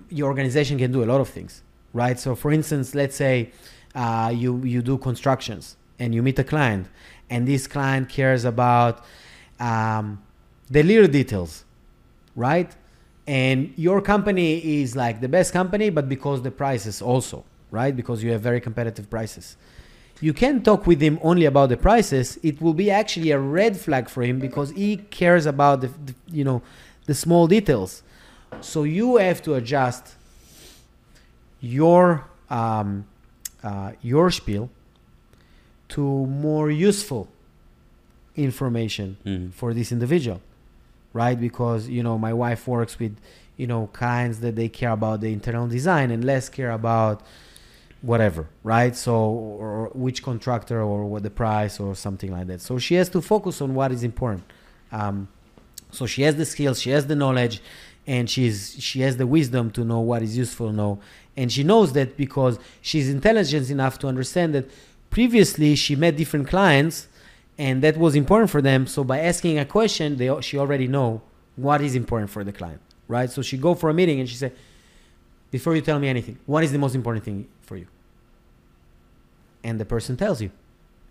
your 0.09 0.27
organization 0.27 0.77
can 0.77 0.91
do 0.91 1.03
a 1.03 1.05
lot 1.05 1.19
of 1.19 1.29
things 1.29 1.63
right? 1.93 2.19
So, 2.19 2.35
for 2.35 2.51
instance, 2.51 2.95
let's 2.95 3.15
say 3.15 3.51
uh, 3.95 4.31
you 4.33 4.63
you 4.63 4.81
do 4.81 4.97
constructions 4.97 5.77
and 5.99 6.15
you 6.15 6.23
meet 6.23 6.39
a 6.39 6.43
client, 6.43 6.87
and 7.29 7.47
this 7.47 7.67
client 7.67 8.09
cares 8.09 8.45
about 8.45 9.03
um, 9.59 10.21
the 10.69 10.83
little 10.83 11.07
details, 11.07 11.65
right? 12.35 12.71
And 13.27 13.73
your 13.77 14.01
company 14.01 14.81
is 14.81 14.95
like 14.95 15.21
the 15.21 15.29
best 15.29 15.53
company, 15.53 15.89
but 15.89 16.09
because 16.09 16.41
the 16.41 16.51
prices 16.51 17.01
also, 17.01 17.43
right? 17.69 17.95
Because 17.95 18.23
you 18.23 18.31
have 18.31 18.41
very 18.41 18.59
competitive 18.59 19.09
prices. 19.09 19.57
You 20.19 20.33
can 20.33 20.61
talk 20.61 20.85
with 20.85 21.01
him 21.01 21.19
only 21.23 21.45
about 21.45 21.69
the 21.69 21.77
prices. 21.77 22.37
It 22.43 22.61
will 22.61 22.73
be 22.73 22.91
actually 22.91 23.31
a 23.31 23.39
red 23.39 23.75
flag 23.77 24.09
for 24.09 24.21
him 24.21 24.39
because 24.39 24.71
he 24.71 24.97
cares 24.97 25.45
about 25.45 25.81
the, 25.81 25.87
the 25.87 26.13
you 26.27 26.43
know 26.43 26.61
the 27.05 27.15
small 27.15 27.47
details. 27.47 28.03
So 28.61 28.83
you 28.83 29.17
have 29.17 29.41
to 29.43 29.55
adjust 29.55 30.13
your 31.59 32.25
um, 32.49 33.05
uh, 33.63 33.93
your 34.01 34.29
spiel 34.29 34.69
to 35.89 36.01
more 36.01 36.69
useful 36.69 37.27
information 38.35 39.17
mm-hmm. 39.25 39.49
for 39.49 39.73
this 39.73 39.91
individual 39.91 40.41
right? 41.13 41.39
Because 41.39 41.87
you 41.87 42.03
know 42.03 42.17
my 42.17 42.33
wife 42.33 42.67
works 42.67 42.99
with 42.99 43.17
you 43.57 43.67
know 43.67 43.89
clients 43.93 44.39
that 44.39 44.55
they 44.55 44.69
care 44.69 44.91
about 44.91 45.21
the 45.21 45.31
internal 45.31 45.67
design 45.67 46.11
and 46.11 46.23
less 46.25 46.49
care 46.49 46.71
about 46.71 47.21
whatever 48.01 48.47
right? 48.63 48.95
So 48.95 49.13
or 49.15 49.89
which 49.93 50.23
contractor 50.23 50.81
or 50.81 51.05
what 51.05 51.23
the 51.23 51.29
price 51.29 51.79
or 51.79 51.95
something 51.95 52.31
like 52.31 52.47
that. 52.47 52.61
So 52.61 52.79
she 52.79 52.95
has 52.95 53.09
to 53.09 53.21
focus 53.21 53.61
on 53.61 53.75
what 53.75 53.91
is 53.91 54.03
important. 54.03 54.43
Um, 54.91 55.27
so 55.91 56.05
she 56.05 56.23
has 56.23 56.35
the 56.35 56.45
skills 56.45 56.81
she 56.81 56.89
has 56.89 57.05
the 57.07 57.15
knowledge 57.15 57.61
and 58.07 58.29
she's 58.29 58.75
she 58.79 59.01
has 59.01 59.17
the 59.17 59.27
wisdom 59.27 59.69
to 59.71 59.83
know 59.83 59.99
what 59.99 60.21
is 60.23 60.37
useful 60.37 60.71
know 60.71 60.99
and 61.37 61.51
she 61.51 61.63
knows 61.63 61.93
that 61.93 62.17
because 62.17 62.59
she's 62.81 63.09
intelligent 63.09 63.69
enough 63.69 63.99
to 63.99 64.07
understand 64.07 64.55
that 64.55 64.69
previously 65.09 65.75
she 65.75 65.95
met 65.95 66.15
different 66.15 66.47
clients 66.47 67.07
and 67.57 67.83
that 67.83 67.97
was 67.97 68.15
important 68.15 68.49
for 68.49 68.61
them. 68.61 68.87
So 68.87 69.03
by 69.03 69.19
asking 69.19 69.59
a 69.59 69.65
question 69.65 70.17
they 70.17 70.29
she 70.41 70.57
already 70.57 70.87
know 70.87 71.21
what 71.55 71.81
is 71.81 71.95
important 71.95 72.29
for 72.29 72.43
the 72.43 72.51
client 72.51 72.81
right? 73.11 73.29
So 73.29 73.41
she 73.41 73.57
go 73.57 73.75
for 73.75 73.89
a 73.89 73.93
meeting 73.93 74.19
and 74.19 74.27
she 74.27 74.35
say 74.35 74.51
before 75.51 75.75
you 75.75 75.81
tell 75.81 75.99
me 75.99 76.07
anything 76.07 76.37
what 76.45 76.63
is 76.63 76.71
the 76.71 76.79
most 76.79 76.95
important 76.95 77.23
thing 77.25 77.47
for 77.61 77.77
you? 77.77 77.87
And 79.63 79.79
the 79.79 79.85
person 79.85 80.17
tells 80.17 80.41
you. 80.41 80.51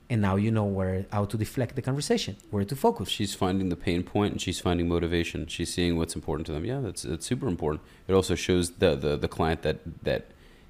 And 0.09 0.21
now 0.21 0.35
you 0.35 0.51
know 0.51 0.65
where 0.65 1.07
how 1.13 1.25
to 1.27 1.37
deflect 1.37 1.77
the 1.77 1.83
conversation 1.83 2.37
where 2.51 2.65
to 2.65 2.75
focus. 2.75 3.09
She's 3.09 3.35
finding 3.35 3.69
the 3.69 3.77
pain 3.77 4.03
point 4.03 4.33
and 4.33 4.41
she's 4.43 4.59
finding 4.59 4.89
motivation. 4.89 5.47
She's 5.47 5.73
seeing 5.73 5.97
what's 5.97 6.17
important 6.17 6.47
to 6.47 6.53
them. 6.53 6.65
Yeah 6.65 6.81
that's 6.81 7.03
that's 7.03 7.27
super 7.27 7.47
important. 7.47 7.83
It 8.09 8.15
also 8.15 8.35
shows 8.35 8.71
the 8.83 8.97
the, 8.97 9.17
the 9.17 9.29
client 9.29 9.63
that 9.63 9.79
that 10.03 10.23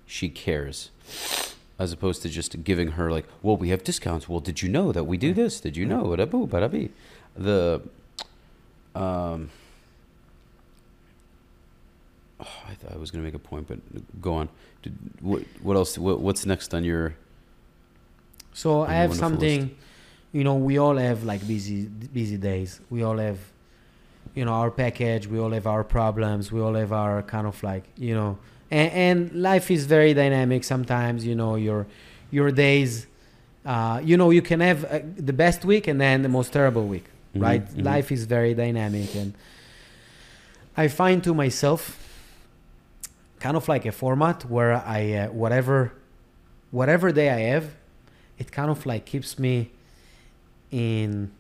she 0.05 0.28
cares 0.28 0.90
as 1.81 1.93
opposed 1.93 2.23
to 2.23 2.28
just 2.28 2.62
giving 2.62 2.93
her 2.93 3.11
like 3.11 3.27
well 3.43 3.57
we 3.57 3.70
have 3.70 3.82
discounts 3.82 4.28
well 4.28 4.40
did 4.40 4.62
you 4.62 4.69
know 4.69 4.93
that 4.93 5.05
we 5.05 5.16
do 5.16 5.32
this 5.32 5.61
did 5.61 5.77
you 5.77 5.86
know 5.86 6.15
the 7.36 7.81
um 8.94 9.51
oh, 12.40 12.62
I 12.69 12.74
thought 12.74 12.93
I 12.93 12.98
was 12.98 13.11
going 13.11 13.23
to 13.23 13.27
make 13.27 13.35
a 13.35 13.39
point, 13.39 13.69
but 13.69 13.78
go 14.20 14.35
on. 14.35 14.48
Did, 14.82 14.97
what, 15.20 15.43
what 15.62 15.77
else? 15.77 15.98
What, 15.98 16.20
what's 16.20 16.47
next 16.47 16.74
on 16.74 16.85
your 16.85 17.15
so 18.52 18.82
I 18.82 18.94
have 18.94 19.15
something, 19.15 19.61
list. 19.61 19.74
you 20.32 20.44
know, 20.44 20.57
we 20.57 20.78
all 20.78 20.97
have 20.97 21.24
like 21.24 21.47
busy 21.47 21.85
busy 21.85 22.36
days. 22.36 22.81
We 22.90 23.02
all 23.02 23.19
have, 23.19 23.39
you 24.35 24.44
know, 24.44 24.52
our 24.52 24.70
package. 24.70 25.27
We 25.27 25.39
all 25.39 25.51
have 25.52 25.66
our 25.66 25.85
problems. 25.85 26.51
We 26.51 26.61
all 26.61 26.74
have 26.74 26.93
our 26.93 27.23
kind 27.23 27.47
of 27.47 27.62
like, 27.62 27.85
you 27.97 28.15
know, 28.15 28.39
and, 28.70 28.92
and 28.92 29.42
life 29.42 29.70
is 29.70 29.86
very 29.86 30.14
dynamic. 30.14 30.64
Sometimes, 30.64 31.26
you 31.26 31.34
know, 31.34 31.56
your 31.56 31.86
your 32.30 32.51
days, 32.51 33.06
uh, 33.64 34.01
you 34.02 34.16
know, 34.16 34.30
you 34.30 34.42
can 34.42 34.60
have 34.60 34.84
uh, 34.84 35.01
the 35.16 35.32
best 35.32 35.64
week 35.64 35.88
and 35.88 36.01
then 36.01 36.22
the 36.22 36.28
most 36.28 36.52
terrible 36.52 36.86
week, 36.86 37.05
mm-hmm, 37.05 37.42
right? 37.42 37.66
Mm-hmm. 37.66 37.82
Life 37.82 38.12
is 38.12 38.24
very 38.26 38.55
dynamic, 38.55 39.14
and 39.14 39.34
I 40.76 40.88
find 40.88 41.22
to 41.24 41.34
myself 41.34 41.98
kind 43.40 43.56
of 43.56 43.68
like 43.68 43.86
a 43.86 43.92
format 43.92 44.44
where 44.44 44.74
I 44.74 45.12
uh, 45.12 45.28
whatever 45.28 45.92
whatever 46.70 47.10
day 47.10 47.30
I 47.30 47.40
have 47.52 47.74
it 48.40 48.51
kind 48.51 48.70
of 48.70 48.86
like 48.86 49.05
keeps 49.05 49.38
me 49.38 49.70
in 50.70 51.30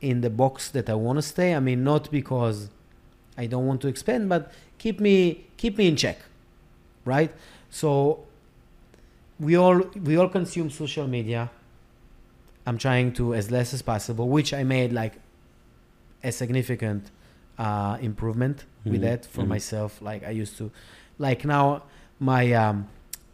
in 0.00 0.22
the 0.22 0.30
box 0.30 0.70
that 0.70 0.88
I 0.90 0.94
want 0.94 1.18
to 1.18 1.22
stay. 1.22 1.54
I 1.54 1.60
mean, 1.60 1.84
not 1.84 2.10
because 2.10 2.68
I 3.36 3.46
don't 3.46 3.66
want 3.66 3.80
to 3.82 3.88
expand, 3.88 4.28
but 4.28 4.50
keep 4.78 4.98
me 5.00 5.44
keep 5.56 5.78
me 5.78 5.86
in 5.86 5.96
check, 5.96 6.18
right? 7.04 7.32
So 7.70 8.24
we 9.40 9.56
all 9.56 9.80
we 10.02 10.16
all 10.16 10.28
consume 10.28 10.70
social 10.70 11.06
media. 11.06 11.50
I'm 12.66 12.78
trying 12.78 13.12
to 13.14 13.34
as 13.34 13.50
less 13.50 13.74
as 13.74 13.82
possible, 13.82 14.28
which 14.28 14.54
I 14.54 14.64
made 14.64 14.92
like 14.92 15.14
a 16.22 16.32
significant 16.32 17.10
uh, 17.58 17.98
improvement 18.00 18.58
mm-hmm. 18.58 18.92
with 18.92 19.02
that 19.02 19.26
for 19.26 19.42
mm-hmm. 19.42 19.50
myself. 19.50 20.00
Like 20.00 20.24
I 20.24 20.30
used 20.30 20.56
to, 20.58 20.70
like 21.18 21.44
now 21.44 21.82
my 22.18 22.52
um, 22.52 22.88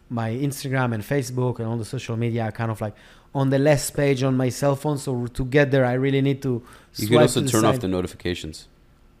my 0.09 0.31
Instagram 0.31 0.93
and 0.93 1.03
Facebook 1.03 1.59
and 1.59 1.67
all 1.67 1.77
the 1.77 1.85
social 1.85 2.17
media 2.17 2.43
are 2.43 2.51
kind 2.51 2.71
of 2.71 2.81
like 2.81 2.95
on 3.33 3.49
the 3.49 3.59
last 3.59 3.91
page 3.91 4.23
on 4.23 4.35
my 4.35 4.49
cell 4.49 4.75
phone. 4.75 4.97
So 4.97 5.27
to 5.27 5.45
get 5.45 5.71
there, 5.71 5.85
I 5.85 5.93
really 5.93 6.21
need 6.21 6.41
to. 6.41 6.61
You 6.97 7.07
can 7.07 7.17
also 7.17 7.41
turn 7.41 7.61
side. 7.61 7.65
off 7.65 7.79
the 7.79 7.87
notifications. 7.87 8.67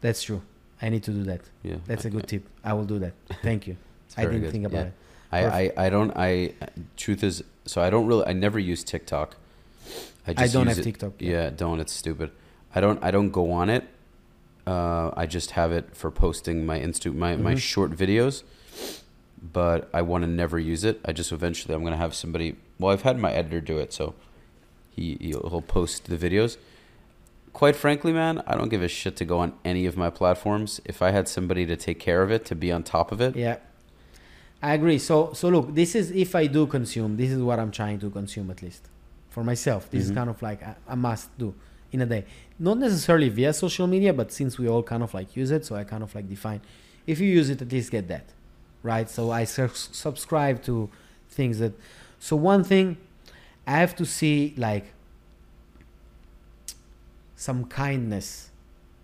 That's 0.01 0.23
true. 0.23 0.41
I 0.81 0.89
need 0.89 1.03
to 1.03 1.11
do 1.11 1.23
that. 1.23 1.41
Yeah, 1.63 1.75
That's 1.85 2.05
a 2.05 2.09
good 2.09 2.27
tip. 2.27 2.43
I 2.63 2.73
will 2.73 2.85
do 2.85 2.97
that. 2.99 3.13
Thank 3.43 3.67
you. 3.67 3.77
I 4.17 4.25
didn't 4.25 4.41
good. 4.41 4.51
think 4.51 4.65
about 4.65 4.77
Yeah. 4.77 4.83
it. 4.85 4.93
I, 5.33 5.39
I, 5.61 5.71
I 5.85 5.89
don't 5.89 6.11
I 6.15 6.53
truth 6.97 7.23
is 7.23 7.43
so 7.65 7.81
I 7.81 7.89
don't 7.89 8.05
really 8.07 8.25
I 8.25 8.33
never 8.33 8.59
use 8.59 8.83
TikTok. 8.83 9.37
I, 10.27 10.31
I 10.31 10.47
don't 10.47 10.67
use 10.67 10.75
have 10.75 10.79
it- 10.79 10.83
TikTok. 10.83 11.13
Yeah, 11.19 11.49
don't. 11.49 11.79
It's 11.79 11.93
stupid. 11.93 12.31
I 12.75 12.81
don't. 12.81 13.01
I 13.03 13.11
don't 13.11 13.29
go 13.31 13.51
on 13.51 13.69
it. 13.69 13.85
Uh, 14.67 15.11
I 15.17 15.25
just 15.25 15.51
have 15.51 15.71
it 15.71 15.95
for 15.95 16.11
posting 16.11 16.65
my 16.65 16.79
instu 16.79 17.13
my, 17.15 17.35
my 17.35 17.53
Mhm. 17.55 17.59
short 17.59 17.91
videos. 17.91 18.43
But 19.41 19.89
I 19.93 20.03
want 20.03 20.23
to 20.23 20.29
never 20.29 20.59
use 20.59 20.83
it. 20.83 20.99
I 21.03 21.13
just 21.13 21.31
eventually 21.31 21.73
I'm 21.73 21.83
gonna 21.83 21.97
have 21.97 22.13
somebody. 22.13 22.55
Well, 22.77 22.91
I've 22.93 23.01
had 23.01 23.17
my 23.17 23.31
editor 23.31 23.59
do 23.59 23.79
it, 23.79 23.91
so 23.93 24.13
he 24.91 25.17
he'll 25.19 25.63
post 25.65 26.05
the 26.05 26.17
videos. 26.17 26.57
Quite 27.53 27.75
frankly, 27.75 28.13
man, 28.13 28.43
I 28.45 28.55
don't 28.55 28.69
give 28.69 28.83
a 28.83 28.87
shit 28.87 29.15
to 29.17 29.25
go 29.25 29.39
on 29.39 29.53
any 29.65 29.85
of 29.85 29.97
my 29.97 30.09
platforms. 30.09 30.79
If 30.85 31.01
I 31.01 31.11
had 31.11 31.27
somebody 31.27 31.65
to 31.65 31.75
take 31.75 31.99
care 31.99 32.21
of 32.21 32.31
it, 32.31 32.45
to 32.45 32.55
be 32.55 32.71
on 32.71 32.83
top 32.83 33.11
of 33.11 33.19
it, 33.19 33.35
Yeah. 33.35 33.57
I 34.61 34.73
agree. 34.73 34.99
So 34.99 35.33
so 35.33 35.49
look, 35.49 35.73
this 35.73 35.95
is 35.95 36.11
if 36.11 36.35
I 36.35 36.47
do 36.47 36.67
consume, 36.67 37.17
this 37.17 37.31
is 37.31 37.41
what 37.41 37.59
I'm 37.59 37.71
trying 37.71 37.99
to 37.99 38.09
consume 38.09 38.51
at 38.51 38.61
least 38.61 38.89
for 39.29 39.43
myself. 39.43 39.89
This 39.89 40.01
Mhm. 40.03 40.09
is 40.09 40.11
kind 40.11 40.29
of 40.29 40.41
like 40.41 40.61
a, 40.61 40.75
a 40.87 40.95
must 40.95 41.35
do 41.37 41.53
in 41.91 42.01
a 42.01 42.05
day. 42.05 42.25
Not 42.59 42.77
necessarily 42.77 43.29
via 43.29 43.53
social 43.53 43.87
media, 43.87 44.13
but 44.13 44.31
since 44.31 44.57
we 44.59 44.67
all 44.67 44.83
kind 44.83 45.01
of 45.03 45.13
like 45.13 45.35
use 45.35 45.51
it, 45.51 45.65
so 45.65 45.75
I 45.75 45.83
kind 45.83 46.03
of 46.03 46.13
like 46.13 46.29
define. 46.29 46.61
If 47.07 47.19
you 47.19 47.27
use 47.27 47.49
it, 47.49 47.61
at 47.61 47.71
least 47.71 47.89
get 47.91 48.07
that, 48.09 48.25
right? 48.83 49.09
So 49.09 49.31
I 49.31 49.45
subscribe 49.45 50.61
to 50.63 50.89
things 51.29 51.57
that. 51.59 51.73
So 52.19 52.35
one 52.35 52.63
thing, 52.63 52.97
I 53.65 53.77
have 53.79 53.95
to 53.95 54.05
see 54.05 54.53
like 54.57 54.93
some 57.35 57.65
kindness 57.65 58.49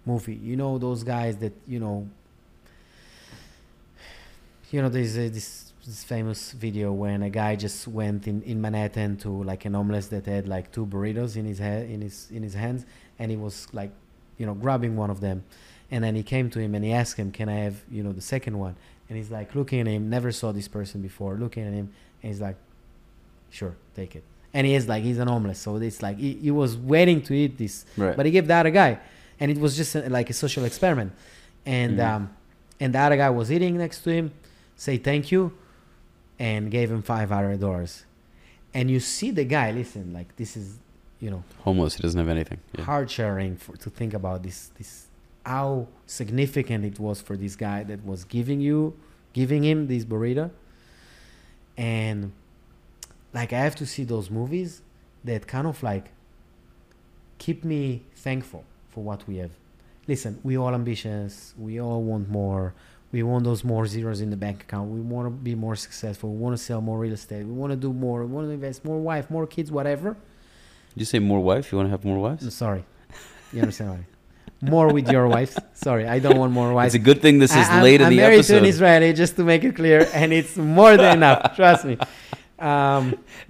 movie. 0.06 0.36
You 0.36 0.56
know 0.56 0.78
those 0.78 1.04
guys 1.04 1.38
that 1.38 1.54
you 1.68 1.80
know 1.80 2.08
you 4.72 4.82
know 4.82 4.90
there's 4.90 5.18
a, 5.18 5.30
this, 5.30 5.72
this 5.86 6.04
famous 6.04 6.52
video 6.52 6.92
when 6.92 7.24
a 7.24 7.30
guy 7.30 7.56
just 7.56 7.88
went 7.88 8.28
in, 8.28 8.42
in 8.44 8.60
Manhattan 8.62 9.18
to 9.18 9.30
like 9.44 9.66
an 9.66 9.74
homeless 9.74 10.08
that 10.08 10.26
had 10.26 10.48
like 10.48 10.72
two 10.72 10.86
burritos 10.86 11.36
in 11.38 11.46
his 11.46 11.60
head 11.60 11.90
in 11.90 12.02
his 12.02 12.28
in 12.32 12.44
his 12.44 12.54
hands 12.54 12.86
and 13.20 13.32
he 13.32 13.38
was 13.38 13.68
like 13.74 13.92
you 14.38 14.46
know 14.46 14.54
grabbing 14.54 14.96
one 14.96 15.10
of 15.10 15.20
them 15.22 15.44
and 15.90 16.04
then 16.04 16.16
he 16.16 16.24
came 16.24 16.50
to 16.50 16.60
him 16.60 16.76
and 16.76 16.84
he 16.84 16.92
asked 16.92 17.18
him 17.18 17.32
can 17.32 17.48
I 17.50 17.60
have 17.60 17.82
you 17.90 18.04
know 18.04 18.12
the 18.12 18.22
second 18.22 18.58
one 18.60 18.76
and 19.10 19.18
he's 19.18 19.32
like 19.32 19.56
looking 19.56 19.80
at 19.80 19.88
him 19.88 20.10
never 20.10 20.32
saw 20.32 20.52
this 20.52 20.68
person 20.68 21.02
before 21.02 21.36
looking 21.36 21.64
at 21.66 21.74
him 21.74 21.90
and 22.22 22.32
he's 22.32 22.42
like 22.42 22.58
sure 23.50 23.76
take 23.96 24.16
it 24.16 24.24
and 24.54 24.68
he 24.68 24.74
is 24.76 24.88
like 24.90 25.04
he's 25.04 25.18
an 25.20 25.28
homeless 25.30 25.60
so 25.60 25.78
it's 25.78 26.02
like 26.02 26.18
he, 26.18 26.34
he 26.34 26.52
was 26.52 26.76
waiting 26.76 27.22
to 27.22 27.34
eat 27.34 27.58
this 27.58 27.86
right? 27.96 28.18
but 28.18 28.26
he 28.26 28.32
gave 28.32 28.48
the 28.48 28.54
other 28.54 28.70
guy, 28.72 29.00
and 29.40 29.50
it 29.52 29.58
was 29.58 29.78
just 29.78 29.96
a, 29.96 30.10
like 30.10 30.30
a 30.30 30.34
social 30.34 30.66
experiment. 30.66 31.12
And 31.66 32.00
Mhm. 32.00 32.10
um, 32.16 32.30
and 32.80 32.94
the 32.94 33.00
other 33.00 33.18
guy 33.18 33.30
was 33.30 33.52
eating 33.52 33.78
next 33.78 34.02
to 34.04 34.10
him, 34.12 34.32
say 34.78 34.98
thank 34.98 35.32
you, 35.32 35.52
and 36.40 36.72
gave 36.72 36.90
him 36.90 37.02
five 37.02 37.30
hundred 37.30 37.60
dollars. 37.60 38.06
And 38.74 38.90
you 38.90 39.00
see 39.02 39.32
the 39.32 39.44
guy. 39.44 39.72
Listen, 39.72 40.14
like 40.14 40.36
this 40.38 40.56
is, 40.56 40.80
you 41.20 41.30
know, 41.30 41.44
Homeless. 41.64 41.96
He 41.96 42.02
doesn't 42.04 42.18
have 42.20 42.30
anything. 42.30 42.60
Yeah. 42.78 42.86
heart 42.86 43.10
sharing 43.12 43.58
for 43.58 43.76
to 43.76 43.90
think 43.90 44.14
about 44.14 44.44
this 44.44 44.72
this 44.78 45.08
how 45.46 45.88
significant 46.06 46.86
it 46.86 47.00
was 47.00 47.22
for 47.22 47.36
this 47.38 47.56
guy 47.56 47.84
that 47.84 48.06
was 48.06 48.24
giving 48.26 48.60
you 48.60 48.94
giving 49.34 49.64
him 49.64 49.88
this 49.88 50.04
burrito 50.04 50.50
and 51.78 52.32
like 53.34 53.54
i 53.54 53.58
have 53.60 53.76
to 53.76 53.86
see 53.86 54.04
those 54.04 54.30
movies 54.30 54.82
that 55.24 55.48
kind 55.48 55.66
of 55.66 55.82
like 55.84 56.12
keep 57.38 57.64
me 57.64 58.02
thankful 58.16 58.66
for 58.90 59.04
what 59.04 59.26
we 59.28 59.38
have 59.38 59.52
listen 60.08 60.38
we 60.44 60.58
all 60.58 60.74
ambitious 60.74 61.54
we 61.58 61.80
all 61.80 62.02
want 62.02 62.28
more 62.30 62.74
we 63.18 63.24
want 63.32 63.44
those 63.50 63.62
more 63.74 63.84
zeros 63.96 64.20
in 64.26 64.30
the 64.36 64.40
bank 64.46 64.58
account 64.66 64.86
we 64.98 65.02
want 65.14 65.26
to 65.28 65.32
be 65.50 65.54
more 65.66 65.76
successful 65.86 66.26
we 66.36 66.40
want 66.46 66.54
to 66.58 66.62
sell 66.70 66.80
more 66.90 66.98
real 67.06 67.16
estate 67.22 67.44
we 67.52 67.56
want 67.62 67.72
to 67.76 67.80
do 67.88 67.92
more 68.06 68.18
we 68.26 68.32
want 68.36 68.46
to 68.48 68.52
invest 68.60 68.78
more 68.90 69.00
wife 69.10 69.26
more 69.36 69.46
kids 69.56 69.70
whatever 69.78 70.10
Did 70.94 71.00
you 71.04 71.10
say 71.14 71.20
more 71.34 71.42
wife? 71.52 71.66
You 71.70 71.76
want 71.80 71.88
to 71.90 71.94
have 71.96 72.04
more 72.12 72.20
wives? 72.28 72.44
I'm 72.48 72.56
sorry. 72.66 72.84
You 73.54 73.60
understand 73.66 73.90
why? 73.96 74.04
More 74.76 74.88
with 74.98 75.08
your 75.16 75.26
wife. 75.38 75.54
Sorry, 75.88 76.04
I 76.16 76.18
don't 76.24 76.40
want 76.44 76.52
more 76.60 76.70
wives. 76.78 76.90
It's 76.96 77.02
a 77.04 77.08
good 77.10 77.22
thing 77.26 77.36
this 77.46 77.52
is 77.62 77.66
I- 77.68 77.74
I'm- 77.76 77.84
late 77.88 78.00
in 78.02 78.08
I'm 78.08 78.14
the 78.16 78.22
married 78.26 78.40
episode. 78.42 78.54
to 78.62 78.64
an 78.66 78.70
Israeli, 78.76 79.10
just 79.24 79.34
to 79.40 79.44
make 79.52 79.64
it 79.70 79.74
clear, 79.82 80.00
and 80.20 80.28
it's 80.40 80.56
more 80.80 80.94
than 81.02 81.12
enough. 81.20 81.40
Trust 81.60 81.82
me. 81.90 81.96
Um, 82.72 83.04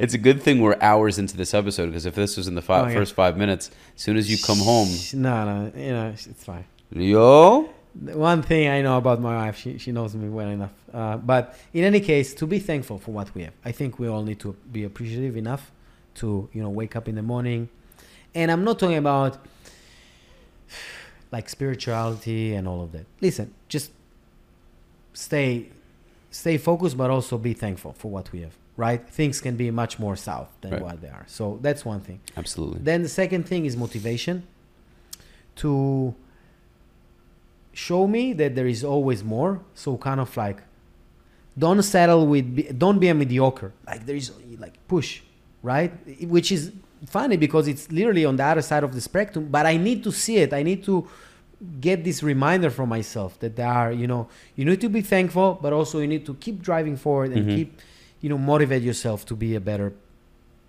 It's 0.04 0.14
a 0.20 0.22
good 0.28 0.40
thing 0.46 0.56
we're 0.66 0.80
hours 0.92 1.16
into 1.24 1.36
this 1.42 1.52
episode 1.62 1.86
because 1.92 2.06
if 2.12 2.16
this 2.22 2.32
was 2.40 2.46
in 2.52 2.56
the 2.60 2.66
fi- 2.70 2.84
Oh, 2.92 2.94
first 3.00 3.14
five 3.24 3.34
minutes, 3.44 3.64
as 3.96 4.02
soon 4.06 4.18
as 4.22 4.26
you 4.32 4.38
come 4.50 4.60
home, 4.72 4.90
No, 5.28 5.36
no, 5.50 5.56
you 5.86 5.94
know, 5.98 6.08
it's 6.34 6.44
fine. 6.52 6.66
yo, 6.92 7.70
The 7.70 7.77
One 8.00 8.42
thing 8.44 8.68
I 8.70 8.82
know 8.82 8.98
about 8.98 9.20
my 9.22 9.36
wife, 9.46 9.58
she, 9.58 9.78
she 9.80 9.92
knows 9.92 10.14
me 10.16 10.30
well 10.30 10.50
enough. 10.50 10.74
Uh, 10.94 11.18
but 11.18 11.56
in 11.74 11.84
any 11.84 12.00
case, 12.00 12.34
to 12.36 12.46
be 12.46 12.60
thankful 12.60 13.00
for 13.00 13.12
what 13.12 13.34
we 13.34 13.44
have. 13.44 13.54
I 13.66 13.72
think 13.72 13.98
we 13.98 14.08
all 14.08 14.24
need 14.24 14.40
to 14.42 14.56
be 14.72 14.84
appreciative 14.84 15.36
enough 15.36 15.72
to, 16.16 16.48
you 16.54 16.62
know, 16.62 16.70
wake 16.70 16.96
up 16.96 17.08
in 17.08 17.16
the 17.16 17.24
morning. 17.24 17.70
And 18.36 18.52
I'm 18.52 18.64
not 18.64 18.78
talking 18.78 18.98
about 18.98 19.38
like 21.32 21.50
spirituality 21.50 22.54
and 22.54 22.68
all 22.68 22.84
of 22.84 22.92
that. 22.92 23.06
Listen, 23.22 23.54
just 23.68 23.92
stay 25.14 25.70
stay 26.30 26.58
focused 26.58 26.96
but 26.98 27.10
also 27.10 27.38
be 27.38 27.54
thankful 27.54 27.94
for 27.94 28.12
what 28.12 28.32
we 28.32 28.42
have, 28.42 28.56
right? 28.76 29.10
Things 29.10 29.42
can 29.42 29.56
be 29.56 29.72
much 29.72 29.98
more 29.98 30.16
south 30.16 30.50
than 30.62 30.72
Right. 30.74 30.82
what 30.82 31.02
they 31.02 31.08
are. 31.08 31.26
So 31.28 31.58
that's 31.62 31.84
one 31.84 32.02
thing. 32.02 32.20
absolutely. 32.36 32.82
Then 32.84 33.02
the 33.02 33.10
second 33.10 33.48
thing 33.48 33.66
is 33.66 33.76
motivation 33.76 34.44
to 35.56 36.14
show 37.78 38.08
me 38.08 38.34
that 38.34 38.56
there 38.56 38.68
is 38.76 38.84
always 38.84 39.24
more. 39.24 39.62
So 39.76 39.98
kind 39.98 40.20
of 40.20 40.36
like 40.36 40.60
don't 41.58 41.82
settle 41.84 42.26
with 42.28 42.46
don't 42.84 43.00
be 43.00 43.08
a 43.10 43.14
mediocre. 43.14 43.72
Like 43.86 44.06
there 44.08 44.16
is 44.16 44.32
like 44.58 44.76
push, 44.88 45.22
right? 45.62 45.92
Which 46.36 46.52
is 46.52 46.72
funny 47.06 47.38
because 47.38 47.68
it's 47.68 47.92
literally 47.92 48.26
on 48.26 48.36
the 48.36 48.44
other 48.44 48.64
side 48.64 48.84
of 48.84 48.92
the 48.96 49.02
spectrum, 49.02 49.48
but 49.52 49.66
I 49.68 49.78
need 49.78 50.04
to 50.06 50.12
see 50.12 50.38
it. 50.38 50.54
I 50.54 50.64
need 50.64 50.84
to 50.86 51.08
get 51.80 52.04
this 52.04 52.22
reminder 52.24 52.70
from 52.70 52.90
myself 52.90 53.40
that 53.40 53.56
there 53.56 53.68
are, 53.68 53.92
you 53.92 54.08
know, 54.08 54.28
you 54.56 54.66
need 54.66 54.82
to 54.82 54.90
be 54.90 55.02
thankful, 55.02 55.60
but 55.62 55.72
also 55.74 56.00
you 56.00 56.08
need 56.08 56.26
to 56.26 56.34
keep 56.36 56.62
driving 56.62 56.96
forward 56.98 57.32
and 57.32 57.46
Mhm. 57.48 57.56
keep, 57.56 57.70
you 58.22 58.30
know, 58.30 58.38
motivate 58.38 58.84
yourself 58.84 59.26
to 59.30 59.36
be 59.36 59.56
a 59.56 59.60
better 59.62 59.94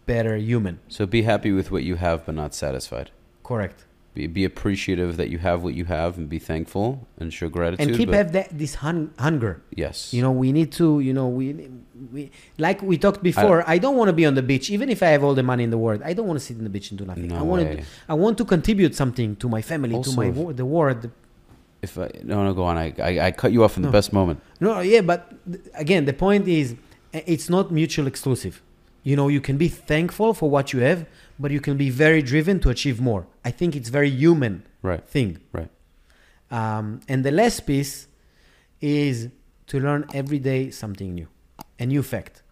better 0.07 0.37
human. 0.37 0.79
So 0.89 1.05
be 1.07 1.23
happy 1.33 1.53
with 1.53 1.71
what 1.71 1.83
you 1.85 1.97
have, 1.97 2.19
but 2.27 2.35
not 2.35 2.55
satisfied. 2.55 3.11
Correct. 3.43 3.85
Be, 4.19 4.27
be 4.27 4.45
appreciative 4.53 5.11
that 5.21 5.29
you 5.33 5.39
have 5.49 5.59
what 5.63 5.75
you 5.81 5.85
have, 5.85 6.11
and 6.19 6.29
be 6.29 6.41
thankful 6.53 6.89
and 7.21 7.27
show 7.39 7.49
gratitude. 7.49 7.87
and 7.87 7.97
keep 7.97 8.11
have 8.21 8.33
that 8.33 8.49
this 8.63 8.75
hun- 8.85 9.11
hunger. 9.27 9.55
Yes, 9.85 9.97
you 10.17 10.21
know 10.25 10.33
we 10.45 10.49
need 10.59 10.71
to 10.81 10.87
you 11.09 11.15
know 11.21 11.29
we 11.39 11.47
we 12.15 12.23
like 12.67 12.79
we 12.91 12.97
talked 13.05 13.23
before 13.23 13.59
i, 13.75 13.77
don't 13.85 13.97
want 14.01 14.09
to 14.13 14.17
be 14.23 14.27
on 14.31 14.35
the 14.41 14.47
beach. 14.53 14.67
Even 14.77 14.87
if 14.95 15.01
i 15.07 15.11
have 15.15 15.23
all 15.27 15.37
the 15.41 15.47
money 15.53 15.63
in 15.69 15.71
the 15.77 15.83
world 15.87 16.01
i 16.11 16.13
don't 16.17 16.27
want 16.31 16.39
to 16.41 16.45
sit 16.49 16.57
in 16.61 16.65
the 16.69 16.75
beach 16.77 16.89
and 16.91 16.97
do 17.03 17.05
nothing. 17.13 17.29
No 17.29 17.37
i 17.43 17.43
want 17.51 17.61
to 17.71 17.85
i 18.13 18.15
want 18.25 18.35
to 18.41 18.45
contribute 18.55 18.93
something 19.03 19.29
to 19.43 19.47
my 19.57 19.63
family 19.71 19.95
Also, 19.95 20.11
to 20.11 20.17
my 20.23 20.29
if- 20.33 20.57
the 20.63 20.69
world. 20.77 21.03
If 21.87 21.93
I 22.05 22.09
no 22.31 22.37
no 22.47 22.51
go 22.61 22.65
on, 22.71 22.77
I 22.85 22.89
I, 23.11 23.13
I 23.27 23.31
cut 23.43 23.51
you 23.57 23.61
off 23.67 23.75
in 23.79 23.83
the 23.87 23.93
best 23.99 24.11
moment. 24.21 24.39
no 24.67 24.71
yeah 24.95 25.03
but 25.13 25.21
th- 25.53 25.63
again 25.85 26.03
the 26.11 26.17
point 26.27 26.45
is 26.61 26.67
it's 27.35 27.49
not 27.57 27.65
mutual 27.81 28.07
exclusive. 28.13 28.55
You 29.09 29.15
know 29.19 29.27
you 29.37 29.43
can 29.49 29.57
be 29.67 29.69
thankful 29.93 30.31
for 30.41 30.49
what 30.55 30.65
you 30.73 30.81
have 30.89 31.01
but 31.39 31.51
you 31.51 31.61
can 31.61 31.77
be 31.77 31.91
very 31.91 32.23
driven 32.23 32.59
to 32.61 32.69
achieve 32.71 33.01
more. 33.01 33.27
I 33.45 33.51
think 33.51 33.75
it's 33.77 33.89
very 33.89 34.11
human 34.11 34.65
Right. 34.83 35.05
thing. 35.07 35.39
Right. 35.53 35.71
um, 36.51 37.01
and 37.09 37.25
the 37.25 37.31
last 37.31 37.67
piece 37.67 38.07
is 38.81 39.29
to 39.67 39.81
learn 39.81 40.05
every 40.15 40.39
day 40.39 40.71
something 40.71 41.15
new 41.15 41.29
a 41.79 41.87
new 41.87 42.03
fact. 42.03 42.43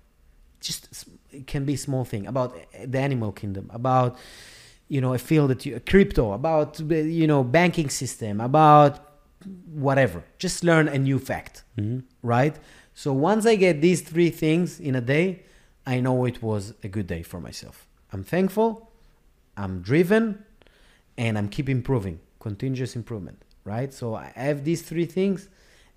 Just 0.61 1.09
it 1.31 1.47
can 1.47 1.65
be 1.65 1.75
a 1.75 1.79
small 1.79 2.05
thing 2.05 2.27
about 2.27 2.55
uh, 2.55 2.87
the 2.87 2.99
animal 2.99 3.33
kingdom 3.33 3.71
about 3.73 4.17
you 4.89 5.01
know 5.01 5.15
a 5.15 5.19
field 5.19 5.51
that 5.51 5.65
you 5.67 5.81
crypto 5.81 6.33
about 6.33 6.79
you 6.81 7.27
know 7.27 7.43
banking 7.45 7.89
system 7.91 8.41
about 8.41 9.01
whatever. 9.67 10.23
Just 10.39 10.65
learn 10.65 10.89
a 10.89 10.99
new 10.99 11.19
fact 11.19 11.63
hmm 11.79 11.99
right? 12.23 12.57
So 12.95 13.13
once 13.13 13.45
i 13.47 13.57
get 13.57 13.81
these 13.81 14.01
three 14.03 14.31
things 14.31 14.81
in 14.81 14.95
a 14.97 15.01
day 15.01 15.43
i 15.87 16.01
know 16.01 16.25
it 16.25 16.43
was 16.43 16.73
a 16.83 16.89
good 16.89 17.07
day 17.07 17.23
for 17.23 17.41
myself 17.41 17.86
i'm 18.13 18.23
thankful 18.25 18.91
i'm 19.57 19.81
driven 19.83 20.45
and 21.19 21.37
i'm 21.39 21.49
keep 21.49 21.69
improving 21.69 22.21
continuous 22.41 22.95
improvement 22.97 23.43
right 23.65 23.93
so 23.93 24.15
i 24.15 24.33
have 24.37 24.65
these 24.65 24.83
three 24.83 25.07
things 25.07 25.49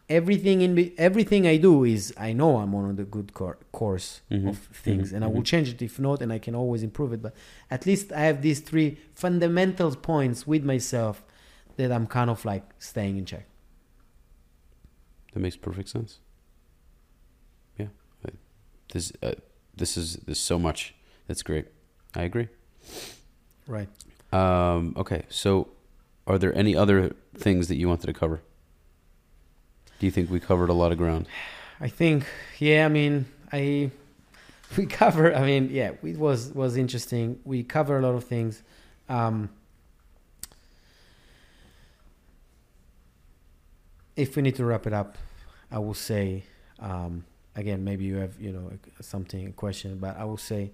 everything 0.09 0.61
in 0.61 0.91
everything 0.97 1.45
i 1.45 1.55
do 1.57 1.83
is 1.83 2.13
i 2.17 2.33
know 2.33 2.57
i'm 2.57 2.73
on 2.73 2.95
the 2.95 3.03
good 3.03 3.33
cour- 3.33 3.59
course 3.71 4.21
Mhm, 4.31 4.49
of 4.49 4.57
things 4.57 5.11
mhm, 5.11 5.15
and 5.15 5.23
i 5.23 5.27
will 5.27 5.41
mhm. 5.41 5.45
change 5.53 5.69
it 5.69 5.81
if 5.81 5.99
not 5.99 6.21
and 6.21 6.33
i 6.33 6.39
can 6.39 6.55
always 6.55 6.81
improve 6.83 7.13
it 7.13 7.21
but 7.21 7.33
at 7.69 7.85
least 7.85 8.11
i 8.11 8.21
have 8.21 8.41
these 8.41 8.59
three 8.59 8.97
fundamental 9.13 9.95
points 9.95 10.47
with 10.47 10.63
myself 10.63 11.23
that 11.77 11.91
i'm 11.91 12.07
kind 12.07 12.29
of 12.29 12.43
like 12.43 12.63
staying 12.79 13.17
in 13.17 13.25
check 13.25 13.45
That 15.33 15.41
makes 15.41 15.55
perfect 15.57 15.89
sense. 15.89 16.19
Yeah, 17.77 17.89
I- 18.25 18.31
this 18.93 19.13
uh, 19.21 19.33
this 19.77 19.95
is 19.95 20.15
there's 20.25 20.39
so 20.39 20.57
much. 20.57 20.95
That's 21.27 21.43
great. 21.43 21.67
I 22.15 22.23
agree. 22.23 22.47
right 23.67 23.89
Um, 24.31 24.93
okay, 24.97 25.23
so 25.29 25.69
are 26.27 26.37
there 26.37 26.55
any 26.55 26.75
other 26.75 27.15
things 27.35 27.67
that 27.67 27.75
you 27.75 27.87
wanted 27.87 28.07
to 28.07 28.13
cover? 28.13 28.41
Do 29.99 30.05
you 30.05 30.11
think 30.11 30.29
we 30.29 30.39
covered 30.39 30.69
a 30.69 30.73
lot 30.73 30.91
of 30.91 30.97
ground? 30.97 31.27
I 31.81 31.87
think, 31.87 32.25
yeah. 32.57 32.85
I 32.85 32.89
mean, 32.89 33.25
I 33.51 33.91
we 34.77 34.85
cover. 34.85 35.35
I 35.35 35.45
mean, 35.45 35.69
yeah, 35.71 35.91
it 36.03 36.17
was 36.17 36.53
was 36.53 36.77
interesting. 36.77 37.39
We 37.43 37.63
cover 37.63 37.97
a 37.97 38.01
lot 38.01 38.15
of 38.15 38.23
things. 38.23 38.61
Um, 39.07 39.49
if 44.15 44.35
we 44.35 44.41
need 44.41 44.55
to 44.55 44.65
wrap 44.65 44.85
it 44.85 44.93
up, 44.93 45.17
I 45.71 45.79
will 45.79 45.93
say 45.93 46.43
um, 46.79 47.25
again. 47.55 47.83
Maybe 47.83 48.05
you 48.05 48.17
have 48.17 48.39
you 48.39 48.51
know 48.51 48.71
something 49.01 49.47
a 49.47 49.51
question, 49.51 49.97
but 49.97 50.17
I 50.17 50.25
will 50.25 50.37
say 50.37 50.71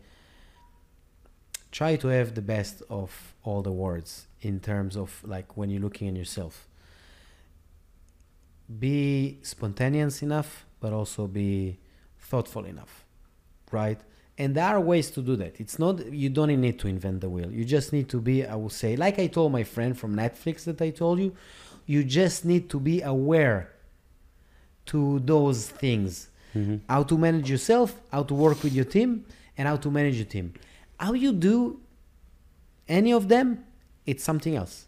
try 1.75 1.97
to 1.97 2.07
have 2.07 2.33
the 2.35 2.41
best 2.41 2.81
of 2.89 3.35
all 3.43 3.61
the 3.61 3.71
words 3.71 4.27
in 4.39 4.61
terms 4.61 4.95
of 4.95 5.21
like 5.25 5.57
when 5.57 5.69
you're 5.69 5.81
looking 5.81 6.07
at 6.07 6.15
yourself. 6.15 6.69
Be 8.79 9.39
spontaneous 9.41 10.21
enough, 10.21 10.65
but 10.79 10.93
also 10.93 11.27
be 11.27 11.77
thoughtful 12.17 12.63
enough, 12.63 13.03
right? 13.73 13.99
And 14.37 14.55
there 14.55 14.63
are 14.63 14.79
ways 14.79 15.11
to 15.11 15.21
do 15.21 15.35
that. 15.35 15.59
It's 15.59 15.77
not 15.77 16.13
you 16.13 16.29
don't 16.29 16.49
need 16.61 16.79
to 16.79 16.87
invent 16.87 17.19
the 17.19 17.29
wheel. 17.29 17.51
You 17.51 17.65
just 17.65 17.91
need 17.91 18.07
to 18.07 18.21
be, 18.21 18.45
I 18.45 18.55
will 18.55 18.69
say, 18.69 18.95
like 18.95 19.19
I 19.19 19.27
told 19.27 19.51
my 19.51 19.65
friend 19.65 19.99
from 19.99 20.15
Netflix 20.15 20.63
that 20.63 20.81
I 20.81 20.91
told 20.91 21.19
you, 21.19 21.35
you 21.85 22.05
just 22.05 22.45
need 22.45 22.69
to 22.69 22.79
be 22.79 23.01
aware 23.01 23.69
to 24.87 25.19
those 25.19 25.67
things. 25.67 26.29
Mm-hmm. 26.55 26.77
How 26.87 27.03
to 27.03 27.17
manage 27.17 27.49
yourself, 27.49 27.99
how 28.13 28.23
to 28.23 28.33
work 28.33 28.63
with 28.63 28.71
your 28.71 28.85
team, 28.85 29.25
and 29.57 29.67
how 29.67 29.75
to 29.75 29.91
manage 29.91 30.15
your 30.15 30.31
team. 30.37 30.53
How 30.99 31.14
you 31.14 31.33
do 31.33 31.80
any 32.88 33.11
of 33.11 33.27
them, 33.27 33.65
it's 34.06 34.24
something 34.24 34.56
else. 34.56 34.88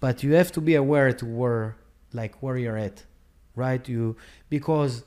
But 0.00 0.22
you 0.22 0.32
have 0.32 0.50
to 0.52 0.60
be 0.60 0.74
aware 0.74 1.12
to 1.12 1.26
where 1.26 1.76
like 2.12 2.42
where 2.42 2.56
you're 2.56 2.76
at, 2.76 3.04
right? 3.54 3.86
You 3.88 4.16
because 4.48 5.04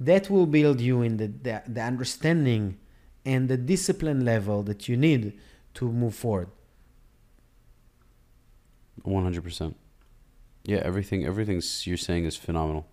that 0.00 0.28
will 0.30 0.46
build 0.46 0.80
you 0.80 1.02
in 1.02 1.18
the, 1.18 1.28
the, 1.28 1.62
the 1.68 1.80
understanding 1.80 2.78
and 3.24 3.48
the 3.48 3.56
discipline 3.56 4.24
level 4.24 4.62
that 4.64 4.88
you 4.88 4.96
need 4.96 5.38
to 5.74 5.92
move 5.92 6.14
forward. 6.14 6.48
One 9.02 9.22
hundred 9.22 9.44
percent. 9.44 9.76
Yeah, 10.64 10.80
everything 10.84 11.24
everything's 11.24 11.86
you're 11.86 11.96
saying 11.96 12.24
is 12.24 12.36
phenomenal. 12.36 12.86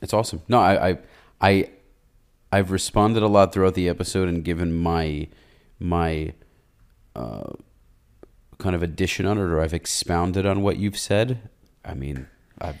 It's 0.00 0.14
awesome. 0.14 0.42
No, 0.48 0.60
I 0.60 0.90
I 0.90 0.98
I 1.40 1.70
I've 2.52 2.70
responded 2.70 3.22
a 3.22 3.28
lot 3.28 3.52
throughout 3.52 3.74
the 3.74 3.88
episode 3.88 4.28
and 4.28 4.44
given 4.44 4.72
my 4.74 5.28
my 5.78 6.32
uh, 7.16 7.52
kind 8.58 8.74
of 8.74 8.82
addition 8.82 9.26
on 9.26 9.38
it, 9.38 9.42
or 9.42 9.60
I've 9.60 9.74
expounded 9.74 10.46
on 10.46 10.62
what 10.62 10.76
you've 10.76 10.98
said. 10.98 11.48
I 11.84 11.94
mean, 11.94 12.26
I've 12.60 12.76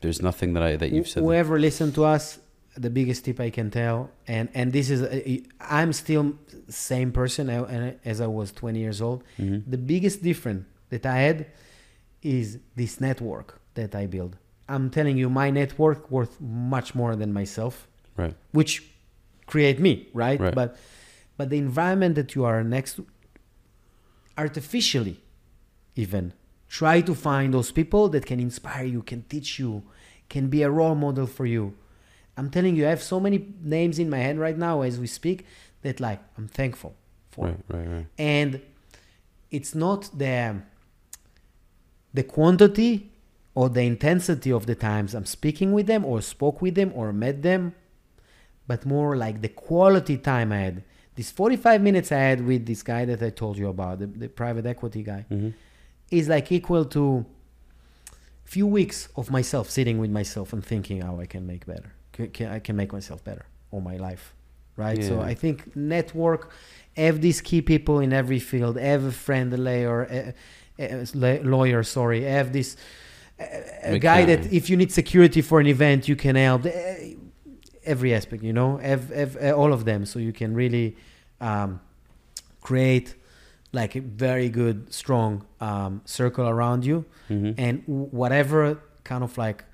there's 0.00 0.22
nothing 0.22 0.52
that 0.54 0.62
I 0.62 0.76
that 0.76 0.92
you've 0.92 1.08
said. 1.08 1.22
that- 1.22 1.26
Whoever 1.26 1.58
listened 1.58 1.94
to 1.96 2.04
us, 2.04 2.38
the 2.76 2.90
biggest 2.90 3.24
tip 3.24 3.40
I 3.40 3.50
can 3.50 3.70
tell, 3.70 4.10
and 4.26 4.48
and 4.54 4.72
this 4.72 4.88
is, 4.90 5.42
I'm 5.60 5.92
still 5.92 6.34
same 6.68 7.12
person 7.12 7.48
as 8.04 8.20
I 8.20 8.26
was 8.26 8.52
20 8.52 8.78
years 8.78 9.00
old. 9.00 9.24
Mhm. 9.38 9.62
The 9.66 9.78
biggest 9.78 10.22
difference 10.22 10.64
that 10.90 11.04
I 11.06 11.16
had 11.18 11.46
is 12.22 12.58
this 12.76 13.00
network 13.00 13.60
that 13.74 13.94
I 13.94 14.06
build. 14.06 14.36
I'm 14.68 14.90
telling 14.90 15.16
you, 15.16 15.28
my 15.30 15.50
network 15.50 16.10
worth 16.10 16.40
much 16.40 16.94
more 16.94 17.16
than 17.16 17.32
myself, 17.32 17.87
Right. 18.18 18.34
which 18.52 18.82
create 19.46 19.78
me, 19.80 20.08
right? 20.12 20.38
Right. 20.40 20.54
But 20.54 20.76
but 21.36 21.50
the 21.50 21.58
environment 21.58 22.16
that 22.16 22.34
you 22.34 22.44
are 22.44 22.62
next 22.64 22.94
to, 22.96 23.06
artificially, 24.36 25.20
even 25.96 26.32
try 26.68 27.00
to 27.00 27.14
find 27.14 27.54
those 27.54 27.70
people 27.70 28.08
that 28.10 28.26
can 28.26 28.40
inspire 28.40 28.84
you, 28.84 29.02
can 29.02 29.22
teach 29.22 29.58
you, 29.58 29.82
can 30.28 30.48
be 30.48 30.62
a 30.62 30.70
role 30.70 30.94
model 30.94 31.26
for 31.26 31.46
you. 31.46 31.74
I'm 32.36 32.50
telling 32.50 32.76
you, 32.76 32.86
I 32.86 32.90
have 32.90 33.02
so 33.02 33.18
many 33.18 33.38
names 33.62 33.98
in 33.98 34.10
my 34.10 34.18
head 34.18 34.38
right 34.38 34.56
now 34.56 34.82
as 34.82 34.98
we 34.98 35.06
speak 35.06 35.46
that 35.82 36.00
like 36.00 36.20
I'm 36.36 36.48
thankful 36.48 36.94
for 37.30 37.46
Right. 37.46 37.60
Right. 37.68 37.88
Right. 37.88 38.06
and 38.18 38.60
it's 39.50 39.74
not 39.74 40.10
the 40.18 40.56
the 42.12 42.22
quantity 42.22 43.10
or 43.54 43.68
the 43.68 43.82
intensity 43.82 44.50
of 44.52 44.66
the 44.66 44.74
times 44.74 45.14
I'm 45.14 45.24
speaking 45.26 45.72
with 45.72 45.86
them 45.86 46.04
or 46.04 46.20
spoke 46.20 46.60
with 46.62 46.74
them 46.74 46.92
or 46.94 47.12
met 47.12 47.42
them, 47.42 47.74
but 48.68 48.86
more 48.86 49.16
like 49.16 49.40
the 49.40 49.48
quality 49.48 50.16
time 50.18 50.52
I 50.52 50.58
had. 50.58 50.84
This 51.16 51.30
45 51.32 51.82
minutes 51.82 52.12
I 52.12 52.18
had 52.18 52.46
with 52.46 52.64
this 52.66 52.82
guy 52.84 53.04
that 53.06 53.20
I 53.22 53.30
told 53.30 53.58
you 53.58 53.68
about, 53.68 53.98
the, 53.98 54.06
the 54.06 54.28
private 54.28 54.66
equity 54.66 55.02
guy, 55.02 55.24
Mm-hmm. 55.30 55.50
is 56.12 56.28
like 56.28 56.52
equal 56.52 56.84
to 56.96 57.26
few 58.44 58.66
weeks 58.66 59.08
of 59.16 59.30
myself 59.30 59.68
sitting 59.68 59.98
with 59.98 60.10
myself 60.10 60.52
and 60.52 60.64
thinking 60.64 61.02
how 61.02 61.18
I 61.20 61.26
can 61.26 61.46
make 61.46 61.66
better. 61.66 61.92
Can, 62.12 62.28
can, 62.30 62.48
I 62.50 62.58
can 62.60 62.76
make 62.76 62.92
myself 62.92 63.22
better 63.24 63.44
or 63.70 63.82
my 63.82 63.96
life, 63.96 64.32
right? 64.76 65.02
So 65.04 65.20
I 65.20 65.34
think 65.34 65.74
network, 65.76 66.50
have 66.96 67.20
these 67.20 67.40
key 67.40 67.62
people 67.62 68.00
in 68.00 68.12
every 68.12 68.38
field. 68.38 68.76
Have 68.78 69.04
a 69.04 69.12
friend, 69.12 69.52
a 69.52 69.56
lawyer, 69.56 70.02
a, 70.04 70.34
a, 70.78 71.04
a 71.14 71.42
lawyer. 71.42 71.82
Sorry, 71.82 72.22
have 72.22 72.52
this 72.52 72.76
a, 73.38 73.94
a 73.94 73.98
guy 73.98 74.24
that 74.24 74.52
if 74.52 74.68
you 74.70 74.76
need 74.76 74.90
security 74.92 75.42
for 75.42 75.60
an 75.60 75.66
event, 75.66 76.08
you 76.08 76.16
can 76.16 76.34
help. 76.36 76.62
Every 77.94 78.12
aspect, 78.14 78.42
you 78.42 78.52
know, 78.52 78.76
have, 78.78 79.04
have 79.14 79.36
eh, 79.40 79.50
all 79.60 79.72
of 79.72 79.82
them, 79.84 80.04
so 80.06 80.18
you 80.18 80.32
can 80.32 80.54
really 80.54 80.96
um, 81.40 81.80
create 82.60 83.14
like 83.72 83.96
a 83.96 84.00
very 84.00 84.48
good, 84.48 84.92
strong 84.92 85.44
um, 85.60 86.00
circle 86.04 86.46
around 86.48 86.84
you 86.84 87.04
Mm-hmm. 87.30 87.60
and 87.64 87.74
w- 87.86 88.08
whatever 88.20 88.78
kind 89.04 89.22
of 89.22 89.36
like 89.36 89.64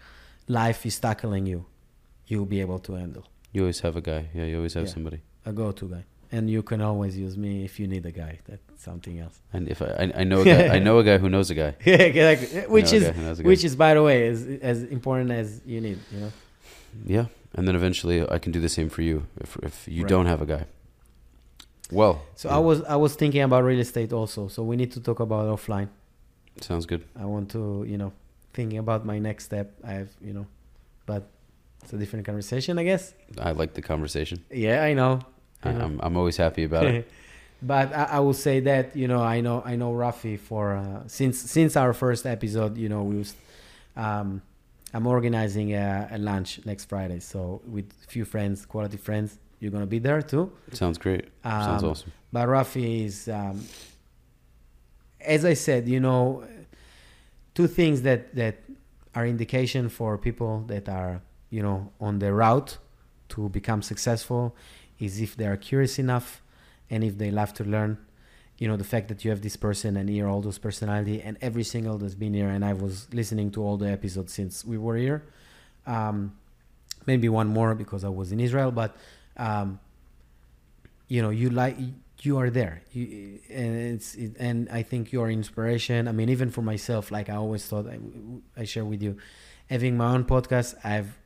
life 0.49 0.85
is 0.87 0.99
tackling 0.99 1.47
you, 1.47 1.65
you'll 2.27 2.47
be 2.57 2.61
able 2.61 2.81
to 2.81 2.95
handle. 2.95 3.23
You 3.53 3.63
always 3.63 3.81
have 3.81 3.95
a 3.97 4.01
guy. 4.01 4.23
Yeah. 4.35 4.45
You 4.51 4.57
always 4.57 4.75
have 4.75 4.87
Yeah. 4.87 4.93
somebody. 4.95 5.21
A 5.47 5.53
go-to 5.53 5.87
guy, 5.95 6.05
and 6.33 6.51
you 6.51 6.63
can 6.71 6.81
always 6.81 7.17
use 7.17 7.37
me 7.45 7.65
if 7.65 7.79
you 7.79 7.87
need 7.87 8.05
a 8.07 8.11
guy. 8.11 8.33
That's 8.49 8.83
something 8.83 9.21
else. 9.25 9.37
And 9.53 9.69
if 9.69 9.79
I 9.83 9.87
I, 10.03 10.05
I 10.23 10.25
know 10.25 10.41
a 10.41 10.45
guy, 10.45 10.77
I 10.77 10.79
know 10.87 10.99
a 10.99 11.05
guy 11.05 11.19
who 11.23 11.29
knows 11.29 11.49
a 11.51 11.55
guy. 11.55 11.73
yeah, 11.85 12.11
exactly. 12.11 12.49
Which 12.77 12.93
I 12.93 12.99
know 12.99 12.99
a 12.99 13.01
is 13.01 13.05
guy 13.07 13.13
who 13.19 13.23
knows 13.27 13.39
a 13.39 13.43
guy. 13.43 13.49
which 13.51 13.65
is 13.69 13.75
by 13.77 13.93
the 13.95 14.03
way 14.09 14.19
as 14.33 14.39
as 14.73 14.79
important 14.97 15.31
as 15.43 15.47
you 15.73 15.81
need. 15.87 15.99
You 16.13 16.21
know. 16.23 16.33
Yeah, 17.17 17.27
and 17.55 17.67
then 17.69 17.75
eventually 17.77 18.23
I 18.31 18.39
can 18.39 18.53
do 18.53 18.61
the 18.61 18.69
same 18.69 18.89
for 18.91 19.03
you 19.03 19.27
if 19.41 19.57
if 19.63 19.87
you 19.89 20.03
Right. 20.03 20.09
don't 20.09 20.27
have 20.27 20.43
a 20.43 20.47
guy. 20.47 20.65
Well, 21.93 22.23
So 22.35 22.49
yeah, 22.49 22.57
I 22.57 22.59
was 22.59 22.83
I 22.85 22.97
was 22.97 23.15
thinking 23.15 23.43
about 23.43 23.65
real 23.65 23.81
estate 23.81 24.13
also. 24.13 24.49
So 24.49 24.63
we 24.63 24.77
need 24.77 24.91
to 24.93 25.01
talk 25.01 25.21
about 25.21 25.47
offline. 25.55 25.89
sounds 26.61 26.87
good. 26.87 27.03
I 27.19 27.25
want 27.27 27.51
to 27.51 27.85
you 27.87 27.99
know 27.99 28.13
thinking 28.53 28.79
about 28.79 29.05
my 29.05 29.19
next 29.19 29.45
step. 29.45 29.67
I 29.85 29.93
have 29.93 30.09
you 30.21 30.33
know, 30.33 30.47
but 31.07 31.23
it's 31.83 31.93
a 31.93 31.99
different 31.99 32.25
conversation, 32.27 32.79
I 32.79 32.85
guess. 32.85 33.13
I 33.39 33.53
like 33.53 33.75
the 33.75 33.83
conversation. 33.83 34.39
Yeah, 34.51 34.83
I 34.83 34.95
know. 34.95 35.21
I, 35.63 35.73
know. 35.73 35.85
I'm 35.85 36.01
I'm 36.03 36.17
always 36.17 36.37
happy 36.39 36.65
about 36.65 36.87
it. 36.87 37.07
but 37.63 37.93
I, 37.93 38.05
I 38.17 38.21
will 38.21 38.35
say 38.47 38.61
that 38.61 38.97
you 38.97 39.07
know 39.09 39.21
I 39.23 39.41
know 39.43 39.63
I 39.65 39.77
know 39.77 39.93
Rafi 39.93 40.39
for 40.39 40.77
uh, 40.77 41.03
since 41.07 41.39
since 41.39 41.77
our 41.77 41.93
first 41.93 42.25
episode. 42.27 42.79
You 42.79 42.89
know 42.89 43.03
we 43.05 43.17
was, 43.17 43.35
um, 43.97 44.41
I'm 44.95 45.07
organizing 45.07 45.75
a, 45.75 46.09
a 46.13 46.19
lunch 46.19 46.61
next 46.65 46.85
Friday. 46.85 47.19
So 47.19 47.61
with 47.67 47.87
a 48.05 48.07
few 48.07 48.25
friends, 48.25 48.65
quality 48.65 48.97
friends, 48.97 49.39
you're 49.59 49.73
gonna 49.73 49.87
be 49.87 49.99
there 49.99 50.23
too. 50.23 50.53
Sounds 50.73 50.99
great. 50.99 51.25
Sounds 51.43 51.83
Um, 51.83 51.91
awesome. 51.91 52.13
But 52.33 52.49
Rafi 52.49 53.05
is, 53.05 53.29
um, 53.29 53.61
as 55.21 55.45
I 55.45 55.55
said, 55.55 55.89
you 55.89 56.01
know, 56.01 56.45
two 57.55 57.67
things 57.67 58.03
that 58.03 58.35
that 58.37 58.57
are 59.15 59.27
indication 59.27 59.89
for 59.89 60.17
people 60.19 60.65
that 60.67 60.89
are 60.89 61.21
you 61.51 61.63
know 61.63 61.91
on 62.01 62.19
the 62.19 62.33
route 62.33 62.79
to 63.31 63.49
become 63.49 63.81
successful 63.83 64.55
is 64.99 65.21
if 65.21 65.37
they 65.37 65.47
are 65.47 65.57
curious 65.57 65.99
enough 65.99 66.43
and 66.91 67.03
if 67.03 67.19
they 67.19 67.31
love 67.31 67.53
to 67.55 67.65
learn. 67.65 67.99
You 68.59 68.69
know, 68.69 68.77
the 68.77 68.85
fact 68.85 69.09
that 69.09 69.25
you 69.25 69.31
have 69.31 69.43
this 69.43 69.57
person 69.57 69.97
and 69.97 70.09
hear 70.09 70.29
all 70.29 70.41
those 70.41 70.59
personality 70.59 71.21
and 71.21 71.37
every 71.41 71.65
single 71.65 71.99
that's 71.99 72.15
been 72.15 72.35
here, 72.35 72.49
and 72.49 72.65
I 72.65 72.73
was 72.73 73.13
listening 73.13 73.51
to 73.53 73.63
all 73.63 73.77
the 73.77 73.89
episodes 73.89 74.33
since 74.33 74.65
we 74.65 74.79
were 74.79 74.97
here. 74.97 75.25
Um, 75.87 76.37
maybe 77.07 77.29
one 77.29 77.49
more 77.49 77.75
because 77.75 78.05
I 78.05 78.09
was 78.09 78.33
in 78.33 78.41
Israel, 78.41 78.71
but 78.71 78.97
um, 79.37 79.81
you 81.09 81.23
know 81.23 81.31
you 81.31 81.51
like 81.51 81.77
you 82.23 82.39
are 82.39 82.51
there 82.51 82.83
you, 82.93 83.39
and 83.51 83.77
it's 83.95 84.15
it, 84.15 84.33
and 84.39 84.69
i 84.71 84.83
think 84.83 85.13
you 85.13 85.21
are 85.21 85.31
inspiration 85.31 86.09
i 86.09 86.13
mean 86.13 86.29
even 86.29 86.51
for 86.51 86.63
myself 86.63 87.11
like 87.11 87.29
i 87.29 87.35
always 87.35 87.67
thought 87.67 87.87
i, 87.87 87.99
I 88.57 88.65
share 88.65 88.85
with 88.85 89.03
you 89.03 89.17
having 89.69 89.97
my 89.97 90.07
own 90.15 90.25
podcast 90.25 90.75
i've 90.85 91.19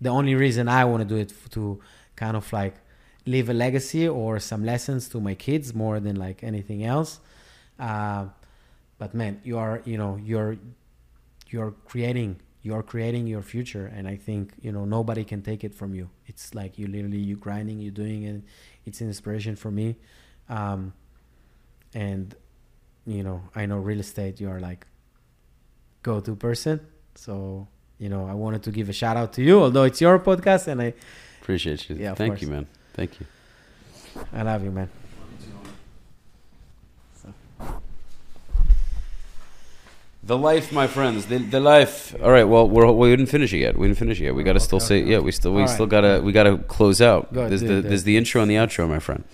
the 0.00 0.08
only 0.08 0.34
reason 0.34 0.68
i 0.68 0.84
want 0.84 1.02
to 1.02 1.08
do 1.08 1.16
it 1.16 1.32
to 1.50 1.80
kind 2.16 2.36
of 2.36 2.50
like 2.52 2.74
leave 3.26 3.48
a 3.48 3.52
legacy 3.52 4.08
or 4.08 4.38
some 4.38 4.64
lessons 4.64 5.08
to 5.08 5.20
my 5.20 5.34
kids 5.34 5.74
more 5.74 6.00
than 6.00 6.16
like 6.16 6.42
anything 6.42 6.84
else 6.84 7.20
uh, 7.78 8.24
but 8.98 9.14
man 9.14 9.40
you 9.44 9.58
are 9.58 9.82
you 9.84 9.96
know 9.96 10.18
you're 10.22 10.56
you're 11.48 11.72
creating 11.84 12.40
you're 12.62 12.82
creating 12.82 13.26
your 13.26 13.42
future 13.42 13.86
and 13.86 14.06
i 14.06 14.16
think 14.16 14.52
you 14.60 14.72
know 14.72 14.84
nobody 14.84 15.24
can 15.24 15.42
take 15.42 15.64
it 15.64 15.74
from 15.74 15.94
you 15.94 16.08
it's 16.26 16.54
like 16.54 16.78
you 16.78 16.86
literally 16.86 17.18
you 17.18 17.36
grinding 17.36 17.78
you 17.78 17.90
doing 17.90 18.22
it 18.24 18.42
it's 18.86 19.00
an 19.00 19.08
inspiration 19.08 19.56
for 19.56 19.70
me 19.70 19.96
um, 20.48 20.92
and 21.94 22.34
you 23.06 23.22
know 23.22 23.42
i 23.54 23.66
know 23.66 23.78
real 23.78 24.00
estate 24.00 24.40
you 24.40 24.48
are 24.48 24.60
like 24.60 24.86
go-to 26.02 26.34
person 26.36 26.80
So 27.14 27.68
you 28.00 28.08
know, 28.08 28.26
I 28.26 28.32
wanted 28.32 28.62
to 28.64 28.70
give 28.72 28.88
a 28.88 28.94
shout 28.94 29.16
out 29.16 29.34
to 29.34 29.42
you, 29.42 29.60
although 29.60 29.84
it's 29.84 30.00
your 30.00 30.18
podcast, 30.18 30.66
and 30.66 30.80
I 30.80 30.94
appreciate 31.42 31.88
you. 31.88 31.96
Yeah, 31.96 32.14
thank 32.14 32.32
course. 32.32 32.42
you, 32.42 32.48
man. 32.48 32.66
Thank 32.94 33.20
you. 33.20 33.26
I 34.32 34.42
love 34.42 34.64
you, 34.64 34.70
man. 34.70 34.90
The 40.22 40.36
life, 40.36 40.70
my 40.70 40.86
friends. 40.86 41.26
The, 41.26 41.38
the 41.38 41.60
life. 41.60 42.14
All 42.22 42.30
right. 42.30 42.44
Well, 42.44 42.68
we're, 42.68 42.90
we 42.92 43.08
didn't 43.08 43.26
finish 43.26 43.52
it 43.54 43.58
yet. 43.58 43.76
We 43.76 43.86
didn't 43.88 43.98
finish 43.98 44.20
it 44.20 44.24
yet. 44.24 44.34
We 44.34 44.42
got 44.42 44.52
to 44.52 44.58
okay, 44.58 44.64
still 44.64 44.80
say. 44.80 45.02
Yeah, 45.02 45.18
we 45.18 45.32
still 45.32 45.54
we 45.54 45.62
All 45.62 45.68
still 45.68 45.86
right. 45.86 45.90
gotta 45.90 46.20
we 46.22 46.32
gotta 46.32 46.58
close 46.58 47.00
out. 47.00 47.32
Go 47.32 47.48
there's 47.48 47.62
the 47.62 47.80
there's 47.80 48.04
the 48.04 48.16
intro 48.16 48.42
and 48.42 48.50
the 48.50 48.56
outro, 48.56 48.88
my 48.88 48.98
friend. 48.98 49.24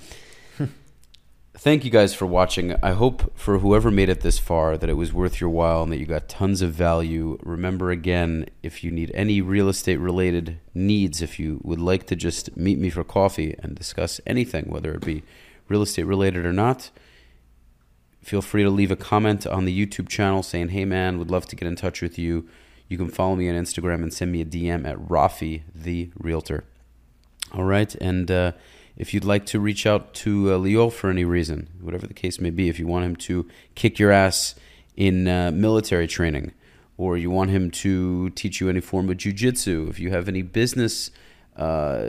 Thank 1.58 1.84
you 1.84 1.90
guys 1.90 2.14
for 2.14 2.26
watching. 2.26 2.74
I 2.82 2.92
hope 2.92 3.36
for 3.36 3.58
whoever 3.58 3.90
made 3.90 4.08
it 4.08 4.20
this 4.20 4.38
far 4.38 4.76
that 4.76 4.90
it 4.90 4.94
was 4.94 5.12
worth 5.12 5.40
your 5.40 5.50
while 5.50 5.82
and 5.82 5.90
that 5.90 5.98
you 5.98 6.06
got 6.06 6.28
tons 6.28 6.60
of 6.62 6.72
value. 6.72 7.38
Remember 7.42 7.90
again, 7.90 8.46
if 8.62 8.84
you 8.84 8.90
need 8.90 9.10
any 9.14 9.40
real 9.40 9.68
estate 9.68 9.96
related 9.96 10.60
needs, 10.74 11.22
if 11.22 11.38
you 11.38 11.60
would 11.64 11.80
like 11.80 12.06
to 12.08 12.16
just 12.16 12.56
meet 12.56 12.78
me 12.78 12.90
for 12.90 13.02
coffee 13.04 13.56
and 13.60 13.74
discuss 13.74 14.20
anything, 14.26 14.66
whether 14.66 14.92
it 14.92 15.04
be 15.04 15.22
real 15.68 15.82
estate 15.82 16.04
related 16.04 16.44
or 16.44 16.52
not 16.52 16.90
Feel 18.26 18.42
free 18.42 18.64
to 18.64 18.70
leave 18.70 18.90
a 18.90 18.96
comment 18.96 19.46
on 19.46 19.66
the 19.66 19.86
YouTube 19.86 20.08
channel 20.08 20.42
saying, 20.42 20.70
hey 20.70 20.84
man, 20.84 21.16
would 21.20 21.30
love 21.30 21.46
to 21.46 21.54
get 21.54 21.68
in 21.68 21.76
touch 21.76 22.02
with 22.02 22.18
you. 22.18 22.48
You 22.88 22.98
can 22.98 23.08
follow 23.08 23.36
me 23.36 23.48
on 23.48 23.54
Instagram 23.54 24.02
and 24.02 24.12
send 24.12 24.32
me 24.32 24.40
a 24.40 24.44
DM 24.44 24.84
at 24.84 24.98
Rafi, 24.98 25.62
the 25.72 26.10
realtor. 26.18 26.64
All 27.52 27.62
right. 27.62 27.94
And 28.00 28.28
uh, 28.28 28.50
if 28.96 29.12
you'd 29.12 29.24
like 29.24 29.44
to 29.46 29.60
reach 29.60 29.86
out 29.86 30.14
to 30.14 30.52
uh, 30.52 30.58
Lior 30.58 30.92
for 30.92 31.10
any 31.10 31.24
reason, 31.24 31.68
whatever 31.80 32.06
the 32.06 32.14
case 32.14 32.40
may 32.40 32.50
be, 32.50 32.68
if 32.68 32.78
you 32.78 32.86
want 32.86 33.04
him 33.04 33.16
to 33.16 33.46
kick 33.74 33.98
your 33.98 34.10
ass 34.10 34.54
in 34.96 35.28
uh, 35.28 35.50
military 35.52 36.06
training, 36.06 36.52
or 36.96 37.16
you 37.16 37.30
want 37.30 37.50
him 37.50 37.70
to 37.70 38.30
teach 38.30 38.60
you 38.60 38.70
any 38.70 38.80
form 38.80 39.10
of 39.10 39.18
jujitsu, 39.18 39.88
if 39.90 40.00
you 40.00 40.10
have 40.10 40.28
any 40.28 40.42
business, 40.42 41.10
uh, 41.56 42.06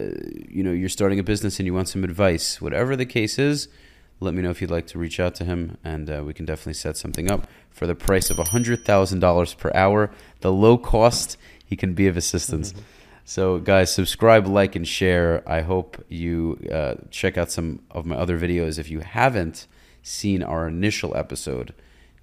you 0.47 0.63
know, 0.63 0.71
you're 0.71 0.87
starting 0.87 1.19
a 1.19 1.23
business 1.23 1.59
and 1.59 1.65
you 1.65 1.73
want 1.73 1.89
some 1.89 2.03
advice, 2.03 2.61
whatever 2.61 2.95
the 2.95 3.05
case 3.05 3.37
is, 3.37 3.67
let 4.19 4.33
me 4.33 4.41
know 4.41 4.49
if 4.49 4.61
you'd 4.61 4.71
like 4.71 4.87
to 4.87 4.97
reach 4.97 5.19
out 5.19 5.35
to 5.35 5.43
him, 5.43 5.77
and 5.83 6.09
uh, 6.09 6.23
we 6.25 6.33
can 6.33 6.45
definitely 6.45 6.73
set 6.73 6.97
something 6.97 7.29
up 7.29 7.47
for 7.69 7.85
the 7.85 7.93
price 7.93 8.29
of 8.29 8.37
$100,000 8.37 9.57
per 9.57 9.71
hour. 9.75 10.09
The 10.39 10.51
low 10.51 10.77
cost, 10.77 11.37
he 11.63 11.75
can 11.75 11.93
be 11.93 12.07
of 12.07 12.17
assistance. 12.17 12.71
Mm-hmm. 12.71 12.81
So, 13.29 13.59
guys, 13.59 13.93
subscribe, 13.93 14.47
like, 14.47 14.77
and 14.77 14.87
share. 14.87 15.43
I 15.45 15.59
hope 15.59 16.01
you 16.07 16.65
uh, 16.71 16.95
check 17.11 17.37
out 17.37 17.51
some 17.51 17.81
of 17.91 18.05
my 18.05 18.15
other 18.15 18.39
videos. 18.39 18.79
If 18.79 18.89
you 18.89 19.01
haven't 19.01 19.67
seen 20.01 20.41
our 20.41 20.69
initial 20.69 21.13
episode, 21.13 21.73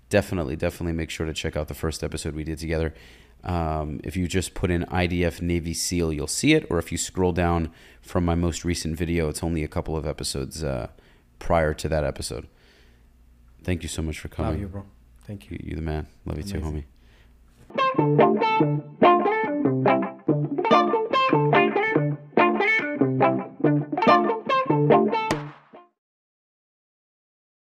definitely, 0.09 0.57
definitely 0.57 0.95
make 0.95 1.11
sure 1.11 1.27
to 1.27 1.35
check 1.35 1.59
out 1.59 1.69
the 1.69 1.75
first 1.75 2.03
episode 2.03 2.35
we 2.35 2.43
did 2.43 2.59
together. 2.59 2.95
Um, 3.43 4.01
if 4.03 4.17
you 4.17 4.27
just 4.27 4.55
put 4.55 4.71
in 4.71 4.85
IDF 4.85 5.43
Navy 5.43 5.75
SEAL, 5.75 6.15
you'll 6.15 6.27
see 6.27 6.55
it. 6.55 6.67
Or 6.71 6.79
if 6.79 6.91
you 6.91 6.97
scroll 6.97 7.33
down 7.33 7.71
from 8.01 8.25
my 8.25 8.35
most 8.35 8.65
recent 8.65 8.97
video, 8.97 9.29
it's 9.29 9.43
only 9.43 9.63
a 9.63 9.69
couple 9.69 9.99
of 9.99 10.07
episodes. 10.07 10.65
Uh, 10.65 10.89
prior 11.39 11.75
to 11.75 11.89
that 11.91 12.05
episode. 12.05 12.49
Thank 13.63 13.83
you 13.83 13.89
so 13.91 14.01
much 14.01 14.19
for 14.19 14.29
coming. 14.29 14.53
Love 14.53 14.61
you, 14.61 14.69
bro. 14.69 14.85
Thank 15.27 15.51
you. 15.51 15.59
You, 15.61 15.71
you 15.71 15.77
the 15.77 15.83
man. 15.83 16.07
Love 16.25 16.39
you 16.39 16.45
Amazing. 16.45 16.85
too, 17.77 17.95
homie. 17.99 19.14